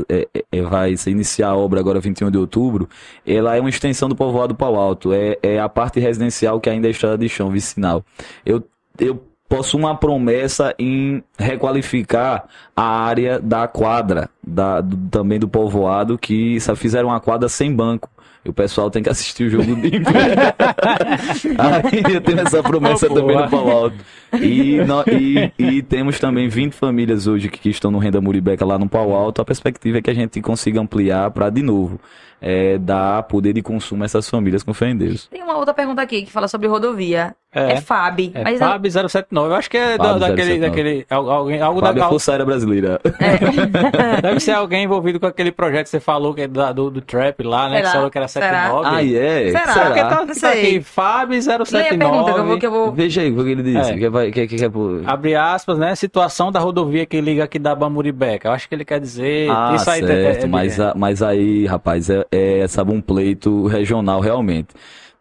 é, 0.09 0.27
é, 0.51 0.63
vai 0.63 0.95
iniciar 1.07 1.49
a 1.49 1.57
obra 1.57 1.81
agora 1.81 2.01
21 2.01 2.31
de 2.31 2.39
outubro, 2.39 2.89
ela 3.27 3.55
é 3.55 3.61
uma 3.61 3.69
extensão 3.69 4.09
do 4.09 4.17
povoado 4.17 4.55
Pau 4.55 4.75
Alto. 4.77 5.13
É, 5.13 5.37
é 5.43 5.61
a 5.61 5.69
parte 5.69 6.01
residencial 6.01 6.59
que 6.59 6.71
ainda 6.71 6.89
é 6.89 6.91
estrada 6.91 7.19
de 7.19 7.29
chão, 7.29 7.51
vicinal. 7.51 8.03
Eu, 8.47 8.63
eu 8.99 9.23
posso 9.55 9.77
uma 9.77 9.95
promessa 9.95 10.75
em 10.79 11.23
requalificar 11.39 12.45
a 12.75 12.83
área 13.05 13.39
da 13.39 13.69
quadra, 13.69 14.31
da, 14.43 14.81
do- 14.81 14.97
também 15.11 15.39
do 15.39 15.47
povoado, 15.47 16.17
que 16.17 16.59
só 16.59 16.75
fizeram 16.75 17.09
uma 17.11 17.21
quadra 17.21 17.51
sem 17.51 17.71
banco. 17.71 18.09
E 18.45 18.49
o 18.49 18.53
pessoal 18.53 18.91
tem 18.91 19.03
que 19.03 19.11
assistir 19.11 19.45
o 19.45 19.51
jogo 19.51 19.77
de 19.77 20.01
pé. 20.01 20.55
Aí 22.07 22.15
eu 22.15 22.21
tenho 22.23 22.41
essa 22.41 22.63
promessa 22.63 23.07
Oh, 23.11 23.15
também 23.15 23.37
no 23.37 23.71
Alto. 23.71 23.97
E, 24.41 24.79
e, 25.11 25.53
e 25.77 25.83
temos 25.83 26.19
também 26.19 26.49
20 26.49 26.73
famílias 26.73 27.27
hoje 27.27 27.49
que, 27.49 27.59
que 27.59 27.69
estão 27.69 27.91
no 27.91 27.99
Renda 27.99 28.21
Muribeca 28.21 28.65
lá 28.65 28.79
no 28.79 28.89
Pau 28.89 29.13
Alto. 29.15 29.43
A 29.43 29.45
perspectiva 29.45 29.99
é 29.99 30.03
que 30.03 30.11
a 30.11 30.15
gente 30.15 30.41
consiga 30.41 30.81
ampliar 30.81 31.31
para, 31.31 31.51
de 31.51 31.63
novo, 31.63 32.01
é, 32.43 32.77
dar 32.77 33.23
poder 33.23 33.53
de 33.53 33.63
consumo 33.63 34.03
a 34.03 34.07
essas 34.07 34.29
famílias 34.29 34.63
com 34.63 34.75
fé 34.75 34.89
em 34.91 34.97
Deus. 34.97 35.29
Tem 35.29 35.43
uma 35.43 35.57
outra 35.57 35.73
pergunta 35.73 36.03
aqui 36.03 36.23
que 36.23 36.31
fala 36.33 36.49
sobre 36.49 36.67
rodovia. 36.69 37.35
É, 37.55 37.73
É. 37.75 37.81
FAB. 37.83 38.33
É 38.35 38.43
mas 38.45 38.59
FAB 38.59 38.87
079. 38.91 39.51
Eu 39.51 39.55
acho 39.57 39.69
que 39.69 39.77
é 39.77 39.99
da- 39.99 40.05
FAB 40.05 40.21
daquele, 40.21 40.43
079. 40.55 40.71
daquele. 40.71 41.07
al- 41.11 41.31
Alguém, 41.31 41.61
algo 41.61 41.81
da, 41.83 41.89
Fábio 41.89 42.03
é 42.05 42.09
Força 42.09 42.33
Aérea 42.33 42.47
Brasileira. 42.47 42.99
Deve 44.23 44.41
ser 44.41 44.53
alguém 44.53 44.85
envolvido 44.85 45.21
com 45.21 45.27
aquele 45.27 45.53
projeto 45.53 45.85
que 45.85 45.91
você 45.91 46.01
falou, 46.01 46.33
que 46.35 46.43
é 46.43 46.49
da- 46.49 46.73
do, 46.73 46.91
do 46.91 47.01
Trap 47.03 47.43
lá, 47.43 47.69
né? 47.69 47.77
Será? 47.77 47.81
Que 47.83 47.87
você 47.89 47.97
falou 47.97 48.11
que 48.11 48.19
era 48.19 48.29
Será? 48.29 48.47
79. 48.71 48.89
Ah, 48.97 49.05
é? 49.05 49.51
Será? 49.51 49.85
Porque 49.87 50.01
tá, 50.01 50.15
Não 50.17 50.27
tá 50.27 50.35
sei. 50.35 50.51
aqui, 50.77 50.81
FAB 50.83 51.31
Leia 51.31 51.41
a 51.41 51.65
079. 51.65 51.99
pergunta 51.99 52.33
que 52.33 52.39
eu 52.41 52.45
vou... 52.47 52.59
Que 52.59 52.67
eu 52.67 52.71
vou... 52.71 52.93
Veja 52.93 53.21
aí 53.21 53.31
o 53.31 53.45
que 53.45 53.51
ele 53.51 53.63
disse. 53.63 53.91
É. 53.91 53.99
Que 53.99 54.09
vai, 54.09 54.31
que, 54.31 54.47
que, 54.47 54.57
que 54.57 54.65
é. 54.65 54.71
Abre 55.07 55.35
aspas, 55.35 55.79
né? 55.79 55.95
Situação 55.95 56.51
da 56.51 56.59
rodovia 56.59 57.05
que 57.05 57.21
liga 57.21 57.45
aqui 57.45 57.59
da 57.59 57.75
Bamuribeca. 57.75 58.49
Eu 58.49 58.53
acho 58.53 58.67
que 58.69 58.75
ele 58.75 58.85
quer 58.85 58.99
dizer. 58.99 59.51
Ah, 59.51 59.75
isso 59.77 59.91
aí 59.91 60.03
é- 60.03 60.07
certo, 60.07 60.45
é- 60.45 60.49
mas, 60.49 60.81
a- 60.81 60.95
mas 60.97 61.23
aí, 61.23 61.67
rapaz, 61.67 62.09
é, 62.09 62.25
é 62.33 62.67
sabe, 62.67 62.93
um 62.93 63.01
pleito 63.01 63.67
regional 63.67 64.21
realmente. 64.21 64.69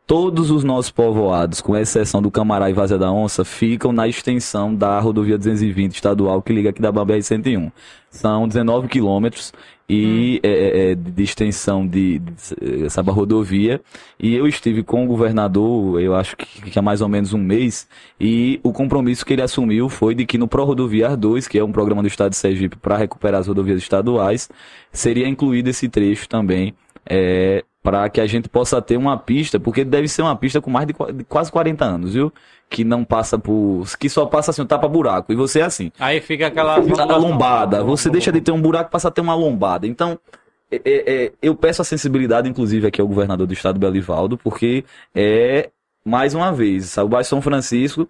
Todos 0.08 0.52
os 0.52 0.64
nossos 0.64 0.92
povoados, 0.92 1.62
com 1.62 1.78
exceção 1.78 2.22
do 2.22 2.30
Camará 2.30 2.70
e 2.70 2.74
Vazia 2.74 2.98
da 2.98 3.12
Onça, 3.12 3.46
ficam 3.46 3.94
na 3.94 4.08
extensão 4.10 4.76
da 4.76 5.00
rodovia 5.00 5.38
220 5.38 5.94
estadual 5.94 6.42
que 6.42 6.52
liga 6.52 6.70
aqui 6.70 6.82
da 6.82 6.92
BR 6.92 7.22
101. 7.22 7.72
São 8.10 8.46
19 8.46 8.90
quilômetros 8.90 9.54
e 9.88 10.40
é, 10.44 10.50
é, 10.50 10.92
é, 10.92 10.96
de 10.96 11.24
extensão 11.24 11.88
de, 11.88 12.20
de 12.20 12.86
essa 12.86 13.02
rodovia. 13.02 13.80
E 14.20 14.36
eu 14.36 14.48
estive 14.48 14.84
com 14.84 15.06
o 15.06 15.08
governador, 15.08 16.02
eu 16.02 16.14
acho 16.14 16.36
que, 16.36 16.72
que 16.72 16.80
há 16.80 16.82
mais 16.82 17.02
ou 17.02 17.08
menos 17.08 17.34
um 17.34 17.38
mês, 17.38 17.88
e 18.20 18.60
o 18.64 18.74
compromisso 18.74 19.26
que 19.26 19.32
ele 19.34 19.42
assumiu 19.42 19.88
foi 19.88 20.14
de 20.14 20.26
que 20.26 20.38
no 20.38 20.48
Pro 20.48 20.66
Rodoviar 20.66 21.16
2, 21.16 21.48
que 21.48 21.58
é 21.58 21.64
um 21.64 21.72
programa 21.72 22.02
do 22.02 22.08
Estado 22.10 22.32
de 22.32 22.38
Sergipe 22.38 22.76
para 22.76 22.98
recuperar 22.98 23.40
as 23.40 23.48
rodovias 23.48 23.78
estaduais, 23.78 24.50
seria 24.92 25.28
incluído 25.28 25.70
esse 25.70 25.88
trecho 25.88 26.28
também, 26.28 26.74
é, 27.06 27.64
para 27.84 28.08
que 28.10 28.22
a 28.22 28.28
gente 28.28 28.48
possa 28.48 28.82
ter 28.82 28.98
uma 28.98 29.18
pista, 29.18 29.60
porque 29.60 29.84
deve 29.84 30.08
ser 30.08 30.22
uma 30.22 30.36
pista 30.36 30.62
com 30.62 30.70
mais 30.70 30.88
de, 30.88 30.94
de 31.14 31.24
quase 31.24 31.52
40 31.52 31.84
anos, 31.84 32.14
viu? 32.14 32.32
Que 32.70 32.84
não 32.84 33.04
passa 33.04 33.38
por. 33.38 33.84
que 34.00 34.08
só 34.08 34.26
passa 34.26 34.52
assim, 34.52 34.62
um 34.62 34.66
tapa-buraco. 34.66 35.34
E 35.34 35.36
você 35.36 35.60
é 35.60 35.64
assim. 35.64 35.92
Aí 36.00 36.22
fica 36.22 36.48
aquela. 36.48 36.76
A 36.76 37.18
lombada. 37.18 37.84
Você 37.84 38.10
deixa 38.10 38.32
de 38.32 38.40
ter 38.40 38.52
um 38.52 38.62
buraco 38.62 38.90
e 38.90 38.92
passa 38.92 39.08
a 39.10 39.12
ter 39.12 39.22
uma 39.22 39.36
lombada. 39.36 39.86
Então, 39.88 40.18
é- 40.72 40.82
é- 40.86 41.24
é, 41.26 41.32
eu 41.42 41.54
peço 41.56 41.82
a 41.82 41.86
sensibilidade, 41.86 42.48
inclusive, 42.48 42.88
aqui 42.88 43.02
ao 43.02 43.08
governador 43.08 43.46
do 43.46 43.54
estado, 43.54 43.80
Belivaldo, 43.80 44.38
porque 44.38 44.86
é, 45.14 45.70
mais 46.06 46.34
uma 46.34 46.52
vez, 46.54 46.98
o 46.98 47.08
bairro 47.08 47.26
São 47.26 47.42
Francisco, 47.42 48.08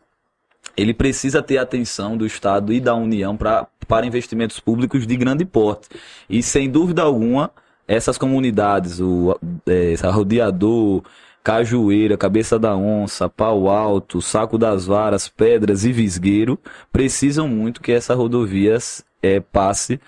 ele 0.77 0.93
precisa 0.93 1.41
ter 1.41 1.57
atenção 1.57 2.15
do 2.15 2.25
Estado 2.25 2.71
e 2.71 2.79
da 2.79 2.93
União 2.93 3.35
pra, 3.35 3.67
para 3.87 4.05
investimentos 4.05 4.59
públicos 4.59 5.07
de 5.07 5.15
grande 5.17 5.43
porte. 5.43 5.89
E, 6.29 6.41
sem 6.43 6.69
dúvida 6.69 7.01
alguma, 7.01 7.51
essas 7.91 8.17
comunidades, 8.17 9.01
o 9.01 9.37
é, 9.67 9.95
Rodeador, 10.09 11.03
Cajueira, 11.43 12.17
Cabeça 12.17 12.57
da 12.57 12.73
Onça, 12.73 13.27
Pau 13.27 13.67
Alto, 13.67 14.21
Saco 14.21 14.57
das 14.57 14.85
Varas, 14.85 15.27
Pedras 15.27 15.83
e 15.83 15.91
Visgueiro, 15.91 16.57
precisam 16.89 17.49
muito 17.49 17.81
que 17.81 17.91
essa 17.91 18.15
rodovia 18.15 18.77
é, 19.21 19.41
passe 19.41 19.99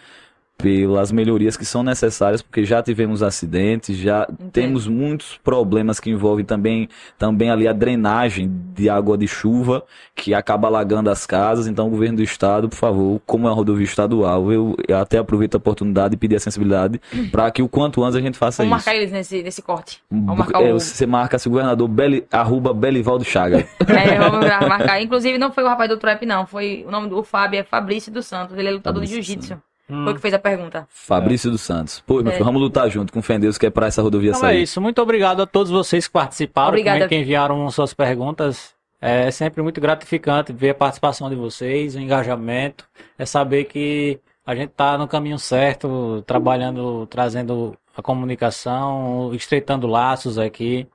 pelas 0.63 1.11
melhorias 1.11 1.57
que 1.57 1.65
são 1.65 1.83
necessárias, 1.83 2.41
porque 2.41 2.63
já 2.63 2.81
tivemos 2.81 3.21
acidentes, 3.21 3.97
já 3.97 4.25
temos 4.53 4.87
muitos 4.87 5.37
problemas 5.43 5.99
que 5.99 6.09
envolvem 6.09 6.45
também, 6.45 6.87
também 7.19 7.49
ali 7.49 7.67
a 7.67 7.73
drenagem 7.73 8.49
de 8.73 8.89
água 8.89 9.17
de 9.17 9.27
chuva, 9.27 9.83
que 10.15 10.33
acaba 10.33 10.69
alagando 10.69 11.09
as 11.09 11.25
casas. 11.25 11.67
Então, 11.67 11.87
o 11.87 11.89
governo 11.89 12.15
do 12.15 12.23
estado, 12.23 12.69
por 12.69 12.77
favor, 12.77 13.21
como 13.25 13.45
é 13.45 13.49
uma 13.49 13.55
rodovia 13.55 13.83
estadual, 13.83 14.53
eu, 14.53 14.73
eu 14.87 14.97
até 14.97 15.17
aproveito 15.17 15.55
a 15.55 15.57
oportunidade 15.57 16.13
e 16.13 16.17
pedir 16.17 16.37
a 16.37 16.39
sensibilidade 16.39 17.01
para 17.29 17.51
que 17.51 17.61
o 17.61 17.67
quanto 17.67 18.01
antes 18.01 18.15
a 18.15 18.21
gente 18.21 18.37
faça 18.37 18.63
Vamos 18.63 18.77
isso. 18.79 18.87
marcar 18.87 18.97
eles 18.97 19.11
nesse, 19.11 19.43
nesse 19.43 19.61
corte. 19.61 20.01
Vamos 20.09 20.37
marcar 20.37 20.63
É, 20.63 20.73
o... 20.73 20.79
Você 20.79 21.05
marca 21.05 21.37
se 21.37 21.49
o 21.49 21.51
governador 21.51 21.89
Beli, 21.89 22.25
arroba 22.31 22.73
Belivaldo 22.73 23.25
Chaga. 23.25 23.67
É, 23.85 24.17
vamos 24.17 24.47
marcar. 24.47 25.01
Inclusive, 25.01 25.37
não 25.37 25.51
foi 25.51 25.63
o 25.63 25.67
rapaz 25.67 25.89
do 25.89 25.97
Trap, 25.97 26.25
não. 26.25 26.47
Foi 26.47 26.85
o 26.87 26.91
nome 26.91 27.09
do 27.09 27.21
Fábio, 27.21 27.59
é 27.59 27.63
Fabrício 27.63 28.11
dos 28.11 28.25
Santos. 28.25 28.57
Ele 28.57 28.69
é 28.69 28.71
lutador 28.71 29.01
Fabrício 29.03 29.21
de 29.21 29.25
jiu-jitsu. 29.25 29.61
Hum. 29.89 30.03
Foi 30.05 30.13
o 30.13 30.15
que 30.15 30.21
fez 30.21 30.33
a 30.33 30.39
pergunta. 30.39 30.87
Fabrício 30.89 31.51
dos 31.51 31.61
Santos. 31.61 31.99
Pô, 32.05 32.21
meu 32.21 32.29
É. 32.29 32.31
filho, 32.33 32.45
vamos 32.45 32.61
lutar 32.61 32.89
junto 32.89 33.11
com 33.11 33.21
fé 33.21 33.35
em 33.35 33.39
Deus 33.41 33.57
que 33.57 33.65
é 33.65 33.69
para 33.69 33.87
essa 33.87 34.01
rodovia 34.01 34.29
Então 34.29 34.39
é 34.39 34.53
sair. 34.53 34.63
isso. 34.63 34.79
Muito 34.79 35.01
obrigado 35.01 35.41
a 35.41 35.45
todos 35.45 35.69
vocês 35.71 36.07
que 36.07 36.13
participaram, 36.13 36.69
Obrigada. 36.69 36.99
também 36.99 37.09
que 37.09 37.15
enviaram 37.23 37.69
suas 37.69 37.93
perguntas. 37.93 38.73
É 39.01 39.29
sempre 39.31 39.61
muito 39.61 39.81
gratificante 39.81 40.53
ver 40.53 40.69
a 40.69 40.73
participação 40.75 41.29
de 41.29 41.35
vocês, 41.35 41.95
o 41.95 41.99
engajamento. 41.99 42.85
É 43.19 43.25
saber 43.25 43.65
que 43.65 44.17
a 44.45 44.55
gente 44.55 44.69
está 44.69 44.97
no 44.97 45.07
caminho 45.07 45.37
certo, 45.37 46.23
trabalhando, 46.25 47.05
trazendo 47.07 47.77
a 47.95 48.01
comunicação, 48.01 49.33
estreitando 49.33 49.87
laços 49.87 50.37
aqui, 50.37 50.87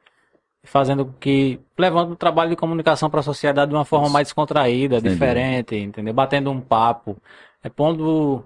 fazendo 0.64 1.14
que 1.20 1.60
levando 1.78 2.12
o 2.12 2.16
trabalho 2.16 2.50
de 2.50 2.56
comunicação 2.56 3.08
para 3.10 3.20
a 3.20 3.22
sociedade 3.22 3.70
de 3.70 3.76
uma 3.76 3.84
forma 3.84 4.08
mais 4.08 4.26
descontraída, 4.28 5.00
Sem 5.00 5.10
diferente, 5.10 5.76
entendeu? 5.76 6.12
Batendo 6.14 6.50
um 6.50 6.60
papo, 6.60 7.16
é 7.62 7.68
pondo 7.68 8.44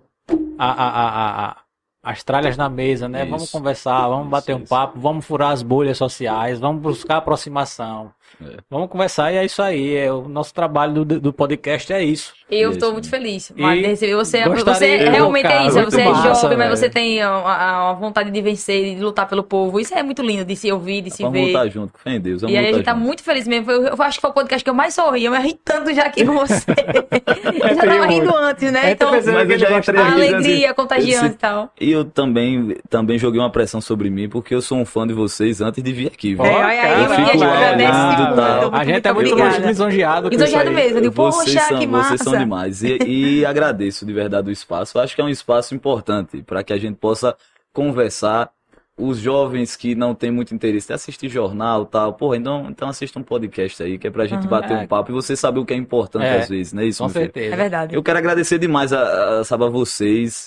a, 0.59 0.71
a, 0.71 1.49
a, 1.51 1.57
as 2.03 2.23
tralhas 2.23 2.57
na 2.57 2.69
mesa, 2.69 3.09
né? 3.09 3.25
Vamos 3.25 3.45
Isso. 3.45 3.53
conversar, 3.53 4.09
vamos 4.09 4.25
Isso, 4.25 4.31
bater 4.31 4.55
um 4.57 4.61
isso. 4.61 4.69
papo, 4.69 4.99
vamos 4.99 5.25
furar 5.25 5.53
as 5.53 5.63
bolhas 5.63 5.97
sociais, 5.97 6.59
vamos 6.59 6.83
buscar 6.83 7.19
aproximação. 7.19 8.13
É. 8.41 8.57
Vamos 8.69 8.89
conversar 8.89 9.33
e 9.33 9.37
é 9.37 9.45
isso 9.45 9.63
aí. 9.63 9.95
É, 9.97 10.13
o 10.13 10.29
nosso 10.29 10.53
trabalho 10.53 11.05
do, 11.05 11.21
do 11.21 11.33
podcast 11.33 11.93
é 11.93 12.03
isso. 12.03 12.35
Eu 12.53 12.71
estou 12.73 12.93
muito 12.93 13.09
feliz. 13.09 13.53
Mas 13.57 13.79
E 13.81 13.87
receber 13.87 14.15
você, 14.15 14.43
gostaria 14.45 14.99
você 14.99 15.09
realmente 15.09 15.47
é 15.47 15.67
isso. 15.67 15.77
muito 15.77 15.91
Você 15.91 16.01
é 16.01 16.05
massa, 16.05 16.41
jovem, 16.43 16.59
mas 16.59 16.79
você 16.79 16.89
tem 16.91 17.21
a, 17.23 17.29
a- 17.31 17.91
a 17.91 17.93
vontade 17.95 18.31
de 18.31 18.41
vencer, 18.43 18.87
e 18.87 18.95
de 18.95 19.03
lutar 19.03 19.27
pelo 19.29 19.43
povo. 19.43 19.81
Isso 19.81 19.95
é 19.95 20.03
muito 20.03 20.23
lindo 20.23 20.45
de 20.45 20.55
se 20.57 20.71
ouvir, 20.71 21.01
de 21.03 21.11
se 21.11 21.23
Vamos 21.23 21.39
ver. 21.41 21.47
lutar 21.49 21.69
junto, 21.71 21.93
fé 21.99 22.11
em 22.17 22.21
Deus. 22.21 22.43
Vamos 22.43 22.55
E 22.55 22.59
aí 22.59 22.69
a 22.69 22.73
gente 22.73 22.85
tá 22.85 22.93
junto. 22.93 23.05
muito 23.05 23.23
feliz 23.23 23.47
mesmo. 23.49 23.71
Eu, 23.71 23.83
eu 23.89 24.03
acho 24.03 24.19
que 24.19 24.21
foi 24.23 24.31
o 24.31 24.35
podcast 24.35 24.63
que 24.65 24.71
eu 24.71 24.75
mais 24.75 24.95
sorri. 24.95 25.25
Eu 25.25 25.33
me 25.33 25.39
ri 25.39 25.59
tanto 25.65 25.93
já 25.95 26.05
aqui 26.05 26.25
com 26.25 26.33
você. 26.47 26.65
eu 26.71 27.75
já 27.77 27.83
ri 27.83 27.89
tava 27.89 28.07
rindo 28.07 28.37
antes, 28.37 28.73
né? 28.73 28.81
É, 28.89 28.91
Então, 28.93 29.13
a 29.13 29.17
assim, 29.17 29.31
alegria 29.31 30.75
contagiante 30.75 31.35
e 31.35 31.39
tal. 31.39 31.73
E 31.81 31.91
eu 31.91 32.05
também, 32.05 32.77
também 32.89 33.19
joguei 33.19 33.41
uma 33.41 33.51
pressão 33.51 33.81
sobre 33.81 34.11
mim, 34.11 34.29
porque 34.29 34.55
eu 34.55 34.61
sou 34.63 34.79
um 34.79 34.85
fã 34.85 35.07
de 35.07 35.13
vocês 35.15 35.61
antes 35.61 35.83
de 35.83 35.93
vir 35.93 36.09
aqui. 36.09 36.35
viu? 36.35 36.45
É, 36.45 36.55
olha 36.55 36.67
aí, 36.67 37.05
eu 37.05 37.13
a 37.13 37.15
fico 37.17 37.29
gente 37.29 37.39
lá 37.39 37.57
agradece 37.57 37.91
olhando 37.93 38.17
muito, 38.17 38.37
tal. 38.37 38.75
A 38.75 38.85
gente 38.85 39.07
é 39.09 39.13
muito 39.13 39.33
obrigada. 39.33 39.67
lisonjeado 39.67 40.29
Lisonjeado 40.29 40.71
mesmo. 40.73 41.13
Poxa, 41.13 41.61
são, 41.61 41.79
que 41.79 41.87
massa. 41.87 42.42
Demais. 42.45 42.83
E, 42.83 42.99
e 43.07 43.45
agradeço 43.47 44.05
de 44.07 44.13
verdade 44.13 44.49
o 44.49 44.53
espaço. 44.53 44.97
Eu 44.99 45.03
acho 45.03 45.15
que 45.15 45.21
é 45.21 45.25
um 45.25 45.29
espaço 45.29 45.75
importante 45.75 46.43
para 46.43 46.63
que 46.63 46.73
a 46.73 46.79
gente 46.79 46.97
possa 46.97 47.37
conversar. 47.73 48.51
Os 48.95 49.19
jovens 49.19 49.75
que 49.75 49.95
não 49.95 50.15
têm 50.15 50.31
muito 50.31 50.55
interesse 50.55 50.93
em 50.93 50.95
assistir 50.95 51.27
jornal 51.31 51.85
e 51.85 51.87
tal, 51.87 52.13
porra, 52.13 52.37
então, 52.37 52.67
então 52.69 52.91
assista 52.91 53.19
um 53.19 53.23
podcast 53.23 53.83
aí, 53.83 53.97
que 53.99 54.07
é 54.07 54.11
pra 54.11 54.27
gente 54.27 54.43
Uhum. 54.43 54.51
bater 54.51 54.75
É. 54.77 54.81
um 54.81 54.87
papo 54.87 55.11
e 55.11 55.15
você 55.15 55.35
saber 55.35 55.61
o 55.61 55.65
que 55.65 55.73
é 55.73 55.77
importante 55.77 56.27
É, 56.27 56.41
às 56.41 56.49
vezes, 56.51 56.75
não 56.75 56.83
é 56.83 56.87
isso, 56.87 56.99
Com 56.99 57.07
meu 57.07 57.13
filho? 57.15 57.25
certeza. 57.25 57.55
É 57.55 57.57
verdade. 57.57 57.95
Eu 57.95 58.03
quero 58.03 58.19
agradecer 58.19 58.59
demais 58.59 58.93
a, 58.93 59.41
a, 59.41 59.45
sabe, 59.45 59.65
a 59.65 59.69
vocês. 59.69 60.47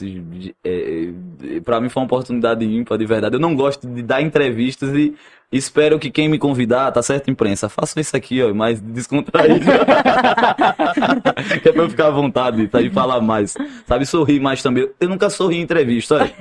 é, 0.63 1.59
pra 1.63 1.81
mim 1.81 1.89
foi 1.89 2.01
uma 2.01 2.05
oportunidade 2.05 2.63
ímpar, 2.63 2.99
de 2.99 3.05
verdade. 3.07 3.35
Eu 3.35 3.39
não 3.39 3.55
gosto 3.55 3.87
de 3.87 4.03
dar 4.03 4.21
entrevistas 4.21 4.93
e, 4.93 5.15
Espero 5.51 5.99
que 5.99 6.09
quem 6.09 6.27
me 6.27 6.39
convidar, 6.39 6.91
tá 6.91 7.01
certo, 7.01 7.29
imprensa, 7.29 7.69
façam 7.69 8.01
isso 8.01 8.15
aqui, 8.17 8.41
ó, 8.41 8.53
mais 8.53 8.81
descontraído. 8.81 9.65
que 11.61 11.69
é 11.69 11.71
pra 11.71 11.83
eu 11.83 11.89
ficar 11.89 12.07
à 12.07 12.11
vontade, 12.11 12.67
tá? 12.67 12.81
E 12.81 12.89
falar 12.89 13.21
mais. 13.21 13.55
Sabe, 13.87 14.05
sorrir 14.05 14.39
mais 14.39 14.61
também. 14.61 14.89
Eu 14.99 15.07
nunca 15.07 15.29
sorri 15.29 15.57
em 15.57 15.61
entrevista, 15.61 16.15
olha. 16.15 16.33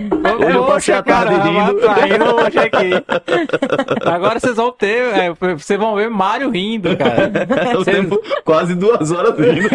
Hoje 0.46 0.56
eu 0.56 0.64
passei 0.64 0.94
a 0.94 1.02
tarde 1.02 1.34
rindo. 1.34 1.80
Tá 1.80 1.94
rindo 1.94 2.24
hoje 2.34 2.58
aqui. 2.58 2.90
Agora 4.08 4.40
vocês 4.40 4.56
vão 4.56 4.72
ter, 4.72 5.14
é, 5.14 5.32
vocês 5.54 5.78
vão 5.78 5.94
ver 5.94 6.08
Mário 6.08 6.50
rindo, 6.50 6.96
cara. 6.96 7.30
Eu 7.74 7.84
tempo 7.84 8.20
quase 8.44 8.74
duas 8.74 9.10
horas 9.10 9.38
rindo. 9.38 9.68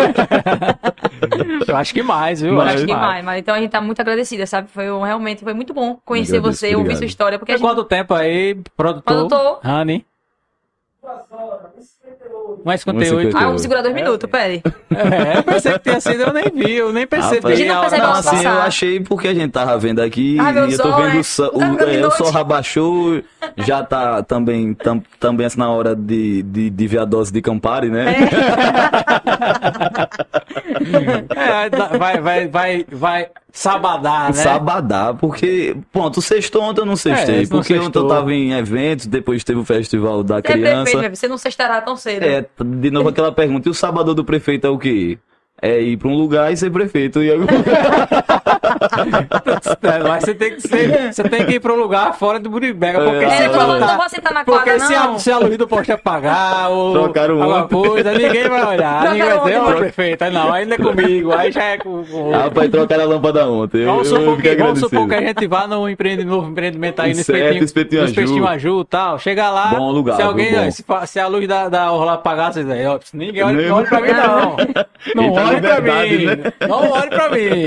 Eu 1.67 1.75
acho 1.75 1.93
que 1.93 2.01
mais, 2.01 2.41
viu? 2.41 2.53
Eu 2.53 2.61
acho 2.61 2.85
que 2.85 2.93
mais, 2.93 3.23
mas 3.23 3.39
então 3.39 3.55
a 3.55 3.59
gente 3.59 3.71
tá 3.71 3.81
muito 3.81 3.99
agradecida, 3.99 4.45
sabe? 4.45 4.69
Foi 4.69 4.85
realmente 4.85 5.43
foi 5.43 5.53
muito 5.53 5.73
bom 5.73 5.99
conhecer 6.05 6.37
Agradeço, 6.37 6.59
você, 6.59 6.67
ouvir 6.67 6.79
obrigado. 6.79 6.97
sua 6.97 7.05
história, 7.05 7.39
porque 7.39 7.51
a 7.51 7.57
gente 7.57 7.65
quanto 7.65 7.83
tempo 7.83 8.13
aí, 8.13 8.57
produtor? 8.75 9.18
Produtor. 9.27 9.59
Rani? 9.63 10.05
1,58. 12.65 12.65
1,58. 12.65 13.31
Ah, 13.35 13.45
vamos 13.45 13.61
segurar 13.61 13.81
dois 13.81 13.95
minutos, 13.95 14.29
peraí. 14.29 14.61
É, 14.91 15.41
pensei 15.41 15.71
que 15.73 15.79
tinha 15.79 15.99
sido, 16.01 16.21
eu 16.23 16.33
nem 16.33 16.51
vi, 16.53 16.73
eu 16.75 16.91
nem 16.91 17.07
percebi. 17.07 17.37
Rapaz, 17.37 17.53
A 17.53 17.57
gente 17.57 17.67
não 17.69 17.75
a 17.75 17.79
hora 17.79 17.89
percebe 17.89 18.01
da 18.01 18.07
a 18.09 18.11
Não, 18.13 18.19
assim, 18.19 18.35
passar. 18.35 18.53
eu 18.55 18.61
achei 18.61 18.99
porque 18.99 19.27
a 19.29 19.33
gente 19.33 19.51
tava 19.51 19.77
vendo 19.77 20.01
aqui 20.01 20.37
Ah, 20.39 20.51
e 20.67 20.73
eu 20.73 20.77
tô 20.77 20.91
vendo 20.95 21.13
né? 21.13 21.19
o, 21.19 21.23
sol- 21.23 21.51
de 21.51 21.95
é, 21.95 22.05
o 22.05 22.11
sol 22.11 22.37
abaixou, 22.37 23.21
já 23.57 23.81
tá 23.83 24.21
também, 24.23 24.73
tam, 24.73 25.01
também 25.19 25.45
assim, 25.45 25.57
na 25.59 25.71
hora 25.71 25.95
de, 25.95 26.43
de, 26.43 26.69
de 26.69 26.87
ver 26.87 26.99
a 26.99 27.05
dose 27.05 27.31
de 27.31 27.41
Campari, 27.41 27.89
né? 27.89 28.15
É, 28.15 28.19
dá- 31.69 31.97
vai, 31.97 32.21
vai, 32.21 32.47
vai, 32.47 32.85
vai 32.91 33.27
sabadar, 33.51 34.27
né? 34.27 34.33
Sabadá, 34.33 35.13
porque, 35.13 35.75
ponto, 35.91 36.21
sextou 36.21 36.61
ontem 36.63 36.81
eu 36.81 36.85
não 36.85 36.95
sextei, 36.95 37.39
É, 37.39 37.41
não 37.41 37.47
porque 37.49 37.77
ontem 37.77 37.99
eu 37.99 38.07
tava 38.07 38.33
em 38.33 38.53
eventos, 38.53 39.05
depois 39.07 39.43
teve 39.43 39.59
o 39.59 39.65
festival 39.65 40.23
da 40.23 40.37
É 40.37 40.41
perfeito, 40.41 40.63
criança. 40.65 40.91
meu 40.91 41.01
filho, 41.03 41.15
você 41.15 41.27
não 41.27 41.37
sextará 41.37 41.81
tão 41.81 41.95
cedo. 41.95 42.23
É, 42.23 42.45
de 42.63 42.91
novo 42.91 43.09
aquela 43.09 43.31
pergunta, 43.31 43.67
e 43.67 43.71
o 43.71 43.73
sábado 43.73 44.13
do 44.13 44.23
prefeito 44.23 44.65
é 44.67 44.69
o 44.69 44.77
quê? 44.77 45.17
É 45.61 45.79
ir 45.81 45.97
pra 45.97 46.07
um 46.07 46.15
lugar 46.15 46.51
e 46.53 46.57
ser 46.57 46.69
prefeito. 46.71 47.21
E 47.21 47.31
agora... 47.31 47.49
É, 49.81 49.99
Mas 50.07 50.23
você 50.23 50.33
tem 50.33 50.55
que 50.55 50.61
ser, 50.61 51.13
você 51.13 51.23
tem 51.23 51.45
que 51.45 51.53
ir 51.53 51.59
para 51.59 51.73
um 51.73 51.77
lugar 51.77 52.13
fora 52.17 52.39
do 52.39 52.49
Buribega, 52.49 52.99
porque 53.01 53.25
É, 53.25 53.29
se 53.29 53.43
É, 53.43 53.47
não, 53.47 53.53
vou- 53.53 53.61
faltar- 53.67 53.87
não 53.89 53.97
vou 53.97 54.09
sentar 54.09 54.33
na 54.33 54.43
Porque 54.45 54.69
quadra, 54.71 54.79
se 54.87 54.93
a, 54.95 55.03
não. 55.05 55.19
se 55.19 55.31
a 55.31 55.37
luz 55.37 55.57
do 55.57 55.67
poste 55.67 55.91
apagar 55.91 56.69
ou 56.69 56.93
Trocaram 56.93 57.41
alguma 57.41 57.63
ontem. 57.63 57.81
coisa, 57.89 58.11
ninguém 58.11 58.47
vai 58.49 58.65
olhar. 58.75 59.03
ninguém 59.11 59.23
vai 59.29 59.39
dizer, 59.39 59.61
ô 59.61 59.73
prefeito, 59.73 60.21
aí 60.23 60.31
não, 60.33 60.53
ainda 60.53 60.75
é 60.75 60.77
comigo, 60.77 61.31
aí 61.33 61.51
já 61.51 61.63
é 61.63 61.77
com. 61.77 62.03
com... 62.03 62.33
Ah, 62.33 62.49
vai 62.53 62.67
trocar 62.69 62.99
a 62.99 63.05
lâmpada 63.05 63.47
ontem. 63.47 63.85
Vamos 63.85 64.11
Eu- 64.11 64.17
supor, 64.19 64.41
que, 64.41 64.55
vamos 64.55 64.79
supor 64.79 65.07
que 65.07 65.15
a 65.15 65.21
gente 65.21 65.47
vá 65.47 65.67
no 65.67 65.89
empreende, 65.89 66.23
novo 66.25 66.49
empreendimento 66.51 67.01
aí 67.01 67.13
no 67.13 67.23
Certo, 67.23 67.63
espetinho, 67.63 67.63
Espetinho 67.63 68.01
no 68.01 68.07
Aju. 68.07 68.11
espetinho 68.21 68.47
Aju 68.47 68.81
e 68.81 68.85
tal. 68.85 69.19
Chega 69.19 69.49
lá, 69.49 69.67
Bom 69.67 69.91
lugar, 69.91 70.15
se 70.15 70.21
alguém, 70.21 70.51
viu, 70.53 70.71
se, 70.71 70.83
se 71.07 71.19
a 71.19 71.27
luz 71.27 71.47
da, 71.47 71.69
da 71.69 71.91
orla 71.91 72.13
apagar, 72.13 72.53
vocês 72.53 72.69
aí, 72.69 72.85
ó, 72.85 72.99
ninguém 73.13 73.43
olha, 73.43 73.67
não 73.69 73.77
olha 73.77 73.87
pra 73.87 74.01
mim 74.01 74.11
não. 74.11 74.57
Não 75.15 75.23
Eita, 75.23 75.41
olhe 75.49 75.61
pra 75.61 75.81
mim. 75.81 76.25
né? 76.25 76.35
Não 76.67 76.91
olhe 76.91 77.09
pra 77.09 77.29
mim. 77.29 77.65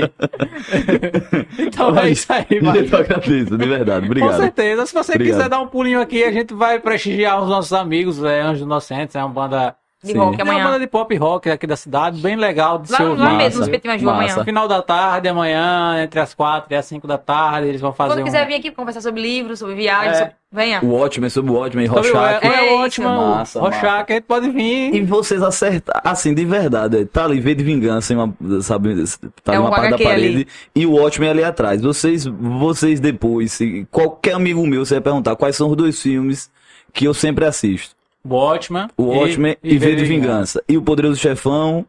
então 1.59 1.97
é 1.99 2.09
isso 2.09 2.31
aí, 2.31 2.61
mano. 2.61 2.79
Eu 2.79 2.97
agradeço, 2.97 3.57
de 3.57 3.67
verdade. 3.67 3.99
Com 4.01 4.05
Obrigado. 4.11 4.37
certeza. 4.37 4.85
Se 4.85 4.93
você 4.93 5.13
Obrigado. 5.13 5.35
quiser 5.37 5.49
dar 5.49 5.59
um 5.61 5.67
pulinho 5.67 6.01
aqui, 6.01 6.23
a 6.23 6.31
gente 6.31 6.53
vai 6.53 6.79
prestigiar 6.79 7.41
os 7.41 7.49
nossos 7.49 7.73
amigos, 7.73 8.23
é 8.23 8.41
Anjos 8.41 8.61
Inocentes, 8.63 9.15
é 9.15 9.19
uma 9.23 9.29
banda. 9.29 9.75
De 10.03 10.11
Sim. 10.11 10.17
rock 10.17 10.39
É 10.39 10.43
uma 10.43 10.51
amanhã. 10.51 10.65
banda 10.67 10.79
de 10.81 10.87
pop 10.87 11.15
rock 11.15 11.49
aqui 11.49 11.65
da 11.65 11.77
cidade, 11.77 12.19
bem 12.19 12.35
legal 12.35 12.77
de 12.79 12.91
Lá, 12.91 12.97
se 12.97 13.03
lá 13.03 13.09
ouvir. 13.11 13.37
mesmo, 13.37 13.59
no 13.59 13.65
Espetinho 13.65 13.93
Aju 13.93 14.05
Massa. 14.05 14.17
amanhã. 14.33 14.43
Final 14.43 14.67
da 14.67 14.81
tarde, 14.81 15.29
amanhã, 15.29 16.03
entre 16.03 16.19
as 16.19 16.33
quatro 16.33 16.73
e 16.73 16.75
as 16.75 16.85
cinco 16.85 17.07
da 17.07 17.17
tarde, 17.17 17.69
eles 17.69 17.79
vão 17.79 17.93
fazer 17.93 18.09
Quando 18.15 18.21
um... 18.21 18.25
quiser 18.25 18.45
vir 18.45 18.55
aqui 18.55 18.69
conversar 18.69 18.99
sobre 18.99 19.21
livros, 19.21 19.59
sobre 19.59 19.75
viagens, 19.75 20.17
É. 20.17 20.19
sobre- 20.19 20.33
venha. 20.51 20.81
O 20.83 20.93
ótimo, 20.93 21.29
sobre 21.29 21.51
o 21.53 21.55
ótimo 21.55 21.81
e 21.81 21.85
Rochac. 21.85 22.45
é, 22.45 22.49
É 22.49 22.67
é 22.67 22.73
ótimo, 22.81 23.07
Massa, 23.07 23.61
Rochac, 23.61 24.11
a 24.11 24.15
gente 24.15 24.25
pode 24.25 24.49
vir. 24.49 24.93
E 24.93 25.01
vocês 25.03 25.41
acertar, 25.41 26.01
assim, 26.03 26.33
de 26.33 26.43
verdade, 26.43 27.05
tá 27.05 27.23
ali, 27.23 27.39
vê 27.39 27.55
de 27.55 27.63
vingança, 27.63 28.11
em 28.13 28.17
uma, 28.17 28.35
sabe, 28.61 28.93
tá 29.41 29.53
É 29.53 29.57
numa 29.57 29.69
um 29.69 29.71
parte 29.71 29.91
da 29.91 29.97
parede, 29.97 30.25
ali. 30.35 30.47
e 30.75 30.85
o 30.85 31.01
ótimo 31.01 31.25
é 31.25 31.29
ali 31.29 31.45
atrás. 31.45 31.81
Vocês, 31.81 32.25
vocês 32.25 32.99
depois, 32.99 33.53
se 33.53 33.87
qualquer 33.89 34.33
amigo 34.35 34.67
meu, 34.67 34.85
você 34.85 34.95
vai 34.95 35.01
perguntar 35.01 35.33
quais 35.37 35.55
são 35.55 35.69
os 35.69 35.77
dois 35.77 36.01
filmes 36.01 36.51
que 36.91 37.05
eu 37.05 37.13
sempre 37.13 37.45
assisto. 37.45 37.95
O 38.23 38.35
Watchman. 38.35 38.87
O 38.97 39.03
Watchmen 39.03 39.57
e, 39.63 39.77
V 39.77 39.95
de 39.95 40.05
Vingança. 40.05 40.63
E 40.67 40.77
o 40.77 40.81
Poderoso 40.81 41.19
Chefão 41.19 41.85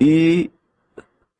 e. 0.00 0.50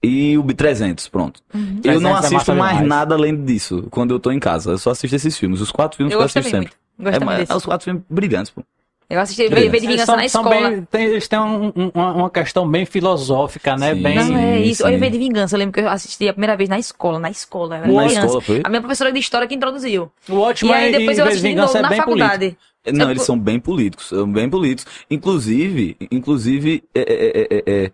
E 0.03 0.39
o 0.39 0.45
B300, 0.45 1.11
pronto. 1.11 1.41
Eu 1.53 1.61
300 1.83 2.03
não 2.03 2.11
é 2.11 2.13
assisto 2.19 2.35
massa 2.35 2.55
mais 2.55 2.73
demais. 2.75 2.89
nada 2.89 3.15
além 3.15 3.45
disso 3.45 3.89
quando 3.91 4.13
eu 4.15 4.21
tô 4.21 4.31
em 4.31 4.39
casa. 4.39 4.71
Eu 4.73 4.79
só 4.79 4.91
assisto 4.91 5.17
esses 5.17 5.37
filmes. 5.37 5.61
Os 5.61 5.73
quatro 5.73 5.97
filmes 5.97 6.13
Eu 6.13 6.19
que 6.19 6.23
eu 6.23 6.25
gosto 6.27 6.39
assisto 6.39 6.57
sempre. 6.57 6.73
muito. 6.99 7.17
É, 7.17 7.39
desse. 7.39 7.53
é 7.53 7.55
os 7.57 7.65
quatro 7.65 7.85
filmes 7.85 8.03
brilhantes, 8.09 8.51
pô. 8.53 8.63
Eu 9.09 9.21
assisti. 9.21 9.49
V 9.49 9.69
de 9.81 9.87
Vingança 9.87 10.07
São- 10.07 10.17
na 10.17 10.29
são 10.29 10.43
escola. 10.43 10.71
bem- 10.71 10.83
tem- 10.91 11.05
eles 11.07 11.27
têm 11.29 11.39
um- 11.39 11.73
um- 11.77 11.91
uma, 11.95 12.13
uma 12.13 12.31
questão 12.31 12.69
bem 12.69 12.85
filosófica, 12.85 13.77
né? 13.77 13.95
Sim. 13.95 14.03
Bem... 14.03 14.15
Não, 14.17 14.37
é 14.39 14.61
isso. 14.61 14.83
sim. 14.83 14.85
Olha, 14.89 14.99
V 14.99 15.11
de 15.11 15.19
Vingança. 15.19 15.55
Eu 15.55 15.59
lembro 15.59 15.73
que 15.75 15.81
eu 15.81 15.89
assisti 15.89 16.29
a 16.29 16.33
primeira 16.33 16.57
vez 16.57 16.69
na 16.69 16.79
escola, 16.79 17.19
na 17.19 17.31
escola. 17.31 17.77
Eu 17.77 17.83
era 17.85 17.93
Na 17.93 18.05
criança. 18.05 18.27
escola, 18.27 18.41
foi? 18.43 18.61
A 18.65 18.69
minha 18.69 18.81
professora 18.81 19.13
de 19.13 19.19
história 19.19 19.47
que 19.49 19.55
introduziu. 19.55 20.11
O 20.29 20.33
E 20.33 20.37
Watchman 20.37 20.75
aí 20.75 20.93
depois 20.93 21.19
e 21.19 21.21
eu 21.21 21.25
assisti 21.27 21.43
de 21.43 21.49
Vingança 21.49 21.67
novo 21.67 21.79
é 21.79 21.83
na 21.83 21.89
bem 21.89 22.03
político. 22.05 22.57
Não, 22.93 23.11
eles 23.11 23.23
por- 23.23 23.27
são 23.27 23.39
bem 23.39 23.59
políticos, 23.59 24.09
são 24.09 24.31
bem 24.31 24.49
políticos. 24.49 24.93
Inclusive, 25.11 25.97
inclusive, 26.11 26.85
é, 26.95 27.01
é, 27.01 27.41
é, 27.41 27.47
é, 27.51 27.85
é, 27.85 27.93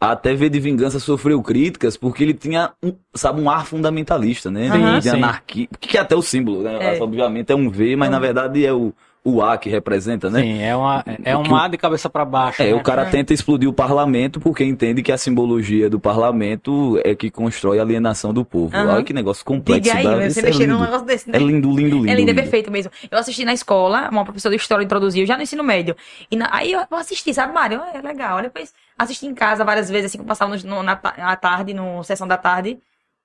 até 0.00 0.34
V 0.34 0.48
de 0.50 0.60
Vingança 0.60 0.98
sofreu 1.00 1.42
críticas 1.42 1.96
porque 1.96 2.22
ele 2.22 2.34
tinha, 2.34 2.72
um, 2.82 2.92
sabe, 3.14 3.40
um 3.40 3.48
ar 3.48 3.66
fundamentalista, 3.66 4.50
né? 4.50 4.70
Sim, 4.70 4.98
de 4.98 5.10
sim. 5.10 5.16
anarquia, 5.16 5.68
que 5.80 5.96
é 5.96 6.00
até 6.00 6.14
o 6.14 6.22
símbolo, 6.22 6.62
né? 6.62 6.96
É. 6.96 7.02
Obviamente 7.02 7.50
é 7.52 7.54
um 7.54 7.70
V, 7.70 7.96
mas 7.96 8.10
na 8.10 8.18
verdade 8.18 8.64
é 8.64 8.72
o, 8.72 8.92
o 9.26 9.40
A 9.42 9.56
que 9.56 9.70
representa, 9.70 10.28
né? 10.28 10.42
Sim, 10.42 10.62
é, 10.62 10.76
uma, 10.76 11.02
é 11.24 11.34
um 11.34 11.44
mar 11.48 11.70
de 11.70 11.78
cabeça 11.78 12.10
pra 12.10 12.26
baixo. 12.26 12.62
É, 12.62 12.66
né? 12.66 12.74
o 12.74 12.82
cara 12.82 13.06
tenta 13.06 13.32
explodir 13.32 13.66
o 13.66 13.72
parlamento 13.72 14.38
porque 14.38 14.62
entende 14.62 15.02
que 15.02 15.10
a 15.10 15.16
simbologia 15.16 15.88
do 15.88 15.98
parlamento 15.98 17.00
é 17.02 17.14
que 17.14 17.30
constrói 17.30 17.78
a 17.78 17.82
alienação 17.82 18.34
do 18.34 18.44
povo. 18.44 18.76
Aham. 18.76 18.94
Olha 18.96 19.02
que 19.02 19.14
negócio 19.14 19.42
complexo. 19.42 19.82
Diga 19.82 19.96
aí, 19.96 20.30
você 20.30 20.40
é 20.40 20.42
mexer 20.42 20.66
num 20.66 20.74
lindo. 20.74 20.84
negócio 20.84 21.06
desse, 21.06 21.30
né? 21.30 21.38
É 21.38 21.40
lindo, 21.40 21.68
lindo, 21.70 21.96
lindo. 21.96 21.96
É 21.96 21.98
lindo, 21.98 22.12
é 22.12 22.14
lindo. 22.16 22.34
perfeito 22.34 22.70
mesmo. 22.70 22.92
Eu 23.10 23.16
assisti 23.18 23.46
na 23.46 23.54
escola, 23.54 24.10
uma 24.12 24.24
professora 24.24 24.54
de 24.54 24.60
história 24.60 24.84
introduziu, 24.84 25.24
já 25.24 25.36
no 25.38 25.42
ensino 25.42 25.64
médio. 25.64 25.96
E 26.30 26.36
na- 26.36 26.50
aí 26.52 26.72
eu 26.72 26.80
assisti, 26.90 27.32
sabe, 27.32 27.54
Mário? 27.54 27.80
É 27.94 28.02
legal. 28.02 28.42
Depois 28.42 28.74
assisti 28.98 29.26
em 29.26 29.34
casa 29.34 29.64
várias 29.64 29.88
vezes, 29.88 30.10
assim, 30.10 30.18
que 30.18 30.22
eu 30.24 30.28
passava 30.28 30.54
no, 30.54 30.62
no- 30.62 30.82
na 30.82 30.92
à 31.02 31.34
tarde, 31.34 31.72
no 31.72 32.04
sessão 32.04 32.28
da 32.28 32.36
tarde. 32.36 32.78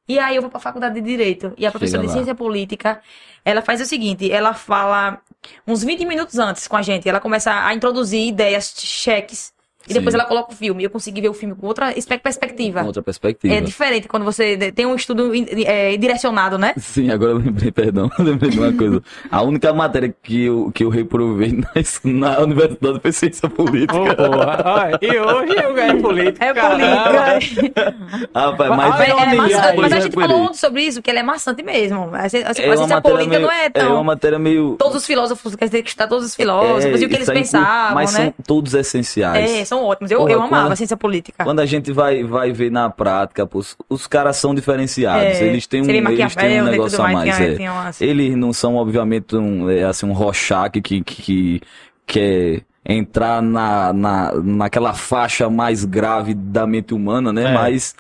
E 0.08 0.18
aí 0.18 0.38
eu 0.38 0.42
vou 0.42 0.50
pra 0.50 0.60
faculdade 0.62 0.96
de 0.96 1.02
Direito. 1.02 1.54
E 1.58 1.66
a 1.68 1.72
professora 1.72 2.02
de. 2.04 2.12
Ciência 2.12 2.34
Política, 2.34 3.00
ela 3.46 3.62
faz 3.62 3.80
o 3.82 3.86
seguinte, 3.86 4.32
ela 4.32 4.54
fala 4.56 5.20
uns 5.68 5.84
20 5.84 6.06
minutos 6.06 6.38
antes 6.40 6.68
com 6.68 6.76
a 6.76 6.82
gente. 6.82 7.08
Ela 7.08 7.20
começa 7.20 7.52
a 7.66 7.74
introduzir 7.74 8.28
ideias, 8.28 8.74
cheques. 8.78 9.54
E 9.88 9.94
depois 9.94 10.14
Sim. 10.14 10.20
ela 10.20 10.28
coloca 10.28 10.52
o 10.52 10.56
filme. 10.56 10.84
Eu 10.84 10.90
consegui 10.90 11.22
ver 11.22 11.30
o 11.30 11.34
filme 11.34 11.56
com 11.56 11.66
outra 11.66 11.94
perspectiva. 12.22 12.82
Com 12.82 12.88
outra 12.88 13.02
perspectiva. 13.02 13.54
É 13.54 13.62
diferente 13.62 14.08
quando 14.08 14.24
você 14.24 14.72
tem 14.72 14.86
um 14.86 14.94
estudo 14.96 15.32
é, 15.66 15.96
direcionado, 15.98 16.58
né? 16.58 16.74
Sim, 16.78 17.10
agora 17.12 17.32
eu 17.32 17.38
lembrei, 17.38 17.72
perdão, 17.72 18.12
lembrei 18.20 18.52
de 18.52 18.60
uma 18.60 18.74
coisa. 18.74 19.02
A 19.32 19.42
única 19.42 19.74
matéria 19.74 20.14
que 20.22 20.44
eu, 20.46 20.72
que 20.74 20.84
eu 20.84 20.90
reprovei 20.90 21.54
na, 21.54 22.32
na 22.32 22.40
universidade 22.42 23.00
foi 23.00 23.12
ciência 23.12 23.50
política. 23.50 23.94
Porra. 24.16 24.62
Olha, 24.66 25.00
e 25.02 25.18
hoje 25.20 25.64
eu 25.64 25.74
ganhei 25.74 26.02
política. 26.02 26.46
É 26.46 26.54
política. 26.54 27.96
Rapaz, 28.36 28.70
Mas- 28.70 28.90
mas, 28.90 29.00
É, 29.00 29.10
é 29.12 29.36
maçante, 29.36 29.78
mas 29.78 29.94
a 29.94 30.00
gente 30.02 30.14
falou 30.14 30.42
ontem 30.42 30.58
sobre 30.58 30.82
isso, 30.84 31.02
que 31.02 31.10
ele 31.10 31.20
é 31.20 31.24
maçante 31.24 31.64
mesmo. 31.64 32.10
A 32.14 32.28
ciência, 32.30 32.50
É 32.50 32.54
ciência 32.54 32.88
matéria 32.88 33.02
política 33.02 33.30
meio, 33.30 33.42
não 33.42 33.52
é 33.52 33.66
é 33.66 33.70
tão. 33.70 33.94
uma 33.96 34.04
matéria 34.04 34.38
meio... 34.40 34.76
Todos 34.78 34.98
os 34.98 35.06
filósofos, 35.06 35.56
quer 35.56 35.66
dizer, 35.66 35.82
que 35.84 35.90
estudar 35.90 36.08
todos 36.08 36.26
os 36.26 36.36
filósofos 36.36 36.86
é, 36.86 37.04
e 37.04 37.06
o 37.06 37.10
que 37.10 37.16
eles 37.16 37.30
pensavam, 37.30 37.96
Mas 37.96 38.14
né? 38.14 38.20
são 38.26 38.34
todos 38.46 38.74
essenciais. 38.74 39.50
É, 39.52 39.66
são 39.70 39.84
ótimos. 39.86 40.12
Eu, 40.12 40.20
Porra, 40.20 40.32
eu 40.32 40.42
amava 40.42 40.64
quando- 40.66 40.72
a 40.74 40.76
ciência 40.76 40.98
política. 40.98 41.44
Quando 41.46 41.60
a 41.62 41.66
gente 41.66 41.92
vai, 41.94 42.24
vai 42.24 42.52
ver 42.52 42.70
na 42.72 42.90
prática, 42.90 43.46
pô, 43.48 43.60
os- 43.60 43.78
os 43.88 44.06
caras 44.08 44.36
são 44.38 44.54
diferenciados. 44.54 45.24
É, 45.40 45.46
eles 45.48 45.66
têm 45.66 45.82
um, 45.82 45.90
eles 45.90 46.36
têm 46.36 46.62
um 46.62 46.66
negócio 46.66 47.00
a 47.02 47.04
mais, 47.12 47.38
mais. 47.40 47.60
é. 47.60 47.72
umas- 47.72 48.02
Eles 48.02 48.36
não 48.36 48.52
são, 48.52 48.76
obviamente, 48.76 49.36
um, 49.36 49.70
é, 49.70 49.84
assim, 49.84 50.06
um 50.06 50.12
Rorschach 50.14 50.70
que, 50.72 50.82
que, 50.82 51.02
que 51.04 51.62
quer 52.06 52.64
entrar 52.86 53.42
na, 53.42 53.94
na, 53.94 54.34
naquela 54.34 54.94
faixa 54.94 55.50
mais 55.50 55.86
grave 55.86 56.34
da 56.34 56.66
mente 56.66 56.94
humana, 56.94 57.32
né? 57.32 57.52
É. 57.52 57.54
Mas 57.54 57.96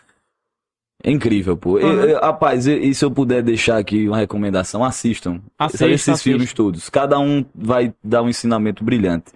é 1.03 1.11
incrível, 1.11 1.55
pô. 1.55 1.73
Uhum. 1.73 1.79
Eu- 1.79 2.09
eu- 2.09 2.19
rapaz, 2.19 2.65
e, 2.67 2.73
e 2.75 2.93
se 2.95 3.05
eu 3.05 3.11
puder 3.11 3.41
deixar 3.43 3.77
aqui 3.77 4.07
uma 4.07 4.17
recomendação, 4.17 4.83
assistam. 4.83 5.39
Assista, 5.57 5.87
esses 5.87 6.09
assista. 6.09 6.23
filmes 6.29 6.53
todos. 6.53 6.89
Cada 6.89 7.19
um 7.19 7.45
vai 7.53 7.93
dar 8.03 8.21
um 8.23 8.29
ensinamento 8.29 8.83
brilhante. 8.83 9.31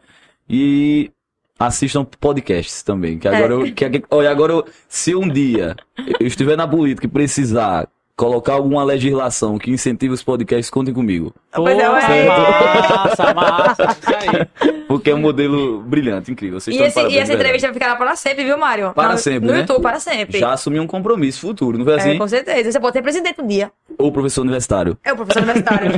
E 0.49 1.11
assistam 1.60 2.04
podcasts 2.20 2.84
também. 2.84 3.18
Que 3.20 3.28
agora, 3.28 3.54
É. 3.54 3.58
eu, 3.58 3.74
que, 3.74 3.90
que- 3.90 4.04
olha, 4.12 4.30
agora 4.32 4.54
eu- 4.54 4.66
se 4.88 5.16
um 5.16 5.28
dia 5.28 5.76
eu 6.20 6.28
estiver 6.28 6.56
na 6.58 6.68
política 6.68 7.06
e 7.08 7.10
precisar 7.10 7.88
colocar 8.16 8.54
alguma 8.54 8.84
legislação 8.84 9.58
que 9.58 9.72
incentive 9.72 10.14
os 10.14 10.22
podcasts, 10.22 10.70
contem 10.70 10.94
comigo. 10.94 11.34
Pois 11.52 11.76
é, 11.78 11.82
é. 11.82 12.28
Massa, 12.28 13.34
massa. 13.34 13.84
Isso 14.00 14.16
aí. 14.16 14.84
Porque 14.88 15.10
é 15.10 15.16
um 15.16 15.20
modelo 15.20 15.82
brilhante, 15.82 16.32
incrível. 16.32 16.60
Vocês 16.60 16.76
E, 16.76 16.80
esse- 16.80 16.92
e 16.92 16.94
parabéns, 16.94 17.16
essa 17.16 17.24
de 17.24 17.28
verdade. 17.30 17.44
entrevista 17.44 17.68
vai 17.70 17.74
ficar 17.74 17.88
lá 17.88 17.96
para 17.96 18.16
sempre, 18.16 18.44
viu, 18.44 18.56
Mário? 18.58 18.94
Para 18.94 19.14
No- 19.14 19.18
sempre, 19.18 19.48
No 19.48 19.54
né? 19.54 19.62
YouTube, 19.62 19.82
para 19.82 20.00
sempre. 20.00 20.38
Já 20.40 20.54
assumi 20.54 20.80
um 20.80 20.86
compromisso 20.86 21.42
futuro, 21.42 21.76
não 21.78 21.86
foi 21.86 21.94
É, 21.94 21.98
assim? 21.98 22.18
com 22.20 22.28
certeza. 22.28 22.72
Você 22.72 22.80
pode 22.80 22.94
ter 22.94 23.02
presidente 23.02 23.42
um 23.42 23.48
dia. 23.48 23.72
Ou 23.98 24.12
professor 24.12 24.42
universitário. 24.42 24.96
É 25.04 25.12
o 25.12 25.16
professor 25.16 25.42
universitário. 25.42 25.92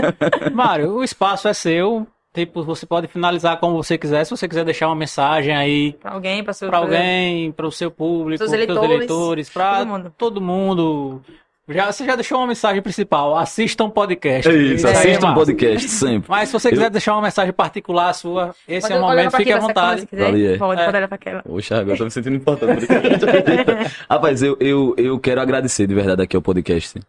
Mário, 0.54 0.92
o 0.94 1.04
espaço 1.04 1.48
é 1.48 1.52
seu. 1.52 2.06
Tipo, 2.34 2.62
você 2.62 2.84
pode 2.86 3.08
finalizar 3.08 3.58
como 3.58 3.74
você 3.82 3.96
quiser. 3.98 4.22
Se 4.24 4.30
você 4.30 4.46
quiser 4.46 4.64
deixar 4.64 4.86
uma 4.88 4.94
mensagem 4.94 5.56
aí 5.56 5.92
pra 5.94 6.12
alguém, 6.12 6.44
pra 6.44 6.52
seu 6.52 6.68
pra 6.68 6.78
alguém, 6.78 7.50
para 7.52 7.66
o 7.66 7.72
seu 7.72 7.90
público, 7.90 8.38
Seus 8.38 8.50
seus 8.50 8.62
eleitores, 8.62 8.90
eleitores, 8.94 9.50
para 9.50 9.78
todo 9.78 9.88
mundo. 9.88 10.14
todo 10.16 10.40
mundo. 10.40 11.22
Já, 11.70 11.92
você 11.92 12.06
já 12.06 12.14
deixou 12.14 12.38
uma 12.38 12.46
mensagem 12.46 12.80
principal. 12.80 13.36
Assistam 13.36 13.84
o 13.86 13.90
podcast. 13.90 14.48
É 14.48 14.54
isso, 14.54 14.86
é 14.86 14.90
assista 14.92 15.26
um 15.26 15.34
podcast 15.34 15.86
sempre. 15.88 16.30
Mas 16.30 16.48
se 16.48 16.52
você 16.54 16.70
quiser 16.70 16.86
Eu- 16.86 16.90
deixar 16.90 17.12
uma 17.14 17.20
mensagem 17.22 17.52
particular 17.52 18.10
sua, 18.14 18.54
esse 18.66 18.88
Pode 18.88 18.92
é 18.94 18.96
o 18.98 19.06
momento, 19.06 19.30
pra 19.30 19.38
fique 19.38 19.52
à 19.52 19.58
vontade. 19.58 20.00
Se 20.02 20.06
quiser, 20.06 20.26
Ali 20.28 20.46
é. 20.46 20.56
pode, 20.56 20.80
É. 20.80 20.84
pode 20.86 20.96
olhar 20.96 21.08
pra 21.08 21.14
aquela. 21.16 21.42
Poxa, 21.42 21.76
agora 21.76 21.92
eu 21.92 21.98
tô 21.98 22.04
me 22.04 22.10
sentindo 22.10 22.36
importante. 22.36 22.86
Rapaz, 24.08 24.42
eu, 24.42 24.56
eu, 24.60 24.94
eu 24.96 25.18
quero 25.18 25.40
agradecer 25.42 25.86
de 25.86 25.94
verdade 25.94 26.22
aqui 26.22 26.34
ao 26.36 26.40
podcast. 26.42 27.00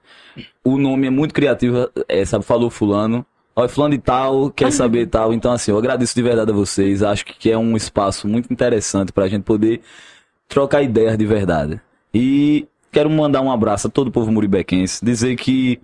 O 0.63 0.77
nome 0.77 1.07
é 1.07 1.09
muito 1.09 1.33
criativo, 1.33 1.89
é, 2.07 2.25
sabe, 2.25 2.43
falou 2.43 2.69
fulano. 2.69 3.25
Ó, 3.59 3.67
fulano 3.67 3.93
de 3.93 4.01
tal, 4.01 4.49
quer 4.49 4.71
saber 4.71 5.07
tal. 5.07 5.33
Então, 5.33 5.51
assim, 5.51 5.71
eu 5.71 5.77
agradeço 5.77 6.15
de 6.15 6.21
verdade 6.21 6.49
a 6.49 6.53
vocês. 6.53 7.03
Acho 7.03 7.25
que 7.25 7.51
é 7.51 7.57
um 7.57 7.75
espaço 7.75 8.25
muito 8.25 8.51
interessante 8.53 9.11
pra 9.11 9.27
gente 9.27 9.43
poder 9.43 9.81
trocar 10.47 10.81
ideias 10.81 11.17
de 11.17 11.25
verdade. 11.25 11.81
E 12.13 12.65
quero 12.89 13.09
mandar 13.09 13.41
um 13.41 13.51
abraço 13.51 13.87
a 13.87 13.89
todo 13.89 14.07
o 14.07 14.11
povo 14.11 14.31
muribequense. 14.31 15.03
Dizer 15.03 15.35
que 15.35 15.77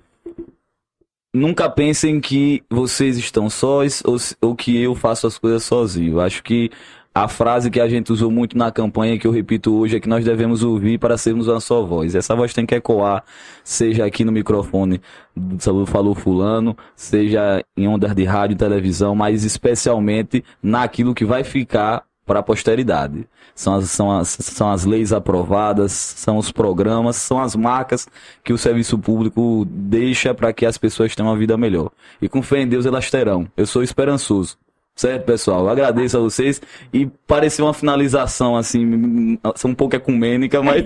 nunca 1.34 1.70
pensem 1.70 2.22
que 2.22 2.64
vocês 2.70 3.18
estão 3.18 3.50
sós 3.50 4.02
ou, 4.06 4.16
ou 4.40 4.56
que 4.56 4.82
eu 4.82 4.96
faço 4.96 5.28
as 5.28 5.38
coisas 5.38 5.66
sozinho. 5.66 6.22
Acho 6.22 6.42
que 6.44 6.72
a 7.16 7.30
frase 7.30 7.72
que 7.72 7.80
a 7.80 7.88
gente 7.88 8.12
usou 8.12 8.30
muito 8.30 8.58
na 8.58 8.70
campanha, 8.70 9.18
que 9.18 9.26
eu 9.26 9.32
repito 9.32 9.74
hoje, 9.74 9.96
é 9.96 10.00
que 10.02 10.10
nós 10.10 10.26
devemos 10.26 10.64
ouvir 10.64 10.98
para 10.98 11.18
sermos 11.18 11.48
uma 11.48 11.62
só 11.62 11.82
voz. 11.82 12.14
Essa 12.14 12.36
voz 12.36 12.54
tem 12.54 12.66
que 12.66 12.76
ecoar, 12.76 13.24
seja 13.64 14.06
aqui 14.06 14.26
no 14.26 14.34
microfone 14.34 15.00
do 15.34 15.86
Falou 15.86 16.14
Fulano, 16.14 16.76
seja 16.94 17.64
em 17.78 17.88
ondas 17.88 18.14
de 18.14 18.26
rádio 18.26 18.56
e 18.56 18.58
televisão, 18.58 19.16
mas 19.16 19.46
especialmente 19.46 20.44
naquilo 20.62 21.16
que 21.16 21.24
vai 21.24 21.46
ficar 21.46 22.04
para 22.26 22.40
a 22.40 22.44
posteridade. 22.44 23.26
São 23.54 23.76
as, 23.76 23.90
são, 23.90 24.12
as, 24.12 24.28
são 24.28 24.70
as 24.70 24.84
leis 24.84 25.14
aprovadas, 25.14 25.94
são 25.94 26.38
os 26.38 26.52
programas, 26.52 27.16
são 27.16 27.40
as 27.40 27.56
marcas 27.56 28.10
que 28.44 28.52
o 28.52 28.58
serviço 28.58 29.00
público 29.00 29.66
deixa 29.70 30.34
para 30.34 30.52
que 30.52 30.66
as 30.66 30.78
pessoas 30.78 31.16
tenham 31.16 31.30
uma 31.30 31.38
vida 31.38 31.56
melhor. 31.56 31.92
E 32.22 32.28
com 32.28 32.42
fé 32.42 32.60
em 32.60 32.68
Deus 32.68 32.86
elas 32.86 33.10
terão. 33.10 33.48
Eu 33.56 33.66
sou 33.66 33.82
esperançoso. 33.82 34.58
Certo, 34.96 35.26
pessoal? 35.26 35.66
Eu 35.66 35.70
agradeço 35.70 36.16
a 36.18 36.22
vocês 36.22 36.62
e 36.94 37.06
pareceu 37.28 37.66
uma 37.66 37.74
finalização 37.74 38.56
assim, 38.56 39.38
um 39.66 39.74
pouco 39.76 39.94
ecumênica, 39.94 40.64
mas, 40.64 40.86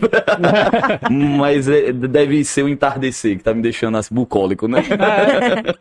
mas 1.38 1.68
é- 1.70 1.92
deve 1.94 2.44
ser 2.44 2.64
o 2.64 2.70
entardecer 2.70 3.38
que 3.38 3.44
tá 3.44 3.54
me 3.54 3.62
deixando 3.62 3.98
assim, 3.98 4.14
bucólico, 4.14 4.68
né? 4.68 4.84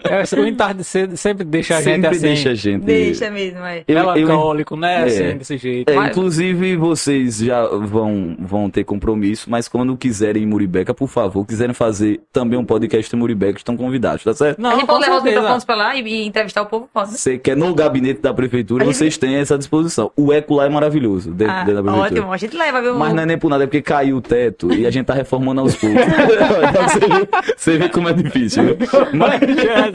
É, 0.05 0.41
o 0.41 0.47
entardecer 0.47 1.17
sempre 1.17 1.43
deixa 1.43 1.77
a 1.79 1.81
gente 1.81 1.95
Sempre 1.95 2.09
assim, 2.09 2.21
deixa 2.21 2.51
a 2.51 2.55
gente. 2.55 2.85
Deixa 2.85 3.31
mesmo, 3.31 3.61
é. 3.61 3.83
Melancólico, 3.89 4.77
né? 4.77 5.01
É. 5.01 5.05
Assim, 5.05 5.39
desse 5.39 5.57
jeito. 5.57 5.89
É, 5.91 5.95
Mas- 5.95 6.11
inclusive 6.11 6.77
vocês 6.77 7.39
já 7.39 7.67
vão, 7.67 8.37
vão 8.39 8.69
ter 8.69 8.85
compromisso, 8.85 9.49
mas 9.51 9.69
quando 9.69 9.97
quiserem 9.97 10.43
em 10.43 10.47
Muribeca, 10.47 10.93
por 10.93 11.09
favor, 11.09 11.47
quiserem 11.47 11.73
fazer 11.73 12.21
também 12.31 12.59
um 12.59 12.65
podcast 12.65 13.15
em 13.15 13.19
Muribeca, 13.19 13.57
estão 13.59 13.75
convidados, 13.75 14.23
tá 14.23 14.35
certo? 14.35 14.65
a 14.67 14.75
gente 14.75 14.87
pode 14.87 15.01
levar 15.01 15.17
os 15.17 15.23
microfones 15.23 15.65
pra 15.65 15.75
lá 15.75 15.97
e, 15.97 16.03
e 16.03 16.27
entrevistar 16.27 16.61
o 16.61 16.67
povo, 16.67 16.89
pode. 16.93 17.13
Você 17.13 17.39
quer 17.39 17.57
no 17.57 17.75
gabinete 17.75 18.18
da 18.21 18.33
prefeitura, 18.35 18.85
gente- 18.85 18.97
vocês 18.97 19.17
têm 19.17 19.37
essa 19.37 19.57
disposição. 19.59 20.11
O 20.17 20.33
eco 20.33 20.55
lá 20.55 20.67
é 20.67 20.69
maravilhoso, 20.69 21.31
dentro, 21.31 21.55
Ah, 21.55 21.65
dentro 21.65 21.83
da 21.83 21.83
prefeitura. 21.93 22.21
ótimo, 22.21 22.33
a 22.33 22.37
gente 22.37 22.57
leva, 22.57 22.81
viu? 22.83 22.95
Mas 22.97 23.13
não 23.15 23.23
é 23.23 23.27
nem 23.27 23.39
por 23.39 23.49
nada, 23.51 23.65
é 23.65 23.67
porque 23.67 23.83
caiu 23.83 24.17
o 24.17 24.21
teto 24.21 24.73
e 24.73 24.87
a 24.87 24.91
gente 24.91 25.07
tá 25.07 25.15
reformando 25.15 25.61
aos 25.61 25.75
poucos. 25.77 25.99
Então 26.69 26.89
você, 26.89 26.99
vê, 27.01 27.29
você 27.57 27.79
vê 27.79 27.89
como 27.89 28.09
é 28.09 28.13
difícil. 28.13 28.65
viu? 28.65 28.77
Mas, 29.13 29.43
É, 29.43 29.91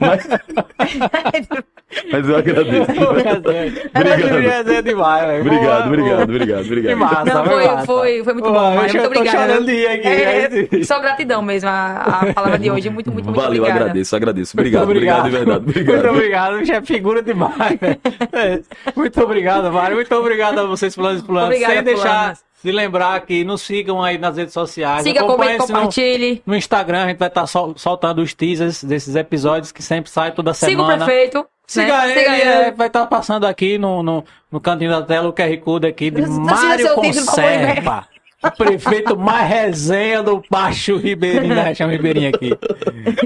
mas, 0.00 0.28
mas, 0.28 0.28
mas 2.10 2.28
eu 2.28 2.36
agradeço. 2.36 2.90
Obrigado. 3.10 4.70
É 4.70 4.82
demais, 4.82 5.26
velho. 5.26 5.40
Obrigado, 5.40 5.62
Boa, 5.62 5.86
obrigado, 5.86 6.22
obrigado, 6.22 6.62
Que 6.62 6.68
obrigado. 6.72 6.98
massa, 6.98 7.24
Não, 7.24 7.44
foi, 7.44 7.52
foi, 7.54 7.66
massa. 7.66 7.86
foi, 7.86 8.24
foi 8.24 8.32
muito 8.34 8.52
bom, 8.52 8.88
já 8.88 9.46
Muito 9.48 9.70
rir 9.70 9.86
aqui. 9.86 10.08
É, 10.08 10.82
só 10.84 11.00
gratidão 11.00 11.42
mesmo, 11.42 11.68
a, 11.68 12.20
a 12.22 12.32
palavra 12.34 12.58
de 12.58 12.70
hoje. 12.70 12.90
Muito, 12.90 13.10
muito, 13.12 13.26
muito 13.26 13.36
Valeu, 13.40 13.62
obrigada. 13.62 13.84
agradeço, 13.84 14.16
agradeço. 14.16 14.56
Obrigado, 14.56 14.82
obrigado, 14.84 15.24
de 15.24 15.30
verdade. 15.30 15.64
Obrigado. 15.68 15.94
Muito 15.96 16.08
obrigado, 16.16 16.58
bicho, 16.58 16.72
é 16.72 16.82
figura 16.82 17.22
demais. 17.22 17.78
velho. 17.78 17.98
É, 18.32 18.60
Muito 18.96 19.20
obrigado, 19.22 19.70
Mário. 19.72 19.96
Muito 19.96 20.14
obrigado 20.14 20.58
a 20.58 20.64
vocês, 20.64 20.94
fulanos 20.94 21.22
e. 21.22 21.46
Obrigada, 21.46 21.74
Sem 21.74 21.84
deixar 21.84 22.02
fulanas. 22.08 22.44
De 22.62 22.70
lembrar 22.72 23.20
que 23.22 23.44
nos 23.44 23.62
sigam 23.62 24.02
aí 24.02 24.18
nas 24.18 24.36
redes 24.36 24.52
sociais. 24.54 25.02
Siga, 25.02 25.20
comente, 25.20 25.32
Acompanhem-se 25.54 25.72
no- 25.72 25.78
compartilhe. 25.78 26.42
No 26.46 26.56
Instagram 26.56 27.04
a 27.04 27.08
gente 27.08 27.18
vai 27.18 27.28
estar 27.28 27.46
soltando 27.46 28.22
os 28.22 28.32
teasers 28.34 28.84
desses 28.84 29.14
episódios 29.16 29.72
que 29.72 29.82
sempre 29.82 30.10
saem 30.10 30.32
toda 30.32 30.54
Siga 30.54 30.70
o 30.72 30.74
semana. 30.86 31.04
prefeito. 31.04 31.46
Siga 31.66 32.06
né? 32.06 32.12
ele, 32.12 32.20
Siga 32.20 32.34
é, 32.36 32.70
vai 32.72 32.86
estar 32.88 33.06
passando 33.06 33.46
aqui 33.46 33.78
no, 33.78 34.02
no, 34.02 34.24
no 34.50 34.60
cantinho 34.60 34.90
da 34.90 35.02
tela 35.02 35.28
o 35.28 35.32
QR 35.32 35.56
Code 35.58 35.86
aqui 35.86 36.10
de 36.10 36.22
Assina 36.22 36.38
Mário 36.54 36.94
Conserva. 36.94 38.06
O 38.44 38.50
prefeito 38.56 39.16
mais 39.16 39.48
resenha 39.48 40.22
do 40.22 40.42
Baixo 40.50 40.96
Ribeirinho, 40.96 41.54
né? 41.54 41.74
Chama 41.74 41.92
Ribeirinho 41.92 42.30
aqui. 42.34 42.50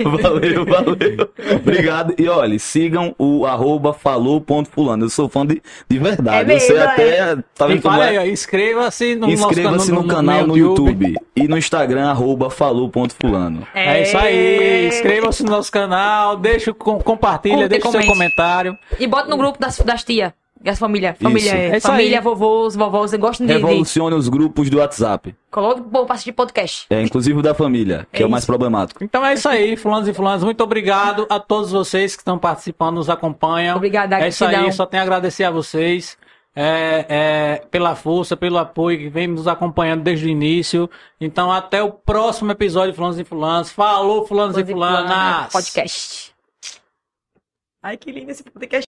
Valeu, 0.05 0.65
valeu. 0.67 1.31
Obrigado. 1.57 2.15
E 2.19 2.29
olha, 2.29 2.59
sigam 2.59 3.15
o 3.19 3.47
arroba 3.47 3.93
falou.fulano. 3.95 5.05
Eu 5.07 5.09
sou 5.09 5.29
fã 5.29 5.47
de, 5.47 5.63
de 5.89 5.99
verdade. 5.99 6.53
É 6.53 6.57
eu 6.57 6.61
sei 6.61 6.77
mesmo, 6.77 6.91
até. 6.91 7.37
Tá 7.55 7.65
E 7.67 7.69
vendo 7.69 7.83
como 7.83 7.95
fala 7.95 8.05
aí, 8.05 8.17
é? 8.17 8.21
ó, 8.21 8.25
inscreva-se 8.27 9.15
no 9.17 9.31
Inscreva-se 9.31 9.91
nosso 9.91 10.03
no, 10.03 10.09
canal 10.09 10.47
no 10.47 10.57
YouTube. 10.57 11.15
e 11.35 11.49
no 11.49 11.57
Instagram, 11.57 12.09
arroba 12.11 12.51
falou.fulano. 12.51 13.67
É 13.75 14.03
isso 14.03 14.19
aí, 14.19 14.89
inscreva-se 14.89 15.43
no 15.45 15.51
nosso 15.51 15.73
canal, 15.73 16.37
deixa, 16.37 16.73
com- 16.75 16.99
compartilha, 17.01 17.65
e 17.65 17.69
deixa 17.69 17.89
o 17.89 17.91
seu 17.91 18.01
comente. 18.01 18.13
comentário. 18.13 18.77
E 18.99 19.07
bota 19.07 19.29
no 19.29 19.37
grupo 19.37 19.59
das, 19.59 19.79
das 19.81 20.05
tia. 20.67 20.73
Das 20.73 20.79
família. 20.79 21.17
Família, 21.21 21.49
Isso. 21.49 21.57
é. 21.57 21.69
É 21.69 21.77
isso 21.77 21.87
família, 21.87 22.19
aí. 22.19 22.25
vovôs, 22.25 22.75
vovós. 22.75 23.15
Gostam 23.15 23.47
de. 23.47 23.53
Revolucione 23.53 24.15
os 24.17 24.29
grupos 24.29 24.69
do 24.69 24.79
WhatsApp. 24.79 25.35
Coloca 25.51 25.81
o 25.81 25.85
povo 25.85 26.07
pra 26.07 26.15
assistir 26.15 26.33
podcast. 26.33 26.87
É, 26.91 27.01
inclusive 27.01 27.39
o 27.39 27.43
da 27.43 27.55
família, 27.55 28.07
que 28.13 28.23
é, 28.23 28.25
É 28.25 28.27
o 28.27 28.31
mais 28.31 28.45
problemático. 28.45 29.03
Então 29.03 29.25
é 29.25 29.35
isso 29.35 29.49
aí, 29.49 29.77
fulanos 29.77 30.09
e 30.09 30.13
fulanos. 30.13 30.45
Muito 30.45 30.63
obrigado 30.63 31.27
a 31.31 31.39
todos 31.41 31.71
vocês 31.71 32.15
que 32.15 32.23
estão 32.23 32.39
participando, 32.39 32.97
nos 32.97 33.09
acompanham. 33.09 33.77
Obrigada, 33.77 34.19
É 34.19 34.29
isso 34.29 34.45
aí, 34.45 34.73
só 34.73 34.85
tenho 34.85 35.03
a 35.03 35.07
agradecer 35.07 35.45
a 35.45 35.51
vocês. 35.51 36.19
é, 36.59 37.05
é, 37.09 37.67
pela 37.71 37.95
força, 37.95 38.35
pelo 38.35 38.57
apoio 38.57 38.99
que 38.99 39.09
vem 39.11 39.27
nos 39.27 39.47
acompanhando 39.47 40.03
desde 40.03 40.25
o 40.25 40.29
início. 40.29 40.89
Então, 41.21 41.53
até 41.53 41.83
o 41.83 41.93
próximo 41.93 42.51
episódio 42.51 42.93
de 42.93 42.97
Fulanos 42.97 43.19
e 43.19 43.25
Fulanos. 43.25 43.71
Falou, 43.71 44.27
Fulanos 44.27 44.57
e 44.57 44.65
Fulanas! 44.65 45.53
Podcast. 45.53 46.35
Ai, 47.83 47.99
que 47.99 48.11
lindo 48.11 48.31
esse 48.31 48.43
podcast. 48.43 48.87